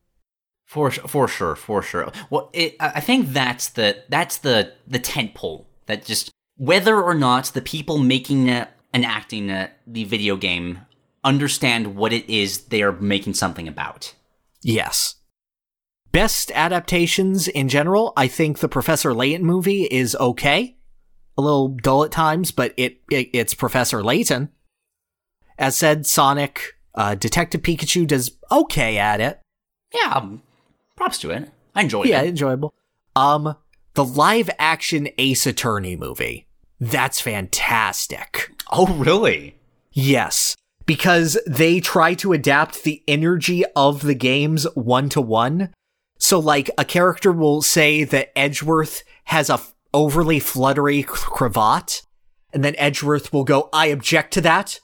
For 0.64 0.90
for 0.90 1.28
sure, 1.28 1.54
for 1.54 1.82
sure. 1.82 2.10
Well, 2.30 2.48
it, 2.52 2.76
I 2.80 3.00
think 3.00 3.28
that's 3.28 3.68
the 3.68 4.04
that's 4.08 4.38
the 4.38 4.72
the 4.86 4.98
tent 4.98 5.34
pole 5.34 5.66
that 5.92 6.06
just 6.06 6.30
whether 6.56 7.00
or 7.02 7.14
not 7.14 7.46
the 7.46 7.60
people 7.60 7.98
making 7.98 8.48
uh, 8.48 8.66
and 8.94 9.04
acting 9.04 9.50
uh, 9.50 9.68
the 9.86 10.04
video 10.04 10.36
game 10.36 10.80
understand 11.22 11.96
what 11.96 12.12
it 12.12 12.28
is 12.28 12.64
they 12.64 12.82
are 12.82 12.92
making 12.92 13.34
something 13.34 13.68
about. 13.68 14.14
Yes. 14.62 15.16
Best 16.10 16.50
adaptations 16.54 17.46
in 17.46 17.68
general, 17.68 18.12
I 18.16 18.26
think 18.26 18.58
the 18.58 18.68
Professor 18.68 19.14
Layton 19.14 19.44
movie 19.44 19.84
is 19.84 20.16
okay. 20.16 20.76
A 21.38 21.42
little 21.42 21.68
dull 21.68 22.04
at 22.04 22.10
times, 22.10 22.52
but 22.52 22.74
it, 22.76 23.00
it 23.10 23.30
it's 23.32 23.54
Professor 23.54 24.02
Layton. 24.02 24.50
As 25.58 25.76
said, 25.76 26.06
Sonic, 26.06 26.74
uh, 26.94 27.14
Detective 27.14 27.62
Pikachu 27.62 28.06
does 28.06 28.32
okay 28.50 28.98
at 28.98 29.20
it. 29.20 29.40
Yeah, 29.94 30.12
um, 30.14 30.42
props 30.96 31.18
to 31.18 31.30
it. 31.30 31.50
I 31.74 31.82
enjoyed 31.82 32.08
Yeah, 32.08 32.20
it. 32.20 32.24
Yeah, 32.24 32.30
enjoyable. 32.30 32.74
Um, 33.16 33.56
the 33.94 34.04
live 34.04 34.48
action 34.58 35.08
Ace 35.18 35.46
Attorney 35.46 35.96
movie. 35.96 36.46
That's 36.80 37.20
fantastic. 37.20 38.50
Oh, 38.70 38.86
really? 38.86 39.58
Yes, 39.92 40.56
because 40.86 41.38
they 41.46 41.78
try 41.78 42.14
to 42.14 42.32
adapt 42.32 42.82
the 42.82 43.02
energy 43.06 43.64
of 43.76 44.02
the 44.02 44.14
games 44.14 44.64
one 44.74 45.08
to 45.10 45.20
one. 45.20 45.72
So, 46.18 46.38
like, 46.38 46.70
a 46.78 46.84
character 46.84 47.32
will 47.32 47.60
say 47.60 48.04
that 48.04 48.36
Edgeworth 48.36 49.02
has 49.24 49.50
a 49.50 49.54
f- 49.54 49.74
overly 49.92 50.40
fluttery 50.40 51.02
cr- 51.02 51.28
cravat, 51.28 52.02
and 52.52 52.64
then 52.64 52.74
Edgeworth 52.78 53.32
will 53.32 53.44
go, 53.44 53.68
I 53.72 53.86
object 53.86 54.32
to 54.34 54.40
that. 54.40 54.80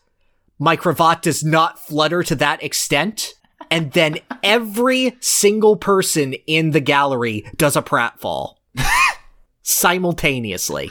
My 0.58 0.76
cravat 0.76 1.22
does 1.22 1.42
not 1.42 1.78
flutter 1.78 2.22
to 2.24 2.34
that 2.34 2.62
extent. 2.62 3.34
And 3.70 3.92
then 3.92 4.18
every 4.42 5.16
single 5.20 5.76
person 5.76 6.32
in 6.46 6.72
the 6.72 6.80
gallery 6.80 7.44
does 7.56 7.76
a 7.76 7.82
pratfall 7.82 8.57
simultaneously. 9.68 10.90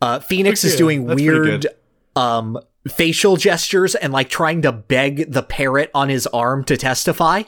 Uh, 0.00 0.20
Phoenix 0.20 0.62
is 0.62 0.76
doing 0.76 1.06
that's 1.06 1.20
weird 1.20 1.66
um 2.14 2.58
facial 2.88 3.36
gestures 3.36 3.94
and 3.94 4.12
like 4.12 4.28
trying 4.28 4.62
to 4.62 4.70
beg 4.70 5.32
the 5.32 5.42
parrot 5.42 5.90
on 5.94 6.08
his 6.08 6.26
arm 6.28 6.64
to 6.64 6.76
testify. 6.76 7.42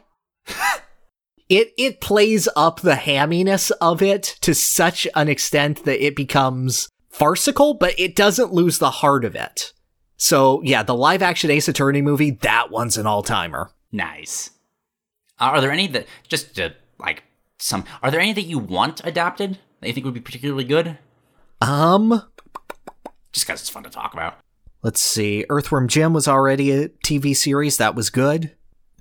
it 1.48 1.72
it 1.78 2.00
plays 2.00 2.48
up 2.56 2.80
the 2.80 2.94
hamminess 2.94 3.70
of 3.80 4.02
it 4.02 4.24
to 4.40 4.54
such 4.54 5.06
an 5.14 5.28
extent 5.28 5.84
that 5.84 6.04
it 6.04 6.16
becomes 6.16 6.88
farcical, 7.08 7.74
but 7.74 7.94
it 7.98 8.16
doesn't 8.16 8.52
lose 8.52 8.78
the 8.78 8.90
heart 8.90 9.24
of 9.24 9.36
it. 9.36 9.72
So 10.16 10.60
yeah, 10.64 10.82
the 10.82 10.96
live 10.96 11.22
action 11.22 11.50
Ace 11.50 11.68
Attorney 11.68 12.02
movie, 12.02 12.30
that 12.30 12.70
one's 12.70 12.96
an 12.96 13.06
all 13.06 13.22
timer. 13.22 13.70
Nice. 13.92 14.50
Are 15.38 15.60
there 15.60 15.70
any 15.70 15.86
that 15.88 16.06
just 16.26 16.56
to, 16.56 16.74
like 16.98 17.22
some? 17.58 17.84
Are 18.02 18.10
there 18.10 18.20
any 18.20 18.32
that 18.32 18.42
you 18.42 18.58
want 18.58 19.00
adapted 19.04 19.58
that 19.80 19.86
you 19.86 19.92
think 19.92 20.04
would 20.04 20.14
be 20.14 20.20
particularly 20.20 20.64
good? 20.64 20.98
Um, 21.60 22.22
Just 23.32 23.46
because 23.46 23.60
it's 23.60 23.70
fun 23.70 23.82
to 23.84 23.90
talk 23.90 24.12
about. 24.12 24.38
Let's 24.82 25.00
see. 25.00 25.44
Earthworm 25.48 25.88
Jim 25.88 26.12
was 26.12 26.28
already 26.28 26.70
a 26.70 26.88
TV 26.88 27.34
series. 27.34 27.76
That 27.78 27.94
was 27.94 28.10
good. 28.10 28.54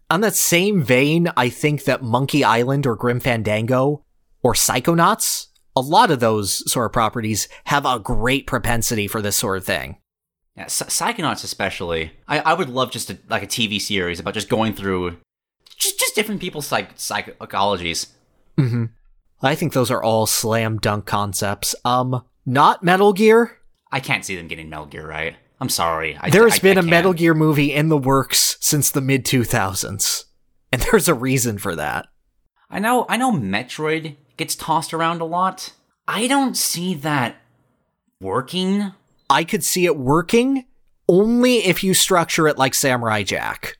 On 0.09 0.21
that 0.21 0.35
same 0.35 0.81
vein, 0.81 1.29
I 1.37 1.49
think 1.49 1.83
that 1.83 2.01
Monkey 2.01 2.43
Island 2.43 2.87
or 2.87 2.95
Grim 2.95 3.19
Fandango 3.19 4.03
or 4.41 4.53
Psychonauts 4.53 5.47
a 5.77 5.81
lot 5.81 6.09
of 6.09 6.19
those 6.19 6.69
sort 6.69 6.87
of 6.87 6.91
properties 6.91 7.47
have 7.65 7.85
a 7.85 7.99
great 7.99 8.47
propensity 8.47 9.07
for 9.07 9.21
this 9.21 9.35
sort 9.35 9.59
of 9.59 9.63
thing. 9.63 9.97
Yeah, 10.55 10.65
Psychonauts 10.65 11.43
especially. 11.43 12.13
I, 12.27 12.39
I 12.39 12.53
would 12.55 12.69
love 12.69 12.89
just 12.89 13.11
a, 13.11 13.19
like 13.29 13.43
a 13.43 13.47
TV 13.47 13.79
series 13.79 14.19
about 14.19 14.33
just 14.33 14.49
going 14.49 14.73
through 14.73 15.17
just 15.77 15.99
just 15.99 16.15
different 16.15 16.41
people's 16.41 16.65
psych 16.65 16.97
psychologies. 16.97 18.07
Mm-hmm. 18.57 18.85
I 19.41 19.55
think 19.55 19.73
those 19.73 19.91
are 19.91 20.01
all 20.01 20.25
slam 20.25 20.77
dunk 20.77 21.05
concepts. 21.05 21.75
Um, 21.85 22.23
not 22.45 22.83
Metal 22.83 23.13
Gear. 23.13 23.59
I 23.91 23.99
can't 23.99 24.25
see 24.25 24.35
them 24.35 24.47
getting 24.47 24.69
Metal 24.69 24.85
Gear 24.85 25.07
right. 25.07 25.35
I'm 25.59 25.69
sorry. 25.69 26.17
I, 26.19 26.29
There's 26.29 26.55
I, 26.55 26.59
been 26.59 26.77
I 26.77 26.81
a 26.81 26.83
Metal 26.83 27.13
Gear 27.13 27.33
movie 27.33 27.73
in 27.73 27.89
the 27.89 27.97
works 27.97 28.57
since 28.59 28.91
the 28.91 29.01
mid 29.01 29.25
2000s, 29.25 30.25
and 30.71 30.81
there's 30.91 31.07
a 31.07 31.13
reason 31.13 31.57
for 31.57 31.75
that. 31.75 32.07
I 32.69 32.79
know. 32.79 33.05
I 33.09 33.17
know. 33.17 33.31
Metroid 33.31 34.17
gets 34.35 34.55
tossed 34.55 34.93
around 34.93 35.21
a 35.21 35.25
lot. 35.25 35.73
I 36.07 36.27
don't 36.27 36.55
see 36.55 36.93
that 36.95 37.37
working. 38.19 38.91
I 39.29 39.43
could 39.43 39.63
see 39.63 39.85
it 39.85 39.97
working 39.97 40.65
only 41.09 41.57
if 41.65 41.83
you 41.83 41.93
structure 41.93 42.47
it 42.47 42.57
like 42.57 42.73
Samurai 42.73 43.23
Jack. 43.23 43.77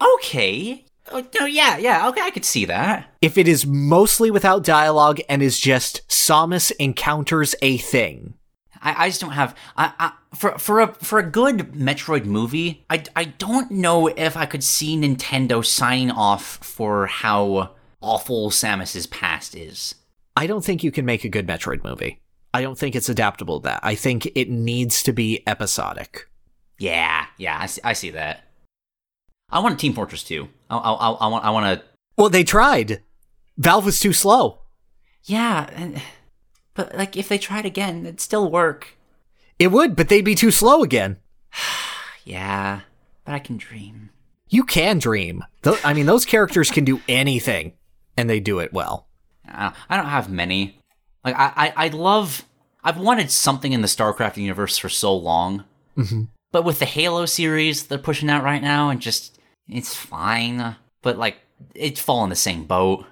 Okay. 0.00 0.84
Oh, 1.10 1.24
no, 1.38 1.46
yeah, 1.46 1.76
yeah, 1.78 2.08
okay, 2.08 2.20
I 2.20 2.30
could 2.30 2.44
see 2.44 2.64
that. 2.66 3.12
If 3.20 3.36
it 3.36 3.48
is 3.48 3.66
mostly 3.66 4.30
without 4.30 4.64
dialogue 4.64 5.20
and 5.28 5.42
is 5.42 5.58
just 5.58 6.06
Samus 6.08 6.72
encounters 6.78 7.54
a 7.62 7.78
thing. 7.78 8.34
I, 8.82 9.04
I 9.04 9.08
just 9.08 9.20
don't 9.20 9.32
have 9.32 9.56
I, 9.76 9.92
I 9.98 10.12
for 10.34 10.58
for 10.58 10.80
a 10.80 10.94
for 10.94 11.18
a 11.18 11.30
good 11.30 11.72
Metroid 11.72 12.24
movie, 12.24 12.84
I, 12.88 13.02
I 13.14 13.24
don't 13.24 13.70
know 13.70 14.06
if 14.08 14.36
I 14.36 14.46
could 14.46 14.64
see 14.64 14.96
Nintendo 14.96 15.64
signing 15.64 16.10
off 16.10 16.58
for 16.62 17.06
how 17.06 17.74
awful 18.00 18.50
Samus's 18.50 19.06
past 19.06 19.54
is. 19.54 19.96
I 20.36 20.46
don't 20.46 20.64
think 20.64 20.82
you 20.82 20.90
can 20.90 21.04
make 21.04 21.24
a 21.24 21.28
good 21.28 21.46
Metroid 21.46 21.84
movie. 21.84 22.20
I 22.52 22.62
don't 22.62 22.78
think 22.78 22.96
it's 22.96 23.08
adaptable 23.08 23.60
to 23.60 23.64
that. 23.64 23.80
I 23.82 23.94
think 23.94 24.30
it 24.34 24.50
needs 24.50 25.02
to 25.04 25.12
be 25.12 25.42
episodic. 25.46 26.28
Yeah, 26.78 27.26
yeah, 27.36 27.58
I 27.60 27.66
see, 27.66 27.80
I 27.84 27.92
see 27.92 28.10
that. 28.10 28.44
I 29.50 29.58
want 29.58 29.74
a 29.74 29.78
Team 29.78 29.92
Fortress 29.92 30.24
2. 30.24 30.48
I, 30.70 30.76
I, 30.76 30.92
I, 30.92 31.10
I 31.10 31.26
want 31.26 31.44
I 31.44 31.50
want 31.50 31.80
to. 31.80 31.86
Well, 32.16 32.30
they 32.30 32.44
tried. 32.44 33.02
Valve 33.58 33.84
was 33.84 34.00
too 34.00 34.12
slow. 34.12 34.60
Yeah, 35.24 35.68
but 36.74 36.94
like 36.94 37.16
if 37.16 37.28
they 37.28 37.38
tried 37.38 37.66
again, 37.66 38.06
it'd 38.06 38.20
still 38.20 38.50
work. 38.50 38.96
It 39.58 39.68
would, 39.68 39.96
but 39.96 40.08
they'd 40.08 40.24
be 40.24 40.34
too 40.34 40.50
slow 40.50 40.82
again. 40.82 41.18
yeah, 42.24 42.80
but 43.24 43.34
I 43.34 43.38
can 43.38 43.56
dream. 43.56 44.10
You 44.48 44.64
can 44.64 44.98
dream. 44.98 45.44
I 45.84 45.94
mean, 45.94 46.06
those 46.06 46.24
characters 46.24 46.70
can 46.70 46.84
do 46.84 47.00
anything, 47.08 47.74
and 48.16 48.28
they 48.28 48.40
do 48.40 48.58
it 48.58 48.72
well. 48.72 49.06
I 49.46 49.72
don't 49.90 50.06
have 50.06 50.30
many. 50.30 50.80
Like 51.24 51.36
I, 51.36 51.52
I, 51.56 51.72
I 51.86 51.88
love. 51.88 52.44
I've 52.82 52.98
wanted 52.98 53.30
something 53.30 53.72
in 53.72 53.82
the 53.82 53.88
StarCraft 53.88 54.36
universe 54.36 54.78
for 54.78 54.88
so 54.88 55.14
long, 55.14 55.64
mm-hmm. 55.96 56.24
but 56.50 56.64
with 56.64 56.78
the 56.78 56.86
Halo 56.86 57.26
series 57.26 57.86
they're 57.86 57.98
pushing 57.98 58.30
out 58.30 58.42
right 58.42 58.62
now, 58.62 58.90
and 58.90 59.00
just 59.00 59.38
it's 59.70 59.94
fine. 59.94 60.76
But 61.02 61.18
like, 61.18 61.38
it's 61.74 62.00
fall 62.00 62.24
in 62.24 62.30
the 62.30 62.36
same 62.36 62.64
boat. 62.64 63.06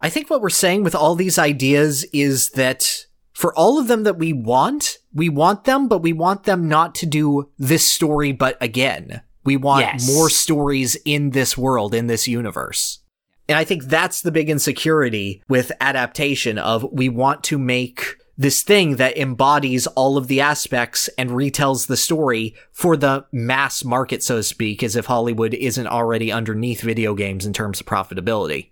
I 0.00 0.10
think 0.10 0.30
what 0.30 0.40
we're 0.40 0.50
saying 0.50 0.84
with 0.84 0.94
all 0.94 1.14
these 1.14 1.38
ideas 1.38 2.04
is 2.12 2.50
that 2.50 3.06
for 3.32 3.56
all 3.56 3.78
of 3.78 3.88
them 3.88 4.04
that 4.04 4.18
we 4.18 4.32
want, 4.32 4.98
we 5.12 5.28
want 5.28 5.64
them, 5.64 5.88
but 5.88 5.98
we 5.98 6.12
want 6.12 6.44
them 6.44 6.68
not 6.68 6.94
to 6.96 7.06
do 7.06 7.50
this 7.58 7.84
story, 7.84 8.32
but 8.32 8.56
again. 8.60 9.22
We 9.44 9.56
want 9.56 9.82
yes. 9.82 10.06
more 10.06 10.28
stories 10.28 10.96
in 11.04 11.30
this 11.30 11.56
world, 11.56 11.94
in 11.94 12.06
this 12.06 12.28
universe. 12.28 12.98
And 13.48 13.56
I 13.56 13.64
think 13.64 13.84
that's 13.84 14.20
the 14.20 14.30
big 14.30 14.50
insecurity 14.50 15.42
with 15.48 15.72
adaptation 15.80 16.58
of 16.58 16.86
we 16.92 17.08
want 17.08 17.42
to 17.44 17.58
make 17.58 18.16
this 18.38 18.62
thing 18.62 18.96
that 18.96 19.18
embodies 19.18 19.88
all 19.88 20.16
of 20.16 20.28
the 20.28 20.40
aspects 20.40 21.08
and 21.18 21.30
retells 21.30 21.88
the 21.88 21.96
story 21.96 22.54
for 22.72 22.96
the 22.96 23.26
mass 23.32 23.84
market, 23.84 24.22
so 24.22 24.36
to 24.36 24.42
speak, 24.44 24.84
as 24.84 24.94
if 24.94 25.06
Hollywood 25.06 25.54
isn't 25.54 25.88
already 25.88 26.30
underneath 26.30 26.80
video 26.80 27.14
games 27.14 27.44
in 27.44 27.52
terms 27.52 27.80
of 27.80 27.86
profitability. 27.86 28.70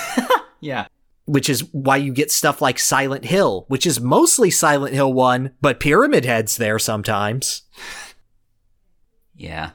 yeah. 0.60 0.88
Which 1.24 1.48
is 1.48 1.64
why 1.72 1.96
you 1.96 2.12
get 2.12 2.30
stuff 2.30 2.60
like 2.60 2.78
Silent 2.78 3.24
Hill, 3.24 3.64
which 3.68 3.86
is 3.86 4.02
mostly 4.02 4.50
Silent 4.50 4.94
Hill 4.94 5.12
1, 5.14 5.52
but 5.62 5.80
Pyramid 5.80 6.26
Head's 6.26 6.58
there 6.58 6.78
sometimes. 6.78 7.62
Yeah. 9.34 9.70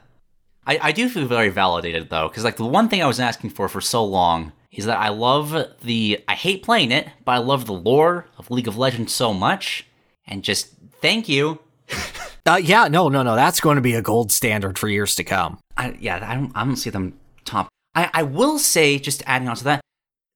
I, 0.64 0.78
I 0.80 0.92
do 0.92 1.08
feel 1.08 1.26
very 1.26 1.48
validated 1.48 2.10
though, 2.10 2.28
because 2.28 2.44
like 2.44 2.56
the 2.56 2.64
one 2.64 2.88
thing 2.88 3.02
I 3.02 3.08
was 3.08 3.18
asking 3.18 3.50
for 3.50 3.68
for 3.68 3.80
so 3.80 4.04
long 4.04 4.52
is 4.72 4.86
that 4.86 4.98
I 4.98 5.10
love 5.10 5.54
the 5.82 6.24
I 6.26 6.34
hate 6.34 6.62
playing 6.62 6.90
it, 6.90 7.08
but 7.24 7.32
I 7.32 7.38
love 7.38 7.66
the 7.66 7.74
lore 7.74 8.26
of 8.38 8.50
League 8.50 8.68
of 8.68 8.78
Legends 8.78 9.12
so 9.12 9.32
much, 9.34 9.86
and 10.26 10.42
just 10.42 10.70
thank 11.00 11.28
you. 11.28 11.60
uh, 12.46 12.60
yeah, 12.62 12.88
no, 12.88 13.08
no, 13.08 13.22
no, 13.22 13.36
that's 13.36 13.60
going 13.60 13.76
to 13.76 13.82
be 13.82 13.94
a 13.94 14.02
gold 14.02 14.32
standard 14.32 14.78
for 14.78 14.88
years 14.88 15.14
to 15.16 15.24
come. 15.24 15.58
I, 15.76 15.96
yeah, 16.00 16.26
I 16.26 16.34
don't, 16.34 16.52
I 16.54 16.64
don't 16.64 16.76
see 16.76 16.90
them 16.90 17.18
top. 17.44 17.68
I, 17.94 18.10
I 18.14 18.22
will 18.22 18.58
say, 18.58 18.98
just 18.98 19.22
adding 19.26 19.48
on 19.48 19.56
to 19.56 19.64
that, 19.64 19.80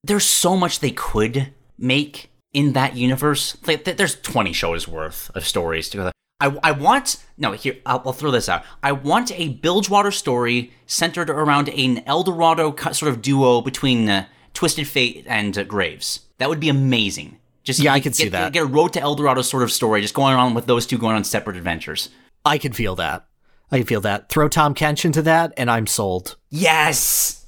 there's 0.04 0.24
so 0.24 0.56
much 0.56 0.80
they 0.80 0.90
could 0.90 1.52
make 1.78 2.30
in 2.52 2.72
that 2.74 2.96
universe. 2.96 3.56
Like, 3.66 3.84
there's 3.84 4.20
20 4.20 4.52
shows 4.52 4.86
worth 4.86 5.30
of 5.34 5.46
stories 5.46 5.88
to 5.90 5.96
go. 5.96 6.10
I, 6.38 6.56
I 6.62 6.72
want 6.72 7.24
no 7.38 7.52
here 7.52 7.76
I'll, 7.86 8.02
I'll, 8.04 8.12
throw 8.12 8.30
this 8.30 8.48
out. 8.48 8.64
I 8.82 8.92
want 8.92 9.32
a 9.32 9.48
Bilgewater 9.48 10.10
story 10.10 10.72
centered 10.86 11.30
around 11.30 11.68
an 11.68 12.02
Eldorado 12.06 12.74
sort 12.92 13.10
of 13.10 13.22
duo 13.22 13.62
between 13.62 14.08
uh, 14.08 14.26
Twisted 14.52 14.86
Fate 14.86 15.24
and 15.26 15.56
uh, 15.56 15.64
Graves. 15.64 16.20
That 16.38 16.48
would 16.48 16.60
be 16.60 16.68
amazing. 16.68 17.38
Just 17.62 17.80
yeah, 17.80 17.92
I 17.92 18.00
could 18.00 18.12
get, 18.12 18.16
see 18.16 18.28
that. 18.28 18.52
Get 18.52 18.62
a 18.62 18.66
Road 18.66 18.92
to 18.92 19.00
Eldorado 19.00 19.42
sort 19.42 19.62
of 19.62 19.72
story, 19.72 20.00
just 20.00 20.14
going 20.14 20.36
on 20.36 20.54
with 20.54 20.66
those 20.66 20.86
two 20.86 20.98
going 20.98 21.16
on 21.16 21.24
separate 21.24 21.56
adventures. 21.56 22.10
I 22.44 22.58
can 22.58 22.72
feel 22.72 22.94
that. 22.96 23.26
I 23.72 23.78
can 23.78 23.86
feel 23.86 24.00
that. 24.02 24.28
Throw 24.28 24.48
Tahm 24.48 24.74
Kench 24.74 25.04
into 25.04 25.22
that, 25.22 25.52
and 25.56 25.70
I'm 25.70 25.86
sold. 25.86 26.36
Yes. 26.50 27.46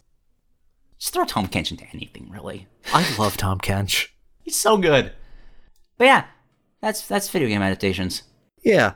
Just 0.98 1.14
throw 1.14 1.24
Tahm 1.24 1.46
Kench 1.46 1.70
into 1.70 1.86
anything, 1.92 2.28
really. 2.30 2.66
I 2.92 3.06
love 3.16 3.36
Tahm 3.36 3.58
Kench. 3.58 4.08
He's 4.42 4.56
so 4.56 4.76
good. 4.76 5.12
But 5.98 6.04
yeah, 6.06 6.24
that's 6.80 7.06
that's 7.06 7.28
video 7.28 7.48
game 7.48 7.62
adaptations. 7.62 8.22
Yeah. 8.62 8.94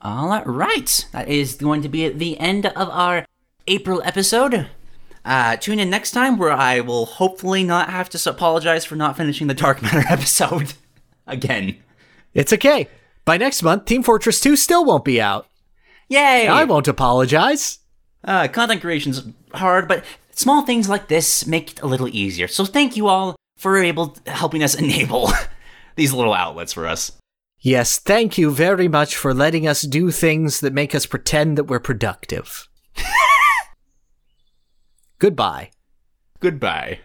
All 0.00 0.42
right. 0.44 1.06
That 1.12 1.28
is 1.28 1.56
going 1.56 1.82
to 1.82 1.88
be 1.88 2.08
the 2.08 2.38
end 2.38 2.66
of 2.66 2.88
our 2.88 3.26
April 3.66 4.02
episode. 4.04 4.68
Uh, 5.24 5.56
tune 5.56 5.78
in 5.78 5.90
next 5.90 6.12
time 6.12 6.38
where 6.38 6.52
I 6.52 6.80
will 6.80 7.04
hopefully 7.04 7.62
not 7.62 7.90
have 7.90 8.08
to 8.10 8.30
apologize 8.30 8.84
for 8.84 8.96
not 8.96 9.16
finishing 9.16 9.46
the 9.46 9.54
Dark 9.54 9.82
Matter 9.82 10.04
episode 10.08 10.72
again. 11.26 11.76
It's 12.32 12.52
okay. 12.52 12.88
By 13.24 13.36
next 13.36 13.62
month, 13.62 13.84
Team 13.84 14.02
Fortress 14.02 14.40
2 14.40 14.56
still 14.56 14.84
won't 14.84 15.04
be 15.04 15.20
out. 15.20 15.46
Yay! 16.08 16.48
I 16.48 16.64
won't 16.64 16.88
apologize. 16.88 17.78
Uh, 18.24 18.48
content 18.48 18.80
creation's 18.80 19.22
hard, 19.54 19.86
but 19.86 20.04
small 20.32 20.62
things 20.64 20.88
like 20.88 21.08
this 21.08 21.46
make 21.46 21.72
it 21.72 21.82
a 21.82 21.86
little 21.86 22.08
easier. 22.08 22.48
So 22.48 22.64
thank 22.64 22.96
you 22.96 23.06
all 23.08 23.36
for 23.58 23.76
able 23.76 24.16
helping 24.26 24.62
us 24.62 24.74
enable 24.78 25.30
these 25.96 26.12
little 26.12 26.34
outlets 26.34 26.72
for 26.72 26.86
us. 26.86 27.12
Yes, 27.62 27.98
thank 27.98 28.38
you 28.38 28.50
very 28.50 28.88
much 28.88 29.14
for 29.14 29.34
letting 29.34 29.68
us 29.68 29.82
do 29.82 30.10
things 30.10 30.60
that 30.60 30.72
make 30.72 30.94
us 30.94 31.04
pretend 31.04 31.58
that 31.58 31.64
we're 31.64 31.78
productive. 31.78 32.68
Goodbye. 35.18 35.70
Goodbye. 36.40 37.00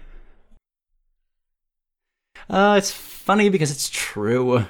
Uh, 2.50 2.76
it's 2.78 2.92
funny 2.92 3.50
because 3.50 3.70
it's 3.70 3.90
true. 3.90 4.66